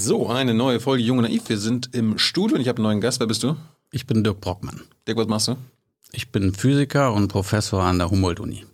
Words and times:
So, 0.00 0.28
eine 0.28 0.54
neue 0.54 0.78
Folge 0.78 1.02
Junge 1.02 1.22
Naiv. 1.22 1.48
Wir 1.48 1.58
sind 1.58 1.92
im 1.92 2.18
Studio 2.18 2.54
und 2.54 2.62
ich 2.62 2.68
habe 2.68 2.76
einen 2.76 2.84
neuen 2.84 3.00
Gast. 3.00 3.18
Wer 3.18 3.26
bist 3.26 3.42
du? 3.42 3.56
Ich 3.90 4.06
bin 4.06 4.22
Dirk 4.22 4.40
Brockmann. 4.40 4.82
Dirk, 5.08 5.18
was 5.18 5.26
machst 5.26 5.48
du? 5.48 5.56
Ich 6.12 6.30
bin 6.30 6.54
Physiker 6.54 7.12
und 7.12 7.26
Professor 7.26 7.82
an 7.82 7.98
der 7.98 8.08
Humboldt-Uni. 8.08 8.64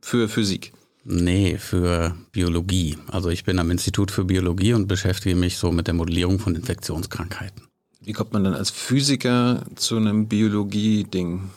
Für 0.00 0.28
Physik? 0.28 0.72
Nee, 1.04 1.56
für 1.56 2.16
Biologie. 2.32 2.98
Also 3.06 3.28
ich 3.28 3.44
bin 3.44 3.60
am 3.60 3.70
Institut 3.70 4.10
für 4.10 4.24
Biologie 4.24 4.72
und 4.72 4.88
beschäftige 4.88 5.36
mich 5.36 5.56
so 5.56 5.70
mit 5.70 5.86
der 5.86 5.94
Modellierung 5.94 6.40
von 6.40 6.56
Infektionskrankheiten. 6.56 7.62
Wie 8.00 8.12
kommt 8.12 8.32
man 8.32 8.42
dann 8.42 8.54
als 8.54 8.70
Physiker 8.70 9.64
zu 9.76 9.96
einem 9.96 10.26
Biologie-Ding? 10.26 11.48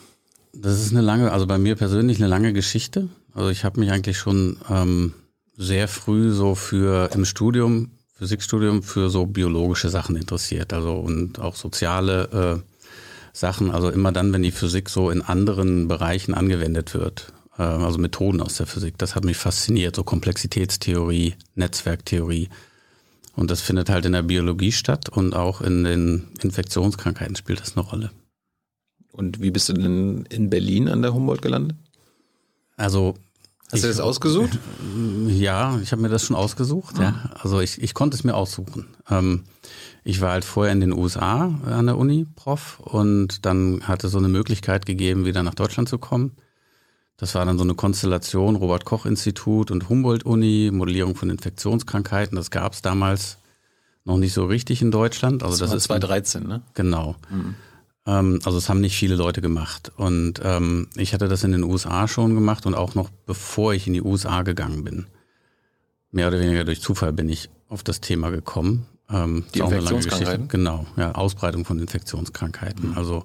Das 0.52 0.80
ist 0.80 0.92
eine 0.92 1.00
lange, 1.00 1.32
also 1.32 1.48
bei 1.48 1.58
mir 1.58 1.74
persönlich 1.74 2.18
eine 2.18 2.28
lange 2.28 2.52
Geschichte. 2.52 3.08
Also 3.34 3.50
ich 3.50 3.64
habe 3.64 3.80
mich 3.80 3.90
eigentlich 3.90 4.18
schon 4.18 4.58
ähm, 4.70 5.14
sehr 5.56 5.88
früh 5.88 6.30
so 6.30 6.54
für 6.54 7.10
im 7.12 7.24
Studium, 7.24 7.90
Physikstudium, 8.18 8.82
für 8.82 9.10
so 9.10 9.26
biologische 9.26 9.90
Sachen 9.90 10.16
interessiert. 10.16 10.72
Also 10.72 10.94
und 10.94 11.38
auch 11.38 11.56
soziale 11.56 12.62
äh, 12.62 12.76
Sachen. 13.32 13.70
Also 13.70 13.90
immer 13.90 14.12
dann, 14.12 14.32
wenn 14.32 14.42
die 14.42 14.50
Physik 14.50 14.88
so 14.88 15.10
in 15.10 15.22
anderen 15.22 15.88
Bereichen 15.88 16.34
angewendet 16.34 16.94
wird. 16.94 17.32
Äh, 17.58 17.62
also 17.62 17.98
Methoden 17.98 18.40
aus 18.40 18.56
der 18.56 18.66
Physik. 18.66 18.96
Das 18.98 19.14
hat 19.14 19.24
mich 19.24 19.36
fasziniert. 19.36 19.96
So 19.96 20.04
Komplexitätstheorie, 20.04 21.34
Netzwerktheorie. 21.54 22.48
Und 23.34 23.50
das 23.50 23.60
findet 23.60 23.90
halt 23.90 24.06
in 24.06 24.12
der 24.12 24.22
Biologie 24.22 24.72
statt 24.72 25.10
und 25.10 25.34
auch 25.34 25.60
in 25.60 25.84
den 25.84 26.28
Infektionskrankheiten 26.42 27.36
spielt 27.36 27.60
das 27.60 27.76
eine 27.76 27.86
Rolle. 27.86 28.10
Und 29.12 29.42
wie 29.42 29.50
bist 29.50 29.68
du 29.68 29.74
denn 29.74 30.24
in 30.30 30.48
Berlin 30.48 30.88
an 30.88 31.02
der 31.02 31.12
Humboldt 31.12 31.42
gelandet? 31.42 31.76
Also 32.78 33.14
Hast 33.76 33.84
du 33.84 33.88
das 33.88 34.00
ausgesucht? 34.00 34.58
Ja, 35.28 35.78
ich 35.82 35.92
habe 35.92 36.00
mir 36.00 36.08
das 36.08 36.24
schon 36.24 36.36
ausgesucht. 36.36 36.94
Ah. 36.98 37.02
Ja. 37.02 37.30
Also 37.40 37.60
ich, 37.60 37.82
ich 37.82 37.92
konnte 37.94 38.16
es 38.16 38.24
mir 38.24 38.34
aussuchen. 38.34 38.86
Ähm, 39.10 39.44
ich 40.04 40.20
war 40.20 40.32
halt 40.32 40.44
vorher 40.44 40.72
in 40.72 40.80
den 40.80 40.92
USA 40.92 41.52
an 41.66 41.86
der 41.86 41.98
Uni 41.98 42.26
Prof 42.36 42.80
und 42.80 43.44
dann 43.44 43.82
hatte 43.86 44.08
so 44.08 44.18
eine 44.18 44.28
Möglichkeit 44.28 44.86
gegeben, 44.86 45.26
wieder 45.26 45.42
nach 45.42 45.54
Deutschland 45.54 45.88
zu 45.88 45.98
kommen. 45.98 46.32
Das 47.16 47.34
war 47.34 47.44
dann 47.44 47.58
so 47.58 47.64
eine 47.64 47.74
Konstellation, 47.74 48.56
Robert 48.56 48.84
Koch 48.84 49.04
Institut 49.04 49.70
und 49.70 49.88
Humboldt-Uni, 49.88 50.70
Modellierung 50.72 51.16
von 51.16 51.28
Infektionskrankheiten. 51.28 52.36
Das 52.36 52.50
gab 52.50 52.74
es 52.74 52.82
damals 52.82 53.38
noch 54.04 54.18
nicht 54.18 54.32
so 54.32 54.44
richtig 54.44 54.82
in 54.82 54.90
Deutschland. 54.90 55.42
Also 55.42 55.58
das, 55.58 55.70
das 55.70 55.78
ist 55.78 55.84
2013, 55.84 56.46
ne? 56.46 56.62
Genau. 56.74 57.16
Mhm. 57.30 57.56
Ähm, 58.06 58.40
also 58.44 58.58
es 58.58 58.68
haben 58.68 58.80
nicht 58.80 58.96
viele 58.96 59.16
Leute 59.16 59.40
gemacht. 59.40 59.92
Und 59.96 60.40
ähm, 60.42 60.88
ich 60.96 61.12
hatte 61.14 61.28
das 61.28 61.44
in 61.44 61.52
den 61.52 61.64
USA 61.64 62.08
schon 62.08 62.34
gemacht 62.34 62.66
und 62.66 62.74
auch 62.74 62.94
noch 62.94 63.10
bevor 63.26 63.74
ich 63.74 63.86
in 63.86 63.92
die 63.92 64.02
USA 64.02 64.42
gegangen 64.42 64.84
bin. 64.84 65.06
Mehr 66.10 66.28
oder 66.28 66.40
weniger 66.40 66.64
durch 66.64 66.80
Zufall 66.80 67.12
bin 67.12 67.28
ich 67.28 67.50
auf 67.68 67.82
das 67.82 68.00
Thema 68.00 68.30
gekommen. 68.30 68.86
Ähm, 69.10 69.44
die 69.54 69.60
Infektionskrankheiten? 69.60 70.48
Genau, 70.48 70.86
ja, 70.96 71.12
Ausbreitung 71.12 71.64
von 71.64 71.78
Infektionskrankheiten. 71.78 72.90
Mhm. 72.90 72.98
Also 72.98 73.24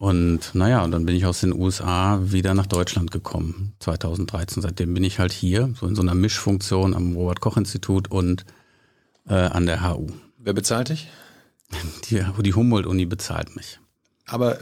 und 0.00 0.54
naja, 0.54 0.82
und 0.82 0.92
dann 0.92 1.04
bin 1.04 1.14
ich 1.14 1.26
aus 1.26 1.40
den 1.40 1.52
USA 1.52 2.20
wieder 2.22 2.54
nach 2.54 2.66
Deutschland 2.66 3.10
gekommen, 3.10 3.74
2013. 3.80 4.62
Seitdem 4.62 4.94
bin 4.94 5.04
ich 5.04 5.18
halt 5.18 5.30
hier, 5.30 5.74
so 5.78 5.86
in 5.86 5.94
so 5.94 6.00
einer 6.00 6.14
Mischfunktion 6.14 6.94
am 6.94 7.14
Robert-Koch-Institut 7.14 8.10
und 8.10 8.46
äh, 9.28 9.34
an 9.34 9.66
der 9.66 9.86
HU. 9.86 10.06
Wer 10.38 10.54
bezahlt 10.54 10.88
dich? 10.88 11.08
Die, 12.10 12.24
die 12.42 12.54
Humboldt-Uni 12.54 13.06
bezahlt 13.06 13.54
mich. 13.56 13.78
Aber 14.26 14.58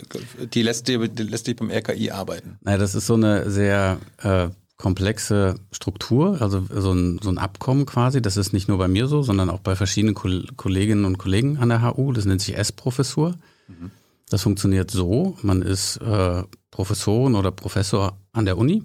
die 0.54 0.62
lässt, 0.62 0.88
die, 0.88 1.08
die 1.08 1.22
lässt 1.22 1.46
dich 1.46 1.56
beim 1.56 1.70
RKI 1.70 2.10
arbeiten? 2.10 2.58
Naja, 2.62 2.78
das 2.78 2.94
ist 2.94 3.06
so 3.06 3.14
eine 3.14 3.50
sehr 3.50 3.98
äh, 4.22 4.48
komplexe 4.78 5.56
Struktur, 5.72 6.40
also 6.40 6.64
so 6.70 6.92
ein, 6.92 7.18
so 7.22 7.28
ein 7.28 7.38
Abkommen 7.38 7.84
quasi. 7.84 8.22
Das 8.22 8.36
ist 8.36 8.52
nicht 8.52 8.68
nur 8.68 8.78
bei 8.78 8.88
mir 8.88 9.08
so, 9.08 9.22
sondern 9.22 9.50
auch 9.50 9.60
bei 9.60 9.76
verschiedenen 9.76 10.14
Kolleginnen 10.14 11.04
und 11.04 11.18
Kollegen 11.18 11.58
an 11.58 11.68
der 11.68 11.82
HU. 11.82 12.12
Das 12.12 12.24
nennt 12.24 12.40
sich 12.40 12.56
S-Professur. 12.56 13.34
Mhm. 13.66 13.90
Das 14.30 14.42
funktioniert 14.42 14.90
so, 14.90 15.36
man 15.42 15.62
ist 15.62 15.96
äh, 15.98 16.44
Professorin 16.70 17.34
oder 17.34 17.50
Professor 17.50 18.18
an 18.32 18.44
der 18.44 18.58
Uni 18.58 18.84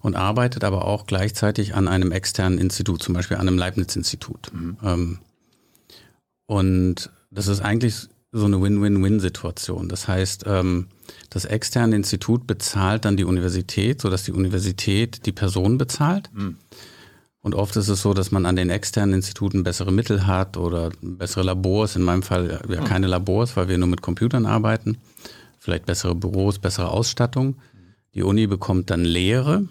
und 0.00 0.14
arbeitet 0.14 0.62
aber 0.62 0.84
auch 0.84 1.06
gleichzeitig 1.06 1.74
an 1.74 1.88
einem 1.88 2.12
externen 2.12 2.58
Institut, 2.58 3.02
zum 3.02 3.14
Beispiel 3.14 3.36
an 3.36 3.48
einem 3.48 3.58
Leibniz-Institut. 3.58 4.52
Mhm. 4.52 4.76
Ähm, 4.82 5.18
und 6.46 7.10
das 7.30 7.46
ist 7.46 7.60
eigentlich 7.60 8.08
so 8.32 8.44
eine 8.44 8.60
Win-Win-Win-Situation. 8.60 9.88
Das 9.88 10.06
heißt, 10.06 10.44
ähm, 10.46 10.88
das 11.30 11.44
externe 11.44 11.96
Institut 11.96 12.46
bezahlt 12.46 13.04
dann 13.04 13.16
die 13.16 13.24
Universität, 13.24 14.00
sodass 14.00 14.24
die 14.24 14.32
Universität 14.32 15.24
die 15.24 15.32
Person 15.32 15.78
bezahlt. 15.78 16.30
Mhm. 16.34 16.56
Und 17.40 17.54
oft 17.54 17.76
ist 17.76 17.88
es 17.88 18.02
so, 18.02 18.14
dass 18.14 18.30
man 18.30 18.46
an 18.46 18.56
den 18.56 18.68
externen 18.68 19.14
Instituten 19.14 19.62
bessere 19.62 19.92
Mittel 19.92 20.26
hat 20.26 20.56
oder 20.56 20.90
bessere 21.00 21.44
Labors. 21.44 21.96
In 21.96 22.02
meinem 22.02 22.22
Fall 22.22 22.60
ja 22.68 22.78
hm. 22.78 22.84
keine 22.84 23.06
Labors, 23.06 23.56
weil 23.56 23.68
wir 23.68 23.78
nur 23.78 23.88
mit 23.88 24.02
Computern 24.02 24.44
arbeiten. 24.44 24.98
Vielleicht 25.58 25.86
bessere 25.86 26.14
Büros, 26.14 26.58
bessere 26.58 26.90
Ausstattung. 26.90 27.56
Die 28.14 28.22
Uni 28.22 28.46
bekommt 28.46 28.90
dann 28.90 29.04
Lehre 29.04 29.66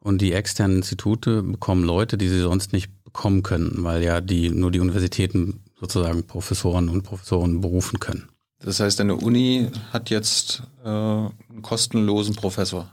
und 0.00 0.22
die 0.22 0.32
externen 0.32 0.78
Institute 0.78 1.42
bekommen 1.42 1.84
Leute, 1.84 2.16
die 2.16 2.28
sie 2.28 2.40
sonst 2.40 2.72
nicht 2.72 2.90
bekommen 3.04 3.42
können, 3.42 3.84
weil 3.84 4.02
ja 4.02 4.20
die 4.20 4.50
nur 4.50 4.70
die 4.70 4.80
Universitäten 4.80 5.60
sozusagen 5.82 6.24
Professoren 6.24 6.88
und 6.88 7.02
Professoren 7.02 7.60
berufen 7.60 7.98
können. 7.98 8.28
Das 8.60 8.78
heißt, 8.78 9.00
eine 9.00 9.16
Uni 9.16 9.68
hat 9.92 10.10
jetzt 10.10 10.62
äh, 10.84 10.88
einen 10.88 11.62
kostenlosen 11.62 12.36
Professor. 12.36 12.88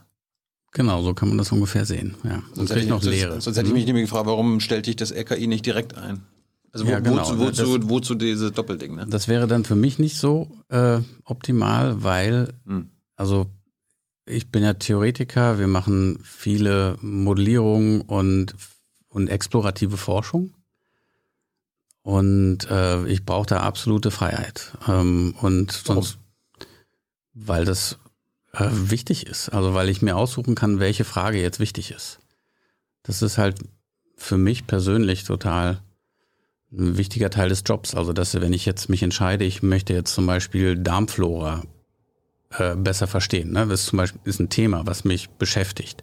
Genau, 0.72 1.00
so 1.02 1.14
kann 1.14 1.28
man 1.28 1.38
das 1.38 1.52
ungefähr 1.52 1.84
sehen. 1.84 2.16
Ja. 2.24 2.42
Sonst, 2.52 2.70
hätte 2.70 2.80
ich, 2.80 2.88
noch 2.88 3.02
Lehre. 3.02 3.40
sonst 3.40 3.56
hätte 3.56 3.68
ich 3.68 3.74
mich 3.74 3.86
nämlich 3.86 4.04
gefragt, 4.06 4.26
warum 4.26 4.58
stellt 4.58 4.86
dich 4.86 4.96
das 4.96 5.12
RKI 5.12 5.46
nicht 5.46 5.64
direkt 5.64 5.96
ein? 5.96 6.22
Also 6.72 6.86
wo, 6.86 6.90
ja, 6.90 6.98
genau. 6.98 7.22
wozu, 7.22 7.38
wozu, 7.38 7.78
das, 7.78 7.88
wozu 7.88 8.14
diese 8.16 8.50
Doppelding? 8.50 8.96
Ne? 8.96 9.06
Das 9.08 9.28
wäre 9.28 9.46
dann 9.46 9.64
für 9.64 9.76
mich 9.76 10.00
nicht 10.00 10.16
so 10.16 10.50
äh, 10.68 10.98
optimal, 11.24 12.02
weil 12.02 12.54
hm. 12.66 12.90
also 13.14 13.46
ich 14.26 14.50
bin 14.50 14.64
ja 14.64 14.74
Theoretiker, 14.74 15.60
wir 15.60 15.68
machen 15.68 16.18
viele 16.24 16.96
Modellierungen 17.00 18.00
und, 18.00 18.54
und 19.08 19.28
explorative 19.28 19.96
Forschung. 19.96 20.54
Und 22.02 22.70
äh, 22.70 23.04
ich 23.06 23.24
brauche 23.24 23.46
da 23.46 23.60
absolute 23.60 24.10
Freiheit. 24.10 24.72
Ähm, 24.88 25.34
und 25.40 25.72
sonst, 25.72 26.18
Warum? 26.56 26.70
weil 27.34 27.64
das 27.64 27.98
äh, 28.52 28.68
wichtig 28.70 29.26
ist. 29.26 29.50
Also 29.50 29.74
weil 29.74 29.88
ich 29.88 30.02
mir 30.02 30.16
aussuchen 30.16 30.54
kann, 30.54 30.80
welche 30.80 31.04
Frage 31.04 31.40
jetzt 31.40 31.60
wichtig 31.60 31.90
ist. 31.90 32.20
Das 33.02 33.22
ist 33.22 33.38
halt 33.38 33.58
für 34.16 34.38
mich 34.38 34.66
persönlich 34.66 35.24
total 35.24 35.82
ein 36.72 36.96
wichtiger 36.96 37.30
Teil 37.30 37.48
des 37.48 37.62
Jobs. 37.66 37.94
Also 37.94 38.12
dass 38.12 38.34
wenn 38.40 38.52
ich 38.52 38.66
jetzt 38.66 38.88
mich 38.88 39.02
entscheide, 39.02 39.44
ich 39.44 39.62
möchte 39.62 39.92
jetzt 39.92 40.14
zum 40.14 40.26
Beispiel 40.26 40.76
Darmflora 40.76 41.64
äh, 42.58 42.74
besser 42.76 43.06
verstehen. 43.06 43.52
Ne? 43.52 43.66
Das 43.66 43.80
ist 43.80 43.86
zum 43.86 43.98
Beispiel 43.98 44.20
ist 44.24 44.40
ein 44.40 44.48
Thema, 44.48 44.86
was 44.86 45.04
mich 45.04 45.28
beschäftigt. 45.30 46.02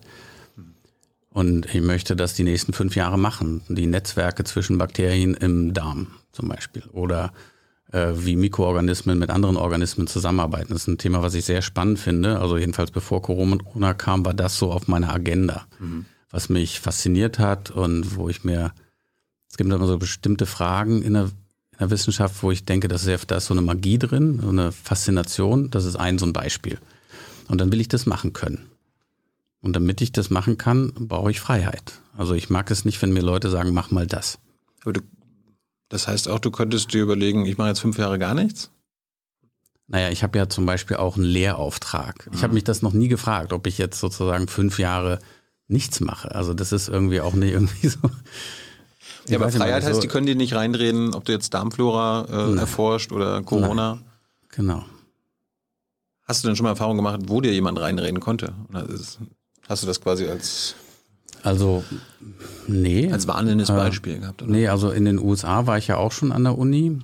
Und 1.37 1.67
ich 1.67 1.81
möchte 1.81 2.15
das 2.15 2.33
die 2.33 2.43
nächsten 2.43 2.73
fünf 2.73 2.95
Jahre 2.95 3.19
machen. 3.19 3.61
Die 3.67 3.85
Netzwerke 3.85 4.43
zwischen 4.43 4.79
Bakterien 4.79 5.35
im 5.35 5.71
Darm 5.71 6.07
zum 6.31 6.47
Beispiel. 6.47 6.81
Oder 6.93 7.31
äh, 7.91 8.07
wie 8.15 8.35
Mikroorganismen 8.35 9.19
mit 9.19 9.29
anderen 9.29 9.55
Organismen 9.55 10.07
zusammenarbeiten. 10.07 10.69
Das 10.73 10.81
ist 10.81 10.87
ein 10.87 10.97
Thema, 10.97 11.21
was 11.21 11.35
ich 11.35 11.45
sehr 11.45 11.61
spannend 11.61 11.99
finde. 11.99 12.39
Also 12.39 12.57
jedenfalls 12.57 12.89
bevor 12.89 13.21
Corona 13.21 13.93
kam, 13.93 14.25
war 14.25 14.33
das 14.33 14.57
so 14.57 14.71
auf 14.71 14.87
meiner 14.87 15.13
Agenda, 15.13 15.67
mhm. 15.77 16.05
was 16.31 16.49
mich 16.49 16.79
fasziniert 16.79 17.37
hat 17.37 17.69
und 17.69 18.15
wo 18.15 18.29
ich 18.29 18.43
mir, 18.43 18.71
es 19.47 19.57
gibt 19.57 19.71
immer 19.71 19.85
so 19.85 19.99
bestimmte 19.99 20.47
Fragen 20.47 21.03
in 21.03 21.13
der, 21.13 21.25
in 21.25 21.77
der 21.81 21.91
Wissenschaft, 21.91 22.41
wo 22.41 22.49
ich 22.49 22.65
denke, 22.65 22.87
dass 22.87 23.05
da 23.05 23.35
ist 23.35 23.45
so 23.45 23.53
eine 23.53 23.61
Magie 23.61 23.99
drin, 23.99 24.39
so 24.41 24.49
eine 24.49 24.71
Faszination. 24.71 25.69
Das 25.69 25.85
ist 25.85 25.97
ein 25.97 26.17
so 26.17 26.25
ein 26.25 26.33
Beispiel. 26.33 26.79
Und 27.47 27.61
dann 27.61 27.71
will 27.71 27.79
ich 27.79 27.89
das 27.89 28.07
machen 28.07 28.33
können. 28.33 28.71
Und 29.67 29.73
damit 29.73 29.99
ich 29.99 30.13
das 30.13 30.29
machen 30.29 30.57
kann, 30.57 30.93
brauche 30.93 31.29
ich 31.29 31.41
Freiheit. 31.41 31.99
Also 32.17 32.35
ich 32.35 32.49
mag 32.49 32.71
es 32.71 32.85
nicht, 32.85 33.01
wenn 33.01 33.11
mir 33.11 33.21
Leute 33.21 33.49
sagen, 33.49 33.73
mach 33.73 33.91
mal 33.91 34.07
das. 34.07 34.39
Aber 34.83 34.93
du, 34.93 35.01
das 35.89 36.07
heißt 36.07 36.29
auch, 36.29 36.39
du 36.39 36.51
könntest 36.51 36.93
dir 36.93 37.03
überlegen, 37.03 37.45
ich 37.45 37.57
mache 37.57 37.67
jetzt 37.67 37.81
fünf 37.81 37.97
Jahre 37.97 38.17
gar 38.17 38.33
nichts? 38.33 38.71
Naja, 39.87 40.09
ich 40.09 40.23
habe 40.23 40.37
ja 40.37 40.47
zum 40.47 40.65
Beispiel 40.65 40.95
auch 40.95 41.17
einen 41.17 41.25
Lehrauftrag. 41.25 42.29
Ich 42.31 42.43
habe 42.43 42.51
ah. 42.51 42.53
mich 42.53 42.63
das 42.63 42.81
noch 42.81 42.93
nie 42.93 43.09
gefragt, 43.09 43.51
ob 43.51 43.67
ich 43.67 43.77
jetzt 43.77 43.99
sozusagen 43.99 44.47
fünf 44.47 44.79
Jahre 44.79 45.19
nichts 45.67 45.99
mache. 45.99 46.33
Also 46.33 46.53
das 46.53 46.71
ist 46.71 46.87
irgendwie 46.87 47.19
auch 47.19 47.33
nicht 47.33 47.51
irgendwie 47.51 47.89
so. 47.89 47.99
Ja, 49.27 49.37
aber 49.37 49.51
Freiheit 49.51 49.83
heißt, 49.83 49.95
so 49.95 50.01
die 50.01 50.07
können 50.07 50.27
dir 50.27 50.37
nicht 50.37 50.55
reinreden, 50.55 51.13
ob 51.13 51.25
du 51.25 51.33
jetzt 51.33 51.53
Darmflora 51.53 52.53
äh, 52.53 52.57
erforscht 52.57 53.11
oder 53.11 53.43
Corona. 53.43 53.95
Nein. 53.95 54.05
Genau. 54.47 54.85
Hast 56.23 56.45
du 56.45 56.47
denn 56.47 56.55
schon 56.55 56.63
mal 56.63 56.69
Erfahrung 56.69 56.95
gemacht, 56.95 57.19
wo 57.27 57.41
dir 57.41 57.51
jemand 57.51 57.81
reinreden 57.81 58.21
konnte? 58.21 58.53
Oder 58.69 58.87
ist, 58.87 59.19
Hast 59.67 59.83
du 59.83 59.87
das 59.87 59.99
quasi 60.01 60.27
als 60.27 60.75
also 61.43 61.83
nee. 62.67 63.11
Als 63.11 63.27
warnendes 63.27 63.69
äh, 63.69 63.73
Beispiel 63.73 64.15
äh, 64.15 64.19
gehabt, 64.19 64.41
oder? 64.41 64.51
Nee, 64.51 64.67
also 64.67 64.91
in 64.91 65.05
den 65.05 65.19
USA 65.19 65.65
war 65.65 65.77
ich 65.77 65.87
ja 65.87 65.97
auch 65.97 66.11
schon 66.11 66.31
an 66.31 66.43
der 66.43 66.57
Uni. 66.57 66.99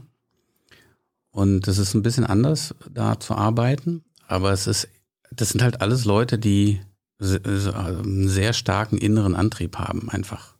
Und 1.31 1.67
es 1.67 1.77
ist 1.77 1.93
ein 1.93 2.03
bisschen 2.03 2.25
anders, 2.25 2.75
da 2.91 3.19
zu 3.19 3.35
arbeiten. 3.35 4.03
Aber 4.27 4.51
es 4.51 4.67
ist, 4.67 4.87
das 5.31 5.49
sind 5.49 5.61
halt 5.61 5.81
alles 5.81 6.05
Leute, 6.05 6.37
die 6.37 6.81
einen 7.19 8.27
sehr 8.27 8.53
starken 8.53 8.97
inneren 8.97 9.35
Antrieb 9.35 9.77
haben, 9.77 10.09
einfach. 10.09 10.55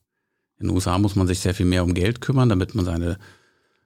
In 0.60 0.68
den 0.68 0.76
USA 0.76 0.98
muss 0.98 1.16
man 1.16 1.28
sich 1.28 1.42
sehr 1.42 1.54
viel 1.54 1.66
mehr 1.66 1.84
um 1.84 1.94
Geld 1.94 2.22
kümmern, 2.22 2.48
damit 2.48 2.74
man 2.74 2.86
seine, 2.86 3.18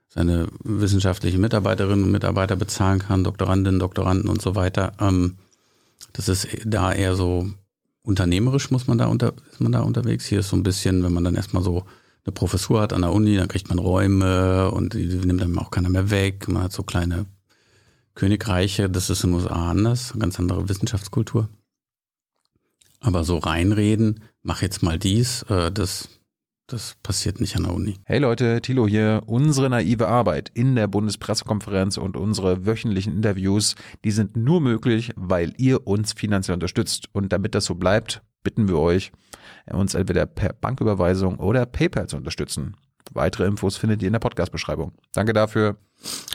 seine 0.08 0.46
wissenschaftlichen 0.62 1.40
Mitarbeiterinnen 1.40 2.04
und 2.04 2.12
Mitarbeiter 2.12 2.54
bezahlen 2.54 3.00
kann, 3.00 3.24
Doktorandinnen, 3.24 3.80
Doktoranden 3.80 4.28
und 4.28 4.40
so 4.40 4.54
weiter. 4.54 4.92
Ähm, 5.00 5.38
das 6.12 6.28
ist 6.28 6.46
da 6.64 6.92
eher 6.92 7.16
so 7.16 7.50
unternehmerisch 8.08 8.70
muss 8.70 8.86
man 8.86 8.96
da 8.96 9.06
unter, 9.06 9.34
ist 9.52 9.60
man 9.60 9.70
da 9.70 9.80
unterwegs. 9.80 10.24
Hier 10.26 10.40
ist 10.40 10.48
so 10.48 10.56
ein 10.56 10.62
bisschen, 10.62 11.04
wenn 11.04 11.12
man 11.12 11.24
dann 11.24 11.34
erstmal 11.34 11.62
so 11.62 11.84
eine 12.24 12.32
Professur 12.32 12.80
hat 12.80 12.94
an 12.94 13.02
der 13.02 13.12
Uni, 13.12 13.36
dann 13.36 13.48
kriegt 13.48 13.68
man 13.68 13.78
Räume 13.78 14.70
und 14.70 14.94
die, 14.94 15.04
nimmt 15.04 15.42
dann 15.42 15.58
auch 15.58 15.70
keiner 15.70 15.90
mehr 15.90 16.10
weg. 16.10 16.48
Man 16.48 16.62
hat 16.62 16.72
so 16.72 16.82
kleine 16.82 17.26
Königreiche, 18.14 18.88
das 18.88 19.10
ist 19.10 19.24
in 19.24 19.30
den 19.30 19.40
USA 19.40 19.70
anders, 19.70 20.14
ganz 20.18 20.40
andere 20.40 20.68
Wissenschaftskultur. 20.68 21.50
Aber 23.00 23.24
so 23.24 23.36
reinreden, 23.36 24.24
mach 24.42 24.62
jetzt 24.62 24.82
mal 24.82 24.98
dies, 24.98 25.42
äh, 25.42 25.70
das, 25.70 26.08
das 26.68 26.96
passiert 27.02 27.40
nicht 27.40 27.56
an 27.56 27.64
der 27.64 27.74
Uni. 27.74 27.96
Hey 28.04 28.18
Leute, 28.18 28.60
Thilo 28.60 28.86
hier. 28.86 29.22
Unsere 29.26 29.70
naive 29.70 30.06
Arbeit 30.06 30.50
in 30.54 30.76
der 30.76 30.86
Bundespressekonferenz 30.86 31.96
und 31.96 32.16
unsere 32.16 32.66
wöchentlichen 32.66 33.14
Interviews, 33.14 33.74
die 34.04 34.10
sind 34.10 34.36
nur 34.36 34.60
möglich, 34.60 35.10
weil 35.16 35.54
ihr 35.56 35.86
uns 35.86 36.12
finanziell 36.12 36.54
unterstützt. 36.54 37.08
Und 37.12 37.32
damit 37.32 37.54
das 37.54 37.64
so 37.64 37.74
bleibt, 37.74 38.22
bitten 38.44 38.68
wir 38.68 38.78
euch, 38.78 39.12
uns 39.72 39.94
entweder 39.94 40.26
per 40.26 40.52
Banküberweisung 40.52 41.38
oder 41.38 41.64
PayPal 41.64 42.06
zu 42.06 42.18
unterstützen. 42.18 42.76
Weitere 43.12 43.46
Infos 43.46 43.78
findet 43.78 44.02
ihr 44.02 44.08
in 44.08 44.12
der 44.12 44.20
Podcast-Beschreibung. 44.20 44.92
Danke 45.14 45.32
dafür. 45.32 45.78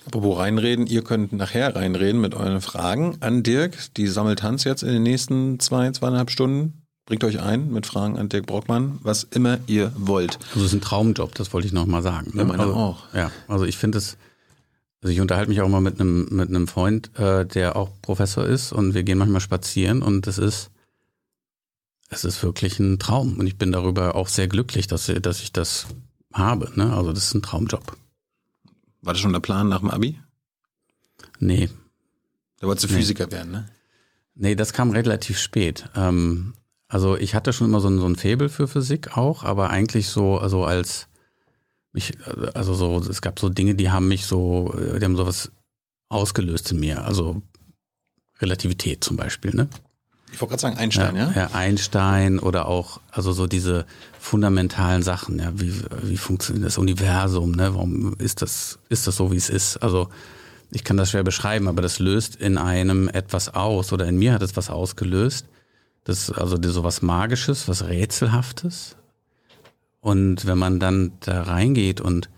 Apropos 0.07 0.39
reinreden, 0.39 0.87
ihr 0.87 1.03
könnt 1.03 1.31
nachher 1.31 1.75
reinreden 1.75 2.19
mit 2.19 2.33
euren 2.33 2.61
Fragen 2.61 3.17
an 3.19 3.43
Dirk. 3.43 3.93
Die 3.95 4.07
sammelt 4.07 4.41
Hans 4.41 4.63
jetzt 4.63 4.81
in 4.81 4.89
den 4.89 5.03
nächsten 5.03 5.59
zwei, 5.59 5.91
zweieinhalb 5.91 6.31
Stunden. 6.31 6.82
Bringt 7.05 7.23
euch 7.25 7.41
ein 7.41 7.71
mit 7.71 7.85
Fragen 7.85 8.17
an 8.17 8.29
Dirk 8.29 8.45
Brockmann, 8.45 8.99
was 9.03 9.23
immer 9.23 9.59
ihr 9.67 9.91
wollt. 9.97 10.39
Also 10.53 10.61
es 10.61 10.67
ist 10.67 10.73
ein 10.73 10.81
Traumjob, 10.81 11.35
das 11.35 11.51
wollte 11.51 11.67
ich 11.67 11.73
nochmal 11.73 12.01
sagen. 12.01 12.31
Ne? 12.33 12.43
Ja, 12.43 12.47
meiner 12.47 12.63
also, 12.63 12.75
auch. 12.75 13.13
Ja, 13.13 13.29
also 13.49 13.65
ich 13.65 13.77
finde 13.77 13.97
es, 13.97 14.17
also 15.01 15.11
ich 15.11 15.19
unterhalte 15.19 15.49
mich 15.49 15.59
auch 15.61 15.67
mal 15.67 15.81
mit 15.81 15.99
einem, 15.99 16.27
mit 16.31 16.47
einem 16.47 16.67
Freund, 16.67 17.17
äh, 17.19 17.45
der 17.45 17.75
auch 17.75 17.89
Professor 18.01 18.45
ist 18.45 18.71
und 18.71 18.93
wir 18.93 19.03
gehen 19.03 19.17
manchmal 19.17 19.41
spazieren 19.41 20.01
und 20.01 20.27
es 20.27 20.37
ist, 20.37 20.71
es 22.07 22.23
ist 22.23 22.41
wirklich 22.41 22.79
ein 22.79 22.99
Traum 22.99 23.37
und 23.37 23.47
ich 23.47 23.57
bin 23.57 23.73
darüber 23.73 24.15
auch 24.15 24.29
sehr 24.29 24.47
glücklich, 24.47 24.87
dass, 24.87 25.07
dass 25.07 25.41
ich 25.41 25.51
das 25.51 25.87
habe. 26.33 26.71
Ne? 26.75 26.95
Also 26.95 27.11
das 27.11 27.25
ist 27.25 27.33
ein 27.33 27.41
Traumjob. 27.41 27.97
War 29.01 29.13
das 29.13 29.19
schon 29.19 29.33
der 29.33 29.41
Plan 29.41 29.67
nach 29.67 29.79
dem 29.79 29.91
Abi? 29.91 30.19
Nee. 31.39 31.69
Da 32.59 32.67
wolltest 32.67 32.89
du 32.89 32.93
nee. 32.93 32.99
Physiker 33.01 33.29
werden, 33.29 33.51
ne? 33.51 33.69
Nee, 34.35 34.55
das 34.55 34.71
kam 34.71 34.91
relativ 34.91 35.37
spät. 35.37 35.89
Ähm, 35.95 36.53
also 36.93 37.17
ich 37.17 37.33
hatte 37.33 37.53
schon 37.53 37.65
immer 37.65 37.79
so 37.79 37.87
ein, 37.87 37.97
so 37.97 38.05
ein 38.05 38.15
Faible 38.15 38.49
für 38.49 38.67
Physik 38.67 39.17
auch, 39.17 39.43
aber 39.43 39.71
eigentlich 39.71 40.09
so, 40.09 40.37
also 40.37 40.63
als 40.63 41.07
mich, 41.91 42.13
also 42.53 42.75
so, 42.75 42.99
es 42.99 43.23
gab 43.23 43.39
so 43.39 43.49
Dinge, 43.49 43.73
die 43.73 43.89
haben 43.89 44.07
mich 44.07 44.27
so, 44.27 44.71
die 44.77 45.03
haben 45.03 45.17
sowas 45.17 45.51
ausgelöst 46.09 46.71
in 46.71 46.79
mir. 46.79 47.03
Also 47.03 47.41
Relativität 48.39 49.03
zum 49.03 49.17
Beispiel, 49.17 49.55
ne? 49.55 49.69
Ich 50.31 50.39
wollte 50.39 50.51
gerade 50.51 50.61
sagen 50.61 50.77
Einstein, 50.77 51.15
ja, 51.15 51.31
ja? 51.31 51.33
Ja, 51.35 51.49
Einstein 51.53 52.37
oder 52.37 52.67
auch, 52.67 53.01
also 53.09 53.31
so 53.31 53.47
diese 53.47 53.87
fundamentalen 54.19 55.01
Sachen, 55.01 55.39
ja, 55.39 55.51
wie, 55.55 55.73
wie 56.03 56.17
funktioniert 56.17 56.67
das 56.67 56.77
Universum, 56.77 57.53
ne? 57.53 57.73
Warum 57.73 58.13
ist 58.19 58.43
das, 58.43 58.77
ist 58.89 59.07
das 59.07 59.15
so, 59.15 59.31
wie 59.31 59.37
es 59.37 59.49
ist? 59.49 59.77
Also 59.77 60.09
ich 60.69 60.83
kann 60.83 60.97
das 60.97 61.09
schwer 61.09 61.23
beschreiben, 61.23 61.67
aber 61.67 61.81
das 61.81 61.97
löst 61.97 62.35
in 62.35 62.59
einem 62.59 63.07
etwas 63.07 63.49
aus 63.55 63.91
oder 63.93 64.05
in 64.05 64.17
mir 64.17 64.33
hat 64.33 64.43
es 64.43 64.55
was 64.55 64.69
ausgelöst. 64.69 65.47
Das 66.03 66.29
also 66.31 66.57
so 66.61 66.83
was 66.83 67.01
Magisches, 67.01 67.67
was 67.67 67.85
Rätselhaftes. 67.85 68.95
Und 70.01 70.45
wenn 70.45 70.57
man 70.57 70.79
dann 70.79 71.13
da 71.21 71.43
reingeht 71.43 72.01
und 72.01 72.29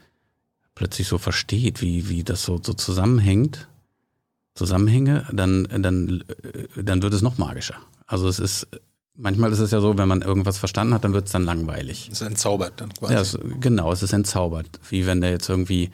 plötzlich 0.76 1.08
so 1.08 1.18
versteht, 1.18 1.82
wie, 1.82 2.10
wie 2.10 2.24
das 2.24 2.44
so, 2.44 2.60
so 2.62 2.74
zusammenhängt, 2.74 3.68
Zusammenhänge, 4.56 5.28
dann, 5.34 5.68
dann, 5.70 6.24
dann 6.82 7.02
wird 7.02 7.14
es 7.14 7.22
noch 7.22 7.38
magischer. 7.38 7.76
Also 8.08 8.30
es 8.30 8.40
ist, 8.40 8.68
manchmal 9.16 9.52
ist 9.52 9.60
es 9.60 9.72
ja 9.72 9.82
so, 9.82 9.98
wenn 9.98 10.08
man 10.08 10.22
irgendwas 10.22 10.58
verstanden 10.58 10.94
hat, 10.94 11.04
dann 11.04 11.12
wird 11.12 11.26
es 11.26 11.34
dann 11.34 11.44
langweilig. 11.44 12.10
Es 12.10 12.22
ist 12.22 12.28
entzaubert 12.28 12.80
dann 12.80 12.94
quasi. 12.94 13.14
Ja, 13.14 13.20
es, 13.20 13.38
genau, 13.60 13.92
es 13.92 14.02
ist 14.02 14.14
entzaubert. 14.14 14.80
Wie 14.90 15.06
wenn 15.06 15.20
der 15.20 15.32
jetzt 15.32 15.50
irgendwie, 15.50 15.90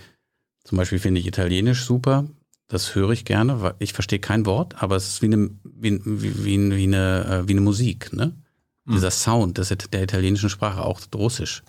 zum 0.64 0.78
Beispiel 0.78 1.00
finde 1.00 1.20
ich 1.20 1.28
Italienisch 1.28 1.84
super, 1.86 2.26
das 2.72 2.96
höre 2.96 3.10
ich 3.10 3.26
gerne, 3.26 3.62
weil 3.62 3.74
ich 3.80 3.92
verstehe 3.92 4.20
kein 4.20 4.46
Wort, 4.46 4.82
aber 4.82 4.96
es 4.96 5.08
ist 5.10 5.22
wie 5.22 5.26
eine, 5.26 5.50
wie, 5.64 6.00
wie, 6.06 6.46
wie, 6.46 6.72
wie 6.72 6.84
eine, 6.84 7.26
äh, 7.44 7.48
wie 7.48 7.52
eine 7.52 7.62
Musik, 7.62 8.14
ne? 8.14 8.34
Mhm. 8.86 8.94
Dieser 8.94 9.12
Sound 9.12 9.58
das 9.58 9.68
der 9.92 10.04
italienischen 10.04 10.50
Sprache, 10.50 10.82
auch 10.82 11.02
Russisch. 11.14 11.64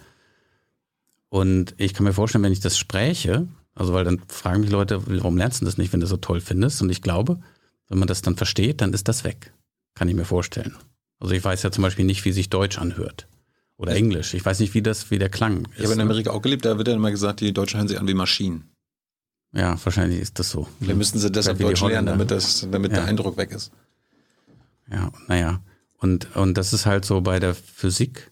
Und 1.29 1.75
ich 1.77 1.93
kann 1.93 2.05
mir 2.05 2.13
vorstellen, 2.13 2.45
wenn 2.45 2.53
ich 2.53 2.61
das 2.61 2.79
spreche, 2.79 3.49
also 3.75 3.93
weil 3.93 4.05
dann 4.05 4.21
fragen 4.29 4.61
mich 4.61 4.71
Leute, 4.71 5.03
warum 5.07 5.37
lernst 5.37 5.61
du 5.61 5.65
das 5.65 5.77
nicht, 5.77 5.93
wenn 5.93 5.99
du 5.99 6.05
das 6.05 6.11
so 6.11 6.19
toll 6.19 6.41
findest? 6.41 6.81
Und 6.83 6.91
ich 6.91 7.03
glaube, 7.03 7.41
wenn 7.89 7.99
man 7.99 8.07
das 8.07 8.23
dann 8.23 8.37
versteht, 8.37 8.81
dann 8.81 8.93
ist 8.93 9.09
das 9.09 9.25
weg. 9.25 9.53
Kann 9.95 10.09
ich 10.09 10.15
mir 10.15 10.25
vorstellen. 10.25 10.77
Also 11.19 11.35
ich 11.35 11.43
weiß 11.43 11.65
ja 11.65 11.73
zum 11.73 11.83
Beispiel 11.83 12.05
nicht, 12.05 12.25
wie 12.25 12.33
sich 12.33 12.49
Deutsch 12.49 12.79
anhört. 12.79 13.27
Oder 13.77 13.97
Englisch. 13.97 14.35
Ich 14.35 14.45
weiß 14.45 14.61
nicht, 14.61 14.75
wie 14.75 14.83
das, 14.83 15.11
wie 15.11 15.19
der 15.19 15.31
Klang 15.31 15.65
ist. 15.65 15.79
Ich 15.79 15.83
habe 15.85 15.95
in 15.95 15.99
ne? 15.99 16.05
Amerika 16.05 16.31
auch 16.31 16.43
gelebt, 16.43 16.65
da 16.65 16.79
wird 16.79 16.87
ja 16.87 16.95
immer 16.95 17.11
gesagt, 17.11 17.41
die 17.41 17.53
Deutschen 17.53 17.79
hören 17.79 17.89
sich 17.89 17.99
an 17.99 18.07
wie 18.07 18.15
Maschinen. 18.15 18.72
Ja, 19.53 19.77
wahrscheinlich 19.85 20.21
ist 20.21 20.39
das 20.39 20.51
so. 20.51 20.67
Vielleicht 20.81 20.99
müssten 20.99 21.19
sie 21.19 21.31
das 21.31 21.49
auf 21.49 21.59
Deutsch 21.59 21.83
lernen, 21.83 22.07
damit, 22.07 22.31
das, 22.31 22.67
damit 22.71 22.93
ja. 22.93 22.99
der 22.99 23.07
Eindruck 23.07 23.37
weg 23.37 23.51
ist. 23.51 23.71
Ja, 24.91 25.13
naja. 25.29 25.61
Und, 25.99 26.35
und 26.37 26.57
das 26.57 26.73
ist 26.73 26.87
halt 26.87 27.05
so 27.05 27.21
bei 27.21 27.39
der 27.39 27.55
Physik, 27.55 28.31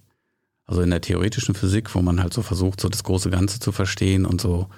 also 0.66 0.80
in 0.82 0.90
der 0.90 1.00
theoretischen 1.00 1.54
Physik, 1.54 1.94
wo 1.94 2.02
man 2.02 2.22
halt 2.22 2.32
so 2.32 2.42
versucht, 2.42 2.80
so 2.80 2.88
das 2.88 3.04
große 3.04 3.30
Ganze 3.30 3.60
zu 3.60 3.70
verstehen 3.70 4.24
und 4.24 4.40
so 4.40 4.68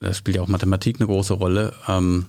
da 0.00 0.14
spielt 0.14 0.36
ja 0.36 0.42
auch 0.42 0.48
Mathematik 0.48 1.00
eine 1.00 1.06
große 1.06 1.34
Rolle. 1.34 1.74
Ähm, 1.86 2.26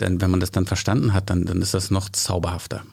denn 0.00 0.20
wenn 0.20 0.30
man 0.30 0.40
das 0.40 0.50
dann 0.50 0.66
verstanden 0.66 1.12
hat, 1.12 1.30
dann, 1.30 1.44
dann 1.44 1.62
ist 1.62 1.74
das 1.74 1.90
noch 1.90 2.08
zauberhafter. 2.08 2.84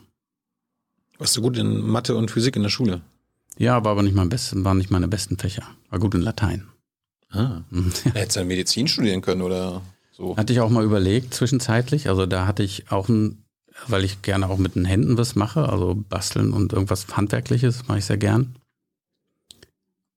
Warst 1.18 1.36
du 1.36 1.42
gut 1.42 1.58
in 1.58 1.80
Mathe 1.80 2.16
und 2.16 2.30
Physik 2.30 2.56
in 2.56 2.62
der 2.62 2.70
Schule? 2.70 3.02
Ja, 3.58 3.84
war 3.84 3.92
aber 3.92 4.02
nicht 4.02 4.14
mein 4.14 4.28
besten, 4.28 4.64
waren 4.64 4.78
nicht 4.78 4.90
meine 4.90 5.08
besten 5.08 5.36
Fächer. 5.36 5.64
War 5.90 5.98
gut 5.98 6.14
in 6.14 6.22
Latein. 6.22 6.68
Ah. 7.32 7.62
Hättest 8.12 8.36
du 8.36 8.44
Medizin 8.44 8.88
studieren 8.88 9.22
können 9.22 9.42
oder 9.42 9.82
so? 10.12 10.36
Hatte 10.36 10.52
ich 10.52 10.60
auch 10.60 10.70
mal 10.70 10.84
überlegt 10.84 11.34
zwischenzeitlich. 11.34 12.08
Also 12.08 12.26
da 12.26 12.46
hatte 12.46 12.62
ich 12.62 12.90
auch 12.90 13.08
ein, 13.08 13.44
weil 13.88 14.04
ich 14.04 14.22
gerne 14.22 14.48
auch 14.48 14.58
mit 14.58 14.74
den 14.74 14.84
Händen 14.84 15.16
was 15.16 15.34
mache, 15.34 15.68
also 15.68 15.94
basteln 15.94 16.52
und 16.52 16.72
irgendwas 16.72 17.06
Handwerkliches 17.16 17.88
mache 17.88 17.98
ich 17.98 18.04
sehr 18.04 18.18
gern. 18.18 18.56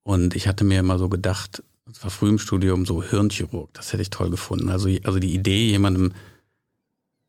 Und 0.03 0.35
ich 0.35 0.47
hatte 0.47 0.65
mir 0.65 0.79
immer 0.79 0.99
so 0.99 1.09
gedacht, 1.09 1.63
das 1.87 2.03
war 2.03 2.11
früh 2.11 2.29
im 2.29 2.39
Studium 2.39 2.85
so 2.85 3.01
Hirnchirurg, 3.01 3.73
das 3.73 3.93
hätte 3.93 4.01
ich 4.01 4.09
toll 4.09 4.29
gefunden. 4.29 4.69
Also, 4.69 4.89
also 5.03 5.19
die 5.19 5.33
Idee, 5.33 5.69
jemandem 5.69 6.13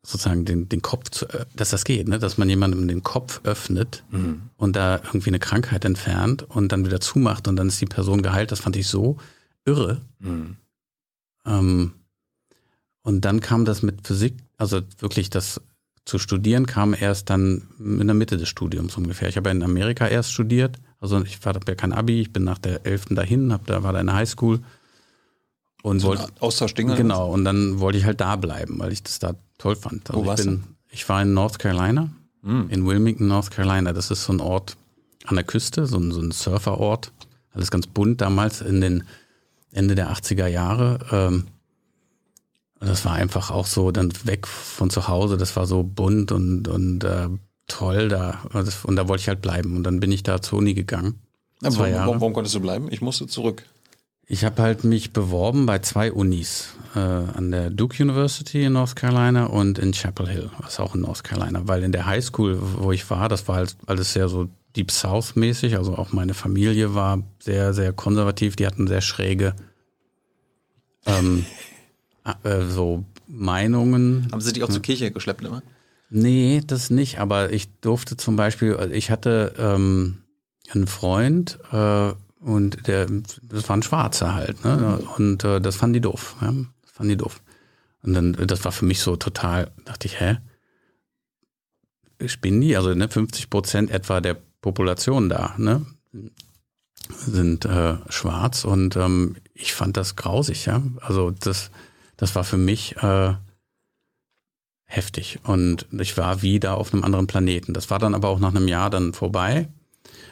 sozusagen 0.05 0.45
den, 0.45 0.69
den 0.69 0.81
Kopf 0.81 1.09
zu, 1.09 1.25
äh, 1.27 1.45
dass 1.55 1.71
das 1.71 1.83
geht, 1.83 2.07
ne? 2.07 2.19
dass 2.19 2.37
man 2.37 2.49
jemandem 2.49 2.87
den 2.87 3.03
Kopf 3.03 3.41
öffnet 3.43 4.03
mhm. 4.09 4.43
und 4.55 4.75
da 4.75 4.97
irgendwie 4.97 5.29
eine 5.29 5.39
Krankheit 5.39 5.85
entfernt 5.85 6.43
und 6.43 6.71
dann 6.71 6.85
wieder 6.85 7.01
zumacht 7.01 7.47
und 7.47 7.55
dann 7.55 7.67
ist 7.67 7.81
die 7.81 7.87
Person 7.87 8.21
geheilt, 8.21 8.51
das 8.51 8.59
fand 8.59 8.75
ich 8.75 8.87
so 8.87 9.17
irre. 9.67 10.01
Mhm. 10.19 10.57
Ähm, 11.45 11.93
und 13.03 13.21
dann 13.21 13.39
kam 13.39 13.65
das 13.65 13.83
mit 13.83 14.05
Physik, 14.05 14.35
also 14.57 14.81
wirklich 14.99 15.29
das 15.29 15.61
zu 16.05 16.19
studieren 16.19 16.65
kam 16.65 16.95
erst 16.97 17.29
dann 17.29 17.67
in 17.79 18.07
der 18.07 18.13
Mitte 18.13 18.37
des 18.37 18.47
Studiums 18.47 18.95
ungefähr. 18.95 19.27
Ich 19.27 19.35
habe 19.35 19.49
in 19.49 19.61
Amerika 19.61 20.07
erst 20.07 20.31
studiert 20.31 20.79
also 20.99 21.21
ich 21.23 21.39
habe 21.45 21.59
ja 21.67 21.75
kein 21.75 21.93
Abi, 21.93 22.21
ich 22.21 22.33
bin 22.33 22.43
nach 22.43 22.57
der 22.57 22.85
11. 22.85 23.05
dahin, 23.11 23.53
hab, 23.53 23.65
da 23.67 23.83
war 23.83 23.93
da 23.93 23.99
eine 23.99 24.13
Highschool. 24.13 24.59
Und 25.83 25.99
so 25.99 26.09
wollte, 26.09 26.27
Austauschdinge? 26.39 26.95
Genau, 26.95 27.31
und 27.31 27.45
dann 27.45 27.79
wollte 27.79 27.99
ich 27.99 28.05
halt 28.05 28.19
da 28.19 28.35
bleiben, 28.35 28.79
weil 28.79 28.91
ich 28.91 29.03
das 29.03 29.19
da 29.19 29.35
toll 29.57 29.75
fand. 29.75 30.09
Also 30.09 30.21
Wo 30.21 30.25
warst 30.25 30.45
ich, 30.45 30.49
bin, 30.49 30.63
ich 30.89 31.07
war 31.07 31.21
in 31.21 31.33
North 31.33 31.59
Carolina, 31.59 32.09
mhm. 32.41 32.69
in 32.69 32.85
Wilmington, 32.85 33.27
North 33.27 33.51
Carolina. 33.51 33.93
Das 33.93 34.09
ist 34.09 34.23
so 34.23 34.33
ein 34.33 34.39
Ort 34.39 34.75
an 35.25 35.35
der 35.35 35.43
Küste, 35.43 35.85
so 35.85 35.97
ein, 35.97 36.11
so 36.11 36.19
ein 36.19 36.31
Surferort. 36.31 37.11
Alles 37.51 37.69
ganz 37.69 37.85
bunt 37.85 38.21
damals 38.21 38.61
in 38.61 38.81
den 38.81 39.03
Ende 39.71 39.95
der 39.95 40.11
80er 40.11 40.47
Jahre. 40.47 40.99
Ähm, 41.11 41.47
das 42.79 43.05
war 43.05 43.13
einfach 43.13 43.51
auch 43.51 43.65
so 43.65 43.91
dann 43.91 44.11
weg 44.23 44.47
von 44.47 44.89
zu 44.89 45.07
Hause. 45.07 45.37
Das 45.37 45.55
war 45.55 45.65
so 45.65 45.83
bunt 45.83 46.31
und, 46.31 46.67
und 46.67 47.03
äh, 47.03 47.27
toll 47.67 48.07
da. 48.07 48.41
Und 48.83 48.95
da 48.95 49.07
wollte 49.07 49.21
ich 49.21 49.27
halt 49.27 49.41
bleiben. 49.41 49.75
Und 49.75 49.83
dann 49.83 49.99
bin 49.99 50.11
ich 50.11 50.23
da 50.23 50.41
zur 50.41 50.59
Uni 50.59 50.73
gegangen. 50.73 51.19
Ja, 51.61 51.75
warum, 51.75 51.93
warum, 51.93 52.21
warum, 52.21 52.33
konntest 52.33 52.55
du 52.55 52.59
bleiben? 52.59 52.87
Ich 52.91 53.01
musste 53.01 53.27
zurück. 53.27 53.63
Ich 54.27 54.43
habe 54.43 54.61
halt 54.61 54.83
mich 54.83 55.11
beworben 55.11 55.65
bei 55.65 55.79
zwei 55.79 56.11
Unis. 56.11 56.75
Äh, 56.95 56.99
an 56.99 57.51
der 57.51 57.69
Duke 57.69 58.01
University 58.01 58.63
in 58.63 58.73
North 58.73 58.95
Carolina 58.95 59.45
und 59.45 59.79
in 59.79 59.93
Chapel 59.93 60.27
Hill, 60.27 60.51
was 60.59 60.79
auch 60.79 60.95
in 60.95 61.01
North 61.01 61.23
Carolina. 61.23 61.61
Weil 61.65 61.83
in 61.83 61.91
der 61.91 62.05
High 62.05 62.23
School, 62.23 62.59
wo 62.59 62.91
ich 62.91 63.09
war, 63.09 63.29
das 63.29 63.47
war 63.47 63.55
halt 63.55 63.75
alles 63.87 64.13
sehr 64.13 64.29
so 64.29 64.49
Deep 64.77 64.91
South 64.91 65.35
mäßig. 65.35 65.75
Also 65.75 65.95
auch 65.95 66.13
meine 66.13 66.33
Familie 66.33 66.93
war 66.93 67.23
sehr, 67.39 67.73
sehr 67.73 67.91
konservativ. 67.93 68.55
Die 68.55 68.65
hatten 68.65 68.87
sehr 68.87 69.01
schräge 69.01 69.55
ähm, 71.05 71.45
äh, 72.43 72.61
so 72.63 73.03
Meinungen. 73.27 74.29
Haben 74.31 74.41
sie 74.41 74.53
dich 74.53 74.63
auch 74.63 74.69
zur 74.69 74.81
Kirche 74.81 75.11
geschleppt 75.11 75.43
immer? 75.43 75.63
Nee, 76.09 76.61
das 76.65 76.89
nicht, 76.89 77.19
aber 77.19 77.51
ich 77.51 77.67
durfte 77.81 78.15
zum 78.15 78.37
Beispiel, 78.37 78.77
ich 78.93 79.11
hatte, 79.11 79.53
ähm, 79.57 80.19
ein 80.73 80.87
Freund 80.87 81.59
äh, 81.71 82.13
und 82.39 82.87
der, 82.87 83.07
das 83.43 83.67
war 83.67 83.77
ein 83.77 83.83
Schwarzer 83.83 84.35
halt, 84.35 84.63
ne? 84.63 84.99
Und 85.17 85.43
äh, 85.43 85.59
das 85.59 85.75
fanden 85.75 85.95
die 85.95 86.01
doof. 86.01 86.35
Ja? 86.41 86.53
Das 86.81 86.91
fanden 86.91 87.09
die 87.09 87.17
doof. 87.17 87.41
Und 88.03 88.13
dann, 88.13 88.33
das 88.33 88.63
war 88.63 88.71
für 88.71 88.85
mich 88.85 88.99
so 89.01 89.15
total, 89.15 89.71
dachte 89.85 90.07
ich, 90.07 90.19
hä? 90.19 90.37
Spinnen 92.25 92.61
die? 92.61 92.75
Also 92.75 92.93
ne, 92.93 93.09
50 93.09 93.49
Prozent 93.49 93.91
etwa 93.91 94.21
der 94.21 94.37
Population 94.61 95.29
da, 95.29 95.55
ne? 95.57 95.85
Sind 97.09 97.65
äh, 97.65 97.97
schwarz 98.09 98.65
und 98.65 98.95
ähm, 98.95 99.37
ich 99.53 99.73
fand 99.73 99.97
das 99.97 100.15
grausig, 100.15 100.65
ja. 100.65 100.81
Also 101.01 101.31
das, 101.31 101.71
das 102.17 102.35
war 102.35 102.43
für 102.43 102.57
mich 102.57 102.97
äh, 102.97 103.35
heftig. 104.87 105.39
Und 105.43 105.85
ich 105.91 106.17
war 106.17 106.41
wieder 106.41 106.77
auf 106.77 106.93
einem 106.93 107.03
anderen 107.03 107.27
Planeten. 107.27 107.73
Das 107.73 107.89
war 107.89 107.99
dann 107.99 108.15
aber 108.15 108.29
auch 108.29 108.39
nach 108.39 108.55
einem 108.55 108.67
Jahr 108.67 108.89
dann 108.89 109.13
vorbei. 109.13 109.67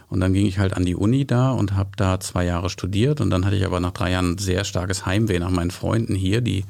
Und 0.07 0.19
dann 0.19 0.33
ging 0.33 0.45
ich 0.45 0.59
halt 0.59 0.73
an 0.73 0.85
die 0.85 0.95
Uni 0.95 1.25
da 1.25 1.51
und 1.51 1.73
habe 1.73 1.91
da 1.97 2.19
zwei 2.19 2.45
Jahre 2.45 2.69
studiert. 2.69 3.21
Und 3.21 3.29
dann 3.29 3.45
hatte 3.45 3.55
ich 3.55 3.65
aber 3.65 3.79
nach 3.79 3.91
drei 3.91 4.11
Jahren 4.11 4.37
sehr 4.37 4.63
starkes 4.63 5.05
Heimweh 5.05 5.39
nach 5.39 5.49
meinen 5.49 5.71
Freunden 5.71 6.15
hier. 6.15 6.41
Die 6.41 6.63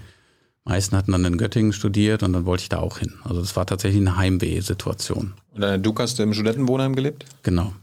meisten 0.65 0.97
hatten 0.97 1.11
dann 1.11 1.25
in 1.25 1.37
Göttingen 1.37 1.73
studiert 1.73 2.23
und 2.23 2.33
dann 2.33 2.45
wollte 2.45 2.63
ich 2.63 2.69
da 2.69 2.79
auch 2.79 2.97
hin. 2.97 3.13
Also 3.23 3.39
das 3.39 3.55
war 3.55 3.65
tatsächlich 3.65 4.01
eine 4.01 4.17
Heimweh-Situation. 4.17 5.33
Und 5.53 5.63
äh, 5.63 5.79
du 5.79 5.95
hast 5.97 6.19
im 6.19 6.33
Studentenwohnheim 6.33 6.95
gelebt? 6.95 7.25
Genau. 7.43 7.73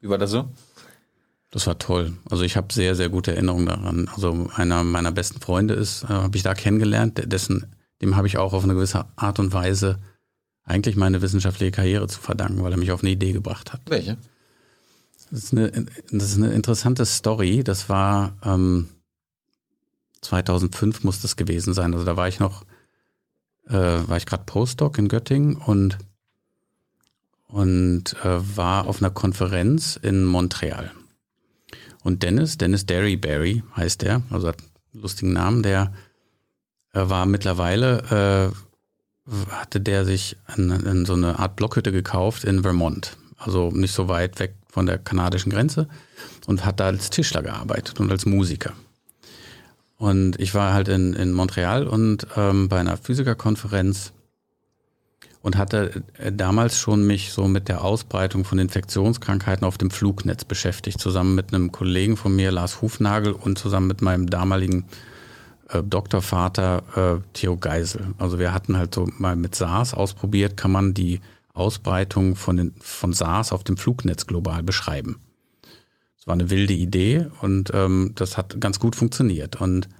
Wie 0.00 0.08
war 0.08 0.18
das 0.18 0.30
so? 0.30 0.48
Das 1.50 1.66
war 1.68 1.78
toll. 1.78 2.12
Also 2.28 2.42
ich 2.42 2.56
habe 2.56 2.72
sehr, 2.72 2.96
sehr 2.96 3.08
gute 3.08 3.32
Erinnerungen 3.32 3.66
daran. 3.66 4.10
Also 4.12 4.48
einer 4.56 4.82
meiner 4.82 5.12
besten 5.12 5.40
Freunde 5.40 5.74
ist, 5.74 6.02
äh, 6.04 6.08
habe 6.08 6.36
ich 6.36 6.42
da 6.42 6.54
kennengelernt, 6.54 7.22
dessen 7.32 7.66
dem 8.02 8.16
habe 8.16 8.26
ich 8.26 8.36
auch 8.38 8.52
auf 8.52 8.64
eine 8.64 8.74
gewisse 8.74 9.06
Art 9.16 9.38
und 9.38 9.52
Weise 9.52 9.98
eigentlich 10.64 10.96
meine 10.96 11.22
wissenschaftliche 11.22 11.72
Karriere 11.72 12.06
zu 12.08 12.20
verdanken, 12.20 12.62
weil 12.62 12.72
er 12.72 12.78
mich 12.78 12.92
auf 12.92 13.02
eine 13.02 13.10
Idee 13.10 13.32
gebracht 13.32 13.72
hat. 13.72 13.80
Welche? 13.86 14.16
Das 15.30 15.44
ist 15.44 15.52
eine, 15.52 15.70
das 16.10 16.30
ist 16.30 16.36
eine 16.36 16.52
interessante 16.52 17.06
Story. 17.06 17.64
Das 17.64 17.88
war 17.88 18.36
ähm, 18.44 18.88
2005 20.24 21.04
muss 21.04 21.20
das 21.20 21.36
gewesen 21.36 21.74
sein. 21.74 21.94
Also 21.94 22.04
da 22.04 22.16
war 22.16 22.28
ich 22.28 22.40
noch, 22.40 22.64
äh, 23.68 23.72
war 23.72 24.16
ich 24.16 24.26
gerade 24.26 24.44
Postdoc 24.44 24.98
in 24.98 25.08
Göttingen 25.08 25.56
und 25.56 25.98
und 27.46 28.16
äh, 28.24 28.56
war 28.56 28.88
auf 28.88 29.00
einer 29.00 29.10
Konferenz 29.12 29.96
in 30.02 30.24
Montreal. 30.24 30.90
Und 32.02 32.24
Dennis, 32.24 32.58
Dennis 32.58 32.84
Derryberry 32.84 33.62
heißt 33.76 34.02
der, 34.02 34.22
also 34.30 34.48
hat 34.48 34.58
einen 34.92 35.02
lustigen 35.02 35.32
Namen, 35.32 35.62
der 35.62 35.92
war 36.92 37.26
mittlerweile, 37.26 38.52
äh, 39.30 39.30
hatte 39.50 39.80
der 39.80 40.04
sich 40.04 40.36
in, 40.56 40.70
in 40.70 41.06
so 41.06 41.14
eine 41.14 41.38
Art 41.38 41.56
Blockhütte 41.56 41.92
gekauft 41.92 42.44
in 42.44 42.62
Vermont. 42.62 43.16
Also 43.36 43.70
nicht 43.70 43.92
so 43.92 44.08
weit 44.08 44.38
weg 44.38 44.54
von 44.68 44.86
der 44.86 44.98
kanadischen 44.98 45.50
Grenze 45.50 45.88
und 46.46 46.64
hat 46.64 46.80
da 46.80 46.86
als 46.86 47.10
Tischler 47.10 47.42
gearbeitet 47.42 48.00
und 48.00 48.10
als 48.10 48.26
Musiker. 48.26 48.72
Und 49.96 50.40
ich 50.40 50.54
war 50.54 50.72
halt 50.72 50.88
in, 50.88 51.14
in 51.14 51.32
Montreal 51.32 51.86
und 51.86 52.26
ähm, 52.36 52.68
bei 52.68 52.80
einer 52.80 52.96
Physikerkonferenz 52.96 54.12
und 55.44 55.58
hatte 55.58 56.02
äh, 56.18 56.32
damals 56.32 56.78
schon 56.78 57.06
mich 57.06 57.32
so 57.32 57.46
mit 57.46 57.68
der 57.68 57.84
Ausbreitung 57.84 58.44
von 58.44 58.58
Infektionskrankheiten 58.58 59.66
auf 59.66 59.76
dem 59.76 59.90
Flugnetz 59.90 60.44
beschäftigt, 60.44 61.00
zusammen 61.00 61.34
mit 61.34 61.52
einem 61.52 61.70
Kollegen 61.70 62.16
von 62.16 62.34
mir, 62.34 62.50
Lars 62.50 62.80
Hufnagel, 62.80 63.32
und 63.32 63.58
zusammen 63.58 63.86
mit 63.86 64.00
meinem 64.00 64.28
damaligen 64.30 64.86
äh, 65.68 65.82
Doktorvater 65.82 66.82
äh, 66.96 67.20
Theo 67.34 67.58
Geisel. 67.58 68.14
Also 68.18 68.38
wir 68.38 68.54
hatten 68.54 68.76
halt 68.76 68.94
so 68.94 69.06
mal 69.18 69.36
mit 69.36 69.54
SARS 69.54 69.92
ausprobiert, 69.92 70.56
kann 70.56 70.72
man 70.72 70.94
die 70.94 71.20
Ausbreitung 71.52 72.36
von, 72.36 72.56
den, 72.56 72.74
von 72.80 73.12
SARS 73.12 73.52
auf 73.52 73.64
dem 73.64 73.76
Flugnetz 73.76 74.26
global 74.26 74.62
beschreiben. 74.62 75.20
Das 76.24 76.28
war 76.28 76.32
eine 76.32 76.48
wilde 76.48 76.72
Idee 76.72 77.26
und 77.42 77.70
ähm, 77.74 78.12
das 78.14 78.38
hat 78.38 78.58
ganz 78.58 78.80
gut 78.80 78.96
funktioniert. 78.96 79.60
Und, 79.60 79.90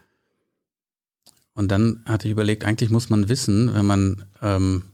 und 1.52 1.70
dann 1.70 2.02
hatte 2.06 2.28
ich 2.28 2.32
überlegt, 2.32 2.64
eigentlich 2.64 2.88
muss 2.88 3.10
man 3.10 3.28
wissen, 3.28 3.74
wenn 3.74 3.84
man 3.84 4.24
ähm, 4.40 4.84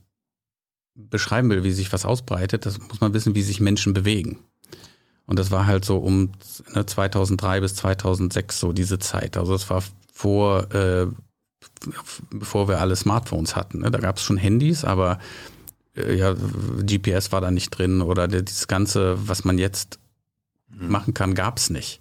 beschreiben 0.96 1.48
will, 1.48 1.62
wie 1.62 1.70
sich 1.70 1.92
was 1.92 2.04
ausbreitet, 2.04 2.66
das 2.66 2.80
muss 2.80 3.00
man 3.00 3.14
wissen, 3.14 3.36
wie 3.36 3.42
sich 3.42 3.60
Menschen 3.60 3.94
bewegen. 3.94 4.38
Und 5.24 5.38
das 5.38 5.52
war 5.52 5.66
halt 5.66 5.84
so 5.84 5.98
um 5.98 6.32
2003 6.84 7.54
ne, 7.54 7.60
bis 7.60 7.76
2006 7.76 8.58
so 8.58 8.72
diese 8.72 8.98
Zeit. 8.98 9.36
Also 9.36 9.54
es 9.54 9.70
war 9.70 9.84
vor, 10.12 10.74
äh, 10.74 11.06
bevor 12.32 12.66
wir 12.66 12.80
alle 12.80 12.96
Smartphones 12.96 13.54
hatten. 13.54 13.82
Ne? 13.82 13.92
Da 13.92 14.00
gab 14.00 14.16
es 14.16 14.24
schon 14.24 14.36
Handys, 14.36 14.84
aber 14.84 15.20
äh, 15.94 16.12
ja, 16.12 16.34
GPS 16.34 17.30
war 17.30 17.40
da 17.40 17.52
nicht 17.52 17.70
drin 17.70 18.02
oder 18.02 18.26
das 18.26 18.66
Ganze, 18.66 19.16
was 19.28 19.44
man 19.44 19.58
jetzt 19.58 20.00
mhm. 20.70 20.88
machen 20.88 21.14
kann, 21.14 21.34
gab 21.34 21.58
es 21.58 21.70
nicht. 21.70 22.00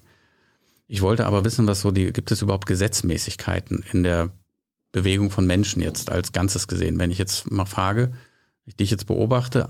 Ich 0.88 1.02
wollte 1.02 1.26
aber 1.26 1.46
wissen, 1.46 1.68
was 1.68 1.82
so 1.82 1.92
die, 1.92 2.12
gibt 2.12 2.32
es 2.32 2.42
überhaupt 2.42 2.66
Gesetzmäßigkeiten 2.66 3.86
in 3.92 4.04
der 4.04 4.32
Bewegung 4.92 5.30
von 5.30 5.46
Menschen 5.46 5.82
jetzt 5.82 6.12
als 6.12 6.32
Ganzes 6.32 6.68
gesehen? 6.68 6.98
Wenn 6.98 7.12
ich 7.12 7.20
jetzt 7.20 7.52
mal 7.52 7.66
frage, 7.66 8.12
ich 8.66 8.76
dich 8.76 8.90
jetzt 8.90 9.06
beobachte, 9.06 9.70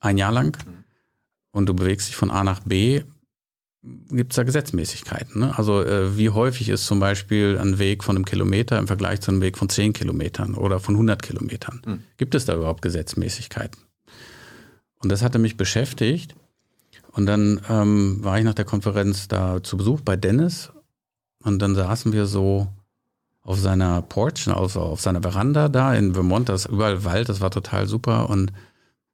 ein 0.00 0.18
Jahr 0.18 0.32
lang 0.32 0.56
mhm. 0.64 0.84
und 1.50 1.66
du 1.66 1.74
bewegst 1.74 2.08
dich 2.08 2.16
von 2.16 2.30
A 2.30 2.44
nach 2.44 2.60
B, 2.60 3.02
gibt 4.10 4.32
es 4.32 4.36
da 4.36 4.44
Gesetzmäßigkeiten. 4.44 5.40
Ne? 5.40 5.58
Also 5.58 5.82
äh, 5.82 6.16
wie 6.16 6.30
häufig 6.30 6.68
ist 6.68 6.86
zum 6.86 7.00
Beispiel 7.00 7.58
ein 7.60 7.78
Weg 7.78 8.02
von 8.02 8.16
einem 8.16 8.24
Kilometer 8.24 8.78
im 8.78 8.86
Vergleich 8.86 9.20
zu 9.20 9.30
einem 9.30 9.40
Weg 9.40 9.58
von 9.58 9.68
10 9.68 9.92
Kilometern 9.92 10.54
oder 10.54 10.80
von 10.80 10.94
100 10.94 11.22
Kilometern? 11.22 11.82
Hm. 11.84 12.02
Gibt 12.16 12.34
es 12.34 12.44
da 12.44 12.54
überhaupt 12.54 12.82
Gesetzmäßigkeiten? 12.82 13.82
Und 15.00 15.10
das 15.10 15.22
hatte 15.22 15.38
mich 15.38 15.56
beschäftigt. 15.56 16.34
Und 17.14 17.26
dann 17.26 17.60
ähm, 17.68 18.22
war 18.22 18.38
ich 18.38 18.44
nach 18.44 18.54
der 18.54 18.64
Konferenz 18.64 19.28
da 19.28 19.62
zu 19.62 19.76
Besuch 19.76 20.00
bei 20.00 20.16
Dennis 20.16 20.72
und 21.42 21.60
dann 21.60 21.74
saßen 21.74 22.12
wir 22.12 22.26
so 22.26 22.66
auf 23.42 23.58
seiner 23.58 24.02
Porch, 24.02 24.48
also 24.48 24.80
auf 24.80 25.00
seiner 25.00 25.22
Veranda 25.22 25.68
da 25.68 25.94
in 25.94 26.14
Vermont, 26.14 26.48
da 26.48 26.54
ist 26.54 26.66
überall 26.66 27.04
Wald, 27.04 27.28
das 27.28 27.40
war 27.40 27.50
total 27.50 27.86
super 27.86 28.28
und 28.30 28.52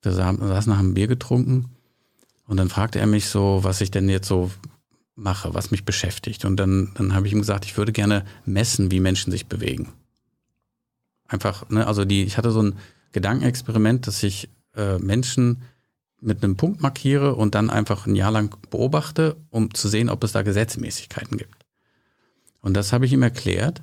wir 0.03 0.13
saßen, 0.13 0.79
haben 0.79 0.95
Bier 0.95 1.09
getrunken 1.09 1.71
und 2.47 2.57
dann 2.57 2.71
fragte 2.71 2.99
er 2.99 3.07
mich 3.07 3.27
so, 3.27 3.61
was 3.63 3.83
ich 3.83 3.91
denn 3.91 4.09
jetzt 4.09 4.29
so 4.29 4.51
mache, 5.15 5.53
was 5.55 5.71
mich 5.71 5.85
beschäftigt. 5.85 6.45
Und 6.45 6.57
dann, 6.57 6.91
dann 6.95 7.15
habe 7.15 7.27
ich 7.27 7.33
ihm 7.33 7.39
gesagt, 7.39 7.65
ich 7.65 7.77
würde 7.77 7.93
gerne 7.93 8.25
messen, 8.45 8.91
wie 8.91 8.99
Menschen 8.99 9.31
sich 9.31 9.47
bewegen. 9.47 9.93
Einfach, 11.29 11.69
ne, 11.69 11.87
also 11.87 12.05
die, 12.05 12.25
ich 12.25 12.39
hatte 12.39 12.51
so 12.51 12.63
ein 12.63 12.79
Gedankenexperiment, 13.13 14.07
dass 14.07 14.23
ich 14.23 14.49
äh, 14.75 14.99
Menschen 14.99 15.63
mit 16.21 16.43
einem 16.43 16.57
Punkt 16.57 16.83
markiere 16.83 17.35
und 17.35 17.55
dann 17.55 17.71
einfach 17.71 18.07
ein 18.07 18.15
Jahr 18.15 18.31
lang 18.31 18.57
beobachte, 18.71 19.37
um 19.51 19.73
zu 19.75 19.89
sehen, 19.89 20.11
ob 20.11 20.23
es 20.25 20.33
da 20.33 20.43
Gesetzmäßigkeiten 20.43 21.39
gibt. 21.39 21.65
Und 22.61 22.75
das 22.75 22.93
habe 22.93 23.07
ich 23.07 23.13
ihm 23.13 23.23
erklärt. 23.23 23.83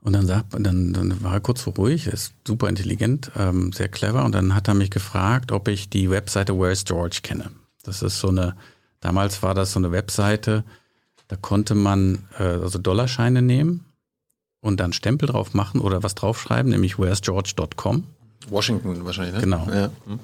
Und 0.00 0.12
dann, 0.12 0.26
sagt, 0.26 0.54
dann, 0.54 0.92
dann 0.92 1.22
war 1.24 1.34
er 1.34 1.40
kurz 1.40 1.64
so 1.64 1.70
ruhig, 1.70 2.06
er 2.06 2.12
ist 2.12 2.32
super 2.46 2.68
intelligent, 2.68 3.32
ähm, 3.36 3.72
sehr 3.72 3.88
clever. 3.88 4.24
Und 4.24 4.36
dann 4.36 4.54
hat 4.54 4.68
er 4.68 4.74
mich 4.74 4.90
gefragt, 4.90 5.50
ob 5.50 5.66
ich 5.66 5.88
die 5.90 6.10
Webseite 6.10 6.56
Where's 6.56 6.84
George 6.84 7.20
kenne. 7.24 7.50
Das 7.82 8.02
ist 8.02 8.20
so 8.20 8.28
eine, 8.28 8.54
damals 9.00 9.42
war 9.42 9.54
das 9.54 9.72
so 9.72 9.80
eine 9.80 9.90
Webseite, 9.90 10.62
da 11.26 11.34
konnte 11.34 11.74
man 11.74 12.26
äh, 12.38 12.44
also 12.44 12.78
Dollarscheine 12.78 13.42
nehmen 13.42 13.84
und 14.60 14.78
dann 14.78 14.92
Stempel 14.92 15.28
drauf 15.28 15.54
machen 15.54 15.80
oder 15.80 16.04
was 16.04 16.14
draufschreiben, 16.14 16.70
nämlich 16.70 16.94
where'sgeorge.com. 16.94 18.04
Washington 18.48 19.04
wahrscheinlich, 19.04 19.34
ne? 19.34 19.40
Genau. 19.40 19.66
Ja. 19.68 19.90
Hm. 20.06 20.20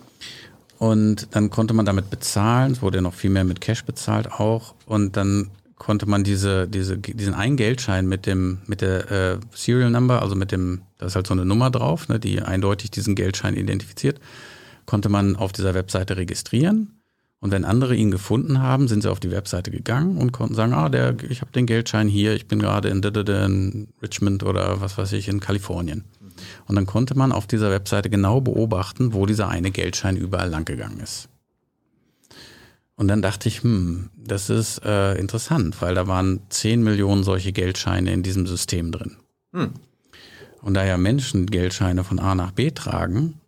Und 0.79 1.29
dann 1.37 1.50
konnte 1.50 1.75
man 1.75 1.87
damit 1.87 2.11
bezahlen, 2.11 2.73
es 2.73 2.83
wurde 2.83 2.99
ja 2.99 3.02
noch 3.02 3.14
viel 3.14 3.31
mehr 3.31 3.45
mit 3.45 3.61
Cash 3.61 3.85
bezahlt 3.85 4.33
auch. 4.33 4.75
Und 4.87 5.17
dann 5.17 5.50
konnte 5.76 6.07
man 6.07 6.23
diese, 6.25 6.69
diese, 6.69 6.99
diesen 6.99 7.35
einen 7.35 7.57
Geldschein 7.57 8.09
mit 8.09 8.26
dem, 8.26 8.59
mit 8.67 8.81
der 8.81 9.11
äh, 9.11 9.38
Serial 9.52 9.91
Number, 9.91 10.23
also 10.23 10.37
mit 10.37 10.52
dem, 10.52 10.83
da 10.99 11.07
ist 11.07 11.17
halt 11.17 11.26
so 11.26 11.35
eine 11.35 11.45
Nummer 11.45 11.71
drauf, 11.71 12.09
ne, 12.09 12.21
die 12.21 12.41
eindeutig 12.41 12.91
diesen 12.93 13.14
Geldschein 13.17 13.57
identifiziert, 13.57 14.21
konnte 14.87 15.09
man 15.09 15.37
auf 15.37 15.52
dieser 15.52 15.75
Webseite 15.75 16.17
registrieren. 16.17 17.00
Und 17.41 17.50
wenn 17.50 17.64
andere 17.64 17.97
ihn 17.97 18.12
gefunden 18.12 18.61
haben, 18.61 18.87
sind 18.87 19.02
sie 19.02 19.11
auf 19.11 19.19
die 19.19 19.33
Webseite 19.33 19.73
gegangen 19.73 20.19
und 20.19 20.31
konnten 20.31 20.55
sagen, 20.55 20.73
ah, 20.73 20.88
der, 20.88 21.17
ich 21.29 21.41
habe 21.41 21.50
den 21.50 21.67
Geldschein 21.67 22.07
hier, 22.07 22.35
ich 22.35 22.47
bin 22.47 22.61
gerade 22.61 22.88
in, 22.88 23.02
in 23.02 23.88
Richmond 24.00 24.45
oder 24.45 24.81
was 24.81 24.97
weiß 24.97 25.12
ich, 25.14 25.26
in 25.26 25.41
Kalifornien. 25.41 26.05
Und 26.66 26.76
dann 26.76 26.86
konnte 26.86 27.16
man 27.16 27.32
auf 27.32 27.46
dieser 27.46 27.70
Webseite 27.70 28.10
genau 28.10 28.40
beobachten, 28.40 29.12
wo 29.12 29.26
dieser 29.26 29.48
eine 29.48 29.70
Geldschein 29.70 30.16
überall 30.16 30.48
langgegangen 30.48 31.00
ist. 31.00 31.28
Und 32.96 33.08
dann 33.08 33.22
dachte 33.22 33.48
ich, 33.48 33.62
hm, 33.62 34.10
das 34.16 34.50
ist 34.50 34.84
äh, 34.84 35.14
interessant, 35.14 35.80
weil 35.80 35.94
da 35.94 36.06
waren 36.06 36.40
10 36.50 36.82
Millionen 36.82 37.24
solche 37.24 37.52
Geldscheine 37.52 38.12
in 38.12 38.22
diesem 38.22 38.46
System 38.46 38.92
drin. 38.92 39.16
Hm. 39.52 39.70
Und 40.60 40.74
da 40.74 40.84
ja 40.84 40.96
Menschen 40.96 41.46
Geldscheine 41.46 42.04
von 42.04 42.18
A 42.18 42.34
nach 42.34 42.52
B 42.52 42.70
tragen, 42.70 43.40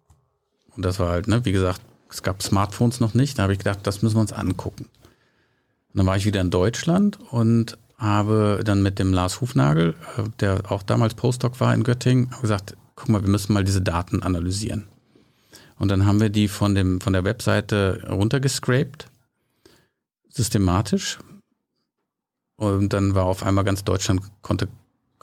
und 0.77 0.85
das 0.85 0.99
war 0.99 1.11
halt, 1.11 1.29
ne, 1.29 1.45
wie 1.45 1.53
gesagt, 1.53 1.81
es 2.11 2.23
gab 2.23 2.43
Smartphones 2.43 3.01
noch 3.01 3.15
nicht, 3.15 3.39
da 3.39 3.45
habe 3.45 3.53
ich 3.53 3.59
gedacht, 3.59 3.81
das 3.85 4.03
müssen 4.03 4.17
wir 4.17 4.21
uns 4.23 4.33
angucken. 4.33 4.85
Und 4.85 5.99
dann 5.99 6.07
war 6.07 6.17
ich 6.17 6.27
wieder 6.27 6.41
in 6.41 6.51
Deutschland 6.51 7.19
und 7.31 7.79
habe 8.05 8.61
dann 8.65 8.83
mit 8.83 8.99
dem 8.99 9.13
Lars 9.13 9.41
Hufnagel, 9.41 9.95
äh, 10.17 10.23
der 10.41 10.71
auch 10.71 10.83
damals 10.83 11.15
Postdoc 11.15 11.59
war 11.61 11.75
in 11.75 11.83
Göttingen, 11.83 12.31
gesagt, 12.41 12.77
guck 12.95 13.09
mal, 13.09 13.23
wir 13.23 13.29
müssen 13.29 13.53
mal 13.53 13.65
diese 13.65 13.83
Daten 13.83 14.23
analysieren. 14.23 14.87
Und 15.79 15.89
dann 15.89 16.07
haben 16.07 16.21
wir 16.21 16.31
die 16.31 16.49
von, 16.49 16.75
dem, 16.75 17.01
von 17.01 17.13
der 17.13 17.25
Webseite 17.25 18.07
runtergescraped, 18.09 19.09
systematisch. 20.29 21.19
Und 22.57 22.93
dann 22.93 23.17
war 23.17 23.25
auf 23.25 23.43
einmal 23.43 23.65
ganz 23.65 23.83
Deutschland, 23.83 24.23
konnte 24.43 24.69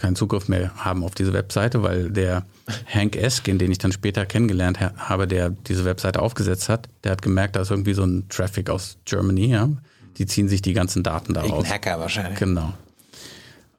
keinen 0.01 0.15
Zugriff 0.15 0.47
mehr 0.47 0.73
haben 0.75 1.03
auf 1.03 1.13
diese 1.13 1.31
Webseite, 1.31 1.83
weil 1.83 2.09
der 2.09 2.45
Hank 2.91 3.15
Eskin, 3.15 3.59
den 3.59 3.71
ich 3.71 3.77
dann 3.77 3.91
später 3.91 4.25
kennengelernt 4.25 4.79
habe, 4.79 5.27
der 5.27 5.51
diese 5.51 5.85
Webseite 5.85 6.21
aufgesetzt 6.21 6.69
hat, 6.69 6.89
der 7.03 7.11
hat 7.11 7.21
gemerkt, 7.21 7.55
da 7.55 7.61
ist 7.61 7.71
irgendwie 7.71 7.93
so 7.93 8.03
ein 8.03 8.27
Traffic 8.27 8.69
aus 8.69 8.97
Germany, 9.05 9.47
ja. 9.47 9.69
Die 10.17 10.25
ziehen 10.25 10.47
sich 10.49 10.61
die 10.61 10.73
ganzen 10.73 11.03
Daten 11.03 11.33
daraus. 11.33 11.65
Ein 11.65 11.71
Hacker 11.71 11.99
wahrscheinlich. 11.99 12.39
Genau. 12.39 12.73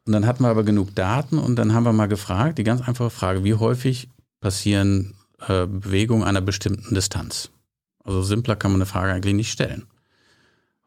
Und 0.04 0.12
dann 0.12 0.26
hatten 0.26 0.42
wir 0.42 0.48
aber 0.48 0.64
genug 0.64 0.94
Daten 0.94 1.38
und 1.38 1.56
dann 1.56 1.74
haben 1.74 1.84
wir 1.84 1.92
mal 1.92 2.06
gefragt, 2.06 2.58
die 2.58 2.64
ganz 2.64 2.80
einfache 2.80 3.10
Frage, 3.10 3.44
wie 3.44 3.54
häufig 3.54 4.08
passieren 4.40 5.14
äh, 5.46 5.66
Bewegungen 5.66 6.24
einer 6.24 6.40
bestimmten 6.40 6.94
Distanz? 6.94 7.50
Also 8.04 8.22
simpler 8.22 8.56
kann 8.56 8.72
man 8.72 8.80
eine 8.80 8.86
Frage 8.86 9.12
eigentlich 9.12 9.34
nicht 9.34 9.52
stellen. 9.52 9.86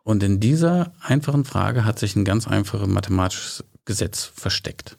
Und 0.03 0.21
in 0.21 0.39
dieser 0.39 0.93
einfachen 0.99 1.45
Frage 1.45 1.85
hat 1.85 1.97
sich 1.97 2.15
ein 2.15 2.25
ganz 2.25 2.47
einfaches 2.47 2.87
mathematisches 2.87 3.63
Gesetz 3.85 4.23
versteckt. 4.23 4.97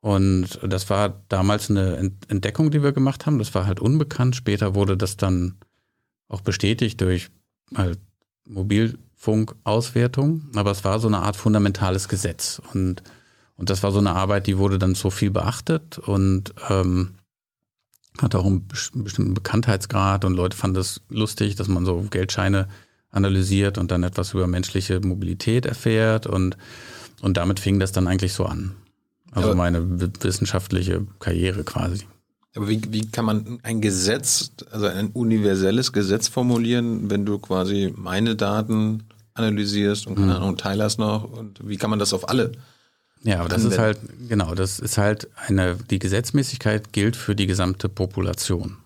Und 0.00 0.60
das 0.62 0.88
war 0.88 1.22
damals 1.28 1.68
eine 1.68 2.12
Entdeckung, 2.28 2.70
die 2.70 2.82
wir 2.82 2.92
gemacht 2.92 3.26
haben. 3.26 3.38
Das 3.38 3.54
war 3.54 3.66
halt 3.66 3.80
unbekannt. 3.80 4.36
Später 4.36 4.74
wurde 4.74 4.96
das 4.96 5.16
dann 5.16 5.56
auch 6.28 6.40
bestätigt 6.40 7.00
durch 7.00 7.28
halt 7.74 7.98
Mobilfunkauswertung. 9.16 10.42
Aber 10.54 10.70
es 10.70 10.84
war 10.84 10.98
so 11.00 11.08
eine 11.08 11.18
Art 11.18 11.36
fundamentales 11.36 12.08
Gesetz. 12.08 12.60
Und, 12.72 13.02
und 13.56 13.70
das 13.70 13.82
war 13.82 13.92
so 13.92 13.98
eine 13.98 14.12
Arbeit, 14.12 14.46
die 14.46 14.58
wurde 14.58 14.78
dann 14.78 14.94
so 14.94 15.10
viel 15.10 15.30
beachtet 15.30 15.98
und 15.98 16.54
ähm, 16.68 17.14
hatte 18.18 18.38
auch 18.38 18.46
einen 18.46 18.66
bestimmten 18.66 19.34
Bekanntheitsgrad 19.34 20.24
und 20.24 20.34
Leute 20.34 20.56
fanden 20.56 20.76
das 20.76 21.02
lustig, 21.10 21.56
dass 21.56 21.68
man 21.68 21.84
so 21.84 22.06
Geldscheine 22.10 22.68
analysiert 23.10 23.78
und 23.78 23.90
dann 23.90 24.02
etwas 24.02 24.32
über 24.34 24.46
menschliche 24.46 25.00
Mobilität 25.00 25.66
erfährt 25.66 26.26
und, 26.26 26.56
und 27.20 27.36
damit 27.36 27.60
fing 27.60 27.78
das 27.78 27.92
dann 27.92 28.06
eigentlich 28.06 28.32
so 28.32 28.46
an. 28.46 28.74
Also 29.32 29.48
aber, 29.48 29.56
meine 29.56 30.00
wissenschaftliche 30.22 31.06
Karriere 31.18 31.62
quasi. 31.64 32.04
Aber 32.54 32.68
wie, 32.68 32.80
wie 32.88 33.06
kann 33.10 33.26
man 33.26 33.58
ein 33.62 33.82
Gesetz, 33.82 34.50
also 34.70 34.86
ein 34.86 35.08
universelles 35.08 35.92
Gesetz 35.92 36.28
formulieren, 36.28 37.10
wenn 37.10 37.26
du 37.26 37.38
quasi 37.38 37.92
meine 37.94 38.34
Daten 38.34 39.02
analysierst 39.38 40.06
und 40.06 40.16
keine 40.16 40.26
mhm. 40.28 40.32
Ahnung, 40.32 40.56
teilst 40.56 40.98
noch 40.98 41.24
und 41.24 41.66
wie 41.66 41.76
kann 41.76 41.90
man 41.90 41.98
das 41.98 42.12
auf 42.12 42.28
alle? 42.28 42.52
Ja, 43.22 43.40
aber 43.40 43.48
das 43.48 43.64
ist 43.64 43.78
halt, 43.78 43.98
genau, 44.28 44.54
das 44.54 44.78
ist 44.78 44.98
halt 44.98 45.28
eine, 45.46 45.76
die 45.90 45.98
Gesetzmäßigkeit 45.98 46.92
gilt 46.92 47.16
für 47.16 47.34
die 47.34 47.46
gesamte 47.46 47.88
Population. 47.88 48.76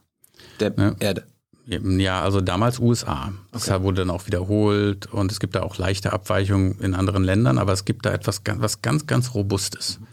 Der 0.61 0.71
ne? 0.71 0.97
Erde. 0.99 1.25
Ja, 1.67 2.23
also 2.23 2.41
damals 2.41 2.79
USA. 2.79 3.33
Okay. 3.53 3.65
Das 3.71 3.83
wurde 3.83 4.03
dann 4.03 4.11
auch 4.11 4.27
wiederholt 4.27 5.07
und 5.07 5.31
es 5.31 5.41
gibt 5.41 5.55
da 5.55 5.63
auch 5.63 5.79
leichte 5.79 6.13
Abweichungen 6.13 6.81
in 6.81 6.95
anderen 6.95 7.23
Ländern, 7.23 7.59
aber 7.59 7.73
es 7.73 7.85
gibt 7.85 8.07
da 8.07 8.13
etwas 8.13 8.41
was 8.45 8.83
ganz, 8.83 9.07
ganz 9.07 9.35
Robustes. 9.35 10.01
Mhm 10.01 10.07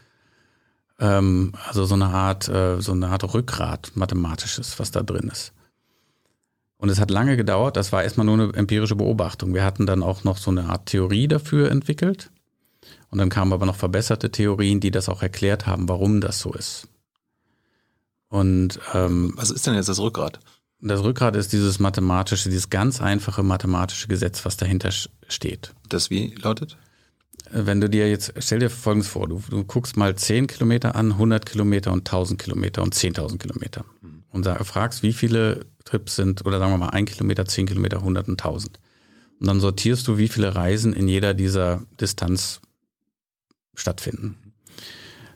ähm, 0.99 1.53
also 1.67 1.85
so 1.85 1.95
eine 1.95 2.07
Art, 2.07 2.47
äh, 2.47 2.81
so 2.81 2.91
eine 2.91 3.07
Art 3.07 3.33
Rückgrat 3.33 3.91
mathematisches, 3.95 4.79
was 4.79 4.91
da 4.91 5.03
drin 5.03 5.29
ist. 5.31 5.53
Und 6.77 6.89
es 6.89 6.99
hat 6.99 7.09
lange 7.09 7.37
gedauert, 7.37 7.75
das 7.75 7.91
war 7.91 8.03
erstmal 8.03 8.25
nur 8.25 8.35
eine 8.35 8.53
empirische 8.53 8.95
Beobachtung. 8.95 9.53
Wir 9.53 9.63
hatten 9.63 9.85
dann 9.85 10.03
auch 10.03 10.23
noch 10.23 10.37
so 10.37 10.51
eine 10.51 10.65
Art 10.65 10.87
Theorie 10.87 11.27
dafür 11.27 11.71
entwickelt. 11.71 12.29
Und 13.09 13.17
dann 13.17 13.29
kamen 13.29 13.53
aber 13.53 13.65
noch 13.65 13.75
verbesserte 13.75 14.31
Theorien, 14.31 14.79
die 14.79 14.91
das 14.91 15.09
auch 15.09 15.21
erklärt 15.21 15.65
haben, 15.65 15.89
warum 15.89 16.21
das 16.21 16.39
so 16.39 16.53
ist. 16.53 16.87
Und 18.29 18.79
ähm, 18.93 19.33
was 19.35 19.49
ist 19.49 19.65
denn 19.65 19.73
jetzt 19.73 19.89
das 19.89 19.99
Rückgrat? 19.99 20.39
Das 20.79 21.01
Rückgrat 21.01 21.35
ist 21.35 21.53
dieses 21.53 21.79
mathematische, 21.79 22.49
dieses 22.49 22.69
ganz 22.69 23.01
einfache 23.01 23.41
mathematische 23.41 24.07
Gesetz, 24.07 24.45
was 24.45 24.57
dahinter 24.57 24.91
steht. 24.91 25.73
Das 25.89 26.11
wie 26.11 26.35
lautet? 26.35 26.77
wenn 27.51 27.81
du 27.81 27.89
dir 27.89 28.09
jetzt, 28.09 28.33
stell 28.39 28.59
dir 28.59 28.69
Folgendes 28.69 29.09
vor, 29.09 29.27
du, 29.27 29.41
du 29.49 29.63
guckst 29.63 29.97
mal 29.97 30.15
10 30.15 30.47
Kilometer 30.47 30.95
an, 30.95 31.13
100 31.13 31.45
Kilometer 31.45 31.91
und 31.91 31.99
1000 31.99 32.41
Kilometer 32.41 32.83
und 32.83 32.93
10.000 32.93 33.37
Kilometer 33.37 33.85
und 34.37 34.45
da 34.45 34.63
fragst, 34.63 35.01
wie 35.01 35.13
viele 35.13 35.65
Trips 35.83 36.15
sind, 36.15 36.45
oder 36.45 36.59
sagen 36.59 36.71
wir 36.71 36.77
mal 36.77 36.89
1 36.89 37.09
Kilometer, 37.11 37.45
10 37.45 37.65
Kilometer, 37.65 37.97
100 37.97 38.27
und 38.27 38.39
1000. 38.39 38.79
Und 39.39 39.47
dann 39.47 39.59
sortierst 39.59 40.07
du, 40.07 40.19
wie 40.19 40.27
viele 40.27 40.53
Reisen 40.53 40.93
in 40.93 41.07
jeder 41.07 41.33
dieser 41.33 41.81
Distanz 41.99 42.61
stattfinden. 43.73 44.37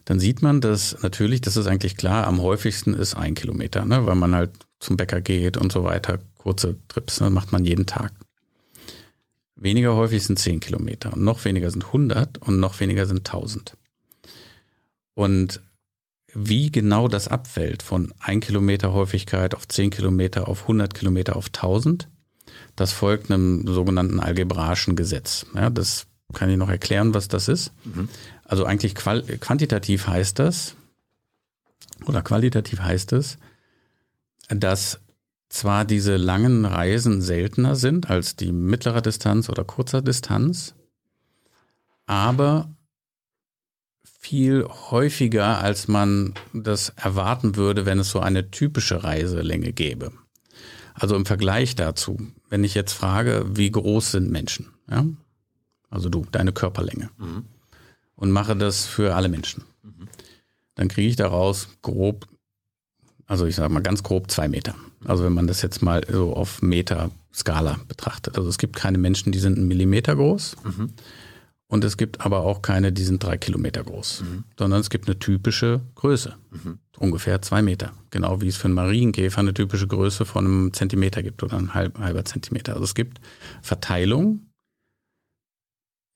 Dann 0.05 0.19
sieht 0.19 0.43
man, 0.43 0.61
dass 0.61 1.01
natürlich, 1.01 1.41
das 1.41 1.57
ist 1.57 1.65
eigentlich 1.65 1.97
klar, 1.97 2.27
am 2.27 2.41
häufigsten 2.41 2.93
ist 2.93 3.15
ein 3.15 3.33
Kilometer, 3.33 3.85
ne, 3.85 4.05
weil 4.05 4.15
man 4.15 4.35
halt 4.35 4.51
zum 4.79 4.97
Bäcker 4.97 5.19
geht 5.19 5.57
und 5.57 5.71
so 5.71 5.83
weiter. 5.83 6.19
Kurze 6.37 6.75
Trips 6.87 7.21
ne, 7.21 7.31
macht 7.31 7.51
man 7.51 7.65
jeden 7.65 7.87
Tag. 7.87 8.11
Weniger 9.55 9.95
häufig 9.95 10.23
sind 10.23 10.37
10 10.37 10.59
Kilometer 10.59 11.13
und 11.13 11.23
noch 11.23 11.43
weniger 11.43 11.71
sind 11.71 11.85
100 11.85 12.37
und 12.37 12.59
noch 12.59 12.79
weniger 12.79 13.07
sind 13.07 13.27
1000. 13.27 13.77
Und 15.15 15.59
wie 16.33 16.71
genau 16.71 17.07
das 17.07 17.27
abfällt 17.27 17.83
von 17.83 18.13
1 18.19 18.45
Kilometer 18.45 18.93
Häufigkeit 18.93 19.55
auf 19.55 19.67
10 19.67 19.89
Kilometer 19.89 20.47
auf 20.47 20.63
100 20.63 20.93
Kilometer 20.93 21.35
auf 21.35 21.47
1000, 21.47 22.07
das 22.75 22.91
folgt 22.93 23.31
einem 23.31 23.67
sogenannten 23.67 24.19
algebraischen 24.19 24.95
Gesetz. 24.95 25.45
Ja, 25.53 25.69
das 25.69 26.07
kann 26.33 26.49
ich 26.49 26.57
noch 26.57 26.69
erklären, 26.69 27.13
was 27.13 27.27
das 27.27 27.47
ist. 27.47 27.73
Mhm. 27.83 28.07
Also 28.45 28.65
eigentlich 28.65 28.95
quantitativ 28.95 30.07
heißt 30.07 30.39
das, 30.39 30.75
oder 32.05 32.21
qualitativ 32.21 32.79
heißt 32.79 33.13
es, 33.13 33.37
dass 34.49 34.99
zwar 35.49 35.85
diese 35.85 36.15
langen 36.15 36.65
Reisen 36.65 37.21
seltener 37.21 37.75
sind 37.75 38.09
als 38.09 38.35
die 38.37 38.51
mittlerer 38.51 39.01
Distanz 39.01 39.49
oder 39.49 39.63
kurzer 39.65 40.01
Distanz, 40.01 40.75
aber 42.05 42.69
viel 44.21 44.65
häufiger, 44.91 45.59
als 45.61 45.87
man 45.87 46.35
das 46.53 46.89
erwarten 46.89 47.55
würde, 47.55 47.87
wenn 47.87 47.99
es 47.99 48.11
so 48.11 48.19
eine 48.19 48.51
typische 48.51 49.03
Reiselänge 49.03 49.73
gäbe. 49.73 50.11
Also 50.93 51.15
im 51.15 51.25
Vergleich 51.25 51.75
dazu, 51.75 52.17
wenn 52.49 52.63
ich 52.63 52.75
jetzt 52.75 52.93
frage, 52.93 53.45
wie 53.49 53.71
groß 53.71 54.11
sind 54.11 54.29
Menschen, 54.29 54.67
ja? 54.89 55.05
also 55.89 56.09
du, 56.09 56.25
deine 56.31 56.53
Körperlänge, 56.53 57.09
mhm. 57.17 57.45
und 58.15 58.31
mache 58.31 58.55
das 58.55 58.85
für 58.85 59.15
alle 59.15 59.27
Menschen, 59.27 59.63
mhm. 59.81 60.07
dann 60.75 60.87
kriege 60.87 61.09
ich 61.09 61.15
daraus 61.15 61.69
grob, 61.81 62.27
also 63.25 63.47
ich 63.47 63.55
sage 63.55 63.73
mal 63.73 63.81
ganz 63.81 64.03
grob 64.03 64.29
zwei 64.29 64.47
Meter. 64.47 64.75
Also 65.03 65.23
wenn 65.23 65.33
man 65.33 65.47
das 65.47 65.63
jetzt 65.63 65.81
mal 65.81 66.05
so 66.07 66.35
auf 66.35 66.61
Meter-Skala 66.61 67.79
betrachtet. 67.87 68.37
Also 68.37 68.49
es 68.49 68.59
gibt 68.59 68.75
keine 68.75 68.99
Menschen, 68.99 69.31
die 69.31 69.39
sind 69.39 69.57
einen 69.57 69.67
Millimeter 69.67 70.15
groß. 70.15 70.57
Mhm. 70.63 70.93
Und 71.71 71.85
es 71.85 71.95
gibt 71.95 72.19
aber 72.19 72.41
auch 72.41 72.61
keine, 72.61 72.91
die 72.91 73.05
sind 73.05 73.23
drei 73.23 73.37
Kilometer 73.37 73.81
groß, 73.81 74.23
mhm. 74.23 74.43
sondern 74.59 74.81
es 74.81 74.89
gibt 74.89 75.07
eine 75.07 75.17
typische 75.17 75.79
Größe, 75.95 76.35
mhm. 76.49 76.79
ungefähr 76.97 77.41
zwei 77.41 77.61
Meter. 77.61 77.93
Genau 78.09 78.41
wie 78.41 78.49
es 78.49 78.57
für 78.57 78.65
einen 78.65 78.73
Marienkäfer 78.73 79.39
eine 79.39 79.53
typische 79.53 79.87
Größe 79.87 80.25
von 80.25 80.45
einem 80.45 80.73
Zentimeter 80.73 81.23
gibt 81.23 81.43
oder 81.43 81.55
ein 81.55 81.73
halb, 81.73 81.97
halber 81.97 82.25
Zentimeter. 82.25 82.73
Also 82.73 82.83
es 82.83 82.93
gibt 82.93 83.21
Verteilungen, 83.61 84.51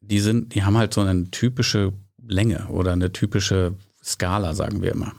die 0.01 0.19
sind, 0.19 0.53
die 0.53 0.65
haben 0.65 0.77
halt 0.77 0.93
so 0.93 0.99
eine 0.99 1.31
typische 1.31 1.93
Länge 2.21 2.67
oder 2.67 2.91
eine 2.91 3.13
typische 3.13 3.75
Skala, 4.03 4.55
sagen 4.55 4.81
wir 4.81 4.91
immer. 4.91 5.13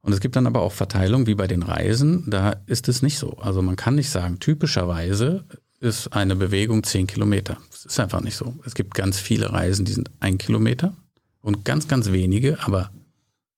Und 0.00 0.12
es 0.12 0.18
gibt 0.18 0.34
dann 0.34 0.48
aber 0.48 0.60
auch 0.60 0.72
Verteilung, 0.72 1.28
wie 1.28 1.36
bei 1.36 1.46
den 1.46 1.62
Reisen, 1.62 2.28
da 2.28 2.56
ist 2.66 2.88
es 2.88 3.02
nicht 3.02 3.18
so. 3.18 3.36
Also 3.38 3.62
man 3.62 3.76
kann 3.76 3.94
nicht 3.94 4.10
sagen, 4.10 4.40
typischerweise 4.40 5.44
ist 5.78 6.08
eine 6.08 6.34
Bewegung 6.34 6.82
zehn 6.82 7.06
Kilometer. 7.06 7.58
Das 7.84 7.92
ist 7.92 8.00
einfach 8.00 8.20
nicht 8.20 8.36
so. 8.36 8.56
Es 8.64 8.74
gibt 8.74 8.94
ganz 8.94 9.20
viele 9.20 9.52
Reisen, 9.52 9.84
die 9.84 9.92
sind 9.92 10.10
ein 10.18 10.36
Kilometer 10.36 10.96
und 11.40 11.64
ganz, 11.64 11.86
ganz 11.86 12.10
wenige, 12.10 12.58
aber 12.64 12.90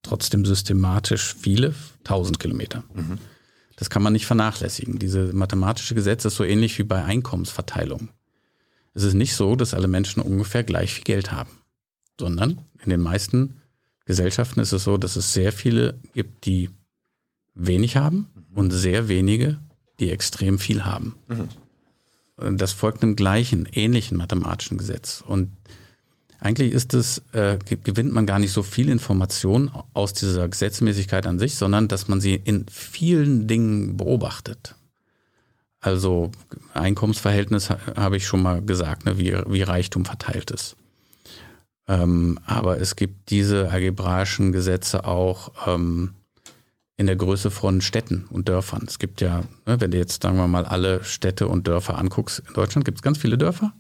trotzdem 0.03 0.45
systematisch 0.45 1.35
viele, 1.41 1.75
tausend 2.05 2.39
Kilometer. 2.39 2.85
Mhm. 2.95 3.19
Das 3.77 3.89
kann 3.89 4.03
man 4.03 4.13
nicht 4.13 4.27
vernachlässigen. 4.27 4.99
Diese 4.99 5.33
mathematische 5.33 5.95
Gesetz 5.95 6.27
ist 6.27 6.37
so 6.37 6.45
ähnlich 6.45 6.79
wie 6.79 6.83
bei 6.83 7.03
Einkommensverteilung. 7.03 8.11
Es 8.93 9.05
ist 9.05 9.15
nicht 9.15 9.35
so, 9.35 9.57
dass 9.57 9.73
alle 9.73 9.89
Menschen 9.89 10.21
ungefähr 10.23 10.65
gleich 10.65 10.93
viel 10.93 11.05
Geld 11.05 11.33
haben, 11.33 11.51
sondern 12.19 12.61
in 12.85 12.91
den 12.91 13.01
meisten 13.01 13.63
Gesellschaften 14.05 14.61
ist 14.61 14.73
es 14.73 14.85
so, 14.85 14.99
dass 14.99 15.17
es 15.17 15.33
sehr 15.33 15.53
viele 15.53 15.99
gibt, 16.13 16.45
die 16.45 16.69
wenig 17.55 17.97
haben 17.97 18.29
und 18.55 18.71
sehr 18.71 19.09
wenige, 19.09 19.61
die 19.99 20.11
extrem 20.11 20.59
viel 20.59 20.85
haben. 20.85 21.15
Mhm. 21.29 21.49
Das 22.53 22.73
folgt 22.73 23.03
einem 23.03 23.17
gleichen, 23.17 23.67
ähnlichen 23.73 24.17
mathematischen 24.17 24.79
Gesetz. 24.79 25.23
Und 25.27 25.51
eigentlich 26.41 26.73
ist 26.73 26.95
es, 26.95 27.23
äh, 27.33 27.59
gewinnt 27.67 28.13
man 28.13 28.27
gar 28.27 28.39
nicht 28.39 28.53
so 28.53 28.63
viel 28.63 28.89
Information 28.89 29.71
aus 29.93 30.15
dieser 30.15 30.49
Gesetzmäßigkeit 30.49 31.27
an 31.27 31.39
sich, 31.39 31.55
sondern 31.55 31.89
dass 31.89 32.09
man 32.09 32.21
sie 32.21 32.35
in 32.35 32.67
vielen 32.71 33.47
Dingen 33.47 33.97
beobachtet. 33.97 34.75
Also 35.81 36.31
Einkommensverhältnis 36.75 37.71
habe 37.71 38.17
ich 38.17 38.27
schon 38.27 38.43
mal 38.43 38.63
gesagt, 38.63 39.07
ne, 39.07 39.19
wie, 39.19 39.37
wie 39.47 39.63
Reichtum 39.63 40.05
verteilt 40.05 40.51
ist. 40.51 40.77
Ähm, 41.89 42.39
aber 42.45 42.81
es 42.81 42.97
gibt 42.97 43.31
diese 43.31 43.71
algebraischen 43.71 44.53
Gesetze 44.53 45.05
auch 45.05 45.53
ähm, 45.67 46.15
in 47.01 47.07
der 47.07 47.17
Größe 47.17 47.51
von 47.51 47.81
Städten 47.81 48.27
und 48.29 48.51
Dörfern. 48.51 48.85
Es 48.87 48.99
gibt 48.99 49.23
ja, 49.23 49.43
ne, 49.65 49.81
wenn 49.81 49.91
du 49.91 49.97
jetzt, 49.97 50.23
sagen 50.23 50.37
wir 50.37 50.47
mal, 50.47 50.67
alle 50.67 51.03
Städte 51.03 51.49
und 51.49 51.67
Dörfer 51.67 51.97
anguckst, 51.97 52.43
in 52.47 52.53
Deutschland 52.53 52.85
gibt 52.85 52.99
es 52.99 53.03
ganz 53.03 53.17
viele 53.17 53.39
Dörfer, 53.39 53.73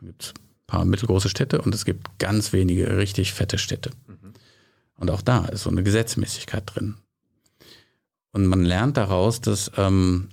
es 0.00 0.06
gibt 0.06 0.34
ein 0.38 0.66
paar 0.66 0.84
mittelgroße 0.86 1.28
Städte 1.28 1.60
und 1.60 1.74
es 1.74 1.84
gibt 1.84 2.18
ganz 2.18 2.54
wenige 2.54 2.96
richtig 2.96 3.34
fette 3.34 3.58
Städte. 3.58 3.90
Mhm. 4.06 4.32
Und 4.94 5.10
auch 5.10 5.20
da 5.20 5.44
ist 5.44 5.64
so 5.64 5.70
eine 5.70 5.82
Gesetzmäßigkeit 5.82 6.62
drin. 6.64 6.94
Und 8.30 8.46
man 8.46 8.64
lernt 8.64 8.96
daraus, 8.96 9.42
dass, 9.42 9.70
ähm, 9.76 10.30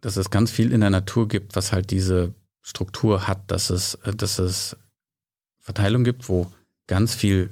dass 0.00 0.16
es 0.16 0.30
ganz 0.30 0.50
viel 0.50 0.72
in 0.72 0.80
der 0.80 0.90
Natur 0.90 1.28
gibt, 1.28 1.54
was 1.54 1.70
halt 1.70 1.92
diese 1.92 2.34
Struktur 2.62 3.28
hat, 3.28 3.48
dass 3.48 3.70
es, 3.70 3.96
dass 4.16 4.40
es 4.40 4.76
Verteilung 5.60 6.02
gibt, 6.02 6.28
wo 6.28 6.50
ganz 6.88 7.14
viel 7.14 7.48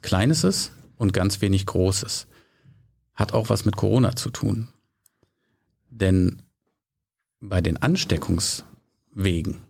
Kleines 0.00 0.44
ist 0.44 0.70
und 0.96 1.12
ganz 1.12 1.40
wenig 1.40 1.66
Großes 1.66 2.28
hat 3.14 3.32
auch 3.32 3.48
was 3.48 3.64
mit 3.64 3.76
Corona 3.76 4.16
zu 4.16 4.30
tun. 4.30 4.68
Denn 5.90 6.42
bei 7.40 7.60
den 7.60 7.76
Ansteckungswegen, 7.76 9.62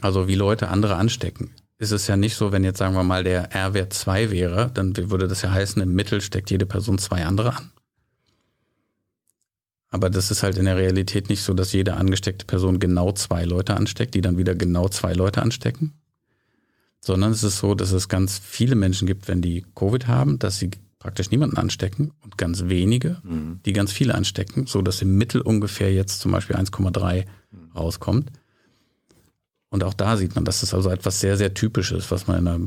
also 0.00 0.28
wie 0.28 0.34
Leute 0.34 0.68
andere 0.68 0.96
anstecken, 0.96 1.54
ist 1.78 1.90
es 1.90 2.06
ja 2.06 2.16
nicht 2.16 2.36
so, 2.36 2.52
wenn 2.52 2.62
jetzt 2.62 2.78
sagen 2.78 2.94
wir 2.94 3.02
mal 3.02 3.24
der 3.24 3.52
R-Wert 3.52 3.92
2 3.92 4.30
wäre, 4.30 4.70
dann 4.72 4.96
würde 5.10 5.26
das 5.26 5.42
ja 5.42 5.50
heißen, 5.50 5.82
im 5.82 5.94
Mittel 5.94 6.20
steckt 6.20 6.50
jede 6.50 6.66
Person 6.66 6.98
zwei 6.98 7.24
andere 7.24 7.56
an. 7.56 7.72
Aber 9.90 10.08
das 10.08 10.30
ist 10.30 10.42
halt 10.42 10.56
in 10.56 10.64
der 10.64 10.76
Realität 10.76 11.28
nicht 11.28 11.42
so, 11.42 11.52
dass 11.52 11.72
jede 11.72 11.94
angesteckte 11.94 12.46
Person 12.46 12.78
genau 12.78 13.12
zwei 13.12 13.44
Leute 13.44 13.74
ansteckt, 13.74 14.14
die 14.14 14.22
dann 14.22 14.38
wieder 14.38 14.54
genau 14.54 14.88
zwei 14.88 15.12
Leute 15.12 15.42
anstecken. 15.42 15.92
Sondern 17.00 17.32
es 17.32 17.42
ist 17.42 17.58
so, 17.58 17.74
dass 17.74 17.92
es 17.92 18.08
ganz 18.08 18.38
viele 18.38 18.74
Menschen 18.74 19.06
gibt, 19.06 19.28
wenn 19.28 19.42
die 19.42 19.66
Covid 19.74 20.06
haben, 20.06 20.38
dass 20.38 20.58
sie 20.58 20.70
praktisch 21.02 21.32
niemanden 21.32 21.56
anstecken 21.56 22.12
und 22.22 22.38
ganz 22.38 22.64
wenige, 22.66 23.20
mhm. 23.24 23.58
die 23.66 23.72
ganz 23.72 23.90
viele 23.90 24.14
anstecken, 24.14 24.66
so 24.66 24.82
dass 24.82 25.02
im 25.02 25.18
Mittel 25.18 25.40
ungefähr 25.40 25.92
jetzt 25.92 26.20
zum 26.20 26.30
Beispiel 26.30 26.54
1,3 26.54 27.24
mhm. 27.50 27.72
rauskommt. 27.76 28.30
Und 29.68 29.82
auch 29.82 29.94
da 29.94 30.16
sieht 30.16 30.36
man, 30.36 30.44
dass 30.44 30.60
das 30.60 30.74
also 30.74 30.90
etwas 30.90 31.18
sehr, 31.18 31.36
sehr 31.36 31.54
Typisches, 31.54 32.10
was 32.12 32.28
man 32.28 32.38
in 32.38 32.44
der 32.44 32.60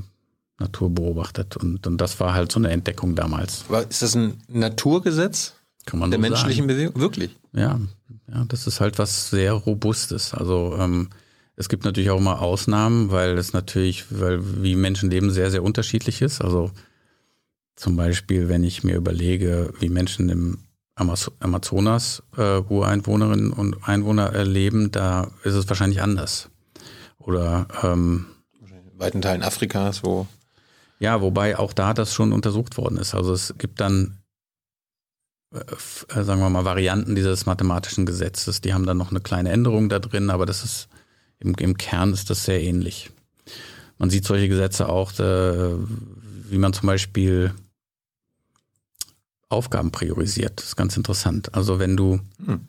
Natur 0.60 0.90
beobachtet. 0.90 1.56
Und, 1.56 1.88
und 1.88 1.98
das 1.98 2.20
war 2.20 2.34
halt 2.34 2.52
so 2.52 2.60
eine 2.60 2.72
Entdeckung 2.72 3.16
damals. 3.16 3.64
Aber 3.70 3.90
ist 3.90 4.02
das 4.02 4.16
ein 4.16 4.42
Naturgesetz? 4.50 5.54
Kann 5.86 6.00
man 6.00 6.10
der 6.10 6.20
menschlichen 6.20 6.64
sagen. 6.64 6.68
Bewegung? 6.68 7.00
Wirklich? 7.00 7.38
Ja, 7.54 7.80
ja, 8.28 8.46
das 8.50 8.68
ist 8.68 8.82
halt 8.82 9.00
was 9.00 9.30
sehr 9.30 9.54
Robustes. 9.54 10.34
Also 10.34 10.76
ähm, 10.78 11.10
es 11.56 11.70
gibt 11.70 11.86
natürlich 11.86 12.10
auch 12.10 12.18
immer 12.18 12.42
Ausnahmen, 12.42 13.12
weil 13.12 13.38
es 13.38 13.54
natürlich, 13.54 14.06
weil 14.10 14.62
wie 14.62 14.76
Menschen 14.76 15.10
leben, 15.10 15.32
sehr, 15.32 15.52
sehr 15.52 15.64
unterschiedlich 15.64 16.22
ist. 16.22 16.42
Also 16.42 16.72
zum 17.76 17.96
Beispiel, 17.96 18.50
wenn 18.50 18.64
ich 18.64 18.84
mir 18.84 18.96
überlege, 18.96 19.74
wie 19.80 19.90
Menschen 19.90 20.30
im 20.30 20.60
Amazonas 20.96 22.24
äh, 22.38 22.60
Ureinwohnerinnen 22.60 23.52
und 23.52 23.88
Einwohner 23.88 24.32
erleben, 24.32 24.92
da 24.92 25.32
ist 25.44 25.56
es 25.56 25.68
wahrscheinlich 25.68 26.02
anders. 26.02 26.50
Oder 27.18 27.68
ähm, 27.84 28.28
in 28.62 29.00
weiten 29.00 29.22
Teilen 29.22 29.44
Afrikas, 29.44 30.04
wo 30.04 30.28
ja, 31.00 31.22
wobei 31.22 31.58
auch 31.60 31.74
da 31.74 31.94
das 31.94 32.14
schon 32.14 32.32
untersucht 32.32 32.78
worden 32.78 32.98
ist. 32.98 33.16
Also 33.16 33.34
es 33.34 33.54
gibt 33.58 33.82
dann, 33.82 34.20
äh, 35.54 35.60
äh, 35.60 36.24
sagen 36.24 36.40
wir 36.40 36.50
mal, 36.50 36.66
Varianten 36.66 37.16
dieses 37.16 37.46
mathematischen 37.46 38.06
Gesetzes. 38.06 38.62
Die 38.62 38.74
haben 38.74 38.86
dann 38.86 38.98
noch 38.98 39.12
eine 39.12 39.20
kleine 39.20 39.50
Änderung 39.50 39.90
da 39.90 40.00
drin, 40.00 40.30
aber 40.30 40.46
das 40.46 40.64
ist 40.64 40.88
im, 41.40 41.54
im 41.56 41.78
Kern 41.78 42.14
ist 42.14 42.30
das 42.30 42.46
sehr 42.46 42.64
ähnlich. 42.64 43.12
Man 43.98 44.10
sieht 44.10 44.26
solche 44.26 44.48
Gesetze 44.48 44.88
auch, 44.88 45.12
äh, 45.20 45.74
wie 46.50 46.58
man 46.58 46.74
zum 46.74 46.88
Beispiel 46.88 47.54
Aufgaben 49.56 49.92
priorisiert. 49.92 50.60
Das 50.60 50.68
ist 50.68 50.76
ganz 50.76 50.98
interessant. 50.98 51.56
Also 51.56 51.80
wenn 51.80 51.98
du, 51.98 52.20
hm. 52.46 52.68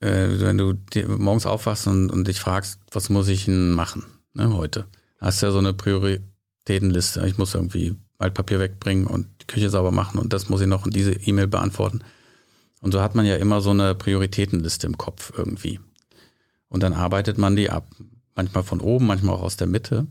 äh, 0.00 0.40
wenn 0.40 0.58
du 0.58 0.74
morgens 1.18 1.46
aufwachst 1.46 1.86
und, 1.86 2.10
und 2.10 2.28
dich 2.28 2.38
fragst, 2.38 2.78
was 2.92 3.08
muss 3.08 3.28
ich 3.28 3.46
denn 3.46 3.72
machen 3.72 4.04
ne, 4.34 4.54
heute, 4.54 4.86
hast 5.18 5.42
du 5.42 5.46
ja 5.46 5.52
so 5.52 5.58
eine 5.58 5.74
Prioritätenliste. 5.74 7.26
Ich 7.26 7.38
muss 7.38 7.54
irgendwie 7.54 7.96
Altpapier 8.18 8.60
wegbringen 8.60 9.06
und 9.06 9.26
die 9.42 9.46
Küche 9.46 9.70
sauber 9.70 9.90
machen 9.90 10.18
und 10.18 10.32
das 10.32 10.48
muss 10.48 10.60
ich 10.60 10.66
noch 10.66 10.86
in 10.86 10.92
diese 10.92 11.12
E-Mail 11.12 11.48
beantworten. 11.48 12.00
Und 12.80 12.92
so 12.92 13.00
hat 13.00 13.14
man 13.14 13.26
ja 13.26 13.36
immer 13.36 13.60
so 13.60 13.70
eine 13.70 13.94
Prioritätenliste 13.94 14.86
im 14.86 14.98
Kopf 14.98 15.32
irgendwie. 15.36 15.80
Und 16.68 16.82
dann 16.82 16.92
arbeitet 16.92 17.38
man 17.38 17.56
die 17.56 17.70
ab. 17.70 17.88
Manchmal 18.34 18.64
von 18.64 18.80
oben, 18.80 19.06
manchmal 19.06 19.34
auch 19.34 19.42
aus 19.42 19.56
der 19.56 19.66
Mitte. 19.66 20.06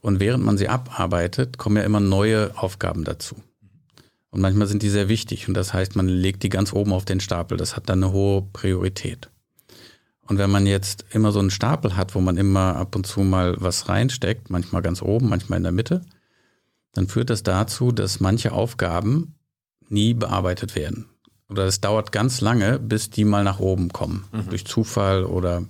Und 0.00 0.20
während 0.20 0.44
man 0.44 0.58
sie 0.58 0.68
abarbeitet, 0.68 1.58
kommen 1.58 1.76
ja 1.76 1.82
immer 1.82 2.00
neue 2.00 2.56
Aufgaben 2.56 3.04
dazu. 3.04 3.36
Und 4.34 4.40
manchmal 4.40 4.66
sind 4.66 4.82
die 4.82 4.90
sehr 4.90 5.08
wichtig 5.08 5.46
und 5.46 5.54
das 5.54 5.72
heißt, 5.72 5.94
man 5.94 6.08
legt 6.08 6.42
die 6.42 6.48
ganz 6.48 6.72
oben 6.72 6.92
auf 6.92 7.04
den 7.04 7.20
Stapel. 7.20 7.56
Das 7.56 7.76
hat 7.76 7.88
dann 7.88 8.02
eine 8.02 8.12
hohe 8.12 8.42
Priorität. 8.42 9.30
Und 10.26 10.38
wenn 10.38 10.50
man 10.50 10.66
jetzt 10.66 11.04
immer 11.12 11.30
so 11.30 11.38
einen 11.38 11.52
Stapel 11.52 11.96
hat, 11.96 12.16
wo 12.16 12.20
man 12.20 12.36
immer 12.36 12.74
ab 12.74 12.96
und 12.96 13.06
zu 13.06 13.20
mal 13.20 13.54
was 13.60 13.88
reinsteckt, 13.88 14.50
manchmal 14.50 14.82
ganz 14.82 15.02
oben, 15.02 15.28
manchmal 15.28 15.58
in 15.58 15.62
der 15.62 15.70
Mitte, 15.70 16.02
dann 16.94 17.06
führt 17.06 17.30
das 17.30 17.44
dazu, 17.44 17.92
dass 17.92 18.18
manche 18.18 18.50
Aufgaben 18.50 19.36
nie 19.88 20.14
bearbeitet 20.14 20.74
werden. 20.74 21.06
Oder 21.48 21.66
es 21.66 21.80
dauert 21.80 22.10
ganz 22.10 22.40
lange, 22.40 22.80
bis 22.80 23.10
die 23.10 23.24
mal 23.24 23.44
nach 23.44 23.60
oben 23.60 23.90
kommen, 23.90 24.24
mhm. 24.32 24.48
durch 24.48 24.66
Zufall 24.66 25.22
oder 25.24 25.62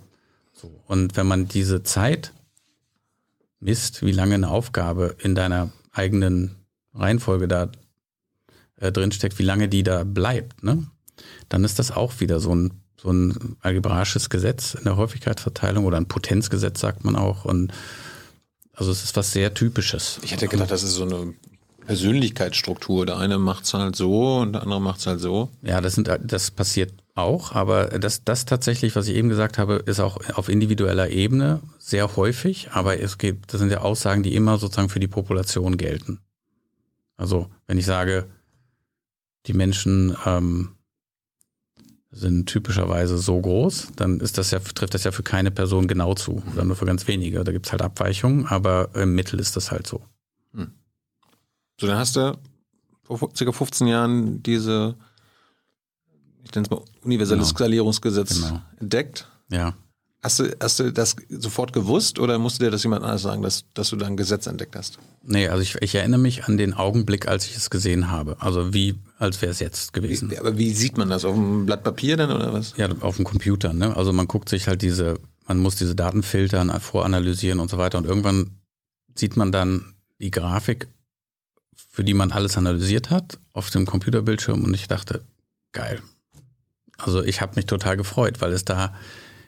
so. 0.55 0.71
Und 0.87 1.19
wenn 1.19 1.27
man 1.27 1.49
diese 1.49 1.83
Zeit 1.83 2.33
misst, 3.61 4.03
wie 4.07 4.13
lange 4.13 4.37
eine 4.37 4.49
Aufgabe 4.49 5.17
in 5.19 5.35
deiner 5.35 5.71
eigenen 5.93 6.57
Reihenfolge 6.95 7.47
da 7.47 7.69
äh, 8.81 8.93
drinsteckt, 8.93 9.39
wie 9.39 9.45
lange 9.45 9.69
die 9.69 9.83
da 9.83 10.05
bleibt, 10.05 10.63
ne? 10.63 10.85
dann 11.49 11.65
ist 11.65 11.79
das 11.79 11.91
auch 11.91 12.21
wieder 12.21 12.41
so 12.41 12.55
ein, 12.55 12.83
so 12.97 13.11
ein 13.11 13.57
algebraisches 13.61 14.31
Gesetz 14.31 14.75
in 14.75 14.85
der 14.85 14.97
Häufigkeitsverteilung 14.97 15.85
oder 15.85 15.97
ein 15.97 16.09
Potenzgesetz, 16.09 16.81
sagt 16.81 17.05
man 17.05 17.17
auch. 17.17 17.45
Und 17.45 17.73
also 18.73 18.91
es 18.91 19.05
ist 19.05 19.17
was 19.17 19.33
sehr 19.33 19.55
Typisches. 19.55 20.19
Ich 20.23 20.33
hätte 20.33 20.49
gedacht, 20.49 20.71
das 20.71 20.83
ist 20.83 20.95
so 20.95 21.05
eine 21.05 21.35
Persönlichkeitsstruktur. 21.87 23.07
Der 23.07 23.19
eine 23.19 23.39
macht 23.39 23.65
es 23.65 23.75
halt 23.75 23.95
so 23.95 24.39
und 24.39 24.55
der 24.55 24.63
andere 24.63 24.81
macht 24.81 25.01
es 25.01 25.07
halt 25.07 25.21
so. 25.21 25.51
Ja, 25.63 25.81
das, 25.81 25.95
sind, 25.95 26.11
das 26.23 26.51
passiert 26.51 26.93
auch, 27.15 27.53
aber 27.53 27.87
das, 27.99 28.25
das 28.25 28.45
tatsächlich, 28.45 28.97
was 28.97 29.07
ich 29.07 29.15
eben 29.15 29.29
gesagt 29.29 29.59
habe, 29.59 29.75
ist 29.87 30.01
auch 30.01 30.19
auf 30.35 30.49
individueller 30.49 31.11
Ebene 31.11 31.61
sehr 31.79 32.17
häufig, 32.17 32.71
aber 32.73 33.01
es 33.01 33.19
gibt, 33.19 33.53
das 33.53 33.61
sind 33.61 33.71
ja 33.71 33.83
Aussagen, 33.83 34.25
die 34.25 34.35
immer 34.35 34.59
sozusagen 34.59 34.89
für 34.89 34.99
die 34.99 35.07
Population 35.07 35.77
gelten. 35.77 36.19
Also 37.17 37.49
wenn 37.69 37.79
ich 37.79 37.87
sage, 37.87 38.27
die 39.47 39.53
Menschen 39.53 40.17
ähm, 40.25 40.77
sind 42.11 42.47
typischerweise 42.47 43.19
so 43.19 43.41
groß, 43.41 43.89
dann 43.97 44.21
ist 44.21 44.39
das 44.39 44.53
ja, 44.53 44.61
trifft 44.61 44.95
das 44.95 45.05
ja 45.05 45.11
für 45.11 45.25
keine 45.25 45.51
Person 45.51 45.89
genau 45.89 46.15
zu, 46.15 46.43
sondern 46.47 46.69
nur 46.69 46.77
für 46.77 46.87
ganz 46.87 47.09
wenige. 47.09 47.43
Da 47.43 47.53
gibt 47.53 47.67
es 47.67 47.73
halt 47.73 47.83
Abweichungen, 47.83 48.47
aber 48.47 48.91
im 48.95 49.15
Mittel 49.15 49.41
ist 49.41 49.57
das 49.57 49.73
halt 49.73 49.87
so. 49.87 50.03
Hm. 50.53 50.73
So, 51.81 51.87
dann 51.87 51.99
hast 51.99 52.17
du 52.17 52.39
vor 53.03 53.31
circa 53.37 53.53
15 53.53 53.87
Jahren 53.89 54.43
diese, 54.43 54.95
ich 56.45 56.55
nenne 56.55 56.67
es 56.67 56.71
mal, 56.71 56.83
universelles 57.03 57.49
genau. 57.49 57.57
Skalierungsgesetz 57.57 58.43
genau. 58.43 58.63
entdeckt. 58.79 59.29
Ja. 59.51 59.75
Hast 60.25 60.39
du, 60.39 60.57
hast 60.59 60.81
du 60.81 60.91
das 60.91 61.17
sofort 61.29 61.75
gewusst 61.75 62.19
oder 62.19 62.39
musste 62.39 62.65
dir 62.65 62.71
das 62.71 62.83
jemand 62.83 63.05
anders 63.05 63.21
sagen, 63.21 63.43
dass, 63.43 63.67
dass 63.75 63.91
du 63.91 63.97
da 63.97 64.07
ein 64.07 64.17
Gesetz 64.17 64.47
entdeckt 64.47 64.75
hast? 64.75 64.99
Nee, 65.23 65.49
also 65.49 65.61
ich, 65.61 65.75
ich 65.83 65.95
erinnere 65.95 66.19
mich 66.19 66.45
an 66.45 66.57
den 66.57 66.73
Augenblick, 66.73 67.29
als 67.29 67.45
ich 67.45 67.57
es 67.57 67.69
gesehen 67.69 68.11
habe. 68.11 68.41
Also 68.41 68.73
wie, 68.73 68.95
als 69.19 69.43
wäre 69.43 69.53
es 69.53 69.61
jetzt 69.61 69.93
gewesen. 69.93 70.31
Wie, 70.31 70.39
aber 70.39 70.57
wie 70.57 70.73
sieht 70.73 70.97
man 70.97 71.11
das? 71.11 71.27
Auf 71.27 71.37
einem 71.37 71.67
Blatt 71.67 71.85
Papier 71.85 72.17
dann 72.17 72.31
oder 72.31 72.55
was? 72.55 72.73
Ja, 72.79 72.89
auf 73.01 73.17
dem 73.17 73.27
Computer. 73.27 73.75
Ne? 73.75 73.95
Also 73.95 74.15
man 74.15 74.27
guckt 74.27 74.49
sich 74.49 74.67
halt 74.67 74.81
diese, 74.81 75.21
man 75.47 75.59
muss 75.59 75.77
diese 75.77 75.95
Daten 75.95 76.23
filtern, 76.23 76.71
voranalysieren 76.81 77.61
und 77.61 77.71
so 77.71 77.77
weiter. 77.77 77.99
Und 77.99 78.07
irgendwann 78.07 78.53
sieht 79.15 79.37
man 79.37 79.53
dann 79.53 79.95
die 80.21 80.31
Grafik, 80.31 80.89
für 81.91 82.03
die 82.03 82.15
man 82.15 82.33
alles 82.33 82.57
analysiert 82.57 83.11
hat, 83.11 83.39
auf 83.53 83.69
dem 83.69 83.85
Computerbildschirm. 83.85 84.65
Und 84.65 84.73
ich 84.73 84.89
dachte, 84.89 85.23
geil. 85.73 86.01
Also 86.97 87.23
ich 87.23 87.43
habe 87.43 87.57
mich 87.57 87.67
total 87.67 87.99
gefreut, 87.99 88.41
weil 88.41 88.53
es 88.53 88.65
da 88.65 88.95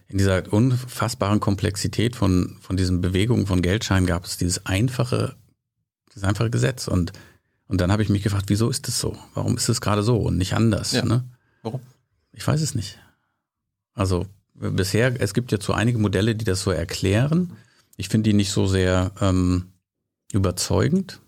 in 0.09 0.19
dieser 0.19 0.53
unfassbaren 0.53 1.41
Komplexität 1.41 2.15
von, 2.15 2.57
von 2.61 2.77
diesen 2.77 3.01
Bewegungen 3.01 3.47
von 3.47 3.63
Geldscheinen 3.63 4.07
gab 4.07 4.25
es 4.25 4.37
dieses 4.37 4.65
einfache, 4.67 5.37
dieses 6.11 6.25
einfache 6.25 6.51
Gesetz. 6.51 6.87
Und, 6.87 7.13
und 7.67 7.81
dann 7.81 7.91
habe 7.91 8.03
ich 8.03 8.09
mich 8.09 8.23
gefragt, 8.23 8.45
wieso 8.49 8.71
ist 8.71 8.87
das 8.87 9.01
so? 9.01 9.17
Warum 9.35 9.57
ist 9.57 9.69
es 9.69 9.81
gerade 9.81 10.03
so 10.03 10.19
und 10.19 10.37
nicht 10.37 10.55
anders? 10.55 10.93
Ja. 10.93 11.05
Ne? 11.05 11.25
Warum? 11.63 11.81
Ich 12.33 12.47
weiß 12.47 12.61
es 12.61 12.75
nicht. 12.75 12.99
Also 13.95 14.27
bisher, 14.55 15.21
es 15.21 15.35
gibt 15.35 15.51
jetzt 15.53 15.65
so 15.65 15.73
einige 15.73 15.99
Modelle, 15.99 16.37
die 16.37 16.45
das 16.45 16.63
so 16.63 16.71
erklären. 16.71 17.57
Ich 17.97 18.09
finde 18.09 18.31
die 18.31 18.37
nicht 18.37 18.51
so 18.51 18.67
sehr 18.67 19.13
ähm, 19.21 19.73
überzeugend. 20.33 21.21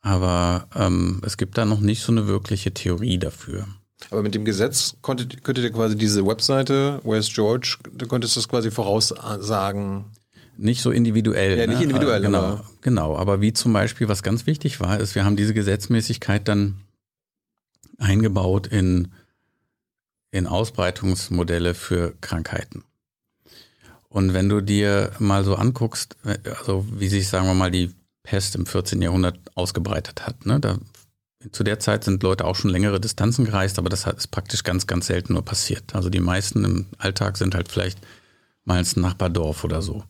Aber 0.00 0.68
ähm, 0.74 1.20
es 1.24 1.36
gibt 1.36 1.58
da 1.58 1.64
noch 1.64 1.80
nicht 1.80 2.02
so 2.02 2.12
eine 2.12 2.26
wirkliche 2.26 2.72
Theorie 2.72 3.18
dafür. 3.18 3.68
Aber 4.10 4.22
mit 4.22 4.34
dem 4.34 4.44
Gesetz 4.44 4.96
konntet, 5.02 5.44
könntet 5.44 5.64
ihr 5.64 5.72
quasi 5.72 5.96
diese 5.96 6.26
Webseite, 6.26 7.00
Where's 7.04 7.32
George, 7.32 7.78
da 7.92 8.06
konntest 8.06 8.36
du 8.36 8.40
das 8.40 8.48
quasi 8.48 8.70
voraussagen. 8.70 10.06
Nicht 10.56 10.82
so 10.82 10.90
individuell. 10.90 11.58
Ja, 11.58 11.66
nicht 11.66 11.78
ne? 11.78 11.84
individuell, 11.84 12.22
genau. 12.22 12.38
Aber. 12.38 12.64
Genau, 12.82 13.16
aber 13.16 13.40
wie 13.40 13.52
zum 13.52 13.72
Beispiel, 13.72 14.08
was 14.08 14.22
ganz 14.22 14.46
wichtig 14.46 14.80
war, 14.80 15.00
ist, 15.00 15.14
wir 15.14 15.24
haben 15.24 15.36
diese 15.36 15.54
Gesetzmäßigkeit 15.54 16.46
dann 16.46 16.76
eingebaut 17.98 18.66
in, 18.66 19.12
in 20.30 20.46
Ausbreitungsmodelle 20.46 21.74
für 21.74 22.14
Krankheiten. 22.20 22.84
Und 24.08 24.34
wenn 24.34 24.48
du 24.48 24.60
dir 24.60 25.12
mal 25.18 25.42
so 25.42 25.54
anguckst, 25.54 26.16
also 26.58 26.86
wie 26.90 27.08
sich, 27.08 27.28
sagen 27.28 27.46
wir 27.46 27.54
mal, 27.54 27.70
die 27.70 27.94
Pest 28.22 28.54
im 28.56 28.66
14. 28.66 29.00
Jahrhundert 29.00 29.38
ausgebreitet 29.54 30.26
hat, 30.26 30.44
ne, 30.44 30.60
da, 30.60 30.76
zu 31.50 31.64
der 31.64 31.78
Zeit 31.80 32.04
sind 32.04 32.22
Leute 32.22 32.44
auch 32.44 32.54
schon 32.56 32.70
längere 32.70 33.00
Distanzen 33.00 33.44
gereist, 33.44 33.78
aber 33.78 33.88
das 33.88 34.06
ist 34.06 34.30
praktisch 34.30 34.62
ganz, 34.62 34.86
ganz 34.86 35.06
selten 35.06 35.32
nur 35.32 35.44
passiert. 35.44 35.94
Also 35.94 36.08
die 36.10 36.20
meisten 36.20 36.64
im 36.64 36.86
Alltag 36.98 37.36
sind 37.36 37.54
halt 37.54 37.68
vielleicht 37.68 37.98
mal 38.64 38.78
ins 38.78 38.96
Nachbardorf 38.96 39.64
oder 39.64 39.82
so. 39.82 40.04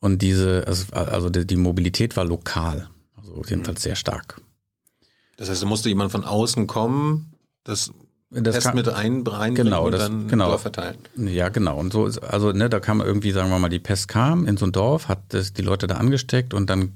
Und 0.00 0.20
diese, 0.22 0.64
also, 0.66 0.92
also 0.92 1.30
die, 1.30 1.56
Mobilität 1.56 2.16
war 2.16 2.24
lokal, 2.24 2.88
also 3.16 3.42
jedenfalls 3.48 3.82
sehr 3.82 3.96
stark. 3.96 4.40
Das 5.36 5.48
heißt, 5.48 5.62
da 5.62 5.66
musste 5.66 5.88
jemand 5.88 6.12
von 6.12 6.24
außen 6.24 6.66
kommen, 6.66 7.32
das, 7.64 7.90
Das 8.30 8.54
Pest 8.56 8.66
kann- 8.66 8.76
mit 8.76 8.88
ein, 8.88 9.22
reinbringen 9.26 9.54
Genau, 9.54 9.86
und 9.86 9.92
das- 9.92 10.02
dann 10.02 10.28
genau. 10.28 10.48
Dorf 10.50 10.62
verteilen. 10.62 10.98
Ja, 11.16 11.48
genau. 11.48 11.78
Und 11.78 11.92
so, 11.92 12.06
ist- 12.06 12.18
also 12.18 12.52
ne, 12.52 12.68
da 12.68 12.78
kam 12.80 13.00
irgendwie, 13.00 13.32
sagen 13.32 13.48
wir 13.50 13.58
mal, 13.58 13.68
die 13.70 13.78
Pest 13.78 14.06
kam 14.08 14.46
in 14.46 14.56
so 14.56 14.66
ein 14.66 14.72
Dorf, 14.72 15.08
hat 15.08 15.20
das, 15.30 15.52
die 15.52 15.62
Leute 15.62 15.86
da 15.86 15.96
angesteckt 15.96 16.52
und 16.54 16.68
dann 16.68 16.92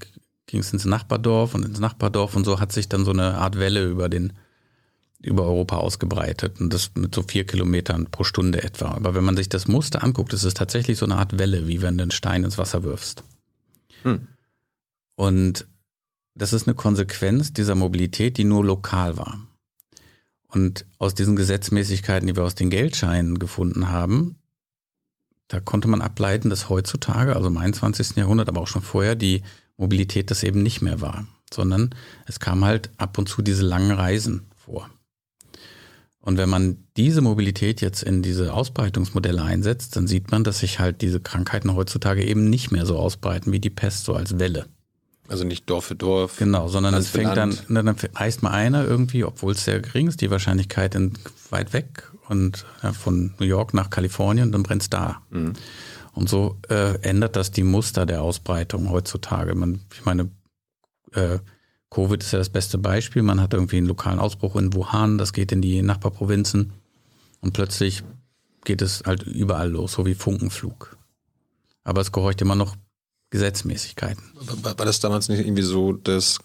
ging 0.52 0.60
es 0.60 0.72
ins 0.72 0.84
Nachbardorf 0.84 1.54
und 1.54 1.64
ins 1.64 1.80
Nachbardorf 1.80 2.36
und 2.36 2.44
so 2.44 2.60
hat 2.60 2.72
sich 2.72 2.88
dann 2.88 3.06
so 3.06 3.10
eine 3.10 3.38
Art 3.38 3.58
Welle 3.58 3.84
über 3.84 4.08
den 4.08 4.34
über 5.20 5.44
Europa 5.44 5.76
ausgebreitet 5.76 6.60
und 6.60 6.74
das 6.74 6.90
mit 6.94 7.14
so 7.14 7.22
vier 7.22 7.46
Kilometern 7.46 8.10
pro 8.10 8.24
Stunde 8.24 8.62
etwa. 8.62 8.90
Aber 8.90 9.14
wenn 9.14 9.24
man 9.24 9.36
sich 9.36 9.48
das 9.48 9.68
Muster 9.68 10.02
anguckt, 10.02 10.32
ist 10.32 10.42
es 10.42 10.54
tatsächlich 10.54 10.98
so 10.98 11.06
eine 11.06 11.16
Art 11.16 11.38
Welle, 11.38 11.68
wie 11.68 11.80
wenn 11.80 11.96
du 11.96 12.02
einen 12.02 12.10
Stein 12.10 12.44
ins 12.44 12.58
Wasser 12.58 12.82
wirfst. 12.82 13.22
Hm. 14.02 14.26
Und 15.14 15.66
das 16.34 16.52
ist 16.52 16.66
eine 16.66 16.74
Konsequenz 16.74 17.52
dieser 17.52 17.76
Mobilität, 17.76 18.36
die 18.36 18.44
nur 18.44 18.64
lokal 18.64 19.16
war. 19.16 19.46
Und 20.48 20.84
aus 20.98 21.14
diesen 21.14 21.36
Gesetzmäßigkeiten, 21.36 22.26
die 22.26 22.36
wir 22.36 22.44
aus 22.44 22.56
den 22.56 22.68
Geldscheinen 22.68 23.38
gefunden 23.38 23.90
haben, 23.90 24.36
da 25.46 25.60
konnte 25.60 25.86
man 25.86 26.02
ableiten, 26.02 26.50
dass 26.50 26.68
heutzutage, 26.68 27.36
also 27.36 27.48
im 27.48 27.56
21. 27.56 28.16
Jahrhundert, 28.16 28.48
aber 28.48 28.60
auch 28.60 28.66
schon 28.66 28.82
vorher, 28.82 29.14
die 29.14 29.42
Mobilität 29.76 30.30
das 30.30 30.42
eben 30.42 30.62
nicht 30.62 30.82
mehr 30.82 31.00
war, 31.00 31.26
sondern 31.52 31.90
es 32.26 32.40
kam 32.40 32.64
halt 32.64 32.90
ab 32.98 33.18
und 33.18 33.28
zu 33.28 33.42
diese 33.42 33.64
langen 33.64 33.92
Reisen 33.92 34.46
vor. 34.54 34.88
Und 36.20 36.38
wenn 36.38 36.48
man 36.48 36.76
diese 36.96 37.20
Mobilität 37.20 37.80
jetzt 37.80 38.02
in 38.02 38.22
diese 38.22 38.54
Ausbreitungsmodelle 38.54 39.42
einsetzt, 39.42 39.96
dann 39.96 40.06
sieht 40.06 40.30
man, 40.30 40.44
dass 40.44 40.60
sich 40.60 40.78
halt 40.78 41.02
diese 41.02 41.18
Krankheiten 41.18 41.74
heutzutage 41.74 42.24
eben 42.24 42.48
nicht 42.48 42.70
mehr 42.70 42.86
so 42.86 42.96
ausbreiten 42.96 43.50
wie 43.50 43.58
die 43.58 43.70
Pest, 43.70 44.04
so 44.04 44.14
als 44.14 44.38
Welle. 44.38 44.66
Also 45.28 45.44
nicht 45.44 45.68
Dorf 45.68 45.86
für 45.86 45.96
Dorf. 45.96 46.36
Genau, 46.36 46.68
sondern 46.68 46.94
es 46.94 47.08
fängt 47.08 47.36
dann, 47.36 47.56
Land. 47.68 47.88
dann 47.88 48.10
reist 48.14 48.42
mal 48.42 48.50
einer 48.50 48.84
irgendwie, 48.84 49.24
obwohl 49.24 49.52
es 49.52 49.64
sehr 49.64 49.80
gering 49.80 50.08
ist, 50.08 50.20
die 50.20 50.30
Wahrscheinlichkeit 50.30 50.94
in, 50.94 51.14
weit 51.50 51.72
weg 51.72 52.10
und 52.28 52.66
ja, 52.82 52.92
von 52.92 53.34
New 53.38 53.46
York 53.46 53.74
nach 53.74 53.90
Kalifornien, 53.90 54.52
dann 54.52 54.62
brennt's 54.62 54.90
da. 54.90 55.22
Mhm. 55.30 55.54
Und 56.14 56.28
so 56.28 56.58
äh, 56.68 56.98
ändert 57.00 57.36
das 57.36 57.50
die 57.50 57.62
Muster 57.62 58.06
der 58.06 58.22
Ausbreitung 58.22 58.90
heutzutage. 58.90 59.54
Man, 59.54 59.80
ich 59.92 60.04
meine, 60.04 60.30
äh, 61.12 61.38
Covid 61.90 62.22
ist 62.22 62.32
ja 62.32 62.38
das 62.38 62.50
beste 62.50 62.78
Beispiel. 62.78 63.22
Man 63.22 63.40
hat 63.40 63.54
irgendwie 63.54 63.78
einen 63.78 63.86
lokalen 63.86 64.18
Ausbruch 64.18 64.56
in 64.56 64.74
Wuhan, 64.74 65.18
das 65.18 65.32
geht 65.32 65.52
in 65.52 65.62
die 65.62 65.82
Nachbarprovinzen 65.82 66.72
und 67.40 67.52
plötzlich 67.52 68.02
geht 68.64 68.82
es 68.82 69.02
halt 69.04 69.24
überall 69.24 69.70
los, 69.70 69.92
so 69.92 70.06
wie 70.06 70.14
Funkenflug. 70.14 70.96
Aber 71.84 72.00
es 72.00 72.12
gehorcht 72.12 72.40
immer 72.40 72.54
noch 72.54 72.76
Gesetzmäßigkeiten. 73.30 74.22
War, 74.34 74.78
war 74.78 74.86
das 74.86 75.00
damals 75.00 75.28
nicht 75.28 75.40
irgendwie 75.40 75.62
so, 75.62 75.92
dass 75.92 76.38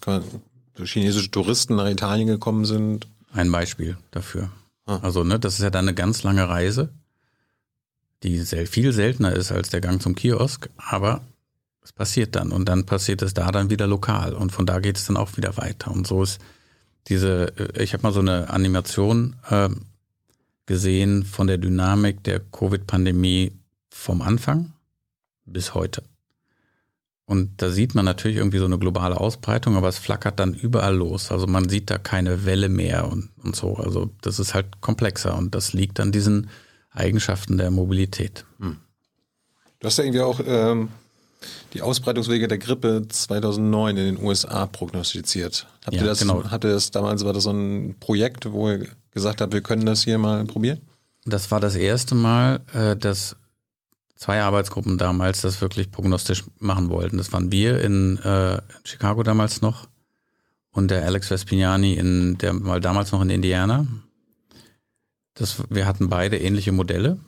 chinesische 0.82 1.30
Touristen 1.30 1.76
nach 1.76 1.88
Italien 1.88 2.26
gekommen 2.26 2.64
sind? 2.64 3.06
Ein 3.32 3.52
Beispiel 3.52 3.96
dafür. 4.10 4.50
Ah. 4.86 4.98
Also, 5.02 5.22
ne, 5.22 5.38
das 5.38 5.54
ist 5.54 5.62
ja 5.62 5.70
dann 5.70 5.86
eine 5.86 5.94
ganz 5.94 6.22
lange 6.22 6.48
Reise, 6.48 6.92
die 8.22 8.38
sehr 8.40 8.66
viel 8.66 8.92
seltener 8.92 9.32
ist 9.32 9.52
als 9.52 9.70
der 9.70 9.80
Gang 9.80 10.02
zum 10.02 10.14
Kiosk, 10.14 10.68
aber 10.76 11.22
es 11.82 11.92
passiert 11.92 12.36
dann 12.36 12.52
und 12.52 12.68
dann 12.68 12.84
passiert 12.84 13.22
es 13.22 13.34
da 13.34 13.50
dann 13.50 13.70
wieder 13.70 13.86
lokal 13.86 14.34
und 14.34 14.52
von 14.52 14.66
da 14.66 14.80
geht 14.80 14.96
es 14.96 15.06
dann 15.06 15.16
auch 15.16 15.36
wieder 15.36 15.56
weiter. 15.56 15.90
Und 15.90 16.06
so 16.06 16.22
ist 16.22 16.40
diese, 17.08 17.52
äh, 17.56 17.82
ich 17.82 17.92
habe 17.92 18.02
mal 18.02 18.12
so 18.12 18.20
eine 18.20 18.50
Animation 18.50 19.36
äh, 19.48 19.70
gesehen 20.66 21.24
von 21.24 21.46
der 21.46 21.58
Dynamik 21.58 22.22
der 22.24 22.40
Covid-Pandemie 22.40 23.52
vom 23.90 24.20
Anfang 24.20 24.72
bis 25.46 25.74
heute. 25.74 26.02
Und 27.24 27.60
da 27.60 27.70
sieht 27.70 27.94
man 27.94 28.04
natürlich 28.04 28.38
irgendwie 28.38 28.58
so 28.58 28.64
eine 28.64 28.78
globale 28.78 29.18
Ausbreitung, 29.18 29.76
aber 29.76 29.88
es 29.88 29.98
flackert 29.98 30.40
dann 30.40 30.54
überall 30.54 30.96
los. 30.96 31.30
Also 31.30 31.46
man 31.46 31.68
sieht 31.68 31.90
da 31.90 31.98
keine 31.98 32.46
Welle 32.46 32.70
mehr 32.70 33.06
und, 33.10 33.30
und 33.42 33.54
so. 33.54 33.76
Also 33.76 34.10
das 34.22 34.38
ist 34.38 34.54
halt 34.54 34.80
komplexer 34.80 35.36
und 35.36 35.54
das 35.54 35.74
liegt 35.74 36.00
an 36.00 36.10
diesen 36.10 36.48
Eigenschaften 36.98 37.56
der 37.58 37.70
Mobilität. 37.70 38.44
Du 38.58 39.86
hast 39.86 39.96
ja 39.98 40.04
irgendwie 40.04 40.20
auch 40.22 40.40
ähm, 40.44 40.88
die 41.72 41.82
Ausbreitungswege 41.82 42.48
der 42.48 42.58
Grippe 42.58 43.06
2009 43.08 43.96
in 43.96 44.16
den 44.16 44.24
USA 44.24 44.66
prognostiziert. 44.66 45.66
Habt 45.86 45.94
Ja, 45.94 46.02
ihr 46.02 46.08
das, 46.08 46.18
genau. 46.18 46.42
habt 46.50 46.64
ihr 46.64 46.70
das 46.72 46.90
damals, 46.90 47.24
war 47.24 47.32
das 47.32 47.44
so 47.44 47.50
ein 47.52 47.94
Projekt, 48.00 48.50
wo 48.50 48.70
ihr 48.70 48.88
gesagt 49.12 49.40
habt, 49.40 49.52
wir 49.52 49.60
können 49.60 49.86
das 49.86 50.02
hier 50.04 50.18
mal 50.18 50.44
probieren? 50.44 50.80
Das 51.24 51.50
war 51.50 51.60
das 51.60 51.76
erste 51.76 52.14
Mal, 52.14 52.60
äh, 52.74 52.96
dass 52.96 53.36
zwei 54.16 54.42
Arbeitsgruppen 54.42 54.98
damals 54.98 55.42
das 55.42 55.60
wirklich 55.60 55.90
prognostisch 55.92 56.42
machen 56.58 56.90
wollten. 56.90 57.18
Das 57.18 57.32
waren 57.32 57.52
wir 57.52 57.80
in, 57.80 58.18
äh, 58.18 58.60
Chicago 58.82 59.22
damals 59.22 59.62
noch 59.62 59.86
und 60.72 60.90
der 60.90 61.04
Alex 61.04 61.30
Vespignani 61.30 61.94
in 61.94 62.36
der 62.38 62.64
war 62.64 62.80
damals 62.80 63.12
noch 63.12 63.22
in 63.22 63.30
Indiana. 63.30 63.86
Das, 65.38 65.62
wir 65.70 65.86
hatten 65.86 66.08
beide 66.08 66.38
ähnliche 66.38 66.72
Modelle. 66.72 67.18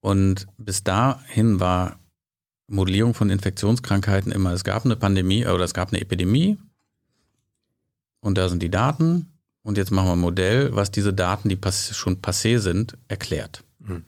Und 0.00 0.46
bis 0.58 0.84
dahin 0.84 1.60
war 1.60 1.98
Modellierung 2.68 3.14
von 3.14 3.30
Infektionskrankheiten 3.30 4.30
immer, 4.30 4.52
es 4.52 4.64
gab 4.64 4.84
eine 4.84 4.96
Pandemie 4.96 5.46
oder 5.46 5.64
es 5.64 5.74
gab 5.74 5.88
eine 5.88 6.00
Epidemie 6.00 6.58
und 8.20 8.36
da 8.36 8.48
sind 8.48 8.62
die 8.62 8.70
Daten 8.70 9.32
und 9.62 9.78
jetzt 9.78 9.90
machen 9.90 10.08
wir 10.08 10.12
ein 10.12 10.20
Modell, 10.20 10.74
was 10.74 10.90
diese 10.90 11.12
Daten, 11.12 11.48
die 11.48 11.56
pass 11.56 11.96
schon 11.96 12.20
passé 12.20 12.58
sind, 12.58 12.96
erklärt. 13.08 13.64
Mhm. 13.78 14.04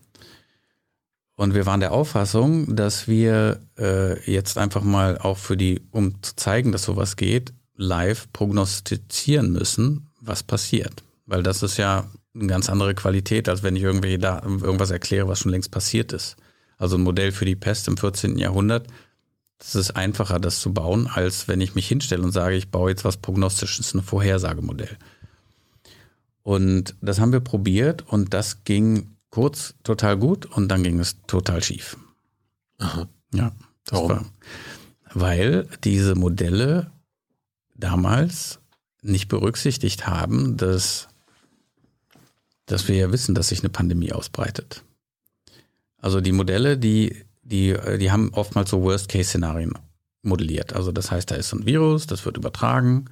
Und 1.36 1.54
wir 1.54 1.64
waren 1.64 1.80
der 1.80 1.92
Auffassung, 1.92 2.76
dass 2.76 3.08
wir 3.08 3.60
äh, 3.78 4.30
jetzt 4.30 4.58
einfach 4.58 4.82
mal 4.82 5.16
auch 5.16 5.38
für 5.38 5.56
die, 5.56 5.80
um 5.90 6.22
zu 6.22 6.36
zeigen, 6.36 6.70
dass 6.70 6.82
sowas 6.82 7.16
geht, 7.16 7.54
live 7.76 8.30
prognostizieren 8.32 9.50
müssen, 9.50 10.10
was 10.20 10.42
passiert. 10.42 11.02
Weil 11.24 11.42
das 11.42 11.62
ist 11.62 11.78
ja 11.78 12.10
eine 12.34 12.46
ganz 12.46 12.70
andere 12.70 12.94
Qualität, 12.94 13.48
als 13.48 13.62
wenn 13.62 13.76
ich 13.76 13.82
irgendwelche 13.82 14.18
Daten, 14.18 14.60
irgendwas 14.60 14.90
erkläre, 14.90 15.28
was 15.28 15.40
schon 15.40 15.52
längst 15.52 15.70
passiert 15.70 16.12
ist. 16.12 16.36
Also 16.78 16.96
ein 16.96 17.02
Modell 17.02 17.32
für 17.32 17.44
die 17.44 17.56
Pest 17.56 17.88
im 17.88 17.96
14. 17.96 18.38
Jahrhundert, 18.38 18.86
das 19.58 19.74
ist 19.74 19.90
einfacher, 19.90 20.40
das 20.40 20.60
zu 20.60 20.72
bauen, 20.72 21.06
als 21.06 21.46
wenn 21.46 21.60
ich 21.60 21.74
mich 21.74 21.86
hinstelle 21.86 22.22
und 22.22 22.32
sage, 22.32 22.56
ich 22.56 22.70
baue 22.70 22.90
jetzt 22.90 23.04
was 23.04 23.18
Prognostisches, 23.18 23.92
ein 23.92 24.02
Vorhersagemodell. 24.02 24.96
Und 26.42 26.94
das 27.02 27.20
haben 27.20 27.32
wir 27.32 27.40
probiert 27.40 28.04
und 28.08 28.32
das 28.32 28.64
ging 28.64 29.16
kurz 29.28 29.74
total 29.84 30.16
gut 30.16 30.46
und 30.46 30.68
dann 30.68 30.82
ging 30.82 30.98
es 30.98 31.16
total 31.26 31.62
schief. 31.62 31.98
Aha. 32.78 33.06
Ja, 33.34 33.52
das 33.84 33.98
Warum? 33.98 34.08
war, 34.08 34.24
weil 35.12 35.68
diese 35.84 36.14
Modelle 36.14 36.90
damals 37.76 38.60
nicht 39.02 39.28
berücksichtigt 39.28 40.06
haben, 40.06 40.56
dass, 40.56 41.08
dass 42.70 42.88
wir 42.88 42.96
ja 42.96 43.12
wissen, 43.12 43.34
dass 43.34 43.48
sich 43.48 43.60
eine 43.60 43.68
Pandemie 43.70 44.12
ausbreitet. 44.12 44.82
Also 45.98 46.20
die 46.20 46.32
Modelle, 46.32 46.78
die, 46.78 47.24
die, 47.42 47.76
die 47.98 48.10
haben 48.10 48.30
oftmals 48.32 48.70
so 48.70 48.82
Worst-Case-Szenarien 48.82 49.72
modelliert. 50.22 50.72
Also 50.74 50.92
das 50.92 51.10
heißt, 51.10 51.30
da 51.30 51.34
ist 51.34 51.48
so 51.48 51.56
ein 51.56 51.66
Virus, 51.66 52.06
das 52.06 52.24
wird 52.24 52.36
übertragen, 52.36 53.06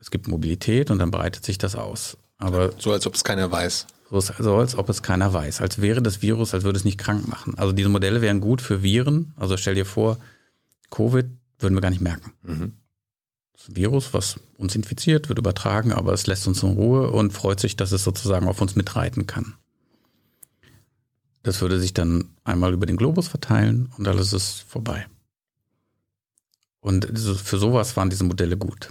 es 0.00 0.10
gibt 0.10 0.28
Mobilität 0.28 0.90
und 0.90 0.98
dann 0.98 1.10
breitet 1.10 1.44
sich 1.44 1.58
das 1.58 1.74
aus. 1.76 2.16
Aber 2.38 2.72
So 2.78 2.92
als 2.92 3.06
ob 3.06 3.14
es 3.14 3.24
keiner 3.24 3.50
weiß. 3.50 3.86
so, 4.10 4.20
so 4.20 4.56
als 4.56 4.76
ob 4.76 4.88
es 4.88 5.02
keiner 5.02 5.32
weiß. 5.32 5.60
Als 5.60 5.80
wäre 5.80 6.02
das 6.02 6.22
Virus, 6.22 6.54
als 6.54 6.64
würde 6.64 6.78
es 6.78 6.84
nicht 6.84 6.98
krank 6.98 7.26
machen. 7.28 7.54
Also 7.56 7.72
diese 7.72 7.88
Modelle 7.88 8.20
wären 8.20 8.40
gut 8.40 8.60
für 8.60 8.82
Viren. 8.82 9.32
Also 9.36 9.56
stell 9.56 9.74
dir 9.74 9.86
vor, 9.86 10.18
Covid 10.90 11.26
würden 11.58 11.74
wir 11.74 11.80
gar 11.80 11.90
nicht 11.90 12.02
merken. 12.02 12.32
Mhm. 12.42 12.72
Das 13.56 13.74
Virus, 13.74 14.12
was 14.12 14.40
uns 14.58 14.74
infiziert, 14.74 15.28
wird 15.28 15.38
übertragen, 15.38 15.92
aber 15.92 16.12
es 16.12 16.26
lässt 16.26 16.46
uns 16.46 16.62
in 16.62 16.70
Ruhe 16.70 17.10
und 17.10 17.32
freut 17.32 17.60
sich, 17.60 17.76
dass 17.76 17.92
es 17.92 18.04
sozusagen 18.04 18.48
auf 18.48 18.60
uns 18.60 18.76
mitreiten 18.76 19.26
kann. 19.26 19.54
Das 21.42 21.60
würde 21.60 21.78
sich 21.78 21.94
dann 21.94 22.30
einmal 22.42 22.72
über 22.72 22.86
den 22.86 22.96
Globus 22.96 23.28
verteilen 23.28 23.92
und 23.96 24.08
alles 24.08 24.32
ist 24.32 24.64
vorbei. 24.66 25.06
Und 26.80 27.18
für 27.18 27.58
sowas 27.58 27.96
waren 27.96 28.10
diese 28.10 28.24
Modelle 28.24 28.56
gut. 28.56 28.90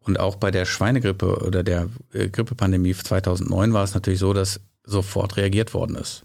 Und 0.00 0.18
auch 0.18 0.36
bei 0.36 0.50
der 0.50 0.64
Schweinegrippe 0.64 1.44
oder 1.44 1.62
der 1.62 1.90
äh, 2.12 2.28
Grippepandemie 2.28 2.94
2009 2.94 3.72
war 3.74 3.84
es 3.84 3.92
natürlich 3.92 4.20
so, 4.20 4.32
dass 4.32 4.60
sofort 4.84 5.36
reagiert 5.36 5.74
worden 5.74 5.96
ist. 5.96 6.24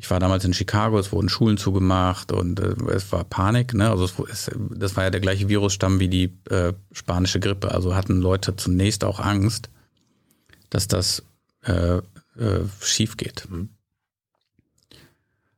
Ich 0.00 0.08
war 0.10 0.20
damals 0.20 0.44
in 0.44 0.54
Chicago, 0.54 0.98
es 0.98 1.10
wurden 1.10 1.28
Schulen 1.28 1.58
zugemacht 1.58 2.30
und 2.32 2.60
äh, 2.60 2.74
es 2.92 3.10
war 3.10 3.24
Panik. 3.24 3.74
Ne? 3.74 3.90
Also 3.90 4.04
es, 4.04 4.14
es, 4.30 4.50
das 4.70 4.96
war 4.96 5.04
ja 5.04 5.10
der 5.10 5.20
gleiche 5.20 5.48
Virusstamm 5.48 5.98
wie 5.98 6.08
die 6.08 6.38
äh, 6.50 6.72
spanische 6.92 7.40
Grippe. 7.40 7.72
Also 7.72 7.94
hatten 7.94 8.20
Leute 8.20 8.54
zunächst 8.56 9.04
auch 9.04 9.18
Angst. 9.18 9.68
dass 10.70 10.88
das 10.88 11.22
äh, 11.64 11.98
äh, 11.98 12.02
schief 12.80 13.16
geht. 13.16 13.48
Mhm. 13.50 13.70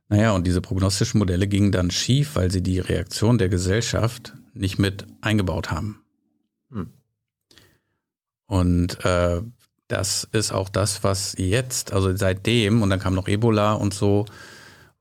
Naja, 0.09 0.31
und 0.31 0.45
diese 0.45 0.61
prognostischen 0.61 1.19
Modelle 1.19 1.47
gingen 1.47 1.71
dann 1.71 1.91
schief, 1.91 2.35
weil 2.35 2.51
sie 2.51 2.61
die 2.61 2.79
Reaktion 2.79 3.37
der 3.37 3.49
Gesellschaft 3.49 4.33
nicht 4.53 4.77
mit 4.77 5.05
eingebaut 5.21 5.71
haben. 5.71 6.01
Mhm. 6.69 6.89
Und 8.47 9.05
äh, 9.05 9.41
das 9.91 10.27
ist 10.31 10.51
auch 10.51 10.69
das, 10.69 11.03
was 11.03 11.35
jetzt, 11.37 11.93
also 11.93 12.15
seitdem, 12.15 12.81
und 12.81 12.89
dann 12.89 12.99
kam 12.99 13.13
noch 13.13 13.27
Ebola 13.27 13.73
und 13.73 13.93
so, 13.93 14.25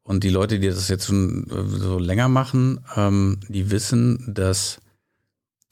und 0.03 0.25
die 0.25 0.31
Leute, 0.31 0.59
die 0.59 0.69
das 0.69 0.89
jetzt 0.89 1.07
schon 1.07 1.47
äh, 1.51 1.79
so 1.79 1.99
länger 1.99 2.29
machen, 2.29 2.81
ähm, 2.97 3.39
die 3.49 3.71
wissen, 3.71 4.33
dass 4.35 4.81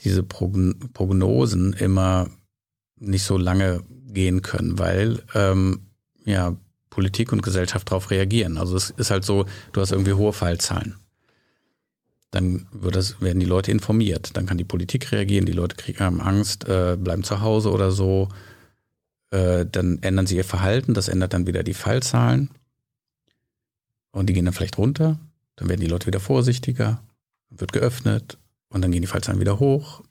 diese 0.01 0.23
Prognosen 0.23 1.73
immer 1.73 2.29
nicht 2.97 3.25
so 3.25 3.37
lange 3.37 3.83
gehen 4.07 4.43
können, 4.43 4.79
weil 4.79 5.23
ähm, 5.35 5.89
ja 6.25 6.57
Politik 6.91 7.33
und 7.33 7.43
Gesellschaft 7.43 7.91
darauf 7.91 8.11
reagieren. 8.11 8.59
Also 8.59 8.77
es 8.77 8.91
ist 8.91 9.11
halt 9.11 9.25
so, 9.25 9.47
du 9.73 9.81
hast 9.81 9.93
irgendwie 9.93 10.13
hohe 10.13 10.33
Fallzahlen. 10.33 10.97
Dann 12.31 12.67
wird 12.73 12.97
das, 12.97 13.21
werden 13.21 13.41
die 13.41 13.47
Leute 13.47 13.71
informiert. 13.71 14.37
Dann 14.37 14.47
kann 14.47 14.59
die 14.59 14.65
Politik 14.65 15.13
reagieren, 15.13 15.47
die 15.47 15.53
Leute 15.53 15.77
kriegen 15.77 16.01
haben 16.01 16.21
Angst, 16.21 16.69
äh, 16.69 16.97
bleiben 16.97 17.25
zu 17.25 17.41
Hause 17.41 17.71
oder 17.71 17.91
so. 17.91 18.29
Äh, 19.31 19.67
dann 19.67 20.03
ändern 20.03 20.27
sie 20.27 20.37
ihr 20.37 20.45
Verhalten, 20.45 20.95
das 20.95 21.09
ändert 21.09 21.35
dann 21.35 21.47
wieder 21.47 21.63
die 21.63 21.75
Fallzahlen. 21.75 22.51
Und 24.11 24.27
die 24.27 24.33
gehen 24.33 24.47
dann 24.47 24.55
vielleicht 24.55 24.79
runter, 24.79 25.19
dann 25.57 25.69
werden 25.69 25.81
die 25.81 25.87
Leute 25.87 26.07
wieder 26.07 26.21
vorsichtiger, 26.21 27.03
wird 27.51 27.73
geöffnet 27.73 28.39
und 28.71 28.83
dann 28.83 28.91
gehen 28.91 29.03
die 29.03 29.09
Fallzahlen 29.09 29.41
wieder 29.41 29.61
hoch. 29.61 30.03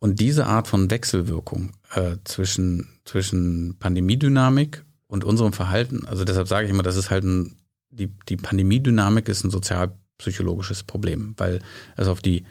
Und 0.00 0.20
diese 0.20 0.46
Art 0.46 0.68
von 0.68 0.90
Wechselwirkung 0.90 1.72
äh, 1.94 2.16
zwischen, 2.24 2.88
zwischen 3.04 3.76
Pandemiedynamik 3.78 4.84
und 5.06 5.24
unserem 5.24 5.52
Verhalten, 5.52 6.06
also 6.06 6.24
deshalb 6.24 6.48
sage 6.48 6.66
ich 6.66 6.70
immer, 6.70 6.82
das 6.82 6.96
ist 6.96 7.10
halt 7.10 7.24
ein, 7.24 7.56
die, 7.90 8.08
die 8.28 8.36
Pandemiedynamik 8.36 9.28
ist 9.28 9.44
ein 9.44 9.50
sozialpsychologisches 9.50 10.82
Problem, 10.82 11.34
weil 11.36 11.60
es 11.96 12.08
auf 12.08 12.20
die, 12.20 12.44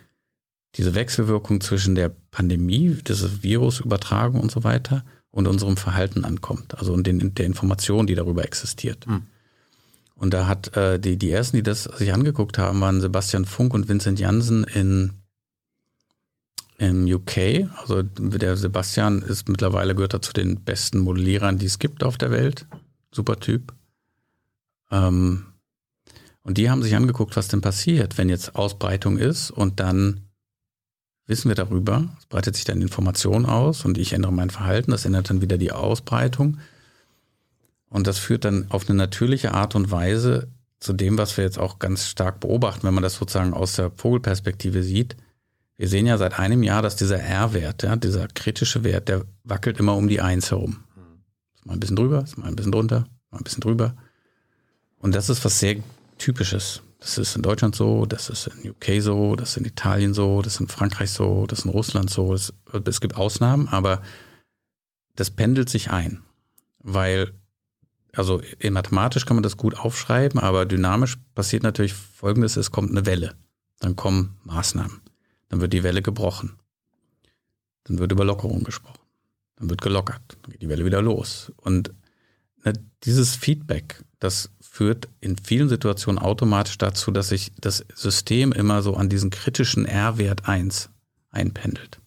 diese 0.75 0.95
Wechselwirkung 0.95 1.61
zwischen 1.61 1.95
der 1.95 2.09
Pandemie, 2.31 2.97
dieses 3.07 3.43
Virusübertragung 3.43 4.41
und 4.41 4.51
so 4.51 4.63
weiter 4.63 5.03
und 5.31 5.47
unserem 5.47 5.77
Verhalten 5.77 6.25
ankommt, 6.25 6.77
also 6.77 6.93
und 6.93 7.05
den, 7.05 7.35
der 7.35 7.45
Information, 7.45 8.07
die 8.07 8.15
darüber 8.15 8.43
existiert. 8.45 9.05
Mhm. 9.07 9.23
Und 10.15 10.33
da 10.33 10.47
hat 10.47 10.75
äh, 10.75 10.99
die, 10.99 11.17
die 11.17 11.29
ersten, 11.29 11.57
die 11.57 11.63
das 11.63 11.83
sich 11.83 12.11
angeguckt 12.13 12.57
haben, 12.57 12.81
waren 12.81 13.01
Sebastian 13.01 13.45
Funk 13.45 13.73
und 13.73 13.87
Vincent 13.87 14.19
Jansen 14.19 14.63
in 14.63 15.11
im 16.77 17.05
UK. 17.05 17.69
Also 17.77 18.03
der 18.03 18.55
Sebastian 18.55 19.21
ist 19.21 19.49
mittlerweile 19.49 19.95
gehört 19.95 20.13
er 20.13 20.21
zu 20.21 20.33
den 20.33 20.61
besten 20.63 20.99
Modellierern, 20.99 21.57
die 21.57 21.65
es 21.65 21.79
gibt 21.79 22.03
auf 22.03 22.17
der 22.17 22.31
Welt. 22.31 22.65
Super 23.11 23.39
Typ. 23.39 23.73
Ähm, 24.91 25.47
und 26.43 26.57
die 26.57 26.69
haben 26.69 26.83
sich 26.83 26.95
angeguckt, 26.95 27.35
was 27.35 27.47
denn 27.47 27.61
passiert, 27.61 28.17
wenn 28.17 28.29
jetzt 28.29 28.55
Ausbreitung 28.55 29.17
ist 29.17 29.51
und 29.51 29.79
dann 29.79 30.26
wissen 31.27 31.49
wir 31.49 31.55
darüber, 31.55 32.05
es 32.19 32.25
breitet 32.25 32.55
sich 32.55 32.65
dann 32.65 32.81
Information 32.81 33.45
aus 33.45 33.85
und 33.85 33.97
ich 33.97 34.13
ändere 34.13 34.33
mein 34.33 34.49
Verhalten, 34.49 34.91
das 34.91 35.05
ändert 35.05 35.29
dann 35.29 35.41
wieder 35.41 35.57
die 35.57 35.71
Ausbreitung. 35.71 36.57
Und 37.89 38.07
das 38.07 38.17
führt 38.17 38.45
dann 38.45 38.65
auf 38.69 38.89
eine 38.89 38.97
natürliche 38.97 39.53
Art 39.53 39.75
und 39.75 39.91
Weise 39.91 40.47
zu 40.79 40.93
dem, 40.93 41.17
was 41.17 41.37
wir 41.37 41.43
jetzt 41.43 41.59
auch 41.59 41.79
ganz 41.79 42.07
stark 42.07 42.39
beobachten, 42.39 42.85
wenn 42.85 42.93
man 42.93 43.03
das 43.03 43.15
sozusagen 43.15 43.53
aus 43.53 43.73
der 43.73 43.91
Vogelperspektive 43.91 44.83
sieht. 44.83 45.15
Wir 45.77 45.87
sehen 45.87 46.05
ja 46.05 46.17
seit 46.17 46.39
einem 46.39 46.63
Jahr, 46.63 46.81
dass 46.81 46.95
dieser 46.95 47.19
R-Wert, 47.19 47.83
ja, 47.83 47.95
dieser 47.95 48.27
kritische 48.27 48.83
Wert, 48.83 49.09
der 49.09 49.25
wackelt 49.43 49.79
immer 49.79 49.95
um 49.95 50.07
die 50.07 50.21
Eins 50.21 50.51
herum. 50.51 50.83
Ist 51.55 51.65
mal 51.65 51.73
ein 51.73 51.79
bisschen 51.79 51.95
drüber, 51.95 52.23
ist 52.23 52.37
mal 52.37 52.47
ein 52.47 52.55
bisschen 52.55 52.71
drunter, 52.71 53.07
mal 53.31 53.39
ein 53.39 53.43
bisschen 53.43 53.61
drüber. 53.61 53.95
Und 54.99 55.15
das 55.15 55.29
ist 55.29 55.43
was 55.45 55.59
sehr 55.59 55.77
Typisches. 56.17 56.81
Das 57.07 57.17
ist 57.17 57.37
in 57.37 57.41
Deutschland 57.41 57.73
so, 57.73 58.05
das 58.05 58.29
ist 58.29 58.47
in 58.47 58.71
UK 58.71 59.01
so, 59.01 59.37
das 59.37 59.51
ist 59.51 59.57
in 59.57 59.63
Italien 59.63 60.13
so, 60.13 60.41
das 60.41 60.55
ist 60.55 60.59
in 60.59 60.67
Frankreich 60.67 61.09
so, 61.09 61.47
das 61.47 61.59
ist 61.59 61.65
in 61.65 61.71
Russland 61.71 62.09
so. 62.09 62.33
Es, 62.33 62.53
es 62.83 62.99
gibt 62.99 63.15
Ausnahmen, 63.15 63.69
aber 63.69 64.01
das 65.15 65.31
pendelt 65.31 65.69
sich 65.69 65.89
ein, 65.89 66.21
weil 66.79 67.31
also 68.11 68.41
mathematisch 68.69 69.25
kann 69.25 69.37
man 69.37 69.43
das 69.43 69.55
gut 69.55 69.77
aufschreiben, 69.77 70.37
aber 70.37 70.65
dynamisch 70.65 71.15
passiert 71.33 71.63
natürlich 71.63 71.93
Folgendes, 71.93 72.57
es 72.57 72.71
kommt 72.71 72.91
eine 72.91 73.05
Welle, 73.05 73.35
dann 73.79 73.95
kommen 73.95 74.35
Maßnahmen, 74.43 74.99
dann 75.47 75.61
wird 75.61 75.71
die 75.71 75.83
Welle 75.83 76.01
gebrochen, 76.01 76.59
dann 77.85 77.99
wird 77.99 78.11
über 78.11 78.25
Lockerung 78.25 78.65
gesprochen, 78.65 78.99
dann 79.55 79.69
wird 79.69 79.81
gelockert, 79.81 80.37
dann 80.41 80.51
geht 80.51 80.61
die 80.61 80.67
Welle 80.67 80.83
wieder 80.83 81.01
los. 81.01 81.53
Und 81.55 81.93
ne, 82.65 82.73
dieses 83.05 83.37
Feedback, 83.37 84.03
das 84.19 84.51
führt 84.77 85.09
in 85.21 85.37
vielen 85.37 85.69
Situationen 85.69 86.21
automatisch 86.21 86.77
dazu, 86.77 87.09
dass 87.09 87.29
sich 87.29 87.51
das 87.59 87.83
System 87.95 88.51
immer 88.51 88.83
so 88.83 88.93
an 88.93 89.09
diesen 89.09 89.31
kritischen 89.31 89.85
R-Wert 89.85 90.47
1 90.47 90.91
einpendelt. 91.31 91.97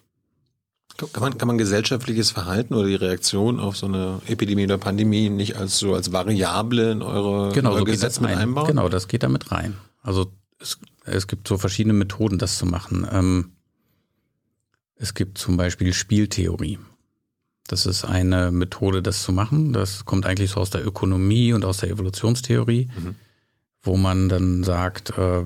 Kann 0.97 1.21
man, 1.21 1.37
kann 1.37 1.49
man 1.49 1.59
gesellschaftliches 1.59 2.31
Verhalten 2.31 2.75
oder 2.75 2.87
die 2.87 2.95
Reaktion 2.95 3.59
auf 3.59 3.77
so 3.77 3.87
eine 3.87 4.21
Epidemie 4.29 4.65
oder 4.65 4.79
Pandemie 4.79 5.31
nicht 5.31 5.57
als 5.57 5.79
so 5.79 5.95
als 5.95 6.13
Variable 6.13 6.93
in 6.93 7.03
eure, 7.03 7.53
genau, 7.53 7.77
so 7.77 7.83
Gesetz 7.83 8.21
mit 8.21 8.31
ein. 8.31 8.39
einbauen? 8.39 8.69
Genau, 8.69 8.89
das 8.89 9.09
geht 9.09 9.25
da 9.25 9.29
mit 9.29 9.51
rein. 9.51 9.77
Also 10.01 10.31
es, 10.61 10.79
es 11.05 11.27
gibt 11.27 11.49
so 11.49 11.59
verschiedene 11.59 11.95
Methoden, 11.95 12.39
das 12.39 12.57
zu 12.57 12.67
machen. 12.67 13.05
Ähm, 13.11 13.53
es 14.95 15.15
gibt 15.15 15.39
zum 15.39 15.57
Beispiel 15.57 15.93
Spieltheorie. 15.93 16.79
Das 17.71 17.87
ist 17.87 18.05
eine 18.05 18.51
Methode, 18.51 19.01
das 19.01 19.23
zu 19.23 19.33
machen. 19.33 19.73
Das 19.73 20.05
kommt 20.05 20.27
eigentlich 20.27 20.51
so 20.51 20.61
aus 20.61 20.71
der 20.71 20.85
Ökonomie 20.85 21.53
und 21.53 21.65
aus 21.65 21.77
der 21.77 21.91
Evolutionstheorie, 21.91 22.89
mhm. 22.93 23.15
wo 23.83 23.97
man 23.97 24.29
dann 24.29 24.65
sagt, 24.65 25.17
äh, 25.17 25.45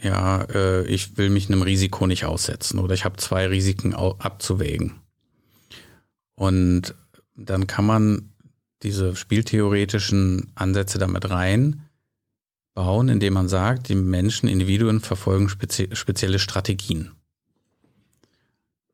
ja, 0.00 0.42
äh, 0.44 0.86
ich 0.86 1.16
will 1.18 1.28
mich 1.30 1.48
einem 1.48 1.62
Risiko 1.62 2.06
nicht 2.06 2.24
aussetzen 2.24 2.78
oder 2.78 2.94
ich 2.94 3.04
habe 3.04 3.16
zwei 3.16 3.48
Risiken 3.48 3.94
abzuwägen. 3.94 5.00
Und 6.36 6.94
dann 7.34 7.66
kann 7.66 7.84
man 7.84 8.30
diese 8.84 9.16
spieltheoretischen 9.16 10.52
Ansätze 10.54 10.98
damit 10.98 11.30
rein 11.30 11.82
bauen, 12.74 13.08
indem 13.08 13.34
man 13.34 13.48
sagt, 13.48 13.88
die 13.88 13.96
Menschen, 13.96 14.48
Individuen 14.48 15.00
verfolgen 15.00 15.48
spezi 15.48 15.88
spezielle 15.94 16.38
Strategien. 16.38 17.10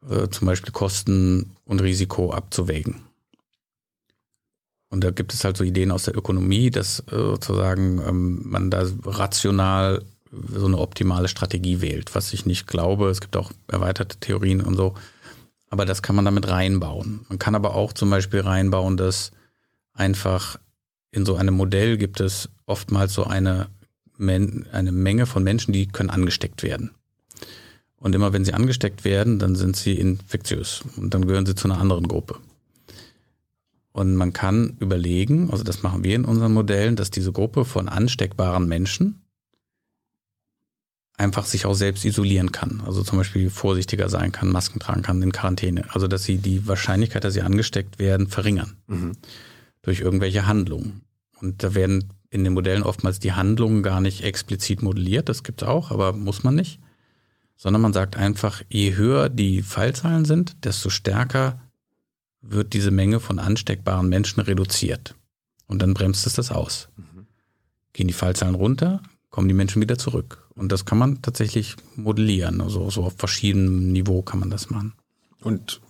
Äh, 0.09 0.29
zum 0.29 0.47
Beispiel 0.47 0.73
Kosten 0.73 1.57
und 1.65 1.83
Risiko 1.83 2.33
abzuwägen. 2.33 3.03
Und 4.89 5.03
da 5.03 5.11
gibt 5.11 5.35
es 5.35 5.45
halt 5.45 5.57
so 5.57 5.65
Ideen 5.65 5.91
aus 5.91 6.05
der 6.05 6.17
Ökonomie, 6.17 6.71
dass 6.71 7.01
äh, 7.11 7.17
sozusagen 7.17 8.01
ähm, 8.07 8.43
man 8.45 8.71
da 8.71 8.87
rational 9.05 10.05
so 10.53 10.67
eine 10.67 10.79
optimale 10.79 11.29
Strategie 11.29 11.81
wählt, 11.81 12.15
was 12.15 12.33
ich 12.33 12.47
nicht 12.47 12.67
glaube. 12.67 13.09
Es 13.09 13.21
gibt 13.21 13.37
auch 13.37 13.53
erweiterte 13.69 14.19
Theorien 14.19 14.61
und 14.61 14.77
so. 14.77 14.95
Aber 15.71 15.85
das 15.85 16.03
kann 16.03 16.15
man 16.15 16.25
damit 16.25 16.49
reinbauen. 16.49 17.27
Man 17.29 17.39
kann 17.39 17.55
aber 17.55 17.75
auch 17.75 17.93
zum 17.93 18.11
Beispiel 18.11 18.41
reinbauen, 18.41 18.97
dass 18.97 19.33
einfach 19.93 20.59
in 21.11 21.25
so 21.25 21.37
einem 21.37 21.55
Modell 21.55 21.97
gibt 21.97 22.21
es 22.21 22.49
oftmals 22.67 23.15
so 23.15 23.25
eine, 23.25 23.69
Men 24.19 24.67
eine 24.73 24.93
Menge 24.93 25.27
von 25.27 25.43
Menschen, 25.43 25.73
die 25.73 25.89
können 25.89 26.11
angesteckt 26.11 26.63
werden. 26.63 26.93
Und 27.99 28.15
immer 28.15 28.33
wenn 28.33 28.45
sie 28.45 28.55
angesteckt 28.55 29.05
werden, 29.05 29.39
dann 29.39 29.57
sind 29.57 29.77
sie 29.77 29.95
infektiös 29.95 30.83
und 30.97 31.15
dann 31.15 31.27
gehören 31.27 31.47
sie 31.47 31.55
zu 31.55 31.69
einer 31.69 31.81
anderen 31.81 32.09
Gruppe. 32.09 32.39
Und 33.93 34.15
man 34.15 34.35
kann 34.35 34.77
überlegen, 34.79 35.51
also 35.51 35.65
das 35.65 35.83
machen 35.83 36.05
wir 36.05 36.15
in 36.15 36.27
unseren 36.27 36.53
Modellen, 36.53 36.97
dass 36.97 37.11
diese 37.11 37.33
Gruppe 37.33 37.65
von 37.65 37.89
ansteckbaren 37.89 38.69
Menschen 38.69 39.23
einfach 41.17 41.47
sich 41.47 41.65
auch 41.65 41.75
selbst 41.75 42.05
isolieren 42.05 42.53
kann. 42.53 42.83
Also 42.85 43.03
zum 43.03 43.17
Beispiel 43.17 43.49
vorsichtiger 43.49 44.11
sein 44.11 44.33
kann, 44.33 44.53
Masken 44.53 44.81
tragen 44.81 45.01
kann 45.01 45.23
in 45.23 45.33
Quarantäne. 45.33 45.87
Also 45.95 46.09
dass 46.09 46.25
sie 46.25 46.37
die 46.37 46.69
Wahrscheinlichkeit, 46.69 47.25
dass 47.25 47.35
sie 47.35 47.41
angesteckt 47.41 47.99
werden, 47.99 48.29
verringern. 48.29 48.77
Mhm. 48.87 49.13
Durch 49.81 50.01
irgendwelche 50.01 50.47
Handlungen. 50.47 51.01
Und 51.41 51.63
da 51.63 51.75
werden 51.75 52.13
in 52.29 52.45
den 52.45 52.53
Modellen 52.53 52.83
oftmals 52.83 53.19
die 53.19 53.33
Handlungen 53.33 53.83
gar 53.83 54.03
nicht 54.03 54.25
explizit 54.25 54.83
modelliert. 54.83 55.29
Das 55.29 55.43
gibt's 55.43 55.63
auch, 55.63 55.91
aber 55.91 56.13
muss 56.13 56.43
man 56.45 56.55
nicht. 56.55 56.81
Sondern 57.57 57.83
man 57.83 57.93
sagt 57.93 58.17
einfach, 58.17 58.63
je 58.69 58.97
höher 58.97 59.29
die 59.29 59.63
Fallzahlen 59.63 60.25
sind, 60.25 60.65
desto 60.65 60.91
stärker 60.91 61.61
wird 62.43 62.75
diese 62.75 62.91
Menge 62.91 63.19
von 63.21 63.39
ansteckbaren 63.39 64.09
Menschen 64.09 64.41
reduziert. 64.41 65.15
Und 65.67 65.83
dann 65.83 65.95
bremst 65.95 66.27
es 66.27 66.35
das 66.35 66.51
aus. 66.51 66.89
Mhm. 66.97 67.27
Gehen 67.93 68.09
die 68.09 68.15
Fallzahlen 68.15 68.55
runter, 68.55 69.03
kommen 69.31 69.49
die 69.49 69.55
Menschen 69.55 69.83
wieder 69.83 69.99
zurück. 69.99 70.47
Und 70.55 70.73
das 70.73 70.85
kann 70.85 70.99
man 70.99 71.23
tatsächlich 71.23 71.77
modellieren. 71.97 72.61
Also 72.61 72.89
so 72.91 73.05
auf 73.05 73.15
verschiedenem 73.17 73.93
Niveau 73.93 74.23
kann 74.23 74.41
man 74.41 74.51
das 74.51 74.71
machen. 74.71 74.95
Und 75.41 75.81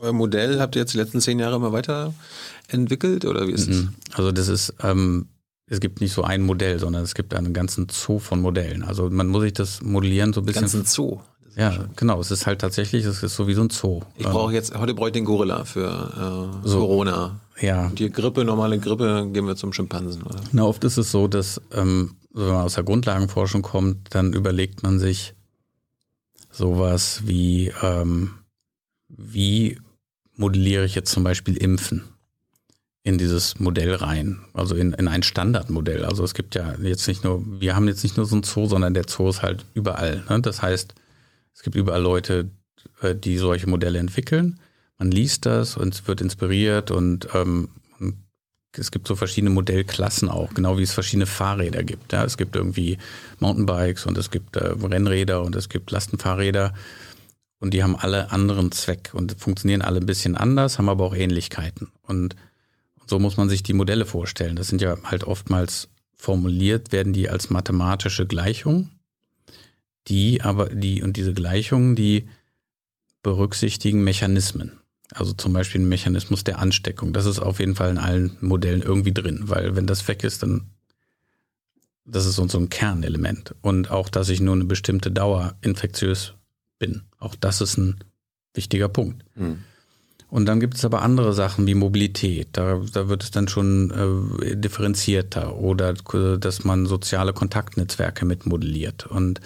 euer 0.00 0.12
Modell 0.12 0.60
habt 0.60 0.76
ihr 0.76 0.82
jetzt 0.82 0.94
die 0.94 0.98
letzten 0.98 1.20
zehn 1.20 1.38
Jahre 1.38 1.56
immer 1.56 1.72
weiterentwickelt 1.72 3.24
oder 3.24 3.48
wie 3.48 3.52
ist 3.52 3.68
es? 3.68 3.82
Mhm. 3.82 3.94
Also 4.12 4.32
das 4.32 4.48
ist, 4.48 4.74
ähm, 4.82 5.28
es 5.66 5.80
gibt 5.80 6.00
nicht 6.00 6.12
so 6.12 6.22
ein 6.22 6.42
Modell, 6.42 6.78
sondern 6.78 7.02
es 7.02 7.14
gibt 7.14 7.34
einen 7.34 7.52
ganzen 7.52 7.88
Zoo 7.90 8.18
von 8.18 8.40
Modellen. 8.40 8.82
Also 8.82 9.08
man 9.10 9.28
muss 9.28 9.42
sich 9.42 9.52
das 9.52 9.82
modellieren 9.82 10.32
so 10.32 10.40
ein 10.40 10.46
bisschen. 10.46 10.62
Ganzen 10.62 10.84
Zoo. 10.84 11.20
Ja, 11.56 11.86
genau. 11.96 12.18
Es 12.20 12.30
ist 12.30 12.46
halt 12.46 12.60
tatsächlich, 12.60 13.04
es 13.04 13.22
ist 13.22 13.36
so 13.36 13.46
wie 13.46 13.54
so 13.54 13.62
ein 13.62 13.70
Zoo. 13.70 14.00
Ich 14.16 14.24
brauche 14.24 14.52
jetzt, 14.52 14.76
heute 14.76 14.94
brauche 14.94 15.08
ich 15.08 15.12
den 15.12 15.24
Gorilla 15.24 15.64
für 15.64 16.60
äh, 16.64 16.68
so, 16.68 16.78
Corona. 16.80 17.40
Ja. 17.60 17.90
Die 17.90 18.10
Grippe, 18.10 18.44
normale 18.44 18.78
Grippe, 18.78 19.28
gehen 19.32 19.46
wir 19.46 19.56
zum 19.56 19.72
Schimpansen, 19.72 20.22
oder? 20.22 20.40
Na, 20.52 20.64
oft 20.64 20.82
ist 20.84 20.96
es 20.96 21.10
so, 21.10 21.28
dass, 21.28 21.60
ähm, 21.72 22.16
wenn 22.32 22.48
man 22.48 22.62
aus 22.62 22.74
der 22.74 22.84
Grundlagenforschung 22.84 23.62
kommt, 23.62 24.14
dann 24.14 24.32
überlegt 24.32 24.82
man 24.82 24.98
sich 24.98 25.34
sowas 26.50 27.22
wie, 27.24 27.72
ähm, 27.82 28.32
wie 29.08 29.78
modelliere 30.36 30.86
ich 30.86 30.94
jetzt 30.94 31.12
zum 31.12 31.22
Beispiel 31.22 31.56
Impfen 31.56 32.11
in 33.04 33.18
dieses 33.18 33.58
Modell 33.58 33.94
rein, 33.94 34.40
also 34.54 34.76
in, 34.76 34.92
in 34.92 35.08
ein 35.08 35.22
Standardmodell. 35.22 36.04
Also 36.04 36.22
es 36.22 36.34
gibt 36.34 36.54
ja 36.54 36.74
jetzt 36.80 37.08
nicht 37.08 37.24
nur, 37.24 37.42
wir 37.60 37.74
haben 37.74 37.88
jetzt 37.88 38.04
nicht 38.04 38.16
nur 38.16 38.26
so 38.26 38.36
ein 38.36 38.44
Zoo, 38.44 38.66
sondern 38.66 38.94
der 38.94 39.08
Zoo 39.08 39.28
ist 39.28 39.42
halt 39.42 39.64
überall. 39.74 40.22
Ne? 40.28 40.40
Das 40.40 40.62
heißt, 40.62 40.94
es 41.54 41.62
gibt 41.62 41.74
überall 41.74 42.02
Leute, 42.02 42.50
äh, 43.00 43.14
die 43.14 43.38
solche 43.38 43.68
Modelle 43.68 43.98
entwickeln. 43.98 44.60
Man 44.98 45.10
liest 45.10 45.46
das 45.46 45.76
und 45.76 46.06
wird 46.06 46.20
inspiriert 46.20 46.92
und 46.92 47.28
ähm, 47.34 47.70
es 48.74 48.90
gibt 48.90 49.06
so 49.06 49.16
verschiedene 49.16 49.50
Modellklassen 49.50 50.28
auch, 50.28 50.54
genau 50.54 50.78
wie 50.78 50.82
es 50.82 50.92
verschiedene 50.92 51.26
Fahrräder 51.26 51.82
gibt. 51.82 52.12
Ja, 52.12 52.24
es 52.24 52.36
gibt 52.36 52.56
irgendwie 52.56 52.98
Mountainbikes 53.38 54.06
und 54.06 54.16
es 54.16 54.30
gibt 54.30 54.56
äh, 54.56 54.68
Rennräder 54.68 55.42
und 55.42 55.56
es 55.56 55.68
gibt 55.68 55.90
Lastenfahrräder 55.90 56.72
und 57.58 57.74
die 57.74 57.82
haben 57.82 57.96
alle 57.96 58.30
anderen 58.30 58.72
Zweck 58.72 59.10
und 59.12 59.38
funktionieren 59.38 59.82
alle 59.82 60.00
ein 60.00 60.06
bisschen 60.06 60.36
anders, 60.36 60.78
haben 60.78 60.88
aber 60.88 61.04
auch 61.04 61.14
Ähnlichkeiten. 61.14 61.88
Und 62.02 62.34
so 63.06 63.18
muss 63.18 63.36
man 63.36 63.48
sich 63.48 63.62
die 63.62 63.72
Modelle 63.72 64.06
vorstellen. 64.06 64.56
Das 64.56 64.68
sind 64.68 64.80
ja 64.80 64.96
halt 65.04 65.24
oftmals 65.24 65.88
formuliert, 66.14 66.92
werden 66.92 67.12
die 67.12 67.28
als 67.28 67.50
mathematische 67.50 68.26
Gleichungen 68.26 68.90
die 70.08 70.42
aber, 70.42 70.66
die 70.66 71.02
und 71.02 71.16
diese 71.16 71.32
Gleichungen, 71.32 71.94
die 71.94 72.28
berücksichtigen 73.22 74.02
Mechanismen. 74.02 74.72
Also 75.14 75.32
zum 75.32 75.52
Beispiel 75.52 75.80
ein 75.80 75.88
Mechanismus 75.88 76.42
der 76.42 76.58
Ansteckung. 76.58 77.12
Das 77.12 77.26
ist 77.26 77.38
auf 77.38 77.60
jeden 77.60 77.74
Fall 77.74 77.90
in 77.90 77.98
allen 77.98 78.36
Modellen 78.40 78.82
irgendwie 78.82 79.12
drin, 79.12 79.42
weil 79.44 79.76
wenn 79.76 79.86
das 79.86 80.06
weg 80.08 80.24
ist, 80.24 80.42
dann 80.42 80.70
das 82.04 82.26
ist 82.26 82.34
so 82.34 82.58
ein 82.58 82.68
Kernelement. 82.68 83.54
Und 83.60 83.92
auch, 83.92 84.08
dass 84.08 84.28
ich 84.28 84.40
nur 84.40 84.54
eine 84.54 84.64
bestimmte 84.64 85.12
Dauer 85.12 85.54
infektiös 85.60 86.34
bin. 86.80 87.02
Auch 87.18 87.36
das 87.36 87.60
ist 87.60 87.76
ein 87.76 88.00
wichtiger 88.54 88.88
Punkt. 88.88 89.24
Mhm. 89.36 89.62
Und 90.32 90.46
dann 90.46 90.60
gibt 90.60 90.76
es 90.76 90.84
aber 90.84 91.02
andere 91.02 91.34
Sachen 91.34 91.66
wie 91.66 91.74
Mobilität. 91.74 92.48
Da, 92.52 92.80
da 92.92 93.08
wird 93.08 93.22
es 93.22 93.30
dann 93.30 93.48
schon 93.48 94.38
äh, 94.40 94.56
differenzierter 94.56 95.56
oder 95.56 95.92
dass 95.92 96.64
man 96.64 96.86
soziale 96.86 97.34
Kontaktnetzwerke 97.34 98.24
mitmodelliert. 98.24 99.06
Und 99.06 99.42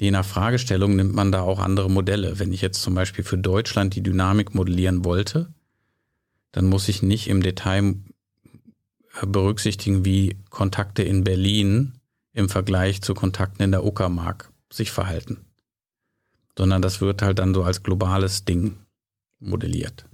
Je 0.00 0.10
nach 0.12 0.24
Fragestellung 0.24 0.94
nimmt 0.94 1.14
man 1.14 1.32
da 1.32 1.40
auch 1.40 1.58
andere 1.58 1.90
Modelle. 1.90 2.38
Wenn 2.38 2.52
ich 2.52 2.60
jetzt 2.60 2.82
zum 2.82 2.94
Beispiel 2.94 3.24
für 3.24 3.38
Deutschland 3.38 3.96
die 3.96 4.02
Dynamik 4.02 4.54
modellieren 4.54 5.04
wollte, 5.04 5.52
dann 6.52 6.66
muss 6.66 6.88
ich 6.88 7.02
nicht 7.02 7.28
im 7.28 7.42
Detail 7.42 7.96
äh, 9.20 9.26
berücksichtigen, 9.26 10.04
wie 10.04 10.36
Kontakte 10.50 11.02
in 11.02 11.24
Berlin 11.24 11.94
im 12.32 12.48
Vergleich 12.48 13.02
zu 13.02 13.14
Kontakten 13.14 13.64
in 13.64 13.72
der 13.72 13.84
Uckermark 13.84 14.52
sich 14.72 14.92
verhalten. 14.92 15.38
Sondern 16.56 16.82
das 16.82 17.00
wird 17.00 17.22
halt 17.22 17.40
dann 17.40 17.54
so 17.54 17.64
als 17.64 17.82
globales 17.82 18.44
Ding 18.44 18.76
modelliert. 19.40 20.07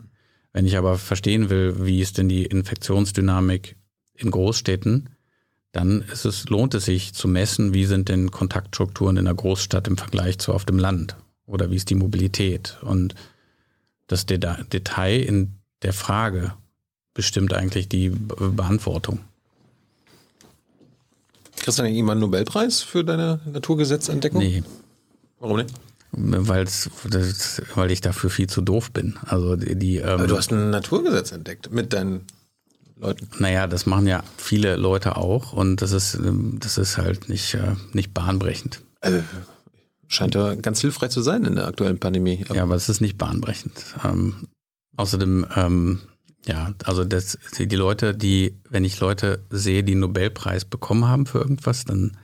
Wenn 0.55 0.66
ich 0.66 0.78
aber 0.78 0.96
verstehen 0.98 1.50
will, 1.50 1.84
wie 1.84 2.00
ist 2.00 2.16
denn 2.16 2.28
die 2.28 2.46
Infektionsdynamik 2.46 3.76
in 4.14 4.30
Großstädten, 4.30 5.11
dann 5.72 6.02
ist 6.02 6.24
es, 6.24 6.48
lohnt 6.48 6.74
es 6.74 6.84
sich 6.84 7.12
zu 7.12 7.26
messen, 7.26 7.74
wie 7.74 7.84
sind 7.84 8.09
denn 8.09 8.30
Kontaktstrukturen 8.30 9.16
in 9.16 9.24
der 9.24 9.34
Großstadt 9.34 9.88
im 9.88 9.98
Vergleich 9.98 10.38
zu 10.38 10.55
auf 10.55 10.64
dem 10.64 10.78
Land 10.78 11.16
oder 11.46 11.72
wie 11.72 11.76
ist 11.76 11.90
die 11.90 11.96
Mobilität. 11.96 12.78
Und 12.82 13.16
das 14.07 14.26
Detail 14.26 15.20
in 15.20 15.55
der 15.82 15.92
Frage 15.92 16.55
bestimmt 17.14 17.52
eigentlich 17.52 17.88
die 17.88 18.11
Beantwortung. 18.11 19.18
Kriegst 21.57 21.80
du 21.80 21.82
irgendwann 21.82 22.12
einen 22.12 22.20
Nobelpreis 22.20 22.82
für 22.82 23.02
deine 23.02 23.40
Naturgesetzentdeckung? 23.44 24.40
Nee. 24.40 24.62
Warum 25.40 25.57
nicht? 25.57 25.70
Weil's, 26.16 26.90
das, 27.08 27.62
weil 27.74 27.90
ich 27.90 28.00
dafür 28.00 28.30
viel 28.30 28.48
zu 28.48 28.60
doof 28.60 28.90
bin. 28.92 29.16
Also 29.26 29.56
die, 29.56 29.76
die 29.76 29.96
ähm, 29.96 30.08
Aber 30.08 30.26
du 30.26 30.36
hast 30.36 30.52
ein 30.52 30.70
Naturgesetz 30.70 31.32
entdeckt 31.32 31.72
mit 31.72 31.92
deinen 31.92 32.26
Leuten? 32.96 33.28
Naja, 33.38 33.66
das 33.66 33.86
machen 33.86 34.06
ja 34.06 34.22
viele 34.36 34.76
Leute 34.76 35.16
auch 35.16 35.52
und 35.52 35.82
das 35.82 35.92
ist, 35.92 36.14
ähm, 36.14 36.58
das 36.60 36.78
ist 36.78 36.98
halt 36.98 37.28
nicht, 37.28 37.54
äh, 37.54 37.74
nicht 37.92 38.14
bahnbrechend. 38.14 38.82
Also, 39.00 39.22
scheint 40.08 40.34
ja 40.34 40.54
ganz 40.54 40.80
hilfreich 40.80 41.10
zu 41.10 41.22
sein 41.22 41.44
in 41.44 41.56
der 41.56 41.66
aktuellen 41.66 41.98
Pandemie. 41.98 42.44
Aber 42.48 42.56
ja, 42.56 42.62
aber 42.62 42.74
es 42.76 42.88
ist 42.88 43.00
nicht 43.00 43.18
bahnbrechend. 43.18 43.72
Ähm, 44.04 44.48
außerdem, 44.96 45.46
ähm, 45.56 46.00
ja, 46.46 46.72
also 46.84 47.04
das, 47.04 47.38
die 47.58 47.76
Leute, 47.76 48.14
die, 48.14 48.56
wenn 48.70 48.84
ich 48.84 49.00
Leute 49.00 49.44
sehe, 49.50 49.82
die 49.82 49.92
einen 49.92 50.02
Nobelpreis 50.02 50.64
bekommen 50.64 51.06
haben 51.06 51.26
für 51.26 51.38
irgendwas, 51.38 51.84
dann, 51.84 52.16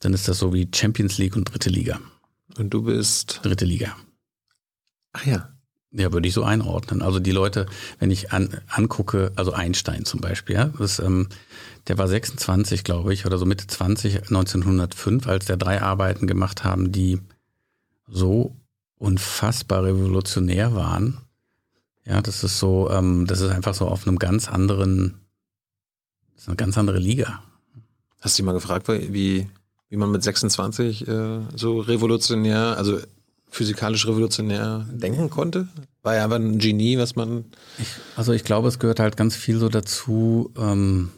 dann 0.00 0.14
ist 0.14 0.28
das 0.28 0.38
so 0.38 0.52
wie 0.52 0.68
Champions 0.74 1.18
League 1.18 1.36
und 1.36 1.52
dritte 1.52 1.70
Liga. 1.70 2.00
Und 2.58 2.70
du 2.70 2.82
bist? 2.82 3.40
Dritte 3.42 3.64
Liga. 3.64 3.96
Ach 5.12 5.26
ja. 5.26 5.50
Ja, 5.92 6.12
würde 6.12 6.28
ich 6.28 6.34
so 6.34 6.42
einordnen. 6.44 7.00
Also 7.00 7.20
die 7.20 7.30
Leute, 7.30 7.66
wenn 7.98 8.10
ich 8.10 8.32
an, 8.32 8.60
angucke, 8.68 9.32
also 9.36 9.52
Einstein 9.52 10.04
zum 10.04 10.20
Beispiel, 10.20 10.56
ja, 10.56 10.66
das, 10.66 10.98
ähm, 10.98 11.28
der 11.86 11.96
war 11.96 12.06
26, 12.06 12.84
glaube 12.84 13.14
ich, 13.14 13.24
oder 13.24 13.38
so 13.38 13.46
Mitte 13.46 13.66
20, 13.66 14.24
1905, 14.24 15.26
als 15.26 15.46
der 15.46 15.56
drei 15.56 15.80
Arbeiten 15.80 16.26
gemacht 16.26 16.64
haben, 16.64 16.92
die 16.92 17.20
so 18.06 18.56
unfassbar 18.98 19.84
revolutionär 19.84 20.74
waren. 20.74 21.18
Ja, 22.04 22.20
das 22.20 22.44
ist 22.44 22.58
so, 22.58 22.90
ähm, 22.90 23.26
das 23.26 23.40
ist 23.40 23.50
einfach 23.50 23.74
so 23.74 23.88
auf 23.88 24.06
einem 24.06 24.18
ganz 24.18 24.48
anderen, 24.48 25.20
das 26.34 26.42
ist 26.42 26.48
eine 26.48 26.56
ganz 26.56 26.76
andere 26.76 26.98
Liga. 26.98 27.42
Hast 28.20 28.36
du 28.36 28.42
dich 28.42 28.46
mal 28.46 28.52
gefragt, 28.52 28.88
wie, 28.88 29.48
wie 29.88 29.96
man 29.96 30.10
mit 30.10 30.22
26 30.22 31.06
äh, 31.06 31.40
so 31.54 31.80
revolutionär, 31.80 32.76
also 32.76 32.98
physikalisch 33.48 34.06
revolutionär 34.06 34.86
denken 34.90 35.30
konnte? 35.30 35.68
War 36.02 36.16
ja 36.16 36.24
einfach 36.24 36.36
ein 36.36 36.58
Genie, 36.58 36.98
was 36.98 37.16
man. 37.16 37.44
Ich, 37.78 37.88
also 38.16 38.32
ich 38.32 38.44
glaube, 38.44 38.68
es 38.68 38.78
gehört 38.78 39.00
halt 39.00 39.16
ganz 39.16 39.36
viel 39.36 39.58
so 39.58 39.68
dazu. 39.68 40.52
Ähm, 40.56 41.10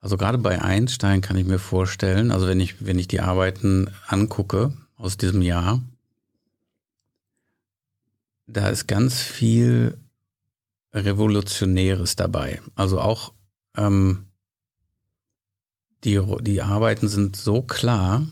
also 0.00 0.16
gerade 0.16 0.38
bei 0.38 0.60
Einstein 0.60 1.20
kann 1.20 1.36
ich 1.36 1.46
mir 1.46 1.60
vorstellen, 1.60 2.32
also 2.32 2.48
wenn 2.48 2.58
ich, 2.58 2.84
wenn 2.84 2.98
ich 2.98 3.06
die 3.06 3.20
Arbeiten 3.20 3.88
angucke 4.08 4.72
aus 4.96 5.16
diesem 5.16 5.42
Jahr, 5.42 5.80
da 8.48 8.68
ist 8.68 8.88
ganz 8.88 9.20
viel 9.20 9.96
Revolutionäres 10.92 12.16
dabei. 12.16 12.60
Also 12.74 13.00
auch 13.00 13.32
ähm, 13.76 14.26
die, 16.04 16.20
die 16.42 16.62
Arbeiten 16.62 17.08
sind 17.08 17.36
so 17.36 17.62
klar, 17.62 18.26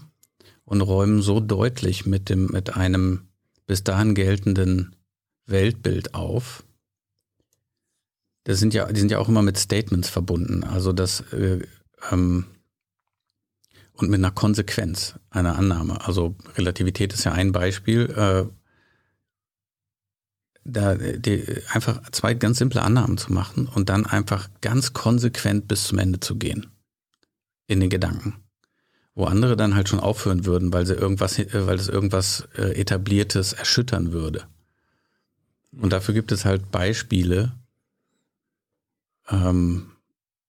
und 0.71 0.83
räumen 0.83 1.21
so 1.21 1.41
deutlich 1.41 2.07
mit 2.07 2.29
dem, 2.29 2.47
mit 2.47 2.77
einem 2.77 3.29
bis 3.67 3.83
dahin 3.83 4.15
geltenden 4.15 4.95
Weltbild 5.47 6.15
auf. 6.15 6.63
Das 8.45 8.61
sind 8.61 8.73
ja, 8.73 8.91
die 8.91 9.01
sind 9.01 9.11
ja 9.11 9.19
auch 9.19 9.29
immer 9.29 9.43
mit 9.43 9.59
Statements 9.59 10.09
verbunden. 10.09 10.63
Also 10.63 10.93
das 10.93 11.23
äh, 11.33 11.67
ähm, 12.13 12.47
und 13.95 14.11
mit 14.11 14.21
einer 14.21 14.31
Konsequenz 14.31 15.19
einer 15.29 15.59
Annahme. 15.59 16.07
Also 16.07 16.37
Relativität 16.57 17.13
ist 17.13 17.25
ja 17.25 17.33
ein 17.33 17.51
Beispiel. 17.51 18.09
Äh, 18.11 18.45
da 20.63 20.95
die, 20.95 21.65
einfach 21.73 22.09
zwei 22.13 22.35
ganz 22.35 22.59
simple 22.59 22.83
Annahmen 22.83 23.19
zu 23.19 23.33
machen 23.33 23.67
und 23.67 23.89
dann 23.89 24.07
einfach 24.07 24.49
ganz 24.61 24.93
konsequent 24.93 25.67
bis 25.67 25.89
zum 25.89 25.99
Ende 25.99 26.21
zu 26.21 26.37
gehen 26.37 26.71
in 27.71 27.81
den 27.81 27.91
Gedanken 27.91 28.35
wo 29.15 29.25
andere 29.25 29.57
dann 29.57 29.75
halt 29.75 29.89
schon 29.89 30.01
aufhören 30.01 30.47
würden, 30.47 30.73
weil 30.73 30.87
sie 30.87 30.95
irgendwas, 30.95 31.39
äh, 31.39 31.67
weil 31.67 31.77
es 31.77 31.89
irgendwas 31.89 32.49
äh, 32.57 32.81
etabliertes 32.81 33.53
erschüttern 33.53 34.13
würde. 34.13 34.45
Und 35.73 35.93
dafür 35.93 36.15
gibt 36.15 36.33
es 36.33 36.45
halt 36.45 36.71
Beispiele. 36.71 37.53
Ähm, 39.29 39.91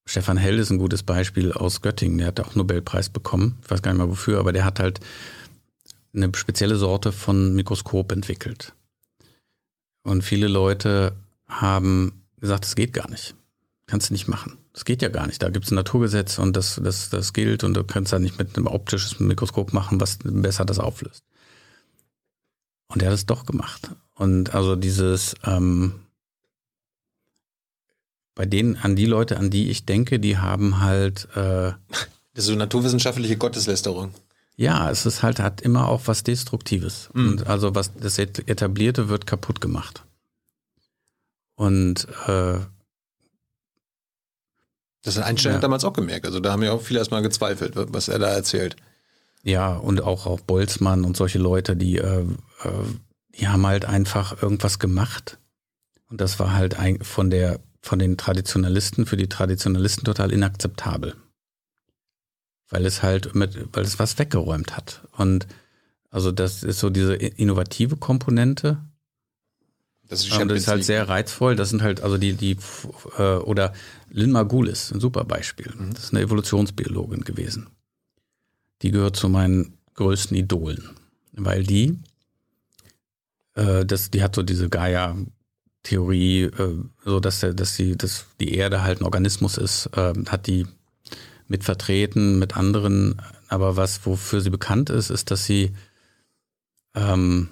Stefan 0.05 0.37
Hell 0.37 0.57
ist 0.57 0.71
ein 0.71 0.79
gutes 0.79 1.03
Beispiel 1.03 1.51
aus 1.51 1.81
Göttingen. 1.81 2.17
Der 2.17 2.27
hat 2.27 2.39
auch 2.39 2.55
Nobelpreis 2.55 3.09
bekommen. 3.09 3.59
Ich 3.63 3.69
weiß 3.69 3.81
gar 3.81 3.91
nicht 3.91 3.99
mal 3.99 4.09
wofür, 4.09 4.39
aber 4.39 4.51
der 4.51 4.65
hat 4.65 4.79
halt 4.79 4.99
eine 6.13 6.31
spezielle 6.35 6.75
Sorte 6.75 7.11
von 7.11 7.53
Mikroskop 7.53 8.11
entwickelt. 8.11 8.73
Und 10.03 10.23
viele 10.23 10.47
Leute 10.47 11.15
haben 11.47 12.23
gesagt, 12.39 12.65
es 12.65 12.75
geht 12.75 12.93
gar 12.93 13.09
nicht. 13.09 13.35
Kannst 13.85 14.09
du 14.09 14.13
nicht 14.13 14.27
machen. 14.27 14.57
Das 14.73 14.85
geht 14.85 15.01
ja 15.01 15.09
gar 15.09 15.27
nicht. 15.27 15.41
Da 15.43 15.49
gibt 15.49 15.65
es 15.65 15.71
ein 15.71 15.75
Naturgesetz 15.75 16.39
und 16.39 16.55
das, 16.55 16.79
das, 16.81 17.09
das 17.09 17.33
gilt 17.33 17.63
und 17.63 17.73
du 17.73 17.83
kannst 17.83 18.13
da 18.13 18.19
nicht 18.19 18.37
mit 18.39 18.55
einem 18.55 18.67
optischen 18.67 19.27
Mikroskop 19.27 19.73
machen, 19.73 19.99
was 19.99 20.19
besser 20.23 20.63
das 20.63 20.79
auflöst. 20.79 21.23
Und 22.87 23.01
er 23.01 23.09
hat 23.09 23.15
es 23.15 23.25
doch 23.25 23.45
gemacht. 23.45 23.91
Und 24.15 24.53
also 24.53 24.75
dieses, 24.75 25.35
ähm, 25.45 26.01
bei 28.35 28.45
denen, 28.45 28.77
an 28.77 28.95
die 28.95 29.05
Leute, 29.05 29.37
an 29.37 29.49
die 29.49 29.69
ich 29.69 29.85
denke, 29.85 30.19
die 30.19 30.37
haben 30.37 30.79
halt. 30.79 31.27
Äh, 31.35 31.73
das 32.33 32.45
ist 32.45 32.45
so 32.45 32.55
naturwissenschaftliche 32.55 33.37
Gotteslästerung. 33.37 34.13
Ja, 34.55 34.89
es 34.89 35.05
ist 35.05 35.23
halt, 35.23 35.39
hat 35.39 35.61
immer 35.61 35.87
auch 35.87 36.03
was 36.05 36.23
Destruktives. 36.23 37.09
Mhm. 37.13 37.29
Und 37.29 37.47
also 37.47 37.75
was 37.75 37.93
das 37.95 38.19
Etablierte 38.19 39.09
wird 39.09 39.25
kaputt 39.25 39.59
gemacht. 39.59 40.03
Und 41.55 42.07
äh, 42.27 42.59
Das 45.03 45.17
hat 45.17 45.23
Einstein 45.25 45.53
Ja. 45.53 45.59
damals 45.59 45.83
auch 45.83 45.93
gemerkt. 45.93 46.25
Also 46.25 46.39
da 46.39 46.51
haben 46.51 46.63
ja 46.63 46.71
auch 46.73 46.81
viele 46.81 46.99
erstmal 46.99 47.21
gezweifelt, 47.23 47.73
was 47.75 48.07
er 48.07 48.19
da 48.19 48.27
erzählt. 48.29 48.75
ja, 49.43 49.73
und 49.75 50.01
auch, 50.01 50.27
auch 50.27 50.39
Boltzmann 50.41 51.03
und 51.03 51.17
solche 51.17 51.39
Leute, 51.39 51.75
die, 51.75 51.97
äh, 51.97 52.21
äh, 52.21 52.69
die 53.39 53.47
haben 53.47 53.65
halt 53.65 53.85
einfach 53.85 54.41
irgendwas 54.43 54.77
gemacht. 54.77 55.39
Und 56.09 56.21
das 56.21 56.39
war 56.39 56.53
halt 56.53 56.77
ein, 56.77 57.01
von 57.01 57.29
der, 57.31 57.59
von 57.81 57.97
den 57.97 58.17
Traditionalisten, 58.17 59.07
für 59.07 59.17
die 59.17 59.29
Traditionalisten 59.29 60.03
total 60.03 60.31
inakzeptabel. 60.31 61.15
Weil 62.69 62.85
es 62.85 63.01
halt 63.01 63.33
mit, 63.33 63.57
weil 63.73 63.83
es 63.83 63.97
was 63.97 64.19
weggeräumt 64.19 64.77
hat. 64.77 65.01
Und 65.17 65.47
also 66.11 66.31
das 66.31 66.61
ist 66.63 66.79
so 66.79 66.89
diese 66.91 67.15
innovative 67.15 67.97
Komponente, 67.97 68.77
Das 70.07 70.23
ist 70.23 70.35
die 70.35 70.41
Und 70.41 70.49
das 70.49 70.59
ist 70.59 70.67
halt 70.67 70.83
sehr 70.85 71.07
reizvoll. 71.09 71.55
Das 71.55 71.69
sind 71.69 71.81
halt, 71.81 72.01
also 72.01 72.17
die, 72.17 72.33
die, 72.33 72.57
äh, 73.17 73.37
oder 73.37 73.73
Lynn 74.13 74.31
Margulis, 74.31 74.91
ein 74.91 74.99
super 74.99 75.23
Beispiel. 75.23 75.73
Das 75.93 76.05
ist 76.05 76.13
eine 76.13 76.21
Evolutionsbiologin 76.21 77.23
gewesen. 77.23 77.69
Die 78.81 78.91
gehört 78.91 79.15
zu 79.15 79.29
meinen 79.29 79.77
größten 79.95 80.35
Idolen. 80.35 80.89
Weil 81.31 81.63
die, 81.63 81.97
äh, 83.55 83.85
das, 83.85 84.11
die 84.11 84.21
hat 84.21 84.35
so 84.35 84.43
diese 84.43 84.69
Gaia-Theorie, 84.69 86.43
äh, 86.43 86.83
so 87.05 87.19
dass, 87.21 87.39
der, 87.39 87.53
dass, 87.53 87.77
die, 87.77 87.97
dass 87.97 88.25
die 88.39 88.53
Erde 88.53 88.83
halt 88.83 88.99
ein 88.99 89.05
Organismus 89.05 89.57
ist, 89.57 89.89
äh, 89.95 90.13
hat 90.27 90.47
die 90.47 90.67
mit 91.47 91.63
vertreten, 91.63 92.37
mit 92.37 92.57
anderen. 92.57 93.21
Aber 93.47 93.77
was, 93.77 94.05
wofür 94.05 94.41
sie 94.41 94.49
bekannt 94.49 94.89
ist, 94.89 95.09
ist, 95.09 95.31
dass 95.31 95.45
sie 95.45 95.73
ähm, 96.95 97.49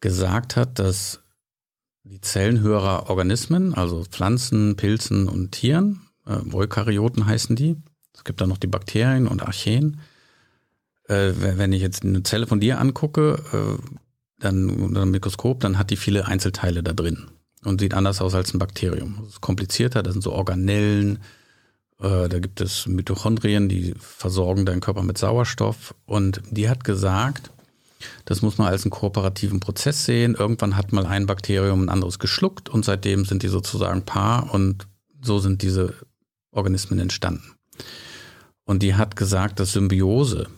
gesagt 0.00 0.56
hat, 0.56 0.78
dass 0.78 1.23
die 2.04 2.20
Zellen 2.20 2.60
höherer 2.60 3.08
Organismen, 3.08 3.74
also 3.74 4.04
Pflanzen, 4.04 4.76
Pilzen 4.76 5.28
und 5.28 5.52
Tieren, 5.52 6.02
äh, 6.26 6.38
Eukaryoten 6.54 7.26
heißen 7.26 7.56
die. 7.56 7.76
Es 8.14 8.24
gibt 8.24 8.40
dann 8.40 8.48
noch 8.48 8.58
die 8.58 8.66
Bakterien 8.66 9.26
und 9.26 9.42
Archeen. 9.42 10.00
Äh, 11.08 11.32
wenn 11.36 11.72
ich 11.72 11.82
jetzt 11.82 12.04
eine 12.04 12.22
Zelle 12.22 12.46
von 12.46 12.60
dir 12.60 12.78
angucke, 12.78 13.42
äh, 13.52 13.82
dann 14.38 14.68
unter 14.70 15.02
einem 15.02 15.10
Mikroskop, 15.10 15.60
dann 15.60 15.78
hat 15.78 15.90
die 15.90 15.96
viele 15.96 16.26
Einzelteile 16.26 16.82
da 16.82 16.92
drin 16.92 17.26
und 17.64 17.80
sieht 17.80 17.94
anders 17.94 18.20
aus 18.20 18.34
als 18.34 18.52
ein 18.52 18.58
Bakterium. 18.58 19.16
Das 19.20 19.34
ist 19.34 19.40
komplizierter, 19.40 20.02
das 20.02 20.12
sind 20.12 20.22
so 20.22 20.32
Organellen, 20.32 21.18
äh, 22.00 22.28
da 22.28 22.38
gibt 22.38 22.60
es 22.60 22.86
Mitochondrien, 22.86 23.68
die 23.68 23.94
versorgen 23.98 24.66
deinen 24.66 24.80
Körper 24.80 25.02
mit 25.02 25.18
Sauerstoff. 25.18 25.94
Und 26.04 26.42
die 26.50 26.68
hat 26.68 26.84
gesagt, 26.84 27.50
das 28.24 28.42
muss 28.42 28.58
man 28.58 28.68
als 28.68 28.84
einen 28.84 28.90
kooperativen 28.90 29.60
Prozess 29.60 30.04
sehen. 30.04 30.34
Irgendwann 30.34 30.76
hat 30.76 30.92
mal 30.92 31.06
ein 31.06 31.26
Bakterium 31.26 31.82
ein 31.82 31.88
anderes 31.88 32.18
geschluckt 32.18 32.68
und 32.68 32.84
seitdem 32.84 33.24
sind 33.24 33.42
die 33.42 33.48
sozusagen 33.48 34.02
Paar 34.02 34.52
und 34.52 34.86
so 35.22 35.38
sind 35.38 35.62
diese 35.62 35.94
Organismen 36.50 36.98
entstanden. 36.98 37.54
Und 38.64 38.82
die 38.82 38.94
hat 38.94 39.16
gesagt, 39.16 39.60
dass 39.60 39.72
Symbiose 39.72 40.48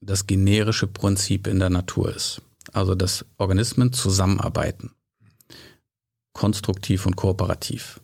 das 0.00 0.26
generische 0.26 0.86
Prinzip 0.86 1.46
in 1.46 1.58
der 1.58 1.70
Natur 1.70 2.14
ist. 2.14 2.42
Also 2.72 2.94
dass 2.94 3.24
Organismen 3.36 3.92
zusammenarbeiten. 3.92 4.92
Konstruktiv 6.32 7.06
und 7.06 7.16
kooperativ. 7.16 8.00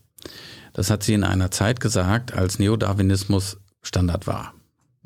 Das 0.73 0.91
hat 0.91 1.03
sie 1.05 1.15
in 1.15 1.23
einer 1.23 1.51
Zeit 1.51 1.79
gesagt, 1.79 2.33
als 2.33 2.59
Neodarwinismus 2.59 3.59
Standard 3.83 4.27
war. 4.27 4.55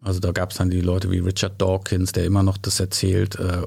Also 0.02 0.20
da 0.20 0.32
gab 0.32 0.50
es 0.52 0.56
dann 0.58 0.70
die 0.70 0.80
Leute 0.80 1.10
wie 1.10 1.18
Richard 1.18 1.60
Dawkins, 1.60 2.12
der 2.12 2.24
immer 2.24 2.42
noch 2.42 2.56
das 2.58 2.78
erzählt. 2.80 3.36
äh, 3.38 3.62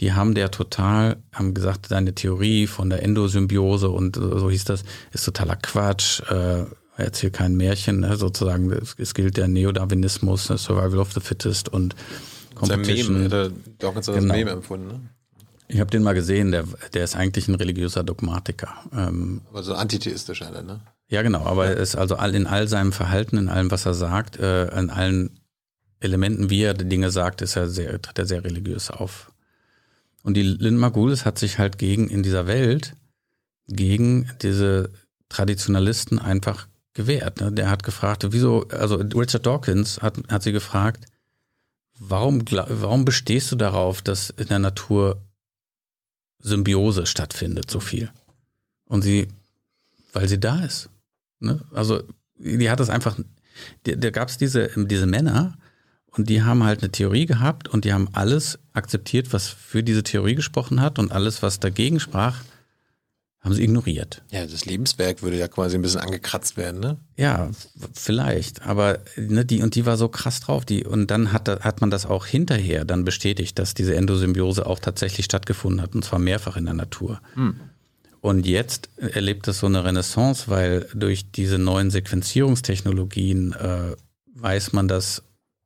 Die 0.00 0.12
haben 0.14 0.34
der 0.34 0.50
total, 0.50 1.16
haben 1.34 1.52
gesagt, 1.52 1.90
deine 1.90 2.14
Theorie 2.14 2.66
von 2.66 2.88
der 2.90 3.02
Endosymbiose 3.02 3.90
und 3.90 4.16
äh, 4.16 4.20
so 4.20 4.50
hieß 4.50 4.64
das, 4.64 4.84
ist 5.12 5.24
totaler 5.24 5.56
Quatsch. 5.56 6.20
äh, 6.30 6.64
Erzähl 6.96 7.30
kein 7.30 7.56
Märchen, 7.56 8.00
ne, 8.00 8.16
sozusagen. 8.16 8.70
Es, 8.72 8.94
es 8.98 9.14
gilt 9.14 9.38
der 9.38 9.48
Neodarwinismus, 9.48 10.50
ne, 10.50 10.58
Survival 10.58 10.98
of 10.98 11.12
the 11.14 11.20
Fittest 11.20 11.70
und 11.70 11.94
Competition. 12.54 13.22
Meme, 13.22 13.34
er 13.34 13.50
Dawkins 13.78 14.08
als 14.08 14.18
Genau. 14.18 14.34
Meme 14.34 14.50
empfunden. 14.50 14.86
Ne? 14.88 15.00
Ich 15.68 15.80
habe 15.80 15.90
den 15.90 16.02
mal 16.02 16.12
gesehen, 16.14 16.50
der, 16.50 16.64
der 16.92 17.04
ist 17.04 17.16
eigentlich 17.16 17.48
ein 17.48 17.54
religiöser 17.54 18.02
Dogmatiker. 18.04 18.68
Ähm, 18.94 19.40
Aber 19.50 19.62
so 19.62 19.72
antitheistisch 19.74 20.42
einer, 20.42 20.62
ne? 20.62 20.80
Ja, 21.08 21.22
genau, 21.22 21.44
aber 21.46 21.66
er 21.68 21.76
ist 21.78 21.96
also 21.96 22.16
all, 22.16 22.34
in 22.34 22.46
all 22.46 22.68
seinem 22.68 22.92
Verhalten, 22.92 23.38
in 23.38 23.48
allem, 23.48 23.70
was 23.70 23.86
er 23.86 23.94
sagt, 23.94 24.38
äh, 24.38 24.66
in 24.78 24.90
allen 24.90 25.39
Elementen, 26.00 26.50
wie 26.50 26.62
er 26.62 26.74
die 26.74 26.88
Dinge 26.88 27.10
sagt, 27.10 27.42
ist 27.42 27.56
er 27.56 27.68
sehr, 27.68 28.00
tritt 28.00 28.18
er 28.18 28.26
sehr 28.26 28.44
religiös 28.44 28.90
auf. 28.90 29.30
Und 30.22 30.34
die 30.34 30.42
Lynn 30.42 30.76
Margulis 30.76 31.24
hat 31.24 31.38
sich 31.38 31.58
halt 31.58 31.78
gegen 31.78 32.08
in 32.08 32.22
dieser 32.22 32.46
Welt 32.46 32.94
gegen 33.70 34.30
diese 34.42 34.90
Traditionalisten 35.28 36.18
einfach 36.18 36.66
gewehrt. 36.92 37.40
Ne? 37.40 37.52
Der 37.52 37.70
hat 37.70 37.82
gefragt, 37.82 38.26
wieso, 38.30 38.66
also 38.68 38.96
Richard 38.96 39.46
Dawkins 39.46 40.02
hat, 40.02 40.18
hat 40.28 40.42
sie 40.42 40.52
gefragt, 40.52 41.06
warum, 41.98 42.42
warum 42.50 43.04
bestehst 43.04 43.52
du 43.52 43.56
darauf, 43.56 44.02
dass 44.02 44.30
in 44.30 44.48
der 44.48 44.58
Natur 44.58 45.22
Symbiose 46.40 47.06
stattfindet, 47.06 47.70
so 47.70 47.80
viel? 47.80 48.10
Und 48.86 49.02
sie, 49.02 49.28
weil 50.12 50.28
sie 50.28 50.40
da 50.40 50.64
ist. 50.64 50.90
Ne? 51.38 51.60
Also 51.72 52.02
die 52.36 52.70
hat 52.70 52.80
das 52.80 52.90
einfach, 52.90 53.16
da, 53.84 53.94
da 53.94 54.10
gab 54.10 54.28
es 54.28 54.36
diese, 54.36 54.70
diese 54.76 55.06
Männer 55.06 55.56
und 56.12 56.28
die 56.28 56.42
haben 56.42 56.64
halt 56.64 56.82
eine 56.82 56.90
Theorie 56.90 57.26
gehabt 57.26 57.68
und 57.68 57.84
die 57.84 57.92
haben 57.92 58.08
alles 58.12 58.58
akzeptiert, 58.72 59.32
was 59.32 59.48
für 59.48 59.82
diese 59.82 60.02
Theorie 60.02 60.34
gesprochen 60.34 60.80
hat 60.80 60.98
und 60.98 61.12
alles, 61.12 61.42
was 61.42 61.60
dagegen 61.60 62.00
sprach, 62.00 62.42
haben 63.40 63.54
sie 63.54 63.62
ignoriert. 63.64 64.22
Ja, 64.30 64.44
das 64.44 64.66
Lebenswerk 64.66 65.22
würde 65.22 65.38
ja 65.38 65.48
quasi 65.48 65.76
ein 65.76 65.82
bisschen 65.82 66.00
angekratzt 66.00 66.58
werden, 66.58 66.80
ne? 66.80 66.98
Ja, 67.16 67.50
vielleicht, 67.94 68.62
aber 68.62 68.98
ne, 69.16 69.46
die 69.46 69.62
und 69.62 69.76
die 69.76 69.86
war 69.86 69.96
so 69.96 70.08
krass 70.08 70.40
drauf, 70.40 70.66
die 70.66 70.84
und 70.84 71.10
dann 71.10 71.32
hat 71.32 71.48
hat 71.48 71.80
man 71.80 71.90
das 71.90 72.04
auch 72.04 72.26
hinterher 72.26 72.84
dann 72.84 73.04
bestätigt, 73.04 73.58
dass 73.58 73.72
diese 73.72 73.94
Endosymbiose 73.94 74.66
auch 74.66 74.78
tatsächlich 74.78 75.24
stattgefunden 75.24 75.80
hat 75.80 75.94
und 75.94 76.04
zwar 76.04 76.18
mehrfach 76.18 76.56
in 76.56 76.66
der 76.66 76.74
Natur. 76.74 77.22
Und 78.20 78.46
jetzt 78.46 78.90
erlebt 78.96 79.48
es 79.48 79.60
so 79.60 79.66
eine 79.66 79.84
Renaissance, 79.84 80.48
weil 80.48 80.86
durch 80.94 81.30
diese 81.30 81.56
neuen 81.56 81.90
Sequenzierungstechnologien 81.90 83.54
äh, 83.54 83.96
weiß 84.34 84.74
man, 84.74 84.88
dass 84.88 85.22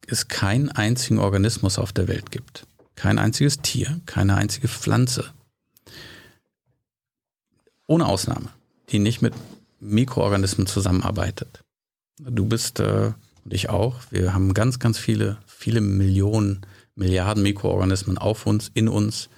es 0.08 0.28
keinen 0.28 0.70
einzigen 0.70 1.18
Organismus 1.18 1.78
auf 1.78 1.92
der 1.92 2.08
Welt 2.08 2.30
gibt. 2.30 2.66
Kein 2.96 3.18
einziges 3.18 3.60
Tier, 3.60 4.00
keine 4.06 4.36
einzige 4.36 4.68
Pflanze. 4.68 5.26
Ohne 7.86 8.06
Ausnahme, 8.06 8.48
die 8.90 8.98
nicht 8.98 9.20
mit 9.20 9.34
Mikroorganismen 9.80 10.66
zusammenarbeitet. 10.66 11.64
Du 12.18 12.46
bist 12.46 12.80
äh, 12.80 13.12
und 13.44 13.52
ich 13.52 13.68
auch. 13.68 14.00
Wir 14.10 14.32
haben 14.32 14.54
ganz, 14.54 14.78
ganz 14.78 14.98
viele, 14.98 15.38
viele 15.46 15.80
Millionen, 15.80 16.62
Milliarden 16.94 17.42
Mikroorganismen 17.42 18.18
auf 18.18 18.46
uns, 18.46 18.70
in 18.72 18.88
uns. 18.88 19.28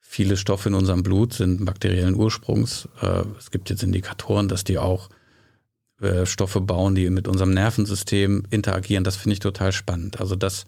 Viele 0.00 0.36
Stoffe 0.36 0.68
in 0.70 0.74
unserem 0.74 1.02
Blut 1.02 1.34
sind 1.34 1.64
bakteriellen 1.64 2.16
Ursprungs. 2.16 2.88
Äh, 3.00 3.22
es 3.38 3.50
gibt 3.50 3.70
jetzt 3.70 3.82
Indikatoren, 3.82 4.48
dass 4.48 4.64
die 4.64 4.78
auch 4.78 5.08
äh, 6.00 6.24
Stoffe 6.26 6.60
bauen, 6.60 6.94
die 6.94 7.08
mit 7.10 7.28
unserem 7.28 7.52
Nervensystem 7.52 8.44
interagieren. 8.50 9.04
Das 9.04 9.16
finde 9.16 9.34
ich 9.34 9.40
total 9.40 9.72
spannend. 9.72 10.20
Also 10.20 10.34
das, 10.34 10.64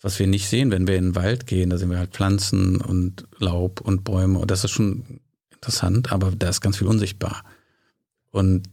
was 0.00 0.18
wir 0.18 0.26
nicht 0.26 0.48
sehen, 0.48 0.70
wenn 0.70 0.86
wir 0.86 0.96
in 0.96 1.10
den 1.10 1.14
Wald 1.14 1.46
gehen, 1.46 1.70
da 1.70 1.78
sehen 1.78 1.90
wir 1.90 1.98
halt 1.98 2.12
Pflanzen 2.12 2.80
und 2.80 3.26
Laub 3.38 3.80
und 3.80 4.04
Bäume. 4.04 4.38
Und 4.38 4.50
das 4.50 4.64
ist 4.64 4.72
schon 4.72 5.20
interessant, 5.52 6.12
aber 6.12 6.32
da 6.32 6.50
ist 6.50 6.60
ganz 6.60 6.76
viel 6.76 6.86
unsichtbar. 6.86 7.44
Und 8.30 8.68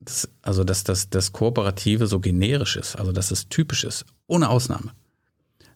das, 0.00 0.28
also, 0.42 0.64
dass 0.64 0.84
das, 0.84 1.08
das 1.08 1.32
Kooperative 1.32 2.06
so 2.06 2.20
generisch 2.20 2.76
ist, 2.76 2.96
also 2.96 3.12
dass 3.12 3.30
es 3.30 3.48
typisch 3.48 3.84
ist, 3.84 4.04
ohne 4.26 4.50
Ausnahme. 4.50 4.92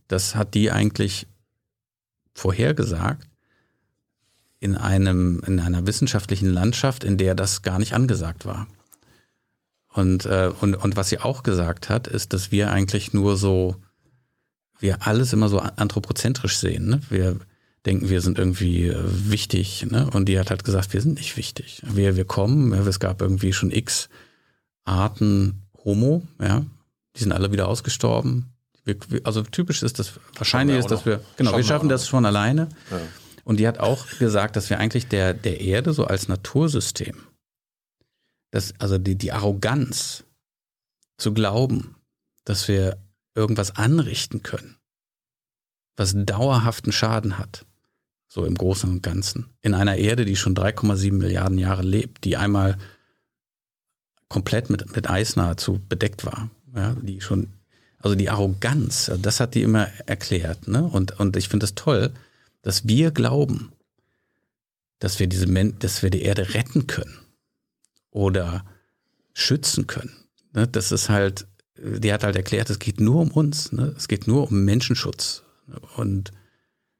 Das 0.06 0.34
hat 0.34 0.54
die 0.54 0.70
eigentlich 0.70 1.26
vorhergesagt 2.34 3.26
in 4.60 4.76
einem, 4.76 5.40
in 5.46 5.60
einer 5.60 5.86
wissenschaftlichen 5.86 6.50
Landschaft, 6.50 7.04
in 7.04 7.16
der 7.16 7.34
das 7.34 7.62
gar 7.62 7.78
nicht 7.78 7.94
angesagt 7.94 8.44
war. 8.44 8.66
Und, 9.92 10.26
äh, 10.26 10.52
und, 10.60 10.74
und 10.74 10.96
was 10.96 11.08
sie 11.08 11.18
auch 11.18 11.42
gesagt 11.42 11.88
hat, 11.88 12.06
ist, 12.06 12.32
dass 12.32 12.52
wir 12.52 12.70
eigentlich 12.70 13.12
nur 13.12 13.36
so, 13.36 13.76
wir 14.78 15.06
alles 15.06 15.32
immer 15.32 15.48
so 15.48 15.58
anthropozentrisch 15.58 16.58
sehen. 16.58 16.88
Ne? 16.88 17.00
Wir 17.08 17.36
denken, 17.86 18.08
wir 18.08 18.20
sind 18.20 18.38
irgendwie 18.38 18.88
äh, 18.88 19.02
wichtig. 19.30 19.86
Ne? 19.90 20.08
Und 20.12 20.26
die 20.26 20.38
hat 20.38 20.50
halt 20.50 20.64
gesagt, 20.64 20.92
wir 20.92 21.00
sind 21.00 21.16
nicht 21.16 21.36
wichtig. 21.36 21.82
Wir, 21.86 22.16
wir 22.16 22.24
kommen, 22.24 22.72
ja, 22.72 22.80
es 22.86 23.00
gab 23.00 23.22
irgendwie 23.22 23.52
schon 23.52 23.70
x 23.70 24.08
Arten 24.84 25.62
Homo, 25.84 26.26
ja, 26.40 26.64
die 27.16 27.22
sind 27.22 27.32
alle 27.32 27.52
wieder 27.52 27.68
ausgestorben. 27.68 28.52
Wir, 28.84 28.96
also 29.24 29.42
typisch 29.42 29.82
ist 29.82 29.98
das, 29.98 30.12
wahrscheinlich 30.34 30.78
ist, 30.78 30.90
dass 30.90 31.04
wir, 31.04 31.20
genau, 31.36 31.56
wir 31.56 31.64
schaffen 31.64 31.88
das 31.88 32.08
schon 32.08 32.24
alleine. 32.24 32.68
Ja. 32.90 32.98
Und 33.44 33.58
die 33.58 33.68
hat 33.68 33.80
auch 33.80 34.06
gesagt, 34.18 34.56
dass 34.56 34.70
wir 34.70 34.78
eigentlich 34.78 35.08
der, 35.08 35.34
der 35.34 35.60
Erde 35.60 35.92
so 35.92 36.04
als 36.04 36.28
Natursystem, 36.28 37.16
das, 38.50 38.74
also 38.78 38.98
die, 38.98 39.16
die 39.16 39.32
Arroganz 39.32 40.24
zu 41.18 41.34
glauben, 41.34 41.96
dass 42.44 42.68
wir 42.68 42.98
irgendwas 43.34 43.76
anrichten 43.76 44.42
können, 44.42 44.76
was 45.96 46.14
dauerhaften 46.16 46.92
Schaden 46.92 47.38
hat, 47.38 47.66
so 48.28 48.44
im 48.44 48.54
Großen 48.54 48.88
und 48.88 49.02
Ganzen, 49.02 49.50
in 49.60 49.74
einer 49.74 49.96
Erde, 49.96 50.24
die 50.24 50.36
schon 50.36 50.54
3,7 50.54 51.12
Milliarden 51.12 51.58
Jahre 51.58 51.82
lebt, 51.82 52.24
die 52.24 52.36
einmal 52.36 52.78
komplett 54.28 54.70
mit, 54.70 54.94
mit 54.94 55.08
Eis 55.10 55.36
nahezu 55.36 55.80
bedeckt 55.88 56.24
war, 56.24 56.50
ja, 56.74 56.94
die 57.02 57.20
schon, 57.20 57.48
also 57.98 58.14
die 58.14 58.30
Arroganz, 58.30 59.10
das 59.20 59.40
hat 59.40 59.54
die 59.54 59.62
immer 59.62 59.88
erklärt, 60.06 60.68
ne? 60.68 60.84
Und, 60.84 61.18
und 61.18 61.36
ich 61.36 61.48
finde 61.48 61.64
es 61.64 61.74
das 61.74 61.82
toll, 61.82 62.12
dass 62.62 62.86
wir 62.86 63.10
glauben, 63.10 63.72
dass 64.98 65.18
wir 65.18 65.26
diese, 65.26 65.46
dass 65.72 66.02
wir 66.02 66.10
die 66.10 66.22
Erde 66.22 66.54
retten 66.54 66.86
können 66.86 67.27
oder 68.18 68.64
schützen 69.32 69.86
können. 69.86 70.12
Ne? 70.52 70.66
Das 70.66 70.90
ist 70.90 71.08
halt, 71.08 71.46
die 71.76 72.12
hat 72.12 72.24
halt 72.24 72.34
erklärt, 72.34 72.68
es 72.68 72.80
geht 72.80 73.00
nur 73.00 73.20
um 73.22 73.30
uns, 73.30 73.70
ne? 73.70 73.94
es 73.96 74.08
geht 74.08 74.26
nur 74.26 74.50
um 74.50 74.64
Menschenschutz. 74.64 75.44
Und 75.96 76.32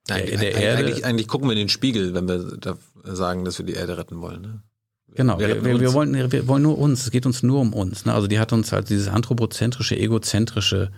der, 0.08 0.18
der 0.18 0.26
eigentlich, 0.26 0.54
Erde. 0.54 0.78
Eigentlich, 0.78 1.04
eigentlich, 1.04 1.28
gucken 1.28 1.48
wir 1.48 1.54
in 1.54 1.58
den 1.58 1.68
Spiegel, 1.68 2.14
wenn 2.14 2.28
wir 2.28 2.56
da 2.58 2.78
sagen, 3.02 3.44
dass 3.44 3.58
wir 3.58 3.66
die 3.66 3.72
Erde 3.72 3.98
retten 3.98 4.20
wollen. 4.20 4.42
Ne? 4.42 4.62
Genau, 5.14 5.40
wir, 5.40 5.64
wir, 5.64 5.80
wir, 5.80 5.92
wollen, 5.92 6.30
wir 6.30 6.46
wollen 6.46 6.62
nur 6.62 6.78
uns, 6.78 7.02
es 7.02 7.10
geht 7.10 7.26
uns 7.26 7.42
nur 7.42 7.60
um 7.60 7.72
uns. 7.72 8.04
Ne? 8.04 8.14
Also 8.14 8.28
die 8.28 8.38
hat 8.38 8.52
uns 8.52 8.70
halt 8.70 8.88
dieses 8.88 9.08
anthropozentrische, 9.08 9.98
egozentrische 9.98 10.92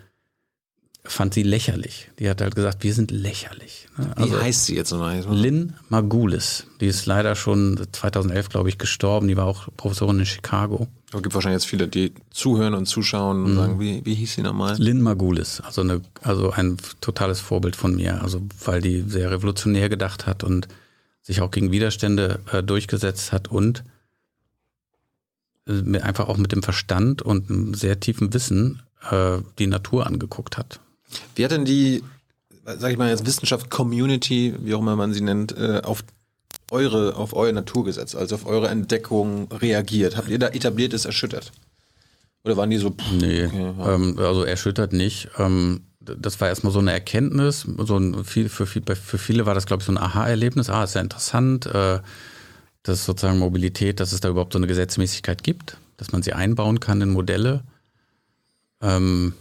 fand 1.05 1.35
sie 1.35 1.43
lächerlich. 1.43 2.11
Die 2.19 2.29
hat 2.29 2.41
halt 2.41 2.55
gesagt, 2.55 2.85
wir 2.85 2.93
sind 2.93 3.11
lächerlich. 3.11 3.89
Ne? 3.97 4.13
Also 4.17 4.35
Wie 4.35 4.43
heißt 4.43 4.67
sie 4.67 4.77
jetzt 4.77 4.91
nochmal? 4.91 5.25
Lynn 5.31 5.75
Margulis. 5.89 6.67
Die 6.81 6.87
ist 6.87 7.07
leider 7.07 7.35
schon 7.35 7.81
2011, 7.93 8.51
glaube 8.51 8.69
ich, 8.69 8.79
gestorben. 8.79 9.29
Die 9.29 9.37
war 9.37 9.47
auch 9.47 9.69
Professorin 9.77 10.19
in 10.19 10.27
Chicago. 10.27 10.89
Es 11.13 11.23
gibt 11.23 11.35
wahrscheinlich 11.35 11.63
jetzt 11.63 11.71
viele, 11.71 11.89
die 11.89 12.13
zuhören 12.31 12.75
und 12.75 12.87
zuschauen 12.87 13.45
und 13.45 13.53
mhm. 13.53 13.57
sagen, 13.57 13.81
wie, 13.81 14.05
wie 14.05 14.15
hieß 14.15 14.35
sie 14.35 14.43
nochmal? 14.43 14.77
Lynn 14.79 15.01
Margulis. 15.01 15.61
Also, 15.61 15.81
eine, 15.81 16.03
also 16.23 16.51
ein 16.51 16.77
totales 17.01 17.41
Vorbild 17.41 17.77
von 17.77 17.97
mir. 17.97 18.23
Also 18.23 18.43
weil 18.65 18.83
die 18.83 19.03
sehr 19.07 19.31
revolutionär 19.31 19.89
gedacht 19.89 20.27
hat 20.27 20.45
und 20.45 20.69
sich 21.23 21.41
auch 21.41 21.51
gegen 21.51 21.73
Widerstände 21.73 22.41
äh, 22.53 22.63
durchgesetzt 22.63 23.33
hat 23.33 23.49
und 23.49 23.85
äh, 25.67 25.99
einfach 26.01 26.29
auch 26.29 26.37
mit 26.37 26.53
dem 26.53 26.63
Verstand 26.63 27.23
und 27.23 27.51
einem 27.51 27.75
sehr 27.75 28.01
tiefen 28.01 28.33
Wissen 28.35 28.83
äh, 29.11 29.39
die 29.59 29.67
Natur 29.67 30.07
angeguckt 30.07 30.59
hat. 30.59 30.81
Wie 31.35 31.45
hat 31.45 31.51
denn 31.51 31.65
die, 31.65 32.03
sag 32.65 32.93
ich 32.93 32.99
mal 32.99 33.11
jetzt 33.11 33.27
Wissenschaft 33.27 33.71
Community, 33.71 34.55
wie 34.61 34.75
auch 34.75 34.81
immer 34.81 34.97
man 34.97 35.13
sie 35.13 35.21
nennt, 35.21 35.57
äh, 35.57 35.81
auf 35.85 36.05
eure, 36.71 37.17
auf 37.17 37.35
euer 37.35 37.53
Naturgesetz, 37.53 38.15
also 38.15 38.37
auf 38.37 38.47
eure 38.47 38.69
Entdeckung 38.69 39.51
reagiert? 39.53 40.17
Habt 40.17 40.29
ihr 40.29 40.39
da 40.39 40.49
etabliertes 40.49 41.05
erschüttert? 41.05 41.53
Oder 42.45 42.57
waren 42.57 42.71
die 42.71 42.79
so? 42.79 42.91
Pff, 42.91 43.13
nee, 43.13 43.47
okay, 43.47 43.75
ja. 43.79 43.95
ähm, 43.95 44.19
also 44.19 44.45
erschüttert 44.45 44.93
nicht. 44.93 45.29
Ähm, 45.39 45.83
das 46.01 46.41
war 46.41 46.49
erstmal 46.49 46.73
so 46.73 46.79
eine 46.79 46.93
Erkenntnis. 46.93 47.67
So 47.79 47.99
ein, 47.99 48.25
viel, 48.25 48.49
für, 48.49 48.67
für 48.67 49.19
viele 49.19 49.47
war 49.47 49.55
das, 49.55 49.67
glaube 49.67 49.83
ich, 49.83 49.87
so 49.87 49.93
ein 49.93 49.99
Aha-Erlebnis. 49.99 50.71
Ah, 50.71 50.85
ist 50.85 50.95
ja 50.95 51.03
interessant, 51.03 51.67
äh, 51.67 52.01
dass 52.83 53.05
sozusagen 53.05 53.39
Mobilität, 53.39 54.01
dass 54.01 54.13
es 54.13 54.21
da 54.21 54.31
überhaupt 54.31 54.55
so 54.55 54.59
eine 54.59 54.67
Gesetzmäßigkeit 54.67 55.43
gibt, 55.43 55.77
dass 55.99 56.13
man 56.13 56.23
sie 56.23 56.33
einbauen 56.33 56.81
kann 56.81 57.03
in 57.03 57.11
Modelle. 57.11 57.63
Ähm, 58.81 59.35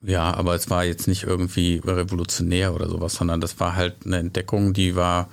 ja, 0.00 0.32
aber 0.32 0.54
es 0.54 0.70
war 0.70 0.84
jetzt 0.84 1.08
nicht 1.08 1.24
irgendwie 1.24 1.80
revolutionär 1.84 2.74
oder 2.74 2.88
sowas, 2.88 3.14
sondern 3.14 3.40
das 3.40 3.58
war 3.58 3.74
halt 3.74 4.06
eine 4.06 4.18
Entdeckung, 4.18 4.72
die 4.72 4.94
war, 4.94 5.28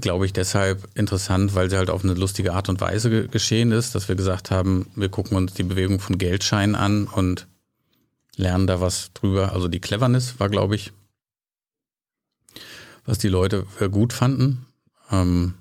glaube 0.00 0.26
ich, 0.26 0.32
deshalb 0.32 0.88
interessant, 0.94 1.54
weil 1.54 1.70
sie 1.70 1.76
halt 1.76 1.90
auf 1.90 2.02
eine 2.02 2.14
lustige 2.14 2.52
Art 2.54 2.68
und 2.68 2.80
Weise 2.80 3.10
ge 3.10 3.28
geschehen 3.28 3.70
ist, 3.70 3.94
dass 3.94 4.08
wir 4.08 4.16
gesagt 4.16 4.50
haben, 4.50 4.90
wir 4.96 5.08
gucken 5.08 5.36
uns 5.36 5.54
die 5.54 5.62
Bewegung 5.62 6.00
von 6.00 6.18
Geldscheinen 6.18 6.74
an 6.74 7.06
und 7.06 7.46
lernen 8.36 8.66
da 8.66 8.80
was 8.80 9.12
drüber. 9.14 9.52
Also 9.52 9.68
die 9.68 9.80
Cleverness 9.80 10.40
war, 10.40 10.48
glaube 10.48 10.74
ich, 10.74 10.92
was 13.04 13.18
die 13.18 13.28
Leute 13.28 13.66
gut 13.90 14.12
fanden. 14.12 14.66
Ähm, 15.10 15.54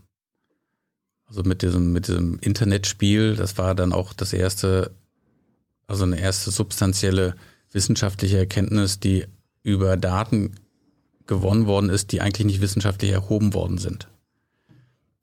also 1.27 1.43
mit 1.43 1.61
diesem, 1.61 1.93
mit 1.93 2.07
diesem 2.07 2.39
Internetspiel, 2.39 3.35
das 3.35 3.57
war 3.57 3.75
dann 3.75 3.93
auch 3.93 4.13
das 4.13 4.33
erste, 4.33 4.91
also 5.85 6.05
eine 6.05 6.19
erste 6.19 6.51
substanzielle 6.51 7.35
wissenschaftliche 7.77 8.39
Erkenntnis, 8.39 8.99
die 8.99 9.25
über 9.61 9.97
Daten 9.97 10.55
gewonnen 11.27 11.67
worden 11.67 11.91
ist, 11.91 12.11
die 12.11 12.21
eigentlich 12.21 12.47
nicht 12.47 12.59
wissenschaftlich 12.59 13.11
erhoben 13.11 13.53
worden 13.53 13.77
sind. 13.77 14.07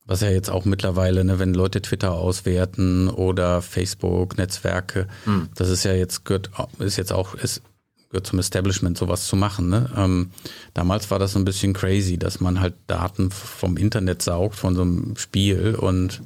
Was 0.06 0.20
ja 0.20 0.30
jetzt 0.30 0.50
auch 0.50 0.64
mittlerweile, 0.64 1.24
ne, 1.24 1.40
wenn 1.40 1.52
Leute 1.52 1.82
Twitter 1.82 2.12
auswerten 2.12 3.08
oder 3.08 3.60
Facebook, 3.60 4.38
Netzwerke, 4.38 5.08
hm. 5.24 5.48
das 5.56 5.68
ist 5.68 5.82
ja 5.82 5.94
jetzt 5.94 6.24
gehört, 6.24 6.50
ist 6.78 6.96
jetzt 6.96 7.12
auch, 7.12 7.34
ist, 7.34 7.62
gehört 8.10 8.26
zum 8.26 8.38
Establishment, 8.38 8.96
sowas 8.96 9.26
zu 9.26 9.34
machen. 9.34 9.68
Ne? 9.68 9.90
Ähm, 9.96 10.30
damals 10.74 11.10
war 11.10 11.18
das 11.18 11.32
so 11.32 11.40
ein 11.40 11.44
bisschen 11.44 11.72
crazy, 11.72 12.18
dass 12.18 12.38
man 12.38 12.60
halt 12.60 12.74
Daten 12.86 13.32
vom 13.32 13.76
Internet 13.78 14.22
saugt, 14.22 14.54
von 14.54 14.76
so 14.76 14.82
einem 14.82 15.16
Spiel 15.16 15.74
und, 15.74 16.22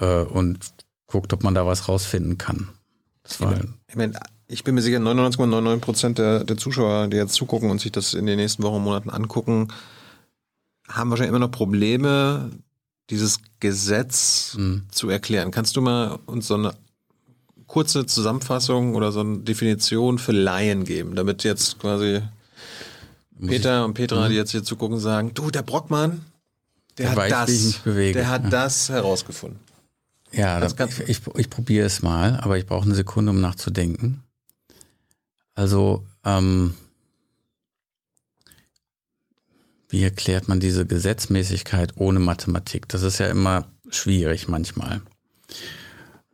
äh, 0.00 0.24
und 0.24 0.58
guckt, 1.06 1.32
ob 1.32 1.42
man 1.42 1.54
da 1.54 1.64
was 1.64 1.88
rausfinden 1.88 2.36
kann. 2.36 2.68
Das 3.22 3.40
war 3.40 3.58
ich 3.88 3.96
meine, 3.96 4.18
ich 4.54 4.62
bin 4.62 4.76
mir 4.76 4.82
sicher, 4.82 4.98
99,99 4.98 5.78
Prozent 5.80 6.18
der, 6.18 6.44
der 6.44 6.56
Zuschauer, 6.56 7.08
die 7.08 7.16
jetzt 7.16 7.34
zugucken 7.34 7.70
und 7.70 7.80
sich 7.80 7.90
das 7.90 8.14
in 8.14 8.24
den 8.24 8.36
nächsten 8.36 8.62
Wochen 8.62 8.76
und 8.76 8.84
Monaten 8.84 9.10
angucken, 9.10 9.68
haben 10.88 11.10
wahrscheinlich 11.10 11.30
immer 11.30 11.40
noch 11.40 11.50
Probleme, 11.50 12.50
dieses 13.10 13.40
Gesetz 13.58 14.54
mhm. 14.56 14.84
zu 14.92 15.10
erklären. 15.10 15.50
Kannst 15.50 15.74
du 15.76 15.80
mal 15.80 16.20
uns 16.26 16.46
so 16.46 16.54
eine 16.54 16.72
kurze 17.66 18.06
Zusammenfassung 18.06 18.94
oder 18.94 19.10
so 19.10 19.20
eine 19.20 19.38
Definition 19.38 20.18
für 20.20 20.30
Laien 20.30 20.84
geben, 20.84 21.16
damit 21.16 21.42
jetzt 21.42 21.80
quasi 21.80 22.22
Muss 23.36 23.50
Peter 23.50 23.84
und 23.84 23.94
Petra, 23.94 24.26
mhm. 24.26 24.30
die 24.30 24.36
jetzt 24.36 24.52
hier 24.52 24.62
zugucken, 24.62 25.00
sagen, 25.00 25.32
du, 25.34 25.50
der 25.50 25.62
Brockmann, 25.62 26.24
der, 26.98 27.12
der 27.12 27.24
hat 27.24 27.48
das, 27.48 27.80
der 27.84 28.28
hat 28.28 28.44
ja. 28.44 28.50
das 28.50 28.88
herausgefunden. 28.88 29.58
Ja, 30.30 30.60
das 30.60 30.74
ich, 30.78 31.08
ich, 31.08 31.20
ich 31.36 31.50
probiere 31.50 31.86
es 31.86 32.02
mal, 32.02 32.38
aber 32.40 32.56
ich 32.56 32.66
brauche 32.66 32.84
eine 32.84 32.94
Sekunde, 32.94 33.30
um 33.30 33.40
nachzudenken. 33.40 34.23
Also, 35.54 36.04
ähm, 36.24 36.74
wie 39.88 40.02
erklärt 40.02 40.48
man 40.48 40.58
diese 40.58 40.86
Gesetzmäßigkeit 40.86 41.92
ohne 41.96 42.18
Mathematik? 42.18 42.88
Das 42.88 43.02
ist 43.02 43.18
ja 43.18 43.28
immer 43.28 43.68
schwierig 43.88 44.48
manchmal. 44.48 45.02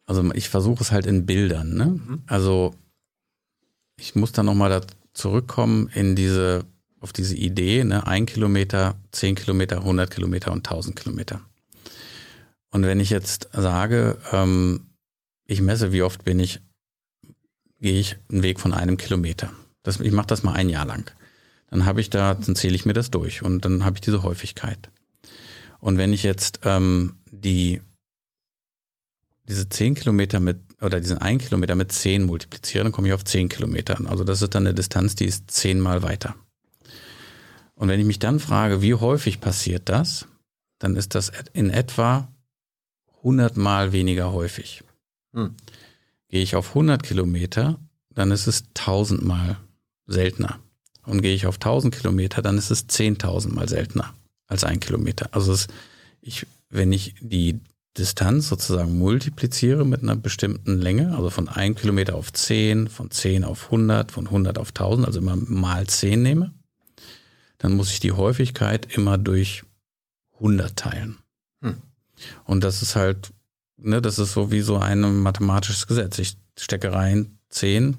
Also 0.07 0.33
ich 0.33 0.49
versuche 0.49 0.83
es 0.83 0.93
halt 0.93 1.07
in 1.07 1.27
Bildern. 1.27 1.75
Ne? 1.75 1.85
Mhm. 1.85 2.23
Also 2.27 2.75
ich 3.99 4.15
muss 4.15 4.33
dann 4.33 4.47
nochmal 4.47 4.71
da 4.71 4.81
zurückkommen 5.13 5.89
in 5.89 6.17
diese, 6.17 6.65
auf 7.01 7.13
diese 7.13 7.37
Idee, 7.37 7.85
ne? 7.85 8.07
ein 8.07 8.27
Kilometer, 8.27 8.97
zehn 9.13 9.35
Kilometer, 9.35 9.79
100 9.79 10.11
Kilometer 10.11 10.53
und 10.53 10.67
1000 10.67 10.97
Kilometer. 10.97 11.43
Und 12.71 12.85
wenn 12.85 12.99
ich 12.99 13.11
jetzt 13.11 13.51
sage, 13.53 14.17
ähm, 14.33 14.87
ich 15.45 15.61
messe, 15.61 15.93
wie 15.93 16.03
oft 16.03 16.25
bin 16.25 16.39
ich 16.39 16.61
gehe 17.81 17.99
ich 17.99 18.17
einen 18.31 18.43
Weg 18.43 18.61
von 18.61 18.73
einem 18.73 18.97
Kilometer. 18.97 19.53
Das, 19.83 20.01
ich 20.01 20.13
mache 20.13 20.27
das 20.27 20.43
mal 20.43 20.53
ein 20.53 20.69
Jahr 20.69 20.87
lang. 20.87 21.11
Dann 21.71 21.85
habe 21.85 22.01
ich 22.01 22.11
da, 22.11 22.35
dann 22.35 22.57
zähle 22.57 22.75
ich 22.75 22.85
mir 22.85 22.93
das 22.93 23.11
durch 23.11 23.43
und 23.43 23.65
dann 23.65 23.85
habe 23.85 23.97
ich 23.97 24.01
diese 24.01 24.23
Häufigkeit. 24.23 24.91
Und 25.79 25.97
wenn 25.97 26.13
ich 26.13 26.23
jetzt 26.23 26.61
ähm, 26.65 27.17
die 27.31 27.81
diese 29.49 29.69
zehn 29.69 29.95
Kilometer 29.95 30.39
mit 30.39 30.61
oder 30.81 31.01
diesen 31.01 31.19
einen 31.19 31.39
Kilometer 31.39 31.75
mit 31.75 31.93
zehn 31.93 32.25
multipliziere, 32.25 32.85
dann 32.85 32.93
komme 32.93 33.09
ich 33.09 33.15
auf 33.15 33.25
zehn 33.25 33.49
Kilometer. 33.49 33.99
Also 34.07 34.25
das 34.25 34.43
ist 34.43 34.55
dann 34.55 34.67
eine 34.67 34.75
Distanz, 34.75 35.17
die 35.17 35.27
ist 35.27 35.51
zehnmal 35.51 36.03
weiter. 36.03 36.37
Und 37.75 37.89
wenn 37.89 37.99
ich 37.99 38.07
mich 38.07 38.19
dann 38.19 38.39
frage, 38.39 38.81
wie 38.81 38.95
häufig 38.95 39.41
passiert 39.41 39.89
das, 39.89 40.27
dann 40.79 40.97
ist 40.97 41.15
das 41.15 41.33
in 41.53 41.71
etwa 41.71 42.29
hundertmal 43.23 43.93
weniger 43.93 44.33
häufig. 44.33 44.85
Hm. 45.35 45.55
Gehe 46.31 46.43
ich 46.43 46.57
auf 46.57 46.71
100 46.71 47.03
Kilometer, 47.03 47.79
dann 48.15 48.31
ist 48.31 48.47
es 48.47 48.65
tausendmal 48.75 49.59
seltener. 50.07 50.61
Und 51.05 51.23
gehe 51.23 51.35
ich 51.35 51.47
auf 51.47 51.57
1000 51.57 51.95
Kilometer, 51.95 52.43
dann 52.43 52.59
ist 52.59 52.71
es 52.71 52.89
10.000 52.89 53.53
mal 53.53 53.69
seltener 53.69 54.15
als 54.47 54.65
ein 54.65 54.81
Kilometer. 54.81 55.29
Also 55.33 55.53
es, 55.53 55.67
ich, 56.21 56.47
wenn 56.69 56.93
ich 56.93 57.15
die 57.21 57.61
Distanz 57.99 58.49
sozusagen 58.49 58.99
multipliziere 58.99 59.85
mit 59.85 60.03
einer 60.03 60.17
bestimmten 60.17 60.79
Länge, 60.79 61.17
also 61.17 61.31
von 61.31 61.49
1 61.49 61.81
Kilometer 61.81 62.15
auf 62.15 62.33
10, 62.33 62.89
von 62.89 63.11
10 63.11 63.45
auf 63.45 63.67
100, 63.67 64.13
von 64.13 64.27
100 64.27 64.59
auf 64.59 64.69
1000, 64.69 65.07
also 65.07 65.19
immer 65.19 65.37
mal 65.37 65.87
10 65.87 66.23
nehme, 66.23 66.53
dann 67.59 67.73
muss 67.75 67.91
ich 67.91 68.01
die 68.01 68.13
Häufigkeit 68.13 68.95
immer 68.95 69.19
durch 69.19 69.65
100 70.35 70.77
teilen. 70.77 71.19
Hm. 71.63 71.77
Und 72.45 72.63
das 72.63 72.83
ist 72.83 72.95
halt 72.95 73.33
ne, 73.83 74.01
das 74.03 74.19
ist 74.19 74.33
so 74.33 74.51
wie 74.51 74.61
so 74.61 74.79
ein 74.79 75.23
mathematisches 75.23 75.87
Gesetz. 75.87 76.19
Ich 76.19 76.37
stecke 76.59 76.93
rein 76.93 77.39
10 77.51 77.97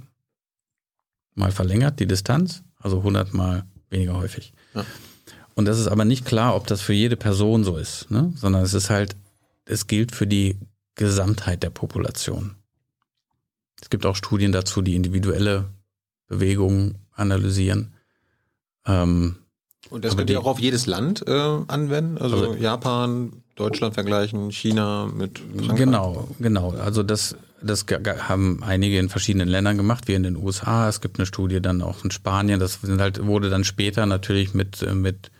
mal 1.36 1.52
verlängert 1.52 2.00
die 2.00 2.08
Distanz, 2.08 2.64
also 2.80 2.98
100 2.98 3.34
mal 3.34 3.66
weniger 3.90 4.16
häufig. 4.16 4.54
Ja. 4.74 4.86
Und 5.56 5.66
das 5.66 5.80
ist 5.80 5.88
aber 5.88 6.06
nicht 6.06 6.26
klar, 6.26 6.56
ob 6.56 6.68
das 6.68 6.82
für 6.82 6.94
jede 6.94 7.18
Person 7.18 7.64
so 7.64 7.78
ist, 7.78 8.10
ne? 8.10 8.34
sondern 8.36 8.64
es 8.64 8.74
ist 8.74 8.90
halt, 8.90 9.16
es 9.66 9.88
gilt 9.88 10.14
für 10.14 10.28
die 10.28 10.58
Gesamtheit 10.96 11.64
der 11.64 11.70
Population. 11.70 12.56
Es 13.82 13.90
gibt 13.90 14.06
auch 14.06 14.16
Studien 14.16 14.52
dazu, 14.52 14.82
die 14.82 14.96
individuelle 14.96 15.66
Bewegungen 16.28 17.00
analysieren. 17.12 17.94
Ähm, 18.86 19.38
Und 19.90 20.06
das 20.06 20.16
könnt 20.16 20.30
ihr 20.30 20.40
auch 20.40 20.46
auf 20.46 20.60
jedes 20.60 20.86
Land 20.86 21.28
äh, 21.28 21.32
anwenden? 21.32 22.18
Also, 22.18 22.38
also, 22.38 22.54
Japan, 22.56 23.41
Deutschland 23.56 23.94
vergleichen, 23.94 24.52
China 24.52 25.10
mit 25.14 25.40
Frankreich? 25.40 25.78
Genau, 25.78 26.28
genau. 26.40 26.72
Also 26.72 27.04
das, 27.04 27.36
das 27.62 27.86
haben 28.28 28.64
einige 28.64 28.98
in 29.00 29.10
verschiedenen 29.10 29.48
Ländern 29.48 29.78
gemacht, 29.78 30.08
wie 30.08 30.14
in 30.14 30.24
den 30.24 30.38
USA. 30.38 30.88
Es 30.88 31.02
gibt 31.02 31.20
eine 31.20 31.26
Studie 31.26 31.62
dann 31.62 31.82
auch 31.82 32.04
in 32.04 32.12
Spanien. 32.12 32.60
Das 32.60 32.80
sind 32.82 33.02
halt, 33.02 33.26
wurde 33.26 33.50
dann 33.50 33.64
später 33.64 34.06
natürlich 34.06 34.54
mit, 34.54 34.82
mit 34.94 35.32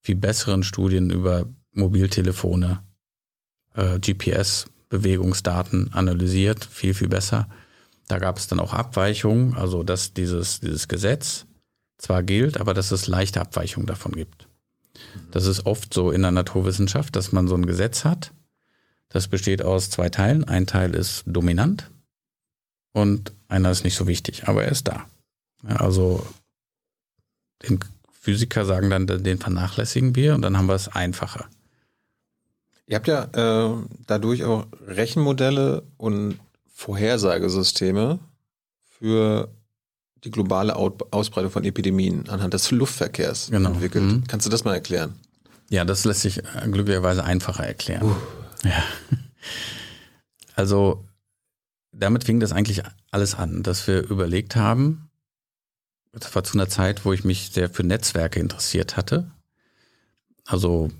viel 0.00 0.16
besseren 0.16 0.62
Studien 0.62 1.10
über 1.10 1.46
Mobiltelefone, 1.72 2.82
äh, 3.74 3.98
GPS, 3.98 4.66
Bewegungsdaten 4.88 5.92
analysiert, 5.92 6.64
viel, 6.64 6.94
viel 6.94 7.08
besser. 7.08 7.48
Da 8.08 8.18
gab 8.18 8.36
es 8.36 8.46
dann 8.46 8.60
auch 8.60 8.74
Abweichungen, 8.74 9.54
also 9.54 9.82
dass 9.82 10.12
dieses, 10.12 10.60
dieses 10.60 10.88
Gesetz 10.88 11.46
zwar 11.96 12.22
gilt, 12.22 12.60
aber 12.60 12.74
dass 12.74 12.90
es 12.90 13.06
leichte 13.06 13.40
Abweichungen 13.40 13.86
davon 13.86 14.12
gibt. 14.12 14.48
Das 15.30 15.46
ist 15.46 15.66
oft 15.66 15.92
so 15.94 16.10
in 16.10 16.22
der 16.22 16.30
Naturwissenschaft, 16.30 17.16
dass 17.16 17.32
man 17.32 17.48
so 17.48 17.54
ein 17.54 17.66
Gesetz 17.66 18.04
hat. 18.04 18.32
Das 19.08 19.28
besteht 19.28 19.62
aus 19.62 19.90
zwei 19.90 20.08
Teilen. 20.08 20.44
Ein 20.44 20.66
Teil 20.66 20.94
ist 20.94 21.24
dominant 21.26 21.90
und 22.92 23.32
einer 23.48 23.70
ist 23.70 23.84
nicht 23.84 23.96
so 23.96 24.06
wichtig, 24.06 24.48
aber 24.48 24.64
er 24.64 24.72
ist 24.72 24.88
da. 24.88 25.06
Also 25.64 26.26
den 27.62 27.80
Physiker 28.10 28.64
sagen 28.64 28.90
dann, 28.90 29.06
den 29.06 29.38
vernachlässigen 29.38 30.14
wir 30.16 30.34
und 30.34 30.42
dann 30.42 30.56
haben 30.56 30.68
wir 30.68 30.74
es 30.74 30.88
einfacher. 30.88 31.46
Ihr 32.86 32.96
habt 32.96 33.08
ja 33.08 33.24
äh, 33.32 33.76
dadurch 34.06 34.44
auch 34.44 34.66
Rechenmodelle 34.86 35.82
und 35.96 36.38
Vorhersagesysteme 36.72 38.18
für 38.84 39.48
die 40.24 40.30
globale 40.30 40.76
Ausbreitung 40.76 41.50
von 41.50 41.64
Epidemien 41.64 42.28
anhand 42.28 42.54
des 42.54 42.70
Luftverkehrs 42.70 43.48
genau. 43.50 43.70
entwickelt. 43.70 44.04
Mhm. 44.04 44.24
Kannst 44.28 44.46
du 44.46 44.50
das 44.50 44.64
mal 44.64 44.74
erklären? 44.74 45.14
Ja, 45.68 45.84
das 45.84 46.04
lässt 46.04 46.20
sich 46.20 46.38
äh, 46.38 46.68
glücklicherweise 46.70 47.24
einfacher 47.24 47.66
erklären. 47.66 48.04
Uh. 48.04 48.68
Ja. 48.68 48.82
Also 50.54 51.02
damit 51.92 52.24
fing 52.24 52.38
das 52.38 52.52
eigentlich 52.52 52.82
alles 53.10 53.34
an, 53.34 53.62
dass 53.62 53.86
wir 53.86 54.02
überlegt 54.02 54.54
haben, 54.54 55.10
das 56.12 56.34
war 56.34 56.44
zu 56.44 56.58
einer 56.58 56.68
Zeit, 56.68 57.04
wo 57.04 57.12
ich 57.12 57.24
mich 57.24 57.50
sehr 57.52 57.70
für 57.70 57.84
Netzwerke 57.84 58.38
interessiert 58.38 58.96
hatte. 58.96 59.30
Also 60.44 60.90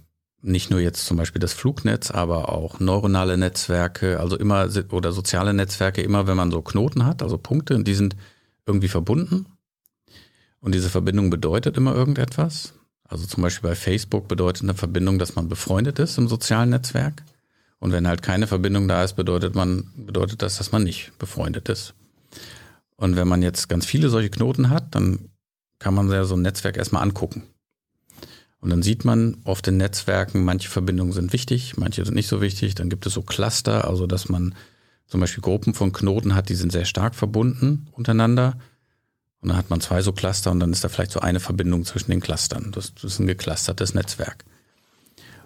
nicht 0.40 0.70
nur 0.70 0.80
jetzt 0.80 1.04
zum 1.06 1.16
Beispiel 1.16 1.40
das 1.40 1.52
Flugnetz, 1.52 2.10
aber 2.10 2.48
auch 2.48 2.80
neuronale 2.80 3.36
Netzwerke, 3.36 4.18
also 4.18 4.36
immer 4.36 4.68
oder 4.90 5.12
soziale 5.12 5.52
Netzwerke, 5.52 6.02
immer 6.02 6.26
wenn 6.26 6.36
man 6.36 6.50
so 6.50 6.62
Knoten 6.62 7.04
hat, 7.04 7.22
also 7.22 7.38
Punkte, 7.38 7.76
und 7.76 7.86
die 7.86 7.94
sind 7.94 8.16
irgendwie 8.66 8.88
verbunden. 8.88 9.46
Und 10.60 10.74
diese 10.74 10.90
Verbindung 10.90 11.30
bedeutet 11.30 11.76
immer 11.76 11.94
irgendetwas. 11.94 12.74
Also 13.04 13.26
zum 13.26 13.42
Beispiel 13.42 13.70
bei 13.70 13.74
Facebook 13.74 14.28
bedeutet 14.28 14.62
eine 14.62 14.74
Verbindung, 14.74 15.18
dass 15.18 15.34
man 15.34 15.48
befreundet 15.48 15.98
ist 15.98 16.18
im 16.18 16.28
sozialen 16.28 16.70
Netzwerk. 16.70 17.22
Und 17.78 17.92
wenn 17.92 18.06
halt 18.06 18.22
keine 18.22 18.46
Verbindung 18.46 18.86
da 18.86 19.02
ist, 19.02 19.14
bedeutet 19.14 19.54
man, 19.54 19.90
bedeutet 19.96 20.40
das, 20.40 20.58
dass 20.58 20.72
man 20.72 20.84
nicht 20.84 21.12
befreundet 21.18 21.68
ist. 21.68 21.94
Und 22.96 23.16
wenn 23.16 23.26
man 23.26 23.42
jetzt 23.42 23.68
ganz 23.68 23.84
viele 23.84 24.08
solche 24.08 24.30
Knoten 24.30 24.70
hat, 24.70 24.94
dann 24.94 25.30
kann 25.80 25.94
man 25.94 26.08
ja 26.10 26.24
so 26.24 26.36
ein 26.36 26.42
Netzwerk 26.42 26.76
erstmal 26.76 27.02
angucken. 27.02 27.42
Und 28.60 28.70
dann 28.70 28.84
sieht 28.84 29.04
man 29.04 29.38
oft 29.42 29.66
in 29.66 29.76
Netzwerken, 29.76 30.44
manche 30.44 30.70
Verbindungen 30.70 31.12
sind 31.12 31.32
wichtig, 31.32 31.76
manche 31.76 32.04
sind 32.04 32.14
nicht 32.14 32.28
so 32.28 32.40
wichtig. 32.40 32.76
Dann 32.76 32.88
gibt 32.88 33.04
es 33.04 33.14
so 33.14 33.22
Cluster, 33.22 33.88
also 33.88 34.06
dass 34.06 34.28
man 34.28 34.54
zum 35.12 35.20
Beispiel 35.20 35.42
Gruppen 35.42 35.74
von 35.74 35.92
Knoten 35.92 36.34
hat, 36.34 36.48
die 36.48 36.54
sind 36.54 36.72
sehr 36.72 36.86
stark 36.86 37.14
verbunden 37.14 37.86
untereinander. 37.92 38.56
Und 39.42 39.50
dann 39.50 39.58
hat 39.58 39.68
man 39.68 39.82
zwei 39.82 40.00
so 40.00 40.12
Cluster 40.12 40.50
und 40.50 40.58
dann 40.58 40.72
ist 40.72 40.84
da 40.84 40.88
vielleicht 40.88 41.12
so 41.12 41.20
eine 41.20 41.38
Verbindung 41.38 41.84
zwischen 41.84 42.12
den 42.12 42.22
Clustern. 42.22 42.72
Das, 42.72 42.94
das 42.94 43.04
ist 43.04 43.18
ein 43.18 43.26
geclustertes 43.26 43.92
Netzwerk. 43.92 44.46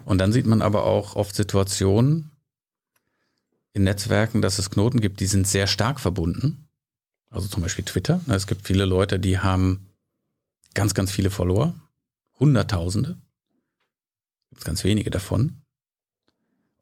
Und 0.05 0.19
dann 0.19 0.31
sieht 0.31 0.45
man 0.45 0.61
aber 0.61 0.85
auch 0.85 1.17
oft 1.17 1.35
Situationen 1.35 2.31
in 3.73 3.83
Netzwerken, 3.83 4.41
dass 4.41 4.57
es 4.57 4.69
Knoten 4.69 5.01
gibt, 5.01 5.19
die 5.19 5.25
sind 5.25 5.45
sehr 5.45 5.67
stark 5.67 5.99
verbunden. 5.99 6.69
Also 7.29 7.49
zum 7.49 7.61
Beispiel 7.61 7.83
Twitter. 7.83 8.21
Es 8.29 8.47
gibt 8.47 8.65
viele 8.65 8.85
Leute, 8.85 9.19
die 9.19 9.37
haben 9.37 9.89
ganz, 10.75 10.93
ganz 10.93 11.11
viele 11.11 11.29
Follower 11.29 11.75
Hunderttausende. 12.39 13.17
Gibt 14.51 14.63
ganz 14.63 14.85
wenige 14.85 15.09
davon. 15.09 15.61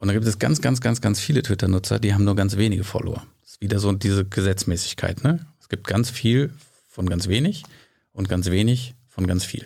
Und 0.05 0.09
dann 0.09 0.17
gibt 0.17 0.27
es 0.27 0.37
ganz, 0.37 0.61
ganz, 0.61 0.81
ganz, 0.81 1.01
ganz 1.01 1.19
viele 1.19 1.41
Twitter-Nutzer, 1.41 1.97
die 1.97 2.13
haben 2.13 2.25
nur 2.25 2.35
ganz 2.35 2.57
wenige 2.57 2.83
Follower. 2.83 3.25
Das 3.41 3.53
ist 3.53 3.61
wieder 3.61 3.79
so 3.79 3.91
diese 3.91 4.23
Gesetzmäßigkeit. 4.23 5.23
Ne? 5.23 5.47
Es 5.59 5.67
gibt 5.67 5.87
ganz 5.87 6.11
viel 6.11 6.53
von 6.87 7.09
ganz 7.09 7.27
wenig 7.27 7.63
und 8.11 8.29
ganz 8.29 8.51
wenig 8.51 8.93
von 9.07 9.25
ganz 9.25 9.45
viel. 9.45 9.65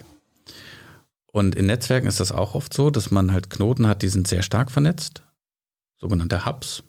Und 1.34 1.56
in 1.56 1.66
Netzwerken 1.66 2.08
ist 2.08 2.22
das 2.22 2.32
auch 2.32 2.56
oft 2.56 2.74
so, 2.74 2.90
dass 2.90 3.12
man 3.12 3.34
halt 3.34 3.50
Knoten 3.50 3.86
hat, 3.86 4.02
die 4.02 4.08
sind 4.08 4.30
sehr 4.30 4.42
stark 4.42 4.72
vernetzt, 4.72 5.24
sogenannte 5.98 6.46
Hubs. 6.46 6.84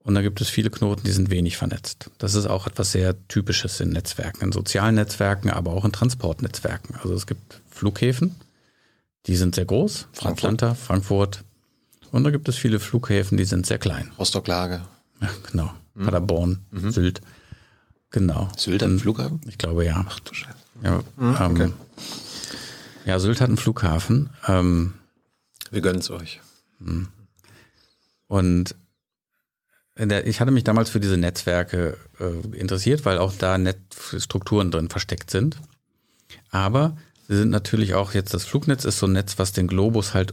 Und 0.00 0.14
da 0.14 0.20
gibt 0.20 0.38
es 0.42 0.50
viele 0.50 0.68
Knoten, 0.68 1.02
die 1.02 1.12
sind 1.12 1.30
wenig 1.30 1.56
vernetzt. 1.56 2.10
Das 2.18 2.34
ist 2.34 2.44
auch 2.44 2.66
etwas 2.66 2.92
sehr 2.92 3.26
Typisches 3.28 3.80
in 3.80 3.88
Netzwerken, 3.88 4.44
in 4.44 4.52
sozialen 4.52 4.96
Netzwerken, 4.96 5.48
aber 5.48 5.72
auch 5.72 5.86
in 5.86 5.92
Transportnetzwerken. 5.92 6.96
Also 6.96 7.14
es 7.14 7.26
gibt 7.26 7.62
Flughäfen, 7.70 8.34
die 9.24 9.36
sind 9.36 9.54
sehr 9.54 9.64
groß, 9.64 10.08
Frankfurt. 10.12 10.44
Atlanta, 10.44 10.74
Frankfurt. 10.74 11.42
Und 12.14 12.22
da 12.22 12.30
gibt 12.30 12.48
es 12.48 12.54
viele 12.54 12.78
Flughäfen, 12.78 13.36
die 13.36 13.44
sind 13.44 13.66
sehr 13.66 13.78
klein. 13.78 14.12
Rostock-Lage. 14.20 14.82
Ja, 15.20 15.30
genau. 15.50 15.74
Mhm. 15.94 16.04
Paderborn, 16.04 16.64
mhm. 16.70 16.92
Sylt. 16.92 17.20
Genau. 18.10 18.48
Sylt 18.56 18.82
hat 18.82 18.88
einen 18.88 19.00
Flughafen? 19.00 19.40
Ich 19.48 19.58
glaube 19.58 19.84
ja. 19.84 20.06
Ach 20.08 20.20
du 20.20 20.32
Scheiße. 20.32 20.56
Ja, 20.84 21.02
mhm, 21.16 21.36
ähm, 21.40 21.50
okay. 21.50 21.72
ja, 23.04 23.18
Sylt 23.18 23.40
hat 23.40 23.48
einen 23.48 23.56
Flughafen. 23.56 24.30
Ähm, 24.46 24.94
Wir 25.72 25.80
gönnen 25.80 25.98
es 25.98 26.08
euch. 26.08 26.40
Mhm. 26.78 27.08
Und 28.28 28.76
der, 29.98 30.24
ich 30.24 30.38
hatte 30.38 30.52
mich 30.52 30.62
damals 30.62 30.90
für 30.90 31.00
diese 31.00 31.16
Netzwerke 31.16 31.98
äh, 32.20 32.56
interessiert, 32.56 33.04
weil 33.04 33.18
auch 33.18 33.32
da 33.36 33.58
Netzstrukturen 33.58 34.70
drin 34.70 34.88
versteckt 34.88 35.32
sind. 35.32 35.56
Aber 36.52 36.96
sie 37.26 37.38
sind 37.38 37.50
natürlich 37.50 37.94
auch 37.94 38.14
jetzt, 38.14 38.34
das 38.34 38.44
Flugnetz 38.44 38.84
ist 38.84 39.00
so 39.00 39.06
ein 39.06 39.12
Netz, 39.14 39.36
was 39.38 39.50
den 39.50 39.66
Globus 39.66 40.14
halt 40.14 40.32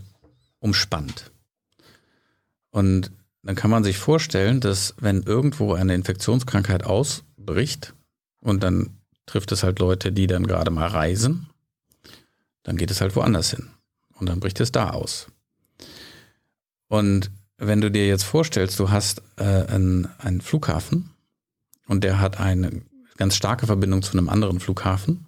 umspannt. 0.59 1.31
Und 2.71 3.11
dann 3.43 3.55
kann 3.55 3.71
man 3.71 3.83
sich 3.83 3.97
vorstellen, 3.97 4.59
dass 4.59 4.95
wenn 4.99 5.23
irgendwo 5.23 5.73
eine 5.73 5.95
Infektionskrankheit 5.95 6.83
ausbricht 6.85 7.93
und 8.39 8.63
dann 8.63 8.97
trifft 9.25 9.51
es 9.51 9.63
halt 9.63 9.79
Leute, 9.79 10.11
die 10.11 10.27
dann 10.27 10.47
gerade 10.47 10.71
mal 10.71 10.87
reisen, 10.87 11.47
dann 12.63 12.77
geht 12.77 12.91
es 12.91 13.01
halt 13.01 13.15
woanders 13.15 13.51
hin. 13.51 13.69
Und 14.13 14.27
dann 14.27 14.39
bricht 14.39 14.59
es 14.59 14.71
da 14.71 14.91
aus. 14.91 15.27
Und 16.87 17.31
wenn 17.57 17.81
du 17.81 17.89
dir 17.89 18.07
jetzt 18.07 18.23
vorstellst, 18.23 18.79
du 18.79 18.89
hast 18.89 19.21
äh, 19.37 19.43
einen, 19.43 20.07
einen 20.19 20.41
Flughafen 20.41 21.11
und 21.87 22.03
der 22.03 22.19
hat 22.19 22.39
eine 22.39 22.81
ganz 23.17 23.35
starke 23.35 23.65
Verbindung 23.65 24.01
zu 24.01 24.17
einem 24.17 24.29
anderen 24.29 24.59
Flughafen, 24.59 25.27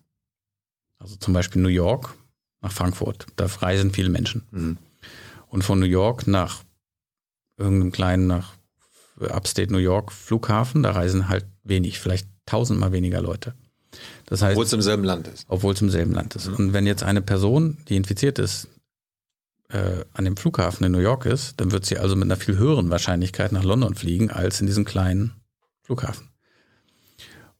also 0.99 1.15
zum 1.15 1.33
Beispiel 1.33 1.61
New 1.61 1.69
York 1.69 2.15
nach 2.61 2.71
Frankfurt, 2.71 3.27
da 3.35 3.45
reisen 3.45 3.91
viele 3.91 4.09
Menschen. 4.09 4.43
Mhm. 4.51 4.77
Und 5.47 5.63
von 5.63 5.79
New 5.79 5.85
York 5.85 6.27
nach 6.27 6.63
irgendeinem 7.57 7.91
kleinen, 7.91 8.27
nach 8.27 8.53
Upstate 9.19 9.71
New 9.71 9.79
York 9.79 10.11
Flughafen, 10.11 10.83
da 10.83 10.91
reisen 10.91 11.29
halt 11.29 11.45
wenig, 11.63 11.99
vielleicht 11.99 12.27
tausendmal 12.45 12.91
weniger 12.91 13.21
Leute. 13.21 13.53
Das 14.25 14.41
heißt, 14.41 14.53
obwohl 14.53 14.65
es 14.65 14.73
im 14.73 14.81
selben 14.81 15.03
Land 15.03 15.27
ist. 15.27 15.45
Obwohl 15.49 15.73
es 15.73 15.81
im 15.81 15.89
selben 15.89 16.13
Land 16.13 16.35
ist. 16.35 16.47
Mhm. 16.47 16.55
Und 16.55 16.73
wenn 16.73 16.87
jetzt 16.87 17.03
eine 17.03 17.21
Person, 17.21 17.77
die 17.87 17.95
infiziert 17.95 18.39
ist, 18.39 18.67
äh, 19.69 20.05
an 20.13 20.25
dem 20.25 20.37
Flughafen 20.37 20.85
in 20.85 20.91
New 20.91 20.99
York 20.99 21.25
ist, 21.25 21.59
dann 21.59 21.71
wird 21.71 21.85
sie 21.85 21.97
also 21.97 22.15
mit 22.15 22.25
einer 22.25 22.37
viel 22.37 22.57
höheren 22.57 22.89
Wahrscheinlichkeit 22.89 23.51
nach 23.51 23.63
London 23.63 23.95
fliegen 23.95 24.31
als 24.31 24.61
in 24.61 24.67
diesem 24.67 24.85
kleinen 24.85 25.33
Flughafen. 25.81 26.29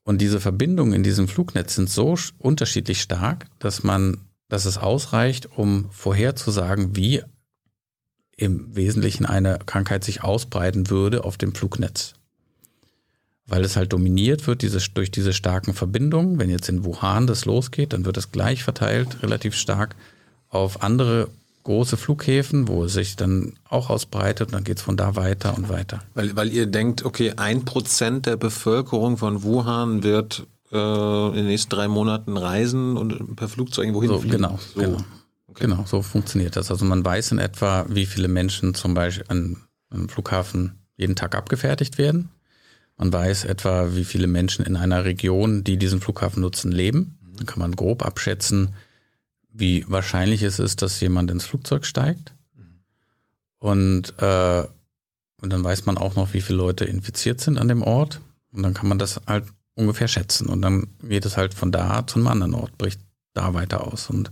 Und 0.04 0.20
diese 0.20 0.40
Verbindungen 0.40 0.94
in 0.94 1.04
diesem 1.04 1.28
Flugnetz 1.28 1.76
sind 1.76 1.90
so 1.90 2.18
unterschiedlich 2.38 3.02
stark, 3.02 3.46
dass 3.60 3.84
man, 3.84 4.18
dass 4.50 4.66
es 4.66 4.78
ausreicht, 4.78 5.58
um 5.58 5.90
vorherzusagen, 5.92 6.96
wie 6.96 7.24
im 8.36 8.76
Wesentlichen 8.76 9.26
eine 9.26 9.60
Krankheit 9.66 10.04
sich 10.04 10.24
ausbreiten 10.24 10.90
würde 10.90 11.24
auf 11.24 11.38
dem 11.38 11.54
Flugnetz. 11.54 12.14
Weil 13.46 13.64
es 13.64 13.76
halt 13.76 13.94
dominiert 13.94 14.48
wird 14.48 14.62
diese, 14.62 14.80
durch 14.94 15.12
diese 15.12 15.34
starken 15.34 15.74
Verbindungen. 15.74 16.40
Wenn 16.40 16.50
jetzt 16.50 16.70
in 16.70 16.86
Wuhan 16.86 17.28
das 17.28 17.46
losgeht, 17.46 17.94
dann 17.94 18.06
wird 18.06 18.18
es 18.18 18.32
gleich 18.32 18.64
verteilt, 18.64 19.22
relativ 19.22 19.56
stark 19.56 19.96
auf 20.50 20.82
andere 20.82 21.30
große 21.64 21.98
Flughäfen, 21.98 22.68
wo 22.68 22.86
es 22.86 22.94
sich 22.94 23.16
dann 23.16 23.54
auch 23.70 23.90
ausbreitet 23.90 24.48
und 24.48 24.54
dann 24.54 24.64
geht 24.64 24.78
es 24.78 24.84
von 24.84 24.98
da 24.98 25.16
weiter 25.16 25.56
und 25.56 25.70
weiter. 25.70 26.02
Weil, 26.14 26.36
weil 26.36 26.52
ihr 26.52 26.66
denkt, 26.66 27.06
okay, 27.06 27.34
ein 27.38 27.66
Prozent 27.66 28.26
der 28.26 28.36
Bevölkerung 28.36 29.18
von 29.18 29.44
Wuhan 29.44 30.04
wird 30.04 30.46
äh, 30.72 31.28
in 31.30 31.36
den 31.36 31.48
nächsten 31.48 31.70
drei 31.70 31.88
Monaten 31.88 32.36
reisen 32.38 32.98
und 32.98 33.36
per 33.36 33.48
Flugzeug 33.48 33.86
irgendwo 33.86 34.06
so, 34.08 34.20
fliegen. 34.20 34.38
Genau, 34.38 34.60
so. 34.74 34.82
genau. 34.82 34.98
Genau, 35.56 35.86
so 35.86 36.02
funktioniert 36.02 36.56
das. 36.56 36.72
Also 36.72 36.86
man 36.86 37.04
weiß 37.04 37.32
in 37.32 37.40
etwa, 37.40 37.86
wie 37.90 38.06
viele 38.06 38.28
Menschen 38.28 38.74
zum 38.74 38.94
Beispiel 38.94 39.26
an 39.28 39.58
einem 39.90 40.10
Flughafen 40.10 40.80
jeden 40.96 41.16
Tag 41.16 41.36
abgefertigt 41.36 41.98
werden. 41.98 42.30
Man 42.98 43.12
weiß 43.12 43.46
etwa, 43.46 43.96
wie 43.96 44.06
viele 44.06 44.28
Menschen 44.28 44.66
in 44.66 44.76
einer 44.76 45.06
Region, 45.06 45.64
die 45.64 45.78
diesen 45.78 46.02
Flughafen 46.02 46.42
nutzen, 46.42 46.72
leben. 46.72 47.18
Dann 47.36 47.46
kann 47.46 47.60
man 47.60 47.76
grob 47.76 48.06
abschätzen, 48.06 48.76
wie 49.52 49.86
wahrscheinlich 49.88 50.44
es 50.44 50.60
ist, 50.60 50.82
dass 50.82 51.00
jemand 51.00 51.32
ins 51.32 51.46
Flugzeug 51.46 51.86
steigt. 51.86 52.34
Und, 53.60 54.14
äh, 54.20 54.64
und 55.42 55.50
dann 55.52 55.64
weiß 55.64 55.86
man 55.86 55.98
auch 55.98 56.16
noch, 56.16 56.34
wie 56.34 56.42
viele 56.42 56.58
Leute 56.58 56.86
infiziert 56.86 57.42
sind 57.42 57.58
an 57.58 57.68
dem 57.68 57.82
Ort. 57.82 58.22
Und 58.52 58.64
dann 58.64 58.74
kann 58.74 58.88
man 58.88 59.00
das 59.00 59.22
halt 59.26 59.46
ungefähr 59.76 60.08
schätzen. 60.08 60.48
Und 60.48 60.62
dann 60.62 60.88
geht 61.02 61.26
es 61.26 61.38
halt 61.38 61.54
von 61.54 61.72
da 61.72 62.06
zu 62.06 62.20
einem 62.20 62.28
anderen 62.28 62.54
Ort, 62.54 62.78
bricht 62.78 63.02
da 63.34 63.54
weiter 63.54 63.88
aus. 63.88 64.10
Und, 64.10 64.32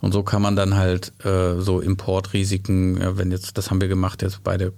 und 0.00 0.12
so 0.12 0.22
kann 0.22 0.42
man 0.42 0.56
dann 0.56 0.76
halt 0.76 1.12
äh, 1.24 1.60
so 1.60 1.80
Importrisiken, 1.80 3.00
äh, 3.00 3.18
wenn 3.18 3.30
jetzt, 3.30 3.58
das 3.58 3.70
haben 3.70 3.80
wir 3.80 3.88
gemacht, 3.88 4.22
jetzt 4.22 4.42
beide 4.42 4.72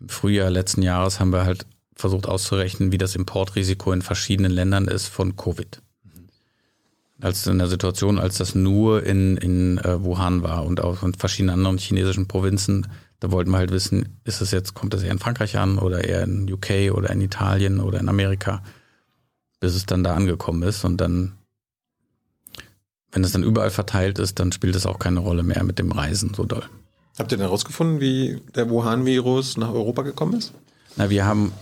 im 0.00 0.08
Frühjahr 0.08 0.50
letzten 0.50 0.82
Jahres 0.82 1.20
haben 1.20 1.32
wir 1.32 1.44
halt 1.44 1.66
versucht 1.96 2.26
auszurechnen, 2.26 2.92
wie 2.92 2.98
das 2.98 3.14
Importrisiko 3.14 3.92
in 3.92 4.02
verschiedenen 4.02 4.50
Ländern 4.52 4.88
ist 4.88 5.06
von 5.06 5.36
Covid. 5.36 5.80
Als 7.20 7.46
in 7.46 7.58
der 7.58 7.68
Situation, 7.68 8.18
als 8.18 8.38
das 8.38 8.54
nur 8.54 9.04
in, 9.04 9.36
in 9.36 9.78
äh, 9.78 10.02
Wuhan 10.02 10.42
war 10.42 10.66
und 10.66 10.82
auch 10.82 11.02
in 11.02 11.14
verschiedenen 11.14 11.54
anderen 11.54 11.78
chinesischen 11.78 12.26
Provinzen, 12.26 12.88
da 13.20 13.30
wollten 13.30 13.52
wir 13.52 13.58
halt 13.58 13.70
wissen, 13.70 14.20
ist 14.24 14.40
es 14.40 14.50
jetzt, 14.50 14.74
kommt 14.74 14.92
das 14.92 15.02
eher 15.02 15.12
in 15.12 15.20
Frankreich 15.20 15.56
an 15.56 15.78
oder 15.78 16.04
eher 16.04 16.24
in 16.24 16.52
UK 16.52 16.92
oder 16.92 17.10
in 17.10 17.20
Italien 17.20 17.80
oder 17.80 18.00
in 18.00 18.08
Amerika, 18.08 18.62
bis 19.60 19.74
es 19.74 19.86
dann 19.86 20.04
da 20.04 20.14
angekommen 20.14 20.62
ist 20.64 20.84
und 20.84 21.00
dann 21.00 21.32
wenn 23.14 23.24
es 23.24 23.32
dann 23.32 23.42
überall 23.42 23.70
verteilt 23.70 24.18
ist, 24.18 24.38
dann 24.38 24.52
spielt 24.52 24.76
es 24.76 24.84
auch 24.84 24.98
keine 24.98 25.20
Rolle 25.20 25.42
mehr 25.42 25.64
mit 25.64 25.78
dem 25.78 25.90
Reisen 25.90 26.34
so 26.34 26.44
doll. 26.44 26.64
Habt 27.18 27.32
ihr 27.32 27.38
denn 27.38 27.46
herausgefunden, 27.46 28.00
wie 28.00 28.42
der 28.54 28.68
Wuhan-Virus 28.68 29.56
nach 29.56 29.72
Europa 29.72 30.02
gekommen 30.02 30.34
ist? 30.34 30.52
Na, 30.96 31.08
wir 31.08 31.24
haben, 31.24 31.52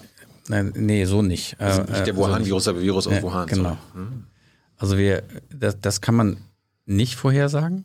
nee, 0.49 1.05
so 1.05 1.23
nicht. 1.23 1.61
Also 1.61 1.83
nicht 1.83 2.07
der 2.07 2.17
Wuhan-Virus, 2.17 2.69
aber 2.69 2.81
Virus 2.81 3.07
aus 3.07 3.15
ja, 3.15 3.23
Wuhan. 3.23 3.47
Genau. 3.47 3.77
Hm. 3.93 4.25
Also 4.79 4.99
wir, 4.99 5.23
das, 5.55 5.81
das 5.81 6.01
kann 6.01 6.15
man 6.15 6.39
nicht 6.87 7.15
vorhersagen. 7.15 7.85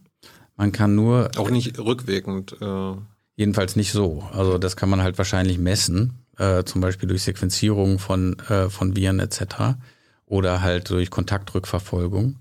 Man 0.55 0.72
kann 0.72 0.95
nur. 0.95 1.30
Auch 1.38 1.51
nicht 1.51 1.78
rückwirkend. 1.78 2.55
Äh 2.59 2.95
jedenfalls 3.38 3.78
nicht 3.78 3.93
so. 3.93 4.28
Also 4.34 4.57
das 4.57 4.76
kann 4.76 4.89
man 4.89 5.01
halt 5.01 5.18
wahrscheinlich 5.18 5.57
messen, 5.57 6.26
äh, 6.38 6.63
zum 6.65 6.82
Beispiel 6.82 7.07
durch 7.07 7.24
Sequenzierung 7.24 7.99
von, 7.99 8.38
äh, 8.49 8.70
von 8.70 8.95
Viren 8.97 9.20
etc. 9.20 9.78
Oder 10.26 10.61
halt 10.61 10.89
durch 10.89 11.09
Kontaktrückverfolgung. 11.09 12.38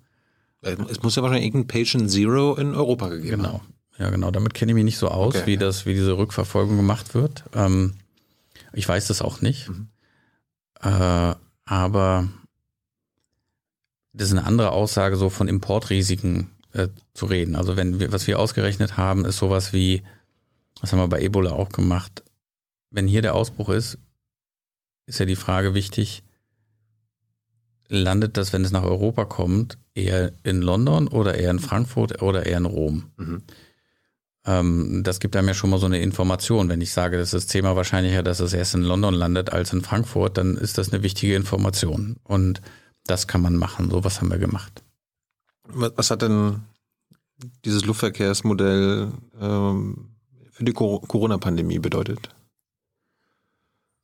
Es 0.63 1.03
muss 1.03 1.17
ja 1.17 1.23
wahrscheinlich 1.23 1.47
irgendein 1.47 1.69
Patient 1.69 2.11
Zero 2.11 2.55
in 2.57 2.75
Europa 2.75 3.09
gegeben 3.09 3.43
genau. 3.43 3.53
haben. 3.55 3.75
Ja, 3.99 4.11
genau. 4.11 4.31
Damit 4.31 4.55
kenne 4.55 4.73
ich 4.73 4.75
mich 4.75 4.85
nicht 4.85 4.99
so 4.99 5.09
aus, 5.09 5.37
okay, 5.37 5.47
wie 5.47 5.55
ja. 5.55 5.61
das, 5.61 5.87
wie 5.87 5.95
diese 5.95 6.17
Rückverfolgung 6.17 6.77
gemacht 6.77 7.15
wird. 7.15 7.45
Ähm, 7.55 7.95
ich 8.73 8.89
weiß 8.89 9.07
das 9.07 9.23
auch 9.23 9.41
nicht. 9.41 9.69
Mhm. 9.69 9.89
Äh, 10.83 11.35
aber 11.65 12.29
das 14.13 14.29
ist 14.29 14.33
eine 14.33 14.47
andere 14.47 14.73
Aussage, 14.73 15.17
so 15.17 15.31
von 15.31 15.49
Importrisiken 15.49 16.51
äh, 16.73 16.89
zu 17.15 17.27
reden. 17.27 17.57
Also 17.57 17.77
wenn 17.77 18.01
wir, 18.01 18.13
was 18.13 18.27
wir 18.27 18.39
ausgerechnet 18.39 18.97
haben, 18.97 19.25
ist 19.25 19.39
sowas 19.39 19.73
wie, 19.73 20.03
das 20.81 20.93
haben 20.93 20.99
wir 20.99 21.09
bei 21.09 21.23
Ebola 21.23 21.53
auch 21.53 21.71
gemacht. 21.71 22.23
Wenn 22.91 23.07
hier 23.07 23.23
der 23.23 23.35
Ausbruch 23.35 23.71
ist, 23.71 23.99
ist 25.07 25.19
ja 25.19 25.27
die 25.27 25.37
Frage 25.37 25.75
wichtig, 25.75 26.23
landet 27.89 28.37
das, 28.37 28.53
wenn 28.53 28.65
es 28.65 28.73
nach 28.73 28.83
Europa 28.83 29.25
kommt, 29.25 29.79
eher 29.97 30.33
in 30.43 30.63
London 30.63 31.09
oder 31.09 31.35
eher 31.35 31.51
in 31.51 31.59
Frankfurt 31.59 32.23
oder 32.23 32.47
eher 32.47 32.59
in 32.59 32.67
Rom? 32.67 33.11
Mhm. 33.17 33.43
Ähm, 34.47 35.03
das 35.03 35.19
gibt 35.19 35.37
einem 35.37 35.49
ja 35.49 35.55
schon 35.55 35.71
mal 35.71 35.81
so 35.81 35.87
eine 35.87 36.01
Information. 36.01 36.69
Wenn 36.69 36.81
ich 36.81 36.93
sage, 36.93 37.19
das 37.19 37.35
ist 37.35 37.51
zehnmal 37.51 37.77
wahrscheinlicher, 37.77 38.23
dass 38.23 38.41
es 38.41 38.53
erst 38.53 38.75
in 38.75 38.83
London 38.83 39.15
landet 39.15 39.53
als 39.53 39.73
in 39.73 39.83
Frankfurt, 39.83 40.39
dann 40.39 40.57
ist 40.57 40.79
das 40.79 40.93
eine 40.93 41.03
wichtige 41.03 41.35
Information. 41.35 42.17
Und 42.23 42.61
das 43.05 43.27
kann 43.27 43.43
man 43.43 43.57
machen. 43.57 43.91
So 43.91 44.05
was 44.05 44.21
haben 44.21 44.31
wir 44.31 44.39
gemacht. 44.39 44.83
Was 45.65 46.11
hat 46.11 46.23
denn 46.23 46.61
dieses 47.65 47.85
Luftverkehrsmodell 47.85 49.11
ähm, 49.41 50.11
für 50.53 50.65
die 50.65 50.73
Corona-Pandemie 50.73 51.81
bedeutet? 51.81 52.31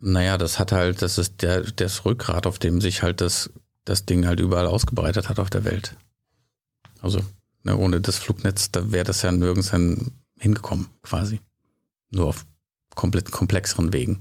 Naja, 0.00 0.36
das 0.36 0.58
hat 0.58 0.72
halt, 0.72 1.00
das 1.00 1.16
ist 1.16 1.42
der, 1.42 1.62
das 1.62 2.04
Rückgrat, 2.04 2.46
auf 2.46 2.58
dem 2.58 2.80
sich 2.80 3.02
halt 3.04 3.20
das 3.20 3.50
das 3.84 4.06
Ding 4.06 4.26
halt 4.26 4.40
überall 4.40 4.66
ausgebreitet 4.66 5.28
hat 5.28 5.38
auf 5.38 5.50
der 5.50 5.64
Welt. 5.64 5.96
Also 7.00 7.20
ne, 7.64 7.76
ohne 7.76 8.00
das 8.00 8.18
Flugnetz, 8.18 8.70
da 8.70 8.92
wäre 8.92 9.04
das 9.04 9.22
ja 9.22 9.32
nirgends 9.32 9.72
hingekommen, 10.38 10.88
quasi. 11.02 11.40
Nur 12.10 12.26
auf 12.26 12.46
komplett 12.94 13.30
komplexeren 13.30 13.92
Wegen. 13.92 14.20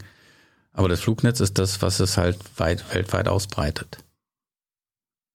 Aber 0.74 0.88
das 0.88 1.01
Flugnetz 1.01 1.39
ist 1.39 1.57
das, 1.57 1.82
was 1.82 1.99
es 1.99 2.18
halt 2.18 2.38
weit, 2.57 2.93
weltweit 2.93 3.28
ausbreitet. 3.28 3.97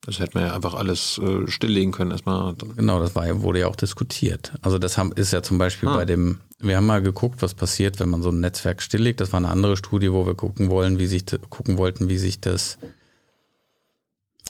Das 0.01 0.20
hätte 0.20 0.39
man 0.39 0.47
ja 0.47 0.55
einfach 0.55 0.74
alles 0.74 1.18
äh, 1.18 1.49
stilllegen 1.49 1.91
können 1.91 2.12
erstmal. 2.12 2.55
Genau, 2.55 3.01
das 3.01 3.14
war, 3.16 3.43
wurde 3.43 3.61
ja 3.61 3.66
auch 3.66 3.77
diskutiert. 3.77 4.53
Also 4.62 4.79
das 4.79 4.97
haben, 4.97 5.12
ist 5.12 5.33
ja 5.33 5.43
zum 5.43 5.59
Beispiel 5.59 5.89
ah. 5.89 5.97
bei 5.97 6.05
dem, 6.05 6.39
wir 6.61 6.77
haben 6.77 6.87
mal 6.87 7.03
geguckt, 7.03 7.43
was 7.43 7.55
passiert, 7.55 7.99
wenn 7.99 8.09
man 8.09 8.22
so 8.22 8.31
ein 8.31 8.41
Netzwerk 8.41 8.83
stilllegt. 8.83 9.20
Das 9.20 9.33
war 9.33 9.39
eine 9.39 9.49
andere 9.49 9.77
Studie, 9.77 10.12
wo 10.12 10.24
wir 10.24 10.35
gucken 10.35 10.70
wollen, 10.70 10.99
wie 11.01 11.07
sich 11.07 11.24
gucken 11.51 11.77
wollten, 11.77 12.09
wie 12.09 12.18
sich 12.18 12.41
das 12.41 12.79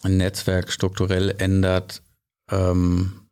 ein 0.06 0.16
Netzwerk 0.16 0.72
strukturell 0.72 1.34
ändert, 1.38 2.02
ähm, 2.50 3.28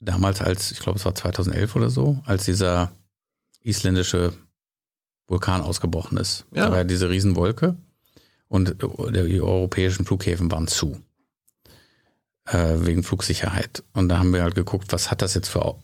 damals 0.00 0.40
als, 0.40 0.72
ich 0.72 0.80
glaube 0.80 0.98
es 0.98 1.04
war 1.04 1.14
2011 1.14 1.76
oder 1.76 1.90
so, 1.90 2.22
als 2.26 2.44
dieser 2.44 2.92
isländische 3.62 4.32
Vulkan 5.26 5.62
ausgebrochen 5.62 6.18
ist. 6.18 6.44
Ja. 6.52 6.66
Da 6.66 6.70
war 6.70 6.78
ja 6.78 6.84
diese 6.84 7.08
Riesenwolke 7.08 7.76
und 8.48 8.76
die 8.82 9.40
europäischen 9.40 10.04
Flughäfen 10.04 10.50
waren 10.50 10.66
zu. 10.66 11.00
Äh, 12.46 12.84
wegen 12.84 13.02
Flugsicherheit. 13.02 13.84
Und 13.94 14.10
da 14.10 14.18
haben 14.18 14.34
wir 14.34 14.42
halt 14.42 14.54
geguckt, 14.54 14.92
was 14.92 15.10
hat 15.10 15.22
das 15.22 15.32
jetzt 15.32 15.48
für 15.48 15.78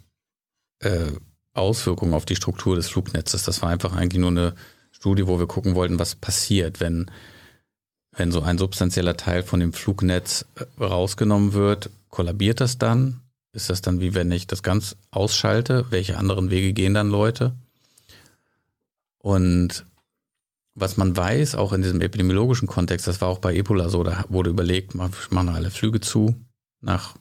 äh, 0.80 1.12
Auswirkungen 1.54 2.12
auf 2.12 2.26
die 2.26 2.36
Struktur 2.36 2.76
des 2.76 2.90
Flugnetzes. 2.90 3.44
Das 3.44 3.62
war 3.62 3.70
einfach 3.70 3.96
eigentlich 3.96 4.20
nur 4.20 4.30
eine 4.30 4.54
Studie, 4.92 5.26
wo 5.26 5.38
wir 5.38 5.46
gucken 5.46 5.74
wollten, 5.74 5.98
was 5.98 6.16
passiert, 6.16 6.80
wenn 6.80 7.10
wenn 8.12 8.32
so 8.32 8.42
ein 8.42 8.58
substanzieller 8.58 9.16
Teil 9.16 9.42
von 9.42 9.60
dem 9.60 9.72
Flugnetz 9.72 10.44
äh, 10.56 10.84
rausgenommen 10.84 11.52
wird, 11.52 11.90
kollabiert 12.08 12.60
das 12.60 12.78
dann? 12.78 13.20
Ist 13.52 13.70
das 13.70 13.82
dann 13.82 14.00
wie 14.00 14.14
wenn 14.14 14.30
ich 14.30 14.46
das 14.46 14.62
ganz 14.62 14.96
ausschalte? 15.10 15.86
Welche 15.90 16.16
anderen 16.16 16.50
Wege 16.50 16.72
gehen 16.72 16.94
dann 16.94 17.10
Leute? 17.10 17.54
Und 19.18 19.84
was 20.74 20.96
man 20.96 21.16
weiß, 21.16 21.56
auch 21.56 21.72
in 21.72 21.82
diesem 21.82 22.00
epidemiologischen 22.00 22.68
Kontext, 22.68 23.06
das 23.06 23.20
war 23.20 23.28
auch 23.28 23.38
bei 23.38 23.54
Ebola 23.54 23.88
so, 23.88 24.02
da 24.02 24.24
wurde 24.28 24.50
überlegt, 24.50 24.94
machen 24.94 25.48
alle 25.48 25.70
Flüge 25.70 26.00
zu 26.00 26.34
nach 26.80 27.16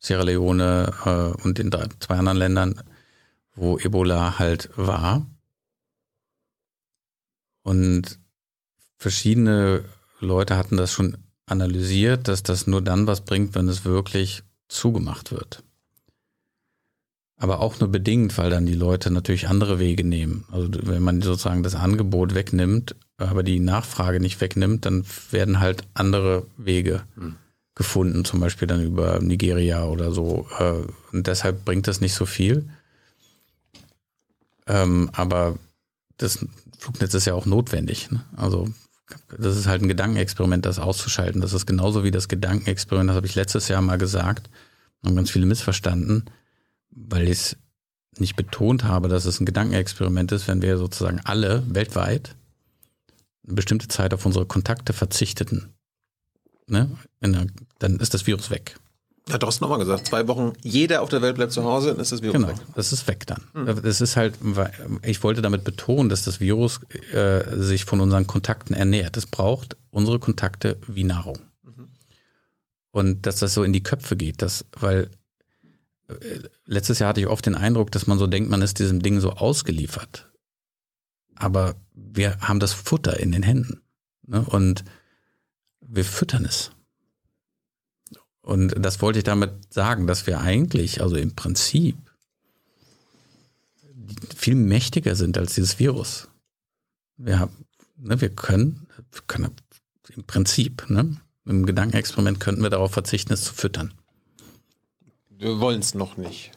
Sierra 0.00 0.22
Leone 0.22 0.92
äh, 1.04 1.42
und 1.42 1.58
drei, 1.58 1.88
zwei 2.00 2.16
anderen 2.16 2.38
Ländern, 2.38 2.82
wo 3.54 3.78
Ebola 3.78 4.38
halt 4.38 4.70
war. 4.76 5.26
Und 7.62 8.18
verschiedene 8.96 9.84
Leute 10.20 10.56
hatten 10.56 10.76
das 10.76 10.92
schon 10.92 11.16
analysiert, 11.46 12.28
dass 12.28 12.42
das 12.42 12.66
nur 12.66 12.82
dann 12.82 13.06
was 13.06 13.22
bringt, 13.22 13.54
wenn 13.54 13.68
es 13.68 13.84
wirklich 13.84 14.42
zugemacht 14.68 15.32
wird. 15.32 15.62
Aber 17.36 17.60
auch 17.60 17.78
nur 17.78 17.88
bedingt, 17.88 18.36
weil 18.36 18.50
dann 18.50 18.66
die 18.66 18.74
Leute 18.74 19.10
natürlich 19.12 19.48
andere 19.48 19.78
Wege 19.78 20.04
nehmen. 20.04 20.44
Also 20.50 20.68
wenn 20.82 21.02
man 21.02 21.22
sozusagen 21.22 21.62
das 21.62 21.76
Angebot 21.76 22.34
wegnimmt, 22.34 22.96
aber 23.16 23.42
die 23.42 23.60
Nachfrage 23.60 24.18
nicht 24.18 24.40
wegnimmt, 24.40 24.84
dann 24.86 25.04
werden 25.30 25.60
halt 25.60 25.84
andere 25.94 26.46
Wege 26.56 27.04
hm. 27.14 27.36
gefunden, 27.76 28.24
zum 28.24 28.40
Beispiel 28.40 28.66
dann 28.66 28.82
über 28.82 29.20
Nigeria 29.20 29.84
oder 29.84 30.10
so. 30.10 30.48
Äh, 30.58 30.82
und 31.12 31.28
deshalb 31.28 31.64
bringt 31.64 31.86
das 31.86 32.00
nicht 32.00 32.14
so 32.14 32.26
viel. 32.26 32.68
Ähm, 34.66 35.08
aber 35.12 35.58
das 36.16 36.44
Flugnetz 36.78 37.14
ist 37.14 37.24
ja 37.26 37.34
auch 37.34 37.46
notwendig. 37.46 38.10
Ne? 38.10 38.24
Also 38.36 38.68
das 39.38 39.56
ist 39.56 39.66
halt 39.66 39.82
ein 39.82 39.88
Gedankenexperiment, 39.88 40.66
das 40.66 40.78
auszuschalten. 40.78 41.40
Das 41.40 41.52
ist 41.52 41.66
genauso 41.66 42.04
wie 42.04 42.10
das 42.10 42.28
Gedankenexperiment, 42.28 43.10
das 43.10 43.16
habe 43.16 43.26
ich 43.26 43.34
letztes 43.34 43.68
Jahr 43.68 43.82
mal 43.82 43.98
gesagt, 43.98 44.50
haben 45.04 45.16
ganz 45.16 45.30
viele 45.30 45.46
missverstanden, 45.46 46.24
weil 46.90 47.24
ich 47.24 47.30
es 47.30 47.56
nicht 48.18 48.36
betont 48.36 48.84
habe, 48.84 49.08
dass 49.08 49.24
es 49.24 49.40
ein 49.40 49.46
Gedankenexperiment 49.46 50.32
ist, 50.32 50.48
wenn 50.48 50.62
wir 50.62 50.76
sozusagen 50.76 51.20
alle 51.20 51.62
weltweit 51.72 52.34
eine 53.44 53.54
bestimmte 53.54 53.88
Zeit 53.88 54.12
auf 54.12 54.26
unsere 54.26 54.46
Kontakte 54.46 54.92
verzichteten. 54.92 55.74
Ne? 56.66 56.90
Dann 57.20 57.96
ist 57.98 58.14
das 58.14 58.26
Virus 58.26 58.50
weg. 58.50 58.78
Hat 59.30 59.42
Drosten 59.42 59.64
nochmal 59.64 59.78
gesagt, 59.78 60.06
zwei 60.06 60.26
Wochen, 60.28 60.52
jeder 60.62 61.02
auf 61.02 61.08
der 61.08 61.20
Welt 61.22 61.36
bleibt 61.36 61.52
zu 61.52 61.64
Hause, 61.64 61.90
dann 61.92 62.00
ist 62.00 62.12
das 62.12 62.22
Virus 62.22 62.34
genau, 62.34 62.48
weg. 62.48 62.56
das 62.74 62.92
ist 62.92 63.06
weg 63.06 63.26
dann. 63.26 63.42
Hm. 63.52 63.82
Das 63.82 64.00
ist 64.00 64.16
halt, 64.16 64.34
ich 65.02 65.22
wollte 65.22 65.42
damit 65.42 65.64
betonen, 65.64 66.08
dass 66.08 66.24
das 66.24 66.40
Virus 66.40 66.80
äh, 67.12 67.42
sich 67.56 67.84
von 67.84 68.00
unseren 68.00 68.26
Kontakten 68.26 68.74
ernährt. 68.74 69.16
Es 69.16 69.26
braucht 69.26 69.76
unsere 69.90 70.18
Kontakte 70.18 70.78
wie 70.86 71.04
Nahrung. 71.04 71.38
Mhm. 71.62 71.88
Und 72.90 73.26
dass 73.26 73.38
das 73.38 73.54
so 73.54 73.62
in 73.62 73.72
die 73.72 73.82
Köpfe 73.82 74.16
geht, 74.16 74.40
dass, 74.42 74.64
weil 74.72 75.10
äh, 76.08 76.14
letztes 76.64 76.98
Jahr 76.98 77.10
hatte 77.10 77.20
ich 77.20 77.26
oft 77.26 77.44
den 77.46 77.54
Eindruck, 77.54 77.90
dass 77.92 78.06
man 78.06 78.18
so 78.18 78.26
denkt, 78.26 78.50
man 78.50 78.62
ist 78.62 78.78
diesem 78.78 79.02
Ding 79.02 79.20
so 79.20 79.32
ausgeliefert. 79.32 80.28
Aber 81.36 81.76
wir 81.94 82.38
haben 82.40 82.60
das 82.60 82.72
Futter 82.72 83.20
in 83.20 83.32
den 83.32 83.42
Händen. 83.42 83.82
Ne? 84.26 84.44
Und 84.44 84.84
wir 85.80 86.04
füttern 86.04 86.44
es. 86.44 86.72
Und 88.48 88.74
das 88.78 89.02
wollte 89.02 89.18
ich 89.18 89.26
damit 89.26 89.50
sagen, 89.68 90.06
dass 90.06 90.26
wir 90.26 90.40
eigentlich, 90.40 91.02
also 91.02 91.16
im 91.16 91.36
Prinzip, 91.36 91.98
viel 94.34 94.54
mächtiger 94.54 95.16
sind 95.16 95.36
als 95.36 95.54
dieses 95.54 95.78
Virus. 95.78 96.28
Wir, 97.18 97.40
haben, 97.40 97.66
ne, 97.98 98.18
wir 98.22 98.30
können, 98.30 98.86
wir 99.12 99.20
können 99.26 99.50
im 100.16 100.24
Prinzip, 100.24 100.88
ne, 100.88 101.18
im 101.44 101.66
Gedankenexperiment 101.66 102.40
könnten 102.40 102.62
wir 102.62 102.70
darauf 102.70 102.90
verzichten, 102.90 103.34
es 103.34 103.42
zu 103.42 103.52
füttern. 103.52 103.92
Wir 105.28 105.60
wollen 105.60 105.80
es 105.80 105.92
noch 105.92 106.16
nicht. 106.16 106.52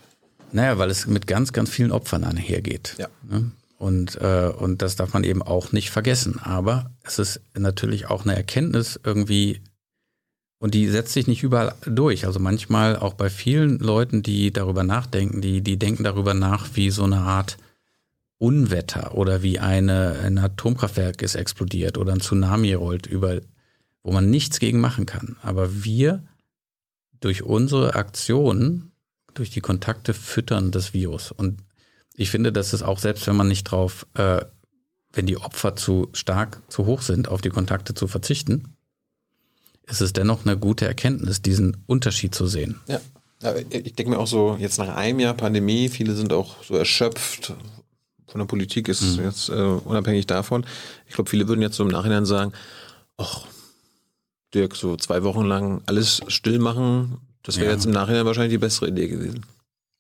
Naja, 0.54 0.78
weil 0.78 0.90
es 0.90 1.08
mit 1.08 1.28
ganz, 1.28 1.52
ganz 1.52 1.70
vielen 1.70 1.92
Opfern 1.92 2.24
einhergeht. 2.24 2.96
Ja. 3.00 3.10
Ne? 3.24 3.52
Und, 3.78 4.16
äh, 4.22 4.50
und 4.58 4.82
das 4.82 4.96
darf 4.96 5.12
man 5.12 5.26
eben 5.26 5.42
auch 5.42 5.74
nicht 5.74 5.92
vergessen. 5.92 6.40
Aber 6.40 6.92
es 7.04 7.20
ist 7.20 7.42
natürlich 7.54 8.06
auch 8.06 8.24
eine 8.24 8.34
Erkenntnis 8.34 8.98
irgendwie, 9.04 9.62
und 10.62 10.76
die 10.76 10.88
setzt 10.88 11.14
sich 11.14 11.26
nicht 11.26 11.42
überall 11.42 11.74
durch. 11.86 12.28
Also 12.28 12.40
manchmal 12.40 12.96
auch 12.96 13.16
bei 13.16 13.32
vielen 13.32 13.80
Leuten, 13.80 14.22
die 14.22 14.54
darüber 14.54 14.84
nachdenken, 14.84 15.42
die, 15.42 15.62
die 15.62 15.78
denken 15.78 16.04
darüber 16.04 16.36
nach, 16.36 16.70
wie 16.76 16.92
so 16.92 17.04
eine 17.04 17.18
Art 17.18 17.58
Unwetter 18.38 19.16
oder 19.16 19.42
wie 19.42 19.58
eine, 19.58 20.20
ein 20.24 20.38
Atomkraftwerk 20.38 21.24
ist 21.24 21.34
explodiert 21.34 21.98
oder 21.98 22.14
ein 22.14 22.22
Tsunami 22.22 22.76
rollt 22.76 23.08
über, 23.08 23.42
wo 24.04 24.12
man 24.12 24.30
nichts 24.30 24.60
gegen 24.60 24.80
machen 24.80 25.08
kann. 25.08 25.36
Aber 25.42 25.84
wir 25.84 26.24
durch 27.22 27.42
unsere 27.42 27.96
Aktionen, 27.96 28.92
durch 29.34 29.50
die 29.50 29.62
Kontakte 29.62 30.14
füttern 30.14 30.70
das 30.70 30.94
Virus. 30.94 31.32
Und 31.32 31.64
ich 32.14 32.30
finde, 32.30 32.52
dass 32.52 32.74
es 32.74 32.84
auch 32.84 33.00
selbst, 33.00 33.26
wenn 33.26 33.36
man 33.36 33.48
nicht 33.48 33.64
drauf, 33.64 34.06
äh, 34.14 34.46
wenn 35.12 35.26
die 35.26 35.38
Opfer 35.38 35.76
zu 35.76 36.10
stark, 36.14 36.62
zu 36.68 36.86
hoch 36.86 37.02
sind, 37.02 37.30
auf 37.30 37.42
die 37.42 37.50
Kontakte 37.50 37.96
zu 37.96 38.08
verzichten, 38.08 38.76
ist 39.88 40.02
es 40.02 40.14
dennoch 40.14 40.46
eine 40.46 40.58
gute 40.58 40.86
Erkenntnis, 40.86 41.42
diesen 41.42 41.78
Unterschied 41.88 42.34
zu 42.34 42.48
sehen. 42.48 42.80
Ja. 42.88 43.02
ich 43.70 43.96
denke 43.96 44.12
mir 44.12 44.20
auch 44.20 44.28
so, 44.28 44.58
jetzt 44.60 44.78
nach 44.78 44.96
einem 44.96 45.20
Jahr 45.20 45.34
Pandemie, 45.34 45.90
viele 45.90 46.16
sind 46.16 46.34
auch 46.34 46.64
so 46.64 46.76
erschöpft. 46.76 47.54
Von 48.28 48.40
der 48.40 48.46
Politik 48.46 48.88
ist 48.88 49.02
es 49.02 49.18
mhm. 49.18 49.26
jetzt 49.26 49.50
äh, 49.50 49.54
unabhängig 49.54 50.26
davon. 50.28 50.66
Ich 51.08 51.16
glaube, 51.16 51.30
viele 51.30 51.48
würden 51.48 51.62
jetzt 51.62 51.76
so 51.76 51.84
im 51.84 51.90
Nachhinein 51.90 52.26
sagen, 52.26 52.54
ach, 53.18 53.46
Dirk, 54.54 54.76
so 54.76 54.96
zwei 54.96 55.24
Wochen 55.24 55.46
lang 55.46 55.82
alles 55.86 56.22
still 56.28 56.60
machen, 56.60 57.18
das 57.44 57.58
wäre 57.58 57.68
ja. 57.68 57.74
jetzt 57.74 57.86
im 57.86 57.92
Nachhinein 57.92 58.26
wahrscheinlich 58.26 58.54
die 58.54 58.58
bessere 58.58 58.90
Idee 58.90 59.08
gewesen. 59.08 59.46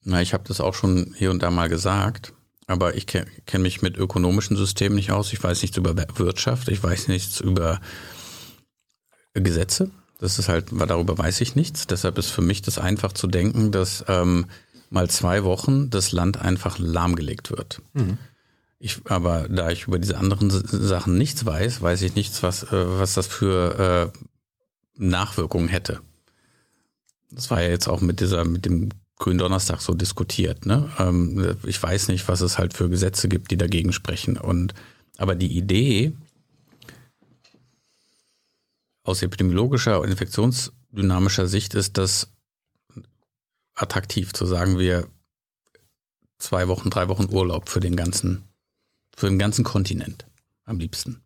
Na, 0.04 0.22
ich 0.22 0.34
habe 0.34 0.44
das 0.48 0.62
auch 0.62 0.74
schon 0.74 1.14
hier 1.18 1.32
und 1.32 1.44
da 1.44 1.52
mal 1.52 1.70
gesagt, 1.70 2.34
aber 2.68 2.96
ich 2.96 3.06
kenne 3.06 3.28
kenn 3.46 3.62
mich 3.62 3.82
mit 3.82 3.98
ökonomischen 3.98 4.58
Systemen 4.58 4.96
nicht 4.96 5.12
aus. 5.12 5.32
Ich 5.34 5.44
weiß 5.44 5.62
nichts 5.62 5.78
über 5.78 5.96
Wirtschaft, 6.16 6.70
ich 6.70 6.82
weiß 6.82 7.08
nichts 7.08 7.40
über 7.40 7.80
Gesetze. 9.34 9.92
Das 10.20 10.38
ist 10.38 10.50
halt, 10.50 10.68
darüber 10.72 11.18
weiß 11.18 11.42
ich 11.42 11.56
nichts. 11.56 11.88
Deshalb 11.88 12.18
ist 12.18 12.30
für 12.30 12.42
mich 12.42 12.62
das 12.62 12.78
einfach 12.78 13.14
zu 13.14 13.28
denken, 13.28 13.72
dass 13.72 14.06
ähm, 14.08 14.46
mal 14.90 15.10
zwei 15.10 15.44
Wochen 15.44 15.90
das 15.90 16.12
Land 16.12 16.40
einfach 16.40 16.78
lahmgelegt 16.78 17.50
wird. 17.50 17.82
Mhm. 17.94 18.18
Ich, 18.78 19.00
aber 19.06 19.48
da 19.48 19.70
ich 19.72 19.88
über 19.88 20.00
diese 20.00 20.18
anderen 20.18 20.50
Sachen 20.50 21.18
nichts 21.18 21.46
weiß, 21.46 21.82
weiß 21.82 22.02
ich 22.02 22.16
nichts, 22.16 22.44
was, 22.44 22.64
äh, 22.64 22.68
was 22.72 23.14
das 23.14 23.28
für 23.28 24.12
äh, 24.14 24.20
Nachwirkungen 24.98 25.70
hätte. 25.70 26.02
Das 27.32 27.50
war 27.50 27.62
ja 27.62 27.70
jetzt 27.70 27.88
auch 27.88 28.02
mit 28.02 28.20
dieser, 28.20 28.44
mit 28.44 28.66
dem 28.66 28.90
Gründonnerstag 29.18 29.82
so 29.82 29.94
diskutiert. 29.94 30.66
Ne? 30.66 30.90
Ähm, 30.98 31.56
ich 31.64 31.82
weiß 31.82 32.08
nicht, 32.08 32.28
was 32.28 32.42
es 32.42 32.58
halt 32.58 32.74
für 32.74 32.90
Gesetze 32.90 33.30
gibt, 33.30 33.52
die 33.52 33.58
dagegen 33.58 33.94
sprechen. 33.94 34.38
Und 34.38 34.74
aber 35.18 35.36
die 35.36 35.56
Idee 35.56 36.14
aus 39.04 39.22
epidemiologischer 39.22 40.00
und 40.00 40.10
infektionsdynamischer 40.10 41.48
Sicht 41.48 41.74
ist 41.74 41.98
das 41.98 42.32
attraktiv 43.74 44.34
zu 44.34 44.46
sagen, 44.46 44.78
wir 44.78 45.08
zwei 46.38 46.68
Wochen, 46.68 46.90
drei 46.90 47.08
Wochen 47.08 47.34
Urlaub 47.34 47.70
für 47.70 47.80
den 47.80 47.96
ganzen, 47.96 48.44
für 49.16 49.28
den 49.28 49.40
ganzen 49.40 49.64
Kontinent 49.64 50.26
am 50.66 50.80
liebsten. 50.80 51.22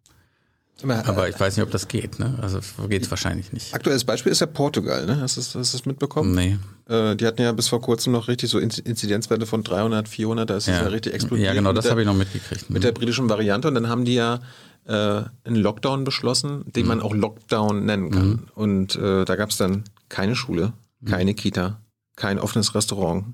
Aber 0.83 1.29
ich 1.29 1.39
weiß 1.39 1.55
nicht, 1.55 1.63
ob 1.63 1.71
das 1.71 1.87
geht. 1.87 2.19
Ne? 2.19 2.37
Also 2.41 2.59
geht 2.89 3.03
es 3.03 3.09
wahrscheinlich 3.09 3.53
nicht. 3.53 3.73
Aktuelles 3.73 4.03
Beispiel 4.03 4.33
ist 4.33 4.41
ja 4.41 4.47
Portugal. 4.47 5.05
Ne? 5.05 5.21
Hast 5.21 5.37
du 5.37 5.41
das, 5.41 5.55
hast 5.55 5.73
das 5.73 5.85
mitbekommen? 5.85 6.35
Nee. 6.35 6.57
Äh, 6.93 7.15
die 7.15 7.25
hatten 7.25 7.41
ja 7.41 7.53
bis 7.53 7.69
vor 7.69 7.81
kurzem 7.81 8.11
noch 8.11 8.27
richtig 8.27 8.49
so 8.49 8.59
Inzidenzwerte 8.59 9.45
von 9.45 9.63
300, 9.63 10.09
400. 10.09 10.49
Da 10.49 10.57
ist 10.57 10.67
es 10.67 10.75
ja. 10.75 10.83
ja 10.83 10.89
richtig 10.89 11.13
explodiert. 11.13 11.47
Ja, 11.47 11.53
genau, 11.53 11.71
das 11.71 11.89
habe 11.89 12.01
ich 12.01 12.07
noch 12.07 12.13
mitgekriegt. 12.13 12.69
Mit 12.69 12.83
der 12.83 12.91
britischen 12.91 13.29
Variante. 13.29 13.69
Und 13.69 13.75
dann 13.75 13.87
haben 13.87 14.03
die 14.03 14.15
ja 14.15 14.41
äh, 14.85 15.23
einen 15.43 15.55
Lockdown 15.55 16.03
beschlossen, 16.03 16.63
den 16.67 16.83
mhm. 16.83 16.89
man 16.89 17.01
auch 17.01 17.13
Lockdown 17.13 17.85
nennen 17.85 18.11
kann. 18.11 18.27
Mhm. 18.27 18.43
Und 18.55 18.95
äh, 18.95 19.25
da 19.25 19.35
gab 19.35 19.49
es 19.49 19.57
dann 19.57 19.83
keine 20.09 20.35
Schule, 20.35 20.73
mhm. 21.01 21.07
keine 21.07 21.33
Kita, 21.33 21.81
kein 22.15 22.39
offenes 22.39 22.75
Restaurant. 22.75 23.25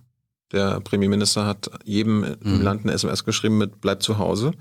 Der 0.51 0.81
Premierminister 0.81 1.45
hat 1.45 1.71
jedem 1.85 2.23
im 2.23 2.57
mhm. 2.57 2.61
Land 2.61 2.83
eine 2.83 2.93
SMS 2.93 3.23
geschrieben 3.23 3.57
mit 3.57 3.81
Bleib 3.81 4.03
zu 4.03 4.17
Hause. 4.17 4.51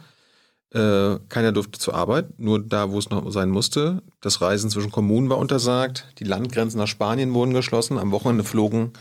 Äh, 0.72 1.18
keiner 1.28 1.50
durfte 1.50 1.80
zur 1.80 1.94
Arbeit, 1.94 2.38
nur 2.38 2.60
da, 2.60 2.92
wo 2.92 2.98
es 2.98 3.10
noch 3.10 3.28
sein 3.32 3.50
musste. 3.50 4.02
Das 4.20 4.40
Reisen 4.40 4.70
zwischen 4.70 4.92
Kommunen 4.92 5.28
war 5.28 5.38
untersagt. 5.38 6.06
Die 6.20 6.24
Landgrenzen 6.24 6.78
nach 6.78 6.86
Spanien 6.86 7.34
wurden 7.34 7.54
geschlossen. 7.54 7.98
Am 7.98 8.12
Wochenende 8.12 8.44
flogen 8.44 8.92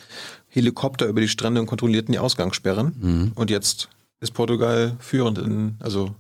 Helikopter 0.47 1.05
über 1.05 1.21
die 1.21 1.27
Strände 1.27 1.61
und 1.61 1.67
kontrollierten 1.67 2.11
die 2.11 2.17
Ausgangssperren. 2.17 2.95
Mhm. 2.99 3.31
Und 3.35 3.51
jetzt 3.51 3.89
ist 4.19 4.33
Portugal 4.33 4.95
führend 4.99 5.37
in, 5.37 5.75
also 5.79 6.15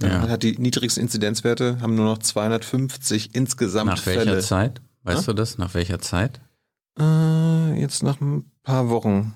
ja. 0.00 0.28
hat 0.28 0.42
die 0.42 0.56
niedrigsten 0.58 1.02
Inzidenzwerte, 1.02 1.80
haben 1.80 1.94
nur 1.94 2.06
noch 2.06 2.18
250 2.18 3.34
insgesamt 3.34 3.90
Nach 3.90 4.06
welcher 4.06 4.22
Fälle. 4.22 4.40
Zeit? 4.40 4.80
Weißt 5.02 5.26
ja? 5.26 5.32
du 5.32 5.34
das? 5.34 5.58
Nach 5.58 5.74
welcher 5.74 5.98
Zeit? 6.00 6.40
Äh, 6.98 7.80
jetzt 7.80 8.02
nach 8.02 8.20
ein 8.20 8.50
paar 8.62 8.88
Wochen. 8.88 9.34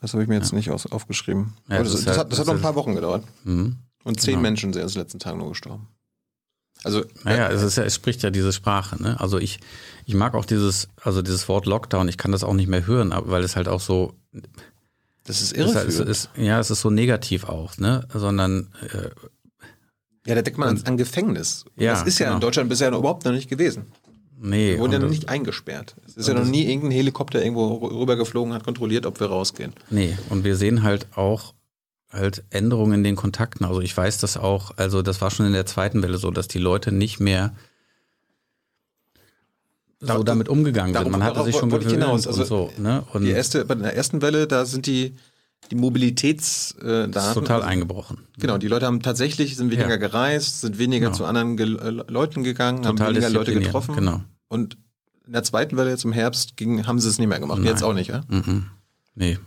Das 0.00 0.12
habe 0.12 0.22
ich 0.22 0.28
mir 0.28 0.36
jetzt 0.36 0.52
ja. 0.52 0.56
nicht 0.56 0.70
aus, 0.70 0.86
aufgeschrieben. 0.86 1.54
Ja, 1.68 1.78
das, 1.82 1.92
das, 1.92 2.04
das, 2.04 2.18
hat, 2.18 2.32
das 2.32 2.38
hat 2.40 2.46
noch 2.46 2.54
ein 2.54 2.60
paar 2.60 2.74
Wochen 2.74 2.94
gedauert. 2.94 3.24
Mhm. 3.44 3.76
Und 4.04 4.20
zehn 4.20 4.32
genau. 4.32 4.42
Menschen 4.42 4.72
sind 4.72 4.82
in 4.82 4.88
den 4.88 4.98
letzten 4.98 5.18
Tagen 5.18 5.38
nur 5.38 5.50
gestorben. 5.50 5.88
Also 6.84 7.04
naja, 7.22 7.48
äh, 7.48 7.54
es, 7.54 7.62
ist 7.62 7.76
ja, 7.76 7.84
es 7.84 7.94
spricht 7.94 8.22
ja 8.22 8.30
diese 8.30 8.52
Sprache. 8.52 9.00
Ne? 9.00 9.18
Also 9.20 9.38
ich, 9.38 9.60
ich 10.04 10.14
mag 10.14 10.34
auch 10.34 10.44
dieses, 10.44 10.88
also 11.00 11.22
dieses 11.22 11.48
Wort 11.48 11.66
Lockdown. 11.66 12.08
Ich 12.08 12.18
kann 12.18 12.32
das 12.32 12.44
auch 12.44 12.54
nicht 12.54 12.68
mehr 12.68 12.86
hören, 12.86 13.12
weil 13.14 13.44
es 13.44 13.56
halt 13.56 13.68
auch 13.68 13.80
so. 13.80 14.14
Das 15.24 15.40
ist 15.40 15.56
irre. 15.56 15.78
Es 15.78 16.00
ist, 16.00 16.30
ja, 16.36 16.58
es 16.58 16.70
ist 16.70 16.80
so 16.80 16.90
negativ 16.90 17.44
auch, 17.44 17.76
ne? 17.78 18.08
Sondern 18.12 18.72
äh, 18.80 19.10
ja, 20.26 20.34
da 20.34 20.42
denkt 20.42 20.58
man 20.58 20.70
und, 20.70 20.86
an, 20.86 20.96
Gefängnis. 20.96 21.64
Und 21.76 21.82
ja, 21.82 21.92
das 21.92 22.02
ist 22.04 22.18
ja 22.18 22.26
genau. 22.26 22.36
in 22.36 22.40
Deutschland 22.40 22.68
bisher 22.68 22.90
noch 22.90 23.00
überhaupt 23.00 23.24
noch 23.24 23.32
nicht 23.32 23.48
gewesen. 23.48 23.86
Nee. 24.38 24.72
Wir 24.72 24.78
wurden 24.80 24.92
ja 24.92 24.98
noch 24.98 25.08
nicht 25.08 25.28
eingesperrt. 25.28 25.94
Es 26.06 26.16
ist 26.16 26.28
ja 26.28 26.34
noch 26.34 26.44
nie 26.44 26.64
irgendein 26.64 26.90
Helikopter 26.90 27.42
irgendwo 27.42 27.74
rübergeflogen, 27.76 28.52
hat 28.52 28.64
kontrolliert, 28.64 29.06
ob 29.06 29.20
wir 29.20 29.28
rausgehen. 29.28 29.72
Nee, 29.90 30.16
und 30.30 30.42
wir 30.44 30.56
sehen 30.56 30.82
halt 30.82 31.06
auch 31.16 31.54
halt 32.10 32.44
Änderungen 32.50 32.94
in 32.94 33.04
den 33.04 33.16
Kontakten. 33.16 33.64
Also 33.64 33.80
ich 33.80 33.96
weiß 33.96 34.18
das 34.18 34.36
auch, 34.36 34.72
also 34.76 35.02
das 35.02 35.20
war 35.20 35.30
schon 35.30 35.46
in 35.46 35.52
der 35.52 35.66
zweiten 35.66 36.02
Welle 36.02 36.18
so, 36.18 36.30
dass 36.30 36.48
die 36.48 36.58
Leute 36.58 36.92
nicht 36.92 37.20
mehr 37.20 37.54
so 40.00 40.22
damit 40.22 40.48
umgegangen 40.48 40.94
sind. 40.94 41.10
Man 41.10 41.22
hatte 41.22 41.44
sich 41.44 41.56
schon 41.56 41.70
gewöhnt 41.70 41.90
hinaus. 41.90 42.26
Also 42.26 42.44
so. 42.44 42.72
Ne? 42.76 43.04
Und 43.12 43.24
die 43.24 43.30
erste, 43.30 43.64
bei 43.64 43.76
der 43.76 43.96
ersten 43.96 44.20
Welle, 44.20 44.46
da 44.46 44.66
sind 44.66 44.86
die, 44.86 45.14
die 45.70 45.76
Mobilitätsdaten 45.76 47.12
total 47.12 47.56
also, 47.56 47.68
eingebrochen. 47.68 48.26
Genau, 48.38 48.58
die 48.58 48.68
Leute 48.68 48.86
haben 48.86 49.00
tatsächlich 49.00 49.56
sind 49.56 49.70
weniger 49.70 49.90
ja. 49.90 49.96
gereist, 49.96 50.60
sind 50.60 50.78
weniger 50.78 51.06
genau. 51.06 51.16
zu 51.16 51.24
anderen 51.24 51.56
Ge 51.56 51.76
äh, 51.76 51.90
Leuten 51.90 52.42
gegangen, 52.42 52.82
total 52.82 53.06
haben 53.06 53.14
weniger 53.14 53.30
Leute 53.30 53.54
getroffen. 53.54 53.94
Genau. 53.94 54.20
Und 54.48 54.76
in 55.26 55.32
der 55.32 55.44
zweiten 55.44 55.76
Welle 55.76 55.90
jetzt 55.90 56.04
im 56.04 56.12
Herbst 56.12 56.56
ging, 56.56 56.86
haben 56.86 56.98
sie 56.98 57.08
es 57.08 57.18
nicht 57.18 57.28
mehr 57.28 57.40
gemacht. 57.40 57.58
Nein. 57.58 57.68
Jetzt 57.68 57.82
auch 57.82 57.94
nicht, 57.94 58.08
ja? 58.08 58.22
-mm. 58.28 58.64
Nee, 59.14 59.38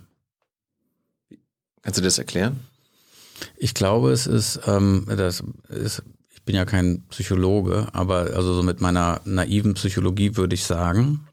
Kannst 1.86 2.00
du 2.00 2.04
das 2.04 2.18
erklären? 2.18 2.62
Ich 3.58 3.76
glaube, 3.76 4.12
es 4.12 4.26
ist, 4.26 4.60
ähm, 4.66 5.06
das 5.08 5.44
ist, 5.70 6.02
ich 6.34 6.42
bin 6.42 6.56
ja 6.56 6.66
kein 6.66 7.04
Psychologe, 7.10 7.90
aber 7.94 8.32
also 8.36 8.56
so 8.56 8.64
mit 8.64 8.82
meiner 8.82 9.22
naiven 9.24 9.76
Psychologie 9.76 10.36
würde 10.36 10.56
ich 10.56 10.64
sagen, 10.64 11.28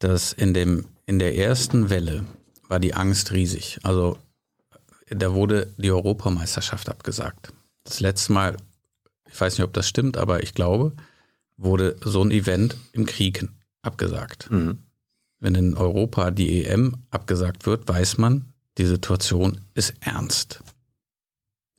dass 0.00 0.32
in 0.32 0.54
dem, 0.54 0.86
in 1.06 1.20
der 1.20 1.36
ersten 1.36 1.88
Welle 1.88 2.24
war 2.68 2.80
die 2.80 2.94
Angst 2.94 3.32
riesig. 3.32 3.78
Also 3.82 4.18
da 5.08 5.34
wurde 5.34 5.72
die 5.76 5.90
Europameisterschaft 5.90 6.88
abgesagt. 6.88 7.52
Das 7.84 8.00
letzte 8.00 8.32
Mal, 8.32 8.56
ich 9.30 9.40
weiß 9.40 9.58
nicht, 9.58 9.64
ob 9.64 9.72
das 9.72 9.88
stimmt, 9.88 10.16
aber 10.16 10.42
ich 10.42 10.54
glaube, 10.54 10.92
wurde 11.56 11.96
so 12.02 12.22
ein 12.22 12.30
Event 12.30 12.76
im 12.92 13.06
Krieg 13.06 13.46
abgesagt. 13.82 14.50
Mhm. 14.50 14.78
Wenn 15.40 15.54
in 15.54 15.74
Europa 15.74 16.30
die 16.30 16.64
EM 16.64 16.96
abgesagt 17.10 17.66
wird, 17.66 17.86
weiß 17.86 18.18
man, 18.18 18.46
die 18.78 18.86
Situation 18.86 19.60
ist 19.74 19.94
ernst. 20.00 20.62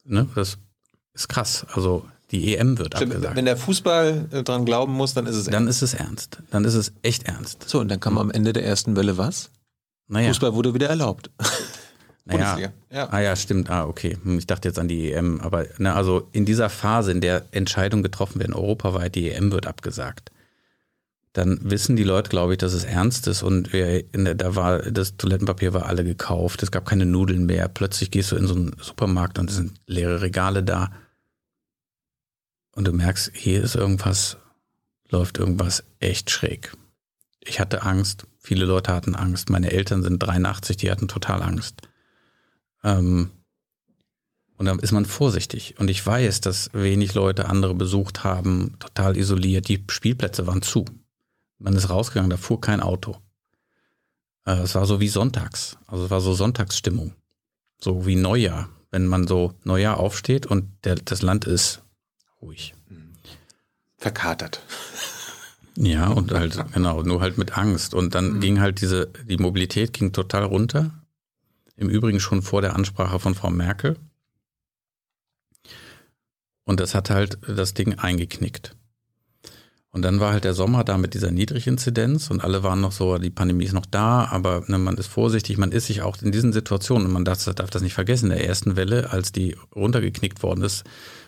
Ne? 0.03 0.29
Das 0.36 0.57
ist 1.13 1.27
krass. 1.27 1.65
Also 1.73 2.05
die 2.31 2.55
EM 2.55 2.77
wird 2.77 2.95
Stimmt, 2.95 3.13
abgesagt. 3.13 3.36
Wenn 3.36 3.45
der 3.45 3.57
Fußball 3.57 4.27
äh, 4.31 4.43
dran 4.43 4.65
glauben 4.65 4.93
muss, 4.93 5.13
dann 5.13 5.25
ist 5.25 5.36
es 5.36 5.47
ernst. 5.47 5.53
Dann 5.55 5.67
ist 5.67 5.81
es 5.81 5.93
ernst. 5.93 6.38
Dann 6.51 6.65
ist 6.65 6.75
es 6.75 6.91
echt 7.01 7.23
ernst. 7.23 7.67
So, 7.67 7.79
und 7.79 7.89
dann 7.89 7.99
kam 7.99 8.17
am 8.17 8.31
Ende 8.31 8.53
der 8.53 8.65
ersten 8.65 8.95
Welle 8.95 9.17
was? 9.17 9.49
Naja. 10.08 10.28
Fußball 10.30 10.53
wurde 10.53 10.74
wieder 10.74 10.88
erlaubt. 10.89 11.30
Naja. 12.28 12.74
Ja. 12.91 13.10
Ah 13.12 13.20
ja, 13.20 13.36
stimmt. 13.36 13.70
Ah, 13.70 13.86
okay. 13.86 14.18
Hm, 14.24 14.39
Ich 14.39 14.47
dachte 14.47 14.68
jetzt 14.68 14.80
an 14.80 14.88
die 14.88 15.12
EM. 15.12 15.39
Aber 15.41 15.68
ne, 15.78 15.93
also 15.93 16.28
in 16.32 16.43
dieser 16.43 16.70
Phase, 16.70 17.12
in 17.12 17.22
der 17.22 17.45
Entscheidungen 17.51 18.01
getroffen 18.01 18.39
werden, 18.39 18.56
europaweit, 18.56 19.14
die 19.14 19.30
EM 19.30 19.51
wird 19.51 19.68
abgesagt, 19.68 20.32
dann 21.34 21.60
wissen 21.62 21.95
die 21.95 22.03
Leute, 22.03 22.30
glaube 22.30 22.53
ich, 22.53 22.58
dass 22.58 22.74
es 22.74 22.84
ernst 22.84 23.28
ist. 23.28 23.43
Und 23.43 23.74
wir, 23.74 24.01
der, 24.03 24.34
da 24.34 24.56
war 24.56 24.80
das 24.80 25.18
Toilettenpapier 25.18 25.74
war 25.76 25.86
alle 25.86 26.03
gekauft. 26.03 26.64
Es 26.64 26.72
gab 26.72 26.88
keine 26.88 27.06
Nudeln 27.06 27.45
mehr. 27.45 27.68
Plötzlich 27.68 28.10
gehst 28.10 28.32
du 28.32 28.38
in 28.38 28.47
so 28.47 28.56
einen 28.56 28.76
Supermarkt 28.82 29.38
und 29.38 29.51
es 29.51 29.58
sind 29.58 29.74
leere 29.86 30.22
Regale 30.22 30.64
da. 30.64 30.91
Und 32.72 32.88
du 32.88 32.91
merkst, 32.91 33.32
hier 33.36 33.64
ist 33.64 33.76
irgendwas, 33.76 34.38
läuft 35.10 35.38
irgendwas 35.38 35.84
echt 35.99 36.32
schräg. 36.32 36.74
Ich 37.41 37.60
hatte 37.60 37.84
Angst. 37.84 38.26
Viele 38.46 38.66
Leute 38.66 38.93
hatten 38.93 39.16
Angst. 39.16 39.50
Meine 39.50 39.72
Eltern 39.72 40.04
sind 40.04 40.20
83, 40.20 40.78
die 40.78 40.91
hatten 40.91 41.08
total 41.08 41.41
Angst. 41.41 41.82
Ähm, 42.84 43.32
und 44.56 44.68
dann 44.68 44.78
ist 44.78 44.91
man 44.91 45.06
vorsichtig. 45.06 45.80
Und 45.80 45.89
ich 45.89 46.06
weiß, 46.06 46.41
dass 46.41 46.70
wenig 46.72 47.16
Leute 47.16 47.50
andere 47.50 47.74
besucht 47.74 48.24
haben, 48.24 48.76
total 48.78 49.18
isoliert. 49.18 49.68
Die 49.68 49.84
Spielplätze 49.89 50.46
waren 50.46 50.62
zu. 50.62 50.86
Man 51.58 51.76
ist 51.76 51.89
rausgegangen, 51.89 52.30
da 52.30 52.38
fuhr 52.38 52.62
kein 52.62 52.82
Auto. 52.82 53.18
Äh, 54.46 54.60
es 54.60 54.76
war 54.76 54.86
so 54.86 55.00
wie 55.00 55.08
sonntags. 55.08 55.80
Also 55.88 56.06
es 56.06 56.12
war 56.12 56.22
so 56.22 56.36
Sonntagsstimmung. 56.36 57.16
So 57.80 58.06
wie 58.06 58.16
Neujahr. 58.16 58.70
Wenn 58.91 59.08
man 59.08 59.26
so 59.26 59.56
Neujahr 59.64 60.00
aufsteht 60.00 60.46
und 60.46 60.70
der, 60.84 60.93
das 60.93 61.24
Land 61.24 61.46
ist 61.46 61.82
ruhig. 62.43 62.76
Verkatert. 63.98 64.62
Ja, 65.78 66.07
und 66.07 66.32
halt, 66.32 66.57
genau, 66.73 67.01
nur 67.03 67.21
halt 67.21 67.38
mit 67.38 67.57
Angst. 67.57 67.93
Und 67.93 68.15
dann 68.15 68.39
ging 68.39 68.61
halt 68.61 68.82
diese, 68.82 69.09
die 69.28 69.38
Mobilität 69.38 69.93
ging 69.93 70.13
total 70.13 70.43
runter. 70.43 70.91
Im 71.76 71.89
Übrigen 71.89 72.19
schon 72.19 72.41
vor 72.41 72.61
der 72.61 72.76
Ansprache 72.76 73.19
von 73.19 73.36
Frau 73.36 73.49
Merkel. 73.49 73.97
Und 76.63 76.80
das 76.80 76.95
hat 76.95 77.09
halt 77.09 77.38
das 77.47 77.73
Ding 77.73 77.99
eingeknickt. 77.99 78.76
Und 79.91 80.01
dann 80.01 80.19
war 80.19 80.34
halt 80.34 80.43
der 80.43 80.53
Sommer 80.53 80.84
da 80.84 80.97
mit 80.97 81.13
dieser 81.13 81.32
Niedriginzidenz 81.32 82.30
und 82.30 82.43
alle 82.43 82.63
waren 82.63 82.82
noch 82.82 82.91
so, 82.91 83.17
die 83.17 83.30
Pandemie 83.30 83.63
ist 83.63 83.71
noch 83.71 83.86
da, 83.86 84.26
aber 84.26 84.61
ne, 84.67 84.78
man 84.78 84.97
ist 84.97 85.07
vorsichtig, 85.07 85.57
man 85.57 85.71
ist 85.71 85.86
sich 85.86 86.01
auch 86.01 86.17
in 86.21 86.34
diesen 86.34 86.51
Situationen, 86.51 87.07
und 87.07 87.13
man 87.13 87.23
darf, 87.23 87.45
darf 87.45 87.69
das 87.69 87.82
nicht 87.82 87.93
vergessen, 87.93 88.30
in 88.30 88.38
der 88.38 88.45
ersten 88.45 88.76
Welle, 88.76 89.11
als 89.11 89.32
die 89.32 89.55
runtergeknickt 89.73 90.43
worden 90.43 90.65
ist, 90.65 90.84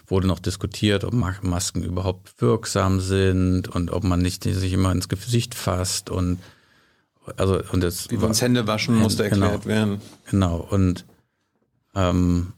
wurde 0.07 0.27
noch 0.27 0.39
diskutiert, 0.39 1.03
ob 1.03 1.13
Ma- 1.13 1.35
Masken 1.41 1.83
überhaupt 1.83 2.41
wirksam 2.41 2.99
sind 3.01 3.67
und 3.67 3.91
ob 3.91 4.03
man 4.03 4.19
nicht 4.21 4.43
sich 4.43 4.73
immer 4.73 4.91
ins 4.91 5.09
Gesicht 5.09 5.53
fasst 5.53 6.09
und 6.09 6.39
also 7.35 7.61
und 7.73 7.81
das 7.81 8.09
Wie 8.09 8.21
wir 8.21 8.27
uns 8.27 8.41
Hände 8.41 8.67
waschen, 8.67 8.95
musste 8.95 9.29
Genau. 9.29 9.45
erklärt 9.47 9.65
werden. 9.65 10.01
Genau, 10.31 10.57
und, 10.57 11.05
ähm, 11.93 12.53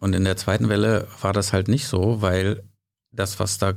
und 0.00 0.14
in 0.14 0.24
der 0.24 0.38
zweiten 0.38 0.70
Welle 0.70 1.06
war 1.20 1.34
das 1.34 1.52
halt 1.52 1.68
nicht 1.68 1.86
so, 1.86 2.22
weil 2.22 2.62
das, 3.12 3.38
was 3.38 3.58
da, 3.58 3.74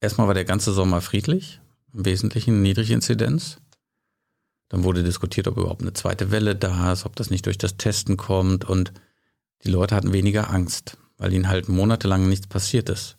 erstmal 0.00 0.26
war 0.26 0.34
der 0.34 0.46
ganze 0.46 0.72
Sommer 0.72 1.02
friedlich, 1.02 1.60
im 1.92 2.06
Wesentlichen 2.06 2.62
Niedriginzidenz. 2.62 3.58
Dann 4.70 4.84
wurde 4.84 5.02
diskutiert, 5.02 5.48
ob 5.48 5.58
überhaupt 5.58 5.82
eine 5.82 5.92
zweite 5.94 6.30
Welle 6.30 6.56
da 6.56 6.92
ist, 6.92 7.04
ob 7.04 7.14
das 7.16 7.28
nicht 7.30 7.44
durch 7.44 7.58
das 7.58 7.76
Testen 7.76 8.16
kommt 8.16 8.64
und 8.64 8.92
die 9.64 9.70
Leute 9.70 9.94
hatten 9.96 10.12
weniger 10.14 10.50
Angst, 10.50 10.96
weil 11.18 11.32
ihnen 11.32 11.48
halt 11.48 11.68
monatelang 11.68 12.28
nichts 12.28 12.46
passiert 12.46 12.88
ist. 12.88 13.16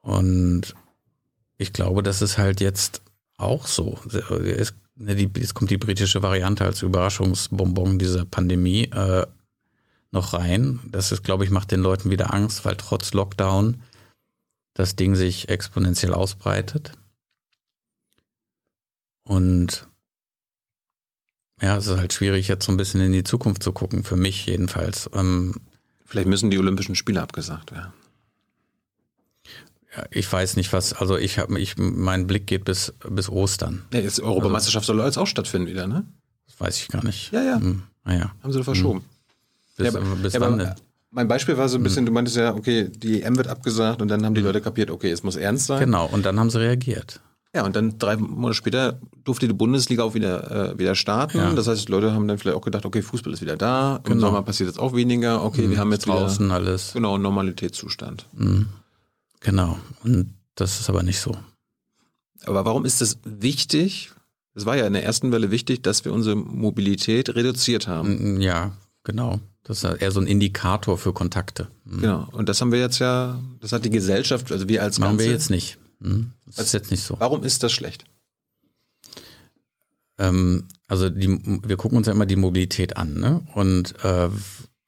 Und 0.00 0.74
ich 1.58 1.72
glaube, 1.72 2.02
das 2.02 2.22
ist 2.22 2.38
halt 2.38 2.60
jetzt 2.60 3.02
auch 3.36 3.66
so. 3.66 3.98
Es, 4.06 4.74
ne, 4.96 5.14
jetzt 5.14 5.54
kommt 5.54 5.70
die 5.70 5.76
britische 5.76 6.22
Variante 6.22 6.64
als 6.64 6.82
Überraschungsbonbon 6.82 7.98
dieser 7.98 8.24
Pandemie 8.24 8.84
äh, 8.84 9.26
noch 10.10 10.32
rein. 10.32 10.80
Das 10.90 11.12
ist, 11.12 11.22
glaube 11.24 11.44
ich, 11.44 11.50
macht 11.50 11.70
den 11.70 11.80
Leuten 11.80 12.10
wieder 12.10 12.32
Angst, 12.32 12.64
weil 12.64 12.76
trotz 12.76 13.12
Lockdown 13.12 13.82
das 14.74 14.96
Ding 14.96 15.14
sich 15.14 15.48
exponentiell 15.48 16.14
ausbreitet. 16.14 16.92
Und 19.24 19.88
ja, 21.60 21.76
es 21.76 21.86
ist 21.86 21.98
halt 21.98 22.12
schwierig, 22.12 22.48
jetzt 22.48 22.64
so 22.64 22.72
ein 22.72 22.76
bisschen 22.76 23.00
in 23.00 23.12
die 23.12 23.24
Zukunft 23.24 23.62
zu 23.62 23.72
gucken, 23.72 24.04
für 24.04 24.16
mich 24.16 24.46
jedenfalls. 24.46 25.10
Ähm, 25.12 25.54
Vielleicht 26.08 26.26
müssen 26.26 26.50
die 26.50 26.58
Olympischen 26.58 26.94
Spiele 26.94 27.20
abgesagt 27.22 27.70
werden. 27.70 27.92
ja, 29.94 30.04
ich 30.10 30.30
weiß 30.32 30.56
nicht, 30.56 30.72
was, 30.72 30.94
also 30.94 31.16
ich 31.18 31.38
habe, 31.38 31.58
ich, 31.60 31.76
mein 31.76 32.26
Blick 32.26 32.46
geht 32.46 32.64
bis, 32.64 32.94
bis 33.08 33.28
Ostern. 33.28 33.84
Ja, 33.92 34.00
jetzt 34.00 34.18
Europameisterschaft 34.20 34.86
soll 34.86 34.98
jetzt 35.00 35.18
auch 35.18 35.26
stattfinden 35.26 35.68
wieder, 35.68 35.86
ne? 35.86 36.04
Das 36.46 36.58
weiß 36.60 36.78
ich 36.80 36.88
gar 36.88 37.04
nicht. 37.04 37.30
Ja, 37.30 37.42
ja. 37.42 37.56
Hm, 37.60 37.82
naja. 38.04 38.32
Haben 38.42 38.52
sie 38.52 38.58
doch 38.58 38.64
verschoben. 38.64 39.04
Bis, 39.76 39.92
Ja, 39.92 40.00
aber- 40.00 40.16
bis 40.16 40.32
ja, 40.32 40.40
wann 40.40 40.58
denn? 40.58 40.74
Mein 41.10 41.28
Beispiel 41.28 41.56
war 41.56 41.68
so 41.68 41.78
ein 41.78 41.82
bisschen, 41.82 42.04
du 42.04 42.12
meintest 42.12 42.36
ja, 42.36 42.54
okay, 42.54 42.88
die 42.90 43.22
EM 43.22 43.36
wird 43.38 43.48
abgesagt 43.48 44.02
und 44.02 44.08
dann 44.08 44.24
haben 44.26 44.34
die 44.34 44.42
Leute 44.42 44.60
kapiert, 44.60 44.90
okay, 44.90 45.10
es 45.10 45.22
muss 45.22 45.36
ernst 45.36 45.66
sein. 45.66 45.80
Genau, 45.80 46.06
und 46.06 46.24
dann 46.26 46.38
haben 46.40 46.50
sie 46.50 46.60
reagiert. 46.60 47.20
Ja, 47.54 47.64
und 47.64 47.74
dann 47.76 47.98
drei 47.98 48.16
Monate 48.16 48.54
später 48.54 49.00
durfte 49.24 49.48
die 49.48 49.54
Bundesliga 49.54 50.02
auch 50.02 50.12
wieder, 50.14 50.72
äh, 50.74 50.78
wieder 50.78 50.94
starten. 50.94 51.38
Ja. 51.38 51.52
Das 51.54 51.66
heißt, 51.66 51.88
die 51.88 51.92
Leute 51.92 52.12
haben 52.12 52.28
dann 52.28 52.36
vielleicht 52.38 52.56
auch 52.56 52.62
gedacht, 52.62 52.84
okay, 52.84 53.00
Fußball 53.00 53.32
ist 53.32 53.40
wieder 53.40 53.56
da, 53.56 53.96
im 53.96 54.02
Genau. 54.04 54.26
Sommer 54.26 54.42
passiert 54.42 54.68
jetzt 54.68 54.78
auch 54.78 54.94
weniger, 54.94 55.42
okay, 55.42 55.70
wir 55.70 55.78
haben 55.78 55.90
jetzt 55.92 56.06
draußen 56.06 56.44
wieder, 56.44 56.54
alles. 56.54 56.92
genau, 56.92 57.16
Normalitätszustand. 57.16 58.26
Genau. 59.40 59.78
Und 60.04 60.34
das 60.56 60.80
ist 60.80 60.88
aber 60.90 61.02
nicht 61.02 61.20
so. 61.20 61.36
Aber 62.44 62.64
warum 62.64 62.84
ist 62.84 63.00
es 63.02 63.18
wichtig? 63.24 64.10
Es 64.54 64.66
war 64.66 64.76
ja 64.76 64.86
in 64.86 64.92
der 64.92 65.04
ersten 65.04 65.32
Welle 65.32 65.50
wichtig, 65.50 65.82
dass 65.82 66.04
wir 66.04 66.12
unsere 66.12 66.36
Mobilität 66.36 67.34
reduziert 67.34 67.86
haben. 67.88 68.36
Mm, 68.36 68.40
Ja, 68.40 68.72
genau. 69.04 69.40
Das 69.64 69.84
ist 69.84 70.00
eher 70.00 70.10
so 70.10 70.20
ein 70.20 70.26
Indikator 70.26 70.98
für 70.98 71.12
Kontakte. 71.12 71.68
Mhm. 71.84 72.00
Genau. 72.00 72.28
Und 72.32 72.48
das 72.48 72.60
haben 72.60 72.72
wir 72.72 72.80
jetzt 72.80 72.98
ja, 72.98 73.38
das 73.60 73.72
hat 73.72 73.84
die 73.84 73.90
Gesellschaft, 73.90 74.50
also 74.50 74.68
wir 74.68 74.82
als 74.82 74.98
Machen 74.98 75.12
Ganze. 75.12 75.24
wir 75.26 75.32
jetzt 75.32 75.50
nicht. 75.50 75.78
Mhm. 76.00 76.32
Das 76.46 76.66
ist 76.66 76.72
jetzt 76.72 76.90
nicht 76.90 77.02
so. 77.02 77.16
Warum 77.18 77.42
ist 77.42 77.62
das 77.62 77.72
schlecht? 77.72 78.04
Ähm, 80.18 80.66
also 80.86 81.10
die, 81.10 81.28
wir 81.64 81.76
gucken 81.76 81.98
uns 81.98 82.06
ja 82.06 82.12
immer 82.12 82.26
die 82.26 82.36
Mobilität 82.36 82.96
an, 82.96 83.14
ne? 83.14 83.46
Und 83.54 83.94
äh, 84.04 84.28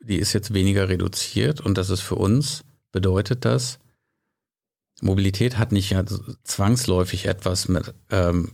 die 0.00 0.16
ist 0.16 0.32
jetzt 0.32 0.54
weniger 0.54 0.88
reduziert 0.88 1.60
und 1.60 1.78
das 1.78 1.90
ist 1.90 2.00
für 2.00 2.16
uns, 2.16 2.64
bedeutet 2.90 3.44
das, 3.44 3.78
Mobilität 5.02 5.58
hat 5.58 5.72
nicht 5.72 5.90
ja 5.90 6.04
zwangsläufig 6.44 7.26
etwas 7.26 7.68
mit, 7.68 7.94
ähm, 8.10 8.52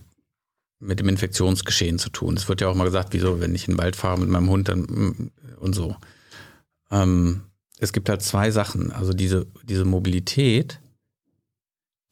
mit 0.79 0.99
dem 0.99 1.09
Infektionsgeschehen 1.09 1.99
zu 1.99 2.09
tun. 2.09 2.37
Es 2.37 2.47
wird 2.47 2.61
ja 2.61 2.67
auch 2.67 2.75
mal 2.75 2.85
gesagt, 2.85 3.13
wieso, 3.13 3.39
wenn 3.39 3.55
ich 3.55 3.67
in 3.67 3.73
den 3.73 3.79
Wald 3.79 3.95
fahre 3.95 4.19
mit 4.19 4.29
meinem 4.29 4.49
Hund 4.49 4.69
dann 4.69 4.81
mm, 4.81 5.31
und 5.59 5.73
so. 5.73 5.95
Ähm, 6.91 7.41
es 7.79 7.93
gibt 7.93 8.09
halt 8.09 8.21
zwei 8.21 8.51
Sachen. 8.51 8.91
Also 8.91 9.13
diese, 9.13 9.47
diese 9.63 9.85
Mobilität, 9.85 10.79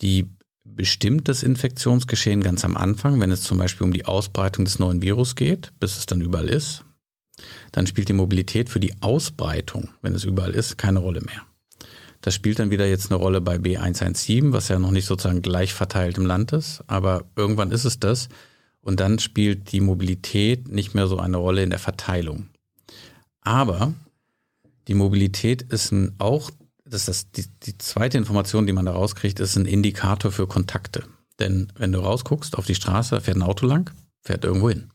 die 0.01 0.29
bestimmt 0.75 1.27
das 1.27 1.43
Infektionsgeschehen 1.43 2.41
ganz 2.41 2.65
am 2.65 2.77
Anfang, 2.77 3.19
wenn 3.19 3.31
es 3.31 3.43
zum 3.43 3.57
Beispiel 3.57 3.85
um 3.85 3.93
die 3.93 4.05
Ausbreitung 4.05 4.65
des 4.65 4.79
neuen 4.79 5.01
Virus 5.01 5.35
geht, 5.35 5.71
bis 5.79 5.97
es 5.97 6.05
dann 6.05 6.21
überall 6.21 6.49
ist. 6.49 6.83
Dann 7.71 7.87
spielt 7.87 8.09
die 8.09 8.13
Mobilität 8.13 8.69
für 8.69 8.79
die 8.79 8.93
Ausbreitung, 9.01 9.89
wenn 10.01 10.15
es 10.15 10.23
überall 10.23 10.51
ist, 10.51 10.77
keine 10.77 10.99
Rolle 10.99 11.21
mehr. 11.21 11.41
Das 12.21 12.33
spielt 12.33 12.59
dann 12.59 12.71
wieder 12.71 12.87
jetzt 12.87 13.11
eine 13.11 13.19
Rolle 13.19 13.41
bei 13.41 13.57
B117, 13.57 14.51
was 14.51 14.67
ja 14.69 14.79
noch 14.79 14.91
nicht 14.91 15.05
sozusagen 15.05 15.41
gleich 15.41 15.73
verteilt 15.73 16.17
im 16.17 16.25
Land 16.25 16.53
ist, 16.53 16.83
aber 16.87 17.25
irgendwann 17.35 17.71
ist 17.71 17.85
es 17.85 17.99
das. 17.99 18.29
Und 18.81 18.99
dann 18.99 19.19
spielt 19.19 19.71
die 19.71 19.81
Mobilität 19.81 20.67
nicht 20.67 20.93
mehr 20.93 21.07
so 21.07 21.17
eine 21.17 21.37
Rolle 21.37 21.63
in 21.63 21.71
der 21.71 21.79
Verteilung. 21.79 22.49
Aber 23.41 23.93
die 24.87 24.93
Mobilität 24.93 25.61
ist 25.63 25.91
ein, 25.91 26.15
auch, 26.19 26.51
das 26.85 27.07
ist 27.07 27.07
das, 27.07 27.31
die, 27.31 27.45
die 27.63 27.77
zweite 27.77 28.17
Information, 28.17 28.67
die 28.67 28.73
man 28.73 28.85
da 28.85 28.93
rauskriegt, 28.93 29.39
ist 29.39 29.55
ein 29.55 29.65
Indikator 29.65 30.31
für 30.31 30.47
Kontakte. 30.47 31.03
Denn 31.39 31.71
wenn 31.75 31.91
du 31.91 31.99
rausguckst 31.99 32.57
auf 32.57 32.65
die 32.65 32.75
Straße, 32.75 33.19
fährt 33.21 33.37
ein 33.37 33.43
Auto 33.43 33.65
lang, 33.65 33.91
fährt 34.21 34.45
irgendwo 34.45 34.69
hin. 34.69 34.91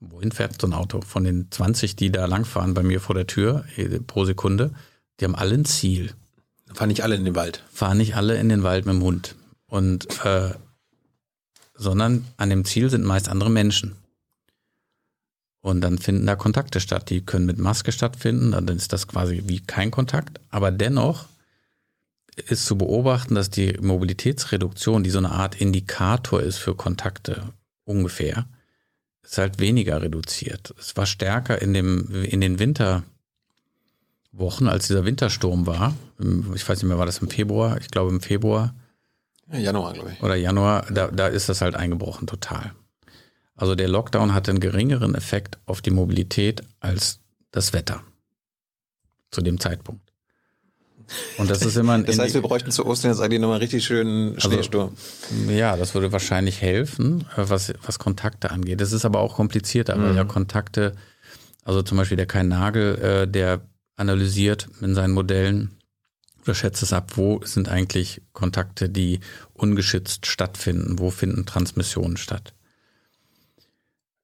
Wohin 0.00 0.32
fährt 0.32 0.60
so 0.60 0.66
ein 0.66 0.74
Auto? 0.74 1.00
Von 1.00 1.22
den 1.24 1.50
20, 1.50 1.94
die 1.94 2.10
da 2.10 2.26
langfahren 2.26 2.74
bei 2.74 2.82
mir 2.82 3.00
vor 3.00 3.14
der 3.14 3.28
Tür 3.28 3.64
eh, 3.76 4.00
pro 4.00 4.24
Sekunde, 4.24 4.72
die 5.20 5.24
haben 5.24 5.36
alle 5.36 5.54
ein 5.54 5.64
Ziel. 5.64 6.12
Fahren 6.74 6.88
nicht 6.88 7.04
alle 7.04 7.14
in 7.14 7.24
den 7.24 7.36
Wald. 7.36 7.62
Fahren 7.72 7.98
nicht 7.98 8.16
alle 8.16 8.36
in 8.36 8.48
den 8.48 8.64
Wald 8.64 8.84
mit 8.84 8.96
dem 8.96 9.02
Hund. 9.02 9.36
Und 9.66 10.24
äh, 10.24 10.54
sondern 11.74 12.26
an 12.36 12.50
dem 12.50 12.64
Ziel 12.64 12.90
sind 12.90 13.04
meist 13.04 13.28
andere 13.28 13.50
Menschen. 13.50 13.96
Und 15.62 15.80
dann 15.80 15.98
finden 15.98 16.26
da 16.26 16.34
Kontakte 16.36 16.80
statt. 16.80 17.08
Die 17.08 17.24
können 17.24 17.46
mit 17.46 17.58
Maske 17.58 17.92
stattfinden, 17.92 18.50
dann 18.50 18.68
ist 18.68 18.92
das 18.92 19.06
quasi 19.06 19.44
wie 19.46 19.60
kein 19.60 19.90
Kontakt. 19.92 20.40
Aber 20.50 20.70
dennoch 20.72 21.26
ist 22.48 22.66
zu 22.66 22.76
beobachten, 22.76 23.34
dass 23.36 23.48
die 23.50 23.74
Mobilitätsreduktion, 23.80 25.04
die 25.04 25.10
so 25.10 25.18
eine 25.18 25.30
Art 25.30 25.60
Indikator 25.60 26.42
ist 26.42 26.58
für 26.58 26.74
Kontakte 26.74 27.52
ungefähr, 27.84 28.46
ist 29.22 29.38
halt 29.38 29.60
weniger 29.60 30.02
reduziert. 30.02 30.74
Es 30.80 30.96
war 30.96 31.06
stärker 31.06 31.62
in, 31.62 31.72
dem, 31.74 32.24
in 32.24 32.40
den 32.40 32.58
Winterwochen, 32.58 33.06
als 34.68 34.88
dieser 34.88 35.04
Wintersturm 35.04 35.66
war. 35.66 35.94
Ich 36.54 36.68
weiß 36.68 36.78
nicht 36.78 36.88
mehr, 36.88 36.98
war 36.98 37.06
das 37.06 37.18
im 37.18 37.28
Februar? 37.30 37.78
Ich 37.80 37.88
glaube 37.88 38.10
im 38.10 38.20
Februar 38.20 38.74
Ja, 39.52 39.58
Januar, 39.58 39.92
glaube 39.92 40.10
ich. 40.12 40.22
oder 40.22 40.34
Januar, 40.34 40.86
da, 40.90 41.08
da 41.08 41.28
ist 41.28 41.48
das 41.48 41.60
halt 41.60 41.76
eingebrochen 41.76 42.26
total. 42.26 42.72
Also 43.62 43.76
der 43.76 43.86
Lockdown 43.86 44.34
hatte 44.34 44.50
einen 44.50 44.58
geringeren 44.58 45.14
Effekt 45.14 45.56
auf 45.66 45.80
die 45.80 45.92
Mobilität 45.92 46.64
als 46.80 47.20
das 47.52 47.72
Wetter 47.72 48.02
zu 49.30 49.40
dem 49.40 49.60
Zeitpunkt. 49.60 50.02
Und 51.38 51.48
das 51.48 51.62
ist 51.62 51.76
immer 51.76 51.92
ein 51.92 52.04
Das 52.06 52.18
heißt, 52.18 52.34
wir 52.34 52.42
bräuchten 52.42 52.72
zu 52.72 52.84
Ostern 52.84 53.12
jetzt 53.12 53.20
eigentlich 53.20 53.40
nochmal 53.40 53.60
richtig 53.60 53.84
schönen 53.84 54.40
Schneesturm. 54.40 54.96
Also, 55.30 55.52
ja, 55.52 55.76
das 55.76 55.94
würde 55.94 56.10
wahrscheinlich 56.10 56.60
helfen, 56.60 57.20
äh, 57.36 57.44
was, 57.48 57.72
was 57.86 58.00
Kontakte 58.00 58.50
angeht. 58.50 58.80
Das 58.80 58.92
ist 58.92 59.04
aber 59.04 59.20
auch 59.20 59.36
komplizierter, 59.36 59.96
weil 59.96 60.10
mhm. 60.10 60.16
ja 60.16 60.24
Kontakte, 60.24 60.96
also 61.62 61.82
zum 61.82 61.98
Beispiel 61.98 62.16
der 62.16 62.26
Kai 62.26 62.42
Nagel, 62.42 62.98
äh, 62.98 63.28
der 63.28 63.60
analysiert 63.94 64.66
in 64.80 64.96
seinen 64.96 65.12
Modellen 65.12 65.78
oder 66.42 66.56
schätzt 66.56 66.82
es 66.82 66.92
ab, 66.92 67.12
wo 67.14 67.40
sind 67.44 67.68
eigentlich 67.68 68.22
Kontakte, 68.32 68.88
die 68.88 69.20
ungeschützt 69.54 70.26
stattfinden, 70.26 70.98
wo 70.98 71.10
finden 71.10 71.46
Transmissionen 71.46 72.16
statt. 72.16 72.54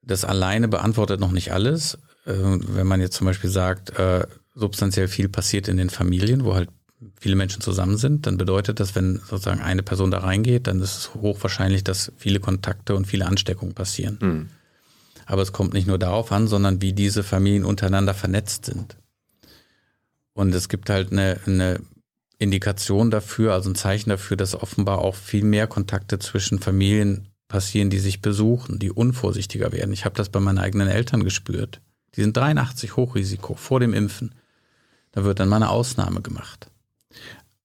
Das 0.08 0.24
alleine 0.24 0.68
beantwortet 0.68 1.20
noch 1.20 1.30
nicht 1.30 1.52
alles. 1.52 1.98
Äh, 2.24 2.32
wenn 2.34 2.86
man 2.86 3.00
jetzt 3.00 3.14
zum 3.14 3.26
Beispiel 3.26 3.50
sagt, 3.50 3.90
äh, 3.98 4.26
substanziell 4.54 5.06
viel 5.06 5.28
passiert 5.28 5.68
in 5.68 5.76
den 5.76 5.90
Familien, 5.90 6.44
wo 6.44 6.54
halt 6.54 6.70
viele 7.20 7.36
Menschen 7.36 7.60
zusammen 7.60 7.96
sind, 7.96 8.26
dann 8.26 8.38
bedeutet 8.38 8.80
das, 8.80 8.96
wenn 8.96 9.16
sozusagen 9.18 9.60
eine 9.60 9.82
Person 9.84 10.10
da 10.10 10.18
reingeht, 10.18 10.66
dann 10.66 10.80
ist 10.80 10.96
es 10.96 11.14
hochwahrscheinlich, 11.14 11.84
dass 11.84 12.10
viele 12.16 12.40
Kontakte 12.40 12.96
und 12.96 13.06
viele 13.06 13.26
Ansteckungen 13.26 13.74
passieren. 13.74 14.18
Mhm. 14.20 14.48
Aber 15.26 15.42
es 15.42 15.52
kommt 15.52 15.74
nicht 15.74 15.86
nur 15.86 15.98
darauf 15.98 16.32
an, 16.32 16.48
sondern 16.48 16.80
wie 16.80 16.94
diese 16.94 17.22
Familien 17.22 17.64
untereinander 17.64 18.14
vernetzt 18.14 18.64
sind. 18.64 18.96
Und 20.32 20.54
es 20.54 20.68
gibt 20.68 20.88
halt 20.88 21.12
eine, 21.12 21.38
eine 21.46 21.80
Indikation 22.38 23.10
dafür, 23.10 23.52
also 23.52 23.68
ein 23.68 23.74
Zeichen 23.74 24.08
dafür, 24.08 24.36
dass 24.38 24.54
offenbar 24.54 24.98
auch 24.98 25.14
viel 25.14 25.44
mehr 25.44 25.66
Kontakte 25.66 26.18
zwischen 26.18 26.60
Familien 26.60 27.28
passieren, 27.48 27.90
die 27.90 27.98
sich 27.98 28.20
besuchen, 28.22 28.78
die 28.78 28.92
unvorsichtiger 28.92 29.72
werden. 29.72 29.92
Ich 29.92 30.04
habe 30.04 30.14
das 30.14 30.28
bei 30.28 30.40
meinen 30.40 30.58
eigenen 30.58 30.88
Eltern 30.88 31.24
gespürt. 31.24 31.80
Die 32.14 32.22
sind 32.22 32.36
83 32.36 32.96
Hochrisiko 32.96 33.54
vor 33.54 33.80
dem 33.80 33.94
Impfen. 33.94 34.34
Da 35.12 35.24
wird 35.24 35.40
dann 35.40 35.48
mal 35.48 35.56
eine 35.56 35.70
Ausnahme 35.70 36.20
gemacht. 36.20 36.70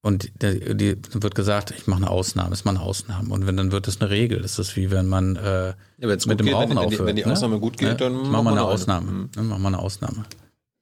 Und 0.01 0.29
die, 0.41 0.75
die 0.75 0.97
wird 1.13 1.33
gesagt, 1.33 1.71
ich 1.71 1.87
mache 1.87 2.01
eine 2.01 2.09
Ausnahme, 2.09 2.51
ist 2.51 2.65
mal 2.65 2.71
eine 2.71 2.81
Ausnahme. 2.81 3.33
Und 3.33 3.47
wenn 3.47 3.55
dann 3.55 3.71
wird 3.71 3.87
es 3.87 4.01
eine 4.01 4.09
Regel. 4.09 4.41
Das 4.41 4.59
ist 4.59 4.75
wie 4.75 4.91
wenn 4.91 5.07
man 5.07 5.37
äh, 5.37 5.67
ja, 5.97 6.07
mit 6.07 6.25
dem 6.25 6.37
geht, 6.45 6.53
Rauchen 6.53 6.71
wenn, 6.71 6.77
aufhört. 6.77 6.91
Wenn 6.91 6.97
die, 6.97 7.07
wenn 7.07 7.15
die 7.15 7.25
Ausnahme 7.25 7.55
ne? 7.55 7.61
gut 7.61 7.77
geht, 7.77 8.01
dann 8.01 8.29
mach 8.29 8.43
mal 8.43 8.51
eine 8.51 8.63
Ausnahme. 8.63 9.11
Mhm. 9.11 9.29
Mach 9.47 9.57
mal 9.59 9.69
eine 9.69 9.79
Ausnahme. 9.79 10.25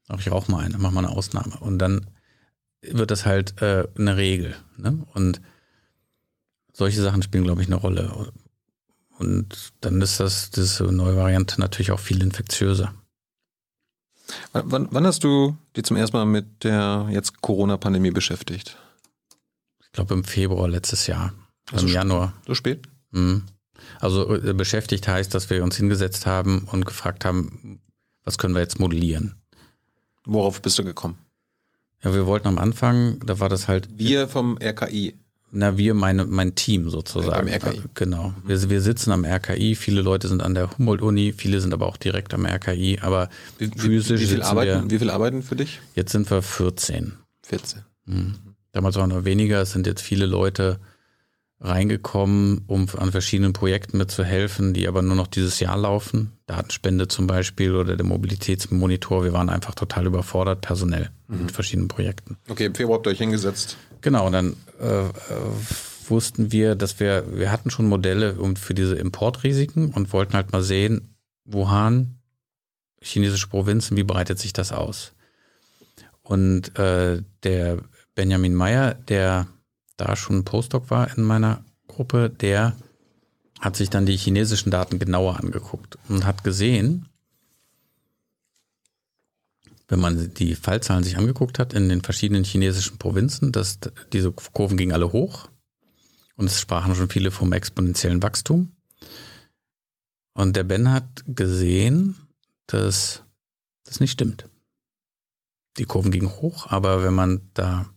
Auch 0.08 0.20
ich 0.20 0.32
rauche 0.32 0.52
mal 0.52 0.66
eine, 0.66 0.78
mach 0.80 0.92
mal 0.92 1.06
eine 1.06 1.16
Ausnahme. 1.16 1.56
Und 1.60 1.78
dann 1.78 2.08
wird 2.82 3.12
das 3.12 3.26
halt 3.28 3.62
äh, 3.62 3.88
eine 3.96 4.18
Regel. 4.18 4.56
Ne? 4.78 5.06
Und 5.14 5.40
solche 6.74 7.02
Sachen 7.02 7.22
spielen, 7.22 7.44
glaube 7.44 7.62
ich, 7.62 7.68
eine 7.68 7.76
Rolle. 7.76 8.32
Und 9.22 9.74
dann 9.82 10.02
ist 10.02 10.20
das, 10.20 10.50
diese 10.50 10.86
neue 10.86 11.16
Variante 11.16 11.62
natürlich 11.62 11.92
auch 11.92 12.00
viel 12.00 12.24
infektiöser. 12.24 12.92
Wann, 14.52 14.88
wann 14.90 15.06
hast 15.06 15.24
du 15.24 15.56
dich 15.78 15.84
zum 15.84 15.96
ersten 15.96 16.18
Mal 16.18 16.26
mit 16.26 16.64
der 16.64 17.08
jetzt 17.12 17.40
Corona-Pandemie 17.40 18.10
beschäftigt? 18.10 18.78
Ich 19.84 19.92
glaube 19.92 20.16
im 20.16 20.24
Februar 20.24 20.68
letztes 20.68 21.06
Jahr, 21.06 21.34
also 21.72 21.86
im 21.86 21.94
Januar. 21.94 22.34
So 22.48 22.56
spät? 22.56 22.88
Mhm. 23.12 23.44
Also 24.00 24.34
äh, 24.34 24.54
beschäftigt 24.54 25.08
heißt, 25.08 25.36
dass 25.36 25.52
wir 25.52 25.64
uns 25.64 25.78
hingesetzt 25.78 26.26
haben 26.26 26.68
und 26.72 26.86
gefragt 26.86 27.24
haben, 27.24 27.80
was 28.24 28.40
können 28.40 28.56
wir 28.56 28.62
jetzt 28.62 28.80
modellieren? 28.80 29.36
Worauf 30.26 30.64
bist 30.64 30.80
du 30.80 30.84
gekommen? 30.84 31.20
Ja, 32.04 32.12
wir 32.16 32.26
wollten 32.26 32.48
am 32.48 32.58
Anfang, 32.58 33.20
da 33.20 33.40
war 33.40 33.50
das 33.50 33.68
halt. 33.68 33.88
Wir 33.92 34.28
vom 34.28 34.58
RKI. 34.58 35.14
Na, 35.54 35.78
wir, 35.78 35.94
meine, 35.94 36.26
mein 36.26 36.56
Team 36.56 36.90
sozusagen. 36.90 37.46
Beim 37.46 37.54
RKI. 37.54 37.82
Genau. 37.94 38.30
Mhm. 38.30 38.48
Wir, 38.48 38.70
wir 38.70 38.82
sitzen 38.82 39.12
am 39.12 39.26
RKI, 39.26 39.76
viele 39.76 40.02
Leute 40.02 40.30
sind 40.30 40.42
an 40.42 40.54
der 40.54 40.78
Humboldt-Uni, 40.78 41.34
viele 41.34 41.60
sind 41.60 41.74
aber 41.74 41.88
auch 41.88 41.98
direkt 41.98 42.34
am 42.34 42.46
RKI, 42.46 43.00
aber 43.02 43.30
wie, 43.58 43.68
physisch 43.68 44.22
wie, 44.22 44.26
wie 44.26 44.28
viel 44.28 44.44
arbeiten, 44.44 44.84
wir, 44.84 44.92
Wie 44.92 45.00
viel 45.00 45.10
arbeiten 45.10 45.44
für 45.44 45.58
dich? 45.58 45.82
Jetzt 45.94 46.14
sind 46.14 46.30
wir 46.32 46.42
14. 46.42 47.14
14. 47.44 47.82
Mhm. 48.06 48.36
Damals 48.72 48.96
waren 48.96 49.10
noch 49.10 49.26
weniger, 49.26 49.62
es 49.62 49.72
sind 49.72 49.88
jetzt 49.88 50.02
viele 50.02 50.26
Leute 50.26 50.80
reingekommen, 51.60 52.64
um 52.68 52.88
an 52.98 53.12
verschiedenen 53.12 53.54
Projekten 53.54 53.98
mitzuhelfen, 53.98 54.74
die 54.74 54.88
aber 54.88 55.02
nur 55.02 55.16
noch 55.16 55.28
dieses 55.28 55.60
Jahr 55.60 55.78
laufen. 55.78 56.32
Datenspende 56.48 57.08
zum 57.08 57.28
Beispiel 57.28 57.76
oder 57.76 57.96
der 57.96 58.06
Mobilitätsmonitor. 58.06 59.24
Wir 59.24 59.34
waren 59.34 59.50
einfach 59.50 59.76
total 59.76 60.08
überfordert 60.08 60.62
personell 60.62 61.12
mhm. 61.28 61.44
mit 61.44 61.52
verschiedenen 61.52 61.88
Projekten. 61.88 62.38
Okay, 62.50 62.66
im 62.66 62.74
Februar 62.74 62.98
habt 62.98 63.08
ihr 63.08 63.12
euch 63.12 63.20
hingesetzt. 63.20 63.78
Genau, 64.02 64.28
und 64.28 64.34
dann 64.34 64.56
äh, 64.80 65.06
äh, 65.06 65.12
wussten 66.08 66.52
wir, 66.52 66.76
dass 66.76 67.00
wir, 67.00 67.26
wir 67.38 67.52
hatten 67.52 67.70
schon 67.70 67.88
Modelle 67.88 68.36
für 68.56 68.74
diese 68.74 68.96
Importrisiken 68.96 69.92
und 69.92 70.12
wollten 70.14 70.34
halt 70.34 70.52
mal 70.52 70.64
sehen, 70.64 71.16
Wuhan, 71.46 72.20
chinesische 73.02 73.48
Provinzen, 73.48 73.98
wie 73.98 74.04
breitet 74.04 74.40
sich 74.40 74.54
das 74.54 74.72
aus? 74.72 75.14
Und 76.22 76.78
äh, 76.78 77.24
der 77.44 77.78
Benjamin 78.16 78.54
Meyer, 78.54 78.94
der 78.94 79.48
da 79.98 80.16
schon 80.16 80.46
Postdoc 80.46 80.90
war 80.90 81.16
in 81.18 81.24
meiner 81.24 81.64
Gruppe, 81.88 82.30
der 82.30 82.76
hat 83.60 83.76
sich 83.76 83.90
dann 83.90 84.06
die 84.06 84.18
chinesischen 84.18 84.72
Daten 84.72 84.98
genauer 84.98 85.40
angeguckt 85.40 85.98
und 86.10 86.26
hat 86.26 86.44
gesehen, 86.44 87.08
wenn 89.92 90.00
man 90.00 90.34
die 90.36 90.56
Fallzahlen 90.56 91.04
sich 91.04 91.18
angeguckt 91.18 91.60
hat 91.60 91.74
in 91.74 91.90
den 91.90 92.02
verschiedenen 92.02 92.46
chinesischen 92.46 92.98
Provinzen, 92.98 93.52
dass 93.52 93.78
diese 94.14 94.32
Kurven 94.32 94.78
gingen 94.78 94.94
alle 94.94 95.12
hoch 95.12 95.50
und 96.38 96.46
es 96.46 96.62
sprachen 96.62 96.96
schon 96.96 97.10
viele 97.10 97.30
vom 97.30 97.52
exponentiellen 97.52 98.24
Wachstum. 98.24 98.72
Und 100.34 100.56
der 100.56 100.64
Ben 100.64 100.94
hat 100.94 101.26
gesehen, 101.28 102.16
dass 102.68 103.24
das 103.84 104.00
nicht 104.00 104.14
stimmt. 104.14 104.48
Die 105.78 105.84
Kurven 105.84 106.12
gingen 106.12 106.32
hoch, 106.38 106.68
aber 106.68 107.04
wenn 107.04 107.14
man 107.14 107.42
da 107.54 107.90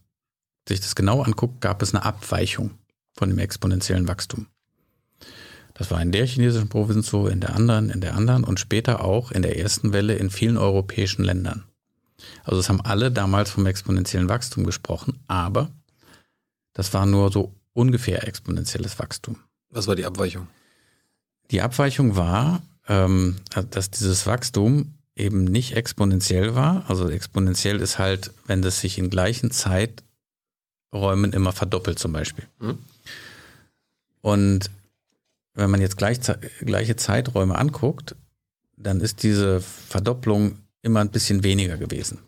sich 0.69 0.81
das 0.81 0.97
genau 0.97 1.23
anguckt, 1.23 1.61
gab 1.61 1.81
es 1.81 1.95
eine 1.95 2.05
Abweichung 2.05 2.73
von 3.17 3.29
dem 3.29 3.39
exponentiellen 3.39 4.09
Wachstum. 4.09 4.49
Das 5.75 5.93
war 5.93 6.03
in 6.03 6.11
der 6.11 6.27
chinesischen 6.27 6.69
Provinz 6.69 7.07
so, 7.07 7.29
in 7.29 7.41
der 7.41 7.55
anderen, 7.55 7.89
in 7.89 8.01
der 8.01 8.17
anderen 8.17 8.43
und 8.43 8.59
später 8.59 9.05
auch 9.05 9.31
in 9.31 9.43
der 9.43 9.61
ersten 9.61 9.93
Welle 9.93 10.17
in 10.17 10.31
vielen 10.31 10.57
europäischen 10.57 11.23
Ländern. 11.23 11.65
Also 12.45 12.61
es 12.61 12.69
haben 12.69 12.81
alle 12.81 13.11
damals 13.11 13.51
vom 13.51 13.67
exponentiellen 13.67 14.29
Wachstum 14.29 14.65
gesprochen, 14.65 15.19
aber 15.27 15.71
das 16.73 16.93
war 16.95 17.07
nur 17.07 17.33
so 17.33 17.55
ungefähr 17.73 18.27
exponentielles 18.27 18.99
Wachstum. 18.99 19.37
Was 19.71 19.87
war 19.87 19.97
die 19.97 20.05
Abweichung? 20.05 20.49
Die 21.51 21.61
Abweichung 21.61 22.17
war, 22.17 22.63
ähm, 22.89 23.37
dass 23.71 23.91
dieses 23.91 24.27
Wachstum 24.27 24.95
eben 25.17 25.45
nicht 25.45 25.77
exponentiell 25.77 26.55
war. 26.55 26.85
Also 26.89 27.09
exponentiell 27.09 27.81
ist 27.81 27.99
halt, 27.99 28.33
wenn 28.47 28.63
das 28.63 28.81
sich 28.81 28.99
in 28.99 29.11
gleichen 29.11 29.51
Zeit 29.51 30.03
Räumen 30.93 31.33
immer 31.33 31.53
verdoppelt 31.53 31.99
zum 31.99 32.13
Beispiel. 32.13 32.47
Mhm. 32.61 32.79
Und 34.21 34.71
wenn 35.55 35.71
man 35.71 35.81
jetzt 35.81 35.97
gleich, 35.97 36.19
gleiche 36.61 36.97
Zeiträume 36.97 37.57
anguckt, 37.57 38.17
dann 38.77 39.01
ist 39.01 39.23
diese 39.23 39.61
Verdopplung 39.61 40.59
immer 40.85 41.01
ein 41.01 41.11
bisschen 41.11 41.43
weniger 41.43 41.77
gewesen. 41.77 42.19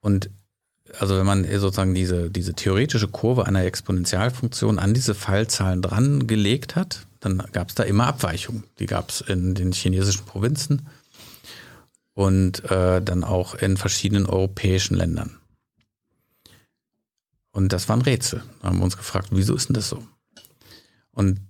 Und 0.00 0.30
also 0.98 1.16
wenn 1.16 1.26
man 1.26 1.44
sozusagen 1.44 1.94
diese, 1.94 2.30
diese 2.30 2.54
theoretische 2.54 3.08
Kurve 3.08 3.46
einer 3.46 3.64
Exponentialfunktion 3.64 4.78
an 4.78 4.92
diese 4.92 5.14
Fallzahlen 5.14 5.80
dran 5.80 6.26
gelegt 6.26 6.76
hat, 6.76 7.06
dann 7.20 7.38
gab 7.52 7.68
es 7.68 7.74
da 7.74 7.84
immer 7.84 8.08
Abweichungen. 8.08 8.64
Die 8.78 8.86
gab 8.86 9.10
es 9.10 9.20
in 9.20 9.54
den 9.54 9.72
chinesischen 9.72 10.26
Provinzen 10.26 10.88
und 12.14 12.68
äh, 12.70 13.00
dann 13.00 13.24
auch 13.24 13.54
in 13.54 13.76
verschiedenen 13.76 14.26
europäischen 14.26 14.96
Ländern. 14.96 15.38
Und 17.52 17.72
das 17.72 17.88
war 17.88 17.96
ein 17.96 18.02
Rätsel. 18.02 18.42
Da 18.60 18.68
haben 18.68 18.78
wir 18.78 18.84
uns 18.84 18.96
gefragt, 18.96 19.28
wieso 19.30 19.54
ist 19.54 19.68
denn 19.68 19.74
das 19.74 19.88
so? 19.88 20.04
Und 21.12 21.40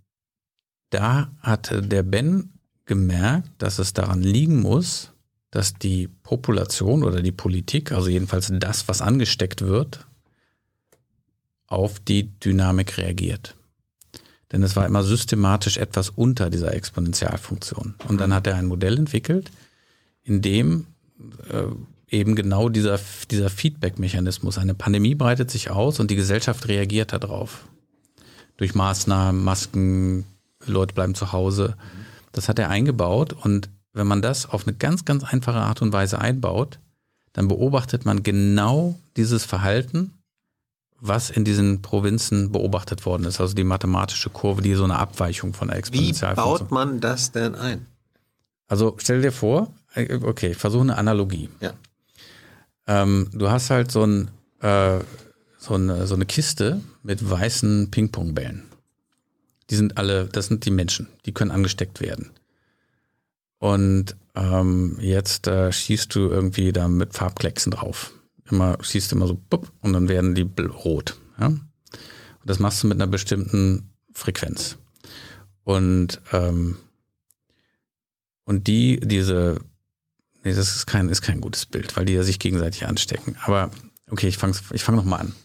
da 0.90 1.32
hatte 1.40 1.80
der 1.80 2.02
Ben 2.02 2.52
gemerkt, 2.84 3.48
dass 3.58 3.78
es 3.78 3.92
daran 3.92 4.22
liegen 4.22 4.60
muss, 4.60 5.11
dass 5.52 5.74
die 5.74 6.08
Population 6.08 7.04
oder 7.04 7.22
die 7.22 7.30
Politik, 7.30 7.92
also 7.92 8.08
jedenfalls 8.08 8.50
das, 8.52 8.88
was 8.88 9.02
angesteckt 9.02 9.60
wird, 9.60 10.06
auf 11.66 12.00
die 12.00 12.38
Dynamik 12.40 12.96
reagiert. 12.96 13.54
Denn 14.50 14.62
es 14.62 14.76
war 14.76 14.86
immer 14.86 15.02
systematisch 15.02 15.76
etwas 15.76 16.08
unter 16.10 16.50
dieser 16.50 16.74
Exponentialfunktion. 16.74 17.94
Und 18.08 18.20
dann 18.20 18.34
hat 18.34 18.46
er 18.46 18.56
ein 18.56 18.66
Modell 18.66 18.98
entwickelt, 18.98 19.50
in 20.24 20.40
dem 20.40 20.86
äh, 21.50 21.64
eben 22.08 22.34
genau 22.34 22.70
dieser, 22.70 22.98
dieser 23.30 23.50
Feedback-Mechanismus. 23.50 24.56
Eine 24.56 24.74
Pandemie 24.74 25.14
breitet 25.14 25.50
sich 25.50 25.70
aus 25.70 26.00
und 26.00 26.10
die 26.10 26.16
Gesellschaft 26.16 26.66
reagiert 26.68 27.12
darauf. 27.12 27.66
Durch 28.56 28.74
Maßnahmen, 28.74 29.42
Masken, 29.42 30.24
Leute 30.64 30.94
bleiben 30.94 31.14
zu 31.14 31.32
Hause. 31.32 31.76
Das 32.32 32.48
hat 32.48 32.58
er 32.58 32.70
eingebaut 32.70 33.34
und 33.34 33.68
wenn 33.92 34.06
man 34.06 34.22
das 34.22 34.48
auf 34.48 34.66
eine 34.66 34.76
ganz, 34.76 35.04
ganz 35.04 35.24
einfache 35.24 35.58
Art 35.58 35.82
und 35.82 35.92
Weise 35.92 36.18
einbaut, 36.18 36.78
dann 37.32 37.48
beobachtet 37.48 38.04
man 38.04 38.22
genau 38.22 38.98
dieses 39.16 39.44
Verhalten, 39.44 40.12
was 41.00 41.30
in 41.30 41.44
diesen 41.44 41.82
Provinzen 41.82 42.52
beobachtet 42.52 43.04
worden 43.06 43.24
ist. 43.24 43.40
Also 43.40 43.54
die 43.54 43.64
mathematische 43.64 44.30
Kurve, 44.30 44.62
die 44.62 44.74
so 44.74 44.84
eine 44.84 44.98
Abweichung 44.98 45.52
von 45.52 45.68
der 45.68 45.76
Wie 45.76 45.80
Exponentialfunktion. 45.80 46.58
baut 46.58 46.70
man 46.70 47.00
das 47.00 47.32
denn 47.32 47.54
ein? 47.54 47.86
Also 48.68 48.94
stell 48.98 49.20
dir 49.20 49.32
vor, 49.32 49.72
äh, 49.94 50.14
okay, 50.22 50.52
ich 50.52 50.56
versuche 50.56 50.82
eine 50.82 50.96
Analogie. 50.96 51.48
Ja. 51.60 51.72
Ähm, 52.86 53.28
du 53.32 53.50
hast 53.50 53.70
halt 53.70 53.90
so, 53.90 54.04
ein, 54.04 54.30
äh, 54.60 55.00
so, 55.58 55.74
eine, 55.74 56.06
so 56.06 56.14
eine 56.14 56.26
Kiste 56.26 56.80
mit 57.02 57.28
weißen 57.28 57.90
Ping-Pong-Bällen. 57.90 58.62
Die 59.70 59.76
sind 59.76 59.98
alle, 59.98 60.26
das 60.26 60.46
sind 60.46 60.64
die 60.64 60.70
Menschen, 60.70 61.08
die 61.26 61.32
können 61.32 61.50
angesteckt 61.50 62.00
werden. 62.00 62.30
Und 63.62 64.16
ähm, 64.34 64.96
jetzt 64.98 65.46
äh, 65.46 65.70
schießt 65.70 66.12
du 66.16 66.30
irgendwie 66.30 66.72
da 66.72 66.88
mit 66.88 67.14
Farbklecksen 67.14 67.70
drauf. 67.70 68.10
Immer 68.50 68.76
schießt 68.82 69.12
immer 69.12 69.28
so 69.28 69.40
bupp, 69.48 69.70
und 69.82 69.92
dann 69.92 70.08
werden 70.08 70.34
die 70.34 70.50
rot. 70.60 71.16
Ja? 71.38 71.46
Und 71.46 71.62
das 72.44 72.58
machst 72.58 72.82
du 72.82 72.88
mit 72.88 72.96
einer 72.96 73.06
bestimmten 73.06 73.92
Frequenz. 74.12 74.78
Und 75.62 76.20
ähm, 76.32 76.76
und 78.42 78.66
die, 78.66 78.98
diese, 78.98 79.60
nee, 80.42 80.54
das 80.54 80.74
ist 80.74 80.86
kein, 80.86 81.08
ist 81.08 81.22
kein 81.22 81.40
gutes 81.40 81.64
Bild, 81.64 81.96
weil 81.96 82.04
die 82.04 82.14
ja 82.14 82.24
sich 82.24 82.40
gegenseitig 82.40 82.84
anstecken. 82.86 83.36
Aber 83.44 83.70
okay, 84.10 84.26
ich 84.26 84.38
fange 84.38 84.56
ich 84.72 84.82
fang 84.82 84.96
noch 84.96 85.04
mal 85.04 85.18
an. 85.18 85.36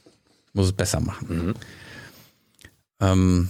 Ich 0.48 0.56
muss 0.56 0.66
es 0.66 0.74
besser 0.74 1.02
machen. 1.02 1.54
Ähm, 3.00 3.50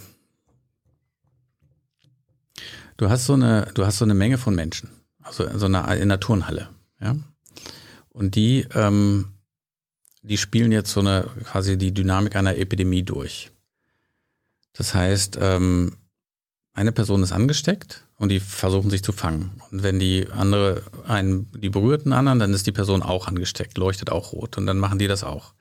du 2.97 3.09
hast 3.09 3.25
so 3.25 3.33
eine, 3.33 3.69
du 3.73 3.85
hast 3.85 3.99
so 3.99 4.05
eine 4.05 4.13
Menge 4.13 4.37
von 4.37 4.55
Menschen, 4.55 4.89
also 5.21 5.47
so 5.57 5.65
eine 5.65 5.79
in 5.95 6.03
einer 6.03 6.19
Turnhalle, 6.19 6.69
ja. 6.99 7.15
Und 8.09 8.35
die, 8.35 8.65
ähm, 8.73 9.33
die 10.23 10.37
spielen 10.37 10.71
jetzt 10.71 10.91
so 10.91 10.99
eine 10.99 11.29
quasi 11.43 11.77
die 11.77 11.93
Dynamik 11.93 12.35
einer 12.35 12.57
Epidemie 12.57 13.03
durch. 13.03 13.51
Das 14.73 14.93
heißt, 14.93 15.37
ähm, 15.39 15.97
eine 16.73 16.91
Person 16.91 17.23
ist 17.23 17.31
angesteckt 17.31 18.07
und 18.17 18.29
die 18.29 18.39
versuchen 18.39 18.89
sich 18.89 19.03
zu 19.03 19.11
fangen. 19.11 19.61
Und 19.71 19.83
wenn 19.83 19.99
die 19.99 20.27
andere 20.31 20.83
einen, 21.07 21.51
die 21.51 21.69
berührten 21.69 22.13
anderen, 22.13 22.39
dann 22.39 22.53
ist 22.53 22.67
die 22.67 22.71
Person 22.71 23.01
auch 23.01 23.27
angesteckt, 23.27 23.77
leuchtet 23.77 24.11
auch 24.11 24.33
rot 24.33 24.57
und 24.57 24.65
dann 24.65 24.77
machen 24.77 24.99
die 24.99 25.07
das 25.07 25.23
auch. 25.23 25.53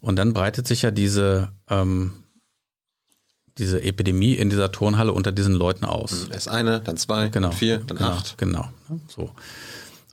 Und 0.00 0.16
dann 0.16 0.32
breitet 0.32 0.66
sich 0.66 0.82
ja 0.82 0.90
diese, 0.90 1.52
ähm, 1.68 2.19
diese 3.60 3.82
Epidemie 3.82 4.34
in 4.34 4.50
dieser 4.50 4.72
Turnhalle 4.72 5.12
unter 5.12 5.32
diesen 5.32 5.54
Leuten 5.54 5.84
aus. 5.84 6.28
Erst 6.30 6.48
eine, 6.48 6.80
dann 6.80 6.96
zwei, 6.96 7.28
Genau. 7.28 7.48
dann 7.48 7.56
vier, 7.56 7.78
dann 7.78 7.98
genau, 7.98 8.10
acht. 8.10 8.38
Genau. 8.38 8.68
So. 9.08 9.30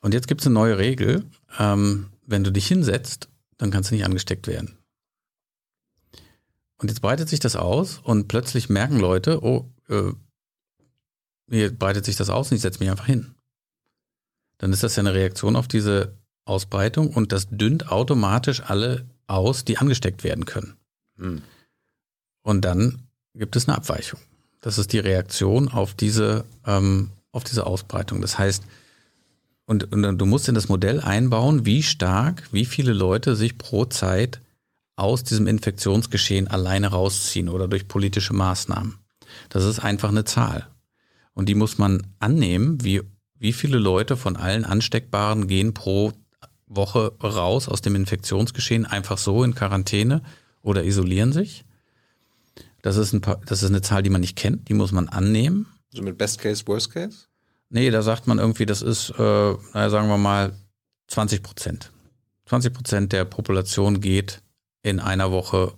Und 0.02 0.14
jetzt 0.14 0.28
gibt 0.28 0.42
es 0.42 0.48
eine 0.48 0.54
neue 0.54 0.78
Regel. 0.78 1.26
Ähm, 1.58 2.08
wenn 2.26 2.44
du 2.44 2.52
dich 2.52 2.68
hinsetzt, 2.68 3.30
dann 3.58 3.72
kannst 3.72 3.90
du 3.90 3.96
nicht 3.96 4.06
angesteckt 4.06 4.48
werden. 4.48 4.78
Und 6.78 6.90
jetzt 6.90 7.02
breitet 7.02 7.28
sich 7.28 7.40
das 7.40 7.56
aus 7.56 8.00
und 8.04 8.28
plötzlich 8.28 8.70
merken 8.70 9.00
Leute, 9.00 9.44
oh, 9.44 9.66
äh, 9.90 10.12
hier 11.50 11.72
breitet 11.76 12.06
sich 12.06 12.16
das 12.16 12.30
aus 12.30 12.52
und 12.52 12.56
ich 12.56 12.62
setze 12.62 12.80
mich 12.80 12.92
einfach 12.92 13.08
hin. 13.08 13.34
Dann 14.60 14.74
ist 14.74 14.84
das 14.84 14.96
ja 14.96 15.02
eine 15.02 15.14
Reaktion 15.14 15.56
auf 15.56 15.68
diese 15.68 16.14
Ausbreitung 16.46 17.10
und 17.14 17.32
das 17.32 17.48
dünnt 17.50 17.92
automatisch 17.92 18.62
alle 18.62 19.06
aus, 19.28 19.66
die 19.66 19.78
angesteckt 19.78 20.24
werden 20.24 20.46
können. 20.46 20.76
Hm. 21.18 21.42
Und 22.44 22.62
dann 22.62 23.07
gibt 23.38 23.56
es 23.56 23.68
eine 23.68 23.78
Abweichung. 23.78 24.20
Das 24.62 24.78
ist 24.78 24.94
die 24.94 25.00
Reaktion 25.00 25.70
auf 25.70 25.94
diese, 25.94 26.46
ähm, 26.66 27.12
auf 27.32 27.44
diese 27.44 27.66
Ausbreitung. 27.66 28.22
Das 28.22 28.38
heißt, 28.38 28.64
und, 29.66 29.92
und 29.94 30.18
du 30.18 30.26
musst 30.26 30.48
in 30.48 30.56
das 30.56 30.70
Modell 30.70 31.02
einbauen, 31.02 31.66
wie 31.66 31.84
stark, 31.84 32.48
wie 32.52 32.66
viele 32.66 32.94
Leute 32.94 33.36
sich 33.36 33.58
pro 33.58 33.86
Zeit 33.86 34.40
aus 34.96 35.24
diesem 35.24 35.46
Infektionsgeschehen 35.46 36.48
alleine 36.48 36.88
rausziehen 36.88 37.50
oder 37.50 37.68
durch 37.68 37.88
politische 37.88 38.34
Maßnahmen. 38.34 38.98
Das 39.50 39.64
ist 39.64 39.80
einfach 39.80 40.10
eine 40.10 40.26
Zahl. 40.26 40.68
Und 41.34 41.50
die 41.50 41.56
muss 41.56 41.78
man 41.78 42.08
annehmen, 42.20 42.84
wie, 42.84 43.02
wie 43.38 43.54
viele 43.54 43.78
Leute 43.78 44.18
von 44.18 44.38
allen 44.38 44.66
Ansteckbaren 44.66 45.48
gehen 45.48 45.74
pro 45.74 46.14
Woche 46.66 47.14
raus 47.22 47.70
aus 47.70 47.82
dem 47.82 47.96
Infektionsgeschehen 47.96 48.86
einfach 48.86 49.18
so 49.18 49.44
in 49.44 49.54
Quarantäne 49.54 50.22
oder 50.62 50.84
isolieren 50.84 51.32
sich. 51.32 51.64
Das 52.88 52.96
ist, 52.96 53.12
ein 53.12 53.20
paar, 53.20 53.42
das 53.46 53.64
ist 53.64 53.70
eine 53.70 53.82
Zahl, 53.82 54.02
die 54.02 54.10
man 54.10 54.22
nicht 54.22 54.38
kennt, 54.38 54.70
die 54.70 54.74
muss 54.74 54.94
man 54.94 55.10
annehmen. 55.10 55.66
So 55.92 56.02
mit 56.02 56.18
Best 56.18 56.40
Case, 56.40 56.64
Worst 56.68 56.90
Case? 56.94 57.26
Nee, 57.70 57.90
da 57.92 58.02
sagt 58.02 58.28
man 58.28 58.40
irgendwie, 58.40 58.66
das 58.66 58.82
ist, 58.82 59.10
äh, 59.10 59.22
naja, 59.74 59.90
sagen 59.90 60.08
wir 60.08 60.18
mal, 60.18 60.54
20 61.10 61.44
Prozent. 61.44 61.92
20 62.46 62.74
Prozent 62.74 63.12
der 63.12 63.26
Population 63.26 64.00
geht 64.00 64.42
in 64.84 65.02
einer 65.02 65.32
Woche 65.34 65.74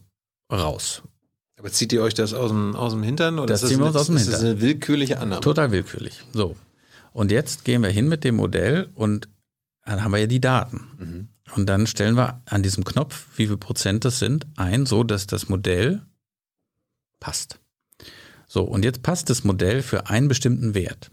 raus. 0.53 1.01
Aber 1.57 1.71
zieht 1.71 1.91
ihr 1.93 2.03
euch 2.03 2.13
das 2.13 2.35
aus 2.35 2.51
dem, 2.51 2.75
aus 2.75 2.93
dem 2.93 3.01
Hintern? 3.01 3.39
Oder 3.39 3.47
Das 3.47 3.63
ist 3.63 3.69
ziehen 3.69 3.79
wir 3.79 3.85
eine, 3.87 3.93
uns 3.93 4.01
aus 4.01 4.05
dem 4.05 4.17
ist 4.17 4.27
das 4.27 4.35
Hintern. 4.41 4.51
eine 4.51 4.61
willkürliche 4.61 5.19
Annahme? 5.19 5.41
Total 5.41 5.71
willkürlich. 5.71 6.21
So. 6.31 6.55
Und 7.11 7.31
jetzt 7.31 7.65
gehen 7.65 7.81
wir 7.81 7.89
hin 7.89 8.07
mit 8.07 8.23
dem 8.23 8.35
Modell 8.35 8.91
und 8.93 9.27
dann 9.83 10.03
haben 10.03 10.11
wir 10.11 10.19
ja 10.19 10.27
die 10.27 10.39
Daten. 10.41 11.27
Und 11.55 11.65
dann 11.65 11.87
stellen 11.87 12.15
wir 12.15 12.43
an 12.45 12.61
diesem 12.61 12.83
Knopf, 12.83 13.25
wie 13.35 13.47
viel 13.47 13.57
Prozent 13.57 14.05
das 14.05 14.19
sind, 14.19 14.45
ein, 14.57 14.85
so 14.85 15.03
dass 15.03 15.25
das 15.25 15.49
Modell 15.49 16.03
passt. 17.19 17.59
So, 18.47 18.63
und 18.63 18.83
jetzt 18.83 19.03
passt 19.03 19.29
das 19.29 19.43
Modell 19.43 19.81
für 19.81 20.07
einen 20.07 20.27
bestimmten 20.27 20.73
Wert. 20.73 21.11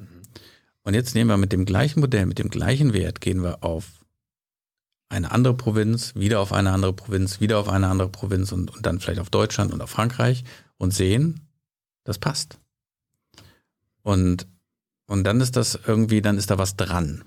Und 0.82 0.94
jetzt 0.94 1.14
nehmen 1.14 1.28
wir 1.28 1.36
mit 1.36 1.52
dem 1.52 1.64
gleichen 1.64 2.00
Modell, 2.00 2.26
mit 2.26 2.38
dem 2.38 2.48
gleichen 2.48 2.92
Wert, 2.92 3.20
gehen 3.20 3.42
wir 3.42 3.62
auf 3.64 4.04
eine 5.08 5.30
andere 5.30 5.54
Provinz, 5.54 6.14
wieder 6.14 6.40
auf 6.40 6.52
eine 6.52 6.70
andere 6.70 6.92
Provinz, 6.92 7.40
wieder 7.40 7.58
auf 7.58 7.68
eine 7.68 7.88
andere 7.88 8.08
Provinz 8.08 8.52
und, 8.52 8.74
und 8.74 8.86
dann 8.86 9.00
vielleicht 9.00 9.20
auf 9.20 9.30
Deutschland 9.30 9.72
und 9.72 9.80
auf 9.80 9.90
Frankreich 9.90 10.44
und 10.78 10.92
sehen, 10.92 11.46
das 12.04 12.18
passt. 12.18 12.58
Und, 14.02 14.46
und 15.06 15.24
dann 15.24 15.40
ist 15.40 15.56
das 15.56 15.78
irgendwie, 15.86 16.22
dann 16.22 16.38
ist 16.38 16.50
da 16.50 16.58
was 16.58 16.76
dran. 16.76 17.24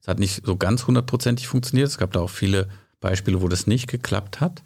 Es 0.00 0.08
hat 0.08 0.18
nicht 0.18 0.44
so 0.44 0.56
ganz 0.56 0.86
hundertprozentig 0.86 1.46
funktioniert. 1.46 1.88
Es 1.88 1.98
gab 1.98 2.12
da 2.12 2.20
auch 2.20 2.30
viele 2.30 2.68
Beispiele, 3.00 3.40
wo 3.40 3.48
das 3.48 3.66
nicht 3.66 3.86
geklappt 3.86 4.40
hat. 4.40 4.62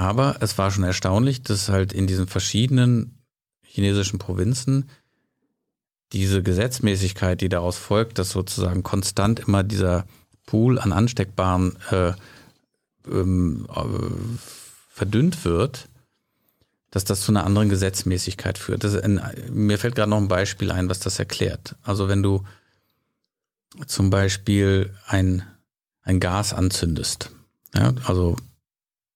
Aber 0.00 0.36
es 0.40 0.56
war 0.56 0.70
schon 0.70 0.84
erstaunlich, 0.84 1.42
dass 1.42 1.68
halt 1.68 1.92
in 1.92 2.06
diesen 2.06 2.26
verschiedenen 2.26 3.18
chinesischen 3.60 4.18
Provinzen 4.18 4.88
diese 6.14 6.42
Gesetzmäßigkeit, 6.42 7.42
die 7.42 7.50
daraus 7.50 7.76
folgt, 7.76 8.18
dass 8.18 8.30
sozusagen 8.30 8.82
konstant 8.82 9.40
immer 9.40 9.62
dieser 9.62 10.06
Pool 10.46 10.78
an 10.78 10.94
Ansteckbaren 10.94 11.76
äh, 11.90 12.14
ähm, 13.06 13.68
äh, 13.68 13.82
verdünnt 14.88 15.44
wird, 15.44 15.90
dass 16.90 17.04
das 17.04 17.20
zu 17.20 17.32
einer 17.32 17.44
anderen 17.44 17.68
Gesetzmäßigkeit 17.68 18.56
führt. 18.56 18.86
Ein, 18.86 19.20
mir 19.52 19.76
fällt 19.76 19.96
gerade 19.96 20.08
noch 20.08 20.16
ein 20.16 20.28
Beispiel 20.28 20.72
ein, 20.72 20.88
was 20.88 21.00
das 21.00 21.18
erklärt. 21.18 21.76
Also 21.82 22.08
wenn 22.08 22.22
du 22.22 22.42
zum 23.86 24.08
Beispiel 24.08 24.94
ein, 25.06 25.42
ein 26.00 26.20
Gas 26.20 26.54
anzündest, 26.54 27.32
ja, 27.74 27.92
also 28.06 28.36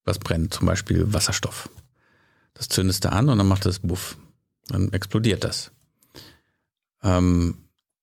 was 0.05 0.19
brennt, 0.19 0.55
zum 0.55 0.67
Beispiel 0.67 1.13
Wasserstoff. 1.13 1.69
Das 2.55 2.69
zündest 2.69 3.05
du 3.05 3.13
an 3.13 3.29
und 3.29 3.39
dann 3.39 3.49
macht 3.49 3.67
es 3.67 3.81
Buff. 3.81 4.17
Dann 4.69 4.93
explodiert 4.93 5.45
das. 5.45 5.73
Ähm, 7.03 7.57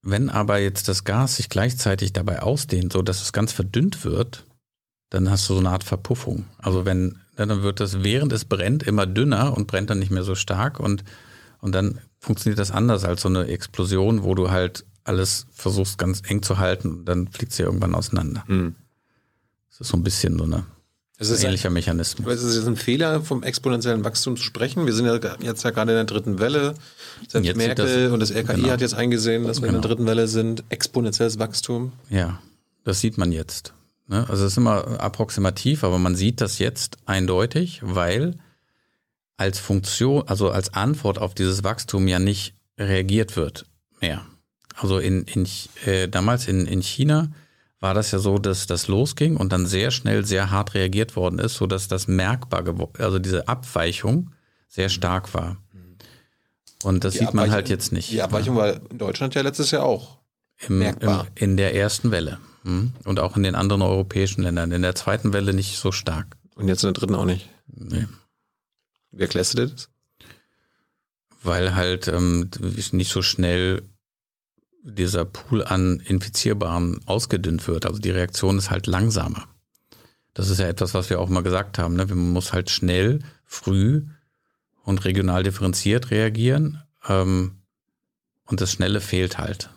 wenn 0.03 0.29
aber 0.29 0.59
jetzt 0.59 0.87
das 0.87 1.03
Gas 1.03 1.37
sich 1.37 1.49
gleichzeitig 1.49 2.13
dabei 2.13 2.41
ausdehnt, 2.41 2.93
so 2.93 3.01
dass 3.01 3.21
es 3.21 3.33
ganz 3.33 3.51
verdünnt 3.51 4.03
wird, 4.03 4.45
dann 5.09 5.29
hast 5.29 5.47
du 5.49 5.53
so 5.53 5.59
eine 5.59 5.69
Art 5.69 5.83
Verpuffung. 5.83 6.45
Also 6.57 6.85
wenn, 6.85 7.19
dann 7.35 7.63
wird 7.63 7.79
das, 7.79 8.03
während 8.03 8.33
es 8.33 8.45
brennt, 8.45 8.83
immer 8.83 9.05
dünner 9.05 9.55
und 9.55 9.67
brennt 9.67 9.89
dann 9.89 9.99
nicht 9.99 10.11
mehr 10.11 10.23
so 10.23 10.35
stark 10.35 10.79
und, 10.79 11.03
und 11.59 11.73
dann 11.73 11.99
funktioniert 12.19 12.59
das 12.59 12.71
anders 12.71 13.03
als 13.03 13.21
so 13.21 13.29
eine 13.29 13.47
Explosion, 13.47 14.23
wo 14.23 14.35
du 14.35 14.51
halt 14.51 14.85
alles 15.03 15.47
versuchst 15.51 15.97
ganz 15.97 16.21
eng 16.27 16.43
zu 16.43 16.57
halten 16.57 16.99
und 16.99 17.05
dann 17.05 17.27
fliegt 17.27 17.53
sie 17.53 17.63
irgendwann 17.63 17.95
auseinander. 17.95 18.43
Hm. 18.47 18.75
Das 19.69 19.81
ist 19.81 19.87
so 19.89 19.97
ein 19.97 20.03
bisschen 20.03 20.37
so 20.37 20.45
eine, 20.45 20.65
Es 21.22 21.30
ein 21.30 21.35
ist 21.35 21.43
ähnlicher 21.43 21.69
Mechanismus. 21.69 22.26
Aber 22.26 22.34
ist 22.34 22.41
es 22.41 22.56
jetzt 22.56 22.68
ein 22.68 22.76
Fehler, 22.76 23.22
vom 23.22 23.43
exponentiellen 23.43 24.03
Wachstum 24.03 24.38
zu 24.38 24.43
sprechen? 24.43 24.88
Wir 24.88 24.93
sind 24.93 25.06
ja 25.06 25.19
jetzt 25.39 25.64
ja 25.64 25.69
gerade 25.69 25.91
in 25.91 25.95
der 25.98 26.06
dritten 26.06 26.39
Welle. 26.39 26.73
Selbst 27.27 27.45
Jetzt 27.45 27.57
Merkel 27.57 28.06
das- 28.06 28.11
und 28.11 28.19
das 28.19 28.31
RKI 28.31 28.56
genau. 28.56 28.69
hat 28.69 28.81
jetzt 28.81 28.95
eingesehen, 28.95 29.45
dass 29.45 29.61
wir 29.61 29.68
in 29.68 29.76
Genau. 29.76 29.81
der 29.81 29.89
dritten 29.89 30.07
Welle 30.07 30.27
sind. 30.27 30.64
Exponentielles 30.69 31.38
Wachstum. 31.38 31.91
Ja, 32.10 32.39
das 32.84 33.02
sieht 33.02 33.19
man 33.19 33.31
jetzt. 33.31 33.73
Ne? 34.07 34.27
Also 34.30 34.45
es 34.45 34.53
ist 34.53 34.57
immer 34.57 34.99
approximativ, 34.99 35.84
aber 35.84 35.99
man 35.99 36.15
sieht 36.15 36.41
das 36.41 36.57
jetzt 36.57 36.98
eindeutig, 37.06 37.81
weil 37.84 38.35
als 39.38 39.60
Funktion, 39.60 40.23
also 40.27 40.49
als 40.49 40.73
Antwort 40.73 41.19
auf 41.19 41.35
dieses 41.35 41.64
Wachstum 41.64 42.07
ja 42.07 42.18
nicht 42.18 42.56
reagiert 42.80 43.35
wird 43.35 43.68
mehr. 44.02 44.26
Also 44.76 44.98
in, 44.98 45.23
in 45.26 45.48
äh, 45.85 46.07
damals 46.07 46.48
in, 46.48 46.65
in 46.65 46.81
China 46.81 47.31
war 47.81 47.93
das 47.93 48.11
ja 48.11 48.19
so, 48.19 48.37
dass 48.37 48.67
das 48.67 48.87
losging 48.87 49.35
und 49.35 49.51
dann 49.51 49.65
sehr 49.65 49.91
schnell 49.91 50.23
sehr 50.23 50.51
hart 50.51 50.75
reagiert 50.75 51.15
worden 51.15 51.39
ist, 51.39 51.55
so 51.55 51.67
dass 51.67 51.89
das 51.89 52.07
merkbar 52.07 52.63
geworden, 52.63 52.93
also 52.99 53.19
diese 53.19 53.47
Abweichung 53.47 54.31
sehr 54.69 54.87
stark 54.87 55.33
war. 55.33 55.57
Und 56.83 57.03
das 57.03 57.13
Die 57.13 57.19
sieht 57.19 57.33
man 57.33 57.51
halt 57.51 57.69
jetzt 57.69 57.91
nicht. 57.91 58.11
Die 58.11 58.21
Abweichung 58.21 58.55
war 58.55 58.79
in 58.89 58.97
Deutschland 58.97 59.35
ja 59.35 59.41
letztes 59.41 59.71
Jahr 59.71 59.83
auch. 59.83 60.17
Im, 60.67 60.79
merkbar. 60.79 61.27
Im, 61.35 61.51
in 61.51 61.57
der 61.57 61.75
ersten 61.75 62.11
Welle. 62.11 62.39
Hm? 62.63 62.93
Und 63.03 63.19
auch 63.19 63.35
in 63.37 63.43
den 63.43 63.55
anderen 63.55 63.81
europäischen 63.81 64.43
Ländern. 64.43 64.71
In 64.71 64.81
der 64.81 64.95
zweiten 64.95 65.33
Welle 65.33 65.53
nicht 65.53 65.77
so 65.77 65.91
stark. 65.91 66.37
Und 66.55 66.67
jetzt 66.67 66.83
in 66.83 66.87
der 66.87 66.99
dritten 66.99 67.15
auch 67.15 67.25
nicht. 67.25 67.49
Nee. 67.67 68.07
Wie 69.11 69.21
erklärst 69.21 69.57
du 69.57 69.67
das? 69.67 69.89
Weil 71.43 71.75
halt 71.75 72.07
ähm, 72.07 72.49
nicht 72.91 73.11
so 73.11 73.21
schnell 73.21 73.83
dieser 74.83 75.25
Pool 75.25 75.63
an 75.63 75.99
Infizierbaren 75.99 77.01
ausgedünnt 77.05 77.67
wird. 77.67 77.85
Also 77.85 77.99
die 77.99 78.09
Reaktion 78.09 78.57
ist 78.57 78.71
halt 78.71 78.87
langsamer. 78.87 79.47
Das 80.33 80.49
ist 80.49 80.59
ja 80.59 80.67
etwas, 80.67 80.93
was 80.93 81.09
wir 81.09 81.19
auch 81.19 81.29
mal 81.29 81.43
gesagt 81.43 81.77
haben. 81.77 81.95
Ne? 81.95 82.05
Man 82.05 82.31
muss 82.31 82.53
halt 82.53 82.69
schnell, 82.69 83.19
früh 83.45 84.03
und 84.83 85.05
regional 85.05 85.43
differenziert 85.43 86.09
reagieren. 86.11 86.81
Ähm, 87.07 87.57
und 88.45 88.61
das 88.61 88.71
Schnelle 88.71 89.01
fehlt 89.01 89.37
halt. 89.37 89.69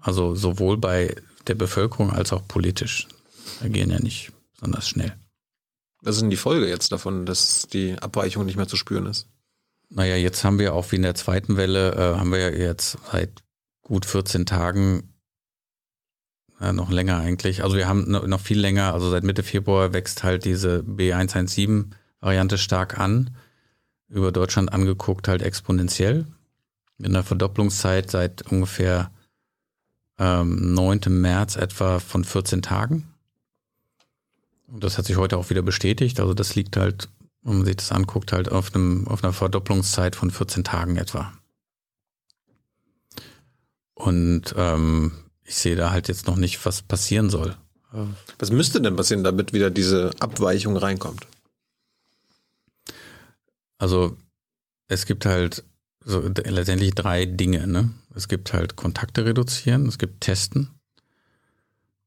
Also 0.00 0.34
sowohl 0.34 0.78
bei 0.78 1.14
der 1.46 1.54
Bevölkerung 1.54 2.12
als 2.12 2.32
auch 2.32 2.46
politisch. 2.46 3.08
Reagieren 3.60 3.90
ja 3.90 3.98
nicht 3.98 4.32
besonders 4.54 4.88
schnell. 4.88 5.14
Was 6.00 6.16
ist 6.16 6.22
denn 6.22 6.30
die 6.30 6.36
Folge 6.36 6.68
jetzt 6.68 6.92
davon, 6.92 7.26
dass 7.26 7.66
die 7.72 7.98
Abweichung 7.98 8.46
nicht 8.46 8.56
mehr 8.56 8.68
zu 8.68 8.76
spüren 8.76 9.06
ist? 9.06 9.26
Naja, 9.90 10.16
jetzt 10.16 10.44
haben 10.44 10.58
wir 10.58 10.74
auch 10.74 10.92
wie 10.92 10.96
in 10.96 11.02
der 11.02 11.14
zweiten 11.14 11.56
Welle, 11.56 11.92
äh, 11.92 12.18
haben 12.18 12.30
wir 12.30 12.38
ja 12.38 12.50
jetzt 12.50 12.98
seit 13.10 13.42
gut 13.88 14.04
14 14.04 14.46
Tagen, 14.46 15.14
äh, 16.60 16.72
noch 16.72 16.90
länger 16.90 17.16
eigentlich, 17.18 17.64
also 17.64 17.76
wir 17.76 17.88
haben 17.88 18.10
noch 18.10 18.40
viel 18.40 18.60
länger, 18.60 18.92
also 18.92 19.10
seit 19.10 19.24
Mitte 19.24 19.42
Februar 19.42 19.94
wächst 19.94 20.22
halt 20.22 20.44
diese 20.44 20.80
B117-Variante 20.80 22.58
stark 22.58 22.98
an, 22.98 23.30
über 24.08 24.30
Deutschland 24.30 24.72
angeguckt 24.72 25.26
halt 25.26 25.42
exponentiell, 25.42 26.26
mit 26.98 27.08
einer 27.08 27.22
Verdopplungszeit 27.22 28.10
seit 28.10 28.42
ungefähr 28.52 29.10
ähm, 30.18 30.74
9. 30.74 31.00
März 31.08 31.56
etwa 31.56 31.98
von 31.98 32.24
14 32.24 32.60
Tagen. 32.60 33.08
Und 34.66 34.84
das 34.84 34.98
hat 34.98 35.06
sich 35.06 35.16
heute 35.16 35.38
auch 35.38 35.48
wieder 35.48 35.62
bestätigt. 35.62 36.20
Also 36.20 36.34
das 36.34 36.54
liegt 36.54 36.76
halt, 36.76 37.08
wenn 37.42 37.58
man 37.58 37.64
sich 37.64 37.76
das 37.76 37.92
anguckt, 37.92 38.32
halt 38.32 38.50
auf, 38.50 38.74
einem, 38.74 39.08
auf 39.08 39.24
einer 39.24 39.32
Verdopplungszeit 39.32 40.14
von 40.14 40.30
14 40.30 40.64
Tagen 40.64 40.96
etwa. 40.96 41.32
Und 43.98 44.54
ähm, 44.56 45.12
ich 45.42 45.56
sehe 45.56 45.74
da 45.74 45.90
halt 45.90 46.06
jetzt 46.06 46.26
noch 46.28 46.36
nicht, 46.36 46.64
was 46.64 46.82
passieren 46.82 47.30
soll. 47.30 47.56
Was 48.38 48.50
müsste 48.52 48.80
denn 48.80 48.94
passieren, 48.94 49.24
damit 49.24 49.52
wieder 49.52 49.70
diese 49.70 50.12
Abweichung 50.20 50.76
reinkommt? 50.76 51.26
Also 53.78 54.16
es 54.86 55.04
gibt 55.04 55.26
halt 55.26 55.64
so 56.04 56.20
letztendlich 56.20 56.94
drei 56.94 57.24
Dinge. 57.24 57.66
Ne? 57.66 57.90
Es 58.14 58.28
gibt 58.28 58.52
halt 58.52 58.76
Kontakte 58.76 59.24
reduzieren, 59.24 59.86
es 59.86 59.98
gibt 59.98 60.20
Testen 60.20 60.70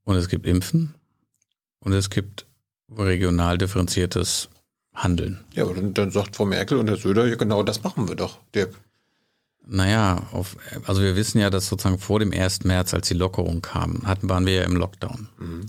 und 0.04 0.16
es 0.16 0.30
gibt 0.30 0.46
Impfen 0.46 0.96
und 1.80 1.92
es 1.92 2.10
gibt 2.10 2.46
regional 2.90 3.58
differenziertes 3.58 4.50
Handeln. 4.94 5.44
Ja, 5.54 5.64
aber 5.64 5.76
dann, 5.76 5.94
dann 5.94 6.12
sagt 6.12 6.38
Frau 6.38 6.46
Merkel 6.46 6.78
und 6.78 6.88
Herr 6.88 6.98
Söder, 6.98 7.28
ja, 7.28 7.36
genau 7.36 7.64
das 7.64 7.84
machen 7.84 8.08
wir 8.08 8.16
doch, 8.16 8.40
Dirk. 8.56 8.76
Naja, 9.66 10.24
auf, 10.32 10.58
also 10.86 11.02
wir 11.02 11.16
wissen 11.16 11.40
ja, 11.40 11.50
dass 11.50 11.68
sozusagen 11.68 12.00
vor 12.00 12.20
dem 12.20 12.34
1. 12.34 12.64
März, 12.64 12.94
als 12.94 13.08
die 13.08 13.14
Lockerung 13.14 13.62
kam, 13.62 14.06
hatten, 14.06 14.30
waren 14.30 14.46
wir 14.46 14.54
ja 14.54 14.64
im 14.64 14.76
Lockdown. 14.76 15.30
Mhm. 15.38 15.66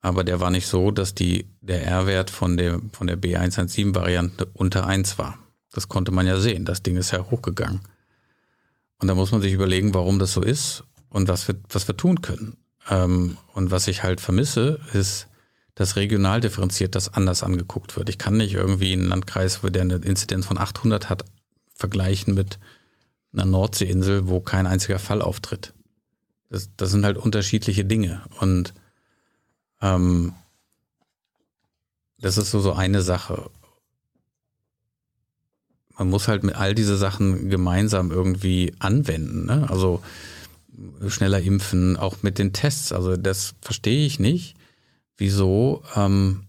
Aber 0.00 0.24
der 0.24 0.40
war 0.40 0.50
nicht 0.50 0.66
so, 0.66 0.90
dass 0.90 1.14
die, 1.14 1.46
der 1.60 1.86
R-Wert 1.86 2.30
von 2.30 2.56
der, 2.56 2.80
von 2.92 3.06
der 3.06 3.16
B117-Variante 3.16 4.46
unter 4.52 4.86
1 4.86 5.16
war. 5.18 5.38
Das 5.72 5.88
konnte 5.88 6.10
man 6.10 6.26
ja 6.26 6.38
sehen. 6.38 6.64
Das 6.64 6.82
Ding 6.82 6.96
ist 6.96 7.12
ja 7.12 7.30
hochgegangen. 7.30 7.80
Und 8.98 9.08
da 9.08 9.14
muss 9.14 9.32
man 9.32 9.40
sich 9.40 9.52
überlegen, 9.52 9.94
warum 9.94 10.18
das 10.18 10.32
so 10.32 10.42
ist 10.42 10.84
und 11.08 11.28
was 11.28 11.46
wir, 11.46 11.56
was 11.68 11.86
wir 11.86 11.96
tun 11.96 12.20
können. 12.20 12.56
Ähm, 12.90 13.36
und 13.54 13.70
was 13.70 13.86
ich 13.86 14.02
halt 14.02 14.20
vermisse, 14.20 14.80
ist, 14.92 15.28
dass 15.74 15.96
regional 15.96 16.40
differenziert 16.40 16.94
das 16.94 17.14
anders 17.14 17.42
angeguckt 17.42 17.96
wird. 17.96 18.08
Ich 18.08 18.18
kann 18.18 18.36
nicht 18.36 18.54
irgendwie 18.54 18.92
einen 18.92 19.08
Landkreis, 19.08 19.62
wo 19.62 19.68
der 19.68 19.82
eine 19.82 19.94
Inzidenz 19.96 20.46
von 20.46 20.58
800 20.58 21.08
hat, 21.08 21.24
vergleichen 21.74 22.34
mit 22.34 22.58
einer 23.32 23.44
Nordseeinsel, 23.44 24.28
wo 24.28 24.40
kein 24.40 24.66
einziger 24.66 24.98
Fall 24.98 25.22
auftritt. 25.22 25.72
Das, 26.50 26.70
das 26.76 26.90
sind 26.90 27.04
halt 27.04 27.16
unterschiedliche 27.16 27.84
Dinge. 27.84 28.22
Und 28.40 28.74
ähm, 29.80 30.34
das 32.18 32.38
ist 32.38 32.50
so, 32.50 32.60
so 32.60 32.72
eine 32.72 33.02
Sache. 33.02 33.50
Man 35.96 36.10
muss 36.10 36.28
halt 36.28 36.42
mit 36.42 36.56
all 36.56 36.74
diese 36.74 36.96
Sachen 36.96 37.48
gemeinsam 37.48 38.10
irgendwie 38.10 38.74
anwenden. 38.78 39.46
Ne? 39.46 39.68
Also 39.70 40.02
schneller 41.08 41.40
impfen, 41.40 41.96
auch 41.96 42.22
mit 42.22 42.38
den 42.38 42.52
Tests. 42.52 42.92
Also 42.92 43.16
das 43.16 43.54
verstehe 43.60 44.06
ich 44.06 44.18
nicht 44.18 44.56
wieso 45.22 45.84
ähm, 45.94 46.48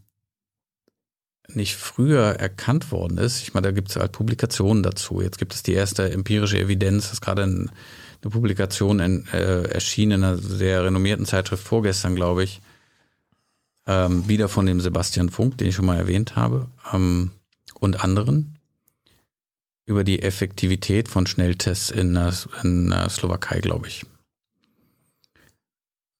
nicht 1.47 1.75
früher 1.75 2.23
erkannt 2.39 2.91
worden 2.91 3.17
ist. 3.17 3.41
Ich 3.41 3.53
meine, 3.53 3.67
da 3.67 3.71
gibt 3.71 3.89
es 3.89 3.95
halt 3.95 4.11
Publikationen 4.11 4.83
dazu. 4.83 5.21
Jetzt 5.21 5.37
gibt 5.37 5.53
es 5.53 5.63
die 5.63 5.73
erste 5.73 6.09
empirische 6.11 6.57
Evidenz, 6.57 7.03
das 7.03 7.13
ist 7.13 7.21
gerade 7.21 7.43
eine 7.43 7.69
Publikation 8.21 8.99
in, 8.99 9.27
äh, 9.33 9.63
erschienen 9.63 10.19
in 10.19 10.23
einer 10.23 10.37
sehr 10.37 10.83
renommierten 10.85 11.25
Zeitschrift 11.25 11.63
vorgestern, 11.63 12.15
glaube 12.15 12.43
ich, 12.43 12.61
ähm, 13.85 14.27
wieder 14.27 14.47
von 14.47 14.65
dem 14.65 14.79
Sebastian 14.79 15.29
Funk, 15.29 15.57
den 15.57 15.67
ich 15.67 15.75
schon 15.75 15.85
mal 15.85 15.97
erwähnt 15.97 16.35
habe, 16.37 16.69
ähm, 16.93 17.31
und 17.79 18.01
anderen 18.01 18.57
über 19.85 20.05
die 20.05 20.21
Effektivität 20.21 21.09
von 21.09 21.27
Schnelltests 21.27 21.91
in, 21.91 22.17
in 22.63 22.89
der 22.89 23.09
Slowakei, 23.09 23.59
glaube 23.59 23.89
ich 23.89 24.05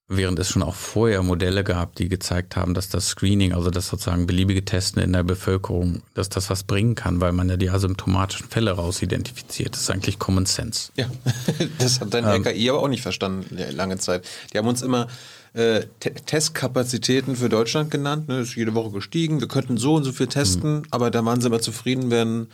während 0.07 0.37
es 0.39 0.49
schon 0.49 0.63
auch 0.63 0.75
vorher 0.75 1.23
Modelle 1.23 1.63
gab, 1.63 1.95
die 1.95 2.09
gezeigt 2.09 2.55
haben, 2.55 2.73
dass 2.73 2.89
das 2.89 3.07
Screening, 3.07 3.53
also 3.53 3.69
das 3.69 3.87
sozusagen 3.87 4.27
beliebige 4.27 4.65
Testen 4.65 5.01
in 5.01 5.13
der 5.13 5.23
Bevölkerung, 5.23 6.03
dass 6.13 6.29
das 6.29 6.49
was 6.49 6.63
bringen 6.63 6.95
kann, 6.95 7.21
weil 7.21 7.31
man 7.31 7.49
ja 7.49 7.57
die 7.57 7.69
asymptomatischen 7.69 8.47
Fälle 8.49 8.71
rausidentifiziert. 8.71 9.73
Das 9.73 9.81
ist 9.81 9.89
eigentlich 9.89 10.19
Common 10.19 10.45
Sense. 10.45 10.91
Ja, 10.97 11.05
das 11.79 12.01
hat 12.01 12.13
dein 12.13 12.25
ähm, 12.25 12.45
RKI 12.45 12.69
aber 12.69 12.81
auch 12.81 12.89
nicht 12.89 13.01
verstanden, 13.01 13.57
lange 13.71 13.97
Zeit. 13.97 14.27
Die 14.53 14.57
haben 14.57 14.67
uns 14.67 14.81
immer 14.81 15.07
äh, 15.53 15.85
Testkapazitäten 15.99 17.35
für 17.35 17.49
Deutschland 17.49 17.91
genannt, 17.91 18.27
ne, 18.27 18.41
ist 18.41 18.55
jede 18.55 18.73
Woche 18.73 18.91
gestiegen, 18.91 19.39
wir 19.39 19.47
könnten 19.47 19.77
so 19.77 19.95
und 19.95 20.03
so 20.03 20.11
viel 20.11 20.27
testen, 20.27 20.77
mhm. 20.77 20.83
aber 20.91 21.11
da 21.11 21.23
waren 21.23 21.41
sie 21.41 21.47
immer 21.47 21.61
zufrieden, 21.61 22.11
wenn 22.11 22.47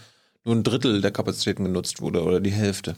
nur 0.45 0.55
ein 0.55 0.63
Drittel 0.63 1.01
der 1.01 1.11
Kapazitäten 1.11 1.63
genutzt 1.63 2.01
wurde 2.01 2.23
oder 2.23 2.39
die 2.39 2.51
Hälfte. 2.51 2.95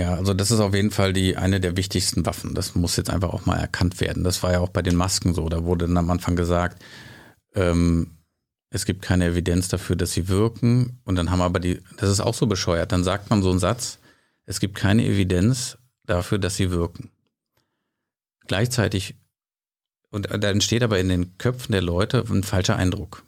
Ja, 0.00 0.14
also 0.14 0.32
das 0.32 0.50
ist 0.50 0.60
auf 0.60 0.74
jeden 0.74 0.90
Fall 0.90 1.12
die 1.12 1.36
eine 1.36 1.60
der 1.60 1.76
wichtigsten 1.76 2.24
Waffen. 2.24 2.54
Das 2.54 2.74
muss 2.74 2.96
jetzt 2.96 3.10
einfach 3.10 3.34
auch 3.34 3.44
mal 3.44 3.58
erkannt 3.58 4.00
werden. 4.00 4.24
Das 4.24 4.42
war 4.42 4.50
ja 4.50 4.60
auch 4.60 4.70
bei 4.70 4.80
den 4.80 4.96
Masken 4.96 5.34
so. 5.34 5.46
Da 5.50 5.64
wurde 5.64 5.86
dann 5.86 5.98
am 5.98 6.10
Anfang 6.10 6.36
gesagt, 6.36 6.82
ähm, 7.54 8.12
es 8.70 8.86
gibt 8.86 9.02
keine 9.02 9.26
Evidenz 9.26 9.68
dafür, 9.68 9.96
dass 9.96 10.12
sie 10.12 10.28
wirken. 10.28 11.02
Und 11.04 11.16
dann 11.16 11.30
haben 11.30 11.42
aber 11.42 11.60
die, 11.60 11.82
das 11.98 12.08
ist 12.08 12.20
auch 12.20 12.32
so 12.32 12.46
bescheuert. 12.46 12.92
Dann 12.92 13.04
sagt 13.04 13.28
man 13.28 13.42
so 13.42 13.50
einen 13.50 13.58
Satz, 13.58 13.98
es 14.46 14.58
gibt 14.58 14.74
keine 14.74 15.04
Evidenz 15.04 15.76
dafür, 16.06 16.38
dass 16.38 16.56
sie 16.56 16.70
wirken. 16.70 17.10
Gleichzeitig, 18.46 19.16
und 20.08 20.30
da 20.30 20.50
entsteht 20.50 20.82
aber 20.82 20.98
in 20.98 21.10
den 21.10 21.36
Köpfen 21.36 21.72
der 21.72 21.82
Leute 21.82 22.24
ein 22.26 22.42
falscher 22.42 22.76
Eindruck. 22.76 23.22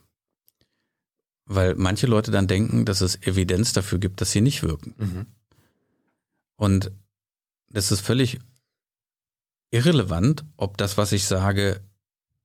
Weil 1.45 1.75
manche 1.75 2.07
Leute 2.07 2.31
dann 2.31 2.47
denken, 2.47 2.87
dass 2.87 3.03
es 3.03 3.21
Evidenz 3.21 3.75
dafür 3.75 3.99
gibt, 3.99 4.23
dass 4.23 4.33
sie 4.33 4.41
nicht 4.41 4.63
wirken. 4.63 4.95
Mhm. 4.97 5.27
Und 6.63 6.93
das 7.71 7.91
ist 7.91 8.03
völlig 8.03 8.39
irrelevant, 9.73 10.45
ob 10.57 10.79
das, 10.79 10.97
was 10.97 11.11
ich 11.11 11.25
sage, 11.25 11.81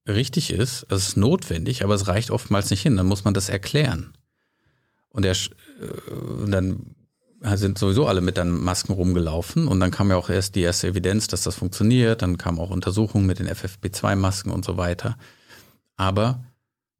richtig 0.07 0.49
ist. 0.49 0.87
Es 0.89 1.09
ist 1.09 1.17
notwendig, 1.17 1.83
aber 1.83 1.93
es 1.93 2.07
reicht 2.07 2.31
oftmals 2.31 2.71
nicht 2.71 2.81
hin. 2.81 2.97
Dann 2.97 3.05
muss 3.05 3.25
man 3.25 3.35
das 3.35 3.47
erklären. 3.47 4.17
Und 5.09 5.21
der, 5.21 5.33
äh, 5.33 6.49
dann 6.49 6.95
sind 7.43 7.77
sowieso 7.77 8.07
alle 8.07 8.21
mit 8.21 8.37
dann 8.37 8.49
Masken 8.49 8.93
rumgelaufen 8.93 9.67
und 9.67 9.79
dann 9.79 9.91
kam 9.91 10.09
ja 10.09 10.15
auch 10.15 10.31
erst 10.31 10.55
die 10.55 10.61
erste 10.61 10.87
Evidenz, 10.87 11.27
dass 11.27 11.43
das 11.43 11.53
funktioniert. 11.53 12.23
Dann 12.23 12.39
kamen 12.39 12.57
auch 12.57 12.71
Untersuchungen 12.71 13.27
mit 13.27 13.37
den 13.37 13.47
FFP2-Masken 13.47 14.49
und 14.49 14.65
so 14.65 14.77
weiter. 14.77 15.15
Aber 15.95 16.43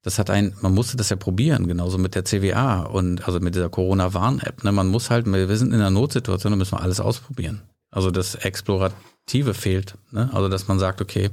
das 0.08 0.20
hat 0.20 0.30
ein, 0.30 0.56
man 0.62 0.74
musste 0.74 0.96
das 0.96 1.10
ja 1.10 1.18
probieren, 1.18 1.68
genauso 1.68 1.98
mit 1.98 2.16
der 2.16 2.24
CWA 2.24 2.84
und 2.84 3.28
also 3.28 3.42
mit 3.42 3.56
dieser 3.56 3.68
Corona-Warn-App. 3.68 4.64
Ne? 4.64 4.72
Man 4.72 4.88
muss 4.88 5.10
halt, 5.10 5.26
wir 5.26 5.58
sind 5.58 5.74
in 5.74 5.82
einer 5.82 5.90
Notsituation, 5.90 6.54
da 6.54 6.56
müssen 6.56 6.72
wir 6.72 6.82
alles 6.82 7.02
ausprobieren. 7.02 7.62
Also 7.92 8.10
das 8.10 8.36
Explorative 8.36 9.54
fehlt. 9.54 9.96
Ne? 10.12 10.30
Also 10.32 10.48
dass 10.48 10.70
man 10.70 10.80
sagt, 10.80 11.02
okay, 11.02 11.30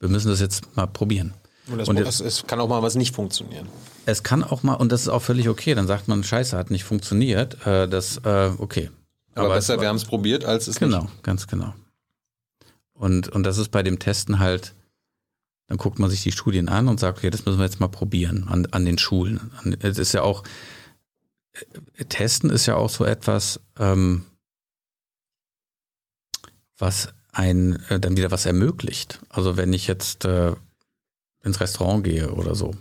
wir 0.00 0.08
müssen 0.08 0.30
das 0.30 0.40
jetzt 0.40 0.76
mal 0.76 0.88
probieren. 0.88 1.32
Und, 1.68 1.78
das 1.78 1.88
und 1.88 1.96
jetzt, 1.96 2.20
es 2.20 2.44
kann 2.44 2.58
auch 2.58 2.68
mal 2.68 2.82
was 2.82 2.96
nicht 2.96 3.14
funktionieren. 3.14 3.68
Es 4.04 4.24
kann 4.24 4.42
auch 4.42 4.64
mal, 4.64 4.74
und 4.74 4.90
das 4.90 5.02
ist 5.02 5.08
auch 5.08 5.22
völlig 5.22 5.48
okay, 5.48 5.76
dann 5.76 5.86
sagt 5.86 6.08
man, 6.08 6.24
scheiße, 6.24 6.56
hat 6.56 6.72
nicht 6.72 6.82
funktioniert. 6.82 7.64
Äh, 7.68 7.86
das, 7.86 8.16
äh, 8.24 8.50
okay. 8.58 8.90
Aber, 9.36 9.46
Aber 9.46 9.54
besser, 9.54 9.80
wir 9.80 9.86
haben 9.86 9.94
es 9.94 10.04
probiert, 10.04 10.44
als 10.44 10.66
es 10.66 10.80
genau, 10.80 11.02
nicht. 11.02 11.08
Genau, 11.08 11.22
ganz 11.22 11.46
genau. 11.46 11.72
Und, 12.94 13.28
und 13.28 13.44
das 13.44 13.58
ist 13.58 13.68
bei 13.68 13.84
dem 13.84 14.00
Testen 14.00 14.40
halt 14.40 14.74
dann 15.70 15.78
guckt 15.78 16.00
man 16.00 16.10
sich 16.10 16.24
die 16.24 16.32
Studien 16.32 16.68
an 16.68 16.88
und 16.88 16.98
sagt, 16.98 17.18
okay, 17.18 17.30
das 17.30 17.46
müssen 17.46 17.58
wir 17.58 17.64
jetzt 17.64 17.78
mal 17.78 17.86
probieren 17.86 18.48
an, 18.48 18.66
an 18.72 18.84
den 18.84 18.98
Schulen. 18.98 19.52
Es 19.78 19.98
ist 19.98 20.12
ja 20.12 20.22
auch, 20.22 20.42
äh, 21.96 22.04
Testen 22.06 22.50
ist 22.50 22.66
ja 22.66 22.74
auch 22.74 22.90
so 22.90 23.04
etwas, 23.04 23.60
ähm, 23.78 24.24
was 26.76 27.14
ein 27.30 27.84
äh, 27.88 28.00
dann 28.00 28.16
wieder 28.16 28.32
was 28.32 28.46
ermöglicht. 28.46 29.20
Also 29.28 29.56
wenn 29.56 29.72
ich 29.72 29.86
jetzt 29.86 30.24
äh, 30.24 30.56
ins 31.44 31.60
Restaurant 31.60 32.02
gehe 32.02 32.32
oder 32.32 32.56
so 32.56 32.74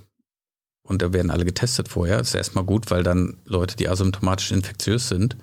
und 0.82 1.04
da 1.04 1.14
werden 1.14 1.30
alle 1.30 1.46
getestet 1.46 1.90
vorher. 1.90 2.20
Ist 2.20 2.34
erstmal 2.34 2.64
gut, 2.64 2.90
weil 2.90 3.04
dann 3.04 3.38
Leute, 3.46 3.76
die 3.76 3.88
asymptomatisch 3.88 4.52
infektiös 4.52 5.10
sind, 5.10 5.38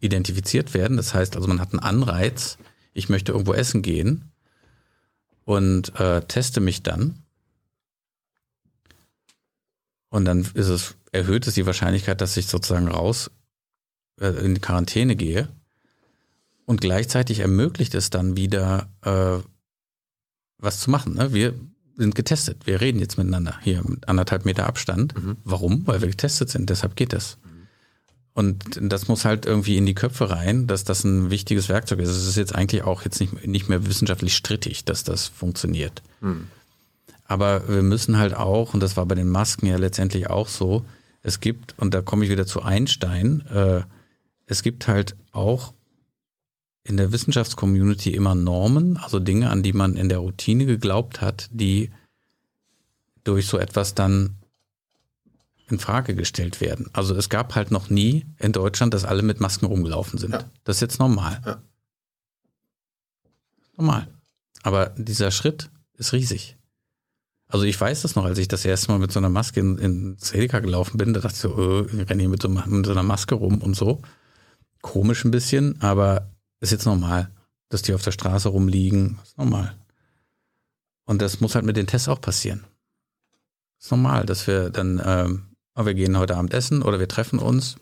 identifiziert 0.00 0.74
werden. 0.74 0.96
Das 0.96 1.14
heißt 1.14 1.36
also, 1.36 1.46
man 1.46 1.60
hat 1.60 1.72
einen 1.72 1.78
Anreiz, 1.78 2.58
ich 2.92 3.08
möchte 3.08 3.30
irgendwo 3.30 3.52
essen 3.52 3.82
gehen 3.82 4.32
und 5.46 5.98
äh, 5.98 6.20
teste 6.22 6.60
mich 6.60 6.82
dann. 6.82 7.22
Und 10.10 10.24
dann 10.24 10.40
ist 10.40 10.68
es, 10.68 10.96
erhöht 11.12 11.46
es 11.46 11.54
die 11.54 11.66
Wahrscheinlichkeit, 11.66 12.20
dass 12.20 12.36
ich 12.36 12.48
sozusagen 12.48 12.88
raus 12.88 13.30
äh, 14.20 14.28
in 14.28 14.54
die 14.54 14.60
Quarantäne 14.60 15.16
gehe. 15.16 15.48
Und 16.66 16.80
gleichzeitig 16.80 17.38
ermöglicht 17.38 17.94
es 17.94 18.10
dann 18.10 18.36
wieder, 18.36 18.90
äh, 19.02 19.38
was 20.58 20.80
zu 20.80 20.90
machen. 20.90 21.14
Ne? 21.14 21.32
Wir 21.32 21.54
sind 21.96 22.16
getestet. 22.16 22.66
Wir 22.66 22.80
reden 22.80 22.98
jetzt 22.98 23.16
miteinander 23.16 23.56
hier 23.62 23.82
mit 23.84 24.08
anderthalb 24.08 24.44
Meter 24.44 24.66
Abstand. 24.66 25.14
Mhm. 25.16 25.36
Warum? 25.44 25.86
Weil 25.86 26.00
wir 26.00 26.08
getestet 26.08 26.50
sind. 26.50 26.70
Deshalb 26.70 26.96
geht 26.96 27.12
es. 27.12 27.38
Und 28.36 28.78
das 28.82 29.08
muss 29.08 29.24
halt 29.24 29.46
irgendwie 29.46 29.78
in 29.78 29.86
die 29.86 29.94
Köpfe 29.94 30.28
rein, 30.28 30.66
dass 30.66 30.84
das 30.84 31.04
ein 31.04 31.30
wichtiges 31.30 31.70
Werkzeug 31.70 32.00
ist. 32.00 32.10
Es 32.10 32.26
ist 32.26 32.36
jetzt 32.36 32.54
eigentlich 32.54 32.82
auch 32.82 33.02
jetzt 33.02 33.18
nicht, 33.18 33.46
nicht 33.46 33.70
mehr 33.70 33.86
wissenschaftlich 33.86 34.36
strittig, 34.36 34.84
dass 34.84 35.04
das 35.04 35.26
funktioniert. 35.26 36.02
Mhm. 36.20 36.48
Aber 37.24 37.66
wir 37.66 37.82
müssen 37.82 38.18
halt 38.18 38.34
auch, 38.34 38.74
und 38.74 38.80
das 38.80 38.94
war 38.98 39.06
bei 39.06 39.14
den 39.14 39.30
Masken 39.30 39.64
ja 39.64 39.78
letztendlich 39.78 40.28
auch 40.28 40.48
so, 40.48 40.84
es 41.22 41.40
gibt, 41.40 41.74
und 41.78 41.94
da 41.94 42.02
komme 42.02 42.26
ich 42.26 42.30
wieder 42.30 42.46
zu 42.46 42.60
Einstein, 42.60 43.40
äh, 43.46 43.80
es 44.44 44.62
gibt 44.62 44.86
halt 44.86 45.16
auch 45.32 45.72
in 46.84 46.98
der 46.98 47.12
Wissenschaftscommunity 47.12 48.10
immer 48.10 48.34
Normen, 48.34 48.98
also 48.98 49.18
Dinge, 49.18 49.48
an 49.48 49.62
die 49.62 49.72
man 49.72 49.96
in 49.96 50.10
der 50.10 50.18
Routine 50.18 50.66
geglaubt 50.66 51.22
hat, 51.22 51.48
die 51.52 51.90
durch 53.24 53.46
so 53.46 53.56
etwas 53.56 53.94
dann 53.94 54.36
in 55.68 55.78
Frage 55.78 56.14
gestellt 56.14 56.60
werden. 56.60 56.88
Also 56.92 57.14
es 57.14 57.28
gab 57.28 57.54
halt 57.54 57.70
noch 57.70 57.90
nie 57.90 58.26
in 58.38 58.52
Deutschland, 58.52 58.94
dass 58.94 59.04
alle 59.04 59.22
mit 59.22 59.40
Masken 59.40 59.66
rumgelaufen 59.66 60.18
sind. 60.18 60.32
Ja. 60.32 60.44
Das 60.64 60.76
ist 60.76 60.80
jetzt 60.80 60.98
normal. 60.98 61.40
Ja. 61.44 61.62
Normal. 63.76 64.08
Aber 64.62 64.90
dieser 64.96 65.30
Schritt 65.30 65.70
ist 65.94 66.12
riesig. 66.12 66.56
Also 67.48 67.64
ich 67.64 67.80
weiß 67.80 68.02
das 68.02 68.16
noch, 68.16 68.24
als 68.24 68.38
ich 68.38 68.48
das 68.48 68.64
erste 68.64 68.90
Mal 68.90 68.98
mit 68.98 69.12
so 69.12 69.20
einer 69.20 69.28
Maske 69.28 69.60
in, 69.60 69.78
ins 69.78 70.32
Edeka 70.32 70.60
gelaufen 70.60 70.98
bin, 70.98 71.14
da 71.14 71.20
dachte 71.20 71.34
ich 71.34 71.40
so, 71.40 71.82
äh, 71.82 72.02
ich 72.02 72.10
renne 72.10 72.22
hier 72.22 72.28
mit 72.28 72.42
so, 72.42 72.48
mit 72.48 72.86
so 72.86 72.92
einer 72.92 73.02
Maske 73.02 73.36
rum 73.36 73.62
und 73.62 73.74
so. 73.74 74.02
Komisch 74.82 75.24
ein 75.24 75.30
bisschen, 75.30 75.80
aber 75.80 76.30
ist 76.60 76.72
jetzt 76.72 76.86
normal, 76.86 77.30
dass 77.68 77.82
die 77.82 77.94
auf 77.94 78.02
der 78.02 78.12
Straße 78.12 78.48
rumliegen. 78.48 79.18
Ist 79.22 79.38
normal. 79.38 79.76
Und 81.04 81.22
das 81.22 81.40
muss 81.40 81.54
halt 81.54 81.64
mit 81.64 81.76
den 81.76 81.86
Tests 81.86 82.08
auch 82.08 82.20
passieren. 82.20 82.64
Ist 83.78 83.90
normal, 83.90 84.26
dass 84.26 84.46
wir 84.46 84.70
dann, 84.70 85.00
ähm, 85.04 85.45
wir 85.84 85.94
gehen 85.94 86.18
heute 86.18 86.36
Abend 86.36 86.54
essen 86.54 86.82
oder 86.82 86.98
wir 86.98 87.08
treffen 87.08 87.38
uns. 87.38 87.76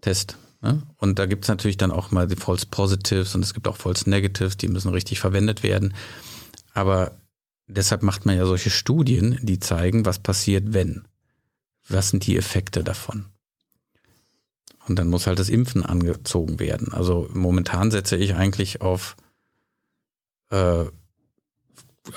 Test. 0.00 0.38
Ne? 0.62 0.82
Und 0.96 1.18
da 1.18 1.26
gibt 1.26 1.44
es 1.44 1.48
natürlich 1.48 1.76
dann 1.76 1.90
auch 1.90 2.10
mal 2.10 2.26
die 2.26 2.36
False 2.36 2.66
Positives 2.66 3.34
und 3.34 3.42
es 3.42 3.52
gibt 3.52 3.68
auch 3.68 3.76
False 3.76 4.08
Negatives, 4.08 4.56
die 4.56 4.68
müssen 4.68 4.90
richtig 4.90 5.20
verwendet 5.20 5.62
werden. 5.62 5.94
Aber 6.72 7.12
deshalb 7.66 8.02
macht 8.02 8.26
man 8.26 8.36
ja 8.36 8.46
solche 8.46 8.70
Studien, 8.70 9.38
die 9.42 9.58
zeigen, 9.58 10.06
was 10.06 10.18
passiert, 10.18 10.72
wenn. 10.72 11.04
Was 11.88 12.10
sind 12.10 12.26
die 12.26 12.36
Effekte 12.36 12.82
davon? 12.82 13.26
Und 14.88 14.98
dann 14.98 15.08
muss 15.08 15.26
halt 15.26 15.38
das 15.38 15.48
Impfen 15.48 15.84
angezogen 15.84 16.60
werden. 16.60 16.92
Also 16.92 17.28
momentan 17.32 17.90
setze 17.90 18.16
ich 18.16 18.34
eigentlich 18.34 18.80
auf, 18.80 19.16
äh, 20.50 20.84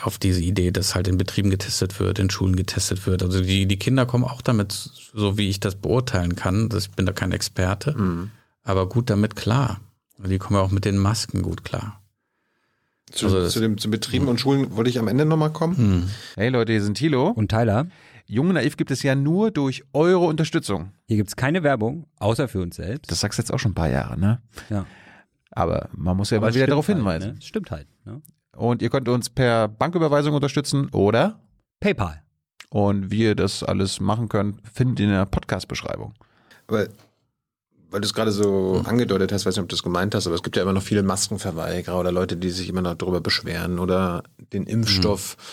auf 0.03 0.17
diese 0.17 0.41
Idee, 0.41 0.71
dass 0.71 0.95
halt 0.95 1.07
in 1.07 1.17
Betrieben 1.17 1.49
getestet 1.49 1.99
wird, 1.99 2.19
in 2.19 2.29
Schulen 2.29 2.55
getestet 2.55 3.05
wird. 3.07 3.23
Also 3.23 3.41
die, 3.41 3.65
die 3.65 3.79
Kinder 3.79 4.05
kommen 4.05 4.23
auch 4.23 4.41
damit, 4.41 4.71
so 4.71 5.37
wie 5.37 5.49
ich 5.49 5.59
das 5.59 5.75
beurteilen 5.75 6.35
kann. 6.35 6.69
Ich 6.77 6.91
bin 6.91 7.05
da 7.05 7.11
kein 7.11 7.31
Experte, 7.31 7.97
mhm. 7.97 8.31
aber 8.63 8.87
gut 8.87 9.09
damit 9.09 9.35
klar. 9.35 9.79
Die 10.17 10.37
kommen 10.37 10.59
auch 10.59 10.71
mit 10.71 10.85
den 10.85 10.97
Masken 10.97 11.41
gut 11.41 11.63
klar. 11.63 12.01
Zu, 13.11 13.25
also 13.25 13.47
zu, 13.47 13.59
dem, 13.59 13.77
zu 13.77 13.89
Betrieben 13.89 14.27
und 14.27 14.39
Schulen 14.39 14.75
wollte 14.75 14.89
ich 14.89 14.99
am 14.99 15.07
Ende 15.07 15.25
nochmal 15.25 15.51
kommen. 15.51 15.75
Mhm. 15.77 16.09
Hey 16.35 16.49
Leute, 16.49 16.73
hier 16.73 16.83
sind 16.83 16.95
Thilo 16.95 17.29
und 17.29 17.49
Tyler. 17.49 17.87
Jung 18.25 18.53
Naiv 18.53 18.77
gibt 18.77 18.91
es 18.91 19.01
ja 19.01 19.15
nur 19.15 19.49
durch 19.49 19.83
eure 19.91 20.25
Unterstützung. 20.25 20.91
Hier 21.07 21.17
gibt 21.17 21.29
es 21.29 21.35
keine 21.35 21.63
Werbung, 21.63 22.05
außer 22.19 22.47
für 22.47 22.61
uns 22.61 22.75
selbst. 22.75 23.09
Das 23.09 23.21
sagst 23.21 23.39
du 23.39 23.41
jetzt 23.41 23.51
auch 23.51 23.57
schon 23.57 23.71
ein 23.71 23.75
paar 23.75 23.89
Jahre, 23.89 24.19
ne? 24.19 24.39
Ja. 24.69 24.85
Aber 25.49 25.89
man 25.95 26.15
muss 26.15 26.29
ja 26.29 26.37
Aber 26.37 26.47
mal 26.47 26.53
wieder 26.53 26.67
darauf 26.67 26.87
halt, 26.87 26.97
hinweisen. 26.99 27.33
Ne? 27.33 27.41
Stimmt 27.41 27.71
halt. 27.71 27.87
Ne? 28.05 28.21
Und 28.55 28.81
ihr 28.81 28.89
könnt 28.89 29.07
uns 29.07 29.29
per 29.29 29.67
Banküberweisung 29.67 30.33
unterstützen 30.33 30.89
oder 30.91 31.39
PayPal. 31.79 32.21
Und 32.69 33.11
wie 33.11 33.23
ihr 33.23 33.35
das 33.35 33.63
alles 33.63 33.99
machen 33.99 34.29
könnt, 34.29 34.61
findet 34.71 34.99
ihr 34.99 35.05
in 35.05 35.11
der 35.11 35.25
Podcast-Beschreibung. 35.25 36.13
Aber 36.67 36.87
weil 37.91 38.01
du 38.01 38.05
es 38.05 38.13
gerade 38.13 38.31
so 38.31 38.79
hm. 38.79 38.85
angedeutet 38.85 39.31
hast, 39.31 39.45
weiß 39.45 39.55
nicht, 39.55 39.63
ob 39.63 39.69
du 39.69 39.75
es 39.75 39.81
gemeint 39.81 40.13
hast, 40.13 40.27
aber 40.27 40.35
es 40.35 40.43
gibt 40.43 40.55
ja 40.55 40.61
immer 40.61 40.73
noch 40.73 40.83
viele 40.83 41.01
Maskenverweigerer 41.01 41.99
oder 41.99 42.11
Leute, 42.11 42.37
die 42.37 42.51
sich 42.51 42.69
immer 42.69 42.81
noch 42.81 42.93
darüber 42.93 43.21
beschweren 43.21 43.79
oder 43.79 44.23
den 44.53 44.65
Impfstoff. 44.65 45.37
Hm 45.37 45.43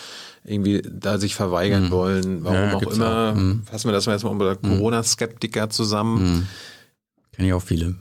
irgendwie 0.47 0.81
da 0.81 1.19
sich 1.19 1.35
verweigern 1.35 1.85
mhm. 1.85 1.91
wollen, 1.91 2.43
warum 2.43 2.57
ja, 2.57 2.73
auch 2.73 2.81
immer. 2.83 3.31
Auch. 3.31 3.35
Mhm. 3.35 3.63
Fassen 3.63 3.89
wir 3.89 3.91
das 3.91 4.05
mal 4.05 4.13
erstmal 4.13 4.33
unter 4.33 4.57
mhm. 4.61 4.77
Corona-Skeptiker 4.77 5.69
zusammen. 5.69 6.23
Mhm. 6.23 6.47
Kenne 7.33 7.47
ich 7.49 7.53
auch 7.53 7.61
viele. 7.61 7.95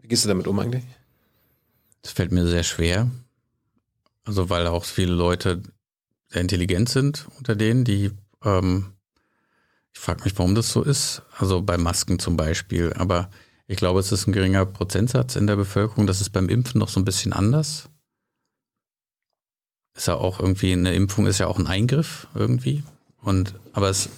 Wie 0.00 0.08
gehst 0.08 0.24
du 0.24 0.28
damit 0.28 0.46
um 0.46 0.58
eigentlich? 0.58 0.84
Das 2.02 2.12
fällt 2.12 2.30
mir 2.30 2.46
sehr 2.46 2.62
schwer. 2.62 3.10
Also 4.24 4.50
weil 4.50 4.66
auch 4.66 4.84
viele 4.84 5.12
Leute 5.12 5.62
sehr 6.28 6.40
intelligent 6.40 6.88
sind 6.88 7.26
unter 7.38 7.56
denen, 7.56 7.84
die 7.84 8.10
ähm, 8.44 8.92
ich 9.94 10.00
frage 10.00 10.24
mich, 10.24 10.38
warum 10.38 10.54
das 10.54 10.72
so 10.72 10.82
ist. 10.82 11.22
Also 11.36 11.60
bei 11.60 11.76
Masken 11.76 12.18
zum 12.18 12.36
Beispiel. 12.36 12.94
Aber 12.94 13.30
ich 13.66 13.76
glaube, 13.76 14.00
es 14.00 14.10
ist 14.10 14.26
ein 14.26 14.32
geringer 14.32 14.64
Prozentsatz 14.64 15.36
in 15.36 15.46
der 15.46 15.56
Bevölkerung. 15.56 16.06
Das 16.06 16.22
ist 16.22 16.30
beim 16.30 16.48
Impfen 16.48 16.78
noch 16.78 16.88
so 16.88 16.98
ein 16.98 17.04
bisschen 17.04 17.34
anders 17.34 17.90
ist 19.94 20.06
ja 20.06 20.14
auch 20.14 20.40
irgendwie, 20.40 20.72
eine 20.72 20.94
Impfung 20.94 21.26
ist 21.26 21.38
ja 21.38 21.46
auch 21.46 21.58
ein 21.58 21.66
Eingriff 21.66 22.26
irgendwie. 22.34 22.82
Und, 23.20 23.54
aber 23.72 23.90
es, 23.90 24.08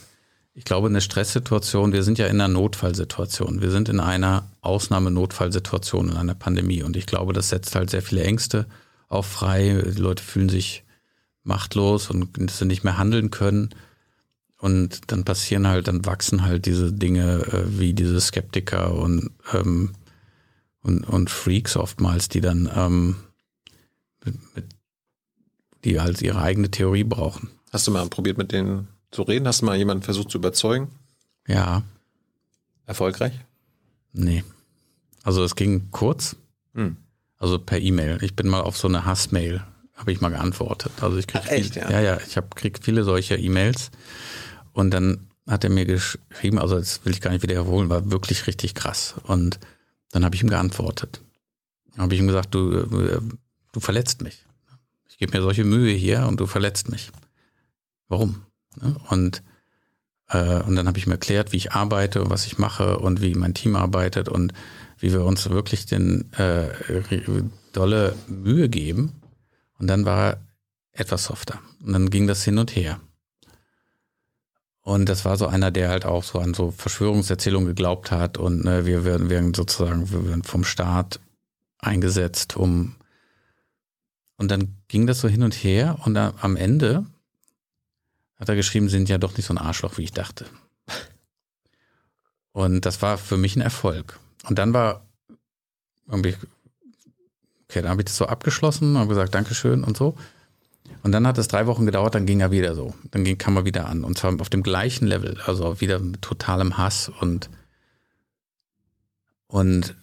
ich 0.55 0.65
glaube, 0.65 0.89
eine 0.89 1.01
Stresssituation, 1.01 1.93
wir 1.93 2.03
sind 2.03 2.19
ja 2.19 2.27
in 2.27 2.41
einer 2.41 2.53
Notfallsituation. 2.53 3.61
Wir 3.61 3.71
sind 3.71 3.89
in 3.89 4.01
einer 4.01 4.49
Ausnahmenotfallsituation, 4.61 6.11
in 6.11 6.17
einer 6.17 6.35
Pandemie. 6.35 6.83
Und 6.83 6.97
ich 6.97 7.07
glaube, 7.07 7.33
das 7.33 7.49
setzt 7.49 7.75
halt 7.75 7.91
sehr 7.91 8.03
viele 8.03 8.23
Ängste 8.23 8.67
auch 9.15 9.25
frei. 9.25 9.83
Die 9.87 10.01
Leute 10.01 10.23
fühlen 10.23 10.49
sich 10.49 10.85
machtlos 11.43 12.11
und 12.11 12.51
sie 12.51 12.65
nicht 12.65 12.85
mehr 12.85 12.99
handeln 12.99 13.31
können. 13.31 13.71
Und 14.59 15.13
dann 15.13 15.25
passieren 15.25 15.67
halt, 15.67 15.89
dann 15.89 16.07
wachsen 16.07 16.43
halt 16.43 16.67
diese 16.67 16.93
Dinge 16.93 17.47
äh, 17.53 17.79
wie 17.79 17.93
diese 17.93 18.21
Skeptiker 18.21 18.95
und, 18.95 19.31
ähm, 19.53 19.91
und, 20.81 21.05
und 21.05 21.29
Freaks 21.29 21.77
oftmals, 21.77 22.29
die 22.29 22.41
dann 22.41 22.71
ähm, 22.75 23.17
mit, 24.25 24.57
mit 24.57 24.65
die 25.85 26.01
halt 26.01 26.23
ihre 26.23 26.41
eigene 26.41 26.71
Theorie 26.71 27.05
brauchen. 27.05 27.51
Hast 27.73 27.87
du 27.87 27.91
mal 27.91 28.09
probiert, 28.09 28.39
mit 28.39 28.53
denen 28.53 28.89
zu 29.11 29.23
reden? 29.23 29.47
Hast 29.47 29.61
du 29.61 29.67
mal 29.67 29.77
jemanden 29.77 30.03
versucht 30.03 30.31
zu 30.31 30.39
überzeugen? 30.39 30.89
Ja. 31.47 31.83
Erfolgreich? 32.87 33.35
Nee. 34.13 34.45
Also 35.23 35.45
es 35.45 35.57
ging 35.57 35.91
kurz. 35.91 36.37
Hm. 36.75 36.97
Also 37.45 37.59
per 37.59 37.79
E-Mail. 37.79 38.19
Ich 38.23 38.35
bin 38.35 38.49
mal 38.49 38.63
auf 38.63 38.77
so 38.77 38.89
eine 38.89 39.05
Hassmail, 39.05 39.63
habe 39.95 40.13
ich 40.13 40.21
mal 40.21 40.31
geantwortet. 40.31 40.93
Also 41.01 41.19
ich 41.19 41.27
kriege 41.27 41.49
echt, 41.51 41.75
viel, 41.75 41.83
ja? 41.83 41.91
ja, 41.91 42.01
ja, 42.01 42.19
ich 42.27 42.37
habe 42.37 42.49
krieg 42.55 42.79
viele 42.83 43.05
solcher 43.05 43.39
E-Mails. 43.39 43.91
Und 44.73 44.91
dann 44.91 45.29
hat 45.47 45.63
er 45.63 45.71
mir 45.71 45.85
geschrieben, 45.85 46.59
also 46.59 46.79
das 46.79 47.05
will 47.05 47.13
ich 47.13 47.21
gar 47.21 47.31
nicht 47.31 47.43
wiederholen, 47.43 47.91
war 47.91 48.11
wirklich 48.11 48.47
richtig 48.47 48.75
krass. 48.75 49.15
Und 49.25 49.61
dann 50.11 50.25
habe 50.25 50.35
ich 50.35 50.43
ihm 50.43 50.49
geantwortet. 50.49 51.21
Dann 51.93 52.05
habe 52.05 52.15
ich 52.15 52.21
ihm 52.21 52.27
gesagt, 52.27 52.55
du, 52.55 52.73
äh, 52.73 53.21
du 53.73 53.81
verletzt 53.81 54.23
mich 54.23 54.45
ich 55.15 55.19
gebe 55.19 55.39
mir 55.39 55.45
solche 55.45 55.63
Mühe 55.63 55.95
hier 55.95 56.27
und 56.27 56.41
du 56.41 56.47
verletzt 56.47 56.89
mich. 56.89 57.13
Warum? 58.09 58.43
Ne? 58.83 58.97
Und, 59.11 59.45
äh, 60.29 60.61
und 60.63 60.75
dann 60.75 60.89
habe 60.89 60.99
ich 60.99 61.07
mir 61.07 61.15
erklärt, 61.15 61.53
wie 61.53 61.57
ich 61.57 61.71
arbeite, 61.71 62.29
was 62.31 62.47
ich 62.47 62.59
mache 62.59 62.99
und 62.99 63.21
wie 63.21 63.37
mein 63.37 63.55
Team 63.55 63.77
arbeitet 63.77 64.29
und 64.29 64.53
wie 65.05 65.13
wir 65.13 65.23
uns 65.23 65.51
wirklich 65.51 65.85
den 65.85 66.33
äh, 66.33 66.71
dolle 67.75 68.17
Mühe 68.27 68.71
geben. 68.71 69.13
Und 69.79 69.87
dann 69.87 70.07
war 70.07 70.29
er 70.31 70.41
etwas 70.93 71.25
softer. 71.25 71.61
Und 71.85 71.93
dann 71.93 72.09
ging 72.09 72.27
das 72.27 72.43
hin 72.43 72.57
und 72.57 72.75
her. 72.75 72.99
Und 74.81 75.11
das 75.11 75.27
war 75.27 75.37
so 75.37 75.47
einer, 75.47 75.71
der 75.71 75.91
halt 75.91 76.07
auch 76.07 76.25
so 76.25 76.39
an 76.39 76.55
so 76.55 76.71
Verschwörungserzählungen 76.71 77.69
geglaubt 77.69 78.13
hat 78.13 78.39
und 78.39 78.65
ne, 78.65 78.87
wir 78.87 79.05
werden, 79.05 79.29
werden 79.29 79.53
sozusagen 79.53 80.11
wir 80.11 80.27
werden 80.27 80.43
vom 80.43 80.65
Staat 80.65 81.21
eingesetzt, 81.81 82.57
um 82.57 82.95
und 84.39 84.51
dann 84.51 84.75
ging 84.89 85.07
das 85.07 85.21
so 85.21 85.29
hin 85.29 85.43
und 85.43 85.53
her 85.53 85.99
und 86.07 86.15
dann, 86.15 86.33
am 86.41 86.57
Ende 86.57 87.05
hat 88.37 88.49
er 88.49 88.57
geschrieben, 88.57 88.89
sind 88.89 89.11
ja 89.11 89.19
doch 89.19 89.37
nicht 89.37 89.45
so 89.45 89.53
ein 89.53 89.59
Arschloch, 89.59 89.99
wie 89.99 90.05
ich 90.05 90.13
dachte. 90.13 90.47
Und 92.53 92.85
das 92.85 93.01
war 93.01 93.17
für 93.17 93.37
mich 93.37 93.57
ein 93.57 93.63
Erfolg. 93.63 94.19
Und 94.49 94.59
dann 94.59 94.73
war 94.73 95.07
irgendwie, 96.07 96.35
okay, 97.69 97.83
dann 97.83 97.91
habe 97.91 98.03
ich 98.03 98.07
das 98.07 98.17
so 98.17 98.27
abgeschlossen, 98.27 98.99
habe 98.99 99.09
gesagt, 99.09 99.35
Dankeschön 99.35 99.85
und 99.85 99.97
so. 99.97 100.15
Und 101.03 101.13
dann 101.13 101.27
hat 101.27 101.39
es 101.39 101.49
drei 101.49 101.67
Wochen 101.67 101.87
gedauert, 101.87 102.15
dann 102.15 102.27
ging 102.27 102.41
er 102.41 102.51
wieder 102.51 102.75
so. 102.75 102.95
Dann 103.11 103.25
ging, 103.25 103.39
kam 103.39 103.57
er 103.57 103.65
wieder 103.65 103.87
an. 103.87 104.05
Und 104.05 104.19
zwar 104.19 104.39
auf 104.41 104.51
dem 104.51 104.63
gleichen 104.63 105.07
Level, 105.07 105.41
also 105.45 105.81
wieder 105.81 105.99
mit 105.99 106.23
totalem 106.23 106.79
Hass 106.79 107.11
und, 107.21 107.51
und 109.47 109.97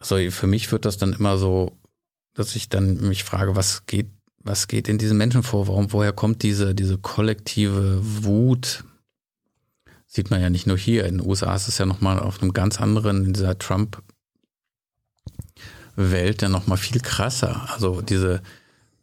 so 0.00 0.16
für 0.30 0.46
mich 0.46 0.70
wird 0.70 0.84
das 0.84 0.98
dann 0.98 1.14
immer 1.14 1.38
so, 1.38 1.78
dass 2.34 2.56
ich 2.56 2.68
dann 2.68 3.08
mich 3.08 3.24
frage, 3.24 3.56
was 3.56 3.86
geht, 3.86 4.10
was 4.38 4.68
geht 4.68 4.88
in 4.88 4.98
diesen 4.98 5.16
Menschen 5.16 5.42
vor? 5.42 5.66
Warum, 5.66 5.92
woher 5.92 6.12
kommt 6.12 6.42
diese, 6.42 6.74
diese 6.74 6.98
kollektive 6.98 8.00
Wut? 8.02 8.84
Sieht 10.14 10.30
man 10.30 10.40
ja 10.40 10.50
nicht 10.50 10.66
nur 10.66 10.76
hier. 10.78 11.06
In 11.06 11.18
den 11.18 11.26
USA 11.26 11.54
ist 11.54 11.68
es 11.68 11.78
ja 11.78 11.86
nochmal 11.86 12.20
auf 12.20 12.40
einem 12.40 12.52
ganz 12.52 12.80
anderen, 12.80 13.24
in 13.24 13.32
dieser 13.32 13.58
Trump-Welt 13.58 14.02
ja 16.42 16.48
nochmal 16.48 16.78
viel 16.78 17.00
krasser. 17.00 17.68
Also 17.72 18.00
diese, 18.00 18.42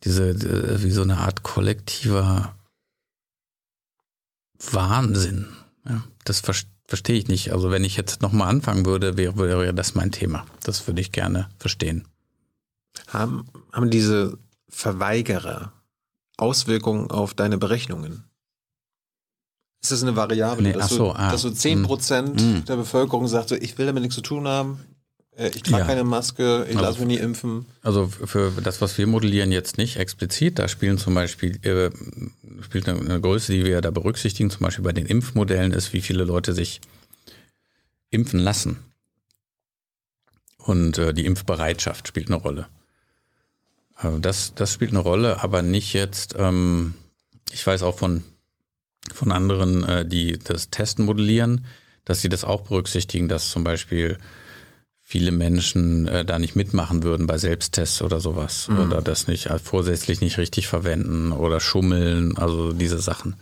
diese, 0.03 0.83
wie 0.83 0.91
so 0.91 1.01
eine 1.01 1.17
Art 1.17 1.43
kollektiver 1.43 2.55
Wahnsinn. 4.71 5.49
Ja, 5.87 6.03
das 6.23 6.39
verstehe 6.39 6.71
verstehe 6.91 7.17
ich 7.17 7.29
nicht. 7.29 7.53
Also 7.53 7.71
wenn 7.71 7.85
ich 7.85 7.95
jetzt 7.95 8.21
nochmal 8.21 8.49
anfangen 8.49 8.85
würde, 8.85 9.15
wäre, 9.15 9.37
wäre 9.37 9.73
das 9.73 9.95
mein 9.95 10.11
Thema. 10.11 10.45
Das 10.63 10.87
würde 10.87 10.99
ich 10.99 11.13
gerne 11.13 11.49
verstehen. 11.57 12.05
Haben, 13.07 13.47
haben 13.71 13.89
diese 13.89 14.37
Verweigerer 14.67 15.71
Auswirkungen 16.35 17.09
auf 17.09 17.33
deine 17.33 17.57
Berechnungen? 17.57 18.25
Ist 19.81 19.91
das 19.91 20.03
eine 20.03 20.15
Variable, 20.15 20.61
Nee, 20.61 20.73
dass, 20.73 20.89
so, 20.89 20.97
du, 21.05 21.11
ah, 21.11 21.31
dass 21.31 21.41
du 21.41 21.47
10% 21.49 22.39
mm. 22.61 22.65
der 22.65 22.75
Bevölkerung 22.75 23.27
sagt, 23.27 23.49
so, 23.49 23.55
ich 23.55 23.77
will 23.77 23.87
damit 23.87 24.01
nichts 24.03 24.15
zu 24.15 24.21
tun 24.21 24.47
haben, 24.47 24.79
äh, 25.35 25.49
ich 25.55 25.63
trage 25.63 25.81
Ja. 25.81 25.87
keine 25.87 26.03
Maske, 26.03 26.65
ich 26.69 26.75
Also- 26.77 26.81
lasse 26.87 26.99
mich 26.99 27.07
nie 27.07 27.17
impfen. 27.23 27.65
Also 27.81 28.07
für 28.07 28.51
das, 28.63 28.79
was 28.81 28.97
wir 28.99 29.07
modellieren, 29.07 29.51
jetzt 29.51 29.77
nicht 29.79 29.97
explizit. 29.97 30.59
Da 30.59 30.67
spielen 30.67 30.97
zum 30.99 31.15
Beispiel 31.15 31.57
äh, 31.65 31.89
spielt 32.63 32.87
eine, 32.87 32.99
eine 32.99 33.19
Größe, 33.21 33.53
die 33.53 33.65
wir 33.65 33.81
da 33.81 33.89
berücksichtigen, 33.89 34.51
zum 34.51 34.61
Beispiel 34.61 34.83
bei 34.83 34.93
den 34.93 35.07
Impfmodellen, 35.07 35.71
ist, 35.71 35.93
wie 35.93 36.01
viele 36.01 36.25
Leute 36.25 36.53
sich 36.53 36.79
impfen 38.11 38.39
lassen. 38.39 38.77
Und 40.57 40.99
äh, 40.99 41.13
die 41.13 41.25
Impfbereitschaft 41.25 42.07
spielt 42.07 42.27
eine 42.27 42.35
Rolle. 42.35 42.67
Also 43.95 44.19
das, 44.19 44.53
das 44.53 44.73
spielt 44.73 44.91
eine 44.91 44.99
Rolle, 44.99 45.41
aber 45.43 45.61
nicht 45.63 45.93
jetzt. 45.93 46.35
Ähm, 46.37 46.93
ich 47.51 47.65
weiß 47.65 47.81
auch 47.83 47.97
von 47.97 48.23
von 49.13 49.31
anderen, 49.31 49.83
äh, 49.83 50.05
die 50.05 50.37
das 50.37 50.69
Testen 50.69 51.05
modellieren, 51.05 51.65
dass 52.05 52.21
sie 52.21 52.29
das 52.29 52.43
auch 52.43 52.61
berücksichtigen, 52.61 53.27
dass 53.27 53.49
zum 53.49 53.63
Beispiel 53.63 54.17
viele 55.11 55.31
Menschen 55.31 56.07
äh, 56.07 56.23
da 56.23 56.39
nicht 56.39 56.55
mitmachen 56.55 57.03
würden 57.03 57.27
bei 57.27 57.37
Selbsttests 57.37 58.01
oder 58.01 58.21
sowas 58.21 58.69
oder 58.69 59.01
das 59.01 59.27
nicht 59.27 59.47
äh, 59.47 59.59
vorsätzlich 59.59 60.21
nicht 60.21 60.37
richtig 60.37 60.67
verwenden 60.67 61.33
oder 61.33 61.59
schummeln, 61.59 62.37
also 62.37 62.71
diese 62.71 62.99
Sachen. 62.99 63.35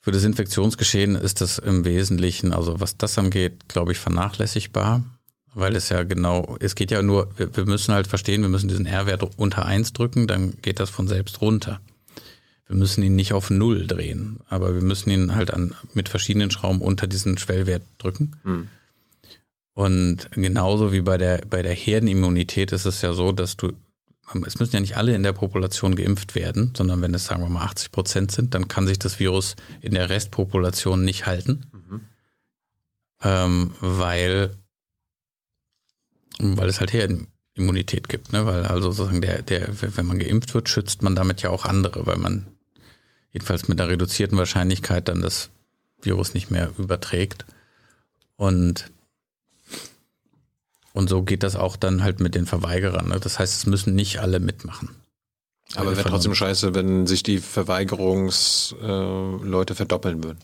Für 0.00 0.12
das 0.12 0.24
Infektionsgeschehen 0.24 1.16
ist 1.16 1.40
das 1.40 1.58
im 1.58 1.84
Wesentlichen, 1.84 2.52
also 2.52 2.80
was 2.80 2.96
das 2.96 3.18
angeht, 3.18 3.68
glaube 3.68 3.92
ich, 3.92 3.98
vernachlässigbar, 3.98 5.02
weil 5.54 5.74
es 5.74 5.88
ja 5.88 6.04
genau, 6.04 6.56
es 6.60 6.76
geht 6.76 6.92
ja 6.92 7.02
nur, 7.02 7.28
wir, 7.36 7.56
wir 7.56 7.66
müssen 7.66 7.92
halt 7.92 8.06
verstehen, 8.06 8.42
wir 8.42 8.48
müssen 8.48 8.68
diesen 8.68 8.86
R-Wert 8.86 9.28
unter 9.38 9.66
eins 9.66 9.92
drücken, 9.92 10.28
dann 10.28 10.54
geht 10.62 10.78
das 10.78 10.88
von 10.88 11.08
selbst 11.08 11.40
runter. 11.40 11.80
Wir 12.68 12.76
müssen 12.76 13.02
ihn 13.02 13.16
nicht 13.16 13.32
auf 13.32 13.48
Null 13.50 13.86
drehen, 13.86 14.40
aber 14.48 14.74
wir 14.74 14.82
müssen 14.82 15.10
ihn 15.10 15.34
halt 15.34 15.52
an, 15.52 15.74
mit 15.94 16.10
verschiedenen 16.10 16.50
Schrauben 16.50 16.82
unter 16.82 17.06
diesen 17.06 17.38
Schwellwert 17.38 17.82
drücken. 17.96 18.36
Und 19.72 20.30
genauso 20.32 20.92
wie 20.92 21.00
bei 21.00 21.16
der, 21.16 21.38
bei 21.48 21.62
der 21.62 21.72
Herdenimmunität 21.72 22.72
ist 22.72 22.84
es 22.84 23.00
ja 23.00 23.14
so, 23.14 23.32
dass 23.32 23.56
du, 23.56 23.72
es 24.44 24.58
müssen 24.58 24.74
ja 24.74 24.80
nicht 24.80 24.96
alle 24.98 25.14
in 25.14 25.22
der 25.22 25.32
Population 25.32 25.94
geimpft 25.94 26.34
werden, 26.34 26.72
sondern 26.76 27.00
wenn 27.00 27.14
es, 27.14 27.24
sagen 27.24 27.42
wir 27.42 27.48
mal, 27.48 27.64
80 27.64 27.92
Prozent 27.92 28.32
sind, 28.32 28.54
dann 28.54 28.68
kann 28.68 28.86
sich 28.86 28.98
das 28.98 29.18
Virus 29.18 29.56
in 29.80 29.94
der 29.94 30.10
Restpopulation 30.10 31.04
nicht 31.04 31.26
halten, 31.26 31.64
ähm, 33.22 33.72
weil, 33.80 34.56
weil 36.38 36.68
es 36.68 36.80
halt 36.80 36.92
Herdenimmunität 36.92 38.10
gibt, 38.10 38.32
ne? 38.32 38.44
weil 38.44 38.64
also 38.64 38.90
sozusagen 38.90 39.22
der, 39.22 39.40
der, 39.40 39.68
wenn 39.96 40.06
man 40.06 40.18
geimpft 40.18 40.52
wird, 40.52 40.68
schützt 40.68 41.02
man 41.02 41.14
damit 41.14 41.40
ja 41.40 41.50
auch 41.50 41.64
andere, 41.64 42.04
weil 42.04 42.18
man 42.18 42.46
jedenfalls 43.32 43.68
mit 43.68 43.80
einer 43.80 43.90
reduzierten 43.90 44.38
Wahrscheinlichkeit 44.38 45.08
dann 45.08 45.20
das 45.20 45.50
Virus 46.00 46.32
nicht 46.34 46.50
mehr 46.50 46.72
überträgt. 46.78 47.44
Und 48.36 48.90
und 50.92 51.08
so 51.08 51.22
geht 51.22 51.44
das 51.44 51.54
auch 51.54 51.76
dann 51.76 52.02
halt 52.02 52.18
mit 52.20 52.34
den 52.34 52.46
Verweigerern. 52.46 53.08
Ne? 53.08 53.20
Das 53.20 53.38
heißt, 53.38 53.54
es 53.54 53.66
müssen 53.66 53.94
nicht 53.94 54.18
alle 54.18 54.40
mitmachen. 54.40 54.88
Aber 55.74 55.94
wäre 55.96 56.08
trotzdem 56.08 56.34
scheiße, 56.34 56.74
wenn 56.74 57.06
sich 57.06 57.22
die 57.22 57.38
Verweigerungsleute 57.38 59.72
äh, 59.74 59.76
verdoppeln 59.76 60.24
würden. 60.24 60.38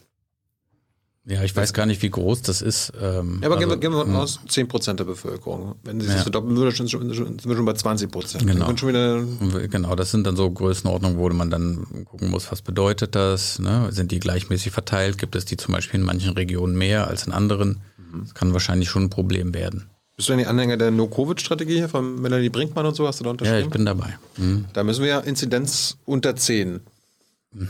Ja, 1.27 1.43
ich 1.43 1.57
weiß 1.57 1.73
gar 1.73 1.87
nicht, 1.87 2.03
wie 2.03 2.11
groß 2.11 2.43
das 2.43 2.61
ist. 2.61 2.93
Ähm, 3.01 3.39
Ja, 3.41 3.47
aber 3.49 3.57
also, 3.57 3.61
gehen, 3.61 3.69
wir, 3.71 3.77
gehen 3.79 3.93
wir 3.93 4.05
mal 4.05 4.21
aus 4.23 4.41
10% 4.47 4.93
der 4.95 5.05
Bevölkerung. 5.05 5.77
Wenn 5.83 5.99
sie 5.99 6.07
sich 6.07 6.17
Ja. 6.17 6.23
verdoppeln 6.23 6.55
würde, 6.57 6.71
sind, 6.77 6.93
wir 6.93 7.57
schon 7.57 7.65
bei 7.65 7.73
20%. 7.73 8.45
Genau. 8.45 8.69
Wieder, 8.71 9.69
Genau, 9.69 9.95
das 9.95 10.11
sind 10.11 10.27
dann 10.27 10.37
so 10.37 10.51
Größenordnungen, 10.51 11.17
wo 11.17 11.29
man 11.31 11.49
dann 11.51 11.87
gucken 12.05 12.29
muss, 12.31 12.53
was 12.53 12.61
bedeutet 12.61 13.15
das? 13.15 13.59
Ne? 13.59 13.89
Sind 13.91 14.13
die 14.13 14.21
gleichmäßig 14.21 14.71
verteilt? 14.73 15.17
Gibt 15.17 15.35
es 15.35 15.47
die 15.47 15.57
zum 15.57 15.73
Beispiel 15.73 16.01
in 16.01 16.05
manchen 16.05 16.35
Regionen 16.35 16.77
mehr 16.77 17.09
als 17.09 17.27
in 17.27 17.33
anderen? 17.33 17.81
Das 18.23 18.35
kann 18.35 18.53
wahrscheinlich 18.53 18.91
schon 18.91 19.05
ein 19.05 19.11
Problem 19.11 19.55
werden. 19.55 19.89
bist 20.17 20.29
du 20.29 20.33
denn 20.35 20.41
die 20.41 20.47
Anhänger 20.47 20.77
der 20.77 20.91
No-Covid-Strategie 20.91 21.77
hier 21.77 21.89
von 21.89 22.21
Melanie 22.21 22.51
Brinkmann 22.51 22.85
und 22.85 22.95
so? 22.95 23.09
Hast 23.09 23.21
du 23.21 23.25
da 23.25 23.29
Ja, 23.29 23.33
unterschrieben? 23.33 23.63
ich 23.65 23.71
bin 23.71 23.87
dabei. 23.87 24.19
Mhm, 24.37 24.67
da 24.75 24.85
müssen 24.85 25.01
wir 25.03 25.09
ja 25.09 25.21
Inzidenz 25.21 25.97
unter 26.05 26.37
10 26.37 26.81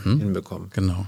hinbekommen. 0.03 0.69
genau. 0.73 1.07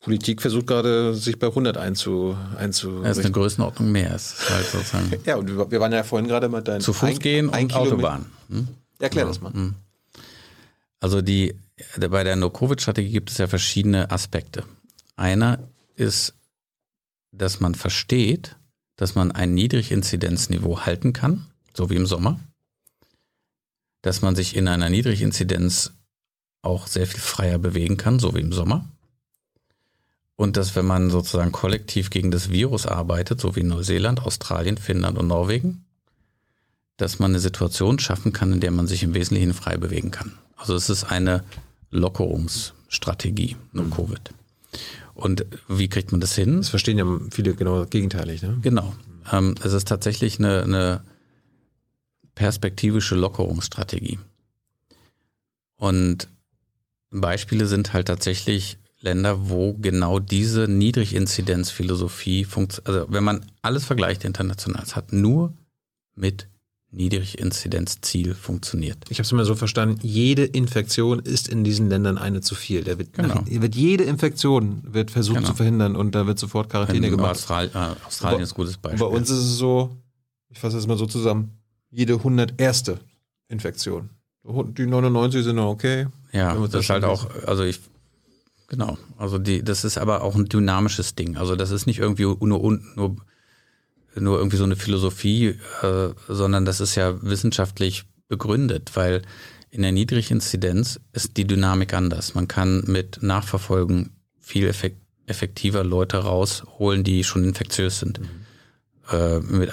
Politik 0.00 0.40
versucht 0.40 0.66
gerade, 0.66 1.14
sich 1.14 1.38
bei 1.38 1.48
100 1.48 1.76
einzu, 1.76 2.36
einzu 2.56 3.02
Das 3.02 3.18
ist 3.18 3.24
eine 3.24 3.32
Größenordnung 3.32 3.92
mehr. 3.92 4.14
Ist 4.14 4.48
halt 4.48 4.66
sozusagen 4.66 5.12
Ja, 5.26 5.36
und 5.36 5.48
wir 5.70 5.80
waren 5.80 5.92
ja 5.92 6.02
vorhin 6.02 6.26
gerade 6.26 6.48
mit 6.48 6.66
deinen 6.68 6.80
zu 6.80 6.92
Fuß 6.94 7.10
ein- 7.10 7.18
gehen 7.18 7.50
ein 7.50 7.64
und 7.64 7.68
Kilometer- 7.72 7.94
Autobahn. 7.94 8.26
Hm? 8.48 8.68
Erklär 8.98 9.26
das 9.26 9.40
mal. 9.40 9.52
Also 11.00 11.20
die, 11.22 11.54
bei 11.98 12.24
der 12.24 12.36
No-Covid-Strategie 12.36 13.10
gibt 13.10 13.30
es 13.30 13.38
ja 13.38 13.46
verschiedene 13.46 14.10
Aspekte. 14.10 14.64
Einer 15.16 15.58
ist, 15.96 16.34
dass 17.32 17.60
man 17.60 17.74
versteht, 17.74 18.56
dass 18.96 19.14
man 19.14 19.32
ein 19.32 19.54
Niedriginzidenzniveau 19.54 20.80
halten 20.80 21.12
kann, 21.12 21.46
so 21.74 21.88
wie 21.90 21.96
im 21.96 22.06
Sommer. 22.06 22.40
Dass 24.02 24.22
man 24.22 24.34
sich 24.34 24.56
in 24.56 24.66
einer 24.68 24.88
Niedriginzidenz 24.90 25.92
auch 26.62 26.86
sehr 26.86 27.06
viel 27.06 27.20
freier 27.20 27.58
bewegen 27.58 27.96
kann, 27.96 28.18
so 28.18 28.34
wie 28.34 28.40
im 28.40 28.52
Sommer. 28.52 28.86
Und 30.40 30.56
dass 30.56 30.74
wenn 30.74 30.86
man 30.86 31.10
sozusagen 31.10 31.52
kollektiv 31.52 32.08
gegen 32.08 32.30
das 32.30 32.48
Virus 32.48 32.86
arbeitet, 32.86 33.42
so 33.42 33.56
wie 33.56 33.60
in 33.60 33.66
Neuseeland, 33.66 34.22
Australien, 34.22 34.78
Finnland 34.78 35.18
und 35.18 35.26
Norwegen, 35.26 35.84
dass 36.96 37.18
man 37.18 37.32
eine 37.32 37.40
Situation 37.40 37.98
schaffen 37.98 38.32
kann, 38.32 38.54
in 38.54 38.60
der 38.60 38.70
man 38.70 38.86
sich 38.86 39.02
im 39.02 39.12
Wesentlichen 39.12 39.52
frei 39.52 39.76
bewegen 39.76 40.10
kann. 40.10 40.38
Also 40.56 40.74
es 40.74 40.88
ist 40.88 41.04
eine 41.04 41.44
Lockerungsstrategie, 41.90 43.56
no 43.72 43.82
Covid. 43.84 44.30
Und 45.12 45.44
wie 45.68 45.90
kriegt 45.90 46.10
man 46.10 46.22
das 46.22 46.34
hin? 46.36 46.56
Das 46.56 46.70
verstehen 46.70 46.96
ja 46.96 47.04
viele 47.30 47.52
genau 47.52 47.84
gegenteilig. 47.84 48.40
Ne? 48.40 48.60
Genau. 48.62 48.94
Ähm, 49.30 49.56
es 49.62 49.74
ist 49.74 49.88
tatsächlich 49.88 50.38
eine, 50.38 50.62
eine 50.62 51.04
perspektivische 52.34 53.14
Lockerungsstrategie. 53.14 54.18
Und 55.76 56.28
Beispiele 57.10 57.66
sind 57.66 57.92
halt 57.92 58.08
tatsächlich 58.08 58.78
Länder, 59.00 59.48
wo 59.48 59.74
genau 59.74 60.18
diese 60.18 60.68
Niedriginzidenzphilosophie 60.68 62.44
funktioniert. 62.44 62.88
Also 62.88 63.12
wenn 63.12 63.24
man 63.24 63.46
alles 63.62 63.84
vergleicht 63.84 64.24
international, 64.24 64.82
es 64.82 64.94
hat 64.96 65.12
nur 65.12 65.54
mit 66.14 66.48
Niedriginzidenzziel 66.92 68.34
funktioniert. 68.34 68.98
Ich 69.08 69.18
habe 69.18 69.24
es 69.24 69.32
immer 69.32 69.44
so 69.44 69.54
verstanden, 69.54 69.98
jede 70.02 70.44
Infektion 70.44 71.20
ist 71.20 71.48
in 71.48 71.62
diesen 71.64 71.88
Ländern 71.88 72.18
eine 72.18 72.40
zu 72.40 72.54
viel. 72.54 72.82
Der 72.82 72.98
wird, 72.98 73.12
Genau. 73.12 73.42
wird 73.46 73.74
jede 73.76 74.04
Infektion 74.04 74.82
wird 74.84 75.10
versucht 75.10 75.36
Genau. 75.38 75.48
zu 75.48 75.54
verhindern 75.54 75.94
und 75.96 76.14
da 76.14 76.26
wird 76.26 76.38
sofort 76.38 76.68
Quarantäne 76.68 77.06
In 77.06 77.12
gemacht. 77.16 77.32
Austral 77.32 77.70
äh, 77.72 78.06
Australien 78.06 78.42
ist 78.42 78.52
ein 78.52 78.56
gutes 78.56 78.76
Beispiel. 78.76 78.98
bei 79.00 79.06
uns 79.06 79.30
ist 79.30 79.38
es 79.38 79.56
so, 79.56 79.96
ich 80.48 80.58
fasse 80.58 80.76
das 80.76 80.86
mal 80.86 80.98
so 80.98 81.06
zusammen, 81.06 81.52
jede 81.90 82.14
101. 82.14 82.92
Infektion. 83.48 84.10
Die 84.44 84.86
99 84.86 85.44
sind 85.44 85.56
noch 85.56 85.68
okay. 85.68 86.06
Ja, 86.32 86.54
das 86.54 86.74
ist 86.84 86.90
halt 86.90 87.04
auch, 87.04 87.28
also 87.46 87.62
ich, 87.64 87.80
genau, 88.70 88.96
also 89.18 89.36
die, 89.36 89.62
das 89.62 89.84
ist 89.84 89.98
aber 89.98 90.22
auch 90.22 90.34
ein 90.34 90.46
dynamisches 90.46 91.14
Ding. 91.14 91.36
Also 91.36 91.54
das 91.56 91.70
ist 91.70 91.86
nicht 91.86 91.98
irgendwie 91.98 92.24
nur, 92.24 92.38
nur, 92.40 92.80
nur, 92.96 93.16
nur 94.14 94.38
irgendwie 94.38 94.56
so 94.56 94.64
eine 94.64 94.76
Philosophie, 94.76 95.58
äh, 95.82 96.08
sondern 96.26 96.64
das 96.64 96.80
ist 96.80 96.94
ja 96.94 97.22
wissenschaftlich 97.22 98.04
begründet, 98.28 98.92
weil 98.94 99.20
in 99.70 99.82
der 99.82 99.92
Niedriginzidenz 99.92 101.00
ist 101.12 101.36
die 101.36 101.46
Dynamik 101.46 101.92
anders. 101.92 102.34
Man 102.34 102.48
kann 102.48 102.84
mit 102.86 103.22
Nachverfolgen 103.22 104.10
viel 104.40 104.66
effek 104.66 104.96
effektiver 105.26 105.84
Leute 105.84 106.16
rausholen, 106.16 107.04
die 107.04 107.22
schon 107.22 107.44
infektiös 107.44 108.00
sind. 108.00 108.20
Äh, 109.12 109.38
mit, 109.38 109.70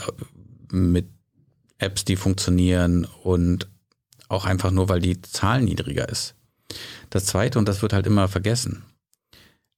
mit 0.72 1.08
Apps, 1.80 2.06
die 2.06 2.16
funktionieren 2.16 3.08
und 3.24 3.68
Auch 4.30 4.46
einfach 4.46 4.72
nur, 4.72 4.90
weil 4.90 5.00
die 5.00 5.22
Zahl 5.22 5.62
niedriger 5.62 6.10
ist. 6.10 6.36
Das 7.10 7.26
zweite, 7.26 7.60
und 7.60 7.68
das 7.68 7.82
wird 7.82 7.94
halt 7.94 8.08
immer 8.08 8.28
vergessen, 8.28 8.84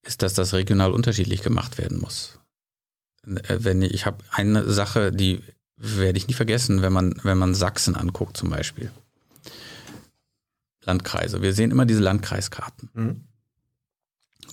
ist, 0.03 0.22
dass 0.22 0.34
das 0.34 0.53
regional 0.53 0.91
unterschiedlich 0.91 1.41
gemacht 1.41 1.78
werden 1.78 1.99
muss. 1.99 2.40
Äh, 3.26 3.57
Wenn 3.60 3.82
ich, 3.82 3.94
ich 3.94 4.06
habe 4.06 4.24
eine 4.32 4.70
Sache, 4.72 5.11
die 5.11 5.41
werde 5.78 6.18
ich 6.18 6.28
nie 6.28 6.34
vergessen, 6.34 6.82
wenn 6.82 6.94
man, 6.94 7.20
wenn 7.24 7.38
man 7.38 7.56
Sachsen 7.56 7.95
anguckt 7.95 8.36
zum 8.36 8.49
Beispiel. 8.49 8.91
Landkreise. 10.84 11.41
Wir 11.41 11.53
sehen 11.53 11.72
immer 11.72 11.86
diese 11.86 12.02
Landkreiskarten. 12.02 12.90
Mhm. 12.94 13.24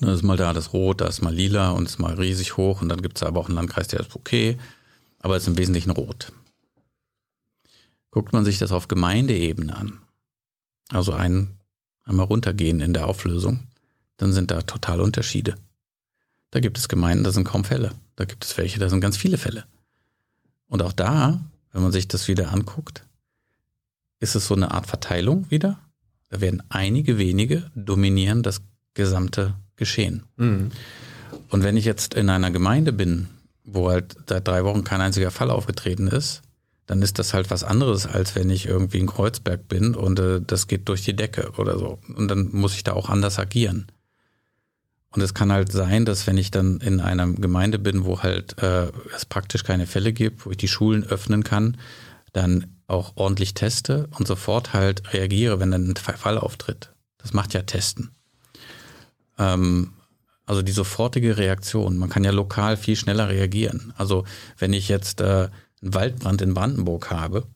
Da 0.00 0.12
ist 0.12 0.22
mal 0.22 0.36
da 0.36 0.52
das 0.52 0.72
Rot, 0.72 1.00
da 1.00 1.06
ist 1.06 1.22
mal 1.22 1.34
lila 1.34 1.70
und 1.70 1.86
ist 1.86 1.98
mal 1.98 2.14
riesig 2.14 2.56
hoch 2.56 2.82
und 2.82 2.88
dann 2.88 3.00
gibt 3.00 3.16
es 3.16 3.22
aber 3.22 3.40
auch 3.40 3.46
einen 3.46 3.56
Landkreis, 3.56 3.88
der 3.88 4.00
ist 4.00 4.14
okay, 4.14 4.58
aber 5.20 5.36
ist 5.36 5.48
im 5.48 5.56
Wesentlichen 5.56 5.90
rot. 5.90 6.32
Guckt 8.10 8.32
man 8.32 8.44
sich 8.44 8.58
das 8.58 8.72
auf 8.72 8.88
Gemeindeebene 8.88 9.74
an, 9.74 9.98
also 10.90 11.12
ein, 11.12 11.58
einmal 12.06 12.26
runtergehen 12.26 12.80
in 12.80 12.94
der 12.94 13.06
Auflösung, 13.06 13.60
dann 14.16 14.32
sind 14.32 14.50
da 14.50 14.62
total 14.62 15.00
Unterschiede. 15.02 15.56
Da 16.50 16.60
gibt 16.60 16.78
es 16.78 16.88
Gemeinden, 16.88 17.24
da 17.24 17.32
sind 17.32 17.44
kaum 17.44 17.64
Fälle. 17.64 17.92
Da 18.14 18.24
gibt 18.24 18.44
es 18.44 18.56
welche, 18.56 18.78
da 18.78 18.88
sind 18.88 19.00
ganz 19.00 19.18
viele 19.18 19.36
Fälle. 19.36 19.64
Und 20.68 20.82
auch 20.82 20.92
da, 20.92 21.40
wenn 21.72 21.82
man 21.82 21.92
sich 21.92 22.08
das 22.08 22.28
wieder 22.28 22.50
anguckt, 22.52 23.04
ist 24.20 24.34
es 24.34 24.46
so 24.46 24.54
eine 24.54 24.70
Art 24.70 24.86
Verteilung 24.86 25.50
wieder. 25.50 25.78
Da 26.30 26.40
werden 26.40 26.62
einige 26.70 27.18
wenige 27.18 27.70
dominieren 27.74 28.42
das 28.42 28.62
gesamte 28.94 29.54
Geschehen. 29.76 30.22
Mhm. 30.36 30.70
Und 31.50 31.62
wenn 31.62 31.76
ich 31.76 31.84
jetzt 31.84 32.14
in 32.14 32.30
einer 32.30 32.50
Gemeinde 32.50 32.92
bin, 32.92 33.28
wo 33.64 33.90
halt 33.90 34.16
seit 34.26 34.48
drei 34.48 34.64
Wochen 34.64 34.84
kein 34.84 35.00
einziger 35.00 35.30
Fall 35.30 35.50
aufgetreten 35.50 36.08
ist, 36.08 36.42
dann 36.86 37.02
ist 37.02 37.18
das 37.18 37.34
halt 37.34 37.50
was 37.50 37.64
anderes, 37.64 38.06
als 38.06 38.34
wenn 38.34 38.48
ich 38.48 38.66
irgendwie 38.66 38.98
in 38.98 39.06
Kreuzberg 39.06 39.68
bin 39.68 39.94
und 39.94 40.18
äh, 40.18 40.40
das 40.40 40.68
geht 40.68 40.88
durch 40.88 41.02
die 41.02 41.16
Decke 41.16 41.52
oder 41.58 41.78
so. 41.78 41.98
Und 42.14 42.28
dann 42.28 42.50
muss 42.52 42.74
ich 42.74 42.84
da 42.84 42.92
auch 42.92 43.10
anders 43.10 43.38
agieren. 43.38 43.86
Und 45.10 45.22
es 45.22 45.34
kann 45.34 45.50
halt 45.50 45.72
sein, 45.72 46.04
dass 46.04 46.26
wenn 46.26 46.36
ich 46.36 46.50
dann 46.50 46.78
in 46.78 47.00
einer 47.00 47.26
Gemeinde 47.26 47.78
bin, 47.78 48.04
wo 48.04 48.22
halt 48.22 48.62
äh, 48.62 48.92
es 49.14 49.24
praktisch 49.24 49.64
keine 49.64 49.86
Fälle 49.86 50.12
gibt, 50.12 50.46
wo 50.46 50.50
ich 50.50 50.58
die 50.58 50.68
Schulen 50.68 51.04
öffnen 51.04 51.42
kann, 51.42 51.78
dann 52.32 52.66
auch 52.86 53.12
ordentlich 53.16 53.54
teste 53.54 54.08
und 54.18 54.28
sofort 54.28 54.72
halt 54.72 55.12
reagiere, 55.12 55.58
wenn 55.58 55.70
dann 55.70 55.88
ein 55.88 55.96
Fall 55.96 56.38
auftritt. 56.38 56.92
Das 57.18 57.32
macht 57.32 57.54
ja 57.54 57.62
Testen. 57.62 58.10
Ähm, 59.38 59.94
also 60.44 60.62
die 60.62 60.72
sofortige 60.72 61.36
Reaktion. 61.38 61.98
Man 61.98 62.08
kann 62.08 62.22
ja 62.22 62.30
lokal 62.30 62.76
viel 62.76 62.94
schneller 62.94 63.28
reagieren. 63.28 63.92
Also 63.96 64.24
wenn 64.58 64.72
ich 64.72 64.88
jetzt 64.88 65.20
äh, 65.20 65.48
einen 65.82 65.94
Waldbrand 65.94 66.42
in 66.42 66.54
Brandenburg 66.54 67.10
habe 67.10 67.46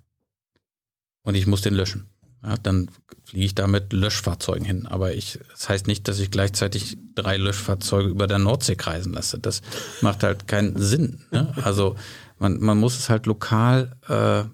und 1.22 1.34
ich 1.34 1.47
muss 1.47 1.62
den 1.62 1.74
löschen, 1.74 2.09
ja, 2.42 2.55
dann 2.56 2.90
fliege 3.24 3.44
ich 3.44 3.55
da 3.55 3.66
mit 3.66 3.92
Löschfahrzeugen 3.92 4.64
hin. 4.64 4.86
Aber 4.86 5.12
ich, 5.12 5.38
das 5.51 5.68
heißt 5.68 5.86
nicht, 5.86 6.09
dass 6.09 6.18
ich 6.18 6.30
gleichzeitig 6.30 6.97
drei 7.14 7.36
Löschfahrzeuge 7.36 8.09
über 8.09 8.26
der 8.26 8.38
Nordsee 8.38 8.76
kreisen 8.76 9.12
lasse. 9.12 9.38
Das 9.38 9.60
macht 10.01 10.22
halt 10.22 10.48
keinen 10.48 10.80
Sinn. 10.80 11.20
Ne? 11.30 11.52
Also 11.62 11.97
man, 12.38 12.59
man 12.60 12.78
muss 12.78 12.98
es 12.98 13.10
halt 13.10 13.26
lokal, 13.26 13.97
äh, 14.09 14.44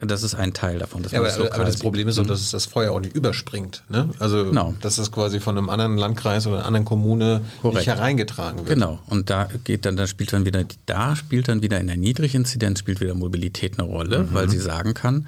das 0.00 0.22
ist 0.22 0.34
ein 0.36 0.52
Teil 0.54 0.78
davon. 0.78 1.02
Dass 1.02 1.10
Ja, 1.10 1.20
aber, 1.20 1.52
aber 1.54 1.64
das. 1.64 1.78
Problem 1.78 2.06
ist 2.06 2.18
doch, 2.18 2.24
Mhm. 2.24 2.28
dass 2.28 2.40
es 2.40 2.50
das 2.52 2.66
Feuer 2.66 2.92
auch 2.92 3.00
nicht 3.00 3.16
überspringt. 3.16 3.82
Ne? 3.88 4.08
Also, 4.20 4.44
Genau. 4.44 4.74
dass 4.80 4.96
das 4.96 5.10
quasi 5.10 5.40
von 5.40 5.58
einem 5.58 5.68
anderen 5.68 5.96
Landkreis 5.98 6.46
oder 6.46 6.58
einer 6.58 6.66
anderen 6.66 6.84
Kommune 6.84 7.40
Korrekt. 7.62 7.78
nicht 7.78 7.86
hereingetragen 7.88 8.58
wird. 8.60 8.68
Genau. 8.68 9.00
Und 9.08 9.28
da 9.28 9.48
geht 9.64 9.84
dann, 9.84 9.96
da 9.96 10.06
spielt 10.06 10.32
dann 10.32 10.44
wieder, 10.46 10.64
da 10.86 11.16
spielt 11.16 11.48
dann 11.48 11.62
wieder 11.62 11.80
in 11.80 11.88
der 11.88 11.96
Niedriginzidenz 11.96 12.78
spielt 12.78 13.00
wieder 13.00 13.14
Mobilität 13.14 13.78
eine 13.78 13.88
Rolle, 13.88 14.28
weil 14.32 14.48
sie 14.48 14.58
sagen 14.58 14.94
kann, 14.94 15.26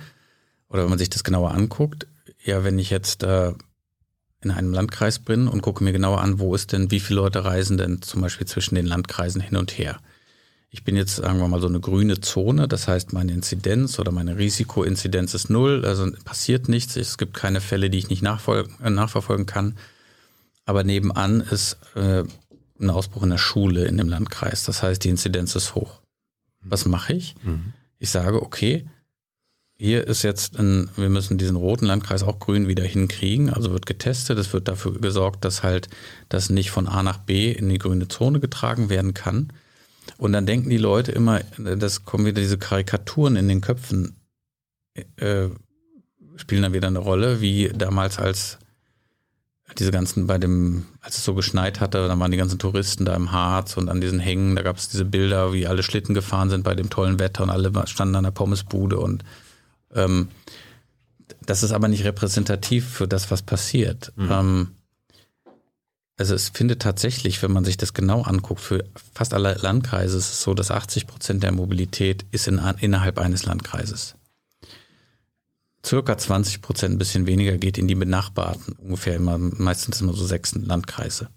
oder 0.69 0.85
wenn 0.85 0.91
man 0.91 0.99
sich 1.01 1.11
das 1.11 1.25
genauer 1.25 1.51
anguckt, 1.51 2.07
ja, 2.45 2.63
wenn 2.63 2.79
ich 2.79 2.91
jetzt 2.91 3.25
äh, 3.25 3.53
in 4.43 4.53
einem 4.53 4.73
Landkreis 4.73 5.19
bin 5.19 5.49
und 5.49 5.63
gucke 5.63 5.83
mir 5.83 5.93
genauer 5.93 6.21
an, 6.21 6.39
wo 6.39 6.55
ist 6.55 6.73
denn, 6.73 6.91
wie 6.93 7.01
viele 7.01 7.21
Leute 7.21 7.45
reisen 7.45 7.77
denn 7.77 8.03
zum 8.03 8.21
Beispiel 8.23 8.47
zwischen 8.47 8.77
den 8.77 8.87
Landkreisen 8.87 9.41
hin 9.41 9.57
und 9.57 9.77
her. 9.77 9.99
Ich 10.73 10.85
bin 10.85 10.95
jetzt, 10.95 11.17
sagen 11.17 11.41
wir 11.41 11.49
mal, 11.49 11.61
so 11.61 11.67
eine 11.67 11.81
grüne 11.81 12.21
Zone, 12.21 12.69
das 12.69 12.87
heißt, 12.87 13.13
meine 13.13 13.33
Inzidenz 13.33 13.99
oder 13.99 14.13
meine 14.13 14.39
Risikoinzidenz 14.39 15.35
ist 15.35 15.51
null, 15.51 15.85
also 15.85 16.09
passiert 16.25 16.69
nichts, 16.69 16.97
es 16.97 17.19
gibt 17.19 17.35
keine 17.35 17.61
Fälle, 17.61 17.91
die 17.91 17.99
ich 17.99 18.09
nicht 18.09 18.23
äh, 18.23 18.91
nachverfolgen 18.91 19.47
kann. 19.47 19.77
Aber 20.67 20.85
nebenan 20.85 21.41
ist 21.41 21.79
äh, 21.97 22.23
ein 22.81 22.91
Ausbruch 22.91 23.25
in 23.25 23.31
der 23.31 23.39
Schule 23.39 23.87
in 23.87 23.97
dem 23.97 24.09
Landkreis. 24.09 24.63
Das 24.65 24.83
heißt, 24.83 25.03
die 25.03 25.09
Inzidenz 25.09 25.57
ist 25.57 25.75
hoch. 25.75 26.01
Was 26.63 26.85
mache 26.85 27.15
ich? 27.15 27.35
Ich 27.99 28.11
sage, 28.11 28.41
okay, 28.41 28.87
hier 29.77 30.07
ist 30.07 30.23
jetzt 30.23 30.59
ein, 30.59 30.91
wir 30.97 31.09
müssen 31.09 31.39
diesen 31.39 31.57
roten 31.57 31.87
Landkreis 31.87 32.23
auch 32.23 32.39
grün 32.39 32.69
wieder 32.69 32.85
hinkriegen. 32.85 33.51
Also 33.51 33.73
wird 33.73 33.87
getestet. 33.87 34.39
Es 34.39 34.53
wird 34.53 34.69
dafür 34.69 35.01
gesorgt, 35.01 35.45
dass 35.45 35.63
halt 35.63 35.89
das 36.29 36.51
nicht 36.51 36.71
von 36.71 36.87
A 36.87 37.03
nach 37.03 37.19
B 37.19 37.51
in 37.51 37.69
die 37.69 37.79
grüne 37.79 38.07
Zone 38.07 38.41
getragen 38.41 38.91
werden 38.91 39.15
kann. 39.15 39.53
Und 40.19 40.33
dann 40.33 40.47
denken 40.47 40.71
die 40.71 40.79
Leute 40.79 41.13
immer, 41.13 41.41
das 41.59 42.05
kommen 42.05 42.27
wieder 42.27 42.41
diese 42.41 42.59
Karikaturen 42.59 43.37
in 43.37 43.49
den 43.49 43.61
Köpfen, 43.61 44.17
äh, 45.17 45.49
spielen 46.37 46.63
dann 46.63 46.73
wieder 46.73 46.89
eine 46.89 46.99
Rolle, 46.99 47.41
wie 47.41 47.69
damals 47.69 48.19
als 48.19 48.59
diese 49.79 49.93
ganzen 49.93 50.27
bei 50.27 50.39
dem, 50.39 50.87
als 51.01 51.19
es 51.19 51.25
so 51.25 51.35
geschneit 51.35 51.81
hatte, 51.81 52.09
dann 52.09 52.19
waren 52.19 52.31
die 52.33 52.37
ganzen 52.37 52.59
Touristen 52.59 53.05
da 53.05 53.15
im 53.15 53.31
Harz 53.31 53.77
und 53.77 53.89
an 53.89 54.01
diesen 54.01 54.19
Hängen, 54.19 54.57
da 54.57 54.63
gab 54.63 54.77
es 54.77 54.89
diese 54.89 55.05
Bilder, 55.05 55.53
wie 55.53 55.67
alle 55.67 55.83
Schlitten 55.83 56.15
gefahren 56.15 56.51
sind 56.51 56.65
bei 56.65 56.75
dem 56.75 56.91
tollen 56.91 57.19
Wetter 57.19 57.45
und 57.45 57.51
alle 57.51 57.71
standen 57.87 58.17
an 58.17 58.25
der 58.25 58.31
Pommesbude 58.33 58.99
und 58.99 59.25
ähm, 59.95 60.29
das 61.47 61.63
ist 61.63 61.73
aber 61.73 61.89
nicht 61.89 62.05
repräsentativ 62.05 62.89
für 62.89 63.07
das, 63.07 63.31
was 63.31 63.43
passiert. 63.43 64.13
Ähm, 64.19 64.69
also 66.21 66.35
es 66.35 66.51
findet 66.51 66.83
tatsächlich, 66.83 67.43
wenn 67.43 67.51
man 67.51 67.65
sich 67.65 67.79
das 67.79 67.95
genau 67.95 68.21
anguckt, 68.21 68.61
für 68.61 68.85
fast 69.15 69.33
alle 69.33 69.55
Landkreise 69.55 70.19
ist 70.19 70.31
es 70.31 70.43
so, 70.43 70.53
dass 70.53 70.71
80 70.71 71.07
Prozent 71.07 71.43
der 71.43 71.51
Mobilität 71.51 72.27
ist 72.31 72.47
in, 72.47 72.59
innerhalb 72.81 73.19
eines 73.19 73.47
Landkreises. 73.47 74.17
Circa 75.83 76.19
20 76.19 76.61
Prozent, 76.61 76.95
ein 76.95 76.99
bisschen 76.99 77.27
weniger, 77.27 77.57
geht 77.57 77.79
in 77.79 77.89
die 77.89 77.95
benachbarten, 77.95 78.75
ungefähr 78.75 79.17
immer, 79.17 79.39
meistens 79.39 80.03
immer 80.03 80.13
so 80.13 80.27
sechs 80.27 80.55
Landkreise. 80.55 81.31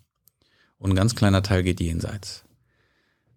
Und 0.79 0.91
ein 0.91 0.97
ganz 0.97 1.15
kleiner 1.15 1.43
Teil 1.43 1.63
geht 1.63 1.79
jenseits. 1.79 2.43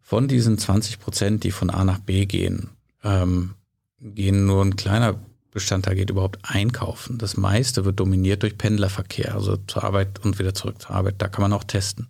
Von 0.02 0.26
diesen 0.26 0.58
20 0.58 0.98
Prozent, 0.98 1.44
die 1.44 1.52
von 1.52 1.70
A 1.70 1.84
nach 1.84 2.00
B 2.00 2.26
gehen, 2.26 2.70
ähm, 3.04 3.54
gehen 4.00 4.46
nur 4.46 4.64
ein 4.64 4.74
kleiner 4.74 5.20
Bestandteil 5.56 5.96
geht 5.96 6.10
überhaupt 6.10 6.38
einkaufen. 6.42 7.16
Das 7.16 7.38
meiste 7.38 7.86
wird 7.86 7.98
dominiert 7.98 8.42
durch 8.42 8.58
Pendlerverkehr, 8.58 9.34
also 9.34 9.56
zur 9.66 9.84
Arbeit 9.84 10.22
und 10.22 10.38
wieder 10.38 10.52
zurück 10.52 10.82
zur 10.82 10.90
Arbeit. 10.90 11.14
Da 11.16 11.28
kann 11.28 11.40
man 11.40 11.54
auch 11.54 11.64
testen. 11.64 12.08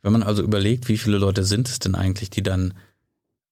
Wenn 0.00 0.12
man 0.12 0.22
also 0.22 0.42
überlegt, 0.42 0.88
wie 0.88 0.96
viele 0.96 1.18
Leute 1.18 1.44
sind 1.44 1.68
es 1.68 1.78
denn 1.78 1.94
eigentlich, 1.94 2.30
die 2.30 2.42
dann 2.42 2.72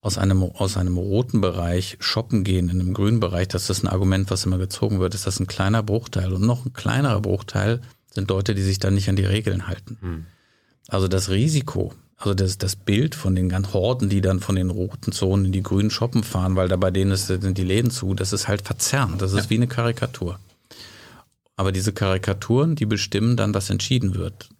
aus 0.00 0.16
einem, 0.16 0.42
aus 0.42 0.78
einem 0.78 0.96
roten 0.96 1.42
Bereich 1.42 1.98
shoppen 2.00 2.42
gehen 2.42 2.70
in 2.70 2.80
einem 2.80 2.94
grünen 2.94 3.20
Bereich, 3.20 3.48
das 3.48 3.68
ist 3.68 3.84
ein 3.84 3.88
Argument, 3.88 4.30
was 4.30 4.46
immer 4.46 4.56
gezogen 4.56 4.98
wird, 4.98 5.14
ist 5.14 5.26
das 5.26 5.40
ein 5.40 5.46
kleiner 5.46 5.82
Bruchteil. 5.82 6.32
Und 6.32 6.40
noch 6.40 6.64
ein 6.64 6.72
kleinerer 6.72 7.20
Bruchteil 7.20 7.82
sind 8.10 8.30
Leute, 8.30 8.54
die 8.54 8.62
sich 8.62 8.78
dann 8.78 8.94
nicht 8.94 9.10
an 9.10 9.16
die 9.16 9.26
Regeln 9.26 9.66
halten. 9.68 9.98
Also 10.88 11.06
das 11.06 11.28
Risiko, 11.28 11.92
also 12.22 12.34
das, 12.34 12.56
das 12.56 12.76
Bild 12.76 13.16
von 13.16 13.34
den 13.34 13.48
ganzen 13.48 13.72
Horden, 13.72 14.08
die 14.08 14.20
dann 14.20 14.38
von 14.38 14.54
den 14.54 14.70
roten 14.70 15.10
Zonen 15.10 15.46
in 15.46 15.52
die 15.52 15.62
grünen 15.62 15.90
Shoppen 15.90 16.22
fahren, 16.22 16.54
weil 16.54 16.68
da 16.68 16.76
bei 16.76 16.92
denen 16.92 17.10
ist, 17.10 17.26
sind 17.26 17.58
die 17.58 17.64
Läden 17.64 17.90
zu, 17.90 18.14
das 18.14 18.32
ist 18.32 18.46
halt 18.46 18.62
verzerrend. 18.62 19.20
Das 19.20 19.32
ist 19.32 19.50
wie 19.50 19.56
eine 19.56 19.66
Karikatur. 19.66 20.38
Aber 21.56 21.72
diese 21.72 21.92
Karikaturen, 21.92 22.76
die 22.76 22.86
bestimmen 22.86 23.36
dann, 23.36 23.54
was 23.54 23.70
entschieden 23.70 24.14
wird. 24.14 24.50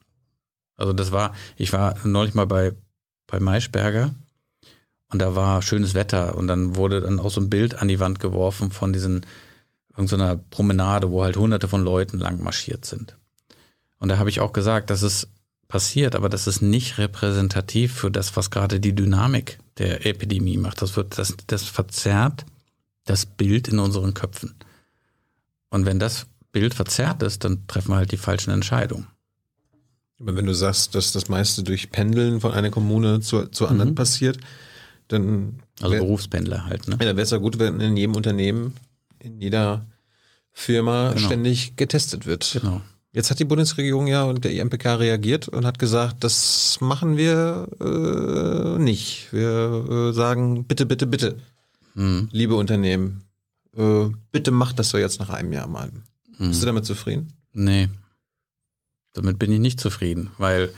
Also 0.76 0.92
das 0.92 1.12
war, 1.12 1.36
ich 1.56 1.72
war 1.72 1.94
neulich 2.04 2.34
mal 2.34 2.48
bei, 2.48 2.72
bei 3.28 3.38
Maischberger 3.38 4.12
und 5.12 5.20
da 5.22 5.36
war 5.36 5.62
schönes 5.62 5.94
Wetter 5.94 6.36
und 6.36 6.48
dann 6.48 6.74
wurde 6.74 7.00
dann 7.00 7.20
auch 7.20 7.30
so 7.30 7.40
ein 7.40 7.48
Bild 7.48 7.80
an 7.80 7.86
die 7.86 8.00
Wand 8.00 8.18
geworfen 8.18 8.72
von 8.72 8.92
diesen 8.92 9.24
irgendeiner 9.96 10.34
Promenade, 10.34 11.12
wo 11.12 11.22
halt 11.22 11.36
hunderte 11.36 11.68
von 11.68 11.84
Leuten 11.84 12.18
lang 12.18 12.42
marschiert 12.42 12.84
sind. 12.86 13.16
Und 14.00 14.08
da 14.08 14.18
habe 14.18 14.30
ich 14.30 14.40
auch 14.40 14.52
gesagt, 14.52 14.90
das 14.90 15.04
ist 15.04 15.28
passiert, 15.72 16.14
aber 16.14 16.28
das 16.28 16.46
ist 16.46 16.60
nicht 16.60 16.98
repräsentativ 16.98 17.94
für 17.94 18.10
das, 18.10 18.36
was 18.36 18.50
gerade 18.50 18.78
die 18.78 18.94
Dynamik 18.94 19.58
der 19.78 20.04
Epidemie 20.06 20.58
macht. 20.58 20.82
Das 20.82 20.96
wird, 20.96 21.18
das, 21.18 21.34
das 21.46 21.64
verzerrt 21.64 22.44
das 23.06 23.24
Bild 23.26 23.68
in 23.68 23.78
unseren 23.78 24.12
Köpfen. 24.12 24.54
Und 25.70 25.86
wenn 25.86 25.98
das 25.98 26.26
Bild 26.52 26.74
verzerrt 26.74 27.22
ist, 27.22 27.44
dann 27.44 27.66
treffen 27.66 27.88
wir 27.92 27.96
halt 27.96 28.12
die 28.12 28.18
falschen 28.18 28.50
Entscheidungen. 28.50 29.06
Aber 30.20 30.36
wenn 30.36 30.44
du 30.46 30.54
sagst, 30.54 30.94
dass 30.94 31.10
das 31.12 31.28
meiste 31.28 31.62
durch 31.62 31.90
Pendeln 31.90 32.40
von 32.40 32.52
einer 32.52 32.70
Kommune 32.70 33.20
zur, 33.20 33.50
zur 33.50 33.70
anderen 33.70 33.94
passiert, 33.94 34.38
dann 35.08 35.60
Also 35.80 35.92
wär- 35.94 36.00
Berufspendler 36.00 36.66
halt, 36.66 36.86
ne? 36.86 36.96
ja, 37.00 37.06
dann 37.06 37.16
wäre 37.16 37.24
es 37.24 37.30
ja 37.30 37.38
gut, 37.38 37.58
wenn 37.58 37.80
in 37.80 37.96
jedem 37.96 38.14
Unternehmen, 38.14 38.74
in 39.18 39.40
jeder 39.40 39.86
Firma 40.52 41.12
Genau. 41.14 41.26
ständig 41.26 41.76
getestet 41.76 42.26
wird. 42.26 42.58
Genau. 42.60 42.82
Jetzt 43.14 43.30
hat 43.30 43.38
die 43.38 43.44
Bundesregierung 43.44 44.06
ja 44.06 44.24
und 44.24 44.42
der 44.44 44.52
IMPK 44.52 44.86
reagiert 44.98 45.46
und 45.48 45.66
hat 45.66 45.78
gesagt, 45.78 46.24
das 46.24 46.78
machen 46.80 47.16
wir 47.18 47.68
äh, 47.80 48.78
nicht. 48.82 49.30
Wir 49.32 49.84
äh, 50.10 50.12
sagen, 50.14 50.64
bitte, 50.64 50.86
bitte, 50.86 51.06
bitte, 51.06 51.36
Mhm. 51.94 52.30
liebe 52.32 52.54
Unternehmen, 52.54 53.24
äh, 53.76 54.06
bitte 54.30 54.50
macht 54.50 54.78
das 54.78 54.88
so 54.88 54.96
jetzt 54.96 55.20
nach 55.20 55.28
einem 55.28 55.52
Jahr 55.52 55.66
mal. 55.66 55.90
Mhm. 56.38 56.48
Bist 56.48 56.62
du 56.62 56.66
damit 56.66 56.86
zufrieden? 56.86 57.34
Nee. 57.52 57.90
Damit 59.12 59.38
bin 59.38 59.52
ich 59.52 59.58
nicht 59.60 59.78
zufrieden, 59.78 60.30
weil 60.38 60.70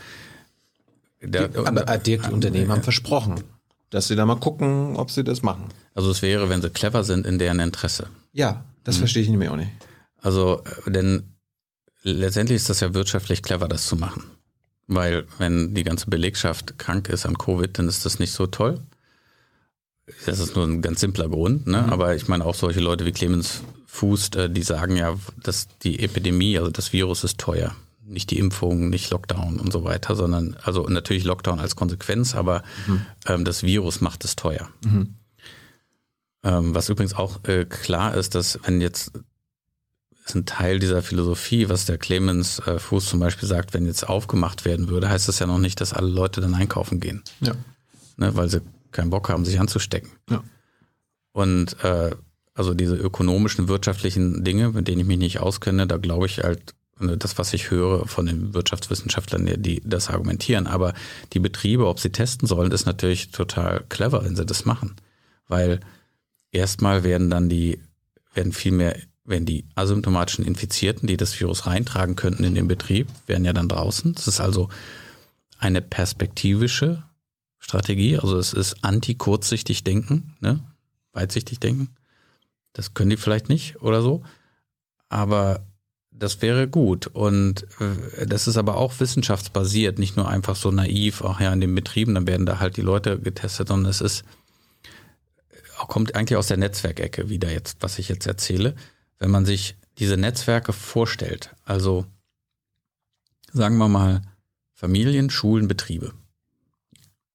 der, 1.21 1.49
Aber 1.65 1.87
äh, 1.87 1.99
Dirk, 1.99 2.23
die 2.27 2.33
Unternehmen 2.33 2.69
haben 2.69 2.83
versprochen, 2.83 3.35
dass 3.91 4.09
sie 4.09 4.17
da 4.17 4.25
mal 4.25 4.35
gucken, 4.35 4.97
ob 4.97 5.09
sie 5.09 5.23
das 5.23 5.41
machen. 5.41 5.69
also 5.93 6.11
es 6.11 6.21
wäre, 6.21 6.49
wenn 6.49 6.61
sie 6.61 6.69
clever 6.69 7.05
sind, 7.05 7.25
in 7.25 7.39
deren 7.39 7.59
Interesse. 7.61 8.07
Ja, 8.33 8.65
das 8.83 8.97
verstehe 8.97 9.23
ich 9.23 9.29
nämlich 9.29 9.47
auch 9.49 9.55
nicht. 9.55 9.71
Also, 10.21 10.63
äh, 10.85 10.91
denn 10.91 11.23
letztendlich 12.05 12.57
ist 12.57 12.69
das 12.69 12.79
ja 12.79 12.93
wirtschaftlich 12.93 13.41
clever, 13.41 13.67
das 13.67 13.87
zu 13.87 13.95
machen. 13.95 14.23
Weil 14.87 15.25
wenn 15.39 15.73
die 15.73 15.83
ganze 15.83 16.09
Belegschaft 16.09 16.77
krank 16.77 17.09
ist 17.09 17.25
an 17.25 17.37
Covid, 17.37 17.77
dann 17.77 17.87
ist 17.87 18.05
das 18.05 18.19
nicht 18.19 18.31
so 18.31 18.45
toll. 18.47 18.79
Das 20.27 20.39
ist 20.39 20.55
nur 20.55 20.65
ein 20.65 20.83
ganz 20.83 20.99
simpler 20.99 21.27
Grund, 21.27 21.65
ne? 21.65 21.91
Aber 21.91 22.15
ich 22.15 22.27
meine 22.27 22.45
auch 22.45 22.53
solche 22.53 22.79
Leute 22.79 23.05
wie 23.05 23.11
Clemens 23.11 23.63
Fuß, 23.87 24.29
äh, 24.35 24.49
die 24.49 24.61
sagen 24.61 24.95
ja, 24.97 25.15
dass 25.41 25.67
die 25.79 25.99
Epidemie, 25.99 26.59
also 26.59 26.69
das 26.69 26.93
Virus 26.93 27.23
ist 27.23 27.39
teuer. 27.39 27.75
Nicht 28.03 28.29
die 28.29 28.37
Impfung, 28.37 28.89
nicht 28.89 29.09
Lockdown 29.09 29.59
und 29.59 29.73
so 29.73 29.83
weiter, 29.83 30.15
sondern 30.15 30.55
also 30.61 30.83
natürlich 30.83 31.23
Lockdown 31.23 31.59
als 31.59 31.75
Konsequenz, 31.75 32.35
aber 32.35 32.61
ähm, 33.25 33.45
das 33.45 33.63
Virus 33.63 33.99
macht 33.99 34.23
es 34.25 34.35
teuer. 34.35 34.69
Ähm, 36.43 36.75
was 36.75 36.89
übrigens 36.89 37.15
auch 37.15 37.43
äh, 37.45 37.65
klar 37.65 38.13
ist, 38.13 38.35
dass 38.35 38.59
wenn 38.63 38.79
jetzt 38.79 39.11
ist 40.25 40.35
ein 40.35 40.45
Teil 40.45 40.79
dieser 40.79 41.01
Philosophie, 41.03 41.69
was 41.69 41.85
der 41.85 41.97
Clemens 41.99 42.59
äh, 42.59 42.79
Fuß 42.79 43.05
zum 43.07 43.19
Beispiel 43.19 43.47
sagt, 43.47 43.73
wenn 43.73 43.85
jetzt 43.85 44.07
aufgemacht 44.09 44.65
werden 44.65 44.89
würde, 44.89 45.07
heißt 45.09 45.27
das 45.27 45.39
ja 45.39 45.45
noch 45.45 45.59
nicht, 45.59 45.79
dass 45.81 45.93
alle 45.93 46.09
Leute 46.09 46.41
dann 46.41 46.55
einkaufen 46.55 46.99
gehen, 46.99 47.23
Ja. 47.41 47.53
ne, 48.17 48.35
weil 48.35 48.49
sie 48.49 48.61
keinen 48.91 49.09
Bock 49.11 49.29
haben, 49.29 49.45
sich 49.45 49.59
anzustecken. 49.59 50.09
Ja. 50.29 50.43
Und 51.31 51.83
äh, 51.83 52.11
also 52.53 52.73
diese 52.73 52.95
ökonomischen, 52.95 53.67
wirtschaftlichen 53.67 54.43
Dinge, 54.43 54.69
mit 54.69 54.87
denen 54.87 55.01
ich 55.01 55.07
mich 55.07 55.17
nicht 55.17 55.39
auskenne, 55.41 55.85
da 55.87 55.97
glaube 55.97 56.25
ich 56.25 56.39
halt, 56.39 56.73
ne, 56.99 57.17
das, 57.17 57.37
was 57.37 57.53
ich 57.53 57.69
höre 57.69 58.07
von 58.07 58.25
den 58.25 58.53
Wirtschaftswissenschaftlern, 58.53 59.45
die- 59.45 59.57
die 59.61 59.81
das 59.85 60.09
argumentieren. 60.09 60.65
Aber 60.65 60.93
die 61.33 61.39
Betriebe, 61.39 61.85
ob 61.87 61.99
sie 61.99 62.11
testen 62.11 62.47
sollen, 62.47 62.71
ist 62.71 62.85
natürlich 62.85 63.31
total 63.31 63.83
clever, 63.89 64.23
wenn 64.23 64.35
sie 64.35 64.45
das 64.45 64.65
machen. 64.65 64.95
Weil 65.47 65.81
erstmal 66.51 67.03
werden 67.03 67.29
dann 67.29 67.49
die, 67.49 67.79
werden 68.33 68.53
viel 68.53 68.71
mehr, 68.71 68.95
werden 69.25 69.45
die 69.45 69.65
asymptomatischen 69.75 70.45
Infizierten, 70.45 71.07
die 71.07 71.17
das 71.17 71.39
Virus 71.39 71.65
reintragen 71.65 72.15
könnten 72.15 72.43
in 72.43 72.55
den 72.55 72.67
Betrieb, 72.67 73.07
werden 73.27 73.45
ja 73.45 73.53
dann 73.53 73.67
draußen. 73.67 74.13
Das 74.13 74.27
ist 74.27 74.39
also 74.39 74.69
eine 75.57 75.81
perspektivische 75.81 77.03
Strategie. 77.57 78.17
Also 78.17 78.37
es 78.37 78.53
ist 78.53 78.83
anti-kurzsichtig 78.83 79.83
denken, 79.83 80.35
ne? 80.39 80.59
weitsichtig 81.13 81.59
denken. 81.59 81.89
Das 82.73 82.93
können 82.93 83.09
die 83.09 83.17
vielleicht 83.17 83.49
nicht 83.49 83.81
oder 83.81 84.01
so. 84.01 84.23
Aber 85.09 85.65
das 86.11 86.41
wäre 86.41 86.67
gut. 86.67 87.07
Und 87.07 87.65
äh, 87.79 88.25
das 88.25 88.47
ist 88.47 88.57
aber 88.57 88.77
auch 88.77 88.99
wissenschaftsbasiert, 88.99 89.99
nicht 89.99 90.17
nur 90.17 90.27
einfach 90.27 90.55
so 90.55 90.71
naiv, 90.71 91.23
ach 91.23 91.39
ja, 91.39 91.51
in 91.51 91.61
den 91.61 91.75
Betrieben, 91.75 92.15
dann 92.15 92.27
werden 92.27 92.45
da 92.45 92.59
halt 92.59 92.77
die 92.77 92.81
Leute 92.81 93.19
getestet, 93.19 93.67
sondern 93.67 93.89
es 93.89 94.01
ist, 94.01 94.23
auch 95.77 95.87
kommt 95.87 96.15
eigentlich 96.15 96.37
aus 96.37 96.47
der 96.47 96.57
Netzwerkecke 96.57 97.29
wieder 97.29 97.51
jetzt, 97.51 97.77
was 97.81 97.99
ich 97.99 98.09
jetzt 98.09 98.27
erzähle. 98.27 98.75
Wenn 99.19 99.31
man 99.31 99.45
sich 99.45 99.75
diese 99.97 100.17
Netzwerke 100.17 100.73
vorstellt, 100.73 101.55
also 101.63 102.05
sagen 103.51 103.77
wir 103.77 103.87
mal 103.87 104.21
Familien, 104.73 105.29
Schulen, 105.29 105.67
Betriebe 105.67 106.13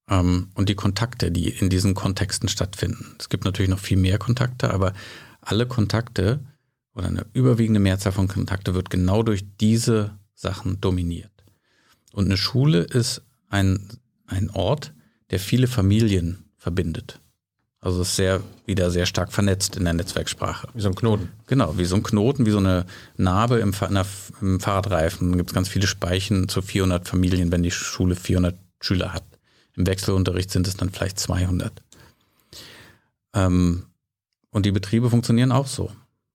ähm, 0.08 0.50
und 0.54 0.68
die 0.68 0.74
Kontakte, 0.74 1.30
die 1.30 1.48
in 1.48 1.70
diesen 1.70 1.94
Kontexten 1.94 2.48
stattfinden. 2.48 3.16
Es 3.18 3.28
gibt 3.28 3.44
natürlich 3.44 3.70
noch 3.70 3.78
viel 3.78 3.96
mehr 3.96 4.18
Kontakte, 4.18 4.72
aber 4.72 4.92
alle 5.40 5.66
Kontakte 5.66 6.40
oder 6.94 7.06
eine 7.06 7.24
überwiegende 7.32 7.80
Mehrzahl 7.80 8.12
von 8.12 8.28
Kontakte 8.28 8.74
wird 8.74 8.90
genau 8.90 9.22
durch 9.22 9.44
diese 9.58 10.18
Sachen 10.34 10.80
dominiert. 10.80 11.30
Und 12.12 12.26
eine 12.26 12.36
Schule 12.36 12.80
ist 12.80 13.22
ein, 13.48 13.88
ein 14.26 14.50
Ort, 14.50 14.92
der 15.30 15.40
viele 15.40 15.66
Familien 15.66 16.44
verbindet. 16.56 17.20
Also 17.82 18.02
ist 18.02 18.16
sehr, 18.16 18.42
wieder 18.66 18.90
sehr 18.90 19.06
stark 19.06 19.32
vernetzt 19.32 19.76
in 19.76 19.84
der 19.84 19.94
Netzwerksprache. 19.94 20.68
Wie 20.74 20.82
so 20.82 20.88
ein 20.88 20.94
Knoten. 20.94 21.30
Genau, 21.46 21.78
wie 21.78 21.86
so 21.86 21.96
ein 21.96 22.02
Knoten, 22.02 22.44
wie 22.44 22.50
so 22.50 22.58
eine 22.58 22.84
Narbe 23.16 23.58
im, 23.60 23.72
der- 23.72 24.04
im 24.42 24.60
Fahrradreifen. 24.60 25.30
Da 25.32 25.36
gibt 25.38 25.50
es 25.50 25.54
ganz 25.54 25.68
viele 25.70 25.86
Speichen 25.86 26.48
zu 26.48 26.60
400 26.60 27.08
Familien, 27.08 27.50
wenn 27.52 27.62
die 27.62 27.70
Schule 27.70 28.16
400 28.16 28.54
Schüler 28.82 29.14
hat. 29.14 29.24
Im 29.76 29.86
Wechselunterricht 29.86 30.50
sind 30.50 30.68
es 30.68 30.76
dann 30.76 30.90
vielleicht 30.90 31.18
200. 31.18 31.72
Ähm, 33.34 33.84
und 34.50 34.66
die 34.66 34.72
Betriebe 34.72 35.08
funktionieren 35.10 35.52
auch 35.52 35.66
so. 35.66 35.90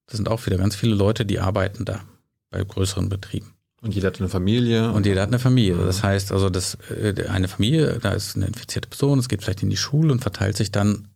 Das 0.08 0.18
sind 0.18 0.30
auch 0.30 0.46
wieder 0.46 0.58
ganz 0.58 0.76
viele 0.76 0.96
Leute, 0.96 1.26
die 1.26 1.40
arbeiten 1.40 1.86
da 1.86 2.02
bei 2.50 2.64
größeren 2.64 3.10
Betrieben. 3.10 3.54
Und 3.82 3.94
jeder 3.94 4.08
hat 4.08 4.20
eine 4.20 4.30
Familie. 4.30 4.92
Und 4.92 5.06
jeder 5.06 5.22
hat 5.22 5.30
eine 5.30 5.40
Familie. 5.40 5.76
Das 5.78 6.02
heißt 6.02 6.32
also, 6.32 6.50
dass 6.50 6.76
äh, 6.90 7.28
eine 7.30 7.48
Familie, 7.48 8.00
da 8.02 8.12
ist 8.14 8.36
eine 8.36 8.48
infizierte 8.48 8.90
Person, 8.90 9.20
es 9.20 9.28
geht 9.28 9.44
vielleicht 9.44 9.62
in 9.62 9.70
die 9.70 9.78
Schule 9.78 10.12
und 10.12 10.22
verteilt 10.22 10.58
sich 10.58 10.72
dann, 10.72 11.10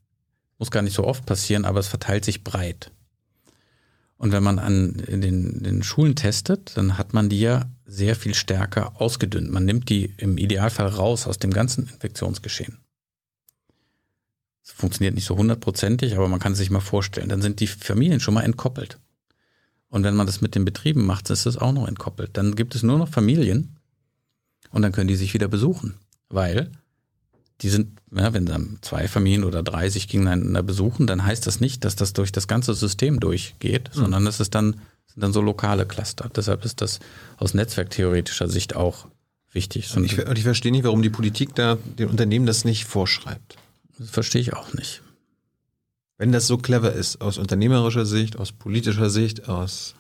muss 0.60 0.70
gar 0.70 0.84
nicht 0.84 0.96
so 0.96 1.06
oft 1.06 1.26
passieren, 1.26 1.66
aber 1.66 1.80
es 1.80 1.88
verteilt 1.88 2.26
sich 2.26 2.44
breit. 2.44 2.92
Und 4.18 4.34
wenn 4.34 4.44
man 4.44 4.60
an 4.60 5.02
den, 5.08 5.64
den 5.64 5.82
Schulen 5.82 6.16
testet, 6.16 6.76
dann 6.76 6.98
hat 6.98 7.14
man 7.14 7.30
die 7.30 7.40
ja 7.40 7.72
sehr 7.86 8.16
viel 8.18 8.36
stärker 8.36 9.02
ausgedünnt. 9.02 9.50
Man 9.50 9.64
nimmt 9.64 9.90
die 9.90 10.14
im 10.18 10.38
Idealfall 10.38 10.88
raus 10.88 11.26
aus 11.26 11.40
dem 11.40 11.52
ganzen 11.52 11.88
Infektionsgeschehen. 11.88 12.78
Es 14.62 14.72
funktioniert 14.72 15.16
nicht 15.16 15.26
so 15.26 15.38
hundertprozentig, 15.38 16.16
aber 16.18 16.28
man 16.28 16.40
kann 16.40 16.52
es 16.52 16.58
sich 16.58 16.70
mal 16.70 16.82
vorstellen. 16.82 17.30
Dann 17.30 17.42
sind 17.42 17.62
die 17.62 17.68
Familien 17.68 18.20
schon 18.20 18.34
mal 18.34 18.44
entkoppelt. 18.44 19.00
Und 19.88 20.04
wenn 20.04 20.16
man 20.16 20.28
das 20.28 20.42
mit 20.42 20.54
den 20.54 20.66
Betrieben 20.66 21.06
macht, 21.06 21.30
ist 21.30 21.46
es 21.46 21.58
auch 21.58 21.72
noch 21.72 21.88
entkoppelt. 21.88 22.38
Dann 22.38 22.56
gibt 22.56 22.76
es 22.76 22.84
nur 22.84 22.98
noch 22.98 23.10
Familien 23.10 23.78
und 24.70 24.82
dann 24.82 24.92
können 24.92 25.08
die 25.08 25.16
sich 25.16 25.34
wieder 25.34 25.48
besuchen. 25.48 25.96
Weil 26.28 26.72
die 27.62 27.70
sind, 27.70 28.00
ja, 28.16 28.34
wenn 28.34 28.46
dann 28.46 28.80
zwei 28.82 29.08
Familien 29.08 29.44
oder 29.44 29.64
drei 29.64 29.90
sich 29.90 30.08
gegeneinander 30.08 30.64
besuchen, 30.64 31.08
dann 31.08 31.26
heißt 31.26 31.46
das 31.46 31.60
nicht, 31.60 31.84
dass 31.84 31.96
das 31.96 32.14
durch 32.14 32.32
das 32.32 32.48
ganze 32.48 32.74
System 32.74 33.20
durchgeht, 33.20 33.90
sondern 33.92 34.26
es 34.28 34.40
ist 34.40 34.56
dann, 34.56 34.82
sind 35.08 35.22
dann 35.24 35.34
so 35.34 35.42
lokale 35.42 35.86
Cluster. 35.86 36.30
Deshalb 36.34 36.64
ist 36.64 36.82
das 36.82 37.00
aus 37.38 37.54
netzwerktheoretischer 37.54 38.48
Sicht 38.48 38.76
auch 38.76 39.08
wichtig. 39.52 39.96
und, 39.96 40.06
ich, 40.06 40.26
und 40.26 40.38
ich 40.38 40.44
verstehe 40.44 40.72
nicht, 40.72 40.86
warum 40.86 41.02
die 41.02 41.10
Politik 41.10 41.56
da 41.56 41.78
den 41.98 42.10
Unternehmen 42.10 42.46
das 42.46 42.64
nicht 42.64 42.86
vorschreibt. 42.86 43.58
das 43.98 44.10
verstehe 44.10 44.42
ich 44.42 44.54
auch 44.54 44.74
nicht. 44.74 45.02
Wenn 46.18 46.32
das 46.32 46.48
so 46.48 46.58
clever 46.58 46.94
ist, 46.94 47.22
aus 47.22 47.38
unternehmerischer 47.38 48.06
Sicht, 48.06 48.38
aus 48.38 48.52
politischer 48.52 49.10
Sicht, 49.10 49.48
aus 49.50 49.96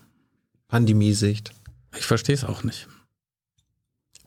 Pandemiesicht, 0.67 1.51
Ich 1.97 2.05
verstehe 2.05 2.35
es 2.35 2.43
auch 2.43 2.63
nicht. 2.63 2.87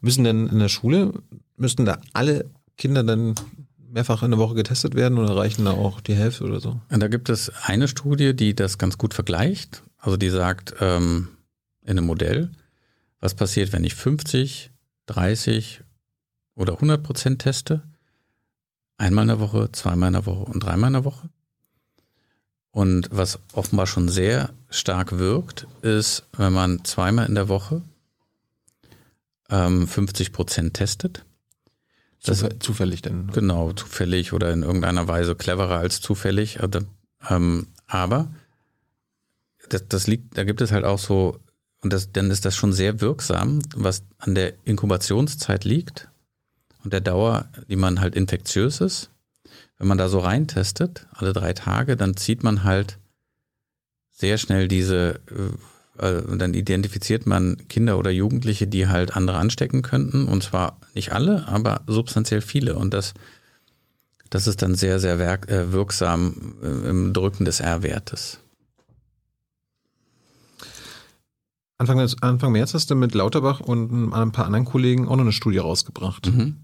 müssen 0.00 0.24
denn 0.24 0.48
in 0.48 0.58
der 0.58 0.68
Schule, 0.68 1.12
müssten 1.56 1.84
da 1.84 2.00
alle 2.12 2.50
Kinder 2.82 3.04
dann 3.04 3.36
mehrfach 3.78 4.24
in 4.24 4.32
der 4.32 4.40
Woche 4.40 4.56
getestet 4.56 4.96
werden 4.96 5.16
oder 5.16 5.36
reichen 5.36 5.66
da 5.66 5.70
auch 5.70 6.00
die 6.00 6.16
Hälfte 6.16 6.42
oder 6.42 6.58
so? 6.58 6.80
Da 6.88 7.06
gibt 7.06 7.28
es 7.28 7.48
eine 7.62 7.86
Studie, 7.86 8.34
die 8.34 8.56
das 8.56 8.76
ganz 8.76 8.98
gut 8.98 9.14
vergleicht. 9.14 9.84
Also 9.98 10.16
die 10.16 10.30
sagt 10.30 10.74
ähm, 10.80 11.28
in 11.82 11.90
einem 11.90 12.06
Modell, 12.06 12.50
was 13.20 13.34
passiert, 13.34 13.72
wenn 13.72 13.84
ich 13.84 13.94
50, 13.94 14.72
30 15.06 15.82
oder 16.56 16.72
100 16.72 17.04
Prozent 17.04 17.38
teste? 17.40 17.84
Einmal 18.96 19.22
in 19.22 19.28
der 19.28 19.38
Woche, 19.38 19.70
zweimal 19.70 20.08
in 20.08 20.14
der 20.14 20.26
Woche 20.26 20.50
und 20.50 20.64
dreimal 20.64 20.88
in 20.88 20.94
der 20.94 21.04
Woche. 21.04 21.28
Und 22.72 23.10
was 23.12 23.38
offenbar 23.52 23.86
schon 23.86 24.08
sehr 24.08 24.50
stark 24.70 25.18
wirkt, 25.18 25.68
ist, 25.82 26.24
wenn 26.36 26.52
man 26.52 26.84
zweimal 26.84 27.28
in 27.28 27.36
der 27.36 27.48
Woche 27.48 27.82
ähm, 29.50 29.86
50 29.86 30.32
Prozent 30.32 30.74
testet. 30.74 31.24
Das- 32.24 32.42
Zufä- 32.44 32.60
zufällig 32.60 33.02
denn? 33.02 33.28
Genau, 33.32 33.72
zufällig 33.72 34.32
oder 34.32 34.52
in 34.52 34.62
irgendeiner 34.62 35.08
Weise 35.08 35.34
cleverer 35.34 35.78
als 35.78 36.00
zufällig. 36.00 36.60
Also, 36.62 36.80
Ähm, 37.28 37.68
aber 37.86 38.30
das, 39.68 39.86
das 39.88 40.06
liegt, 40.06 40.36
da 40.36 40.44
gibt 40.44 40.60
es 40.60 40.72
halt 40.72 40.84
auch 40.84 40.98
so, 40.98 41.38
und 41.82 41.92
das, 41.92 42.12
dann 42.12 42.30
ist 42.30 42.44
das 42.44 42.54
schon 42.56 42.72
sehr 42.72 43.00
wirksam, 43.00 43.60
was 43.74 44.02
an 44.18 44.34
der 44.34 44.54
Inkubationszeit 44.64 45.64
liegt 45.64 46.08
und 46.84 46.92
der 46.92 47.00
Dauer, 47.00 47.48
die 47.68 47.76
man 47.76 48.00
halt 48.00 48.14
infektiös 48.14 48.80
ist. 48.80 49.10
Wenn 49.78 49.88
man 49.88 49.98
da 49.98 50.08
so 50.08 50.18
reintestet, 50.20 51.06
alle 51.12 51.32
drei 51.32 51.52
Tage, 51.52 51.96
dann 51.96 52.16
zieht 52.16 52.42
man 52.44 52.62
halt 52.64 52.98
sehr 54.10 54.38
schnell 54.38 54.68
diese, 54.68 55.20
äh, 55.98 56.18
äh, 56.18 56.36
dann 56.36 56.54
identifiziert 56.54 57.26
man 57.26 57.56
Kinder 57.68 57.98
oder 57.98 58.10
Jugendliche, 58.10 58.66
die 58.66 58.88
halt 58.88 59.16
andere 59.16 59.38
anstecken 59.38 59.82
könnten. 59.82 60.26
Und 60.26 60.42
zwar 60.42 60.78
nicht 60.94 61.12
alle, 61.12 61.46
aber 61.48 61.82
substanziell 61.86 62.40
viele. 62.40 62.76
Und 62.76 62.94
das, 62.94 63.14
das 64.30 64.46
ist 64.46 64.62
dann 64.62 64.74
sehr, 64.74 65.00
sehr 65.00 65.18
werk, 65.18 65.50
äh, 65.50 65.72
wirksam 65.72 66.54
äh, 66.62 66.88
im 66.88 67.12
Drücken 67.12 67.44
des 67.44 67.60
R-Wertes. 67.60 68.38
Anfang, 71.78 71.98
Anfang 72.20 72.52
März 72.52 72.74
hast 72.74 72.90
du 72.90 72.94
mit 72.94 73.14
Lauterbach 73.14 73.58
und 73.60 74.12
ein 74.12 74.30
paar 74.30 74.46
anderen 74.46 74.64
Kollegen 74.64 75.08
auch 75.08 75.16
noch 75.16 75.24
eine 75.24 75.32
Studie 75.32 75.58
rausgebracht. 75.58 76.26
Mhm. 76.32 76.58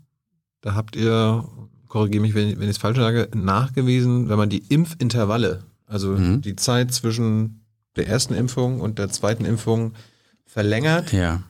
Da 0.60 0.74
habt 0.74 0.94
ihr, 0.94 1.44
korrigiere 1.88 2.22
mich, 2.22 2.34
wenn, 2.34 2.56
wenn 2.58 2.64
ich 2.64 2.76
es 2.76 2.78
falsch 2.78 2.98
sage, 2.98 3.28
nachgewiesen, 3.34 4.28
wenn 4.28 4.36
man 4.38 4.48
die 4.48 4.62
Impfintervalle 4.68 5.64
also 5.88 6.10
Mhm. 6.10 6.42
die 6.42 6.54
Zeit 6.54 6.92
zwischen 6.92 7.62
der 7.98 8.08
ersten 8.08 8.34
Impfung 8.34 8.80
und 8.80 8.98
der 8.98 9.10
zweiten 9.10 9.44
Impfung 9.44 9.92
verlängert, 10.46 11.12
Ja, 11.12 11.42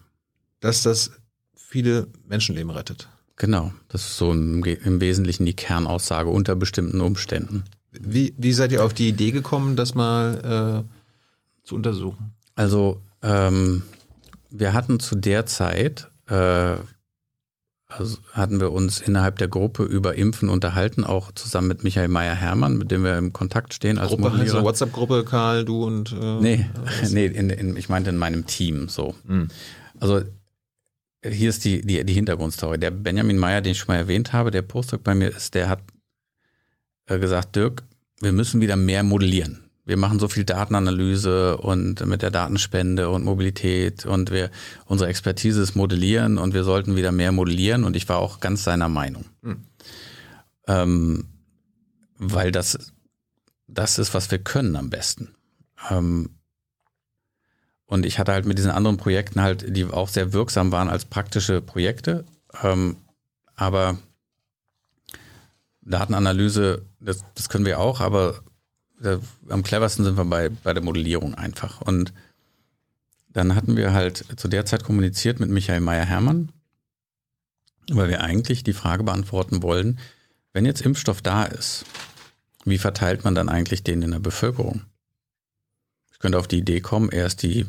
dass 0.60 0.82
das 0.82 1.12
viele 1.56 2.08
Menschenleben 2.26 2.70
rettet. 2.70 3.08
genau. 3.36 3.72
Das 3.88 4.02
ist 4.02 4.16
so 4.16 4.32
im, 4.32 4.64
Wesentlichen 5.00 5.46
die 5.46 5.54
Kernaussage 5.54 6.28
unter 6.30 6.56
bestimmten 6.56 7.00
Umständen. 7.00 7.64
Wie, 7.92 8.34
wie 8.36 8.52
seid 8.52 8.72
ihr 8.72 8.84
auf 8.84 8.92
die 8.94 9.08
Idee 9.08 9.30
gekommen, 9.30 9.76
das 9.76 9.94
mal 9.94 10.84
äh, 10.84 11.66
zu 11.66 11.74
untersuchen? 11.74 12.32
Also 12.54 13.00
ähm, 13.22 13.82
wir 14.50 14.72
hatten 14.72 14.98
zu 15.00 15.14
der 15.14 15.46
Zeit, 15.46 16.08
äh, 16.28 16.74
also 17.88 18.18
hatten 18.32 18.60
wir 18.60 18.70
uns 18.72 19.00
innerhalb 19.00 19.38
der 19.38 19.48
Gruppe 19.48 19.82
über 19.82 20.14
Impfen 20.14 20.50
unterhalten, 20.50 21.04
auch 21.04 21.32
zusammen 21.32 21.68
mit 21.68 21.84
Michael 21.84 22.08
Meyer-Hermann, 22.08 22.76
mit 22.76 22.90
dem 22.90 23.02
wir 23.02 23.16
im 23.16 23.32
Kontakt 23.32 23.72
stehen 23.72 23.98
als 23.98 24.10
Gruppe 24.10 24.36
heißt 24.36 24.54
eine 24.54 24.64
WhatsApp-Gruppe, 24.64 25.24
Karl, 25.24 25.64
du 25.64 25.84
und 25.84 26.12
äh, 26.12 26.40
Nee, 26.40 26.66
nee 27.10 27.26
in, 27.26 27.50
in, 27.50 27.76
ich 27.76 27.88
meinte 27.88 28.10
in 28.10 28.18
meinem 28.18 28.46
Team 28.46 28.88
so. 28.88 29.14
Mhm. 29.24 29.48
Also 29.98 30.20
hier 31.24 31.48
ist 31.48 31.64
die, 31.64 31.80
die, 31.80 32.04
die 32.04 32.12
Hintergrundstory. 32.12 32.78
Der 32.78 32.90
Benjamin 32.90 33.38
Meyer, 33.38 33.60
den 33.60 33.72
ich 33.72 33.78
schon 33.78 33.94
mal 33.94 33.98
erwähnt 33.98 34.32
habe, 34.32 34.50
der 34.50 34.62
Postdoc 34.62 35.02
bei 35.02 35.14
mir 35.14 35.28
ist, 35.28 35.54
der 35.54 35.68
hat 35.68 35.80
äh, 37.06 37.18
gesagt, 37.18 37.56
Dirk, 37.56 37.82
wir 38.20 38.32
müssen 38.32 38.60
wieder 38.60 38.76
mehr 38.76 39.02
modellieren. 39.02 39.67
Wir 39.88 39.96
machen 39.96 40.18
so 40.18 40.28
viel 40.28 40.44
Datenanalyse 40.44 41.56
und 41.56 42.04
mit 42.04 42.20
der 42.20 42.30
Datenspende 42.30 43.08
und 43.08 43.24
Mobilität 43.24 44.04
und 44.04 44.30
wir, 44.30 44.50
unsere 44.84 45.08
Expertise 45.08 45.62
ist 45.62 45.76
Modellieren 45.76 46.36
und 46.36 46.52
wir 46.52 46.62
sollten 46.62 46.94
wieder 46.94 47.10
mehr 47.10 47.32
modellieren 47.32 47.84
und 47.84 47.96
ich 47.96 48.06
war 48.06 48.18
auch 48.18 48.40
ganz 48.40 48.64
seiner 48.64 48.90
Meinung. 48.90 49.24
Hm. 49.42 49.64
Ähm, 50.66 51.24
weil 52.18 52.52
das, 52.52 52.92
das 53.66 53.98
ist, 53.98 54.12
was 54.12 54.30
wir 54.30 54.38
können 54.40 54.76
am 54.76 54.90
besten. 54.90 55.34
Ähm, 55.90 56.36
und 57.86 58.04
ich 58.04 58.18
hatte 58.18 58.32
halt 58.32 58.44
mit 58.44 58.58
diesen 58.58 58.70
anderen 58.70 58.98
Projekten 58.98 59.40
halt, 59.40 59.74
die 59.74 59.86
auch 59.86 60.10
sehr 60.10 60.34
wirksam 60.34 60.70
waren 60.70 60.90
als 60.90 61.06
praktische 61.06 61.62
Projekte. 61.62 62.26
Ähm, 62.62 62.96
aber 63.54 63.96
Datenanalyse, 65.80 66.84
das, 67.00 67.24
das 67.34 67.48
können 67.48 67.64
wir 67.64 67.80
auch, 67.80 68.02
aber 68.02 68.42
am 69.48 69.62
cleversten 69.62 70.04
sind 70.04 70.16
wir 70.16 70.24
bei, 70.24 70.48
bei 70.48 70.74
der 70.74 70.82
Modellierung 70.82 71.34
einfach. 71.34 71.80
Und 71.80 72.12
dann 73.28 73.54
hatten 73.54 73.76
wir 73.76 73.92
halt 73.92 74.24
zu 74.36 74.48
der 74.48 74.66
Zeit 74.66 74.84
kommuniziert 74.84 75.40
mit 75.40 75.50
Michael 75.50 75.80
Meyer-Hermann, 75.80 76.50
weil 77.90 78.08
wir 78.08 78.22
eigentlich 78.22 78.64
die 78.64 78.72
Frage 78.72 79.04
beantworten 79.04 79.62
wollen, 79.62 79.98
wenn 80.52 80.66
jetzt 80.66 80.80
Impfstoff 80.80 81.22
da 81.22 81.44
ist, 81.44 81.84
wie 82.64 82.78
verteilt 82.78 83.24
man 83.24 83.34
dann 83.34 83.48
eigentlich 83.48 83.82
den 83.82 84.02
in 84.02 84.10
der 84.10 84.18
Bevölkerung? 84.18 84.82
Ich 86.12 86.18
könnte 86.18 86.38
auf 86.38 86.48
die 86.48 86.58
Idee 86.58 86.80
kommen, 86.80 87.10
erst 87.10 87.42
die 87.42 87.66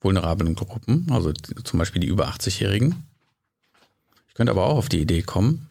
vulnerablen 0.00 0.54
Gruppen, 0.54 1.06
also 1.10 1.32
zum 1.32 1.78
Beispiel 1.78 2.00
die 2.00 2.08
über 2.08 2.28
80-Jährigen. 2.28 3.04
Ich 4.28 4.34
könnte 4.34 4.52
aber 4.52 4.64
auch 4.66 4.78
auf 4.78 4.88
die 4.88 5.00
Idee 5.00 5.22
kommen, 5.22 5.70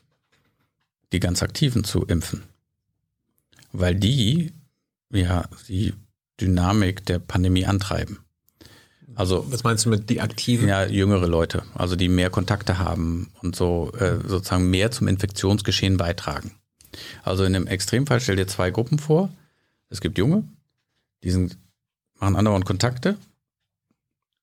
die 1.11 1.19
ganz 1.19 1.41
Aktiven 1.41 1.84
zu 1.84 2.06
impfen. 2.06 2.44
Weil 3.72 3.95
die 3.95 4.53
ja 5.11 5.48
die 5.68 5.94
Dynamik 6.40 7.06
der 7.06 7.19
Pandemie 7.19 7.65
antreiben. 7.65 8.19
Also 9.15 9.45
Was 9.52 9.64
meinst 9.64 9.86
du 9.86 9.90
mit 9.90 10.10
die 10.10 10.22
Aktiven? 10.22 10.68
ja, 10.68 10.86
jüngere 10.86 11.27
Leute, 11.27 11.64
also 11.73 11.95
die 11.95 12.07
mehr 12.07 12.30
Kontakte 12.30 12.77
haben 12.77 13.31
und 13.41 13.56
so 13.56 13.91
äh, 13.94 14.19
sozusagen 14.26 14.69
mehr 14.69 14.91
zum 14.91 15.07
Infektionsgeschehen 15.07 15.98
beitragen. 15.98 16.56
Also 17.23 17.44
in 17.44 17.56
einem 17.56 17.68
Extremfall 17.68 18.22
stell 18.22 18.36
dir 18.36 18.48
zwei 18.48 18.72
Gruppen 18.72 18.99
vor. 18.99 19.30
Es 19.90 20.02
gibt 20.02 20.18
Junge, 20.18 20.44
die 21.23 21.31
sind, 21.31 21.57
machen 22.19 22.36
andauernd 22.36 22.65
Kontakte. 22.65 23.18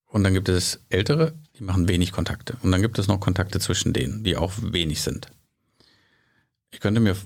Und 0.07 0.25
dann 0.25 0.35
gibt 0.35 0.49
es 0.49 0.81
Ältere, 0.89 1.35
die 1.59 1.65
machen 1.65 1.89
wenig 1.89 2.13
Kontakte. 2.13 2.57
Und 2.63 2.71
dann 2.71 2.83
gibt 2.83 2.99
es 2.99 3.07
noch 3.09 3.21
Kontakte 3.21 3.61
zwischen 3.61 3.93
denen, 3.93 4.25
die 4.25 4.37
auch 4.37 4.53
wenig 4.61 5.03
sind. 5.03 5.29
Ich 6.71 6.81
könnte 6.81 7.01
mir, 7.01 7.17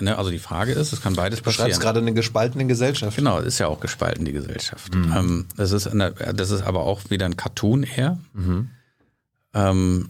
ne, 0.00 0.16
also 0.18 0.30
die 0.30 0.38
Frage 0.38 0.72
ist, 0.72 0.92
es 0.92 1.00
kann 1.00 1.14
beides 1.14 1.40
Du 1.40 1.44
beschreibst 1.44 1.72
passieren. 1.72 1.80
gerade 1.82 2.00
eine 2.00 2.14
gespaltene 2.14 2.66
Gesellschaft. 2.66 3.16
Genau, 3.16 3.38
ist 3.38 3.58
ja 3.58 3.66
auch 3.66 3.80
gespalten, 3.80 4.24
die 4.24 4.32
Gesellschaft. 4.32 4.94
Ähm, 4.94 5.46
das, 5.56 5.72
ist 5.72 5.86
eine, 5.86 6.12
das 6.12 6.50
ist 6.50 6.62
aber 6.62 6.84
auch 6.84 7.10
wieder 7.10 7.26
ein 7.26 7.36
Cartoon 7.36 7.82
eher. 7.82 8.18
Ähm, 9.54 10.08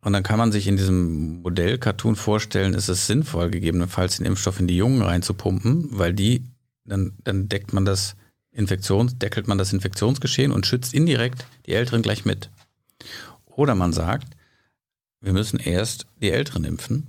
und 0.00 0.12
dann 0.12 0.22
kann 0.22 0.38
man 0.38 0.52
sich 0.52 0.66
in 0.66 0.76
diesem 0.76 1.42
Modell-Cartoon 1.42 2.16
vorstellen, 2.16 2.74
ist 2.74 2.88
es 2.88 3.06
sinnvoll, 3.06 3.50
gegebenenfalls 3.50 4.16
den 4.18 4.26
Impfstoff 4.26 4.60
in 4.60 4.66
die 4.66 4.76
Jungen 4.76 5.02
reinzupumpen, 5.02 5.88
weil 5.90 6.14
die, 6.14 6.44
dann, 6.84 7.12
dann 7.24 7.48
deckt 7.48 7.72
man 7.72 7.84
das 7.84 8.14
Infektions, 8.52 9.18
deckelt 9.18 9.48
man 9.48 9.58
das 9.58 9.72
Infektionsgeschehen 9.72 10.52
und 10.52 10.66
schützt 10.66 10.94
indirekt 10.94 11.46
die 11.66 11.74
Älteren 11.74 12.02
gleich 12.02 12.24
mit. 12.24 12.48
Oder 13.46 13.74
man 13.74 13.92
sagt, 13.92 14.28
wir 15.20 15.32
müssen 15.32 15.58
erst 15.58 16.06
die 16.22 16.30
Älteren 16.30 16.64
impfen, 16.64 17.08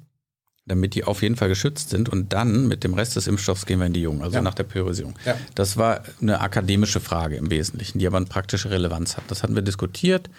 damit 0.69 0.95
die 0.95 1.03
auf 1.03 1.21
jeden 1.21 1.35
Fall 1.35 1.49
geschützt 1.49 1.89
sind 1.89 2.07
und 2.07 2.31
dann 2.31 2.67
mit 2.67 2.83
dem 2.85 2.93
Rest 2.93 3.15
des 3.17 3.27
Impfstoffs 3.27 3.65
gehen 3.65 3.79
wir 3.79 3.87
in 3.87 3.93
die 3.93 4.01
Jungen, 4.01 4.21
also 4.21 4.35
Ja. 4.35 4.41
nach 4.41 4.53
der 4.53 4.63
Priorisierung. 4.63 5.15
Ja. 5.25 5.35
Das 5.55 5.75
war 5.75 6.03
eine 6.21 6.39
akademische 6.39 6.99
Frage 7.01 7.35
im 7.35 7.49
Wesentlichen, 7.51 7.99
die 7.99 8.07
aber 8.07 8.17
eine 8.17 8.27
praktische 8.27 8.69
Relevanz 8.71 9.17
hat. 9.17 9.23
Das 9.27 9.43
hatten 9.43 9.55
wir 9.55 9.61
diskutiert 9.61 10.29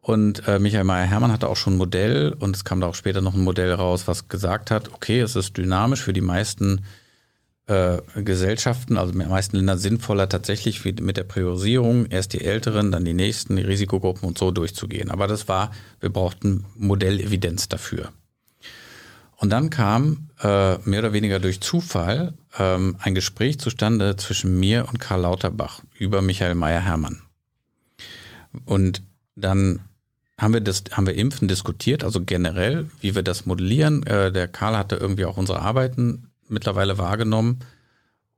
und 0.00 0.46
äh, 0.48 0.58
Michael 0.58 0.84
Meyer-Hermann 0.84 1.32
hatte 1.32 1.48
auch 1.48 1.56
schon 1.56 1.74
ein 1.74 1.78
Modell 1.78 2.34
und 2.38 2.56
es 2.56 2.64
kam 2.64 2.80
da 2.80 2.86
auch 2.86 2.94
später 2.94 3.20
noch 3.20 3.34
ein 3.34 3.42
Modell 3.44 3.72
raus, 3.72 4.06
was 4.06 4.28
gesagt 4.28 4.70
hat, 4.70 4.92
okay, 4.94 5.20
es 5.20 5.36
ist 5.36 5.56
dynamisch 5.56 6.00
für 6.02 6.12
die 6.12 6.20
meisten 6.20 6.84
äh, 7.66 7.98
Gesellschaften, 8.14 8.96
also 8.96 9.12
in 9.12 9.18
den 9.18 9.28
meisten 9.28 9.56
Ländern 9.56 9.78
sinnvoller 9.78 10.28
tatsächlich 10.28 10.84
wie 10.84 10.92
mit 11.00 11.16
der 11.16 11.24
Priorisierung 11.24 12.06
erst 12.06 12.32
die 12.32 12.44
Älteren, 12.44 12.92
dann 12.92 13.04
die 13.04 13.14
nächsten, 13.14 13.56
die 13.56 13.62
Risikogruppen 13.62 14.28
und 14.28 14.38
so 14.38 14.52
durchzugehen. 14.52 15.10
Aber 15.10 15.26
das 15.26 15.48
war, 15.48 15.72
wir 15.98 16.10
brauchten 16.10 16.64
Modellevidenz 16.76 17.68
dafür. 17.68 18.12
Und 19.36 19.50
dann 19.50 19.70
kam 19.70 20.30
äh, 20.42 20.78
mehr 20.78 21.00
oder 21.00 21.12
weniger 21.12 21.38
durch 21.38 21.60
Zufall 21.60 22.34
ähm, 22.58 22.96
ein 23.00 23.14
Gespräch 23.14 23.58
zustande 23.58 24.16
zwischen 24.16 24.58
mir 24.58 24.88
und 24.88 24.98
Karl 24.98 25.22
Lauterbach 25.22 25.82
über 25.98 26.22
Michael 26.22 26.54
Meyer-Hermann. 26.54 27.20
Und 28.64 29.02
dann 29.34 29.80
haben 30.38 30.54
wir 30.54 30.60
das, 30.60 30.84
haben 30.92 31.06
wir 31.06 31.14
Impfen 31.14 31.48
diskutiert, 31.48 32.04
also 32.04 32.22
generell, 32.24 32.90
wie 33.00 33.14
wir 33.14 33.22
das 33.22 33.46
modellieren. 33.46 34.02
Äh, 34.06 34.32
der 34.32 34.48
Karl 34.48 34.76
hatte 34.76 34.96
irgendwie 34.96 35.26
auch 35.26 35.36
unsere 35.36 35.60
Arbeiten 35.60 36.30
mittlerweile 36.48 36.98
wahrgenommen. 36.98 37.60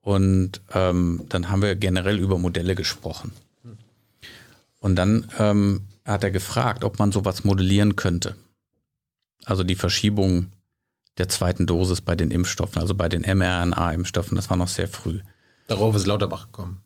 Und 0.01 0.63
ähm, 0.73 1.23
dann 1.29 1.51
haben 1.51 1.63
wir 1.63 1.75
generell 1.77 2.19
über 2.19 2.39
Modelle 2.39 2.75
gesprochen. 2.75 3.33
Und 4.81 4.97
dann 4.97 5.29
ähm, 5.39 5.83
hat 6.05 6.25
er 6.25 6.31
gefragt, 6.31 6.85
ob 6.85 6.99
man 6.99 7.13
sowas 7.13 7.45
modellieren 7.45 7.97
könnte. 7.97 8.37
Also 9.45 9.65
die 9.65 9.75
Verschiebung 9.75 10.53
der 11.19 11.29
zweiten 11.29 11.67
Dosis 11.67 12.01
bei 12.01 12.15
den 12.15 12.31
Impfstoffen, 12.31 12.81
also 12.81 12.95
bei 12.95 13.09
den 13.09 13.23
mRNA-Impfstoffen, 13.23 14.37
das 14.37 14.51
war 14.51 14.57
noch 14.57 14.69
sehr 14.69 14.89
früh. 14.89 15.21
Darauf 15.67 15.95
ist 15.95 16.07
Lauterbach 16.07 16.47
gekommen. 16.47 16.83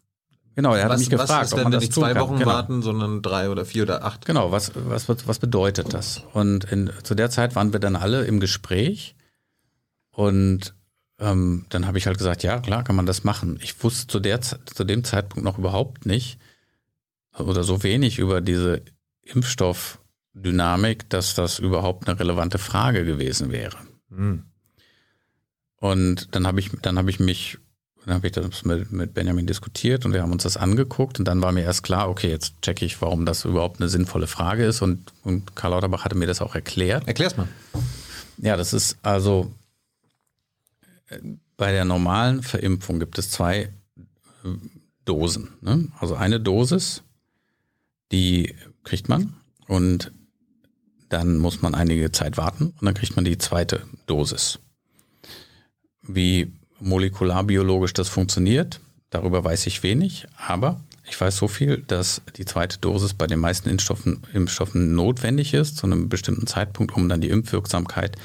Genau, 0.54 0.74
er 0.74 0.84
hat 0.84 0.90
was, 0.90 1.00
mich 1.00 1.10
gefragt, 1.10 1.30
was 1.30 1.46
ist 1.46 1.52
ob 1.52 1.59
denn, 1.59 1.64
man 1.64 1.72
wenn 1.72 1.80
das 1.80 1.88
tun 1.88 2.04
zwei. 2.04 2.20
Wochen 2.20 2.38
genau. 2.38 2.50
warten, 2.50 2.82
sondern 2.82 3.22
drei 3.22 3.48
oder 3.48 3.64
vier 3.64 3.84
oder 3.84 4.04
acht? 4.04 4.26
Genau, 4.26 4.52
was, 4.52 4.72
was, 4.74 5.09
was, 5.09 5.38
bedeutet 5.38 5.94
das? 5.94 6.22
Und 6.34 6.64
in, 6.64 6.90
zu 7.04 7.14
der 7.14 7.30
Zeit 7.30 7.54
waren 7.56 7.72
wir 7.72 7.80
dann 7.80 7.96
alle 7.96 8.24
im 8.24 8.38
Gespräch 8.38 9.14
und 10.10 10.74
ähm, 11.18 11.64
dann 11.70 11.86
habe 11.86 11.96
ich 11.96 12.06
halt 12.06 12.18
gesagt, 12.18 12.42
ja, 12.42 12.60
klar 12.60 12.84
kann 12.84 12.96
man 12.96 13.06
das 13.06 13.24
machen. 13.24 13.59
Ich 13.62 13.82
wusste 13.82 14.09
zu, 14.09 14.20
der, 14.20 14.40
zu 14.42 14.84
dem 14.84 15.04
Zeitpunkt 15.04 15.44
noch 15.44 15.59
überhaupt 15.59 16.04
nicht 16.04 16.38
oder 17.38 17.64
so 17.64 17.82
wenig 17.82 18.18
über 18.18 18.42
diese 18.42 18.82
Impfstoffdynamik, 19.22 21.09
dass 21.09 21.34
das 21.34 21.60
überhaupt 21.60 22.09
eine 22.09 22.18
relevante 22.18 22.59
Frage 22.59 23.04
gewesen 23.06 23.50
wäre. 23.52 23.78
Hm. 24.16 24.44
Und 25.76 26.28
dann 26.34 26.47
habe 26.47 26.60
ich, 26.60 26.70
dann 26.82 26.97
habe 26.97 27.10
ich 27.10 27.18
mich, 27.18 27.59
dann 28.05 28.14
habe 28.14 28.26
ich 28.26 28.32
das 28.32 28.64
mit, 28.64 28.93
mit 28.93 29.14
Benjamin 29.14 29.47
diskutiert 29.47 30.05
und 30.05 30.12
wir 30.12 30.22
haben 30.22 30.30
uns 30.30 30.44
das 30.44 30.56
angeguckt 30.56 31.18
und 31.18 31.26
dann 31.26 31.43
war 31.43 31.51
mir 31.51 31.62
erst 31.62 31.82
klar, 31.82 32.09
okay, 32.09 32.30
jetzt 32.30 32.62
checke 32.62 32.84
ich, 32.84 33.02
warum 33.02 33.26
das 33.26 33.44
überhaupt 33.44 33.80
eine 33.80 33.89
sinnvolle 33.89 34.28
Frage 34.28 34.64
ist 34.64 34.80
und, 34.80 35.12
und 35.24 35.56
Karl 35.56 35.72
Lauterbach 35.72 36.05
hatte 36.05 36.14
mir 36.14 36.26
das 36.26 36.40
auch 36.40 36.55
erklärt. 36.55 37.09
Erklär's 37.09 37.36
mal. 37.36 37.48
Ja, 38.39 38.56
das 38.56 38.72
ist 38.72 38.97
also 39.02 39.52
äh, 41.09 41.18
bei 41.56 41.72
der 41.72 41.84
normalen 41.84 42.43
Verimpfung 42.43 43.01
gibt 43.01 43.18
es 43.18 43.30
zwei 43.30 43.62
äh, 43.62 43.68
Dosen. 45.05 45.48
Ne? 45.60 45.89
Also 45.98 46.14
eine 46.14 46.39
Dosis, 46.39 47.02
die 48.12 48.55
kriegt 48.84 49.09
man 49.09 49.34
und 49.66 50.12
dann 51.12 51.39
muss 51.39 51.62
man 51.62 51.74
einige 51.74 52.12
Zeit 52.12 52.36
warten 52.36 52.72
und 52.78 52.82
dann 52.84 52.94
kriegt 52.94 53.16
man 53.16 53.24
die 53.24 53.39
zweite 53.39 53.82
Dosis. 54.06 54.59
Wie 56.02 56.52
molekularbiologisch 56.80 57.93
das 57.93 58.09
funktioniert, 58.09 58.80
darüber 59.10 59.44
weiß 59.44 59.66
ich 59.66 59.82
wenig, 59.82 60.26
aber 60.36 60.80
ich 61.09 61.20
weiß 61.20 61.36
so 61.36 61.48
viel, 61.48 61.78
dass 61.78 62.22
die 62.36 62.44
zweite 62.44 62.78
Dosis 62.78 63.14
bei 63.14 63.26
den 63.26 63.39
meisten 63.39 63.68
Impfstoffen, 63.68 64.22
Impfstoffen 64.32 64.94
notwendig 64.94 65.52
ist, 65.52 65.76
zu 65.76 65.86
einem 65.86 66.09
bestimmten 66.09 66.47
Zeitpunkt, 66.47 66.97
um 66.97 67.09
dann 67.09 67.20
die 67.20 67.28
Impfwirksamkeit 67.28 68.16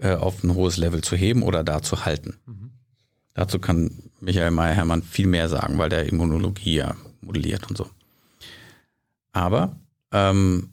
äh, 0.00 0.14
auf 0.14 0.42
ein 0.42 0.54
hohes 0.54 0.76
Level 0.76 1.02
zu 1.02 1.16
heben 1.16 1.42
oder 1.42 1.62
da 1.62 1.82
zu 1.82 2.04
halten. 2.04 2.36
Dazu 3.34 3.60
kann 3.60 4.10
Michael 4.20 4.50
Meyer-Hermann 4.50 5.02
viel 5.02 5.28
mehr 5.28 5.48
sagen, 5.48 5.78
weil 5.78 5.88
der 5.88 6.06
Immunologie 6.06 6.74
ja 6.74 6.96
modelliert 7.20 7.68
und 7.68 7.78
so. 7.78 7.88
Aber 9.32 9.76
ähm, 10.10 10.70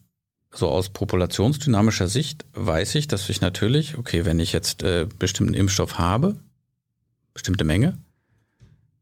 so 0.58 0.70
aus 0.70 0.90
populationsdynamischer 0.90 2.08
Sicht 2.08 2.46
weiß 2.54 2.96
ich, 2.96 3.08
dass 3.08 3.30
ich 3.30 3.42
natürlich, 3.42 3.98
okay, 3.98 4.26
wenn 4.26 4.40
ich 4.40 4.54
jetzt 4.54 4.84
äh, 4.84 5.08
bestimmten 5.20 5.54
Impfstoff 5.54 5.98
habe, 5.98 6.36
bestimmte 7.34 7.64
Menge, 7.64 7.98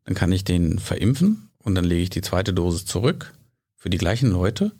dann 0.05 0.15
kann 0.15 0.31
ich 0.31 0.43
den 0.43 0.79
verimpfen 0.79 1.49
und 1.59 1.75
dann 1.75 1.85
lege 1.85 2.03
ich 2.03 2.09
die 2.09 2.21
zweite 2.21 2.53
Dosis 2.53 2.85
zurück 2.85 3.33
für 3.75 3.89
die 3.89 3.97
gleichen 3.97 4.31
Leute 4.31 4.71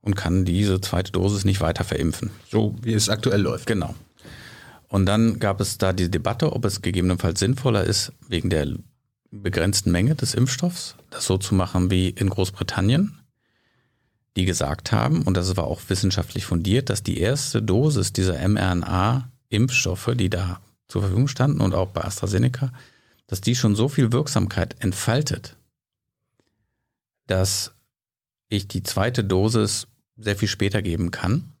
und 0.00 0.16
kann 0.16 0.44
diese 0.44 0.80
zweite 0.80 1.12
Dosis 1.12 1.44
nicht 1.44 1.60
weiter 1.60 1.84
verimpfen. 1.84 2.30
So 2.48 2.74
wie 2.82 2.94
es 2.94 3.08
aktuell 3.08 3.40
läuft. 3.40 3.66
Genau. 3.66 3.94
Und 4.88 5.06
dann 5.06 5.38
gab 5.38 5.60
es 5.60 5.78
da 5.78 5.92
die 5.92 6.10
Debatte, 6.10 6.52
ob 6.52 6.64
es 6.64 6.82
gegebenenfalls 6.82 7.38
sinnvoller 7.38 7.84
ist, 7.84 8.12
wegen 8.28 8.50
der 8.50 8.66
begrenzten 9.30 9.92
Menge 9.92 10.16
des 10.16 10.34
Impfstoffs, 10.34 10.96
das 11.10 11.26
so 11.26 11.38
zu 11.38 11.54
machen 11.54 11.90
wie 11.90 12.08
in 12.08 12.28
Großbritannien, 12.28 13.19
die 14.36 14.44
gesagt 14.44 14.92
haben, 14.92 15.22
und 15.22 15.36
das 15.36 15.56
war 15.56 15.64
auch 15.64 15.80
wissenschaftlich 15.88 16.44
fundiert, 16.44 16.88
dass 16.88 17.02
die 17.02 17.18
erste 17.18 17.62
Dosis 17.62 18.12
dieser 18.12 18.36
mRNA-Impfstoffe, 18.48 20.12
die 20.14 20.30
da 20.30 20.60
zur 20.88 21.02
Verfügung 21.02 21.28
standen 21.28 21.60
und 21.60 21.74
auch 21.74 21.88
bei 21.88 22.04
AstraZeneca, 22.04 22.72
dass 23.26 23.40
die 23.40 23.54
schon 23.54 23.76
so 23.76 23.88
viel 23.88 24.12
Wirksamkeit 24.12 24.76
entfaltet, 24.80 25.56
dass 27.26 27.72
ich 28.48 28.66
die 28.68 28.82
zweite 28.82 29.24
Dosis 29.24 29.86
sehr 30.16 30.36
viel 30.36 30.48
später 30.48 30.82
geben 30.82 31.10
kann 31.10 31.52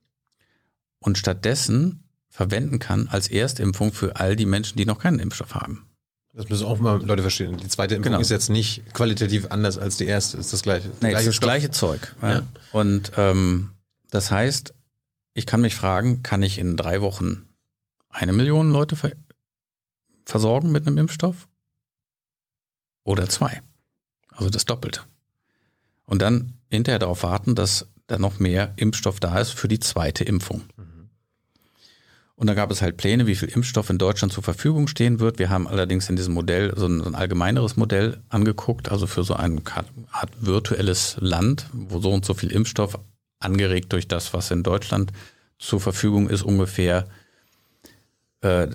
und 0.98 1.18
stattdessen 1.18 2.04
verwenden 2.28 2.78
kann 2.78 3.08
als 3.08 3.28
Erstimpfung 3.28 3.92
für 3.92 4.16
all 4.16 4.36
die 4.36 4.46
Menschen, 4.46 4.76
die 4.76 4.84
noch 4.84 4.98
keinen 4.98 5.18
Impfstoff 5.18 5.54
haben. 5.54 5.89
Das 6.32 6.48
müssen 6.48 6.64
auch 6.66 6.78
mal 6.78 7.02
Leute 7.04 7.22
verstehen. 7.22 7.56
Die 7.56 7.68
zweite 7.68 7.96
Impfung 7.96 8.12
Genau. 8.12 8.20
ist 8.20 8.30
jetzt 8.30 8.50
nicht 8.50 8.92
qualitativ 8.94 9.46
anders 9.50 9.78
als 9.78 9.96
die 9.96 10.06
erste. 10.06 10.36
Ist 10.38 10.52
das 10.52 10.62
gleiche. 10.62 10.88
Nee, 11.00 11.12
es 11.12 11.20
ist 11.20 11.26
das 11.28 11.40
gleiche 11.40 11.70
Zeug. 11.70 12.14
Ja. 12.22 12.30
Ja. 12.32 12.42
Und 12.72 13.12
ähm, 13.16 13.70
das 14.10 14.30
heißt, 14.30 14.72
ich 15.34 15.46
kann 15.46 15.60
mich 15.60 15.74
fragen, 15.74 16.22
kann 16.22 16.42
ich 16.42 16.58
in 16.58 16.76
drei 16.76 17.00
Wochen 17.00 17.46
eine 18.08 18.32
Million 18.32 18.70
Leute 18.70 18.96
ver 18.96 19.12
versorgen 20.24 20.70
mit 20.70 20.86
einem 20.86 20.98
Impfstoff? 20.98 21.48
Oder 23.02 23.28
zwei? 23.28 23.62
Also 24.28 24.50
das 24.50 24.64
Doppelte. 24.64 25.00
Und 26.04 26.22
dann 26.22 26.52
hinterher 26.70 27.00
darauf 27.00 27.24
warten, 27.24 27.56
dass 27.56 27.88
da 28.06 28.18
noch 28.18 28.38
mehr 28.38 28.72
Impfstoff 28.76 29.18
da 29.18 29.40
ist 29.40 29.50
für 29.50 29.66
die 29.68 29.80
zweite 29.80 30.22
Impfung. 30.22 30.62
Und 32.40 32.46
da 32.46 32.54
gab 32.54 32.70
es 32.70 32.80
halt 32.80 32.96
Pläne, 32.96 33.26
wie 33.26 33.34
viel 33.34 33.50
Impfstoff 33.50 33.90
in 33.90 33.98
Deutschland 33.98 34.32
zur 34.32 34.42
Verfügung 34.42 34.88
stehen 34.88 35.20
wird. 35.20 35.38
Wir 35.38 35.50
haben 35.50 35.68
allerdings 35.68 36.08
in 36.08 36.16
diesem 36.16 36.32
Modell 36.32 36.72
so 36.74 36.86
ein, 36.86 37.00
so 37.00 37.04
ein 37.04 37.14
allgemeineres 37.14 37.76
Modell 37.76 38.22
angeguckt, 38.30 38.90
also 38.90 39.06
für 39.06 39.24
so 39.24 39.34
ein 39.34 39.60
Art 40.10 40.30
virtuelles 40.40 41.18
Land, 41.20 41.66
wo 41.74 42.00
so 42.00 42.10
und 42.10 42.24
so 42.24 42.32
viel 42.32 42.50
Impfstoff 42.50 42.98
angeregt 43.40 43.92
durch 43.92 44.08
das, 44.08 44.32
was 44.32 44.50
in 44.50 44.62
Deutschland 44.62 45.12
zur 45.58 45.82
Verfügung 45.82 46.30
ist, 46.30 46.40
ungefähr 46.40 47.08
äh, 48.40 48.68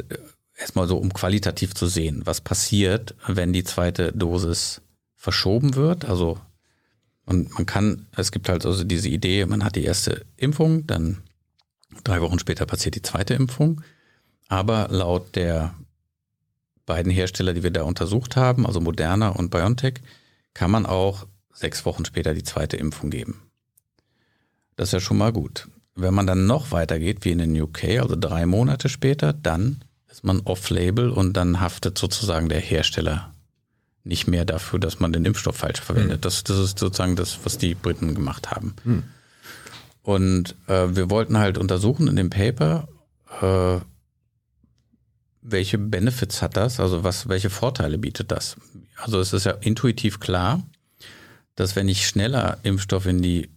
erstmal 0.55 0.87
so, 0.87 0.97
um 0.97 1.11
qualitativ 1.11 1.73
zu 1.73 1.87
sehen, 1.87 2.21
was 2.23 2.41
passiert, 2.41 3.15
wenn 3.25 3.51
die 3.51 3.63
zweite 3.63 4.11
Dosis 4.11 4.81
verschoben 5.15 5.73
wird. 5.73 6.05
Also 6.05 6.37
und 7.25 7.51
man 7.55 7.65
kann, 7.65 8.05
es 8.15 8.31
gibt 8.31 8.47
halt 8.47 8.63
also 8.63 8.83
diese 8.83 9.09
Idee, 9.09 9.47
man 9.47 9.63
hat 9.63 9.75
die 9.75 9.85
erste 9.85 10.23
Impfung, 10.37 10.85
dann 10.85 11.23
drei 12.03 12.21
Wochen 12.21 12.39
später 12.39 12.65
passiert 12.65 12.95
die 12.95 13.01
zweite 13.01 13.33
Impfung. 13.33 13.81
Aber 14.47 14.87
laut 14.89 15.35
der 15.35 15.73
beiden 16.85 17.11
Hersteller, 17.11 17.53
die 17.53 17.63
wir 17.63 17.71
da 17.71 17.83
untersucht 17.83 18.35
haben, 18.35 18.65
also 18.65 18.79
Moderna 18.79 19.29
und 19.29 19.49
BioNTech, 19.49 19.95
kann 20.53 20.71
man 20.71 20.85
auch 20.85 21.25
sechs 21.51 21.85
Wochen 21.85 22.05
später 22.05 22.33
die 22.33 22.43
zweite 22.43 22.77
Impfung 22.77 23.09
geben. 23.09 23.41
Das 24.75 24.89
ist 24.89 24.93
ja 24.93 24.99
schon 24.99 25.17
mal 25.17 25.31
gut. 25.31 25.67
Wenn 25.95 26.13
man 26.13 26.27
dann 26.27 26.45
noch 26.45 26.71
weitergeht, 26.71 27.23
wie 27.23 27.31
in 27.31 27.37
den 27.37 27.59
UK, 27.59 27.99
also 28.01 28.15
drei 28.17 28.45
Monate 28.45 28.89
später, 28.89 29.31
dann 29.33 29.83
ist 30.09 30.23
man 30.23 30.41
off-label 30.41 31.09
und 31.09 31.33
dann 31.33 31.61
haftet 31.61 31.97
sozusagen 31.97 32.49
der 32.49 32.59
Hersteller 32.59 33.33
nicht 34.03 34.27
mehr 34.27 34.45
dafür, 34.45 34.79
dass 34.79 34.99
man 34.99 35.11
den 35.11 35.25
Impfstoff 35.25 35.57
falsch 35.57 35.81
verwendet. 35.81 36.25
Das, 36.25 36.43
das 36.43 36.59
ist 36.59 36.79
sozusagen 36.79 37.15
das, 37.15 37.39
was 37.43 37.57
die 37.57 37.73
Briten 37.73 38.13
gemacht 38.13 38.51
haben. 38.51 38.75
Und 40.05 40.55
äh, 40.67 40.95
wir 40.95 41.09
wollten 41.09 41.39
halt 41.39 41.57
untersuchen 41.57 42.07
in 42.07 42.15
dem 42.15 42.29
Paper, 42.29 42.87
äh, 43.41 43.79
welche 45.41 45.79
Benefits 45.79 46.43
hat 46.43 46.55
das, 46.55 46.79
also 46.79 47.03
was, 47.03 47.27
welche 47.27 47.49
Vorteile 47.49 47.97
bietet 47.97 48.31
das. 48.31 48.55
Also 48.97 49.19
es 49.19 49.33
ist 49.33 49.47
ja 49.47 49.53
intuitiv 49.53 50.19
klar, 50.19 50.61
dass 51.55 51.75
wenn 51.75 51.89
ich 51.89 52.05
schneller 52.05 52.59
Impfstoff 52.61 53.07
in 53.07 53.23
die 53.23 53.49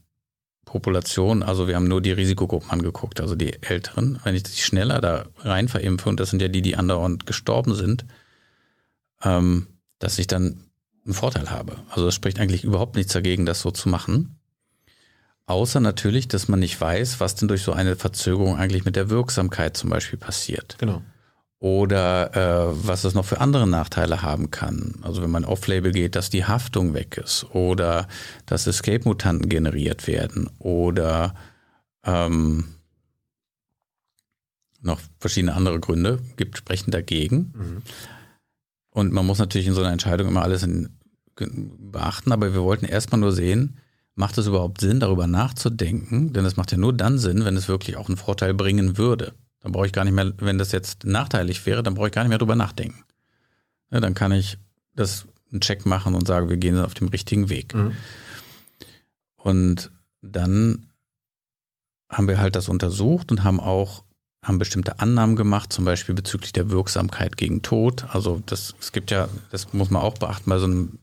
Population, 0.65 1.43
also 1.43 1.69
wir 1.69 1.77
haben 1.77 1.87
nur 1.87 2.01
die 2.01 2.13
Risikogruppen 2.13 2.71
angeguckt, 2.71 3.21
also 3.21 3.35
die 3.35 3.63
Älteren, 3.63 4.19
wenn 4.25 4.35
ich 4.35 4.45
die 4.45 4.59
schneller 4.59 5.03
da 5.03 5.27
rein 5.41 5.69
verimpfe, 5.69 6.09
und 6.09 6.19
das 6.19 6.31
sind 6.31 6.41
ja 6.41 6.49
die, 6.49 6.63
die 6.63 6.77
andauernd 6.77 7.27
gestorben 7.27 7.75
sind, 7.75 8.07
ähm, 9.23 9.67
dass 9.99 10.19
ich 10.19 10.29
dann 10.29 10.65
einen 11.05 11.13
Vorteil 11.13 11.51
habe. 11.51 11.77
Also 11.91 12.07
das 12.07 12.15
spricht 12.15 12.41
eigentlich 12.41 12.65
überhaupt 12.65 12.97
nichts 12.97 13.13
dagegen, 13.13 13.45
das 13.45 13.61
so 13.61 13.71
zu 13.71 13.91
machen. 13.91 14.38
Außer 15.49 15.81
natürlich, 15.81 16.29
dass 16.29 16.49
man 16.49 16.61
nicht 16.61 16.79
weiß, 16.79 17.21
was 17.21 17.35
denn 17.35 17.49
durch 17.49 17.63
so 17.63 17.73
eine 17.73 17.97
Verzögerung 17.97 18.59
eigentlich 18.59 18.85
mit 18.85 18.97
der 18.97 19.09
Wirksamkeit 19.09 19.79
zum 19.79 19.89
Beispiel 19.89 20.19
passiert. 20.19 20.77
Genau. 20.79 21.01
Oder 21.59 22.37
äh, 22.37 22.87
was 22.87 23.05
es 23.05 23.15
noch 23.15 23.25
für 23.25 23.41
andere 23.41 23.67
Nachteile 23.67 24.21
haben 24.21 24.51
kann. 24.51 24.97
Also 25.01 25.23
wenn 25.23 25.31
man 25.31 25.47
off-label 25.47 25.93
geht, 25.93 26.17
dass 26.17 26.29
die 26.29 26.45
Haftung 26.45 26.93
weg 26.93 27.17
ist. 27.17 27.47
Oder 27.55 28.09
dass 28.45 28.67
Escape-Mutanten 28.67 29.49
generiert 29.49 30.07
werden. 30.07 30.51
Oder 30.59 31.35
ähm, 32.05 32.75
noch 34.83 35.01
verschiedene 35.19 35.55
andere 35.55 35.81
Gründe 35.81 36.19
gibt, 36.37 36.59
sprechen 36.59 36.91
dagegen. 36.91 37.83
Und 38.91 39.15
man 39.15 39.25
muss 39.25 39.39
natürlich 39.39 39.67
in 39.67 39.75
so 39.75 39.81
einer 39.81 39.93
Entscheidung 39.93 40.29
immer 40.29 40.43
alles 40.43 40.63
in, 40.63 40.91
beachten, 41.37 42.33
aber 42.33 42.53
wir 42.53 42.63
wollten 42.63 42.85
erstmal 42.85 43.21
nur 43.21 43.33
sehen, 43.33 43.79
macht 44.19 44.37
es 44.37 44.49
überhaupt 44.49 44.81
Sinn, 44.81 44.99
darüber 44.99 45.29
nachzudenken? 45.29 46.33
Denn 46.33 46.45
es 46.45 46.57
macht 46.57 46.73
ja 46.73 46.79
nur 46.79 46.93
dann 46.93 47.19
Sinn, 47.19 47.45
wenn 47.45 47.57
es 47.57 47.69
wirklich 47.69 47.97
auch 47.97 48.09
einen 48.09 48.17
Vorteil 48.17 48.53
bringen 48.53 48.99
würde. 48.99 49.33
Dann 49.61 49.71
brauche 49.71 49.87
ich 49.87 49.93
gar 49.93 50.05
nicht 50.05 50.15
mehr, 50.15 50.33
wenn 50.39 50.59
das 50.59 50.73
jetzt 50.73 51.05
nachteilig 51.05 51.65
wäre, 51.67 51.85
dann 51.85 51.95
brauche 51.95 52.09
ich 52.09 52.13
gar 52.13 52.23
nicht 52.23 52.31
mehr 52.31 52.39
drüber 52.39 52.57
nachdenken. 52.57 53.05
Ja, 53.91 54.01
dann 54.01 54.15
kann 54.15 54.33
ich 54.33 54.59
das 54.97 55.27
einen 55.53 55.61
Check 55.61 55.87
machen 55.87 56.15
und 56.17 56.27
sagen, 56.27 56.49
wir 56.49 56.57
gehen 56.57 56.79
auf 56.79 56.95
dem 56.95 57.09
richtigen 57.09 57.49
Weg. 57.49 57.75
Mhm. 57.75 57.93
Und 59.37 59.93
dann 60.21 60.87
haben 62.11 62.27
wir 62.27 62.39
halt 62.39 62.57
das 62.57 62.69
untersucht 62.69 63.31
und 63.31 63.45
haben 63.45 63.61
auch 63.61 64.03
haben 64.43 64.59
bestimmte 64.59 64.99
Annahmen 64.99 65.37
gemacht, 65.37 65.73
zum 65.73 65.85
Beispiel 65.85 66.15
bezüglich 66.15 66.53
der 66.53 66.71
Wirksamkeit 66.71 67.37
gegen 67.37 67.63
Tod. 67.63 68.07
Also 68.11 68.43
das, 68.47 68.75
es 68.81 68.93
gibt 68.93 69.11
ja, 69.11 69.29
das 69.51 69.73
muss 69.73 69.91
man 69.91 70.03
auch 70.03 70.19
beachten, 70.19 70.51
bei 70.51 70.59
so 70.59 70.65
einem 70.65 70.99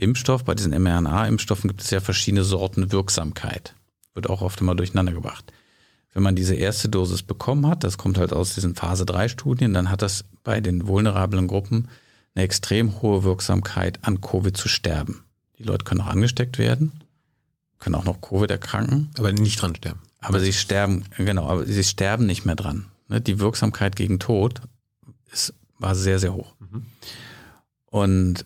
Impfstoff, 0.00 0.44
bei 0.44 0.54
diesen 0.54 0.72
mRNA-Impfstoffen 0.82 1.68
gibt 1.68 1.82
es 1.82 1.90
ja 1.90 2.00
verschiedene 2.00 2.44
Sorten 2.44 2.92
Wirksamkeit. 2.92 3.74
Wird 4.14 4.28
auch 4.28 4.42
oft 4.42 4.60
immer 4.60 4.74
durcheinander 4.74 5.12
gebracht. 5.12 5.52
Wenn 6.12 6.22
man 6.24 6.34
diese 6.34 6.54
erste 6.54 6.88
Dosis 6.88 7.22
bekommen 7.22 7.66
hat, 7.66 7.84
das 7.84 7.96
kommt 7.98 8.18
halt 8.18 8.32
aus 8.32 8.54
diesen 8.54 8.74
Phase-3-Studien, 8.74 9.72
dann 9.72 9.90
hat 9.90 10.02
das 10.02 10.24
bei 10.42 10.60
den 10.60 10.88
vulnerablen 10.88 11.46
Gruppen 11.46 11.88
eine 12.34 12.44
extrem 12.44 13.00
hohe 13.02 13.22
Wirksamkeit, 13.22 14.00
an 14.02 14.20
Covid 14.20 14.56
zu 14.56 14.68
sterben. 14.68 15.24
Die 15.58 15.62
Leute 15.62 15.84
können 15.84 16.00
auch 16.00 16.06
angesteckt 16.06 16.58
werden, 16.58 16.92
können 17.78 17.94
auch 17.94 18.04
noch 18.04 18.20
Covid 18.20 18.50
erkranken, 18.50 19.10
Aber 19.18 19.32
nicht 19.32 19.60
dran 19.62 19.74
sterben. 19.76 20.00
aber 20.18 20.40
sie 20.40 20.52
sterben, 20.52 21.04
genau, 21.16 21.46
aber 21.46 21.64
sie 21.66 21.84
sterben 21.84 22.26
nicht 22.26 22.44
mehr 22.44 22.56
dran. 22.56 22.86
Ne, 23.08 23.20
Die 23.20 23.38
Wirksamkeit 23.38 23.94
gegen 23.96 24.18
Tod 24.18 24.60
ist, 25.32 25.54
war 25.78 25.94
sehr, 25.94 26.18
sehr 26.18 26.34
hoch. 26.34 26.54
Und 27.86 28.40
äh, 28.40 28.44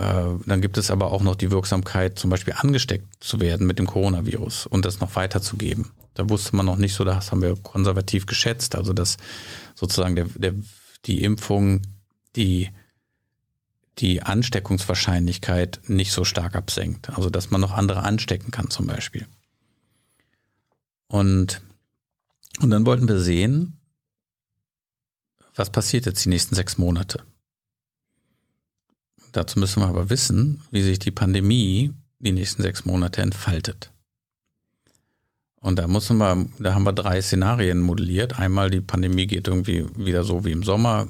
dann 0.00 0.60
gibt 0.60 0.78
es 0.78 0.90
aber 0.90 1.12
auch 1.12 1.22
noch 1.22 1.36
die 1.36 1.50
Wirksamkeit, 1.50 2.18
zum 2.18 2.30
Beispiel 2.30 2.54
angesteckt 2.56 3.22
zu 3.22 3.40
werden 3.40 3.66
mit 3.66 3.78
dem 3.78 3.86
Coronavirus 3.86 4.66
und 4.66 4.84
das 4.84 5.00
noch 5.00 5.14
weiterzugeben. 5.16 5.90
Da 6.14 6.28
wusste 6.28 6.56
man 6.56 6.66
noch 6.66 6.76
nicht 6.76 6.94
so, 6.94 7.04
das 7.04 7.30
haben 7.30 7.42
wir 7.42 7.56
konservativ 7.56 8.26
geschätzt, 8.26 8.74
also 8.76 8.92
dass 8.92 9.18
sozusagen 9.74 10.16
der, 10.16 10.26
der, 10.36 10.54
die 11.04 11.22
Impfung 11.22 11.82
die, 12.36 12.70
die 13.98 14.22
Ansteckungswahrscheinlichkeit 14.22 15.80
nicht 15.86 16.12
so 16.12 16.24
stark 16.24 16.54
absenkt. 16.54 17.10
Also 17.10 17.28
dass 17.28 17.50
man 17.50 17.60
noch 17.60 17.72
andere 17.72 18.02
anstecken 18.02 18.50
kann 18.50 18.70
zum 18.70 18.86
Beispiel. 18.86 19.26
Und, 21.08 21.60
und 22.60 22.70
dann 22.70 22.86
wollten 22.86 23.08
wir 23.08 23.18
sehen, 23.18 23.78
was 25.54 25.70
passiert 25.70 26.06
jetzt 26.06 26.24
die 26.24 26.30
nächsten 26.30 26.54
sechs 26.54 26.78
Monate. 26.78 27.22
Dazu 29.32 29.58
müssen 29.58 29.82
wir 29.82 29.88
aber 29.88 30.10
wissen, 30.10 30.62
wie 30.70 30.82
sich 30.82 30.98
die 30.98 31.10
Pandemie 31.10 31.92
die 32.18 32.32
nächsten 32.32 32.62
sechs 32.62 32.84
Monate 32.84 33.22
entfaltet. 33.22 33.92
Und 35.60 35.78
da 35.78 35.86
müssen 35.86 36.16
wir, 36.18 36.46
da 36.58 36.74
haben 36.74 36.84
wir 36.84 36.92
drei 36.92 37.20
Szenarien 37.20 37.80
modelliert. 37.80 38.38
Einmal 38.38 38.70
die 38.70 38.80
Pandemie 38.80 39.26
geht 39.26 39.46
irgendwie 39.46 39.86
wieder 39.96 40.24
so 40.24 40.44
wie 40.44 40.52
im 40.52 40.62
Sommer 40.62 41.06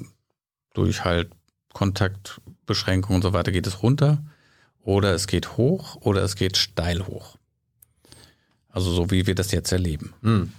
durch 0.73 1.03
halt 1.03 1.31
Kontaktbeschränkungen 1.73 3.17
und 3.17 3.21
so 3.21 3.33
weiter 3.33 3.51
geht 3.51 3.67
es 3.67 3.81
runter 3.81 4.23
oder 4.83 5.13
es 5.13 5.27
geht 5.27 5.57
hoch 5.57 5.97
oder 6.01 6.21
es 6.23 6.35
geht 6.35 6.57
steil 6.57 7.07
hoch. 7.07 7.37
Also 8.69 8.91
so 8.91 9.11
wie 9.11 9.27
wir 9.27 9.35
das 9.35 9.51
jetzt 9.51 9.71
erleben. 9.71 10.13
Hm. 10.21 10.51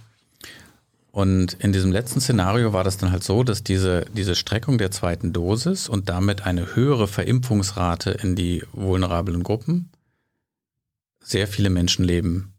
Und 1.12 1.52
in 1.60 1.74
diesem 1.74 1.92
letzten 1.92 2.20
Szenario 2.22 2.72
war 2.72 2.84
das 2.84 2.96
dann 2.96 3.12
halt 3.12 3.22
so, 3.22 3.44
dass 3.44 3.62
diese, 3.62 4.06
diese 4.14 4.34
Streckung 4.34 4.78
der 4.78 4.90
zweiten 4.90 5.34
Dosis 5.34 5.86
und 5.86 6.08
damit 6.08 6.46
eine 6.46 6.74
höhere 6.74 7.06
Verimpfungsrate 7.06 8.12
in 8.12 8.34
die 8.34 8.64
vulnerablen 8.72 9.42
Gruppen 9.42 9.90
sehr 11.22 11.46
viele 11.46 11.68
Menschenleben 11.68 12.54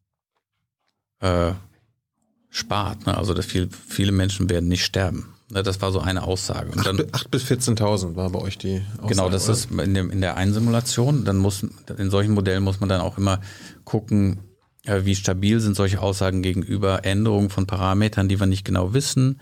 äh, 1.19 1.53
spart. 2.51 3.07
Ne? 3.07 3.17
Also 3.17 3.33
dass 3.33 3.47
viel, 3.47 3.69
viele 3.87 4.11
Menschen 4.11 4.47
werden 4.51 4.69
nicht 4.69 4.85
sterben. 4.85 5.33
Ne? 5.49 5.63
Das 5.63 5.81
war 5.81 5.91
so 5.91 5.99
eine 5.99 6.21
Aussage. 6.21 6.71
Und 6.73 6.85
dann, 6.85 7.03
8 7.11 7.31
bis 7.31 7.45
14.000 7.45 8.15
war 8.15 8.29
bei 8.29 8.39
euch 8.39 8.59
die 8.59 8.83
Aussage, 8.97 9.07
Genau, 9.07 9.29
das 9.29 9.45
oder? 9.45 9.53
ist 9.53 9.71
in, 9.71 9.95
dem, 9.95 10.11
in 10.11 10.21
der 10.21 10.37
Einsimulation. 10.37 11.25
Dann 11.25 11.37
muss, 11.37 11.65
in 11.97 12.11
solchen 12.11 12.35
Modellen 12.35 12.61
muss 12.61 12.79
man 12.79 12.87
dann 12.87 13.01
auch 13.01 13.17
immer 13.17 13.41
gucken, 13.83 14.41
wie 14.85 15.15
stabil 15.15 15.59
sind 15.59 15.75
solche 15.75 16.01
Aussagen 16.01 16.41
gegenüber 16.41 17.05
Änderungen 17.05 17.49
von 17.49 17.67
Parametern, 17.67 18.27
die 18.27 18.39
wir 18.39 18.47
nicht 18.47 18.65
genau 18.65 18.93
wissen. 18.93 19.39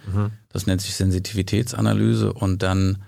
Das 0.49 0.67
nennt 0.67 0.81
sich 0.81 0.95
Sensitivitätsanalyse. 0.95 2.31
Und 2.31 2.61
dann 2.61 3.03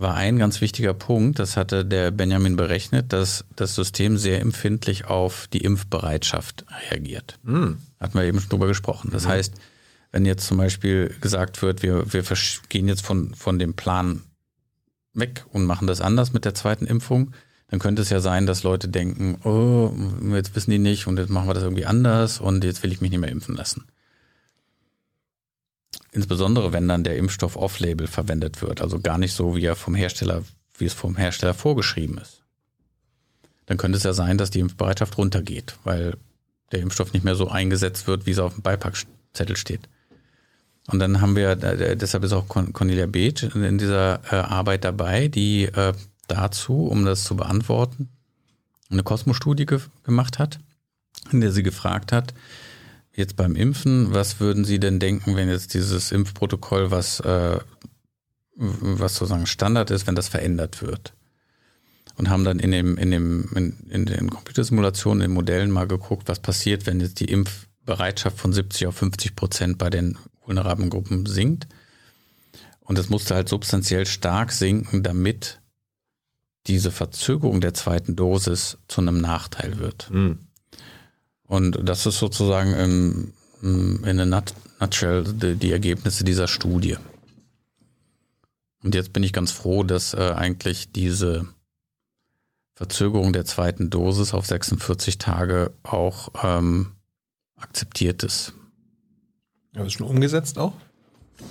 war 0.00 0.14
ein 0.14 0.38
ganz 0.38 0.60
wichtiger 0.60 0.94
Punkt, 0.94 1.38
das 1.38 1.56
hatte 1.56 1.84
der 1.84 2.10
Benjamin 2.10 2.56
berechnet, 2.56 3.12
dass 3.12 3.44
das 3.54 3.74
System 3.74 4.16
sehr 4.16 4.40
empfindlich 4.40 5.04
auf 5.04 5.46
die 5.48 5.58
Impfbereitschaft 5.58 6.64
reagiert. 6.90 7.38
Hm. 7.44 7.78
Hatten 7.98 8.18
wir 8.18 8.24
eben 8.24 8.40
schon 8.40 8.48
drüber 8.48 8.66
gesprochen. 8.66 9.10
Das 9.12 9.26
heißt, 9.26 9.54
wenn 10.10 10.24
jetzt 10.24 10.46
zum 10.46 10.56
Beispiel 10.56 11.14
gesagt 11.20 11.60
wird, 11.60 11.82
wir, 11.82 12.12
wir 12.12 12.24
gehen 12.70 12.88
jetzt 12.88 13.04
von, 13.04 13.34
von 13.34 13.58
dem 13.58 13.74
Plan 13.74 14.22
weg 15.12 15.44
und 15.50 15.66
machen 15.66 15.86
das 15.86 16.00
anders 16.00 16.32
mit 16.32 16.44
der 16.44 16.54
zweiten 16.54 16.86
Impfung, 16.86 17.32
dann 17.70 17.78
könnte 17.78 18.02
es 18.02 18.10
ja 18.10 18.18
sein, 18.18 18.46
dass 18.46 18.64
Leute 18.64 18.88
denken, 18.88 19.38
oh, 19.44 19.92
jetzt 20.34 20.56
wissen 20.56 20.72
die 20.72 20.78
nicht 20.78 21.06
und 21.06 21.18
jetzt 21.18 21.30
machen 21.30 21.48
wir 21.48 21.54
das 21.54 21.62
irgendwie 21.62 21.86
anders 21.86 22.40
und 22.40 22.64
jetzt 22.64 22.82
will 22.82 22.90
ich 22.90 23.00
mich 23.00 23.12
nicht 23.12 23.20
mehr 23.20 23.30
impfen 23.30 23.54
lassen. 23.54 23.86
Insbesondere 26.10 26.72
wenn 26.72 26.88
dann 26.88 27.04
der 27.04 27.16
Impfstoff 27.16 27.56
off-label 27.56 28.08
verwendet 28.08 28.60
wird, 28.60 28.80
also 28.80 28.98
gar 28.98 29.18
nicht 29.18 29.32
so, 29.32 29.54
wie 29.54 29.64
er 29.64 29.76
vom 29.76 29.94
Hersteller, 29.94 30.42
wie 30.76 30.86
es 30.86 30.94
vom 30.94 31.16
Hersteller 31.16 31.54
vorgeschrieben 31.54 32.18
ist. 32.18 32.42
Dann 33.66 33.78
könnte 33.78 33.98
es 33.98 34.02
ja 34.02 34.12
sein, 34.14 34.36
dass 34.36 34.50
die 34.50 34.58
Impfbereitschaft 34.58 35.16
runtergeht, 35.16 35.76
weil 35.84 36.16
der 36.72 36.80
Impfstoff 36.80 37.12
nicht 37.12 37.24
mehr 37.24 37.36
so 37.36 37.48
eingesetzt 37.48 38.08
wird, 38.08 38.26
wie 38.26 38.32
es 38.32 38.40
auf 38.40 38.54
dem 38.54 38.62
Beipackzettel 38.62 39.56
steht. 39.56 39.88
Und 40.88 40.98
dann 40.98 41.20
haben 41.20 41.36
wir, 41.36 41.50
äh, 41.50 41.96
deshalb 41.96 42.24
ist 42.24 42.32
auch 42.32 42.48
Cornelia 42.48 43.06
Beeth 43.06 43.44
in 43.54 43.78
dieser 43.78 44.20
äh, 44.32 44.36
Arbeit 44.36 44.82
dabei, 44.82 45.28
die 45.28 45.66
äh, 45.66 45.92
dazu, 46.30 46.86
um 46.86 47.04
das 47.04 47.24
zu 47.24 47.36
beantworten, 47.36 48.08
eine 48.90 49.02
Kosmos-Studie 49.02 49.66
ge 49.66 49.80
gemacht 50.02 50.38
hat, 50.38 50.58
in 51.30 51.40
der 51.40 51.52
sie 51.52 51.62
gefragt 51.62 52.12
hat, 52.12 52.34
jetzt 53.14 53.36
beim 53.36 53.56
Impfen, 53.56 54.12
was 54.12 54.40
würden 54.40 54.64
Sie 54.64 54.80
denn 54.80 54.98
denken, 54.98 55.36
wenn 55.36 55.48
jetzt 55.48 55.74
dieses 55.74 56.12
Impfprotokoll, 56.12 56.90
was, 56.90 57.20
äh, 57.20 57.58
was 58.54 59.14
sozusagen 59.14 59.46
Standard 59.46 59.90
ist, 59.90 60.06
wenn 60.06 60.14
das 60.14 60.28
verändert 60.28 60.82
wird? 60.82 61.14
Und 62.16 62.28
haben 62.28 62.44
dann 62.44 62.58
in, 62.58 62.70
dem, 62.70 62.98
in, 62.98 63.10
dem, 63.10 63.48
in, 63.54 63.78
in 63.88 64.06
den 64.06 64.30
Computersimulationen, 64.30 65.22
in 65.22 65.30
den 65.30 65.34
Modellen 65.34 65.70
mal 65.70 65.86
geguckt, 65.86 66.28
was 66.28 66.40
passiert, 66.40 66.86
wenn 66.86 67.00
jetzt 67.00 67.20
die 67.20 67.30
Impfbereitschaft 67.30 68.38
von 68.38 68.52
70 68.52 68.88
auf 68.88 68.96
50 68.96 69.36
Prozent 69.36 69.78
bei 69.78 69.88
den 69.88 70.18
vulnerablen 70.44 70.90
Gruppen 70.90 71.24
sinkt. 71.26 71.66
Und 72.80 72.98
es 72.98 73.08
musste 73.08 73.34
halt 73.34 73.48
substanziell 73.48 74.04
stark 74.04 74.52
sinken, 74.52 75.02
damit 75.02 75.59
diese 76.66 76.90
Verzögerung 76.90 77.60
der 77.60 77.74
zweiten 77.74 78.16
Dosis 78.16 78.78
zu 78.88 79.00
einem 79.00 79.20
Nachteil 79.20 79.78
wird. 79.78 80.08
Hm. 80.10 80.38
Und 81.44 81.78
das 81.82 82.06
ist 82.06 82.18
sozusagen 82.18 82.72
im, 82.74 83.32
im- 83.62 84.04
in 84.04 84.20
a 84.20 84.24
nut- 84.26 84.54
nutshell 84.78 85.24
die, 85.24 85.56
die 85.56 85.72
Ergebnisse 85.72 86.22
dieser 86.24 86.46
Studie. 86.48 86.96
Und 88.82 88.94
jetzt 88.94 89.12
bin 89.12 89.22
ich 89.22 89.32
ganz 89.32 89.50
froh, 89.50 89.82
dass 89.82 90.14
äh, 90.14 90.32
eigentlich 90.34 90.92
diese 90.92 91.46
Verzögerung 92.74 93.32
der 93.32 93.44
zweiten 93.44 93.90
Dosis 93.90 94.32
auf 94.32 94.46
46 94.46 95.18
Tage 95.18 95.72
auch 95.82 96.28
ähm, 96.42 96.92
akzeptiert 97.56 98.22
ist. 98.22 98.54
Ja, 99.74 99.84
ist 99.84 99.94
schon 99.94 100.06
umgesetzt 100.06 100.58
auch? 100.58 100.72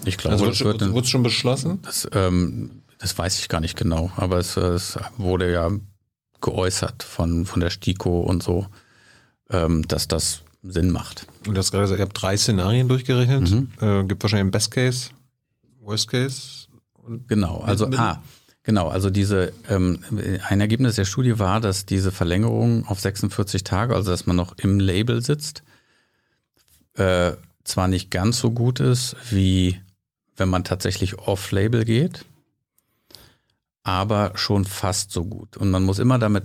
Ich 0.06 0.18
glaube, 0.18 0.34
Also 0.34 0.46
das, 0.48 0.60
wird, 0.62 0.82
wurde 0.82 0.94
wurde 0.94 1.08
schon 1.08 1.24
beschlossen? 1.24 1.82
das, 1.84 2.08
ähm, 2.14 2.82
das 3.00 3.18
weiß 3.18 3.40
ich 3.40 3.50
gar 3.50 3.62
nicht 3.62 3.78
genau, 3.78 4.12
aber 4.18 4.38
es, 4.38 4.56
es 4.58 5.00
wurde 5.18 5.52
ja 5.52 5.72
geäußert 6.42 7.02
von, 7.04 7.46
von 7.46 7.60
der 7.62 7.70
STIKO 7.70 8.22
und 8.22 8.44
so, 8.44 8.68
ähm, 9.50 9.88
dass 9.88 10.08
das 10.08 10.42
Sinn 10.62 10.92
macht. 10.92 11.26
Und 11.48 11.56
du 11.56 11.60
hast 11.60 11.72
gerade 11.72 11.84
gesagt, 11.86 12.00
ihr 12.00 12.06
habt 12.06 12.22
drei 12.22 12.38
Szenarien 12.38 12.88
durchgerechnet. 12.88 13.50
Mhm. 13.50 13.72
Äh, 13.80 14.04
gibt 14.04 14.22
wahrscheinlich 14.22 14.42
einen 14.42 14.52
Best 14.52 14.72
Case, 14.72 15.10
Worst 15.82 16.10
Case. 16.10 16.68
Und 16.94 17.28
Genau, 17.28 17.60
also 17.60 17.88
ah, 17.96 18.22
genau, 18.64 18.90
also 18.90 19.10
diese 19.10 19.54
ähm, 19.70 20.04
ein 20.48 20.60
Ergebnis 20.60 20.96
der 20.96 21.06
Studie 21.06 21.40
war, 21.40 21.62
dass 21.62 21.86
diese 21.86 22.12
Verlängerung 22.12 22.86
auf 22.86 23.00
46 23.00 23.64
Tage, 23.64 23.96
also 23.96 24.12
dass 24.12 24.26
man 24.26 24.36
noch 24.36 24.58
im 24.58 24.80
Label 24.80 25.22
sitzt, 25.24 25.64
äh, 26.96 27.32
zwar 27.64 27.88
nicht 27.88 28.12
ganz 28.12 28.40
so 28.40 28.52
gut 28.52 28.82
ist, 28.82 29.16
wie 29.32 29.80
wenn 30.36 30.50
man 30.50 30.64
tatsächlich 30.64 31.20
off-Label 31.20 31.86
geht, 31.86 32.26
aber 33.84 34.32
schon 34.36 34.66
fast 34.66 35.12
so 35.12 35.26
gut. 35.26 35.58
Und 35.58 35.72
man 35.72 35.84
muss 35.84 36.00
immer 36.00 36.20
damit 36.20 36.44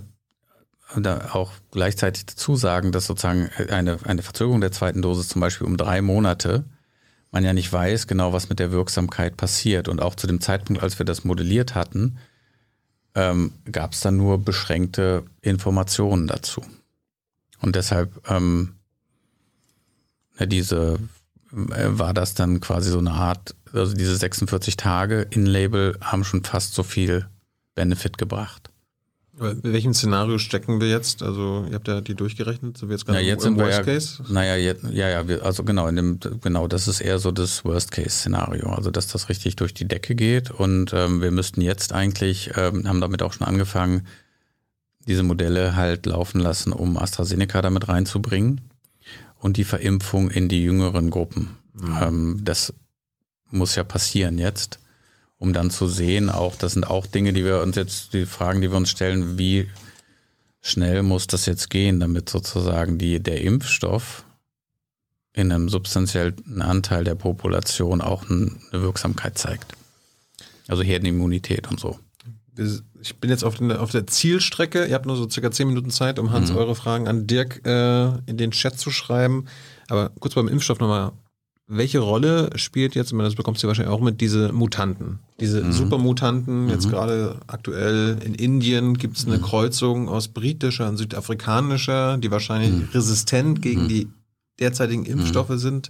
da 0.95 1.31
auch 1.33 1.51
gleichzeitig 1.71 2.25
dazu 2.25 2.55
sagen, 2.55 2.91
dass 2.91 3.07
sozusagen 3.07 3.49
eine, 3.69 3.99
eine 4.03 4.21
Verzögerung 4.21 4.61
der 4.61 4.71
zweiten 4.71 5.01
Dosis 5.01 5.27
zum 5.27 5.41
Beispiel 5.41 5.67
um 5.67 5.77
drei 5.77 6.01
Monate 6.01 6.63
man 7.35 7.43
ja 7.43 7.51
nicht 7.51 7.71
weiß 7.71 8.07
genau, 8.07 8.31
was 8.31 8.47
mit 8.47 8.59
der 8.59 8.71
Wirksamkeit 8.71 9.35
passiert. 9.35 9.89
Und 9.89 10.01
auch 10.01 10.15
zu 10.15 10.25
dem 10.25 10.39
Zeitpunkt, 10.39 10.81
als 10.81 10.99
wir 10.99 11.05
das 11.05 11.25
modelliert 11.25 11.75
hatten, 11.75 12.17
ähm, 13.13 13.51
gab 13.69 13.91
es 13.91 13.99
dann 13.99 14.15
nur 14.15 14.37
beschränkte 14.37 15.25
Informationen 15.41 16.27
dazu. 16.27 16.61
Und 17.61 17.75
deshalb 17.75 18.09
ähm, 18.29 18.75
diese 20.39 20.93
äh, 20.93 20.97
war 21.55 22.13
das 22.13 22.33
dann 22.33 22.59
quasi 22.59 22.91
so 22.91 22.99
eine 22.99 23.11
Art, 23.11 23.55
also 23.71 23.93
diese 23.95 24.15
46 24.15 24.75
Tage 24.75 25.25
in 25.29 25.45
Label 25.45 25.97
haben 26.01 26.23
schon 26.23 26.43
fast 26.43 26.73
so 26.73 26.83
viel 26.83 27.27
Benefit 27.75 28.17
gebracht. 28.17 28.69
in 29.39 29.63
welchem 29.63 29.93
Szenario 29.93 30.37
stecken 30.37 30.81
wir 30.81 30.89
jetzt? 30.89 31.23
Also, 31.23 31.65
ihr 31.69 31.75
habt 31.75 31.87
ja 31.87 32.01
die 32.01 32.15
durchgerechnet, 32.15 32.77
so 32.77 32.87
wie 32.89 32.93
jetzt 32.93 33.07
Ja, 33.07 33.13
gerade 33.13 33.25
jetzt 33.25 33.45
im 33.45 33.57
Worst 33.57 33.77
ja, 33.79 33.83
Case. 33.83 34.23
naja, 34.29 34.55
jetzt, 34.55 34.83
ja, 34.91 35.09
ja, 35.09 35.27
wir, 35.27 35.43
also 35.45 35.63
genau, 35.63 35.87
in 35.87 35.95
dem, 35.95 36.19
genau, 36.41 36.67
das 36.67 36.87
ist 36.87 37.01
eher 37.01 37.19
so 37.19 37.31
das 37.31 37.63
Worst-Case-Szenario, 37.63 38.69
also 38.69 38.91
dass 38.91 39.07
das 39.07 39.29
richtig 39.29 39.55
durch 39.55 39.73
die 39.73 39.87
Decke 39.87 40.15
geht 40.15 40.51
und 40.51 40.93
ähm, 40.93 41.21
wir 41.21 41.31
müssten 41.31 41.61
jetzt 41.61 41.93
eigentlich, 41.93 42.51
ähm, 42.55 42.87
haben 42.87 43.01
damit 43.01 43.23
auch 43.23 43.33
schon 43.33 43.47
angefangen, 43.47 44.07
diese 45.07 45.23
Modelle 45.23 45.75
halt 45.75 46.05
laufen 46.05 46.39
lassen, 46.39 46.73
um 46.73 46.97
AstraZeneca 46.97 47.61
damit 47.61 47.87
reinzubringen 47.87 48.61
und 49.39 49.57
die 49.57 49.63
Verimpfung 49.63 50.29
in 50.29 50.49
die 50.49 50.63
jüngeren 50.63 51.09
Gruppen. 51.09 51.57
Ähm, 52.01 52.41
das 52.43 52.73
muss 53.49 53.75
ja 53.75 53.83
passieren 53.83 54.37
jetzt, 54.37 54.79
um 55.37 55.53
dann 55.53 55.69
zu 55.69 55.87
sehen, 55.87 56.29
auch 56.29 56.55
das 56.55 56.73
sind 56.73 56.85
auch 56.87 57.05
Dinge, 57.05 57.33
die 57.33 57.45
wir 57.45 57.61
uns 57.61 57.75
jetzt, 57.75 58.13
die 58.13 58.25
Fragen, 58.25 58.61
die 58.61 58.71
wir 58.71 58.77
uns 58.77 58.89
stellen, 58.89 59.37
wie 59.37 59.69
schnell 60.61 61.03
muss 61.03 61.27
das 61.27 61.45
jetzt 61.45 61.69
gehen, 61.69 61.99
damit 61.99 62.29
sozusagen 62.29 62.97
die, 62.97 63.21
der 63.21 63.41
Impfstoff 63.41 64.25
in 65.33 65.51
einem 65.51 65.69
substanziellen 65.69 66.61
Anteil 66.61 67.03
der 67.03 67.15
Population 67.15 68.01
auch 68.01 68.29
eine 68.29 68.51
Wirksamkeit 68.71 69.37
zeigt. 69.37 69.73
Also 70.67 70.81
Herdenimmunität 70.81 71.69
und 71.69 71.79
so. 71.79 71.99
Ich 73.05 73.17
bin 73.17 73.29
jetzt 73.29 73.43
auf, 73.43 73.55
den, 73.55 73.71
auf 73.71 73.91
der 73.91 74.07
Zielstrecke. 74.07 74.85
Ihr 74.85 74.95
habt 74.95 75.05
nur 75.05 75.15
so 75.15 75.29
circa 75.29 75.51
zehn 75.51 75.67
Minuten 75.67 75.91
Zeit, 75.91 76.17
um 76.17 76.31
Hans 76.31 76.49
eure 76.49 76.73
Fragen 76.73 77.07
an 77.07 77.27
Dirk 77.27 77.61
äh, 77.63 78.07
in 78.25 78.37
den 78.37 78.49
Chat 78.49 78.79
zu 78.79 78.89
schreiben. 78.89 79.45
Aber 79.89 80.09
kurz 80.19 80.33
beim 80.33 80.47
Impfstoff 80.47 80.79
nochmal. 80.79 81.11
Welche 81.67 81.99
Rolle 81.99 82.49
spielt 82.55 82.93
jetzt, 82.93 83.11
das 83.11 83.35
bekommst 83.35 83.63
du 83.63 83.67
wahrscheinlich 83.67 83.93
auch 83.93 84.01
mit, 84.01 84.21
diese 84.21 84.51
Mutanten? 84.51 85.19
Diese 85.39 85.71
Supermutanten, 85.71 86.69
jetzt 86.69 86.89
gerade 86.91 87.39
aktuell 87.47 88.19
in 88.23 88.35
Indien 88.35 88.97
gibt 88.99 89.17
es 89.17 89.25
eine 89.25 89.39
Kreuzung 89.39 90.07
aus 90.07 90.27
britischer 90.27 90.87
und 90.87 90.97
südafrikanischer, 90.97 92.19
die 92.19 92.29
wahrscheinlich 92.29 92.93
resistent 92.93 93.63
gegen 93.63 93.87
die 93.87 94.07
derzeitigen 94.59 95.05
Impfstoffe 95.05 95.53
sind. 95.55 95.89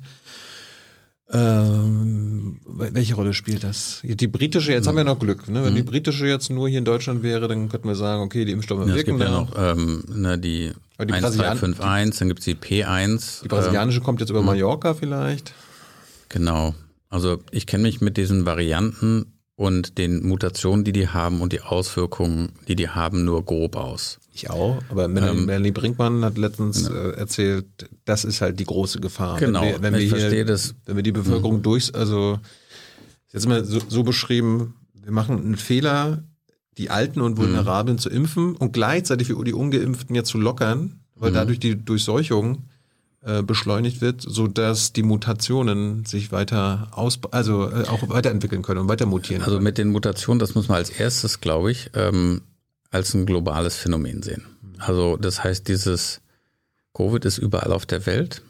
Ähm, 1.32 2.60
welche 2.68 3.16
Rolle 3.16 3.34
spielt 3.34 3.64
das? 3.64 4.02
Die 4.04 4.28
britische, 4.28 4.72
jetzt 4.72 4.88
haben 4.88 4.98
wir 4.98 5.04
noch 5.04 5.18
Glück. 5.18 5.50
Ne? 5.50 5.64
Wenn 5.64 5.74
die 5.74 5.82
britische 5.82 6.28
jetzt 6.28 6.52
nur 6.52 6.70
hier 6.70 6.78
in 6.78 6.86
Deutschland 6.86 7.24
wäre, 7.24 7.48
dann 7.48 7.68
könnten 7.68 7.88
wir 7.88 7.96
sagen, 7.96 8.22
okay, 8.22 8.46
die 8.46 8.52
Impfstoffe 8.52 8.82
Ja, 8.82 8.90
es 8.90 8.96
wirken 8.96 9.18
gibt 9.18 9.30
ja 9.30 9.32
noch 9.32 9.52
ähm, 9.58 10.04
ne, 10.08 10.38
die, 10.38 10.72
Aber 10.98 11.08
die 11.08 11.14
1251, 11.14 12.20
dann 12.20 12.28
gibt's 12.28 12.46
die 12.46 12.56
P1. 12.56 13.42
Die 13.44 13.48
brasilianische 13.48 14.02
kommt 14.02 14.20
jetzt 14.20 14.30
über 14.30 14.44
Mallorca 14.44 14.94
vielleicht. 14.94 15.54
Genau. 16.30 16.76
Also 17.10 17.40
ich 17.52 17.66
kenne 17.66 17.84
mich 17.84 18.02
mit 18.02 18.18
diesen 18.18 18.46
Varianten 18.46 19.26
und 19.56 19.98
den 19.98 20.28
Mutationen, 20.28 20.84
die 20.84 20.92
die 20.92 21.08
haben 21.08 21.42
und 21.42 21.54
die 21.54 21.62
Auswirkungen, 21.62 22.52
die 22.68 22.76
die 22.76 22.90
haben, 22.90 23.24
nur 23.24 23.44
grob 23.46 23.76
aus. 23.76 24.20
Ich 24.34 24.50
auch, 24.50 24.82
aber 24.90 25.08
Melanie, 25.08 25.68
Ähm, 25.70 25.74
Brinkmann 25.74 26.26
hat 26.26 26.38
letztens 26.38 26.90
äh, 26.90 27.12
erzählt, 27.12 27.66
das 28.04 28.26
ist 28.26 28.42
halt 28.42 28.60
die 28.60 28.66
große 28.66 29.00
Gefahr. 29.00 29.40
Genau, 29.40 29.62
wenn 29.62 29.70
wir, 29.72 29.82
wenn 29.82 29.94
wir, 29.94 30.00
ich 30.02 30.10
hier, 30.10 30.20
verstehe 30.20 30.46
das. 30.46 30.74
Mhm. 30.74 30.78
wenn 30.86 30.96
wir 30.98 31.04
die 31.04 31.12
Bevölkerung 31.14 31.62
durch, 31.62 31.96
also 31.96 32.40
jetzt 33.32 33.48
mal 33.48 33.64
so, 33.64 33.80
so 33.88 34.04
beschrieben, 34.04 34.76
wir 34.94 35.12
machen 35.14 35.38
einen 35.40 35.56
Fehler, 35.56 36.24
die 36.78 36.90
Alten 36.90 37.22
und 37.22 37.38
Vulnerablen 37.38 37.98
zu 37.98 38.10
impfen 38.10 38.58
und 38.58 38.74
gleichzeitig 38.74 39.28
die 39.30 39.54
Ungeimpften 39.54 40.14
jetzt 40.16 40.30
zu 40.30 40.38
lockern, 40.38 41.00
weil 41.16 41.32
Mhm. 41.32 41.36
dadurch 41.36 41.60
die 41.60 41.78
Durchseuchung 41.78 42.64
äh, 43.26 43.42
beschleunigt 43.42 44.02
wird, 44.02 44.22
so 44.22 44.48
dass 44.48 44.94
die 44.94 45.02
Mutationen 45.02 46.06
sich 46.06 46.32
weiter 46.32 46.90
aus, 46.92 47.20
also 47.32 47.68
äh, 47.70 47.88
auch 47.88 48.08
weiterentwickeln 48.08 48.62
können 48.62 48.82
und 48.82 48.88
weiter 48.88 49.08
mutieren. 49.08 49.42
Also 49.42 49.60
mit 49.60 49.80
den 49.80 49.90
Mutationen, 49.90 50.38
das 50.38 50.54
muss 50.54 50.68
man 50.68 50.78
als 50.78 50.92
erstes, 50.92 51.42
glaube 51.42 51.72
ich, 51.72 51.90
ähm, 51.96 52.42
als 52.92 53.16
ein 53.16 53.26
globales 53.26 53.78
Phänomen 53.78 54.22
sehen. 54.22 54.46
Also 54.78 55.18
das 55.18 55.44
heißt, 55.44 55.68
dieses 55.68 56.22
Covid 56.94 57.26
ist 57.26 57.40
überall 57.40 57.74
auf 57.74 57.88
der 57.88 58.06
Welt, 58.06 58.44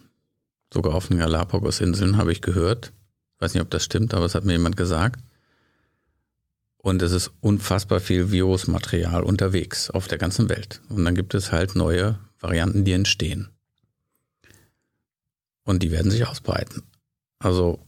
sogar 0.74 0.94
auf 0.94 1.08
den 1.08 1.20
Galapagos-Inseln 1.20 2.18
habe 2.18 2.34
ich 2.34 2.42
gehört. 2.42 2.92
Ich 3.36 3.42
weiß 3.42 3.54
nicht, 3.54 3.64
ob 3.64 3.70
das 3.70 3.86
stimmt, 3.86 4.14
aber 4.14 4.26
es 4.26 4.36
hat 4.36 4.44
mir 4.44 4.54
jemand 4.54 4.76
gesagt. 4.76 5.22
Und 6.78 7.02
es 7.02 7.14
ist 7.14 7.32
unfassbar 7.40 8.02
viel 8.02 8.30
Virusmaterial 8.30 9.24
unterwegs 9.24 9.90
auf 9.90 10.10
der 10.10 10.18
ganzen 10.18 10.50
Welt. 10.50 10.82
Und 10.90 11.06
dann 11.06 11.16
gibt 11.16 11.34
es 11.34 11.54
halt 11.54 11.78
neue 11.78 12.20
Varianten, 12.42 12.84
die 12.84 12.92
entstehen. 12.92 13.55
Und 15.66 15.84
die 15.84 15.92
werden 15.92 16.12
sich 16.12 16.28
ausbreiten. 16.28 16.84
Also 17.40 17.80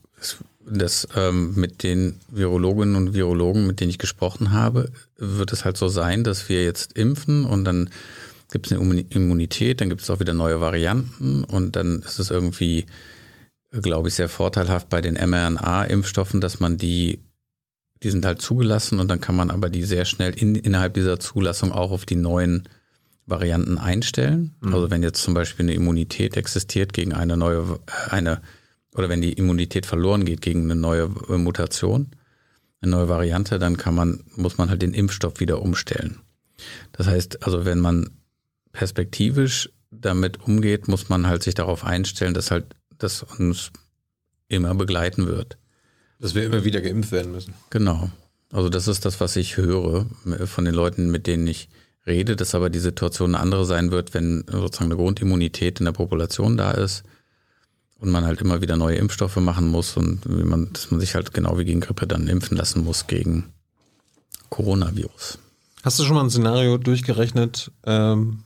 das 0.65 1.07
ähm, 1.15 1.53
mit 1.55 1.83
den 1.83 2.19
Virologinnen 2.29 2.95
und 2.95 3.13
Virologen, 3.13 3.67
mit 3.67 3.79
denen 3.79 3.89
ich 3.89 3.99
gesprochen 3.99 4.51
habe, 4.51 4.91
wird 5.17 5.53
es 5.53 5.63
halt 5.63 5.77
so 5.77 5.87
sein, 5.87 6.23
dass 6.23 6.49
wir 6.49 6.63
jetzt 6.63 6.97
impfen 6.97 7.45
und 7.45 7.63
dann 7.63 7.89
gibt 8.51 8.67
es 8.67 8.71
eine 8.73 8.81
Immun- 8.81 9.05
Immunität, 9.09 9.81
dann 9.81 9.89
gibt 9.89 10.01
es 10.01 10.09
auch 10.09 10.19
wieder 10.19 10.33
neue 10.33 10.59
Varianten 10.59 11.43
und 11.43 11.75
dann 11.75 12.01
ist 12.01 12.19
es 12.19 12.31
irgendwie, 12.31 12.85
glaube 13.71 14.09
ich, 14.09 14.15
sehr 14.15 14.29
vorteilhaft 14.29 14.89
bei 14.89 15.01
den 15.01 15.15
mRNA-Impfstoffen, 15.15 16.41
dass 16.41 16.59
man 16.59 16.77
die, 16.77 17.19
die 18.03 18.09
sind 18.09 18.25
halt 18.25 18.41
zugelassen 18.41 18.99
und 18.99 19.07
dann 19.09 19.21
kann 19.21 19.35
man 19.35 19.51
aber 19.51 19.69
die 19.69 19.83
sehr 19.83 20.05
schnell 20.05 20.33
in, 20.33 20.55
innerhalb 20.55 20.93
dieser 20.93 21.19
Zulassung 21.19 21.71
auch 21.71 21.91
auf 21.91 22.05
die 22.05 22.15
neuen 22.15 22.67
Varianten 23.27 23.77
einstellen. 23.77 24.55
Also 24.61 24.89
wenn 24.89 25.03
jetzt 25.03 25.21
zum 25.21 25.33
Beispiel 25.33 25.65
eine 25.65 25.73
Immunität 25.73 26.37
existiert 26.37 26.93
gegen 26.93 27.13
eine 27.13 27.37
neue, 27.37 27.79
äh, 27.85 28.09
eine, 28.09 28.41
oder 28.95 29.09
wenn 29.09 29.21
die 29.21 29.33
Immunität 29.33 29.85
verloren 29.85 30.25
geht 30.25 30.41
gegen 30.41 30.63
eine 30.63 30.75
neue 30.75 31.11
äh, 31.29 31.37
Mutation, 31.37 32.07
eine 32.81 32.91
neue 32.91 33.09
Variante, 33.09 33.59
dann 33.59 33.77
kann 33.77 33.93
man, 33.93 34.23
muss 34.35 34.57
man 34.57 34.69
halt 34.69 34.81
den 34.81 34.93
Impfstoff 34.93 35.39
wieder 35.39 35.61
umstellen. 35.61 36.19
Das 36.93 37.07
heißt, 37.07 37.43
also 37.43 37.65
wenn 37.65 37.79
man 37.79 38.09
perspektivisch 38.71 39.69
damit 39.91 40.41
umgeht, 40.41 40.87
muss 40.87 41.09
man 41.09 41.27
halt 41.27 41.43
sich 41.43 41.53
darauf 41.53 41.83
einstellen, 41.83 42.33
dass 42.33 42.49
halt 42.49 42.75
das 42.97 43.23
uns 43.23 43.71
immer 44.47 44.73
begleiten 44.73 45.27
wird. 45.27 45.57
dass 46.19 46.33
wir 46.33 46.45
immer 46.45 46.63
wieder 46.63 46.81
geimpft 46.81 47.11
werden 47.11 47.31
müssen. 47.31 47.53
Genau. 47.69 48.09
Also 48.51 48.69
das 48.69 48.87
ist 48.87 49.05
das, 49.05 49.19
was 49.19 49.35
ich 49.35 49.57
höre 49.57 50.05
äh, 50.25 50.45
von 50.45 50.63
den 50.63 50.73
Leuten, 50.73 51.11
mit 51.11 51.27
denen 51.27 51.45
ich 51.45 51.67
rede, 52.07 52.35
dass 52.35 52.55
aber 52.55 52.69
die 52.69 52.79
Situation 52.79 53.35
eine 53.35 53.43
andere 53.43 53.65
sein 53.65 53.91
wird, 53.91 54.13
wenn 54.13 54.45
sozusagen 54.49 54.91
eine 54.91 54.95
Grundimmunität 54.95 55.79
in 55.79 55.85
der 55.85 55.91
Population 55.91 56.57
da 56.57 56.71
ist 56.71 57.03
und 57.99 58.09
man 58.09 58.25
halt 58.25 58.41
immer 58.41 58.61
wieder 58.61 58.77
neue 58.77 58.97
Impfstoffe 58.97 59.35
machen 59.37 59.67
muss 59.67 59.97
und 59.97 60.21
wie 60.25 60.43
man, 60.43 60.71
dass 60.73 60.89
man 60.89 60.99
sich 60.99 61.15
halt 61.15 61.33
genau 61.33 61.57
wie 61.57 61.65
gegen 61.65 61.81
Grippe 61.81 62.07
dann 62.07 62.27
impfen 62.27 62.57
lassen 62.57 62.83
muss 62.83 63.07
gegen 63.07 63.51
Coronavirus. 64.49 65.39
Hast 65.83 65.99
du 65.99 66.03
schon 66.03 66.15
mal 66.15 66.23
ein 66.23 66.29
Szenario 66.29 66.77
durchgerechnet, 66.77 67.71
ähm, 67.85 68.43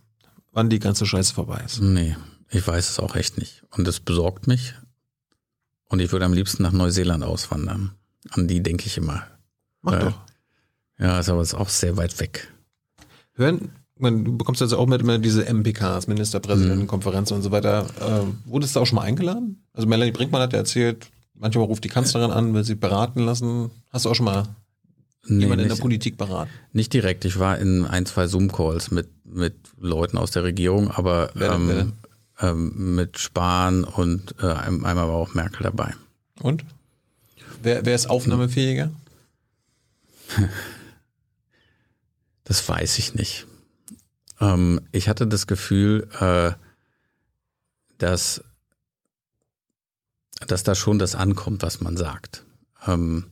wann 0.52 0.70
die 0.70 0.80
ganze 0.80 1.06
Scheiße 1.06 1.34
vorbei 1.34 1.62
ist? 1.66 1.82
Nee, 1.82 2.16
ich 2.50 2.66
weiß 2.66 2.90
es 2.90 3.00
auch 3.00 3.16
echt 3.16 3.38
nicht. 3.38 3.64
Und 3.72 3.88
es 3.88 4.00
besorgt 4.00 4.48
mich. 4.48 4.76
Und 5.86 6.00
ich 6.00 6.12
würde 6.12 6.26
am 6.26 6.34
liebsten 6.34 6.64
nach 6.64 6.72
Neuseeland 6.72 7.24
auswandern. 7.24 7.92
An 8.30 8.48
die 8.48 8.62
denke 8.62 8.86
ich 8.86 8.98
immer. 8.98 9.24
Mach 9.82 9.94
Äh, 9.94 10.00
doch. 10.00 10.20
Ja, 11.00 11.20
ist 11.20 11.30
aber 11.30 11.42
auch 11.42 11.70
sehr 11.70 11.98
weit 11.98 12.20
weg. 12.20 12.51
Hören, 13.36 13.70
man, 13.98 14.24
du 14.26 14.36
bekommst 14.38 14.62
jetzt 14.62 14.74
auch 14.74 14.88
mit 14.88 15.02
immer 15.02 15.18
diese 15.20 15.46
MPKs, 15.52 16.08
Ministerpräsidentenkonferenzen 16.08 17.38
und 17.38 17.44
so 17.44 17.52
weiter. 17.52 17.88
Ähm, 18.02 18.40
wurdest 18.46 18.76
du 18.76 18.80
auch 18.80 18.86
schon 18.86 18.96
mal 18.98 19.04
eingeladen? 19.04 19.64
Also 19.74 19.88
Melanie 19.88 20.12
Brinkmann 20.12 20.42
hat 20.42 20.54
ja 20.54 20.60
erzählt, 20.60 21.08
manchmal 21.36 21.66
ruft 21.66 21.84
die 21.84 21.90
Kanzlerin 21.90 22.32
an, 22.32 22.54
will 22.54 22.64
sie 22.64 22.76
beraten 22.76 23.22
lassen. 23.22 23.70
Hast 23.92 24.06
du 24.06 24.10
auch 24.10 24.16
schon 24.16 24.26
mal 24.26 24.48
Nee, 25.28 25.42
jemanden 25.44 25.64
in 25.66 25.68
nicht, 25.68 25.78
der 25.78 25.82
Politik 25.84 26.18
beraten? 26.18 26.50
nicht 26.74 26.94
direkt. 26.94 27.26
Ich 27.26 27.38
war 27.38 27.60
in 27.60 27.86
ein, 27.86 28.08
zwei 28.08 28.26
Zoom-Calls 28.26 28.90
mit, 28.90 29.08
mit 29.24 29.54
Leuten 29.80 30.18
aus 30.18 30.32
der 30.32 30.44
Regierung, 30.44 30.90
aber 30.90 31.30
Wer 31.36 31.52
denn, 31.52 31.68
wer 31.68 31.80
ähm, 31.80 31.94
ähm, 32.74 32.96
mit 32.96 33.20
Spahn 33.20 33.84
und 33.84 34.34
äh, 34.42 34.48
ein- 34.48 34.84
einmal 34.84 35.08
war 35.08 35.14
auch 35.14 35.36
Merkel 35.36 35.62
dabei. 35.64 35.94
Und? 36.42 36.66
Wer, 37.62 37.86
wer 37.86 37.94
ist 37.94 38.10
aufnahmefähiger? 38.10 38.90
Das 42.44 42.68
weiß 42.68 42.98
ich 42.98 43.14
nicht. 43.16 43.46
Ähm, 44.40 44.82
ich 44.92 45.08
hatte 45.10 45.28
das 45.28 45.48
Gefühl, 45.48 46.08
äh, 46.20 46.52
dass, 47.98 48.44
dass 50.48 50.64
da 50.64 50.76
schon 50.76 51.00
das 51.00 51.16
ankommt, 51.16 51.62
was 51.62 51.82
man 51.82 51.98
sagt. 51.98 52.44
Ähm, 52.88 53.26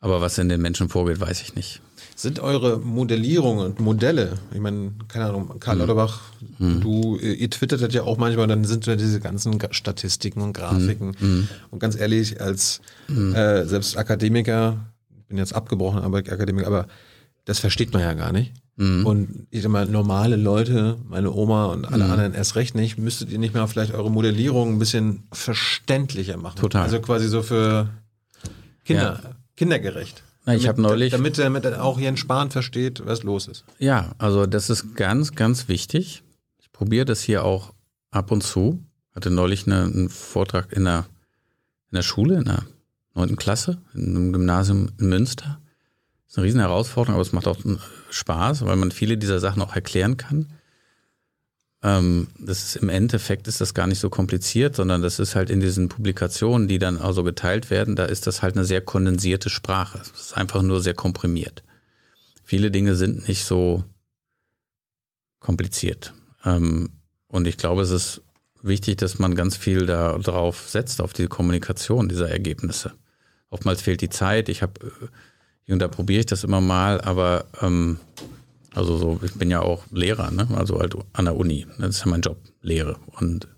aber 0.00 0.20
was 0.20 0.36
in 0.38 0.48
den 0.48 0.60
Menschen 0.60 0.88
vorgeht, 0.88 1.20
weiß 1.20 1.40
ich 1.42 1.54
nicht. 1.54 1.80
Sind 2.14 2.40
eure 2.40 2.78
Modellierungen 2.78 3.64
und 3.64 3.80
Modelle, 3.80 4.38
ich 4.52 4.60
meine, 4.60 4.92
keine 5.08 5.26
Ahnung, 5.26 5.58
Karl 5.60 5.78
Lauterbach, 5.78 6.20
du, 6.58 7.16
ihr 7.18 7.48
twittert 7.48 7.92
ja 7.92 8.02
auch 8.02 8.18
manchmal, 8.18 8.46
dann 8.46 8.64
sind 8.64 8.86
da 8.86 8.96
diese 8.96 9.18
ganzen 9.20 9.58
Ga- 9.58 9.72
Statistiken 9.72 10.42
und 10.42 10.52
Grafiken. 10.52 11.16
Und 11.70 11.78
ganz 11.78 11.96
ehrlich, 11.96 12.40
als 12.40 12.80
äh, 13.08 13.64
selbst 13.64 13.96
Akademiker, 13.96 14.84
ich 15.18 15.24
bin 15.26 15.38
jetzt 15.38 15.54
abgebrochen, 15.54 16.00
aber 16.02 16.18
Akademiker, 16.18 16.66
aber 16.66 16.86
das 17.44 17.58
versteht 17.58 17.92
man 17.92 18.02
ja 18.02 18.14
gar 18.14 18.32
nicht. 18.32 18.52
Und 18.78 19.46
ich 19.50 19.62
sag 19.62 19.70
mal, 19.70 19.86
normale 19.86 20.34
Leute, 20.34 20.96
meine 21.08 21.30
Oma 21.30 21.66
und 21.66 21.84
alle 21.84 22.06
anderen 22.06 22.34
erst 22.34 22.56
recht 22.56 22.74
nicht, 22.74 22.98
müsstet 22.98 23.30
ihr 23.30 23.38
nicht 23.38 23.54
mal 23.54 23.66
vielleicht 23.68 23.92
eure 23.94 24.10
Modellierung 24.10 24.72
ein 24.74 24.78
bisschen 24.80 25.22
verständlicher 25.30 26.36
machen. 26.36 26.56
Total. 26.58 26.82
Also 26.82 26.98
quasi 27.00 27.28
so 27.28 27.42
für 27.42 27.90
Kinder, 28.84 29.36
kindergerecht. 29.56 30.24
Na, 30.46 30.54
ich 30.54 30.62
Damit- 30.62 30.68
hab 30.84 30.90
neulich- 30.90 31.12
Damit, 31.12 31.38
damit 31.38 31.66
auch 31.74 32.00
Jens 32.00 32.18
Spahn 32.20 32.50
versteht, 32.50 33.04
was 33.06 33.22
los 33.22 33.46
ist. 33.46 33.64
Ja, 33.78 34.12
also 34.18 34.46
das 34.46 34.68
ist 34.70 34.96
ganz, 34.96 35.34
ganz 35.36 35.68
wichtig. 35.68 36.24
Ich 36.58 36.72
probiere 36.72 37.04
das 37.04 37.20
hier 37.20 37.44
auch 37.44 37.74
ab 38.10 38.32
und 38.32 38.42
zu. 38.42 38.82
Hatte 39.14 39.30
neulich 39.30 39.66
eine, 39.66 39.82
einen 39.84 40.08
Vortrag 40.08 40.72
in 40.72 40.84
der, 40.84 41.06
in 41.90 41.96
der 41.96 42.02
Schule, 42.02 42.38
in 42.38 42.44
der 42.46 42.64
neunten 43.14 43.36
Klasse, 43.36 43.78
in 43.94 44.16
einem 44.16 44.32
Gymnasium 44.32 44.88
in 44.98 45.08
Münster. 45.08 45.60
Ist 46.32 46.38
eine 46.38 46.46
riesen 46.46 46.60
Herausforderung, 46.60 47.16
aber 47.16 47.20
es 47.20 47.34
macht 47.34 47.46
auch 47.46 47.62
äh, 47.62 47.76
Spaß, 48.08 48.64
weil 48.64 48.76
man 48.76 48.90
viele 48.90 49.18
dieser 49.18 49.38
Sachen 49.38 49.60
auch 49.60 49.74
erklären 49.74 50.16
kann. 50.16 50.46
Ähm, 51.82 52.28
das 52.38 52.62
ist 52.62 52.76
im 52.76 52.88
Endeffekt 52.88 53.48
ist 53.48 53.60
das 53.60 53.74
gar 53.74 53.86
nicht 53.86 53.98
so 53.98 54.08
kompliziert, 54.08 54.74
sondern 54.74 55.02
das 55.02 55.18
ist 55.18 55.34
halt 55.34 55.50
in 55.50 55.60
diesen 55.60 55.90
Publikationen, 55.90 56.68
die 56.68 56.78
dann 56.78 56.96
also 56.96 57.22
geteilt 57.22 57.68
werden, 57.68 57.96
da 57.96 58.06
ist 58.06 58.26
das 58.26 58.40
halt 58.40 58.56
eine 58.56 58.64
sehr 58.64 58.80
kondensierte 58.80 59.50
Sprache. 59.50 59.98
Es 60.00 60.08
ist 60.08 60.34
einfach 60.34 60.62
nur 60.62 60.80
sehr 60.80 60.94
komprimiert. 60.94 61.64
Viele 62.42 62.70
Dinge 62.70 62.94
sind 62.94 63.28
nicht 63.28 63.44
so 63.44 63.84
kompliziert. 65.38 66.14
Ähm, 66.46 66.92
und 67.28 67.46
ich 67.46 67.58
glaube, 67.58 67.82
es 67.82 67.90
ist 67.90 68.22
wichtig, 68.62 68.96
dass 68.96 69.18
man 69.18 69.34
ganz 69.34 69.58
viel 69.58 69.84
da 69.84 70.16
drauf 70.16 70.66
setzt, 70.66 71.02
auf 71.02 71.12
die 71.12 71.26
Kommunikation 71.26 72.08
dieser 72.08 72.30
Ergebnisse. 72.30 72.94
Oftmals 73.50 73.82
fehlt 73.82 74.00
die 74.00 74.08
Zeit. 74.08 74.48
Ich 74.48 74.62
habe, 74.62 74.80
hier 74.80 75.10
und 75.68 75.78
da 75.78 75.88
probiere 75.88 76.20
ich 76.20 76.26
das 76.26 76.44
immer 76.44 76.60
mal, 76.60 77.00
aber 77.00 77.46
ähm, 77.60 77.98
also 78.74 78.96
so, 78.96 79.20
ich 79.22 79.34
bin 79.34 79.50
ja 79.50 79.60
auch 79.60 79.84
Lehrer, 79.90 80.30
ne? 80.30 80.48
Also 80.56 80.78
halt 80.78 80.96
an 81.12 81.26
der 81.26 81.36
Uni. 81.36 81.66
Das 81.78 81.96
ist 81.96 82.04
ja 82.04 82.10
mein 82.10 82.22
Job, 82.22 82.38
Lehre. 82.62 82.96
Und 83.18 83.48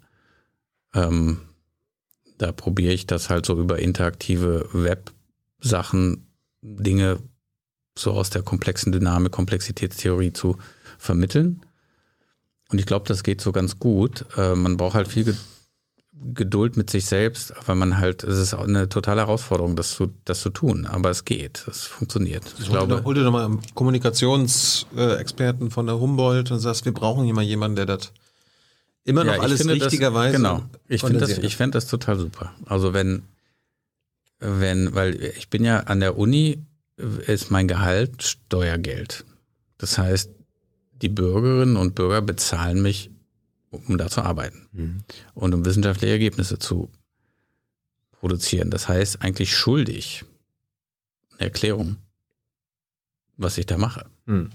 ähm, 0.93 1.40
da 2.39 2.52
probiere 2.52 2.93
ich 2.93 3.06
das 3.06 3.31
halt 3.31 3.47
so 3.47 3.59
über 3.59 3.78
interaktive 3.78 4.68
Web-Sachen, 4.72 6.26
Dinge 6.62 7.20
so 7.97 8.12
aus 8.12 8.31
der 8.31 8.43
komplexen 8.43 8.90
Dynamik, 8.90 9.32
Komplexitätstheorie 9.32 10.32
zu 10.32 10.59
vermitteln. 10.98 11.60
Und 12.70 12.78
ich 12.81 12.86
glaube, 12.86 13.06
das 13.06 13.22
geht 13.22 13.40
so 13.40 13.52
ganz 13.52 13.78
gut. 13.78 14.26
Äh, 14.36 14.56
man 14.56 14.76
braucht 14.76 14.94
halt 14.94 15.09
viel 15.09 15.36
Geduld 16.32 16.77
mit 16.77 16.89
sich 16.91 17.07
selbst, 17.07 17.53
weil 17.66 17.74
man 17.77 17.99
halt, 17.99 18.23
es 18.24 18.39
ist 18.39 18.55
eine 18.55 18.89
totale 18.89 19.20
Herausforderung, 19.23 19.77
das 19.77 19.91
zu, 19.95 20.12
das 20.24 20.41
zu 20.41 20.51
tun. 20.51 20.86
Aber 20.86 21.11
es 21.11 21.24
geht, 21.24 21.66
es 21.69 21.82
funktioniert. 21.85 22.45
Ich 22.61 22.69
Hol 22.70 22.78
dir, 22.81 22.86
glaube, 22.86 23.05
hol 23.05 23.15
dir 23.15 23.24
doch 23.24 23.32
mal 23.32 23.45
einen 23.45 23.61
Kommunikationsexperten 23.74 25.70
von 25.70 25.86
der 25.86 25.99
Humboldt 25.99 26.51
und 26.51 26.61
sagst, 26.61 26.85
wir 26.85 26.93
brauchen 26.93 27.24
hier 27.24 27.35
mal 27.35 27.43
jemanden, 27.43 27.77
der 27.77 27.86
das 27.86 28.12
immer 29.05 29.24
noch 29.24 29.32
Ja, 29.32 29.36
ich 29.39 29.43
alles 29.43 29.59
finde 29.61 29.74
das- 29.78 29.86
richtigerweise. 29.86 30.36
Genau. 30.36 30.62
Ich 30.89 31.01
finde 31.03 31.19
das, 31.20 31.36
ich 31.39 31.57
fände 31.57 31.77
das 31.77 31.86
total 31.86 32.19
super. 32.19 32.53
Also 32.66 32.95
wenn, 32.95 33.23
wenn, 34.39 34.95
weil 34.95 35.15
ich 35.36 35.51
bin 35.51 35.65
ja 35.65 35.81
an 35.81 36.01
der 36.01 36.16
Uni 36.16 36.65
ist 37.27 37.51
mein 37.51 37.66
Gehalt 37.69 38.23
Steuergeld. 38.23 39.24
Das 39.78 39.99
heißt, 39.99 40.31
die 41.03 41.09
Bürgerinnen 41.09 41.77
und 41.77 41.95
Bürger 41.97 42.23
bezahlen 42.23 42.81
mich, 42.82 43.11
um 43.86 43.98
da 43.98 44.09
zu 44.09 44.22
arbeiten 44.22 44.68
Mhm. 44.72 45.05
und 45.34 45.55
um 45.55 45.64
wissenschaftliche 45.64 46.12
Ergebnisse 46.12 46.59
zu 46.59 46.90
produzieren. 48.12 48.70
Das 48.70 48.88
heißt, 48.88 49.22
eigentlich 49.22 49.55
schuldig 49.55 50.24
eine 51.32 51.42
Erklärung, 51.48 51.96
was 53.36 53.59
ich 53.59 53.66
da 53.66 53.76
mache. 53.78 54.06
Mhm. 54.26 54.51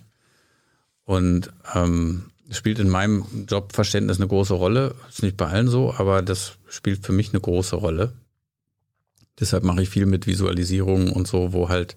Und 1.05 1.51
ähm, 1.75 2.25
spielt 2.51 2.79
in 2.79 2.89
meinem 2.89 3.25
Jobverständnis 3.47 4.17
eine 4.17 4.27
große 4.27 4.53
Rolle. 4.53 4.95
Ist 5.09 5.23
nicht 5.23 5.37
bei 5.37 5.47
allen 5.47 5.67
so, 5.67 5.93
aber 5.93 6.21
das 6.21 6.53
spielt 6.67 7.05
für 7.05 7.11
mich 7.13 7.29
eine 7.31 7.41
große 7.41 7.75
Rolle. 7.75 8.13
Deshalb 9.39 9.63
mache 9.63 9.83
ich 9.83 9.89
viel 9.89 10.05
mit 10.05 10.27
Visualisierungen 10.27 11.11
und 11.11 11.27
so, 11.27 11.53
wo 11.53 11.69
halt 11.69 11.95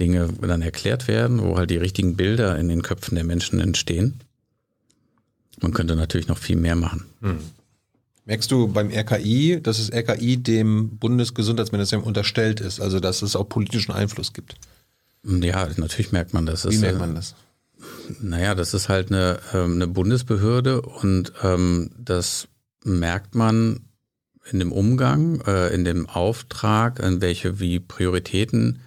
Dinge 0.00 0.28
dann 0.40 0.62
erklärt 0.62 1.06
werden, 1.08 1.42
wo 1.42 1.56
halt 1.56 1.70
die 1.70 1.76
richtigen 1.76 2.16
Bilder 2.16 2.58
in 2.58 2.68
den 2.68 2.82
Köpfen 2.82 3.14
der 3.14 3.24
Menschen 3.24 3.60
entstehen. 3.60 4.20
Man 5.62 5.72
könnte 5.72 5.96
natürlich 5.96 6.28
noch 6.28 6.38
viel 6.38 6.56
mehr 6.56 6.76
machen. 6.76 7.06
Merkst 8.24 8.50
du 8.50 8.68
beim 8.68 8.90
RKI, 8.90 9.60
dass 9.62 9.78
das 9.78 9.92
RKI 9.92 10.36
dem 10.36 10.96
Bundesgesundheitsministerium 10.98 12.06
unterstellt 12.06 12.60
ist, 12.60 12.80
also 12.80 13.00
dass 13.00 13.22
es 13.22 13.34
auch 13.34 13.48
politischen 13.48 13.92
Einfluss 13.92 14.32
gibt? 14.32 14.54
Ja, 15.24 15.68
natürlich 15.76 16.12
merkt 16.12 16.32
man 16.32 16.46
das. 16.46 16.64
Wie 16.68 16.74
ist, 16.74 16.80
merkt 16.80 16.96
äh, 16.96 17.00
man 17.00 17.14
das? 17.14 17.34
Naja, 18.20 18.54
das 18.54 18.74
ist 18.74 18.88
halt 18.88 19.10
eine, 19.10 19.40
ähm, 19.52 19.74
eine 19.74 19.88
Bundesbehörde 19.88 20.82
und 20.82 21.32
ähm, 21.42 21.90
das 21.98 22.48
merkt 22.84 23.34
man 23.34 23.80
in 24.50 24.58
dem 24.58 24.72
Umgang, 24.72 25.40
äh, 25.46 25.68
in 25.74 25.84
dem 25.84 26.08
Auftrag, 26.08 26.98
in 27.00 27.20
welche 27.20 27.60
wie 27.60 27.80
Prioritäten 27.80 28.80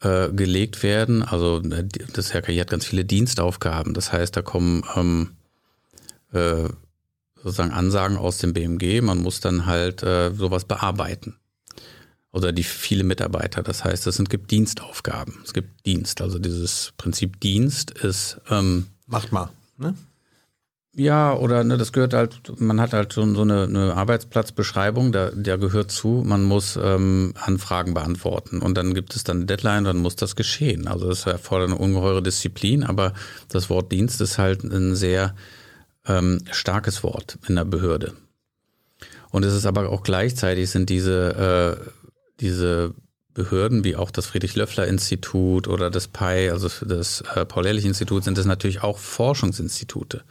äh, 0.00 0.28
gelegt 0.30 0.82
werden. 0.82 1.22
Also 1.22 1.60
äh, 1.62 1.86
das 2.12 2.34
RKI 2.34 2.58
hat 2.58 2.70
ganz 2.70 2.84
viele 2.84 3.04
Dienstaufgaben. 3.04 3.94
Das 3.94 4.12
heißt, 4.12 4.36
da 4.36 4.42
kommen 4.42 4.84
ähm, 4.96 5.30
äh, 6.32 6.68
sozusagen 7.36 7.72
Ansagen 7.72 8.16
aus 8.16 8.38
dem 8.38 8.52
BMG. 8.52 9.00
Man 9.02 9.18
muss 9.18 9.40
dann 9.40 9.66
halt 9.66 10.02
äh, 10.02 10.32
sowas 10.32 10.64
bearbeiten. 10.64 11.36
Oder 12.30 12.52
die 12.52 12.64
viele 12.64 13.04
Mitarbeiter. 13.04 13.62
Das 13.62 13.84
heißt, 13.84 14.06
es 14.06 14.22
gibt 14.28 14.50
Dienstaufgaben. 14.50 15.40
Es 15.44 15.54
gibt 15.54 15.86
Dienst. 15.86 16.20
Also 16.20 16.38
dieses 16.38 16.92
Prinzip 16.96 17.40
Dienst 17.40 17.90
ist 17.90 18.40
ähm, 18.50 18.86
Macht 19.06 19.32
mal. 19.32 19.48
Ne? 19.78 19.94
ja, 20.98 21.32
oder 21.32 21.62
ne, 21.62 21.76
das 21.78 21.92
gehört 21.92 22.12
halt, 22.12 22.60
man 22.60 22.80
hat 22.80 22.92
halt 22.92 23.14
schon 23.14 23.36
so 23.36 23.42
eine, 23.42 23.64
eine 23.64 23.94
Arbeitsplatzbeschreibung, 23.94 25.12
da, 25.12 25.30
der 25.32 25.56
gehört 25.56 25.92
zu, 25.92 26.24
man 26.26 26.42
muss 26.42 26.76
ähm, 26.80 27.34
Anfragen 27.40 27.94
beantworten 27.94 28.60
und 28.60 28.76
dann 28.76 28.94
gibt 28.94 29.14
es 29.14 29.22
dann 29.22 29.38
eine 29.38 29.46
Deadline, 29.46 29.84
dann 29.84 29.98
muss 29.98 30.16
das 30.16 30.34
geschehen. 30.34 30.88
Also 30.88 31.08
das 31.08 31.24
erfordert 31.24 31.70
eine 31.70 31.78
ungeheure 31.78 32.20
Disziplin, 32.20 32.82
aber 32.82 33.12
das 33.48 33.70
Wort 33.70 33.92
Dienst 33.92 34.20
ist 34.20 34.38
halt 34.38 34.64
ein 34.64 34.96
sehr 34.96 35.36
ähm, 36.08 36.42
starkes 36.50 37.02
Wort 37.02 37.38
in 37.48 37.56
der 37.56 37.64
Behörde. 37.64 38.14
Und 39.30 39.44
es 39.44 39.54
ist 39.54 39.66
aber 39.66 39.90
auch 39.90 40.02
gleichzeitig 40.02 40.70
sind 40.70 40.88
diese, 40.88 41.78
äh, 41.80 41.90
diese 42.40 42.94
Behörden 43.34 43.84
wie 43.84 43.94
auch 43.94 44.10
das 44.10 44.26
Friedrich-Löffler-Institut 44.26 45.68
oder 45.68 45.90
das 45.90 46.08
PI, 46.08 46.50
also 46.50 46.68
das 46.84 47.22
äh, 47.34 47.44
Paul-Ehrlich-Institut, 47.44 48.24
sind 48.24 48.38
das 48.38 48.46
natürlich 48.46 48.82
auch 48.82 48.98
Forschungsinstitute. 48.98 50.24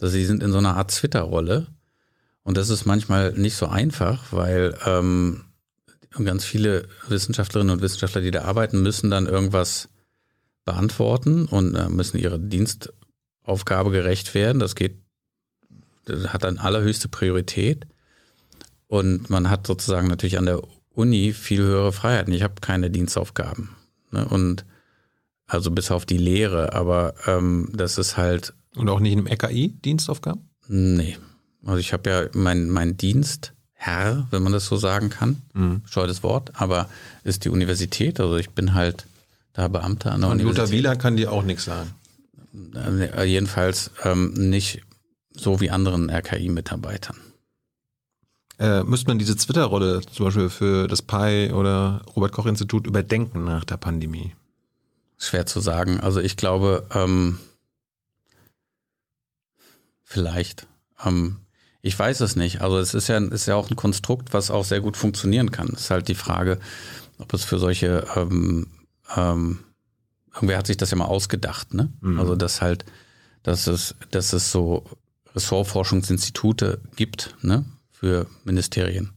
Also 0.00 0.12
sie 0.12 0.24
sind 0.24 0.42
in 0.42 0.50
so 0.50 0.58
einer 0.58 0.76
Art 0.76 0.90
Twitter-Rolle. 0.90 1.68
Und 2.42 2.56
das 2.56 2.70
ist 2.70 2.86
manchmal 2.86 3.32
nicht 3.34 3.54
so 3.54 3.66
einfach, 3.66 4.32
weil 4.32 4.76
ähm, 4.84 5.44
ganz 6.24 6.44
viele 6.44 6.88
Wissenschaftlerinnen 7.08 7.72
und 7.72 7.82
Wissenschaftler, 7.82 8.20
die 8.20 8.32
da 8.32 8.42
arbeiten, 8.42 8.82
müssen 8.82 9.10
dann 9.10 9.26
irgendwas 9.26 9.88
beantworten 10.64 11.46
und 11.46 11.74
äh, 11.74 11.88
müssen 11.88 12.18
ihrer 12.18 12.38
Dienstaufgabe 12.38 13.90
gerecht 13.90 14.34
werden. 14.34 14.58
Das 14.58 14.74
geht, 14.74 15.01
das 16.04 16.28
hat 16.32 16.44
dann 16.44 16.58
allerhöchste 16.58 17.08
Priorität. 17.08 17.86
Und 18.88 19.30
man 19.30 19.48
hat 19.48 19.66
sozusagen 19.66 20.08
natürlich 20.08 20.38
an 20.38 20.46
der 20.46 20.60
Uni 20.94 21.32
viel 21.32 21.62
höhere 21.62 21.92
Freiheiten. 21.92 22.32
Ich 22.34 22.42
habe 22.42 22.54
keine 22.60 22.90
Dienstaufgaben. 22.90 23.70
Ne? 24.10 24.26
Und 24.26 24.64
also 25.46 25.70
bis 25.70 25.90
auf 25.90 26.04
die 26.06 26.18
Lehre, 26.18 26.72
aber 26.74 27.14
ähm, 27.26 27.70
das 27.74 27.98
ist 27.98 28.16
halt 28.16 28.54
Und 28.74 28.88
auch 28.88 29.00
nicht 29.00 29.12
in 29.12 29.20
einem 29.20 29.26
RKI 29.28 29.68
Dienstaufgaben? 29.84 30.48
Nee. 30.68 31.16
Also 31.64 31.78
ich 31.78 31.92
habe 31.92 32.10
ja 32.10 32.26
mein, 32.34 32.68
mein 32.70 32.96
Dienstherr, 32.96 34.26
wenn 34.30 34.42
man 34.42 34.52
das 34.52 34.66
so 34.66 34.76
sagen 34.76 35.10
kann, 35.10 35.42
Mhm. 35.54 35.82
scheutes 35.86 36.22
Wort, 36.22 36.52
aber 36.54 36.88
ist 37.24 37.44
die 37.44 37.50
Universität. 37.50 38.20
Also 38.20 38.36
ich 38.36 38.50
bin 38.50 38.74
halt 38.74 39.06
da 39.52 39.68
Beamter 39.68 40.12
an 40.12 40.20
der 40.22 40.30
Und 40.30 40.38
Luther 40.38 40.48
Universität. 40.50 40.78
Wieler 40.78 40.96
kann 40.96 41.16
dir 41.16 41.32
auch 41.32 41.42
nichts 41.44 41.64
sagen. 41.64 41.90
Äh, 42.74 43.24
Jedenfalls 43.24 43.90
ähm, 44.04 44.32
nicht 44.34 44.82
so 45.34 45.60
wie 45.60 45.70
anderen 45.70 46.10
RKI-Mitarbeitern. 46.10 47.16
Äh, 48.58 48.84
müsste 48.84 49.08
man 49.08 49.18
diese 49.18 49.36
Twitter-Rolle 49.36 50.02
zum 50.02 50.26
Beispiel 50.26 50.50
für 50.50 50.86
das 50.86 51.02
PI 51.02 51.52
oder 51.52 52.02
Robert-Koch-Institut 52.14 52.86
überdenken 52.86 53.44
nach 53.44 53.64
der 53.64 53.76
Pandemie? 53.76 54.34
Schwer 55.18 55.46
zu 55.46 55.60
sagen. 55.60 56.00
Also 56.00 56.20
ich 56.20 56.36
glaube, 56.36 56.86
ähm, 56.94 57.38
vielleicht. 60.04 60.66
Ähm, 61.04 61.38
ich 61.80 61.98
weiß 61.98 62.20
es 62.20 62.36
nicht. 62.36 62.60
Also 62.60 62.78
es 62.78 62.94
ist 62.94 63.08
ja, 63.08 63.18
ist 63.18 63.46
ja 63.46 63.56
auch 63.56 63.70
ein 63.70 63.76
Konstrukt, 63.76 64.32
was 64.32 64.50
auch 64.50 64.64
sehr 64.64 64.80
gut 64.80 64.96
funktionieren 64.96 65.50
kann. 65.50 65.68
Es 65.72 65.82
ist 65.82 65.90
halt 65.90 66.08
die 66.08 66.14
Frage, 66.14 66.60
ob 67.18 67.34
es 67.34 67.44
für 67.44 67.58
solche, 67.58 68.06
ähm, 68.14 68.68
ähm, 69.16 69.58
irgendwer 70.34 70.58
hat 70.58 70.66
sich 70.66 70.76
das 70.76 70.92
ja 70.92 70.96
mal 70.96 71.06
ausgedacht, 71.06 71.74
ne? 71.74 71.92
Mhm. 72.00 72.20
Also 72.20 72.36
dass 72.36 72.62
halt, 72.62 72.84
dass 73.42 73.66
es, 73.66 73.96
dass 74.10 74.32
es 74.32 74.52
so 74.52 74.84
Ressortforschungsinstitute 75.34 76.80
gibt, 76.96 77.36
ne? 77.42 77.64
Für 77.90 78.26
Ministerien. 78.44 79.12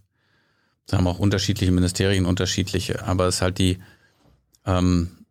Da 0.87 0.97
haben 0.97 1.07
auch 1.07 1.19
unterschiedliche 1.19 1.71
Ministerien 1.71 2.25
unterschiedliche, 2.25 3.03
aber 3.05 3.27
es 3.27 3.35
ist 3.35 3.41
halt 3.41 3.57
die, 3.57 3.79
ähm, 4.65 5.25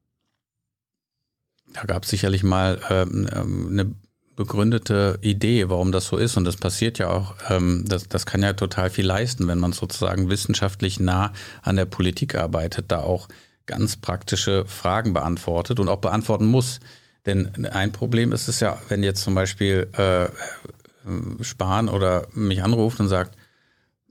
da 1.73 1.83
gab 1.85 2.03
es 2.03 2.11
sicherlich 2.11 2.43
mal 2.43 2.81
ähm, 2.91 3.29
ähm, 3.33 3.69
eine 3.71 3.95
begründete 4.37 5.19
Idee, 5.23 5.69
warum 5.69 5.93
das 5.93 6.07
so 6.07 6.17
ist. 6.17 6.37
Und 6.37 6.45
das 6.45 6.57
passiert 6.57 6.99
ja 6.99 7.11
auch, 7.11 7.35
ähm, 7.51 7.85
das, 7.87 8.09
das 8.09 8.27
kann 8.27 8.43
ja 8.43 8.53
total 8.53 8.91
viel 8.91 9.07
leisten, 9.07 9.47
wenn 9.47 9.59
man 9.59 9.73
sozusagen 9.73 10.29
wissenschaftlich 10.29 11.01
nah 11.01 11.33
an 11.63 11.77
der 11.77 11.87
Politik 11.87 12.35
arbeitet, 12.35 12.87
da 12.91 13.01
auch 13.01 13.29
ganz 13.67 13.97
praktische 13.97 14.67
Fragen 14.67 15.13
beantwortet 15.13 15.81
und 15.81 15.89
auch 15.89 16.01
beantworten 16.01 16.47
muss. 16.47 16.81
Denn 17.27 17.67
ein 17.67 17.93
Problem 17.93 18.33
ist 18.33 18.49
es 18.49 18.61
ja, 18.61 18.81
wenn 18.89 19.03
jetzt 19.03 19.23
zum 19.23 19.35
Beispiel 19.35 19.89
äh, 19.97 20.29
Spahn 21.43 21.89
oder 21.89 22.27
mich 22.33 22.63
anruft 22.63 23.01
und 23.01 23.09
sagt, 23.09 23.37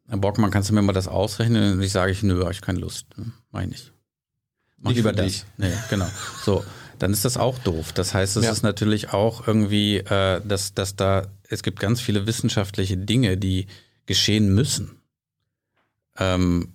Herr 0.07 0.18
Bockmann, 0.18 0.52
kannst 0.52 0.69
du 0.69 0.73
mir 0.73 0.81
mal 0.81 0.94
das 0.94 1.07
ausrechnen? 1.07 1.73
Und 1.73 1.81
ich 1.81 1.91
sage, 1.91 2.11
ich, 2.11 2.23
nö, 2.23 2.41
habe 2.41 2.52
ich 2.52 2.61
keine 2.61 2.80
Lust. 2.80 3.06
Meine 3.52 3.73
ich. 3.73 3.91
Mach 4.77 4.90
Nicht 4.90 4.98
lieber 4.98 5.14
das. 5.14 5.26
dich. 5.26 5.45
Nee, 5.57 5.72
genau. 5.90 6.07
So, 6.44 6.64
dann 6.99 7.14
ist 7.14 7.23
das 7.26 7.38
auch 7.38 7.57
doof. 7.60 7.94
Das 7.94 8.14
heißt, 8.14 8.35
es 8.38 8.45
Ja. 8.45 8.52
ist 8.52 8.64
natürlich 8.64 9.14
auch 9.14 9.48
irgendwie, 9.48 9.98
äh, 9.98 10.41
dass, 10.45 10.73
dass 10.73 10.95
da, 10.95 11.27
es 11.49 11.64
gibt 11.64 11.80
ganz 11.80 12.02
viele 12.02 12.27
wissenschaftliche 12.27 12.98
Dinge, 12.98 13.38
die 13.38 13.68
geschehen 14.06 14.53
müssen. 14.53 15.02
Ähm, 16.18 16.73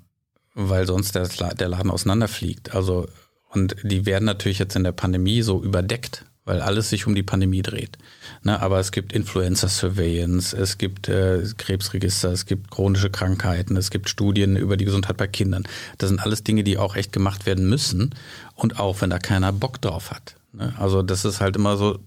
weil 0.54 0.86
sonst 0.86 1.14
der, 1.14 1.28
der 1.28 1.68
Laden 1.68 1.90
auseinanderfliegt. 1.90 2.74
Also, 2.74 3.06
und 3.50 3.76
die 3.82 4.06
werden 4.06 4.24
natürlich 4.24 4.58
jetzt 4.58 4.74
in 4.74 4.84
der 4.84 4.92
Pandemie 4.92 5.42
so 5.42 5.62
überdeckt, 5.62 6.24
weil 6.48 6.62
alles 6.62 6.88
sich 6.88 7.06
um 7.06 7.14
die 7.14 7.22
Pandemie 7.22 7.60
dreht. 7.62 7.98
Ne, 8.42 8.60
aber 8.60 8.80
es 8.80 8.90
gibt 8.90 9.12
Influencer 9.12 9.68
Surveillance, 9.68 10.56
es 10.56 10.78
gibt 10.78 11.08
äh, 11.08 11.44
Krebsregister, 11.56 12.32
es 12.32 12.46
gibt 12.46 12.70
chronische 12.70 13.10
Krankheiten, 13.10 13.76
es 13.76 13.90
gibt 13.90 14.08
Studien 14.08 14.56
über 14.56 14.76
die 14.76 14.86
Gesundheit 14.86 15.18
bei 15.18 15.26
Kindern. 15.26 15.64
Das 15.98 16.08
sind 16.08 16.20
alles 16.20 16.44
Dinge, 16.44 16.64
die 16.64 16.78
auch 16.78 16.96
echt 16.96 17.12
gemacht 17.12 17.44
werden 17.44 17.68
müssen 17.68 18.14
und 18.54 18.80
auch 18.80 19.00
wenn 19.02 19.10
da 19.10 19.18
keiner 19.18 19.52
Bock 19.52 19.80
drauf 19.82 20.10
hat. 20.10 20.36
Ne? 20.52 20.72
Also 20.78 21.02
das 21.02 21.26
ist 21.26 21.40
halt 21.40 21.54
immer 21.56 21.76
so 21.76 21.98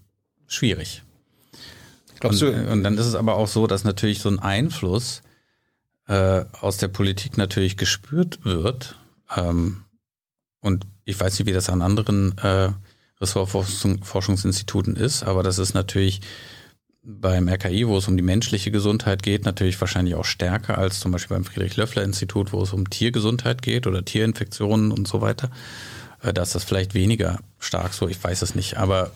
schwierig. 0.48 1.04
Glaubst 2.20 2.42
und, 2.42 2.52
du, 2.52 2.72
und 2.72 2.84
dann 2.84 2.98
ist 2.98 3.06
es 3.06 3.16
aber 3.16 3.36
auch 3.36 3.48
so, 3.48 3.68
dass 3.68 3.84
natürlich 3.84 4.22
so 4.22 4.30
ein 4.30 4.40
Einfluss 4.40 5.22
äh, 6.08 6.46
aus 6.60 6.78
der 6.78 6.88
Politik 6.88 7.38
natürlich 7.38 7.78
gespürt 7.78 8.44
wird. 8.44 8.96
Ähm, 9.36 9.84
und 10.62 10.88
ich 11.06 11.20
weiß 11.20 11.38
nicht, 11.38 11.48
wie 11.48 11.54
das 11.54 11.70
an 11.70 11.82
anderen 11.82 12.38
äh, 12.40 12.70
Ressortforschungsinstituten 13.22 14.96
ist, 14.96 15.24
aber 15.24 15.44
das 15.44 15.60
ist 15.60 15.74
natürlich 15.74 16.22
beim 17.04 17.50
RKI, 17.50 17.88
wo 17.88 17.98
es 17.98 18.08
um 18.08 18.16
die 18.16 18.24
menschliche 18.24 18.72
Gesundheit 18.72 19.24
geht, 19.24 19.46
natürlich 19.46 19.80
wahrscheinlich 19.82 20.16
auch 20.16 20.26
stärker 20.26 20.78
als 20.78 21.00
zum 21.00 21.12
Beispiel 21.12 21.36
beim 21.36 21.46
Friedrich-Löffler-Institut, 21.46 22.54
wo 22.54 22.62
es 22.62 22.74
um 22.74 22.90
Tiergesundheit 22.90 23.62
geht 23.62 23.88
oder 23.88 24.06
Tierinfektionen 24.06 24.92
und 24.92 25.08
so 25.08 25.22
weiter. 25.22 25.50
Äh, 26.22 26.34
da 26.34 26.44
ist 26.44 26.54
das 26.54 26.64
vielleicht 26.64 26.94
weniger 26.94 27.40
stark 27.60 27.94
so, 27.94 28.08
ich 28.08 28.24
weiß 28.24 28.44
es 28.44 28.54
nicht. 28.54 28.78
Aber 28.78 29.12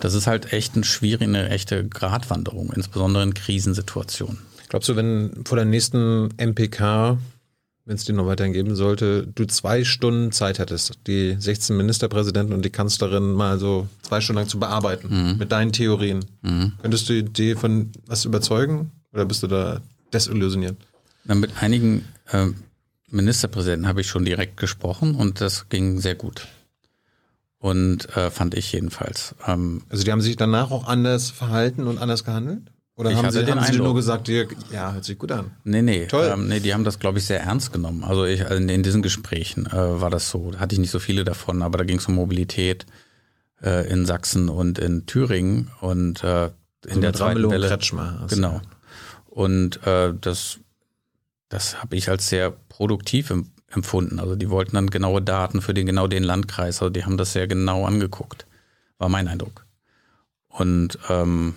das 0.00 0.14
ist 0.14 0.26
halt 0.26 0.52
echt 0.52 0.74
ein 0.74 0.84
schwierig, 0.84 1.28
eine 1.28 1.48
echte 1.48 1.86
Gratwanderung, 1.86 2.72
insbesondere 2.72 3.22
in 3.22 3.34
Krisensituationen. 3.34 4.38
glaubst 4.68 4.88
du, 4.88 4.96
wenn 4.96 5.44
vor 5.44 5.56
der 5.56 5.64
nächsten 5.64 6.30
MPK 6.38 7.18
wenn 7.86 7.94
es 7.94 8.04
dir 8.04 8.12
noch 8.14 8.26
weiterhin 8.26 8.52
geben 8.52 8.74
sollte, 8.74 9.26
du 9.32 9.46
zwei 9.46 9.84
Stunden 9.84 10.32
Zeit 10.32 10.58
hättest, 10.58 10.98
die 11.06 11.36
16 11.38 11.76
Ministerpräsidenten 11.76 12.52
und 12.52 12.64
die 12.64 12.70
Kanzlerin 12.70 13.32
mal 13.32 13.58
so 13.60 13.86
zwei 14.02 14.20
Stunden 14.20 14.40
lang 14.40 14.48
zu 14.48 14.58
bearbeiten 14.58 15.36
mit 15.38 15.52
deinen 15.52 15.72
Theorien. 15.72 16.24
Könntest 16.82 17.08
du 17.08 17.22
die 17.22 17.54
von 17.54 17.92
was 18.06 18.24
überzeugen 18.24 18.90
oder 19.12 19.24
bist 19.24 19.44
du 19.44 19.46
da 19.46 19.80
desillusioniert? 20.12 20.76
Na, 21.24 21.36
mit 21.36 21.62
einigen 21.62 22.04
äh, 22.32 22.48
Ministerpräsidenten 23.10 23.86
habe 23.86 24.00
ich 24.00 24.08
schon 24.08 24.24
direkt 24.24 24.56
gesprochen 24.56 25.14
und 25.14 25.40
das 25.40 25.68
ging 25.68 26.00
sehr 26.00 26.16
gut. 26.16 26.46
Und 27.58 28.14
äh, 28.16 28.30
fand 28.30 28.54
ich 28.54 28.72
jedenfalls. 28.72 29.34
Ähm, 29.46 29.82
Also 29.88 30.04
die 30.04 30.10
haben 30.12 30.20
sich 30.20 30.36
danach 30.36 30.70
auch 30.72 30.86
anders 30.86 31.30
verhalten 31.30 31.86
und 31.86 31.98
anders 31.98 32.24
gehandelt? 32.24 32.62
Oder 32.96 33.10
Ich 33.10 33.16
haben 33.18 33.30
sie, 33.30 33.44
den 33.44 33.60
haben 33.60 33.70
sie 33.72 33.78
nur 33.78 33.94
gesagt, 33.94 34.26
Dirk, 34.26 34.56
ja, 34.72 34.92
hört 34.94 35.04
sich 35.04 35.18
gut 35.18 35.30
an? 35.30 35.50
Nee, 35.64 35.82
nee. 35.82 36.06
Toll. 36.06 36.30
Ähm, 36.32 36.48
nee, 36.48 36.60
die 36.60 36.72
haben 36.72 36.84
das, 36.84 36.98
glaube 36.98 37.18
ich, 37.18 37.26
sehr 37.26 37.40
ernst 37.42 37.70
genommen. 37.72 38.02
Also 38.04 38.24
ich, 38.24 38.40
in, 38.40 38.70
in 38.70 38.82
diesen 38.82 39.02
Gesprächen 39.02 39.66
äh, 39.66 40.00
war 40.00 40.08
das 40.08 40.30
so. 40.30 40.50
Da 40.52 40.60
hatte 40.60 40.74
ich 40.74 40.78
nicht 40.78 40.90
so 40.90 40.98
viele 40.98 41.24
davon, 41.24 41.60
aber 41.62 41.76
da 41.78 41.84
ging 41.84 41.98
es 41.98 42.06
um 42.06 42.14
Mobilität 42.14 42.86
äh, 43.62 43.86
in 43.90 44.06
Sachsen 44.06 44.48
und 44.48 44.78
in 44.78 45.04
Thüringen 45.04 45.70
und 45.82 46.24
äh, 46.24 46.46
in 46.46 46.94
So 46.94 47.00
der 47.00 47.10
mit 47.10 47.16
zweiten 47.16 47.32
Ramelow 47.32 47.50
Welle. 47.50 47.68
Kretschmer. 47.68 48.18
du 48.28 48.34
Genau. 48.34 48.62
Und 49.26 49.86
äh, 49.86 50.14
das, 50.18 50.58
das 51.50 51.82
habe 51.82 51.96
ich 51.96 52.08
als 52.08 52.30
sehr 52.30 52.50
produktiv 52.50 53.28
em- 53.28 53.50
empfunden. 53.68 54.20
Also 54.20 54.36
die 54.36 54.48
wollten 54.48 54.74
dann 54.74 54.88
genaue 54.88 55.20
Daten 55.20 55.60
für 55.60 55.74
den 55.74 55.84
genau 55.84 56.06
den 56.06 56.22
Landkreis. 56.24 56.80
Also 56.80 56.88
die 56.88 57.04
haben 57.04 57.18
das 57.18 57.34
sehr 57.34 57.46
genau 57.46 57.84
angeguckt. 57.84 58.46
War 58.96 59.10
mein 59.10 59.28
Eindruck. 59.28 59.66
Und 60.48 60.98
ähm, 61.10 61.56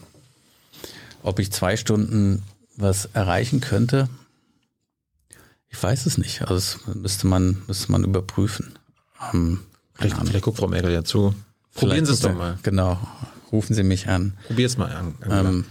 ob 1.23 1.39
ich 1.39 1.51
zwei 1.51 1.77
Stunden 1.77 2.43
was 2.77 3.05
erreichen 3.13 3.59
könnte, 3.61 4.09
ich 5.69 5.81
weiß 5.81 6.05
es 6.05 6.17
nicht. 6.17 6.41
Also 6.41 6.53
das 6.55 6.95
müsste 6.95 7.27
man, 7.27 7.61
müsste 7.67 7.91
man 7.91 8.03
überprüfen. 8.03 8.73
Ähm, 9.33 9.59
Vielleicht, 9.93 10.15
vielleicht 10.17 10.45
guckt 10.45 10.57
Frau 10.57 10.67
Merkel 10.67 10.91
ja 10.93 11.03
zu. 11.03 11.35
Probieren 11.75 12.05
Sie 12.05 12.13
es 12.13 12.21
doch 12.21 12.33
mal. 12.33 12.57
Genau. 12.63 12.97
Rufen 13.51 13.73
Sie 13.75 13.83
mich 13.83 14.07
an. 14.07 14.37
Probier 14.47 14.65
es 14.65 14.77
mal 14.77 14.89
an. 15.25 15.65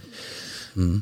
Ähm, 0.75 1.01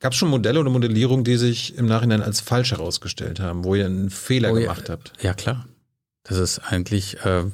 Gab 0.00 0.12
es 0.12 0.18
schon 0.18 0.30
Modelle 0.30 0.60
oder 0.60 0.70
Modellierungen, 0.70 1.24
die 1.24 1.36
sich 1.36 1.76
im 1.76 1.84
Nachhinein 1.86 2.22
als 2.22 2.40
falsch 2.40 2.70
herausgestellt 2.72 3.38
haben, 3.38 3.64
wo 3.64 3.74
ihr 3.74 3.84
einen 3.86 4.08
Fehler 4.10 4.50
Oh 4.52 4.56
ja. 4.56 4.62
gemacht 4.62 4.88
habt? 4.88 5.12
Ja, 5.20 5.34
klar. 5.34 5.66
Das 6.22 6.38
ist 6.38 6.58
eigentlich, 6.60 7.18
äh, 7.24 7.44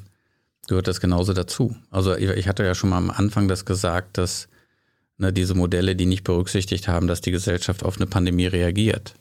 gehört 0.68 0.86
das 0.86 1.00
genauso 1.00 1.32
dazu. 1.32 1.76
Also 1.90 2.14
ich, 2.14 2.30
ich 2.30 2.46
hatte 2.48 2.64
ja 2.64 2.76
schon 2.76 2.90
mal 2.90 2.98
am 2.98 3.10
Anfang 3.10 3.48
das 3.48 3.64
gesagt, 3.64 4.16
dass 4.16 4.48
ne, 5.20 5.32
diese 5.32 5.54
Modelle, 5.54 5.94
die 5.94 6.06
nicht 6.06 6.24
berücksichtigt 6.24 6.88
haben, 6.88 7.06
dass 7.06 7.20
die 7.20 7.30
Gesellschaft 7.30 7.84
auf 7.84 7.96
eine 7.96 8.06
Pandemie 8.06 8.46
reagiert, 8.46 9.14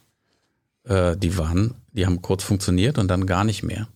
äh, 0.86 1.16
die 1.16 1.38
waren, 1.38 1.76
die 1.92 2.06
haben 2.06 2.22
kurz 2.22 2.44
funktioniert 2.44 2.98
und 2.98 3.10
dann 3.10 3.26
gar 3.26 3.44
nicht 3.44 3.64
mehr. 3.64 3.88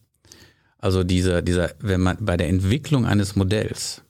Also 0.78 1.04
dieser, 1.04 1.42
dieser, 1.42 1.72
wenn 1.80 2.02
man 2.02 2.18
bei 2.20 2.38
der 2.38 2.50
Entwicklung 2.50 3.06
eines 3.06 3.36
Modells 3.36 4.02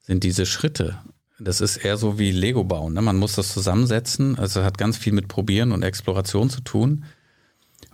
sind 0.00 0.22
diese 0.22 0.44
Schritte, 0.44 0.98
das 1.38 1.60
ist 1.60 1.78
eher 1.78 1.96
so 1.96 2.18
wie 2.18 2.30
Lego 2.30 2.62
bauen. 2.62 2.92
Ne? 2.92 3.02
Man 3.02 3.16
muss 3.16 3.34
das 3.34 3.52
zusammensetzen. 3.52 4.38
Also 4.38 4.62
hat 4.62 4.78
ganz 4.78 4.96
viel 4.96 5.12
mit 5.12 5.28
Probieren 5.28 5.72
und 5.72 5.82
Exploration 5.82 6.50
zu 6.50 6.60
tun 6.60 7.04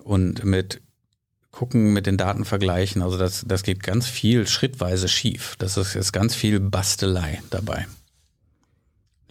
und 0.02 0.44
mit 0.44 0.81
gucken, 1.51 1.93
mit 1.93 2.07
den 2.07 2.16
Daten 2.16 2.44
vergleichen. 2.44 3.02
Also 3.02 3.16
das, 3.16 3.44
das 3.47 3.62
geht 3.62 3.82
ganz 3.82 4.07
viel 4.07 4.47
schrittweise 4.47 5.09
schief. 5.09 5.57
Das 5.59 5.77
ist, 5.77 5.97
ist 5.97 6.12
ganz 6.12 6.35
viel 6.35 6.61
Bastelei 6.61 7.40
dabei. 7.51 7.86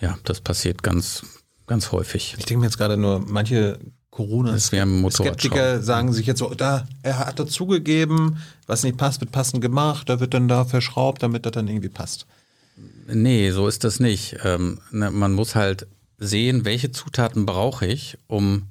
Ja, 0.01 0.17
das 0.23 0.41
passiert 0.41 0.83
ganz, 0.83 1.23
ganz 1.67 1.91
häufig. 1.91 2.35
Ich 2.37 2.45
denke 2.45 2.61
mir 2.61 2.65
jetzt 2.67 2.77
gerade 2.77 2.97
nur, 2.97 3.19
manche 3.19 3.79
corona 4.09 4.51
Das 4.51 4.65
ist 4.65 4.71
wie 4.71 4.79
am 4.79 5.01
Motorradschrauben. 5.01 5.39
Skeptiker 5.39 5.81
sagen 5.81 6.13
sich 6.13 6.25
jetzt 6.25 6.39
so, 6.39 6.53
da, 6.53 6.87
er 7.03 7.19
hat 7.19 7.39
dazugegeben, 7.39 8.37
was 8.67 8.83
nicht 8.83 8.97
passt, 8.97 9.21
wird 9.21 9.31
passend 9.31 9.61
gemacht, 9.61 10.09
da 10.09 10.19
wird 10.19 10.33
dann 10.33 10.47
da 10.47 10.65
verschraubt, 10.65 11.23
damit 11.23 11.45
das 11.45 11.53
dann 11.53 11.67
irgendwie 11.67 11.89
passt. 11.89 12.25
Nee, 13.07 13.51
so 13.51 13.67
ist 13.67 13.83
das 13.83 13.99
nicht. 13.99 14.37
Ähm, 14.43 14.79
ne, 14.91 15.11
man 15.11 15.33
muss 15.33 15.55
halt 15.55 15.87
sehen, 16.17 16.65
welche 16.65 16.91
Zutaten 16.91 17.45
brauche 17.45 17.85
ich, 17.85 18.17
um, 18.27 18.67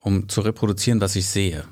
um 0.00 0.28
zu 0.28 0.40
reproduzieren, 0.40 1.00
was 1.00 1.16
ich 1.16 1.26
sehe. 1.26 1.64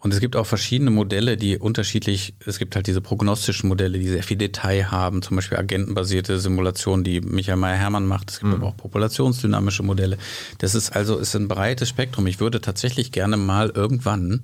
Und 0.00 0.14
es 0.14 0.20
gibt 0.20 0.34
auch 0.34 0.46
verschiedene 0.46 0.90
Modelle, 0.90 1.36
die 1.36 1.58
unterschiedlich, 1.58 2.34
es 2.46 2.58
gibt 2.58 2.74
halt 2.74 2.86
diese 2.86 3.02
prognostischen 3.02 3.68
Modelle, 3.68 3.98
die 3.98 4.08
sehr 4.08 4.22
viel 4.22 4.38
Detail 4.38 4.90
haben, 4.90 5.20
zum 5.20 5.36
Beispiel 5.36 5.58
agentenbasierte 5.58 6.40
Simulationen, 6.40 7.04
die 7.04 7.20
Michael 7.20 7.58
Meyer-Hermann 7.58 8.06
macht. 8.06 8.30
Es 8.30 8.40
gibt 8.40 8.54
aber 8.54 8.66
auch 8.66 8.76
populationsdynamische 8.78 9.82
Modelle. 9.82 10.16
Das 10.56 10.74
ist 10.74 10.96
also 10.96 11.18
ist 11.18 11.36
ein 11.36 11.48
breites 11.48 11.90
Spektrum. 11.90 12.26
Ich 12.26 12.40
würde 12.40 12.62
tatsächlich 12.62 13.12
gerne 13.12 13.36
mal 13.36 13.68
irgendwann 13.68 14.40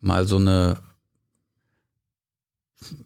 mal 0.00 0.26
so 0.26 0.36
eine 0.36 0.78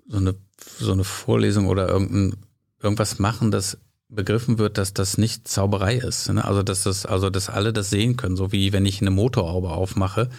so 0.06 0.18
eine, 0.18 0.36
so 0.78 0.92
eine 0.92 1.02
Vorlesung 1.02 1.66
oder 1.66 1.88
irgendein, 1.88 2.36
irgendwas 2.80 3.18
machen, 3.18 3.50
das 3.50 3.78
begriffen 4.08 4.58
wird, 4.58 4.78
dass 4.78 4.94
das 4.94 5.18
nicht 5.18 5.48
Zauberei 5.48 5.96
ist. 5.96 6.28
Ne? 6.28 6.44
Also 6.44 6.62
dass 6.62 6.84
das, 6.84 7.04
also 7.04 7.30
dass 7.30 7.48
alle 7.48 7.72
das 7.72 7.90
sehen 7.90 8.16
können, 8.16 8.36
so 8.36 8.52
wie 8.52 8.72
wenn 8.72 8.86
ich 8.86 9.00
eine 9.00 9.10
Motorhaube 9.10 9.70
aufmache 9.70 10.30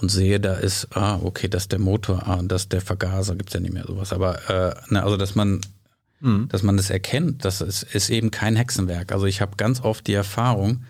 und 0.00 0.10
sehe, 0.10 0.40
da 0.40 0.54
ist, 0.54 0.88
ah, 0.96 1.20
okay, 1.22 1.48
das 1.48 1.64
ist 1.64 1.72
der 1.72 1.78
Motor, 1.78 2.26
ah, 2.26 2.40
das 2.42 2.62
ist 2.62 2.72
der 2.72 2.80
Vergaser, 2.80 3.36
gibt's 3.36 3.54
ja 3.54 3.60
nicht 3.60 3.74
mehr 3.74 3.86
sowas. 3.86 4.12
Aber 4.12 4.48
äh, 4.50 4.74
ne, 4.92 5.02
also 5.02 5.16
dass 5.16 5.34
man, 5.34 5.60
dass 6.48 6.62
man 6.62 6.76
das 6.76 6.90
erkennt, 6.90 7.44
das 7.44 7.60
ist, 7.60 7.82
ist 7.82 8.10
eben 8.10 8.30
kein 8.30 8.56
Hexenwerk. 8.56 9.12
Also 9.12 9.26
ich 9.26 9.40
habe 9.40 9.56
ganz 9.56 9.80
oft 9.80 10.06
die 10.06 10.14
Erfahrung, 10.14 10.84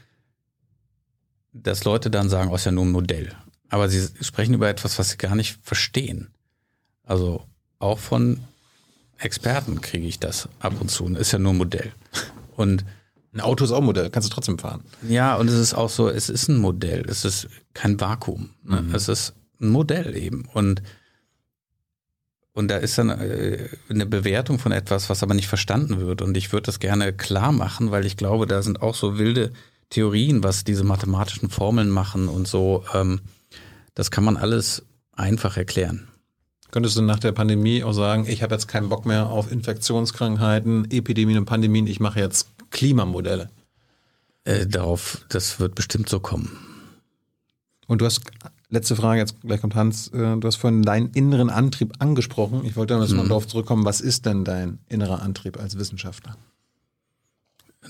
dass 1.53 1.85
Leute 1.85 2.11
dann 2.11 2.29
sagen, 2.29 2.51
oh, 2.51 2.55
ist 2.57 2.67
ja 2.67 2.73
nur 2.73 2.85
ein 2.85 2.93
Modell. 2.93 3.33
Aber 3.69 3.89
sie 3.89 4.09
sprechen 4.21 4.55
über 4.55 4.69
etwas, 4.69 4.99
was 4.99 5.11
sie 5.11 5.17
gar 5.17 5.35
nicht 5.35 5.59
verstehen. 5.63 6.29
Also 7.05 7.45
auch 7.79 7.99
von 7.99 8.41
Experten 9.19 9.81
kriege 9.81 10.07
ich 10.07 10.19
das 10.19 10.49
ab 10.59 10.81
und 10.81 10.91
zu. 10.91 11.07
Ist 11.15 11.33
ja 11.33 11.39
nur 11.39 11.53
ein 11.53 11.59
Modell. 11.59 11.93
Und 12.57 12.85
Ein 13.35 13.41
Auto 13.41 13.65
ist 13.65 13.73
auch 13.73 13.79
ein 13.79 13.85
Modell, 13.85 14.11
kannst 14.11 14.31
du 14.31 14.35
trotzdem 14.35 14.59
fahren. 14.59 14.83
ja, 15.09 15.35
und 15.37 15.49
es 15.49 15.59
ist 15.59 15.75
auch 15.75 15.91
so, 15.91 16.09
es 16.09 16.29
ist 16.29 16.49
ein 16.49 16.57
Modell. 16.57 17.05
Es 17.09 17.25
ist 17.25 17.49
kein 17.73 18.01
Vakuum. 18.01 18.51
Ne? 18.63 18.85
Es 18.93 19.09
ist 19.09 19.35
ein 19.61 19.69
Modell 19.69 20.17
eben. 20.17 20.45
Und, 20.55 20.83
und 22.53 22.69
da 22.69 22.77
ist 22.77 22.97
dann 22.97 23.11
äh, 23.11 23.69
eine 23.89 24.07
Bewertung 24.07 24.61
von 24.61 24.71
etwas, 24.71 25.11
was 25.11 25.25
aber 25.25 25.35
nicht 25.35 25.49
verstanden 25.49 25.99
wird. 26.01 26.23
Und 26.23 26.37
ich 26.37 26.53
würde 26.53 26.67
das 26.67 26.79
gerne 26.79 27.13
klar 27.13 27.51
machen, 27.51 27.91
weil 27.91 28.07
ich 28.07 28.17
glaube, 28.17 28.47
da 28.47 28.63
sind 28.63 28.83
auch 28.83 28.95
so 28.95 29.19
wilde 29.19 29.53
Theorien, 29.91 30.45
was 30.45 30.63
diese 30.63 30.85
mathematischen 30.85 31.51
Formeln 31.51 31.91
machen 31.91 32.29
und 32.29 32.47
so. 32.47 32.85
Ähm, 32.95 33.21
das 33.95 34.13
kann 34.13 34.23
man 34.23 34.37
alles 34.37 34.85
einfach 35.13 35.57
erklären. 35.57 36.09
Könntest 36.71 36.97
du 36.97 37.03
nach 37.03 37.21
der 37.21 37.33
Pandemie 37.33 37.85
auch 37.85 37.93
sagen, 37.93 38.27
ich 38.29 38.43
habe 38.43 38.55
jetzt 38.55 38.67
keinen 38.67 38.89
Bock 38.89 39.07
mehr 39.07 39.27
auf 39.29 39.53
Infektionskrankheiten, 39.53 40.91
Epidemien 40.91 41.39
und 41.39 41.45
Pandemien, 41.45 41.87
ich 41.87 42.01
mache 42.01 42.19
jetzt 42.19 42.49
Klimamodelle. 42.75 43.49
Äh, 44.45 44.67
darauf, 44.67 45.25
das 45.31 45.59
wird 45.59 45.75
bestimmt 45.75 46.11
so 46.11 46.21
kommen. 46.21 46.51
Und 47.87 48.01
du 48.01 48.05
hast, 48.05 48.21
letzte 48.69 48.97
Frage, 48.97 49.21
jetzt 49.21 49.41
gleich 49.41 49.61
kommt 49.61 49.75
Hans, 49.75 50.09
äh, 50.09 50.37
du 50.37 50.43
hast 50.43 50.57
vorhin 50.57 50.83
deinen 50.83 51.11
inneren 51.13 51.49
Antrieb 51.49 51.95
angesprochen. 52.01 52.65
Ich 52.65 52.77
wollte 52.77 52.95
jetzt 52.95 53.13
mal 53.13 53.27
darauf 53.29 53.47
zurückkommen, 53.47 53.87
was 53.87 54.03
ist 54.03 54.27
denn 54.27 54.45
dein 54.45 54.81
innerer 54.89 55.23
Antrieb 55.23 55.59
als 55.59 55.79
Wissenschaftler? 55.79 56.37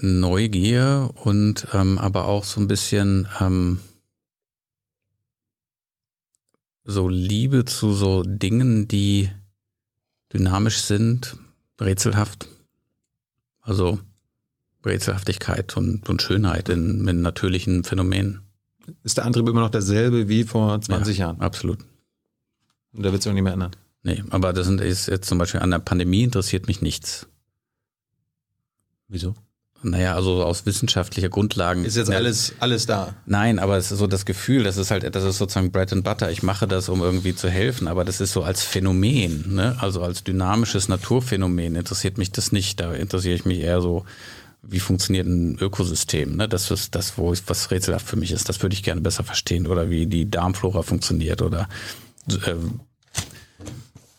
Neugier 0.01 1.11
und 1.15 1.69
ähm, 1.73 1.99
aber 1.99 2.27
auch 2.27 2.45
so 2.45 2.61
ein 2.61 2.69
bisschen 2.69 3.27
ähm, 3.41 3.81
so 6.85 7.09
Liebe 7.09 7.65
zu 7.65 7.93
so 7.93 8.23
Dingen, 8.23 8.87
die 8.87 9.31
dynamisch 10.33 10.83
sind, 10.83 11.37
rätselhaft. 11.81 12.49
Also 13.61 13.99
Rätselhaftigkeit 14.87 15.77
und, 15.77 16.09
und 16.09 16.23
Schönheit 16.23 16.69
in, 16.69 17.07
in 17.09 17.23
natürlichen 17.23 17.85
Phänomenen. 17.85 18.41
Ist 19.03 19.17
der 19.17 19.25
Antrieb 19.25 19.49
immer 19.49 19.61
noch 19.61 19.71
derselbe 19.71 20.29
wie 20.29 20.45
vor 20.45 20.81
20 20.81 21.19
ja, 21.19 21.27
Jahren? 21.27 21.41
Absolut. 21.41 21.79
Und 22.93 23.05
da 23.05 23.13
wird 23.13 23.23
sich 23.23 23.31
auch 23.31 23.35
nicht 23.35 23.43
mehr 23.43 23.55
ändern. 23.55 23.73
Nee, 24.03 24.23
aber 24.31 24.53
das 24.53 24.69
ist 24.69 25.09
jetzt 25.09 25.29
zum 25.29 25.39
Beispiel 25.39 25.61
an 25.61 25.71
der 25.71 25.79
Pandemie 25.79 26.23
interessiert 26.23 26.67
mich 26.67 26.83
nichts. 26.83 27.27
Wieso? 29.09 29.35
Naja, 29.83 30.15
also 30.15 30.43
aus 30.43 30.65
wissenschaftlicher 30.65 31.29
Grundlagen. 31.29 31.85
Ist 31.85 31.97
jetzt 31.97 32.09
Ja, 32.09 32.17
alles, 32.17 32.55
alles 32.59 32.87
da. 32.87 33.15
Nein, 33.27 33.59
aber 33.59 33.77
es 33.77 33.93
ist 33.93 33.99
so 33.99 34.07
das 34.07 34.25
Gefühl, 34.25 34.65
das 34.65 34.79
ist 34.79 34.91
halt, 34.91 35.15
das 35.15 35.25
ist 35.25 35.37
sozusagen 35.37 35.73
Bread 35.73 35.93
and 35.93 36.05
Butter. 36.05 36.31
Ich 36.31 36.43
mache 36.43 36.67
das, 36.67 36.89
um 36.89 37.03
irgendwie 37.03 37.35
zu 37.35 37.51
helfen, 37.51 37.87
aber 37.87 38.05
das 38.05 38.21
ist 38.23 38.33
so 38.33 38.43
als 38.43 38.63
Phänomen, 38.63 39.55
ne? 39.55 39.77
also 39.81 40.03
als 40.03 40.25
dynamisches 40.25 40.89
Naturphänomen 40.89 41.77
interessiert 41.77 42.17
mich 42.17 42.33
das 42.33 42.51
nicht. 42.51 42.81
Da 42.81 42.95
interessiere 42.95 43.35
ich 43.35 43.45
mich 43.45 43.61
eher 43.61 43.83
so, 43.83 44.07
wie 44.69 44.81
funktioniert 44.81 45.27
ein 45.27 45.59
Ökosystem. 45.59 46.37
Ne? 46.37 46.49
Das 46.49 46.71
ist 46.71 46.95
das, 46.95 47.19
wo 47.19 47.33
ich, 47.33 47.43
was 47.47 47.71
rätselhaft 47.71 48.07
für 48.07 48.17
mich 48.17 48.33
ist. 48.33 48.49
Das 48.49 48.63
würde 48.63 48.75
ich 48.75 48.83
gerne 48.83 49.01
besser 49.01 49.25
verstehen 49.25 49.67
oder 49.67 49.91
wie 49.91 50.07
die 50.07 50.31
Darmflora 50.31 50.83
funktioniert 50.83 51.43
oder 51.43 51.69
ähm, 52.47 52.81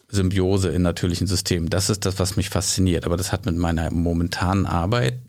Symbiose 0.10 0.70
in 0.70 0.82
natürlichen 0.82 1.28
Systemen. 1.28 1.70
Das 1.70 1.90
ist 1.90 2.06
das, 2.06 2.20
was 2.20 2.38
mich 2.38 2.50
fasziniert. 2.50 3.06
Aber 3.06 3.18
das 3.18 3.32
hat 3.32 3.46
mit 3.46 3.56
meiner 3.56 3.92
momentanen 3.92 4.66
Arbeit 4.66 5.20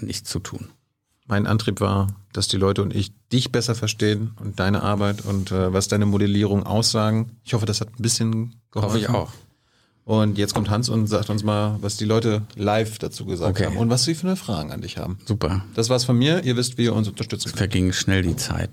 nichts 0.00 0.30
zu 0.30 0.38
tun. 0.38 0.68
mein 1.26 1.46
Antrieb 1.46 1.80
war, 1.80 2.08
dass 2.32 2.48
die 2.48 2.56
Leute 2.56 2.82
und 2.82 2.94
ich 2.94 3.12
dich 3.32 3.50
besser 3.52 3.74
verstehen 3.74 4.32
und 4.40 4.60
deine 4.60 4.82
Arbeit 4.82 5.24
und 5.24 5.50
äh, 5.50 5.72
was 5.72 5.88
deine 5.88 6.06
Modellierung 6.06 6.64
aussagen. 6.64 7.32
Ich 7.44 7.54
hoffe, 7.54 7.66
das 7.66 7.80
hat 7.80 7.88
ein 7.88 8.02
bisschen 8.02 8.60
geholfen. 8.70 8.94
Hoffe 8.94 8.98
ich 8.98 9.08
auch. 9.08 9.32
Und 10.08 10.38
jetzt 10.38 10.54
kommt 10.54 10.70
Hans 10.70 10.88
und 10.88 11.06
sagt 11.06 11.28
uns 11.28 11.42
mal, 11.44 11.76
was 11.82 11.98
die 11.98 12.06
Leute 12.06 12.40
live 12.56 12.98
dazu 12.98 13.26
gesagt 13.26 13.50
Okay. 13.50 13.66
haben 13.66 13.76
und 13.76 13.90
was 13.90 14.04
sie 14.04 14.14
für 14.14 14.26
eine 14.26 14.36
Fragen 14.36 14.72
an 14.72 14.80
dich 14.80 14.96
haben. 14.96 15.18
Super. 15.26 15.66
Das 15.74 15.90
war's 15.90 16.06
von 16.06 16.16
mir. 16.16 16.42
Ihr 16.44 16.56
wisst, 16.56 16.78
wie 16.78 16.84
ihr 16.84 16.94
uns 16.94 17.08
unterstützen 17.08 17.48
könnt. 17.50 17.58
Verging 17.58 17.92
schnell 17.92 18.22
die 18.22 18.34
Zeit. 18.34 18.70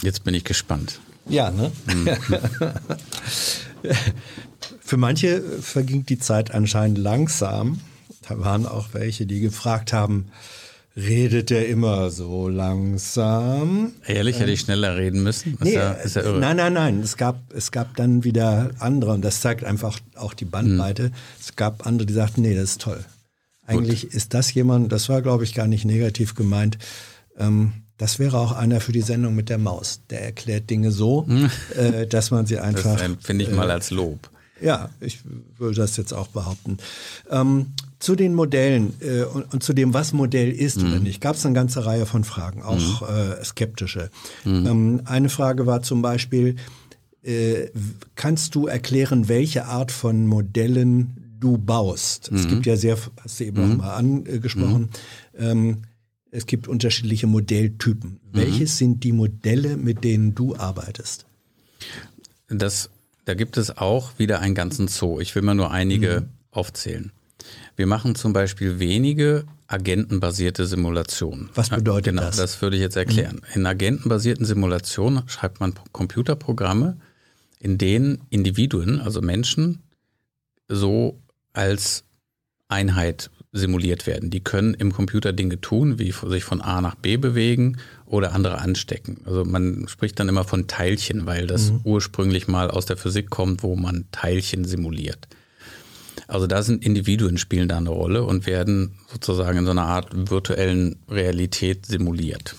Jetzt 0.00 0.24
bin 0.24 0.32
ich 0.32 0.44
gespannt. 0.44 0.98
Ja, 1.28 1.50
ne? 1.50 1.70
Für 4.80 4.96
manche 4.96 5.42
verging 5.60 6.06
die 6.06 6.18
Zeit 6.18 6.52
anscheinend 6.52 6.96
langsam. 6.96 7.80
Da 8.26 8.38
waren 8.40 8.64
auch 8.64 8.94
welche, 8.94 9.26
die 9.26 9.40
gefragt 9.40 9.92
haben, 9.92 10.28
redet 10.98 11.50
der 11.50 11.68
immer 11.68 12.10
so 12.10 12.48
langsam? 12.48 13.92
Ehrlich, 14.06 14.40
hätte 14.40 14.50
ich 14.50 14.60
schneller 14.60 14.96
reden 14.96 15.22
müssen? 15.22 15.54
Ist 15.54 15.64
Nee, 15.64 15.74
ja, 15.74 15.92
ist 15.92 16.16
ja 16.16 16.22
nein, 16.32 16.56
nein, 16.56 16.72
nein. 16.72 17.00
Es 17.00 17.16
gab, 17.16 17.40
es 17.54 17.70
gab 17.70 17.96
dann 17.96 18.24
wieder 18.24 18.70
andere 18.78 19.12
und 19.12 19.22
das 19.22 19.40
zeigt 19.40 19.64
einfach 19.64 19.98
auch 20.16 20.34
die 20.34 20.44
Bandbreite. 20.44 21.04
Hm. 21.04 21.12
Es 21.40 21.54
gab 21.56 21.86
andere, 21.86 22.06
die 22.06 22.14
sagten, 22.14 22.42
nee, 22.42 22.54
das 22.54 22.70
ist 22.70 22.80
toll. 22.80 23.04
Eigentlich 23.66 24.12
ist 24.12 24.34
das 24.34 24.52
jemand, 24.54 24.90
das 24.92 25.08
war, 25.08 25.22
glaube 25.22 25.44
ich, 25.44 25.54
gar 25.54 25.66
nicht 25.66 25.84
negativ 25.84 26.34
gemeint. 26.34 26.78
Ähm, 27.38 27.72
das 27.98 28.18
wäre 28.18 28.38
auch 28.38 28.52
einer 28.52 28.80
für 28.80 28.92
die 28.92 29.02
Sendung 29.02 29.34
mit 29.34 29.50
der 29.50 29.58
Maus. 29.58 30.00
Der 30.10 30.24
erklärt 30.24 30.70
Dinge 30.70 30.90
so, 30.90 31.26
äh, 31.76 32.06
dass 32.06 32.30
man 32.30 32.46
sie 32.46 32.58
Hm. 32.58 32.74
Das 32.74 32.86
einfach. 32.86 33.02
empfinde 33.04 33.44
ich 33.44 33.52
mal 33.52 33.70
als 33.70 33.90
Lob. 33.90 34.30
Ja, 34.60 34.90
ich 35.00 35.20
würde 35.56 35.76
das 35.76 35.96
jetzt 35.96 36.12
auch 36.12 36.28
behaupten. 36.28 36.78
Ähm, 37.30 37.66
zu 37.98 38.14
den 38.14 38.34
Modellen 38.34 38.94
äh, 39.00 39.22
und, 39.24 39.52
und 39.52 39.62
zu 39.62 39.72
dem, 39.72 39.92
was 39.94 40.12
Modell 40.12 40.50
ist 40.52 40.78
oder 40.78 41.00
nicht, 41.00 41.20
gab 41.20 41.36
es 41.36 41.44
eine 41.44 41.54
ganze 41.54 41.84
Reihe 41.84 42.06
von 42.06 42.22
Fragen, 42.24 42.62
auch 42.62 43.08
äh, 43.08 43.42
skeptische. 43.44 44.10
Ähm, 44.46 45.02
eine 45.04 45.28
Frage 45.28 45.66
war 45.66 45.82
zum 45.82 46.00
Beispiel, 46.02 46.56
äh, 47.22 47.66
kannst 48.14 48.54
du 48.54 48.66
erklären, 48.68 49.28
welche 49.28 49.64
Art 49.66 49.90
von 49.90 50.26
Modellen 50.26 51.34
du 51.40 51.58
baust? 51.58 52.30
Es 52.32 52.46
gibt 52.48 52.66
ja 52.66 52.76
sehr, 52.76 52.96
hast 53.22 53.40
du 53.40 53.44
eben 53.44 53.62
auch 53.62 53.76
mal 53.76 53.94
angesprochen, 53.94 54.90
ähm, 55.36 55.78
es 56.30 56.46
gibt 56.46 56.68
unterschiedliche 56.68 57.26
Modelltypen. 57.26 58.20
Welches 58.32 58.76
sind 58.78 59.02
die 59.02 59.12
Modelle, 59.12 59.76
mit 59.76 60.04
denen 60.04 60.34
du 60.34 60.54
arbeitest? 60.56 61.24
Das, 62.48 62.90
da 63.24 63.34
gibt 63.34 63.56
es 63.56 63.76
auch 63.76 64.18
wieder 64.18 64.40
einen 64.40 64.54
ganzen 64.54 64.88
Zoo. 64.88 65.20
Ich 65.20 65.34
will 65.34 65.42
mal 65.42 65.54
nur 65.54 65.70
einige 65.70 66.20
Mhm. 66.20 66.26
aufzählen. 66.50 67.12
Wir 67.76 67.86
machen 67.86 68.14
zum 68.14 68.32
Beispiel 68.32 68.78
wenige 68.78 69.44
agentenbasierte 69.66 70.66
Simulationen. 70.66 71.50
Was 71.54 71.70
bedeutet 71.70 72.12
genau, 72.12 72.22
das? 72.22 72.36
Mhm. 72.36 72.40
das 72.40 72.62
würde 72.62 72.76
ich 72.76 72.82
jetzt 72.82 72.96
erklären. 72.96 73.40
In 73.54 73.66
agentenbasierten 73.66 74.46
Simulationen 74.46 75.28
schreibt 75.28 75.60
man 75.60 75.74
Computerprogramme, 75.92 76.96
in 77.60 77.78
denen 77.78 78.22
Individuen, 78.30 79.00
also 79.00 79.20
Menschen, 79.20 79.82
so 80.68 81.20
als 81.52 82.04
Einheit 82.68 83.30
simuliert 83.52 84.06
werden. 84.06 84.30
Die 84.30 84.42
können 84.42 84.74
im 84.74 84.92
Computer 84.92 85.32
Dinge 85.32 85.60
tun, 85.60 85.98
wie 85.98 86.12
sich 86.12 86.44
von 86.44 86.60
A 86.60 86.80
nach 86.80 86.94
B 86.94 87.16
bewegen 87.16 87.78
oder 88.04 88.32
andere 88.32 88.58
anstecken. 88.58 89.22
Also 89.24 89.44
man 89.44 89.86
spricht 89.88 90.20
dann 90.20 90.28
immer 90.28 90.44
von 90.44 90.66
Teilchen, 90.66 91.26
weil 91.26 91.46
das 91.46 91.72
ursprünglich 91.84 92.46
mal 92.46 92.70
aus 92.70 92.86
der 92.86 92.96
Physik 92.96 93.30
kommt, 93.30 93.62
wo 93.62 93.74
man 93.74 94.06
Teilchen 94.12 94.64
simuliert. 94.64 95.28
Also 96.28 96.46
da 96.46 96.62
sind 96.62 96.84
Individuen 96.84 97.38
spielen 97.38 97.68
da 97.68 97.78
eine 97.78 97.88
Rolle 97.88 98.22
und 98.22 98.46
werden 98.46 98.98
sozusagen 99.10 99.58
in 99.58 99.64
so 99.64 99.70
einer 99.70 99.86
Art 99.86 100.30
virtuellen 100.30 100.96
Realität 101.08 101.86
simuliert. 101.86 102.54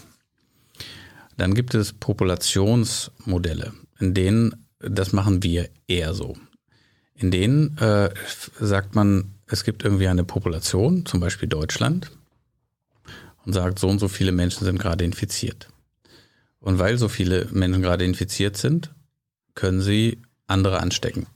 Dann 1.38 1.54
gibt 1.54 1.76
es 1.76 1.94
Populationsmodelle, 1.94 3.72
in 4.00 4.14
denen, 4.16 4.66
das 4.80 5.14
machen 5.14 5.44
wir 5.44 5.70
eher 5.88 6.16
so. 6.16 6.36
In 7.14 7.30
denen 7.30 7.78
äh, 7.78 8.10
sagt 8.60 8.96
man, 8.96 9.36
es 9.46 9.64
gibt 9.64 9.84
irgendwie 9.84 10.08
eine 10.08 10.24
Population, 10.24 11.06
zum 11.06 11.20
Beispiel 11.20 11.48
Deutschland, 11.48 12.12
und 13.46 13.54
sagt, 13.54 13.78
so 13.78 13.88
und 13.88 14.00
so 14.00 14.08
viele 14.08 14.32
Menschen 14.32 14.66
sind 14.66 14.80
gerade 14.80 15.06
infiziert. 15.06 15.70
Und 16.60 16.80
weil 16.80 16.98
so 16.98 17.08
viele 17.08 17.46
Menschen 17.52 17.84
gerade 17.84 18.04
infiziert 18.04 18.58
sind, 18.58 18.94
können 19.54 19.82
sie 19.82 20.22
andere 20.48 20.80
anstecken. 20.80 21.28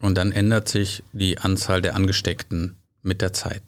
Und 0.00 0.16
dann 0.16 0.32
ändert 0.32 0.68
sich 0.68 1.02
die 1.12 1.38
Anzahl 1.38 1.82
der 1.82 1.96
Angesteckten 1.96 2.76
mit 3.02 3.20
der 3.20 3.32
Zeit. 3.32 3.62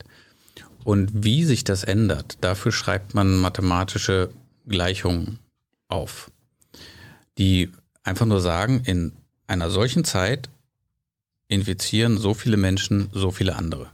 Und 0.84 1.24
wie 1.24 1.44
sich 1.44 1.64
das 1.64 1.84
ändert, 1.84 2.38
dafür 2.40 2.72
schreibt 2.72 3.14
man 3.14 3.36
mathematische 3.36 4.30
Gleichungen 4.66 5.38
auf, 5.88 6.30
die 7.38 7.70
einfach 8.02 8.26
nur 8.26 8.40
sagen, 8.40 8.82
in 8.84 9.12
einer 9.46 9.70
solchen 9.70 10.04
Zeit 10.04 10.48
infizieren 11.48 12.16
so 12.16 12.32
viele 12.34 12.56
Menschen 12.56 13.10
so 13.12 13.30
viele 13.30 13.56
andere. 13.56 13.90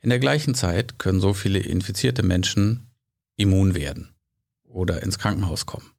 In 0.00 0.10
der 0.10 0.18
gleichen 0.18 0.54
Zeit 0.54 0.98
können 0.98 1.20
so 1.20 1.34
viele 1.34 1.58
infizierte 1.58 2.22
Menschen 2.22 2.86
immun 3.36 3.74
werden 3.74 4.10
oder 4.64 5.02
ins 5.02 5.18
Krankenhaus 5.18 5.66
kommen. 5.66 5.90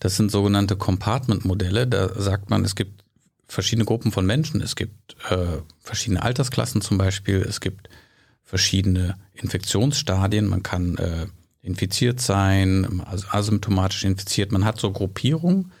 Das 0.00 0.16
sind 0.16 0.30
sogenannte 0.30 0.76
Compartment-Modelle. 0.76 1.86
Da 1.86 2.20
sagt 2.20 2.50
man, 2.50 2.64
es 2.64 2.74
gibt 2.74 3.04
verschiedene 3.48 3.86
Gruppen 3.86 4.12
von 4.12 4.26
Menschen. 4.26 4.60
Es 4.60 4.76
gibt 4.76 5.16
äh, 5.30 5.58
verschiedene 5.80 6.22
Altersklassen 6.22 6.80
zum 6.80 6.98
Beispiel. 6.98 7.36
Es 7.36 7.60
gibt 7.60 7.88
verschiedene 8.44 9.16
Infektionsstadien. 9.34 10.46
Man 10.46 10.62
kann 10.62 10.96
äh, 10.96 11.26
infiziert 11.62 12.20
sein, 12.20 13.02
also 13.04 13.26
asymptomatisch 13.30 14.04
infiziert. 14.04 14.52
Man 14.52 14.64
hat 14.64 14.78
so 14.78 14.92
Gruppierungen 14.92 15.72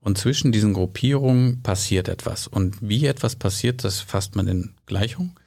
und 0.00 0.18
zwischen 0.18 0.50
diesen 0.50 0.74
Gruppierungen 0.74 1.62
passiert 1.62 2.08
etwas. 2.08 2.48
Und 2.48 2.76
wie 2.80 3.06
etwas 3.06 3.36
passiert, 3.36 3.84
das 3.84 4.00
fasst 4.00 4.34
man 4.34 4.48
in 4.48 4.74
Gleichung. 4.86 5.38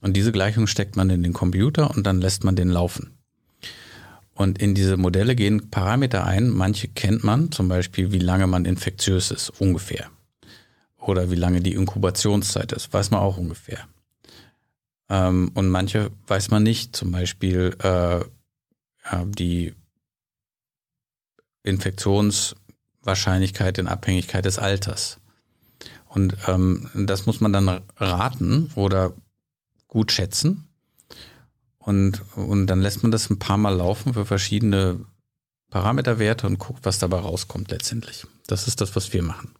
Und 0.00 0.16
diese 0.16 0.30
Gleichung 0.30 0.68
steckt 0.68 0.96
man 0.96 1.10
in 1.10 1.24
den 1.24 1.32
Computer 1.32 1.90
und 1.90 2.06
dann 2.06 2.20
lässt 2.20 2.44
man 2.44 2.54
den 2.54 2.68
laufen. 2.68 3.10
Und 4.34 4.58
in 4.58 4.74
diese 4.74 4.96
Modelle 4.96 5.34
gehen 5.34 5.70
Parameter 5.70 6.24
ein. 6.24 6.50
Manche 6.50 6.88
kennt 6.88 7.24
man, 7.24 7.50
zum 7.50 7.68
Beispiel, 7.68 8.12
wie 8.12 8.18
lange 8.18 8.46
man 8.46 8.64
infektiös 8.64 9.30
ist, 9.30 9.50
ungefähr. 9.60 10.10
Oder 11.06 11.30
wie 11.30 11.36
lange 11.36 11.60
die 11.60 11.74
Inkubationszeit 11.74 12.72
ist, 12.72 12.92
weiß 12.92 13.12
man 13.12 13.20
auch 13.20 13.36
ungefähr. 13.36 13.86
Ähm, 15.08 15.52
und 15.54 15.68
manche 15.68 16.10
weiß 16.26 16.50
man 16.50 16.64
nicht, 16.64 16.96
zum 16.96 17.12
Beispiel 17.12 17.76
äh, 17.78 18.24
die 19.24 19.72
Infektionswahrscheinlichkeit 21.62 23.78
in 23.78 23.86
Abhängigkeit 23.86 24.44
des 24.44 24.58
Alters. 24.58 25.20
Und 26.06 26.36
ähm, 26.48 26.90
das 26.94 27.26
muss 27.26 27.40
man 27.40 27.52
dann 27.52 27.82
raten 27.96 28.72
oder 28.74 29.12
gut 29.86 30.10
schätzen. 30.10 30.66
Und, 31.78 32.20
und 32.34 32.66
dann 32.66 32.80
lässt 32.80 33.04
man 33.04 33.12
das 33.12 33.30
ein 33.30 33.38
paar 33.38 33.58
Mal 33.58 33.76
laufen 33.76 34.14
für 34.14 34.26
verschiedene 34.26 35.04
Parameterwerte 35.70 36.48
und 36.48 36.58
guckt, 36.58 36.84
was 36.84 36.98
dabei 36.98 37.18
rauskommt 37.18 37.70
letztendlich. 37.70 38.26
Das 38.48 38.66
ist 38.66 38.80
das, 38.80 38.96
was 38.96 39.12
wir 39.12 39.22
machen. 39.22 39.54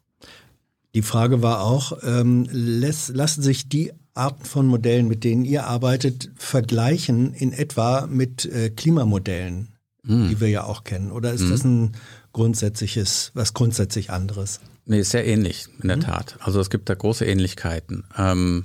Die 0.97 1.03
Frage 1.03 1.43
war 1.43 1.61
auch, 1.61 1.99
ähm, 2.05 2.49
lässt, 2.51 3.11
lassen 3.11 3.43
sich 3.43 3.69
die 3.69 3.93
Arten 4.15 4.47
von 4.47 4.67
Modellen, 4.67 5.09
mit 5.09 5.25
denen 5.25 5.45
ihr 5.45 5.67
arbeitet, 5.67 6.31
vergleichen 6.37 7.35
in 7.35 7.53
etwa 7.53 8.07
mit 8.07 8.47
äh, 8.47 8.71
Klimamodellen, 8.71 9.75
die 10.05 10.41
wir 10.41 10.49
ja 10.49 10.65
auch 10.65 10.85
kennen? 10.85 11.13
Oder 11.13 11.35
ist 11.35 11.51
das 11.51 11.65
ein 11.65 11.93
grundsätzliches, 12.33 13.31
was 13.35 13.53
grundsätzlich 13.53 14.09
anderes? 14.09 14.61
Nee, 14.87 15.01
ist 15.01 15.11
sehr 15.11 15.27
ähnlich, 15.27 15.67
in 15.83 15.89
der 15.89 16.01
Tat. 16.01 16.39
Also 16.41 16.61
es 16.61 16.71
gibt 16.71 16.89
da 16.89 16.95
große 16.95 17.27
Ähnlichkeiten. 17.27 18.05
Ähm, 18.17 18.65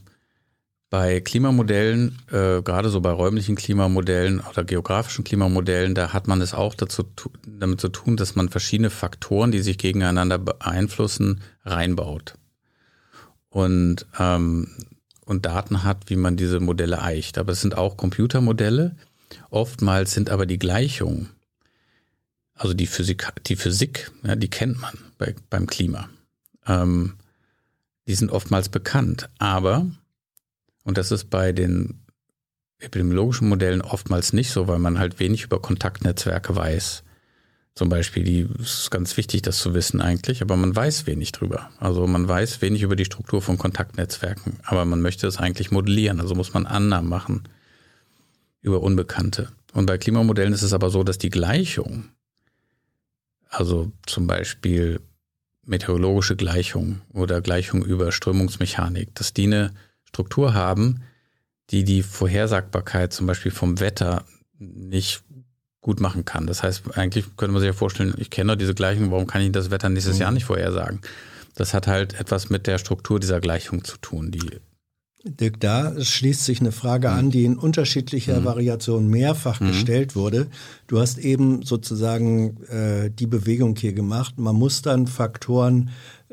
bei 0.91 1.21
Klimamodellen, 1.21 2.19
äh, 2.31 2.61
gerade 2.61 2.89
so 2.89 2.99
bei 2.99 3.11
räumlichen 3.11 3.55
Klimamodellen 3.55 4.41
oder 4.41 4.65
geografischen 4.65 5.23
Klimamodellen, 5.23 5.95
da 5.95 6.11
hat 6.11 6.27
man 6.27 6.41
es 6.41 6.53
auch 6.53 6.75
dazu, 6.75 7.05
damit 7.47 7.79
zu 7.79 7.87
tun, 7.87 8.17
dass 8.17 8.35
man 8.35 8.49
verschiedene 8.49 8.89
Faktoren, 8.89 9.51
die 9.51 9.61
sich 9.61 9.77
gegeneinander 9.77 10.37
beeinflussen, 10.37 11.39
reinbaut. 11.63 12.33
Und, 13.49 14.05
ähm, 14.19 14.67
und 15.23 15.45
Daten 15.45 15.83
hat, 15.85 16.09
wie 16.09 16.17
man 16.17 16.35
diese 16.35 16.59
Modelle 16.59 17.01
eicht. 17.01 17.37
Aber 17.37 17.53
es 17.53 17.61
sind 17.61 17.77
auch 17.77 17.95
Computermodelle. 17.95 18.97
Oftmals 19.49 20.11
sind 20.11 20.29
aber 20.29 20.45
die 20.45 20.59
Gleichungen, 20.59 21.29
also 22.53 22.73
die 22.73 22.87
Physik, 22.87 23.31
die 23.47 23.55
Physik, 23.55 24.11
ja, 24.23 24.35
die 24.35 24.49
kennt 24.49 24.81
man 24.81 24.97
bei, 25.17 25.35
beim 25.49 25.67
Klima. 25.67 26.09
Ähm, 26.67 27.13
die 28.07 28.15
sind 28.15 28.29
oftmals 28.29 28.67
bekannt, 28.67 29.29
aber, 29.39 29.89
und 30.83 30.97
das 30.97 31.11
ist 31.11 31.29
bei 31.29 31.51
den 31.51 32.01
epidemiologischen 32.79 33.47
Modellen 33.49 33.81
oftmals 33.81 34.33
nicht 34.33 34.51
so, 34.51 34.67
weil 34.67 34.79
man 34.79 34.99
halt 34.99 35.19
wenig 35.19 35.43
über 35.43 35.61
Kontaktnetzwerke 35.61 36.55
weiß. 36.55 37.03
Zum 37.73 37.87
Beispiel, 37.89 38.23
die 38.23 38.49
es 38.59 38.81
ist 38.81 38.91
ganz 38.91 39.15
wichtig, 39.15 39.43
das 39.43 39.59
zu 39.59 39.73
wissen 39.73 40.01
eigentlich, 40.01 40.41
aber 40.41 40.57
man 40.57 40.75
weiß 40.75 41.07
wenig 41.07 41.31
drüber. 41.31 41.69
Also 41.77 42.05
man 42.05 42.27
weiß 42.27 42.61
wenig 42.61 42.81
über 42.81 42.95
die 42.95 43.05
Struktur 43.05 43.41
von 43.41 43.57
Kontaktnetzwerken, 43.57 44.59
aber 44.63 44.83
man 44.83 45.01
möchte 45.01 45.25
es 45.27 45.37
eigentlich 45.37 45.71
modellieren, 45.71 46.19
also 46.19 46.35
muss 46.35 46.53
man 46.53 46.65
Annahmen 46.65 47.09
machen. 47.09 47.43
über 48.61 48.81
Unbekannte. 48.81 49.49
Und 49.73 49.85
bei 49.85 49.97
Klimamodellen 49.97 50.53
ist 50.53 50.61
es 50.61 50.73
aber 50.73 50.89
so, 50.89 51.03
dass 51.03 51.17
die 51.17 51.29
Gleichung, 51.29 52.05
also 53.49 53.91
zum 54.05 54.27
Beispiel 54.27 54.99
meteorologische 55.65 56.35
Gleichung 56.35 57.01
oder 57.13 57.41
Gleichung 57.41 57.83
über 57.83 58.11
Strömungsmechanik, 58.11 59.15
dass 59.15 59.33
die 59.33 59.45
eine 59.45 59.73
Struktur 60.13 60.53
haben, 60.53 61.03
die 61.69 61.83
die 61.83 62.03
Vorhersagbarkeit 62.03 63.13
zum 63.13 63.27
Beispiel 63.27 63.51
vom 63.51 63.79
Wetter 63.79 64.25
nicht 64.59 65.23
gut 65.79 65.99
machen 65.99 66.25
kann. 66.25 66.45
Das 66.45 66.63
heißt, 66.63 66.97
eigentlich 66.97 67.25
könnte 67.37 67.53
man 67.53 67.61
sich 67.61 67.67
ja 67.67 67.73
vorstellen, 67.73 68.13
ich 68.17 68.29
kenne 68.29 68.51
doch 68.51 68.57
diese 68.57 68.75
Gleichung, 68.75 69.09
warum 69.09 69.25
kann 69.25 69.41
ich 69.41 69.51
das 69.51 69.71
Wetter 69.71 69.89
nächstes 69.89 70.19
Jahr 70.19 70.31
nicht 70.31 70.45
vorhersagen? 70.45 70.99
Das 71.55 71.73
hat 71.73 71.87
halt 71.87 72.19
etwas 72.19 72.49
mit 72.49 72.67
der 72.67 72.77
Struktur 72.77 73.19
dieser 73.19 73.39
Gleichung 73.39 73.83
zu 73.83 73.97
tun, 73.97 74.31
die 74.31 74.59
Dirk, 75.23 75.59
da 75.59 75.93
schließt 76.01 76.45
sich 76.45 76.61
eine 76.61 76.71
Frage 76.71 77.11
an, 77.11 77.29
die 77.29 77.45
in 77.45 77.55
unterschiedlicher 77.55 78.43
Variation 78.43 79.07
mehrfach 79.07 79.59
gestellt 79.59 80.15
wurde. 80.15 80.47
Du 80.87 80.99
hast 80.99 81.19
eben 81.19 81.61
sozusagen 81.61 82.63
äh, 82.63 83.11
die 83.11 83.27
Bewegung 83.27 83.75
hier 83.75 83.93
gemacht. 83.93 84.39
Man 84.39 84.55
muss 84.55 84.81
dann 84.81 85.05
Faktoren 85.05 85.91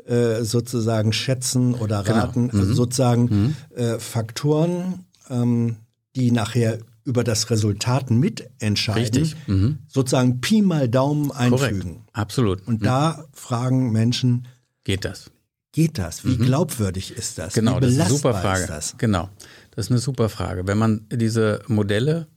äh, 0.09 0.43
sozusagen 0.43 1.13
schätzen 1.13 1.75
oder 1.75 1.99
raten, 1.99 2.49
also 2.49 2.73
sozusagen 2.73 3.55
äh, 3.75 3.99
Faktoren, 3.99 5.05
ähm, 5.29 5.75
die 6.15 6.31
nachher 6.31 6.79
über 7.05 7.23
das 7.23 7.49
Resultat 7.51 8.09
mitentscheiden, 8.09 9.21
Richtig. 9.23 9.35
Mhm. 9.47 9.77
sozusagen 9.87 10.41
Pi 10.41 10.61
mal 10.63 10.89
Daumen 10.89 11.29
korrekt. 11.29 11.63
einfügen. 11.63 12.03
Absolut. 12.11 12.67
Und 12.67 12.83
da 12.83 13.25
fragen 13.33 13.91
Menschen, 13.91 14.47
geht 14.83 15.05
das. 15.05 15.29
geht 15.71 15.97
das? 15.99 16.25
Wie 16.25 16.37
glaubwürdig 16.37 17.15
ist 17.15 17.37
das? 17.37 17.53
Genau, 17.53 17.79
das 17.79 17.91
ist 17.91 17.99
eine 17.99 18.09
super 18.09 18.33
Frage. 18.33 18.65
Das? 18.67 18.95
Genau, 18.97 19.29
das 19.71 19.85
ist 19.85 19.91
eine 19.91 19.99
super 19.99 20.29
Frage. 20.29 20.65
Wenn 20.65 20.77
man 20.79 21.05
diese 21.11 21.61
Modelle 21.67 22.27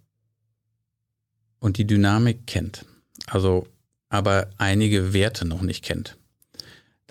und 1.59 1.79
die 1.79 1.87
Dynamik 1.87 2.47
kennt, 2.47 2.85
also 3.27 3.67
aber 4.11 4.51
einige 4.59 5.15
Werte 5.15 5.47
noch 5.47 5.63
nicht 5.63 5.83
kennt, 5.83 6.19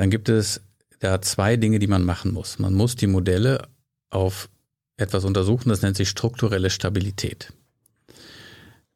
dann 0.02 0.10
gibt 0.10 0.30
es 0.30 0.62
da 0.98 1.22
zwei 1.22 1.58
Dinge, 1.58 1.78
die 1.78 1.86
man 1.86 2.04
machen 2.04 2.34
muss. 2.34 2.58
Man 2.58 2.74
muss 2.74 2.96
die 2.96 3.06
Modelle 3.06 3.68
auf 4.10 4.50
etwas 4.98 5.26
untersuchen, 5.26 5.70
das 5.70 5.84
nennt 5.84 5.96
sich 5.96 6.10
strukturelle 6.10 6.72
Stabilität. 6.72 7.54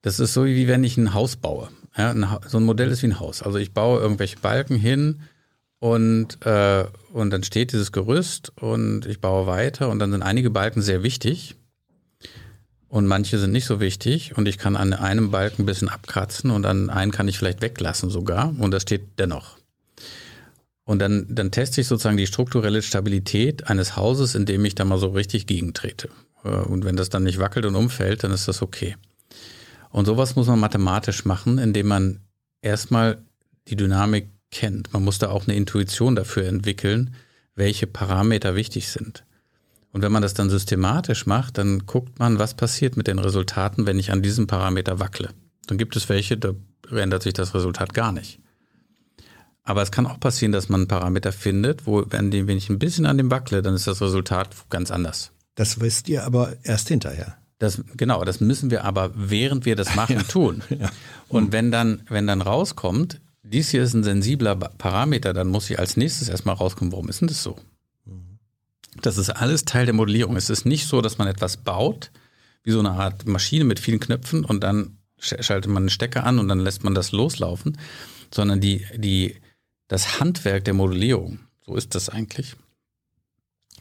Das 0.01 0.19
ist 0.19 0.33
so, 0.33 0.45
wie 0.45 0.67
wenn 0.67 0.83
ich 0.83 0.97
ein 0.97 1.13
Haus 1.13 1.35
baue. 1.35 1.69
Ja, 1.95 2.09
ein 2.09 2.31
Ha- 2.31 2.41
so 2.47 2.57
ein 2.57 2.63
Modell 2.63 2.89
ist 2.89 3.03
wie 3.03 3.07
ein 3.07 3.19
Haus. 3.19 3.43
Also 3.43 3.59
ich 3.59 3.71
baue 3.71 3.99
irgendwelche 3.99 4.37
Balken 4.39 4.77
hin 4.77 5.21
und, 5.77 6.43
äh, 6.43 6.85
und 7.13 7.29
dann 7.29 7.43
steht 7.43 7.71
dieses 7.71 7.91
Gerüst 7.91 8.51
und 8.59 9.05
ich 9.05 9.21
baue 9.21 9.45
weiter 9.45 9.89
und 9.89 9.99
dann 9.99 10.09
sind 10.11 10.23
einige 10.23 10.49
Balken 10.49 10.81
sehr 10.81 11.03
wichtig 11.03 11.53
und 12.89 13.05
manche 13.05 13.37
sind 13.37 13.51
nicht 13.51 13.65
so 13.65 13.79
wichtig 13.79 14.35
und 14.37 14.47
ich 14.47 14.57
kann 14.57 14.75
an 14.75 14.91
einem 14.93 15.29
Balken 15.29 15.61
ein 15.61 15.65
bisschen 15.67 15.89
abkratzen 15.89 16.49
und 16.49 16.65
an 16.65 16.89
einen 16.89 17.11
kann 17.11 17.27
ich 17.27 17.37
vielleicht 17.37 17.61
weglassen 17.61 18.09
sogar 18.09 18.55
und 18.57 18.71
das 18.71 18.81
steht 18.81 19.19
dennoch. 19.19 19.59
Und 20.85 20.99
dann, 20.99 21.25
dann 21.29 21.51
teste 21.51 21.81
ich 21.81 21.87
sozusagen 21.87 22.17
die 22.17 22.27
strukturelle 22.27 22.81
Stabilität 22.81 23.67
eines 23.67 23.97
Hauses, 23.97 24.35
indem 24.35 24.63
ich 24.65 24.75
da 24.75 24.85
mal 24.85 24.99
so 24.99 25.07
richtig 25.09 25.47
gegentrete. 25.47 26.09
Äh, 26.43 26.49
Und 26.49 26.85
wenn 26.85 26.95
das 26.95 27.09
dann 27.09 27.23
nicht 27.23 27.39
wackelt 27.39 27.65
und 27.65 27.75
umfällt, 27.75 28.23
dann 28.23 28.31
ist 28.31 28.47
das 28.47 28.61
okay. 28.61 28.95
Und 29.89 30.05
sowas 30.05 30.35
muss 30.35 30.47
man 30.47 30.59
mathematisch 30.59 31.25
machen, 31.25 31.57
indem 31.57 31.87
man 31.87 32.19
erstmal 32.61 33.17
die 33.67 33.75
Dynamik 33.75 34.27
kennt. 34.51 34.93
Man 34.93 35.03
muss 35.03 35.19
da 35.19 35.29
auch 35.29 35.47
eine 35.47 35.55
Intuition 35.55 36.15
dafür 36.15 36.45
entwickeln, 36.45 37.15
welche 37.55 37.87
Parameter 37.87 38.55
wichtig 38.55 38.89
sind. 38.89 39.23
Und 39.91 40.01
wenn 40.01 40.11
man 40.11 40.21
das 40.21 40.33
dann 40.33 40.49
systematisch 40.49 41.25
macht, 41.25 41.57
dann 41.57 41.85
guckt 41.85 42.19
man, 42.19 42.37
was 42.37 42.53
passiert 42.53 42.97
mit 42.97 43.07
den 43.07 43.17
Resultaten, 43.17 43.85
wenn 43.85 43.97
ich 43.97 44.11
an 44.11 44.21
diesem 44.21 44.45
Parameter 44.45 44.99
wackle. 44.99 45.29
Dann 45.67 45.77
gibt 45.77 45.95
es 45.95 46.09
welche, 46.09 46.37
da 46.37 46.53
ändert 46.91 47.23
sich 47.23 47.33
das 47.33 47.55
Resultat 47.55 47.93
gar 47.93 48.11
nicht. 48.11 48.39
Aber 49.65 49.81
es 49.81 49.91
kann 49.91 50.05
auch 50.05 50.19
passieren, 50.19 50.51
dass 50.51 50.69
man 50.69 50.81
einen 50.81 50.87
Parameter 50.87 51.31
findet, 51.31 51.87
wo, 51.87 52.05
wenn, 52.07 52.31
ich 52.31 52.69
ein 52.69 52.79
bisschen 52.79 53.05
an 53.07 53.17
dem 53.17 53.31
wackle, 53.31 53.61
dann 53.63 53.73
ist 53.73 53.87
das 53.87 53.99
Resultat 54.01 54.49
ganz 54.69 54.91
anders. 54.91 55.31
Das 55.55 55.79
wisst 55.81 56.07
ihr 56.07 56.23
aber 56.23 56.53
erst 56.63 56.87
hinterher. 56.87 57.35
Das, 57.57 57.81
genau, 57.97 58.23
das 58.23 58.41
müssen 58.41 58.69
wir 58.69 58.83
aber, 58.85 59.11
während 59.15 59.65
wir 59.65 59.75
das 59.75 59.95
machen, 59.95 60.19
tun. 60.27 60.61
Und 61.29 61.51
wenn 61.51 61.71
dann, 61.71 62.03
wenn 62.09 62.27
dann 62.27 62.41
rauskommt, 62.41 63.19
dies 63.41 63.69
hier 63.69 63.83
ist 63.83 63.93
ein 63.93 64.03
sensibler 64.03 64.55
Parameter, 64.55 65.33
dann 65.33 65.47
muss 65.47 65.69
ich 65.69 65.79
als 65.79 65.97
nächstes 65.97 66.29
erstmal 66.29 66.55
rauskommen, 66.55 66.91
warum 66.91 67.09
ist 67.09 67.21
denn 67.21 67.27
das 67.27 67.41
so? 67.41 67.57
Das 69.01 69.17
ist 69.17 69.29
alles 69.29 69.65
Teil 69.65 69.85
der 69.85 69.93
Modellierung. 69.95 70.35
Es 70.35 70.49
ist 70.49 70.65
nicht 70.65 70.87
so, 70.87 71.01
dass 71.01 71.17
man 71.17 71.27
etwas 71.27 71.57
baut, 71.57 72.11
wie 72.63 72.71
so 72.71 72.79
eine 72.79 72.91
Art 72.91 73.27
Maschine 73.27 73.63
mit 73.63 73.79
vielen 73.79 73.99
Knöpfen 73.99 74.45
und 74.45 74.63
dann 74.63 74.97
sch- 75.21 75.41
schaltet 75.43 75.71
man 75.71 75.83
einen 75.83 75.89
Stecker 75.89 76.23
an 76.23 76.39
und 76.39 76.47
dann 76.47 76.59
lässt 76.59 76.83
man 76.83 76.95
das 76.95 77.11
loslaufen, 77.11 77.77
sondern 78.33 78.61
die, 78.61 78.85
die, 78.95 79.35
das 79.87 80.19
Handwerk 80.19 80.65
der 80.65 80.73
Modellierung, 80.73 81.39
so 81.65 81.75
ist 81.75 81.95
das 81.95 82.09
eigentlich, 82.09 82.55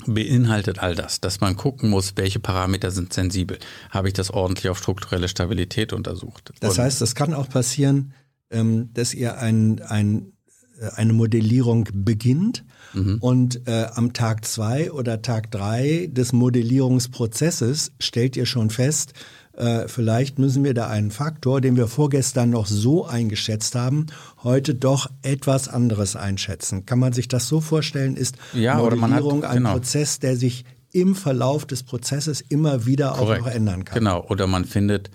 beinhaltet 0.06 0.80
all 0.80 0.94
das, 0.94 1.20
dass 1.20 1.40
man 1.40 1.56
gucken 1.56 1.88
muss, 1.90 2.12
welche 2.16 2.40
Parameter 2.40 2.90
sind 2.90 3.12
sensibel. 3.12 3.58
Habe 3.90 4.08
ich 4.08 4.14
das 4.14 4.30
ordentlich 4.30 4.68
auf 4.68 4.78
strukturelle 4.78 5.28
Stabilität 5.28 5.92
untersucht? 5.92 6.52
Das 6.60 6.78
heißt, 6.78 7.00
es 7.00 7.14
kann 7.14 7.32
auch 7.32 7.48
passieren, 7.48 8.12
ähm, 8.50 8.90
dass 8.92 9.14
ihr 9.14 9.38
ein, 9.38 9.80
ein, 9.82 10.32
äh, 10.80 10.88
eine 10.96 11.12
Modellierung 11.12 11.88
beginnt 11.92 12.64
Mhm. 12.94 13.18
und 13.20 13.66
äh, 13.66 13.86
am 13.94 14.12
Tag 14.12 14.44
zwei 14.44 14.92
oder 14.92 15.20
Tag 15.20 15.50
drei 15.50 16.08
des 16.12 16.32
Modellierungsprozesses 16.32 17.92
stellt 17.98 18.36
ihr 18.36 18.46
schon 18.46 18.70
fest, 18.70 19.14
äh, 19.56 19.86
vielleicht 19.88 20.38
müssen 20.38 20.64
wir 20.64 20.74
da 20.74 20.88
einen 20.88 21.10
Faktor, 21.10 21.60
den 21.60 21.76
wir 21.76 21.86
vorgestern 21.88 22.50
noch 22.50 22.66
so 22.66 23.06
eingeschätzt 23.06 23.74
haben, 23.74 24.06
heute 24.42 24.74
doch 24.74 25.10
etwas 25.22 25.68
anderes 25.68 26.16
einschätzen. 26.16 26.86
Kann 26.86 26.98
man 26.98 27.12
sich 27.12 27.28
das 27.28 27.46
so 27.48 27.60
vorstellen? 27.60 28.16
Ist 28.16 28.36
Ja, 28.52 28.80
oder 28.80 28.96
man 28.96 29.12
hat- 29.12 29.22
Modellierung 29.22 29.44
ein 29.44 29.56
genau. 29.58 29.72
Prozess, 29.72 30.18
der 30.18 30.36
sich 30.36 30.64
im 30.92 31.14
Verlauf 31.14 31.66
des 31.66 31.82
Prozesses 31.82 32.40
immer 32.40 32.86
wieder 32.86 33.18
auch 33.18 33.36
noch 33.38 33.46
ändern 33.46 33.84
kann? 33.84 33.98
Genau. 33.98 34.24
Oder 34.28 34.46
man 34.46 34.64
findet, 34.64 35.10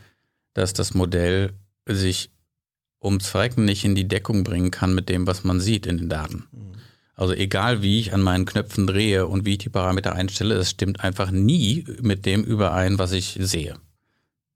dass 0.53 0.73
das 0.73 0.93
Modell 0.93 1.53
sich 1.87 2.31
ums 3.01 3.27
Verrecken 3.27 3.65
nicht 3.65 3.85
in 3.85 3.95
die 3.95 4.07
Deckung 4.07 4.43
bringen 4.43 4.71
kann 4.71 4.93
mit 4.93 5.07
dem, 5.09 5.25
was 5.27 5.43
man 5.45 5.59
sieht 5.61 5.85
in 5.85 5.97
den 5.97 6.09
Daten. 6.09 6.45
Also 7.15 7.33
egal 7.33 7.81
wie 7.81 7.99
ich 7.99 8.13
an 8.13 8.21
meinen 8.21 8.45
Knöpfen 8.45 8.87
drehe 8.87 9.27
und 9.27 9.45
wie 9.45 9.53
ich 9.53 9.57
die 9.59 9.69
Parameter 9.69 10.13
einstelle, 10.13 10.55
es 10.55 10.69
stimmt 10.69 11.01
einfach 11.01 11.31
nie 11.31 11.85
mit 12.01 12.25
dem 12.25 12.43
überein, 12.43 12.97
was 12.99 13.11
ich 13.11 13.37
sehe. 13.41 13.75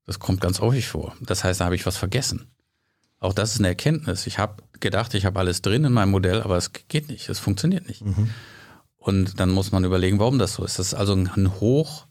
Das 0.06 0.18
kommt 0.18 0.40
ganz 0.40 0.60
häufig 0.60 0.86
vor. 0.86 1.14
Das 1.20 1.44
heißt, 1.44 1.60
da 1.60 1.64
habe 1.66 1.74
ich 1.76 1.86
was 1.86 1.96
vergessen. 1.96 2.46
Auch 3.20 3.32
das 3.32 3.52
ist 3.52 3.60
eine 3.60 3.68
Erkenntnis. 3.68 4.26
Ich 4.26 4.38
habe 4.38 4.62
gedacht, 4.80 5.14
ich 5.14 5.24
habe 5.24 5.38
alles 5.38 5.62
drin 5.62 5.84
in 5.84 5.92
meinem 5.92 6.10
Modell, 6.10 6.42
aber 6.42 6.56
es 6.56 6.72
geht 6.88 7.08
nicht, 7.08 7.28
es 7.28 7.38
funktioniert 7.38 7.88
nicht. 7.88 8.02
Und 8.98 9.40
dann 9.40 9.50
muss 9.50 9.72
man 9.72 9.84
überlegen, 9.84 10.18
warum 10.18 10.38
das 10.38 10.54
so 10.54 10.64
ist. 10.64 10.78
Das 10.78 10.88
ist 10.88 10.94
also 10.94 11.14
ein 11.14 11.60
hoch 11.60 12.06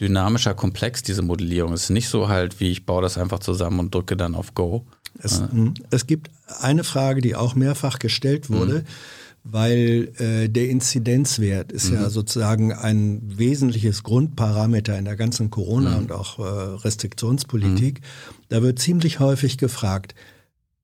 dynamischer 0.00 0.54
Komplex, 0.54 1.02
diese 1.02 1.22
Modellierung. 1.22 1.72
Es 1.72 1.84
ist 1.84 1.90
nicht 1.90 2.08
so 2.08 2.28
halt, 2.28 2.60
wie 2.60 2.70
ich 2.70 2.86
baue 2.86 3.02
das 3.02 3.18
einfach 3.18 3.40
zusammen 3.40 3.80
und 3.80 3.94
drücke 3.94 4.16
dann 4.16 4.34
auf 4.34 4.54
Go. 4.54 4.86
Es, 5.20 5.40
mh, 5.40 5.74
es 5.90 6.06
gibt 6.06 6.30
eine 6.60 6.84
Frage, 6.84 7.20
die 7.20 7.34
auch 7.34 7.54
mehrfach 7.54 7.98
gestellt 7.98 8.50
wurde, 8.50 8.84
weil 9.50 10.12
äh, 10.18 10.48
der 10.48 10.68
Inzidenzwert 10.68 11.72
ist 11.72 11.90
ja 11.90 12.10
sozusagen 12.10 12.72
ein 12.72 13.22
wesentliches 13.24 14.02
Grundparameter 14.02 14.98
in 14.98 15.06
der 15.06 15.16
ganzen 15.16 15.48
Corona- 15.48 15.96
und 15.96 16.12
auch 16.12 16.38
äh, 16.38 16.42
Restriktionspolitik. 16.42 18.02
Da 18.50 18.62
wird 18.62 18.78
ziemlich 18.78 19.20
häufig 19.20 19.56
gefragt, 19.56 20.14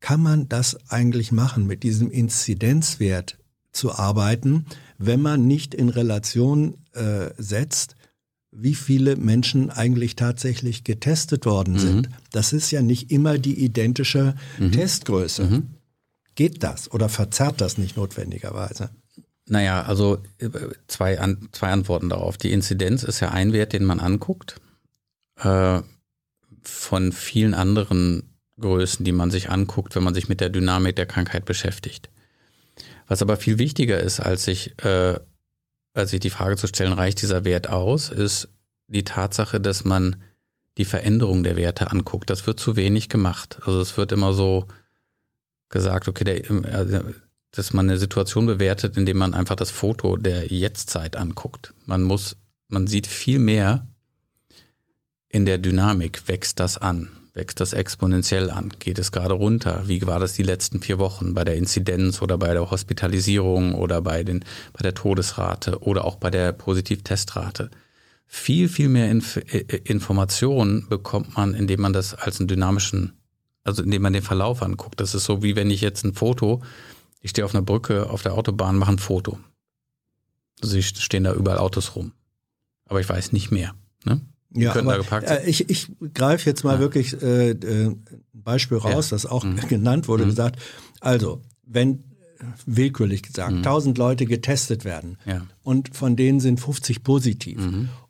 kann 0.00 0.22
man 0.22 0.48
das 0.48 0.78
eigentlich 0.90 1.30
machen, 1.30 1.66
mit 1.66 1.82
diesem 1.82 2.10
Inzidenzwert 2.10 3.38
zu 3.72 3.92
arbeiten, 3.92 4.64
wenn 4.98 5.20
man 5.20 5.46
nicht 5.46 5.74
in 5.74 5.90
Relation 5.90 6.78
äh, 6.92 7.30
setzt, 7.36 7.96
wie 8.50 8.74
viele 8.74 9.16
Menschen 9.16 9.70
eigentlich 9.70 10.16
tatsächlich 10.16 10.84
getestet 10.84 11.44
worden 11.44 11.78
sind. 11.78 12.08
Das 12.30 12.52
ist 12.52 12.70
ja 12.70 12.82
nicht 12.82 13.10
immer 13.10 13.36
die 13.36 13.62
identische 13.62 14.36
Testgröße. 14.70 15.64
Geht 16.34 16.62
das 16.62 16.90
oder 16.90 17.08
verzerrt 17.08 17.60
das 17.60 17.78
nicht 17.78 17.96
notwendigerweise? 17.96 18.90
Naja, 19.46 19.82
also 19.82 20.22
äh, 20.38 20.48
zwei, 20.88 21.20
An 21.20 21.48
zwei 21.52 21.70
Antworten 21.70 22.08
darauf. 22.08 22.38
Die 22.38 22.52
Inzidenz 22.52 23.02
ist 23.02 23.20
ja 23.20 23.30
ein 23.30 23.52
Wert, 23.52 23.72
den 23.72 23.84
man 23.84 24.00
anguckt, 24.00 24.60
äh, 25.36 25.80
von 26.62 27.12
vielen 27.12 27.54
anderen 27.54 28.34
Größen, 28.58 29.04
die 29.04 29.12
man 29.12 29.30
sich 29.30 29.50
anguckt, 29.50 29.94
wenn 29.94 30.04
man 30.04 30.14
sich 30.14 30.28
mit 30.28 30.40
der 30.40 30.48
Dynamik 30.48 30.96
der 30.96 31.06
Krankheit 31.06 31.44
beschäftigt. 31.44 32.08
Was 33.06 33.20
aber 33.20 33.36
viel 33.36 33.58
wichtiger 33.58 34.00
ist, 34.00 34.20
als 34.20 34.44
sich, 34.44 34.74
äh, 34.84 35.18
als 35.92 36.10
sich 36.10 36.20
die 36.20 36.30
Frage 36.30 36.56
zu 36.56 36.66
stellen, 36.66 36.92
reicht 36.92 37.20
dieser 37.20 37.44
Wert 37.44 37.68
aus, 37.68 38.08
ist 38.08 38.48
die 38.88 39.04
Tatsache, 39.04 39.60
dass 39.60 39.84
man 39.84 40.16
die 40.78 40.84
Veränderung 40.84 41.42
der 41.42 41.56
Werte 41.56 41.90
anguckt. 41.90 42.30
Das 42.30 42.46
wird 42.46 42.58
zu 42.58 42.76
wenig 42.76 43.08
gemacht. 43.08 43.58
Also 43.64 43.80
es 43.80 43.96
wird 43.96 44.10
immer 44.12 44.32
so 44.32 44.66
gesagt, 45.74 46.08
okay, 46.08 46.24
der, 46.24 46.50
äh, 46.50 47.02
dass 47.50 47.74
man 47.74 47.88
eine 47.88 47.98
Situation 47.98 48.46
bewertet, 48.46 48.96
indem 48.96 49.18
man 49.18 49.34
einfach 49.34 49.56
das 49.56 49.70
Foto 49.70 50.16
der 50.16 50.46
Jetztzeit 50.46 51.16
anguckt. 51.16 51.74
Man 51.84 52.02
muss, 52.02 52.36
man 52.68 52.86
sieht 52.86 53.06
viel 53.06 53.38
mehr 53.38 53.86
in 55.28 55.44
der 55.46 55.58
Dynamik 55.58 56.28
wächst 56.28 56.60
das 56.60 56.78
an? 56.78 57.10
Wächst 57.32 57.58
das 57.58 57.72
exponentiell 57.72 58.50
an? 58.50 58.72
Geht 58.78 59.00
es 59.00 59.10
gerade 59.10 59.34
runter? 59.34 59.82
Wie 59.86 60.00
war 60.06 60.20
das 60.20 60.34
die 60.34 60.44
letzten 60.44 60.80
vier 60.80 61.00
Wochen 61.00 61.34
bei 61.34 61.42
der 61.42 61.56
Inzidenz 61.56 62.22
oder 62.22 62.38
bei 62.38 62.52
der 62.52 62.70
Hospitalisierung 62.70 63.74
oder 63.74 64.00
bei, 64.00 64.22
den, 64.22 64.44
bei 64.72 64.82
der 64.82 64.94
Todesrate 64.94 65.80
oder 65.80 66.04
auch 66.04 66.16
bei 66.16 66.30
der 66.30 66.52
Positivtestrate? 66.52 67.70
Viel, 68.28 68.68
viel 68.68 68.88
mehr 68.88 69.10
Inf 69.10 69.36
äh, 69.36 69.80
Informationen 69.84 70.88
bekommt 70.88 71.36
man, 71.36 71.54
indem 71.54 71.80
man 71.80 71.92
das 71.92 72.14
als 72.14 72.38
einen 72.38 72.46
dynamischen, 72.46 73.14
also 73.64 73.82
indem 73.82 74.02
man 74.02 74.12
den 74.12 74.22
Verlauf 74.22 74.62
anguckt. 74.62 75.00
Das 75.00 75.14
ist 75.14 75.24
so, 75.24 75.42
wie 75.42 75.56
wenn 75.56 75.70
ich 75.70 75.80
jetzt 75.80 76.04
ein 76.04 76.14
Foto, 76.14 76.62
ich 77.20 77.30
stehe 77.30 77.44
auf 77.44 77.54
einer 77.54 77.64
Brücke 77.64 78.10
auf 78.10 78.22
der 78.22 78.34
Autobahn, 78.34 78.76
mache 78.76 78.92
ein 78.92 78.98
Foto. 78.98 79.38
Also 80.62 80.80
stehen 80.80 81.24
da 81.24 81.32
überall 81.34 81.58
Autos 81.58 81.96
rum. 81.96 82.12
Aber 82.86 83.00
ich 83.00 83.08
weiß 83.08 83.32
nicht 83.32 83.50
mehr. 83.50 83.74
Ne? 84.04 84.20
Ja, 84.54 84.76
aber, 84.76 84.98
äh, 85.22 85.48
ich, 85.48 85.68
ich 85.68 85.90
greife 86.12 86.48
jetzt 86.48 86.62
mal 86.62 86.74
ja. 86.74 86.80
wirklich 86.80 87.20
äh, 87.20 87.50
äh, 87.50 87.86
ein 87.86 88.04
Beispiel 88.32 88.78
raus, 88.78 89.10
ja. 89.10 89.16
das 89.16 89.26
auch 89.26 89.42
mhm. 89.42 89.56
genannt 89.68 90.06
wurde, 90.06 90.24
mhm. 90.24 90.28
gesagt, 90.28 90.60
also, 91.00 91.42
wenn 91.64 92.04
willkürlich 92.66 93.22
gesagt, 93.22 93.52
mhm. 93.52 93.58
1000 93.58 93.98
Leute 93.98 94.26
getestet 94.26 94.84
werden 94.84 95.18
ja. 95.24 95.46
und 95.62 95.96
von 95.96 96.14
denen 96.14 96.40
sind 96.40 96.60
50 96.60 97.02
positiv. 97.02 97.58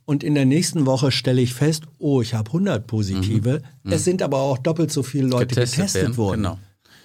Mhm. 0.07 0.13
Und 0.13 0.25
in 0.25 0.35
der 0.35 0.45
nächsten 0.45 0.87
Woche 0.87 1.11
stelle 1.11 1.41
ich 1.41 1.55
fest, 1.55 1.85
oh, 1.99 2.23
ich 2.23 2.35
habe 2.35 2.49
100 2.49 2.87
positive. 2.87 3.63
Mhm. 3.83 3.93
Es 3.93 4.05
sind 4.05 4.23
aber 4.23 4.39
auch 4.39 4.59
doppelt 4.59 4.91
so 4.91 5.03
viele 5.03 5.29
Leute 5.29 5.47
getestet, 5.47 5.87
getestet 5.87 6.17
worden. 6.17 6.43
Genau. 6.43 6.59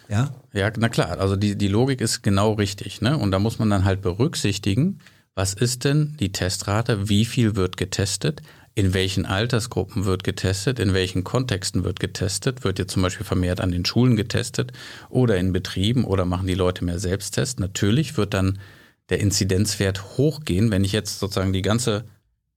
Ja? 0.09 0.33
ja, 0.53 0.71
na 0.75 0.89
klar, 0.89 1.19
also 1.19 1.35
die, 1.35 1.55
die 1.55 1.67
Logik 1.67 2.01
ist 2.01 2.23
genau 2.23 2.53
richtig. 2.53 3.01
Ne? 3.01 3.17
Und 3.17 3.31
da 3.31 3.39
muss 3.39 3.59
man 3.59 3.69
dann 3.69 3.85
halt 3.85 4.01
berücksichtigen, 4.01 4.99
was 5.35 5.53
ist 5.53 5.85
denn 5.85 6.17
die 6.19 6.31
Testrate, 6.31 7.07
wie 7.07 7.25
viel 7.25 7.55
wird 7.55 7.77
getestet, 7.77 8.41
in 8.75 8.93
welchen 8.93 9.25
Altersgruppen 9.25 10.05
wird 10.05 10.23
getestet, 10.23 10.79
in 10.79 10.93
welchen 10.93 11.23
Kontexten 11.23 11.83
wird 11.83 11.99
getestet, 11.99 12.63
wird 12.63 12.79
jetzt 12.79 12.93
zum 12.93 13.03
Beispiel 13.03 13.25
vermehrt 13.25 13.61
an 13.61 13.71
den 13.71 13.85
Schulen 13.85 14.15
getestet 14.15 14.71
oder 15.09 15.37
in 15.37 15.53
Betrieben 15.53 16.05
oder 16.05 16.25
machen 16.25 16.47
die 16.47 16.55
Leute 16.55 16.83
mehr 16.85 16.99
Selbsttest. 16.99 17.59
Natürlich 17.59 18.17
wird 18.17 18.33
dann 18.33 18.59
der 19.09 19.19
Inzidenzwert 19.19 20.17
hochgehen. 20.17 20.71
Wenn 20.71 20.83
ich 20.83 20.91
jetzt 20.91 21.19
sozusagen 21.19 21.53
die 21.53 21.61
ganze 21.61 22.05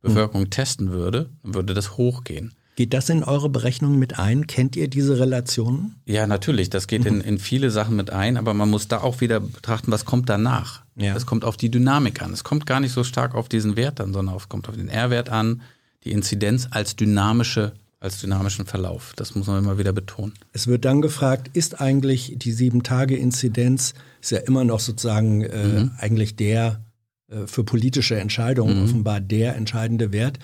Bevölkerung 0.02 0.50
testen 0.50 0.90
würde, 0.90 1.30
würde 1.42 1.74
das 1.74 1.96
hochgehen. 1.96 2.52
Geht 2.74 2.94
das 2.94 3.10
in 3.10 3.22
eure 3.22 3.50
Berechnungen 3.50 3.98
mit 3.98 4.18
ein? 4.18 4.46
Kennt 4.46 4.76
ihr 4.76 4.88
diese 4.88 5.18
Relationen? 5.18 5.96
Ja, 6.06 6.26
natürlich. 6.26 6.70
Das 6.70 6.86
geht 6.86 7.04
in, 7.04 7.20
in 7.20 7.38
viele 7.38 7.70
Sachen 7.70 7.96
mit 7.96 8.10
ein, 8.10 8.38
aber 8.38 8.54
man 8.54 8.70
muss 8.70 8.88
da 8.88 9.02
auch 9.02 9.20
wieder 9.20 9.40
betrachten, 9.40 9.92
was 9.92 10.06
kommt 10.06 10.30
danach. 10.30 10.82
Ja. 10.96 11.14
Es 11.14 11.26
kommt 11.26 11.44
auf 11.44 11.58
die 11.58 11.70
Dynamik 11.70 12.22
an. 12.22 12.32
Es 12.32 12.44
kommt 12.44 12.64
gar 12.64 12.80
nicht 12.80 12.92
so 12.92 13.04
stark 13.04 13.34
auf 13.34 13.48
diesen 13.48 13.76
Wert 13.76 14.00
an, 14.00 14.14
sondern 14.14 14.36
es 14.36 14.48
kommt 14.48 14.68
auf 14.70 14.76
den 14.76 14.88
R-Wert 14.88 15.28
an, 15.28 15.60
die 16.04 16.12
Inzidenz 16.12 16.68
als 16.70 16.96
dynamische 16.96 17.72
als 18.00 18.20
dynamischen 18.20 18.66
Verlauf. 18.66 19.12
Das 19.14 19.36
muss 19.36 19.46
man 19.46 19.62
immer 19.62 19.78
wieder 19.78 19.92
betonen. 19.92 20.34
Es 20.52 20.66
wird 20.66 20.84
dann 20.84 21.02
gefragt, 21.02 21.50
ist 21.52 21.80
eigentlich 21.80 22.34
die 22.36 22.50
Sieben-Tage-Inzidenz, 22.50 23.94
ist 24.20 24.32
ja 24.32 24.38
immer 24.38 24.64
noch 24.64 24.80
sozusagen 24.80 25.42
äh, 25.42 25.66
mhm. 25.66 25.90
eigentlich 25.98 26.34
der 26.34 26.80
für 27.46 27.64
politische 27.64 28.18
Entscheidungen 28.18 28.78
mhm. 28.78 28.84
offenbar 28.84 29.20
der 29.20 29.56
entscheidende 29.56 30.12
Wert. 30.12 30.38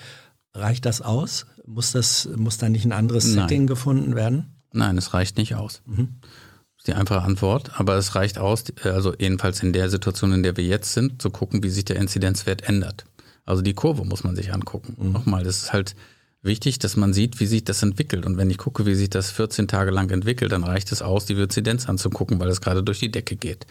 Reicht 0.53 0.85
das 0.85 1.01
aus? 1.01 1.45
Muss, 1.65 1.91
das, 1.91 2.27
muss 2.35 2.57
da 2.57 2.69
nicht 2.69 2.85
ein 2.85 2.91
anderes 2.91 3.25
Nein. 3.27 3.47
Setting 3.47 3.67
gefunden 3.67 4.15
werden? 4.15 4.55
Nein, 4.71 4.97
es 4.97 5.13
reicht 5.13 5.37
nicht 5.37 5.55
aus. 5.55 5.81
Mhm. 5.85 6.15
Das 6.21 6.79
ist 6.79 6.87
die 6.87 6.93
einfache 6.93 7.21
Antwort. 7.21 7.79
Aber 7.79 7.95
es 7.95 8.15
reicht 8.15 8.37
aus, 8.37 8.63
also 8.83 9.13
jedenfalls 9.17 9.61
in 9.61 9.73
der 9.73 9.89
Situation, 9.89 10.33
in 10.33 10.43
der 10.43 10.57
wir 10.57 10.63
jetzt 10.63 10.93
sind, 10.93 11.21
zu 11.21 11.29
gucken, 11.29 11.63
wie 11.63 11.69
sich 11.69 11.85
der 11.85 11.97
Inzidenzwert 11.97 12.63
ändert. 12.63 13.05
Also 13.45 13.61
die 13.61 13.73
Kurve 13.73 14.05
muss 14.05 14.23
man 14.23 14.35
sich 14.35 14.53
angucken. 14.53 14.95
Mhm. 14.97 15.11
Nochmal, 15.11 15.43
das 15.43 15.63
ist 15.63 15.73
halt 15.73 15.95
wichtig, 16.41 16.79
dass 16.79 16.95
man 16.95 17.13
sieht, 17.13 17.39
wie 17.39 17.45
sich 17.45 17.63
das 17.63 17.83
entwickelt. 17.83 18.25
Und 18.25 18.37
wenn 18.37 18.49
ich 18.49 18.57
gucke, 18.57 18.85
wie 18.85 18.95
sich 18.95 19.09
das 19.09 19.31
14 19.31 19.67
Tage 19.67 19.91
lang 19.91 20.09
entwickelt, 20.11 20.51
dann 20.51 20.63
reicht 20.63 20.91
es 20.91 21.01
aus, 21.01 21.25
die 21.25 21.33
Inzidenz 21.33 21.89
anzugucken, 21.89 22.39
weil 22.39 22.49
es 22.49 22.61
gerade 22.61 22.83
durch 22.83 22.99
die 22.99 23.11
Decke 23.11 23.35
geht. 23.35 23.65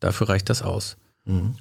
Dafür 0.00 0.28
reicht 0.28 0.50
das 0.50 0.62
aus. 0.62 0.96
Mhm. 1.24 1.56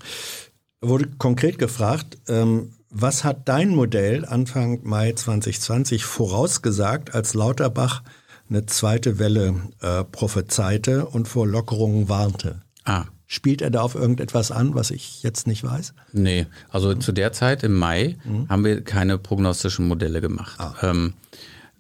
Wurde 0.82 1.08
konkret 1.18 1.60
gefragt, 1.60 2.18
ähm, 2.28 2.74
was 2.90 3.24
hat 3.24 3.48
dein 3.48 3.70
Modell 3.70 4.26
Anfang 4.26 4.80
Mai 4.84 5.14
2020 5.14 6.04
vorausgesagt, 6.04 7.14
als 7.14 7.36
Lauterbach 7.36 8.04
eine 8.50 8.66
zweite 8.66 9.20
Welle 9.20 9.56
äh, 9.82 10.04
prophezeite 10.04 11.06
und 11.06 11.28
vor 11.28 11.48
Lockerungen 11.48 12.10
warnte? 12.10 12.62
Ah. 12.84 13.06
Spielt 13.28 13.62
er 13.62 13.70
da 13.70 13.82
auf 13.82 13.96
irgendetwas 13.96 14.52
an, 14.52 14.76
was 14.76 14.92
ich 14.92 15.24
jetzt 15.24 15.48
nicht 15.48 15.64
weiß? 15.64 15.94
Nee, 16.12 16.48
also 16.70 16.90
mhm. 16.90 17.00
zu 17.00 17.12
der 17.12 17.32
Zeit 17.32 17.64
im 17.64 17.78
Mai 17.78 18.18
mhm. 18.26 18.50
haben 18.50 18.66
wir 18.66 18.84
keine 18.84 19.18
prognostischen 19.18 19.88
Modelle 19.88 20.20
gemacht. 20.20 20.60
Ah. 20.60 20.74
Ähm, 20.82 21.14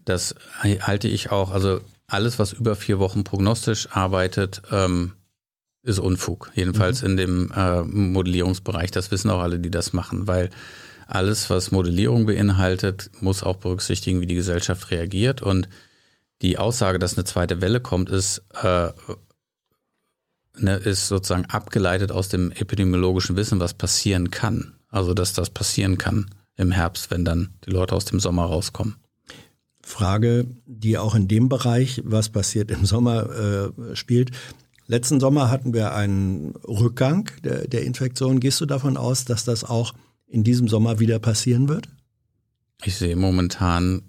das 0.05 0.35
halte 0.61 1.07
ich 1.07 1.31
auch, 1.31 1.51
also 1.51 1.81
alles, 2.07 2.39
was 2.39 2.53
über 2.53 2.75
vier 2.75 2.99
Wochen 2.99 3.23
prognostisch 3.23 3.89
arbeitet, 3.91 4.61
ähm, 4.71 5.13
ist 5.83 5.99
Unfug. 5.99 6.51
Jedenfalls 6.55 7.01
mhm. 7.01 7.09
in 7.09 7.17
dem 7.17 7.51
äh, 7.55 7.81
Modellierungsbereich. 7.83 8.91
Das 8.91 9.11
wissen 9.11 9.29
auch 9.29 9.41
alle, 9.41 9.59
die 9.59 9.71
das 9.71 9.93
machen, 9.93 10.27
weil 10.27 10.49
alles, 11.07 11.49
was 11.49 11.71
Modellierung 11.71 12.25
beinhaltet, 12.25 13.09
muss 13.19 13.43
auch 13.43 13.57
berücksichtigen, 13.57 14.21
wie 14.21 14.27
die 14.27 14.35
Gesellschaft 14.35 14.91
reagiert. 14.91 15.41
Und 15.41 15.67
die 16.41 16.57
Aussage, 16.57 16.99
dass 16.99 17.17
eine 17.17 17.25
zweite 17.25 17.61
Welle 17.61 17.81
kommt, 17.81 18.09
ist 18.09 18.43
äh, 18.61 18.91
ne, 20.57 20.75
ist 20.75 21.07
sozusagen 21.07 21.45
abgeleitet 21.45 22.11
aus 22.11 22.29
dem 22.29 22.51
epidemiologischen 22.51 23.35
Wissen, 23.35 23.59
was 23.59 23.73
passieren 23.73 24.31
kann. 24.31 24.73
Also, 24.89 25.13
dass 25.13 25.33
das 25.33 25.49
passieren 25.49 25.97
kann 25.97 26.29
im 26.57 26.71
Herbst, 26.71 27.11
wenn 27.11 27.25
dann 27.25 27.53
die 27.65 27.71
Leute 27.71 27.95
aus 27.95 28.05
dem 28.05 28.19
Sommer 28.19 28.45
rauskommen. 28.45 28.95
Frage, 29.81 30.47
die 30.65 30.97
auch 30.97 31.15
in 31.15 31.27
dem 31.27 31.49
Bereich, 31.49 32.01
was 32.05 32.29
passiert 32.29 32.71
im 32.71 32.85
Sommer, 32.85 33.71
äh, 33.79 33.95
spielt. 33.95 34.31
Letzten 34.91 35.21
Sommer 35.21 35.49
hatten 35.49 35.73
wir 35.73 35.95
einen 35.95 36.53
Rückgang 36.67 37.31
der, 37.45 37.65
der 37.65 37.85
Infektion. 37.85 38.41
Gehst 38.41 38.59
du 38.59 38.65
davon 38.65 38.97
aus, 38.97 39.23
dass 39.23 39.45
das 39.45 39.63
auch 39.63 39.93
in 40.27 40.43
diesem 40.43 40.67
Sommer 40.67 40.99
wieder 40.99 41.17
passieren 41.17 41.69
wird? 41.69 41.87
Ich 42.83 42.97
sehe 42.97 43.15
momentan 43.15 44.01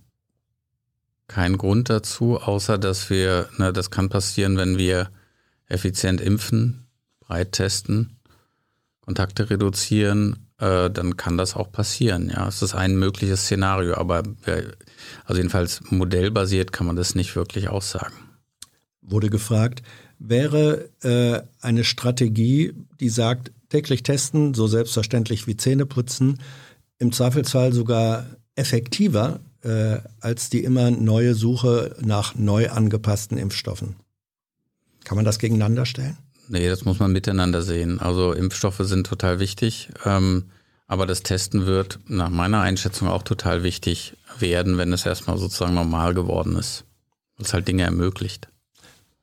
keinen 1.28 1.56
Grund 1.56 1.88
dazu, 1.88 2.36
außer 2.40 2.78
dass 2.78 3.10
wir, 3.10 3.48
ne, 3.58 3.72
das 3.72 3.92
kann 3.92 4.08
passieren, 4.08 4.56
wenn 4.56 4.76
wir 4.76 5.10
effizient 5.68 6.20
impfen, 6.20 6.88
breit 7.20 7.52
testen, 7.52 8.16
Kontakte 9.02 9.50
reduzieren, 9.50 10.48
äh, 10.58 10.90
dann 10.90 11.16
kann 11.16 11.38
das 11.38 11.54
auch 11.54 11.70
passieren. 11.70 12.28
Ja, 12.28 12.48
es 12.48 12.60
ist 12.60 12.74
ein 12.74 12.96
mögliches 12.96 13.42
Szenario, 13.42 13.94
aber 13.98 14.24
also 15.26 15.38
jedenfalls 15.38 15.80
modellbasiert 15.90 16.72
kann 16.72 16.88
man 16.88 16.96
das 16.96 17.14
nicht 17.14 17.36
wirklich 17.36 17.68
aussagen. 17.68 18.16
Wurde 19.00 19.30
gefragt, 19.30 19.82
wäre 20.28 20.88
äh, 21.02 21.42
eine 21.60 21.84
Strategie, 21.84 22.72
die 23.00 23.08
sagt, 23.08 23.52
täglich 23.68 24.02
testen, 24.02 24.54
so 24.54 24.66
selbstverständlich 24.66 25.46
wie 25.46 25.56
Zähne 25.56 25.86
putzen, 25.86 26.38
im 26.98 27.10
Zweifelsfall 27.12 27.72
sogar 27.72 28.26
effektiver 28.54 29.40
äh, 29.62 29.98
als 30.20 30.50
die 30.50 30.64
immer 30.64 30.90
neue 30.90 31.34
Suche 31.34 31.96
nach 32.00 32.34
neu 32.34 32.70
angepassten 32.70 33.38
Impfstoffen? 33.38 33.96
Kann 35.04 35.16
man 35.16 35.24
das 35.24 35.38
gegeneinander 35.38 35.86
stellen? 35.86 36.16
Nee, 36.48 36.68
das 36.68 36.84
muss 36.84 36.98
man 36.98 37.12
miteinander 37.12 37.62
sehen. 37.62 37.98
Also 37.98 38.32
Impfstoffe 38.32 38.80
sind 38.80 39.06
total 39.06 39.40
wichtig, 39.40 39.88
ähm, 40.04 40.50
aber 40.86 41.06
das 41.06 41.22
Testen 41.22 41.66
wird 41.66 41.98
nach 42.06 42.28
meiner 42.28 42.60
Einschätzung 42.60 43.08
auch 43.08 43.22
total 43.22 43.62
wichtig 43.62 44.16
werden, 44.38 44.76
wenn 44.78 44.92
es 44.92 45.06
erstmal 45.06 45.38
sozusagen 45.38 45.74
normal 45.74 46.14
geworden 46.14 46.56
ist. 46.56 46.84
Was 47.38 47.48
es 47.48 47.54
halt 47.54 47.68
Dinge 47.68 47.84
ermöglicht. 47.84 48.48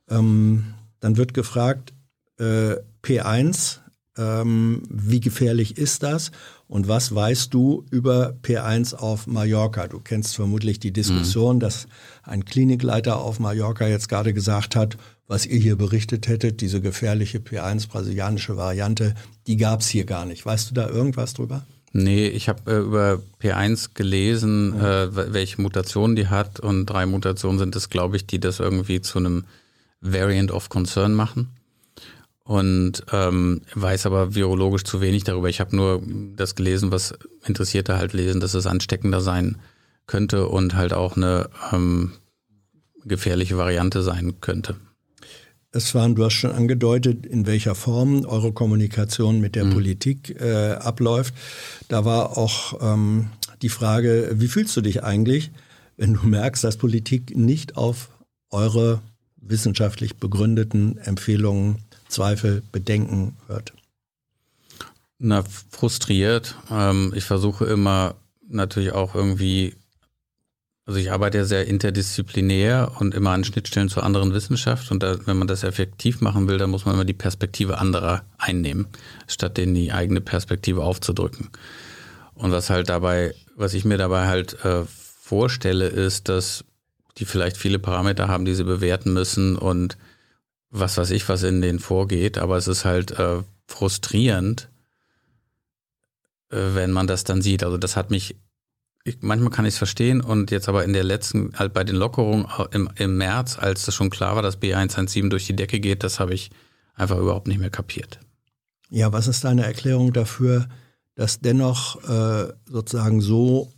Ähm, 0.08 0.74
dann 1.00 1.16
wird 1.16 1.34
gefragt, 1.34 1.92
äh, 2.38 2.76
P1, 3.02 3.78
ähm, 4.16 4.82
wie 4.88 5.20
gefährlich 5.20 5.78
ist 5.78 6.02
das? 6.02 6.30
Und 6.66 6.86
was 6.86 7.14
weißt 7.14 7.52
du 7.52 7.84
über 7.90 8.36
P1 8.42 8.94
auf 8.94 9.26
Mallorca? 9.26 9.88
Du 9.88 9.98
kennst 9.98 10.36
vermutlich 10.36 10.78
die 10.78 10.92
Diskussion, 10.92 11.56
mhm. 11.56 11.60
dass 11.60 11.88
ein 12.22 12.44
Klinikleiter 12.44 13.18
auf 13.18 13.40
Mallorca 13.40 13.88
jetzt 13.88 14.08
gerade 14.08 14.32
gesagt 14.32 14.76
hat, 14.76 14.96
was 15.26 15.46
ihr 15.46 15.58
hier 15.58 15.76
berichtet 15.76 16.28
hättet, 16.28 16.60
diese 16.60 16.80
gefährliche 16.80 17.38
P1 17.38 17.88
brasilianische 17.88 18.56
Variante, 18.56 19.14
die 19.46 19.56
gab 19.56 19.80
es 19.80 19.88
hier 19.88 20.04
gar 20.04 20.26
nicht. 20.26 20.44
Weißt 20.44 20.70
du 20.70 20.74
da 20.74 20.88
irgendwas 20.88 21.34
drüber? 21.34 21.64
Nee, 21.92 22.28
ich 22.28 22.48
habe 22.48 22.70
äh, 22.70 22.78
über 22.78 23.20
P1 23.42 23.90
gelesen, 23.94 24.74
ja. 24.76 25.04
äh, 25.04 25.32
welche 25.32 25.60
Mutationen 25.60 26.14
die 26.14 26.28
hat 26.28 26.60
und 26.60 26.86
drei 26.86 27.06
Mutationen 27.06 27.58
sind 27.58 27.74
es, 27.74 27.90
glaube 27.90 28.16
ich, 28.16 28.26
die 28.26 28.38
das 28.38 28.60
irgendwie 28.60 29.00
zu 29.00 29.18
einem 29.18 29.44
Variant 30.00 30.50
of 30.50 30.68
Concern 30.68 31.14
machen. 31.14 31.50
Und 32.44 33.04
ähm, 33.12 33.62
weiß 33.74 34.06
aber 34.06 34.34
virologisch 34.34 34.82
zu 34.82 35.00
wenig 35.00 35.22
darüber. 35.24 35.48
Ich 35.48 35.60
habe 35.60 35.76
nur 35.76 36.02
das 36.34 36.56
gelesen, 36.56 36.90
was 36.90 37.14
Interessierte 37.46 37.96
halt 37.96 38.12
lesen, 38.12 38.40
dass 38.40 38.54
es 38.54 38.66
ansteckender 38.66 39.20
sein 39.20 39.58
könnte 40.06 40.48
und 40.48 40.74
halt 40.74 40.92
auch 40.92 41.16
eine 41.16 41.48
ähm, 41.72 42.12
gefährliche 43.04 43.56
Variante 43.56 44.02
sein 44.02 44.40
könnte. 44.40 44.76
Es 45.72 45.94
waren, 45.94 46.16
du 46.16 46.24
hast 46.24 46.32
schon 46.32 46.50
angedeutet, 46.50 47.24
in 47.24 47.46
welcher 47.46 47.76
Form 47.76 48.24
eure 48.24 48.52
Kommunikation 48.52 49.40
mit 49.40 49.54
der 49.54 49.66
mhm. 49.66 49.74
Politik 49.74 50.40
äh, 50.40 50.72
abläuft. 50.72 51.34
Da 51.86 52.04
war 52.04 52.36
auch 52.36 52.80
ähm, 52.82 53.28
die 53.62 53.68
Frage, 53.68 54.32
wie 54.34 54.48
fühlst 54.48 54.76
du 54.76 54.80
dich 54.80 55.04
eigentlich, 55.04 55.52
wenn 55.96 56.14
du 56.14 56.26
merkst, 56.26 56.64
dass 56.64 56.76
Politik 56.76 57.36
nicht 57.36 57.76
auf 57.76 58.10
eure 58.50 59.00
wissenschaftlich 59.40 60.16
begründeten 60.16 60.98
Empfehlungen, 60.98 61.78
Zweifel, 62.08 62.62
Bedenken 62.72 63.36
hört? 63.46 63.72
Na, 65.18 65.44
frustriert. 65.70 66.56
Ähm, 66.70 67.12
ich 67.14 67.24
versuche 67.24 67.66
immer 67.66 68.14
natürlich 68.48 68.92
auch 68.92 69.14
irgendwie, 69.14 69.76
also 70.86 70.98
ich 70.98 71.12
arbeite 71.12 71.38
ja 71.38 71.44
sehr 71.44 71.66
interdisziplinär 71.66 72.92
und 72.98 73.14
immer 73.14 73.30
an 73.30 73.44
Schnittstellen 73.44 73.88
zur 73.88 74.02
anderen 74.02 74.32
Wissenschaft 74.32 74.90
und 74.90 75.02
da, 75.02 75.18
wenn 75.26 75.36
man 75.36 75.46
das 75.46 75.62
effektiv 75.62 76.20
machen 76.20 76.48
will, 76.48 76.58
dann 76.58 76.70
muss 76.70 76.84
man 76.84 76.94
immer 76.94 77.04
die 77.04 77.12
Perspektive 77.12 77.78
anderer 77.78 78.24
einnehmen, 78.38 78.86
statt 79.26 79.56
denen 79.56 79.74
die 79.74 79.92
eigene 79.92 80.20
Perspektive 80.20 80.82
aufzudrücken. 80.82 81.50
Und 82.34 82.52
was 82.52 82.70
halt 82.70 82.88
dabei, 82.88 83.34
was 83.56 83.74
ich 83.74 83.84
mir 83.84 83.98
dabei 83.98 84.26
halt 84.26 84.64
äh, 84.64 84.84
vorstelle, 84.86 85.86
ist, 85.86 86.30
dass 86.30 86.64
die 87.20 87.26
vielleicht 87.26 87.56
viele 87.56 87.78
Parameter 87.78 88.28
haben, 88.28 88.44
die 88.44 88.54
sie 88.54 88.64
bewerten 88.64 89.12
müssen 89.12 89.56
und 89.56 89.96
was 90.70 90.96
weiß 90.96 91.10
ich, 91.10 91.28
was 91.28 91.42
in 91.42 91.60
denen 91.60 91.78
vorgeht, 91.78 92.38
aber 92.38 92.56
es 92.56 92.66
ist 92.66 92.84
halt 92.84 93.12
äh, 93.12 93.42
frustrierend, 93.66 94.68
äh, 96.50 96.74
wenn 96.74 96.92
man 96.92 97.06
das 97.06 97.24
dann 97.24 97.42
sieht. 97.42 97.62
Also 97.62 97.76
das 97.76 97.96
hat 97.96 98.10
mich, 98.10 98.36
ich, 99.04 99.18
manchmal 99.20 99.50
kann 99.50 99.64
ich 99.64 99.74
es 99.74 99.78
verstehen 99.78 100.20
und 100.20 100.50
jetzt 100.50 100.68
aber 100.68 100.84
in 100.84 100.92
der 100.92 101.04
letzten, 101.04 101.52
halt 101.58 101.72
bei 101.72 101.84
den 101.84 101.96
Lockerungen 101.96 102.46
im, 102.70 102.88
im 102.96 103.18
März, 103.18 103.58
als 103.58 103.86
es 103.86 103.94
schon 103.94 104.10
klar 104.10 104.36
war, 104.36 104.42
dass 104.42 104.60
B117 104.60 105.28
durch 105.28 105.46
die 105.46 105.56
Decke 105.56 105.80
geht, 105.80 106.04
das 106.04 106.20
habe 106.20 106.34
ich 106.34 106.50
einfach 106.94 107.18
überhaupt 107.18 107.48
nicht 107.48 107.60
mehr 107.60 107.70
kapiert. 107.70 108.20
Ja, 108.88 109.12
was 109.12 109.28
ist 109.28 109.44
deine 109.44 109.64
Erklärung 109.64 110.12
dafür, 110.12 110.68
dass 111.14 111.40
dennoch 111.40 112.02
äh, 112.08 112.52
sozusagen 112.66 113.20
so 113.20 113.72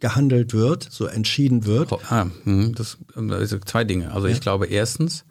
gehandelt 0.00 0.52
wird, 0.52 0.86
so 0.90 1.06
entschieden 1.06 1.64
wird? 1.64 1.92
Ah, 2.10 2.26
hm, 2.44 2.74
das, 2.74 2.98
das 3.14 3.50
sind 3.50 3.68
zwei 3.68 3.84
Dinge. 3.84 4.12
Also 4.12 4.26
ja. 4.28 4.34
ich 4.34 4.40
glaube 4.40 4.66
erstens, 4.66 5.24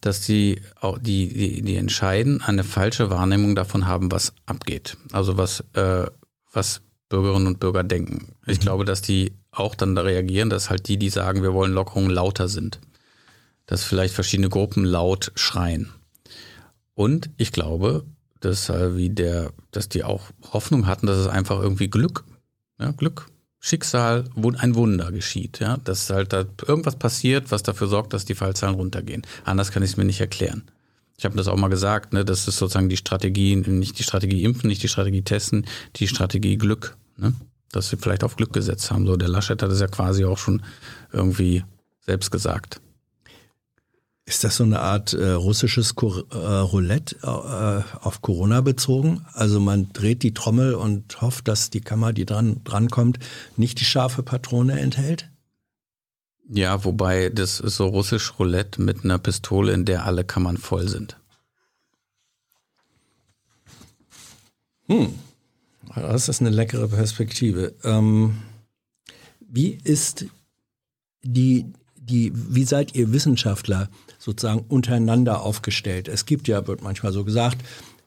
dass 0.00 0.20
die 0.20 0.60
auch 0.80 0.98
die, 0.98 1.28
die, 1.28 1.62
die 1.62 1.76
entscheiden, 1.76 2.42
eine 2.42 2.64
falsche 2.64 3.10
Wahrnehmung 3.10 3.54
davon 3.54 3.86
haben, 3.86 4.10
was 4.12 4.34
abgeht. 4.46 4.96
Also 5.12 5.36
was, 5.36 5.64
äh, 5.74 6.06
was 6.52 6.82
Bürgerinnen 7.08 7.46
und 7.46 7.60
Bürger 7.60 7.84
denken. 7.84 8.34
Ich 8.46 8.58
mhm. 8.58 8.62
glaube, 8.62 8.84
dass 8.84 9.02
die 9.02 9.32
auch 9.50 9.74
dann 9.74 9.94
da 9.94 10.02
reagieren, 10.02 10.50
dass 10.50 10.68
halt 10.68 10.88
die, 10.88 10.98
die 10.98 11.10
sagen, 11.10 11.42
wir 11.42 11.54
wollen 11.54 11.72
Lockerungen 11.72 12.10
lauter 12.10 12.48
sind. 12.48 12.80
Dass 13.66 13.84
vielleicht 13.84 14.14
verschiedene 14.14 14.48
Gruppen 14.48 14.84
laut 14.84 15.32
schreien. 15.36 15.90
Und 16.94 17.30
ich 17.36 17.52
glaube, 17.52 18.04
dass 18.40 18.68
äh, 18.68 18.96
wie 18.96 19.10
der, 19.10 19.52
dass 19.70 19.88
die 19.88 20.04
auch 20.04 20.30
Hoffnung 20.52 20.86
hatten, 20.86 21.06
dass 21.06 21.18
es 21.18 21.28
einfach 21.28 21.60
irgendwie 21.60 21.88
Glück, 21.88 22.24
ja, 22.78 22.90
Glück 22.90 23.26
Schicksal, 23.66 24.24
ein 24.58 24.74
Wunder 24.74 25.10
geschieht, 25.10 25.58
ja, 25.58 25.78
dass 25.78 26.10
halt 26.10 26.34
da 26.34 26.44
irgendwas 26.68 26.96
passiert, 26.96 27.50
was 27.50 27.62
dafür 27.62 27.86
sorgt, 27.86 28.12
dass 28.12 28.26
die 28.26 28.34
Fallzahlen 28.34 28.74
runtergehen. 28.74 29.22
Anders 29.42 29.72
kann 29.72 29.82
ich 29.82 29.92
es 29.92 29.96
mir 29.96 30.04
nicht 30.04 30.20
erklären. 30.20 30.64
Ich 31.16 31.24
habe 31.24 31.34
das 31.34 31.48
auch 31.48 31.56
mal 31.56 31.68
gesagt, 31.68 32.12
ne, 32.12 32.26
das 32.26 32.46
ist 32.46 32.58
sozusagen 32.58 32.90
die 32.90 32.98
Strategie, 32.98 33.56
nicht 33.56 33.98
die 33.98 34.02
Strategie 34.02 34.44
impfen, 34.44 34.68
nicht 34.68 34.82
die 34.82 34.88
Strategie 34.88 35.22
testen, 35.22 35.64
die 35.96 36.08
Strategie 36.08 36.58
Glück, 36.58 36.98
ne? 37.16 37.32
Dass 37.72 37.88
sie 37.88 37.96
vielleicht 37.96 38.22
auf 38.22 38.36
Glück 38.36 38.52
gesetzt 38.52 38.90
haben. 38.90 39.06
So, 39.06 39.16
der 39.16 39.28
Laschet 39.28 39.62
hat 39.62 39.70
es 39.70 39.80
ja 39.80 39.86
quasi 39.86 40.26
auch 40.26 40.36
schon 40.36 40.62
irgendwie 41.10 41.64
selbst 42.04 42.30
gesagt. 42.30 42.82
Ist 44.26 44.42
das 44.42 44.56
so 44.56 44.64
eine 44.64 44.80
Art 44.80 45.12
äh, 45.12 45.32
russisches 45.32 45.96
Cor 45.96 46.24
äh, 46.32 46.36
Roulette 46.36 47.16
äh, 47.22 47.98
auf 47.98 48.22
Corona 48.22 48.62
bezogen? 48.62 49.26
Also 49.34 49.60
man 49.60 49.92
dreht 49.92 50.22
die 50.22 50.32
Trommel 50.32 50.74
und 50.74 51.20
hofft, 51.20 51.46
dass 51.46 51.68
die 51.68 51.82
Kammer, 51.82 52.14
die 52.14 52.24
dran 52.24 52.62
drankommt, 52.64 53.18
nicht 53.56 53.80
die 53.80 53.84
scharfe 53.84 54.22
Patrone 54.22 54.80
enthält? 54.80 55.30
Ja, 56.48 56.84
wobei 56.84 57.28
das 57.28 57.60
ist 57.60 57.76
so 57.76 57.86
russisch 57.86 58.38
Roulette 58.38 58.80
mit 58.80 59.04
einer 59.04 59.18
Pistole, 59.18 59.72
in 59.72 59.84
der 59.84 60.06
alle 60.06 60.24
Kammern 60.24 60.56
voll 60.56 60.88
sind. 60.88 61.18
Hm, 64.88 65.14
das 65.94 66.28
ist 66.28 66.40
eine 66.40 66.50
leckere 66.50 66.88
Perspektive. 66.88 67.74
Ähm, 67.82 68.38
wie 69.40 69.78
ist 69.84 70.26
die, 71.22 71.72
die, 71.96 72.32
wie 72.34 72.64
seid 72.64 72.94
ihr 72.94 73.12
Wissenschaftler 73.12 73.88
sozusagen 74.24 74.64
untereinander 74.68 75.42
aufgestellt. 75.42 76.08
Es 76.08 76.24
gibt 76.24 76.48
ja, 76.48 76.66
wird 76.66 76.82
manchmal 76.82 77.12
so 77.12 77.24
gesagt, 77.24 77.58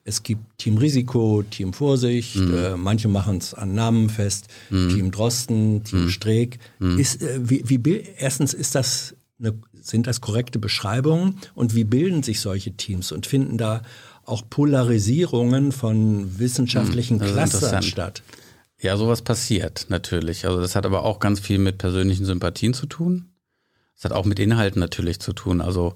es 0.03 0.23
gibt 0.23 0.57
Team 0.57 0.77
Risiko, 0.77 1.43
Team 1.43 1.73
Vorsicht, 1.73 2.37
mhm. 2.37 2.57
äh, 2.57 2.77
manche 2.77 3.07
machen 3.07 3.37
es 3.37 3.53
an 3.53 3.75
Namen 3.75 4.09
fest, 4.09 4.47
mhm. 4.69 4.89
Team 4.89 5.11
Drosten, 5.11 5.83
Team 5.83 6.05
mhm. 6.05 6.09
Streeck. 6.09 6.59
Mhm. 6.79 6.97
Ist, 6.97 7.21
äh, 7.21 7.39
wie, 7.43 7.63
wie, 7.67 8.03
erstens 8.17 8.53
ist 8.53 8.73
das 8.73 9.15
eine, 9.37 9.53
sind 9.73 10.07
das 10.07 10.21
korrekte 10.21 10.57
Beschreibungen 10.59 11.37
und 11.53 11.75
wie 11.75 11.83
bilden 11.83 12.23
sich 12.23 12.39
solche 12.39 12.71
Teams 12.71 13.11
und 13.11 13.27
finden 13.27 13.57
da 13.57 13.83
auch 14.25 14.49
Polarisierungen 14.49 15.71
von 15.71 16.39
wissenschaftlichen 16.39 17.17
mhm. 17.17 17.25
Clustern 17.25 17.83
statt? 17.83 18.23
Ja, 18.79 18.97
sowas 18.97 19.21
passiert 19.21 19.85
natürlich. 19.89 20.47
Also 20.47 20.61
das 20.61 20.75
hat 20.75 20.85
aber 20.85 21.03
auch 21.03 21.19
ganz 21.19 21.39
viel 21.39 21.59
mit 21.59 21.77
persönlichen 21.77 22.25
Sympathien 22.25 22.73
zu 22.73 22.87
tun. 22.87 23.29
Es 23.97 24.05
hat 24.05 24.11
auch 24.11 24.25
mit 24.25 24.39
Inhalten 24.39 24.79
natürlich 24.79 25.19
zu 25.19 25.33
tun. 25.33 25.59
Also 25.59 25.95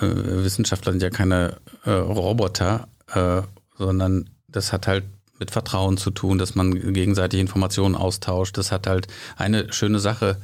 äh, 0.00 0.06
Wissenschaftler 0.06 0.92
sind 0.92 1.02
ja 1.02 1.10
keine 1.10 1.58
äh, 1.84 1.90
Roboter, 1.90 2.88
äh, 3.12 3.42
sondern 3.76 4.30
das 4.48 4.72
hat 4.72 4.86
halt 4.86 5.04
mit 5.38 5.50
Vertrauen 5.50 5.96
zu 5.96 6.10
tun, 6.10 6.38
dass 6.38 6.54
man 6.54 6.72
gegenseitig 6.94 7.40
Informationen 7.40 7.96
austauscht. 7.96 8.56
Das 8.56 8.72
hat 8.72 8.86
halt 8.86 9.08
eine 9.36 9.72
schöne 9.72 9.98
Sache, 9.98 10.40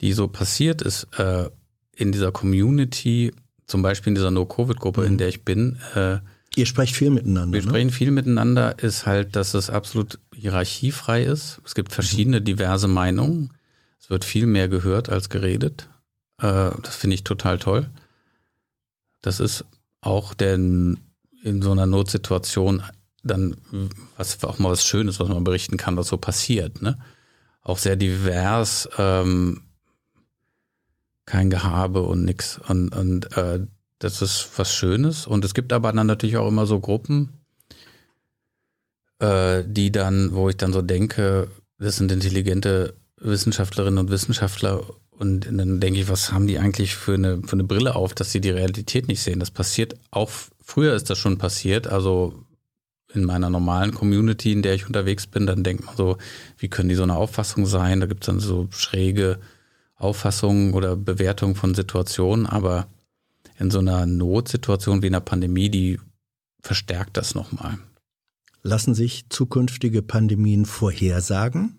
die 0.00 0.12
so 0.12 0.28
passiert 0.28 0.82
ist 0.82 1.08
äh, 1.18 1.48
in 1.96 2.12
dieser 2.12 2.30
Community, 2.30 3.32
zum 3.66 3.82
Beispiel 3.82 4.10
in 4.10 4.14
dieser 4.14 4.30
No-Covid-Gruppe, 4.30 5.00
mhm. 5.00 5.06
in 5.06 5.18
der 5.18 5.28
ich 5.28 5.44
bin. 5.44 5.78
Äh, 5.94 6.18
Ihr 6.54 6.66
sprecht 6.66 6.94
viel 6.94 7.10
miteinander. 7.10 7.52
Wir 7.52 7.62
ne? 7.62 7.68
sprechen 7.68 7.90
viel 7.90 8.10
miteinander, 8.10 8.78
ist 8.78 9.06
halt, 9.06 9.34
dass 9.36 9.54
es 9.54 9.68
absolut 9.68 10.18
hierarchiefrei 10.34 11.24
ist. 11.24 11.60
Es 11.64 11.74
gibt 11.74 11.92
verschiedene 11.92 12.40
diverse 12.40 12.88
Meinungen. 12.88 13.50
Es 14.00 14.10
wird 14.10 14.24
viel 14.24 14.46
mehr 14.46 14.68
gehört 14.68 15.08
als 15.08 15.28
geredet. 15.28 15.88
Äh, 16.38 16.70
das 16.82 16.96
finde 16.96 17.14
ich 17.14 17.24
total 17.24 17.58
toll. 17.58 17.90
Das 19.22 19.40
ist 19.40 19.64
auch 20.00 20.34
denn 20.34 21.00
in 21.42 21.62
so 21.62 21.72
einer 21.72 21.86
Notsituation 21.86 22.82
dann 23.22 23.56
was 24.16 24.42
auch 24.44 24.58
mal 24.58 24.70
was 24.70 24.84
Schönes, 24.84 25.18
was 25.20 25.28
man 25.28 25.44
berichten 25.44 25.76
kann, 25.76 25.96
was 25.96 26.08
so 26.08 26.16
passiert. 26.16 26.80
Ne? 26.82 26.98
Auch 27.62 27.78
sehr 27.78 27.96
divers, 27.96 28.88
ähm, 28.98 29.62
kein 31.24 31.50
Gehabe 31.50 32.02
und 32.02 32.24
nix. 32.24 32.58
Und, 32.68 32.90
und 32.90 33.36
äh, 33.36 33.66
das 33.98 34.22
ist 34.22 34.48
was 34.56 34.72
Schönes. 34.72 35.26
Und 35.26 35.44
es 35.44 35.54
gibt 35.54 35.72
aber 35.72 35.92
dann 35.92 36.06
natürlich 36.06 36.36
auch 36.36 36.48
immer 36.48 36.66
so 36.66 36.78
Gruppen, 36.78 37.32
äh, 39.18 39.64
die 39.66 39.90
dann, 39.90 40.34
wo 40.34 40.48
ich 40.48 40.56
dann 40.56 40.72
so 40.72 40.82
denke, 40.82 41.50
das 41.78 41.96
sind 41.96 42.12
intelligente 42.12 42.94
Wissenschaftlerinnen 43.18 43.98
und 43.98 44.10
Wissenschaftler 44.10 44.84
und 45.18 45.46
dann 45.50 45.80
denke 45.80 46.00
ich, 46.00 46.08
was 46.08 46.32
haben 46.32 46.46
die 46.46 46.58
eigentlich 46.58 46.94
für 46.94 47.14
eine, 47.14 47.42
für 47.42 47.54
eine 47.54 47.64
Brille 47.64 47.96
auf, 47.96 48.14
dass 48.14 48.32
sie 48.32 48.40
die 48.40 48.50
Realität 48.50 49.08
nicht 49.08 49.22
sehen? 49.22 49.40
Das 49.40 49.50
passiert 49.50 49.94
auch, 50.10 50.30
früher 50.62 50.94
ist 50.94 51.08
das 51.08 51.18
schon 51.18 51.38
passiert, 51.38 51.86
also 51.86 52.44
in 53.12 53.24
meiner 53.24 53.48
normalen 53.48 53.94
Community, 53.94 54.52
in 54.52 54.62
der 54.62 54.74
ich 54.74 54.86
unterwegs 54.86 55.26
bin, 55.26 55.46
dann 55.46 55.64
denkt 55.64 55.86
man 55.86 55.96
so, 55.96 56.18
wie 56.58 56.68
können 56.68 56.88
die 56.88 56.94
so 56.94 57.02
eine 57.02 57.16
Auffassung 57.16 57.64
sein? 57.64 58.00
Da 58.00 58.06
gibt 58.06 58.24
es 58.24 58.26
dann 58.26 58.40
so 58.40 58.68
schräge 58.70 59.38
Auffassungen 59.94 60.74
oder 60.74 60.96
Bewertungen 60.96 61.54
von 61.54 61.74
Situationen, 61.74 62.46
aber 62.46 62.88
in 63.58 63.70
so 63.70 63.78
einer 63.78 64.04
Notsituation 64.04 65.02
wie 65.02 65.06
einer 65.06 65.20
Pandemie, 65.20 65.70
die 65.70 65.98
verstärkt 66.60 67.16
das 67.16 67.34
nochmal. 67.34 67.78
Lassen 68.62 68.94
sich 68.94 69.30
zukünftige 69.30 70.02
Pandemien 70.02 70.66
vorhersagen? 70.66 71.76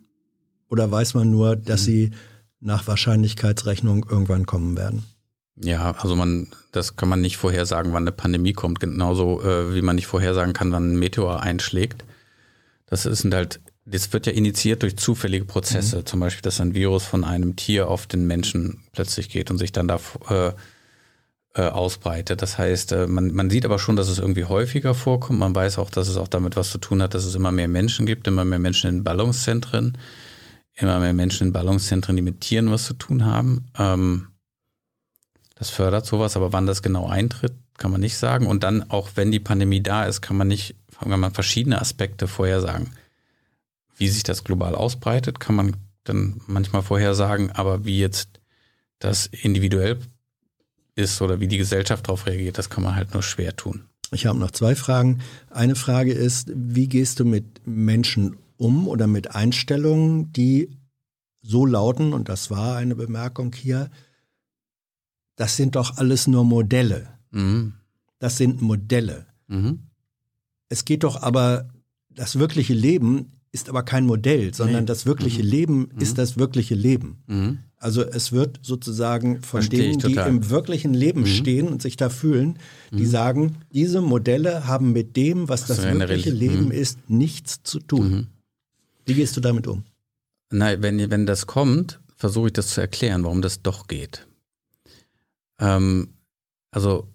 Oder 0.69 0.90
weiß 0.90 1.14
man 1.14 1.30
nur, 1.30 1.56
dass 1.56 1.82
hm. 1.82 1.85
sie 1.85 2.11
nach 2.60 2.88
Wahrscheinlichkeitsrechnung 2.88 4.06
irgendwann 4.10 4.45
kommen 4.45 4.77
werden. 4.77 5.03
Ja, 5.60 5.92
also 5.98 6.16
man, 6.16 6.48
das 6.72 6.95
kann 6.95 7.10
man 7.10 7.22
nicht 7.22 7.38
vorhersagen, 7.38 7.94
wann 7.94 8.03
eine 8.03 8.11
Pandemie 8.11 8.53
kommt, 8.53 8.80
genauso 8.80 9.42
äh, 9.42 9.74
wie 9.74 9.82
man 9.82 9.95
nicht 9.95 10.08
vorhersagen 10.08 10.53
kann, 10.53 10.72
wann 10.72 10.94
ein 10.94 11.00
Meteor 11.00 11.42
einschlägt. 11.42 12.06
Das 12.86 13.03
sind 13.03 13.34
halt, 13.34 13.60
das 13.86 14.14
wird 14.14 14.27
ja 14.27 14.34
initiiert 14.34 14.84
durch 14.84 14.98
zufällige 14.98 15.45
Prozesse, 15.45 15.98
mhm. 15.98 16.06
zum 16.06 16.19
Beispiel, 16.19 16.44
dass 16.44 16.61
ein 16.61 16.76
Virus 16.76 17.06
von 17.06 17.24
einem 17.24 17.56
Tier 17.56 17.90
auf 17.90 18.06
den 18.06 18.27
Menschen 18.27 18.84
plötzlich 18.94 19.30
geht 19.30 19.50
und 19.50 19.58
sich 19.58 19.72
dann 19.72 19.88
da 19.88 20.00
äh, 20.30 20.52
äh, 21.56 21.69
ausbreitet. 21.69 22.44
Das 22.44 22.60
heißt, 22.60 22.92
äh, 22.92 23.08
man, 23.08 23.34
man 23.34 23.50
sieht 23.50 23.66
aber 23.66 23.80
schon, 23.80 23.95
dass 23.95 24.10
es 24.10 24.19
irgendwie 24.19 24.45
häufiger 24.45 24.94
vorkommt. 24.94 25.40
Man 25.40 25.56
weiß 25.56 25.80
auch, 25.80 25.90
dass 25.90 26.08
es 26.08 26.18
auch 26.18 26.27
damit 26.27 26.56
was 26.56 26.69
zu 26.69 26.77
tun 26.77 27.02
hat, 27.02 27.16
dass 27.16 27.26
es 27.26 27.34
immer 27.34 27.52
mehr 27.52 27.68
Menschen 27.68 28.06
gibt, 28.06 28.27
immer 28.27 28.45
mehr 28.45 28.60
Menschen 28.60 28.90
in 28.90 29.03
Ballungszentren 29.03 29.98
immer 30.77 30.99
mehr 30.99 31.14
Menschen 31.14 31.47
in 31.47 31.53
Ballungszentren, 31.53 32.15
die 32.15 32.22
mit 32.22 32.41
Tieren 32.41 32.72
was 32.72 32.85
zu 32.85 32.93
tun 32.93 33.25
haben. 33.25 33.65
Ähm, 33.77 34.27
das 35.56 35.69
fördert 35.69 36.06
sowas, 36.06 36.35
aber 36.35 36.53
wann 36.53 36.67
das 36.67 36.81
genau 36.81 37.07
eintritt, 37.07 37.53
kann 37.77 37.91
man 37.91 38.01
nicht 38.01 38.17
sagen. 38.17 38.47
Und 38.47 38.64
dann, 38.64 38.89
auch 38.89 39.09
wenn 39.15 39.31
die 39.31 39.39
Pandemie 39.39 39.81
da 39.81 40.06
ist, 40.06 40.22
kann 40.22 40.38
man 40.38 40.47
nicht, 40.47 40.75
kann 40.99 41.19
man 41.19 41.33
verschiedene 41.33 41.81
Aspekte 41.81 42.27
vorhersagen. 42.27 42.91
Wie 43.97 44.07
sich 44.07 44.23
das 44.23 44.43
global 44.43 44.75
ausbreitet, 44.75 45.39
kann 45.39 45.56
man 45.56 45.75
dann 46.03 46.41
manchmal 46.45 46.83
vorhersagen, 46.83 47.51
aber 47.51 47.85
wie 47.85 47.99
jetzt 47.99 48.39
das 48.99 49.25
individuell 49.25 49.99
ist 50.95 51.22
oder 51.22 51.39
wie 51.39 51.47
die 51.47 51.57
Gesellschaft 51.57 52.07
darauf 52.07 52.25
reagiert, 52.27 52.57
das 52.57 52.69
kann 52.69 52.83
man 52.83 52.95
halt 52.95 53.14
nur 53.14 53.23
schwer 53.23 53.56
tun. 53.56 53.85
Ich 54.11 54.25
habe 54.25 54.39
noch 54.39 54.51
zwei 54.51 54.75
Fragen. 54.75 55.19
Eine 55.49 55.75
Frage 55.75 56.14
ist, 56.14 56.49
wie 56.53 56.88
gehst 56.88 57.19
du 57.19 57.25
mit 57.25 57.61
Menschen 57.65 58.38
um 58.58 58.88
oder 58.88 59.08
mit 59.08 59.36
Einstellungen, 59.36 60.32
die 60.34 60.69
so 61.42 61.66
lauten, 61.66 62.14
und 62.14 62.30
das 62.30 62.50
war 62.52 62.76
eine 62.77 62.95
Bemerkung 62.95 63.53
hier, 63.53 63.90
das 65.36 65.56
sind 65.56 65.76
doch 65.76 65.98
alles 65.98 66.27
nur 66.27 66.44
Modelle. 66.44 67.08
Mhm. 67.32 67.74
Das 68.19 68.38
sind 68.38 68.61
Modelle. 68.61 69.27
Mhm. 69.48 69.80
Es 70.69 70.84
geht 70.86 71.03
doch 71.03 71.22
aber, 71.22 71.69
das 72.10 72.38
wirkliche 72.40 72.74
Leben 72.74 73.34
ist 73.52 73.69
aber 73.69 73.84
kein 73.84 74.06
Modell, 74.06 74.53
sondern 74.53 74.82
Nee. 74.82 74.88
das 74.88 75.06
wirkliche 75.06 75.42
Leben 75.42 75.90
ist 76.00 76.18
das 76.18 76.38
wirkliche 76.38 76.76
Leben. 76.76 77.24
Mhm. 77.27 77.60
Also 77.77 78.02
es 78.02 78.32
wird 78.32 78.60
sozusagen 78.64 79.36
von 79.42 79.61
Verstehe 79.61 79.92
denen, 79.95 80.00
die. 80.00 80.16
Mhm. 80.16 80.27
im 80.27 80.50
wirklichen 80.50 80.94
Leben 80.94 81.26
stehen 81.27 81.68
und 81.68 81.82
sich 81.82 81.95
da 81.95 82.10
fühlen, 82.10 82.58
die 82.92 83.06
sagen, 83.06 83.58
diese 83.72 84.02
Modelle 84.02 84.68
haben 84.68 84.92
mit 84.92 85.16
dem, 85.16 85.48
was 85.48 85.66
das 85.68 85.80
eine 85.80 86.00
wirkliche. 86.10 86.32
Leben 86.32 86.66
Mhm. 86.66 86.72
ist, 86.72 87.10
nichts 87.10 87.61
zu 87.64 87.80
tun. 87.80 88.27
Wie 89.08 89.14
gehst 89.14 89.36
du 89.38 89.42
damit 89.42 89.68
um? 89.68 89.84
Nein, 90.52 90.84
wenn, 90.84 91.10
wenn 91.10 91.26
das 91.26 91.48
kommt, 91.48 92.00
versuche 92.16 92.48
ich 92.48 92.53
das 92.53 92.69
zu 92.69 92.82
erklären, 92.82 93.24
warum 93.24 93.42
das 93.42 93.61
doch 93.61 93.88
geht. 93.88 94.27
Ähm, 95.60 96.14
also 96.72 97.08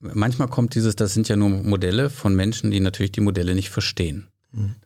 manchmal 0.00 0.48
kommt 0.48 0.74
dieses, 0.74 0.96
das 0.96 1.14
sind 1.14 1.28
ja 1.28 1.36
nur 1.36 1.48
Modelle 1.48 2.10
von 2.10 2.36
Menschen, 2.36 2.70
die 2.70 2.80
natürlich 2.80 3.12
die 3.12 3.20
Modelle 3.20 3.54
nicht 3.54 3.70
verstehen. 3.70 4.28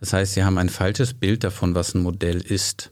Das 0.00 0.12
heißt, 0.12 0.34
sie 0.34 0.44
haben 0.44 0.58
ein 0.58 0.68
falsches 0.68 1.14
Bild 1.14 1.44
davon, 1.44 1.74
was 1.74 1.94
ein 1.94 2.02
Modell 2.02 2.40
ist. 2.40 2.90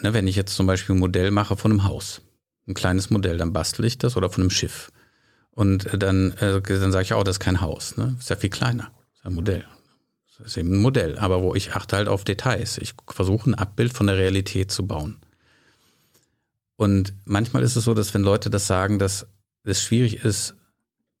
Ne, 0.00 0.12
wenn 0.12 0.28
ich 0.28 0.36
jetzt 0.36 0.54
zum 0.54 0.66
Beispiel 0.66 0.94
ein 0.94 1.00
Modell 1.00 1.30
mache 1.30 1.56
von 1.56 1.72
einem 1.72 1.84
Haus, 1.84 2.22
ein 2.66 2.74
kleines 2.74 3.10
Modell, 3.10 3.36
dann 3.36 3.52
bastel 3.52 3.84
ich 3.84 3.98
das 3.98 4.16
oder 4.16 4.30
von 4.30 4.42
einem 4.42 4.50
Schiff. 4.50 4.90
Und 5.50 5.88
dann, 5.92 6.32
äh, 6.38 6.60
dann 6.62 6.92
sage 6.92 7.04
ich, 7.04 7.12
oh, 7.14 7.22
das 7.22 7.36
ist 7.36 7.40
kein 7.40 7.60
Haus, 7.60 7.96
ne? 7.96 8.16
ist 8.18 8.30
ja 8.30 8.36
viel 8.36 8.50
kleiner, 8.50 8.92
ist 9.14 9.24
ja 9.24 9.30
ein 9.30 9.34
Modell. 9.34 9.64
Das 10.40 10.52
ist 10.52 10.56
eben 10.56 10.72
ein 10.72 10.80
Modell, 10.80 11.18
aber 11.18 11.42
wo 11.42 11.54
ich 11.54 11.74
achte 11.74 11.96
halt 11.96 12.08
auf 12.08 12.24
Details. 12.24 12.78
Ich 12.78 12.94
versuche 13.08 13.50
ein 13.50 13.54
Abbild 13.54 13.92
von 13.92 14.06
der 14.06 14.16
Realität 14.16 14.70
zu 14.70 14.86
bauen. 14.86 15.18
Und 16.76 17.12
manchmal 17.26 17.62
ist 17.62 17.76
es 17.76 17.84
so, 17.84 17.92
dass 17.92 18.14
wenn 18.14 18.22
Leute 18.22 18.48
das 18.48 18.66
sagen, 18.66 18.98
dass 18.98 19.26
es 19.64 19.82
schwierig 19.82 20.24
ist, 20.24 20.54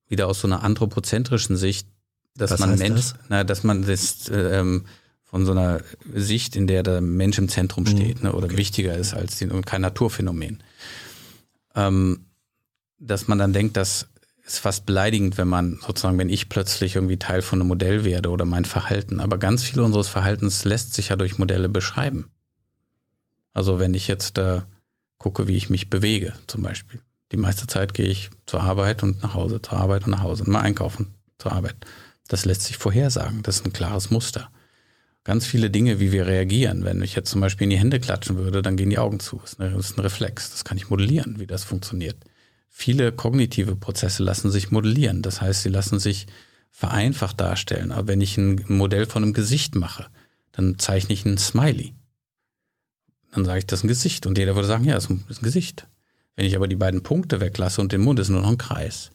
wieder 0.08 0.26
aus 0.26 0.40
so 0.40 0.48
einer 0.48 0.62
anthropozentrischen 0.62 1.56
Sicht, 1.56 1.86
dass 2.34 2.50
Was 2.52 2.60
man 2.60 2.78
Mensch, 2.78 3.12
das? 3.12 3.14
na, 3.28 3.44
dass 3.44 3.62
man 3.62 3.82
das 3.82 4.28
äh, 4.28 4.58
ähm, 4.60 4.86
von 5.22 5.44
so 5.44 5.52
einer 5.52 5.82
Sicht, 6.14 6.56
in 6.56 6.66
der 6.66 6.82
der 6.82 7.00
Mensch 7.00 7.38
im 7.38 7.48
Zentrum 7.48 7.86
steht, 7.86 8.22
ne, 8.22 8.32
oder 8.32 8.50
wichtiger 8.56 8.96
ist 8.96 9.14
als 9.14 9.36
die, 9.36 9.46
und 9.46 9.66
kein 9.66 9.82
Naturphänomen. 9.82 10.62
Ähm, 11.74 12.24
dass 12.98 13.28
man 13.28 13.38
dann 13.38 13.52
denkt, 13.52 13.76
das 13.76 14.08
ist 14.54 14.58
fast 14.58 14.86
beleidigend, 14.86 15.38
wenn 15.38 15.48
man 15.48 15.78
sozusagen, 15.80 16.18
wenn 16.18 16.28
ich 16.28 16.48
plötzlich 16.48 16.96
irgendwie 16.96 17.18
Teil 17.18 17.42
von 17.42 17.60
einem 17.60 17.68
Modell 17.68 18.04
werde 18.04 18.30
oder 18.30 18.44
mein 18.44 18.64
Verhalten. 18.64 19.20
Aber 19.20 19.38
ganz 19.38 19.62
viel 19.62 19.80
unseres 19.80 20.08
Verhaltens 20.08 20.64
lässt 20.64 20.94
sich 20.94 21.10
ja 21.10 21.16
durch 21.16 21.38
Modelle 21.38 21.68
beschreiben. 21.68 22.30
Also 23.52 23.78
wenn 23.78 23.94
ich 23.94 24.08
jetzt 24.08 24.38
da 24.38 24.66
gucke, 25.18 25.46
wie 25.46 25.56
ich 25.56 25.70
mich 25.70 25.90
bewege, 25.90 26.32
zum 26.46 26.62
Beispiel. 26.62 27.00
Die 27.32 27.36
meiste 27.36 27.68
Zeit 27.68 27.94
gehe 27.94 28.08
ich 28.08 28.30
zur 28.46 28.62
Arbeit 28.62 29.02
und 29.02 29.22
nach 29.22 29.34
Hause, 29.34 29.62
zur 29.62 29.78
Arbeit 29.78 30.04
und 30.04 30.10
nach 30.10 30.22
Hause 30.22 30.42
und 30.44 30.50
mal 30.50 30.62
einkaufen, 30.62 31.14
zur 31.38 31.52
Arbeit. 31.52 31.76
Das 32.26 32.44
lässt 32.44 32.62
sich 32.62 32.76
vorhersagen. 32.76 33.42
Das 33.42 33.56
ist 33.56 33.66
ein 33.66 33.72
klares 33.72 34.10
Muster. 34.10 34.50
Ganz 35.22 35.46
viele 35.46 35.70
Dinge, 35.70 36.00
wie 36.00 36.10
wir 36.10 36.26
reagieren. 36.26 36.84
Wenn 36.84 37.02
ich 37.02 37.14
jetzt 37.14 37.30
zum 37.30 37.40
Beispiel 37.40 37.64
in 37.64 37.70
die 37.70 37.78
Hände 37.78 38.00
klatschen 38.00 38.36
würde, 38.36 38.62
dann 38.62 38.76
gehen 38.76 38.90
die 38.90 38.98
Augen 38.98 39.20
zu. 39.20 39.40
Das 39.58 39.74
ist 39.74 39.96
ein 39.96 40.00
Reflex. 40.00 40.50
Das 40.50 40.64
kann 40.64 40.76
ich 40.76 40.90
modellieren, 40.90 41.38
wie 41.38 41.46
das 41.46 41.62
funktioniert. 41.62 42.16
Viele 42.72 43.12
kognitive 43.12 43.76
Prozesse 43.76 44.22
lassen 44.22 44.50
sich 44.50 44.70
modellieren. 44.70 45.20
Das 45.20 45.42
heißt, 45.42 45.62
sie 45.62 45.68
lassen 45.68 45.98
sich 45.98 46.26
vereinfacht 46.70 47.38
darstellen. 47.40 47.92
Aber 47.92 48.08
wenn 48.08 48.20
ich 48.20 48.38
ein 48.38 48.64
Modell 48.68 49.06
von 49.06 49.22
einem 49.22 49.32
Gesicht 49.34 49.74
mache, 49.74 50.06
dann 50.52 50.78
zeichne 50.78 51.12
ich 51.12 51.26
ein 51.26 51.36
Smiley. 51.36 51.94
Dann 53.32 53.44
sage 53.44 53.58
ich, 53.58 53.66
das 53.66 53.80
ist 53.80 53.84
ein 53.84 53.88
Gesicht. 53.88 54.26
Und 54.26 54.38
jeder 54.38 54.54
würde 54.54 54.68
sagen, 54.68 54.84
ja, 54.84 54.94
das 54.94 55.04
ist 55.04 55.10
ein, 55.10 55.42
Gesicht. 55.42 55.88
Wenn 56.36 56.46
ich 56.46 56.56
aber 56.56 56.68
die 56.68 56.76
beiden 56.76 57.02
Punkte 57.02 57.40
weglasse 57.40 57.80
und 57.80 57.92
den 57.92 58.00
Mund, 58.00 58.18
ist 58.18 58.28
nur 58.28 58.40
noch 58.40 58.48
ein 58.48 58.58
Kreis. 58.58 59.10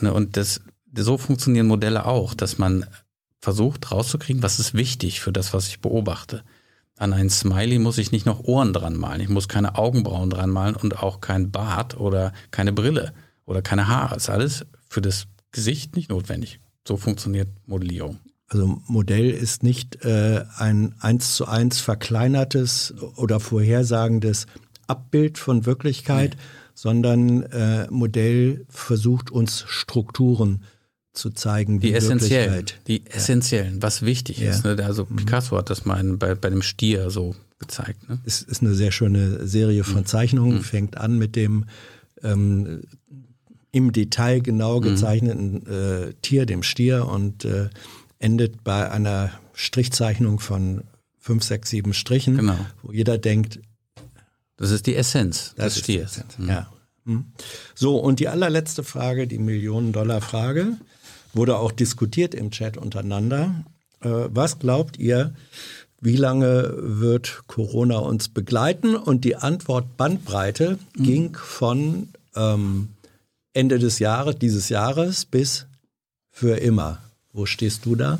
Und 0.00 0.36
das, 0.36 0.60
so 0.94 1.16
funktionieren 1.18 1.66
Modelle 1.66 2.04
auch, 2.04 2.34
dass 2.34 2.58
man 2.58 2.86
versucht 3.40 3.90
rauszukriegen, 3.90 4.42
was 4.42 4.60
ist 4.60 4.74
wichtig 4.74 5.20
für 5.20 5.32
das, 5.32 5.54
was 5.54 5.68
ich 5.68 5.80
beobachte. 5.80 6.44
An 7.02 7.12
ein 7.12 7.30
Smiley 7.30 7.78
muss 7.78 7.98
ich 7.98 8.12
nicht 8.12 8.26
noch 8.26 8.44
Ohren 8.44 8.72
dran 8.72 8.96
malen. 8.96 9.20
Ich 9.20 9.28
muss 9.28 9.48
keine 9.48 9.74
Augenbrauen 9.76 10.30
dran 10.30 10.50
malen 10.50 10.76
und 10.76 11.02
auch 11.02 11.20
kein 11.20 11.50
Bart 11.50 11.98
oder 11.98 12.32
keine 12.52 12.72
Brille 12.72 13.12
oder 13.44 13.60
keine 13.60 13.88
Haare. 13.88 14.14
Das 14.14 14.24
ist 14.24 14.30
alles 14.30 14.66
für 14.88 15.00
das 15.00 15.26
Gesicht 15.50 15.96
nicht 15.96 16.10
notwendig. 16.10 16.60
So 16.86 16.96
funktioniert 16.96 17.48
Modellierung. 17.66 18.20
Also 18.46 18.80
Modell 18.86 19.30
ist 19.30 19.62
nicht 19.62 20.04
äh, 20.04 20.44
ein 20.56 20.94
eins 21.00 21.34
zu 21.34 21.46
eins 21.46 21.80
verkleinertes 21.80 22.94
oder 23.16 23.40
vorhersagendes 23.40 24.46
Abbild 24.86 25.38
von 25.38 25.66
Wirklichkeit, 25.66 26.36
sondern 26.74 27.42
äh, 27.44 27.88
Modell 27.90 28.64
versucht 28.68 29.30
uns 29.30 29.64
Strukturen 29.66 30.62
zu 31.12 31.30
zeigen, 31.30 31.80
Die 31.80 31.88
wie 31.88 31.94
essentiellen, 31.94 32.64
die 32.86 33.06
essentiellen, 33.06 33.82
was 33.82 34.02
wichtig 34.02 34.38
Ja. 34.38 34.50
ist. 34.50 34.64
Ne? 34.64 34.76
Also 34.84 35.04
Picasso 35.04 35.56
hat 35.58 35.68
das 35.70 35.84
mal 35.84 36.02
bei, 36.16 36.34
bei 36.34 36.48
dem 36.50 36.62
Stier 36.62 37.10
so 37.10 37.34
gezeigt. 37.58 38.08
Ne? 38.08 38.18
Es 38.24 38.40
ist 38.42 38.62
eine 38.62 38.74
sehr 38.74 38.92
schöne 38.92 39.46
Serie 39.46 39.84
von 39.84 40.06
Zeichnungen, 40.06 40.62
fängt 40.62 40.96
an 40.96 41.18
mit 41.18 41.36
dem 41.36 41.66
ähm, 42.22 42.82
im 43.72 43.92
Detail 43.92 44.40
genau 44.40 44.80
gezeichneten 44.80 45.66
äh, 45.66 46.14
Tier, 46.22 46.46
dem 46.46 46.62
Stier, 46.62 47.06
und 47.06 47.44
äh, 47.44 47.68
endet 48.18 48.62
bei 48.64 48.90
einer 48.90 49.32
Strichzeichnung 49.54 50.40
von 50.40 50.82
fünf, 51.18 51.42
sechs, 51.44 51.70
sieben 51.70 51.94
Strichen, 51.94 52.36
Genau. 52.36 52.56
wo 52.82 52.92
jeder 52.92 53.16
denkt, 53.18 53.60
Das 54.56 54.70
ist 54.70 54.86
die 54.86 54.94
Essenz 54.96 55.54
das 55.56 55.74
des 55.74 55.76
ist 55.76 55.88
die 55.88 55.92
Stiers. 55.94 56.12
Essenz. 56.18 56.48
Ja. 56.48 56.70
Hm. 57.06 57.24
So, 57.74 57.96
und 57.98 58.20
die 58.20 58.28
allerletzte 58.28 58.82
Frage, 58.84 59.26
die 59.26 59.38
Millionen-Dollar-Frage, 59.38 60.76
wurde 61.34 61.56
auch 61.56 61.72
diskutiert 61.72 62.34
im 62.34 62.50
Chat 62.50 62.76
untereinander. 62.76 63.64
Äh, 64.00 64.08
was 64.08 64.58
glaubt 64.58 64.98
ihr, 64.98 65.34
wie 66.00 66.16
lange 66.16 66.74
wird 66.76 67.44
Corona 67.46 67.98
uns 67.98 68.28
begleiten? 68.28 68.96
Und 68.96 69.24
die 69.24 69.36
Antwort 69.36 69.96
Bandbreite 69.96 70.78
ging 70.94 71.36
von 71.36 72.08
ähm, 72.34 72.88
Ende 73.52 73.78
des 73.78 73.98
Jahres, 73.98 74.38
dieses 74.38 74.68
Jahres 74.68 75.24
bis 75.24 75.66
für 76.30 76.56
immer. 76.56 76.98
Wo 77.32 77.46
stehst 77.46 77.86
du 77.86 77.94
da? 77.94 78.18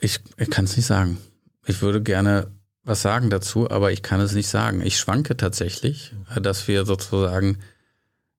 Ich, 0.00 0.20
ich 0.36 0.50
kann 0.50 0.66
es 0.66 0.76
nicht 0.76 0.86
sagen. 0.86 1.18
Ich 1.66 1.82
würde 1.82 2.02
gerne 2.02 2.46
was 2.84 3.02
sagen 3.02 3.28
dazu, 3.28 3.70
aber 3.70 3.92
ich 3.92 4.02
kann 4.02 4.20
es 4.20 4.32
nicht 4.32 4.48
sagen. 4.48 4.80
Ich 4.80 4.98
schwanke 4.98 5.36
tatsächlich, 5.36 6.12
äh, 6.34 6.40
dass 6.40 6.68
wir 6.68 6.86
sozusagen 6.86 7.58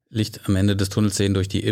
Licht 0.10 0.42
am 0.46 0.56
Ende 0.56 0.76
des 0.76 0.90
Tunnels 0.90 1.18
sehen 1.18 1.34
durch 1.34 1.48
die 1.48 1.64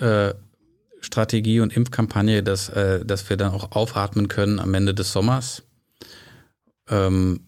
Impfstrategie 0.00 1.60
und 1.60 1.74
Impfkampagne, 1.74 2.42
dass, 2.42 2.68
äh, 2.68 3.04
dass 3.04 3.28
wir 3.30 3.36
dann 3.36 3.52
auch 3.52 3.72
aufatmen 3.72 4.28
können 4.28 4.58
am 4.58 4.74
Ende 4.74 4.94
des 4.94 5.12
Sommers. 5.12 5.62
Ähm, 6.88 7.40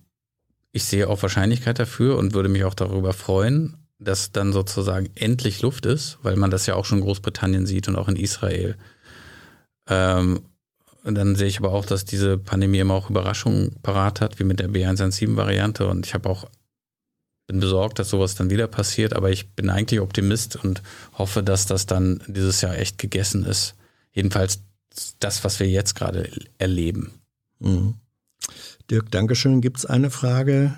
ich 0.73 0.85
sehe 0.85 1.09
auch 1.09 1.21
Wahrscheinlichkeit 1.23 1.79
dafür 1.79 2.17
und 2.17 2.33
würde 2.33 2.49
mich 2.49 2.65
auch 2.65 2.75
darüber 2.75 3.13
freuen, 3.13 3.77
dass 3.99 4.33
dann 4.33 4.53
sozusagen 4.53 5.11
endlich 5.15 5.61
Luft 5.61 5.85
ist, 5.85 6.19
weil 6.23 6.37
man 6.37 6.51
das 6.51 6.67
ja 6.67 6.75
auch 6.75 6.87
schon 6.87 6.99
in 6.99 7.05
Großbritannien 7.05 7.67
sieht 7.67 7.89
und 7.89 7.97
auch 7.97 8.09
in 8.09 8.17
Israel. 8.17 8.77
Ähm, 9.87 10.41
und 11.05 11.15
dann 11.15 11.37
sehe 11.37 11.49
ich 11.49 11.59
aber 11.59 11.73
auch, 11.73 11.85
dass 11.85 12.05
diese 12.05 12.39
Pandemie 12.39 12.79
immer 12.79 12.95
auch 12.95 13.11
Überraschungen 13.11 13.77
parat 13.83 14.21
hat, 14.21 14.39
wie 14.39 14.45
mit 14.45 14.61
der 14.61 14.71
B117-Variante. 14.71 15.87
Und 15.87 16.07
ich 16.07 16.15
habe 16.15 16.29
auch, 16.29 16.47
bin 17.53 17.61
besorgt, 17.61 17.99
dass 17.99 18.11
sowas 18.11 18.35
dann 18.35 18.51
wieder 18.51 18.67
passiert, 18.67 19.15
aber 19.15 19.31
ich 19.31 19.51
bin 19.51 19.71
eigentlich 19.71 20.01
Optimist 20.01 20.57
und 20.57 20.83
hoffe, 21.13 21.43
dass 21.43 21.67
das 21.67 21.87
dann 21.87 22.21
dieses 22.27 22.61
Jahr 22.63 22.77
echt 22.77 22.99
gegessen 22.99 23.45
ist. 23.45 23.75
Jedenfalls 24.13 24.63
das, 25.21 25.45
was 25.45 25.61
wir 25.61 25.69
jetzt 25.69 25.95
gerade 25.95 26.31
erleben. 26.59 27.13
Mhm. 27.61 27.95
Dirk, 28.91 29.11
Dankeschön. 29.11 29.61
Gibt 29.61 29.79
es 29.79 29.87
eine 29.87 30.11
Frage, 30.11 30.75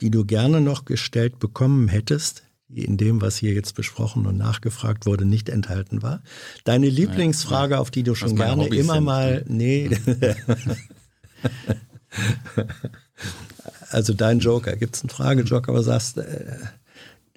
die 0.00 0.10
du 0.10 0.24
gerne 0.24 0.60
noch 0.60 0.84
gestellt 0.84 1.38
bekommen 1.38 1.88
hättest, 1.88 2.42
die 2.68 2.84
in 2.84 2.96
dem, 2.96 3.22
was 3.22 3.36
hier 3.36 3.54
jetzt 3.54 3.74
besprochen 3.74 4.26
und 4.26 4.36
nachgefragt 4.36 5.06
wurde, 5.06 5.24
nicht 5.24 5.48
enthalten 5.48 6.02
war? 6.02 6.22
Deine 6.64 6.88
Lieblingsfrage, 6.88 7.78
auf 7.78 7.90
die 7.90 8.02
du 8.02 8.14
schon 8.14 8.36
gerne 8.36 8.64
Hobbys 8.64 8.80
immer 8.80 8.94
sind. 8.94 9.04
mal, 9.04 9.44
nee. 9.48 9.90
also 13.90 14.12
dein 14.12 14.40
Joker, 14.40 14.76
gibt 14.76 14.96
es 14.96 15.02
einen 15.02 15.10
Fragejoker, 15.10 15.70
aber 15.70 15.82
sagst, 15.82 16.18
äh, 16.18 16.56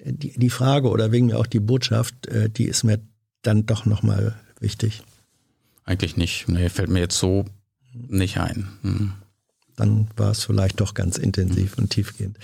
die, 0.04 0.32
die 0.36 0.50
Frage 0.50 0.88
oder 0.88 1.12
wegen 1.12 1.26
mir 1.26 1.38
auch 1.38 1.46
die 1.46 1.60
Botschaft, 1.60 2.26
äh, 2.26 2.48
die 2.48 2.64
ist 2.64 2.84
mir 2.84 3.00
dann 3.42 3.66
doch 3.66 3.86
nochmal 3.86 4.36
wichtig. 4.60 5.02
Eigentlich 5.84 6.16
nicht. 6.16 6.48
Nee, 6.48 6.68
fällt 6.68 6.90
mir 6.90 7.00
jetzt 7.00 7.18
so 7.18 7.44
nicht 7.92 8.38
ein. 8.38 8.68
Hm. 8.82 9.12
dann 9.76 10.08
war 10.16 10.30
es 10.30 10.44
vielleicht 10.44 10.80
doch 10.80 10.94
ganz 10.94 11.18
intensiv 11.18 11.76
und 11.78 11.90
tiefgehend. 11.90 12.38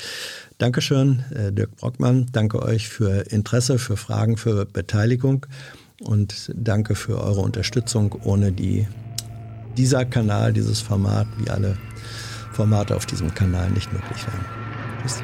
Dankeschön, 0.58 1.24
äh, 1.34 1.52
Dirk 1.52 1.76
Brockmann. 1.76 2.26
Danke 2.32 2.62
euch 2.62 2.88
für 2.88 3.30
Interesse, 3.30 3.78
für 3.78 3.96
Fragen, 3.96 4.36
für 4.36 4.66
Beteiligung 4.66 5.46
und 6.00 6.52
danke 6.54 6.94
für 6.94 7.20
eure 7.20 7.40
Unterstützung, 7.40 8.12
ohne 8.24 8.52
die 8.52 8.86
dieser 9.76 10.04
Kanal, 10.04 10.52
dieses 10.52 10.80
Format, 10.80 11.28
wie 11.38 11.50
alle 11.50 11.76
Formate 12.58 12.96
auf 12.96 13.06
diesem 13.06 13.32
Kanal 13.32 13.70
nicht 13.70 13.92
möglich 13.92 14.26
wären. 14.26 14.44
Tschüss. 15.00 15.22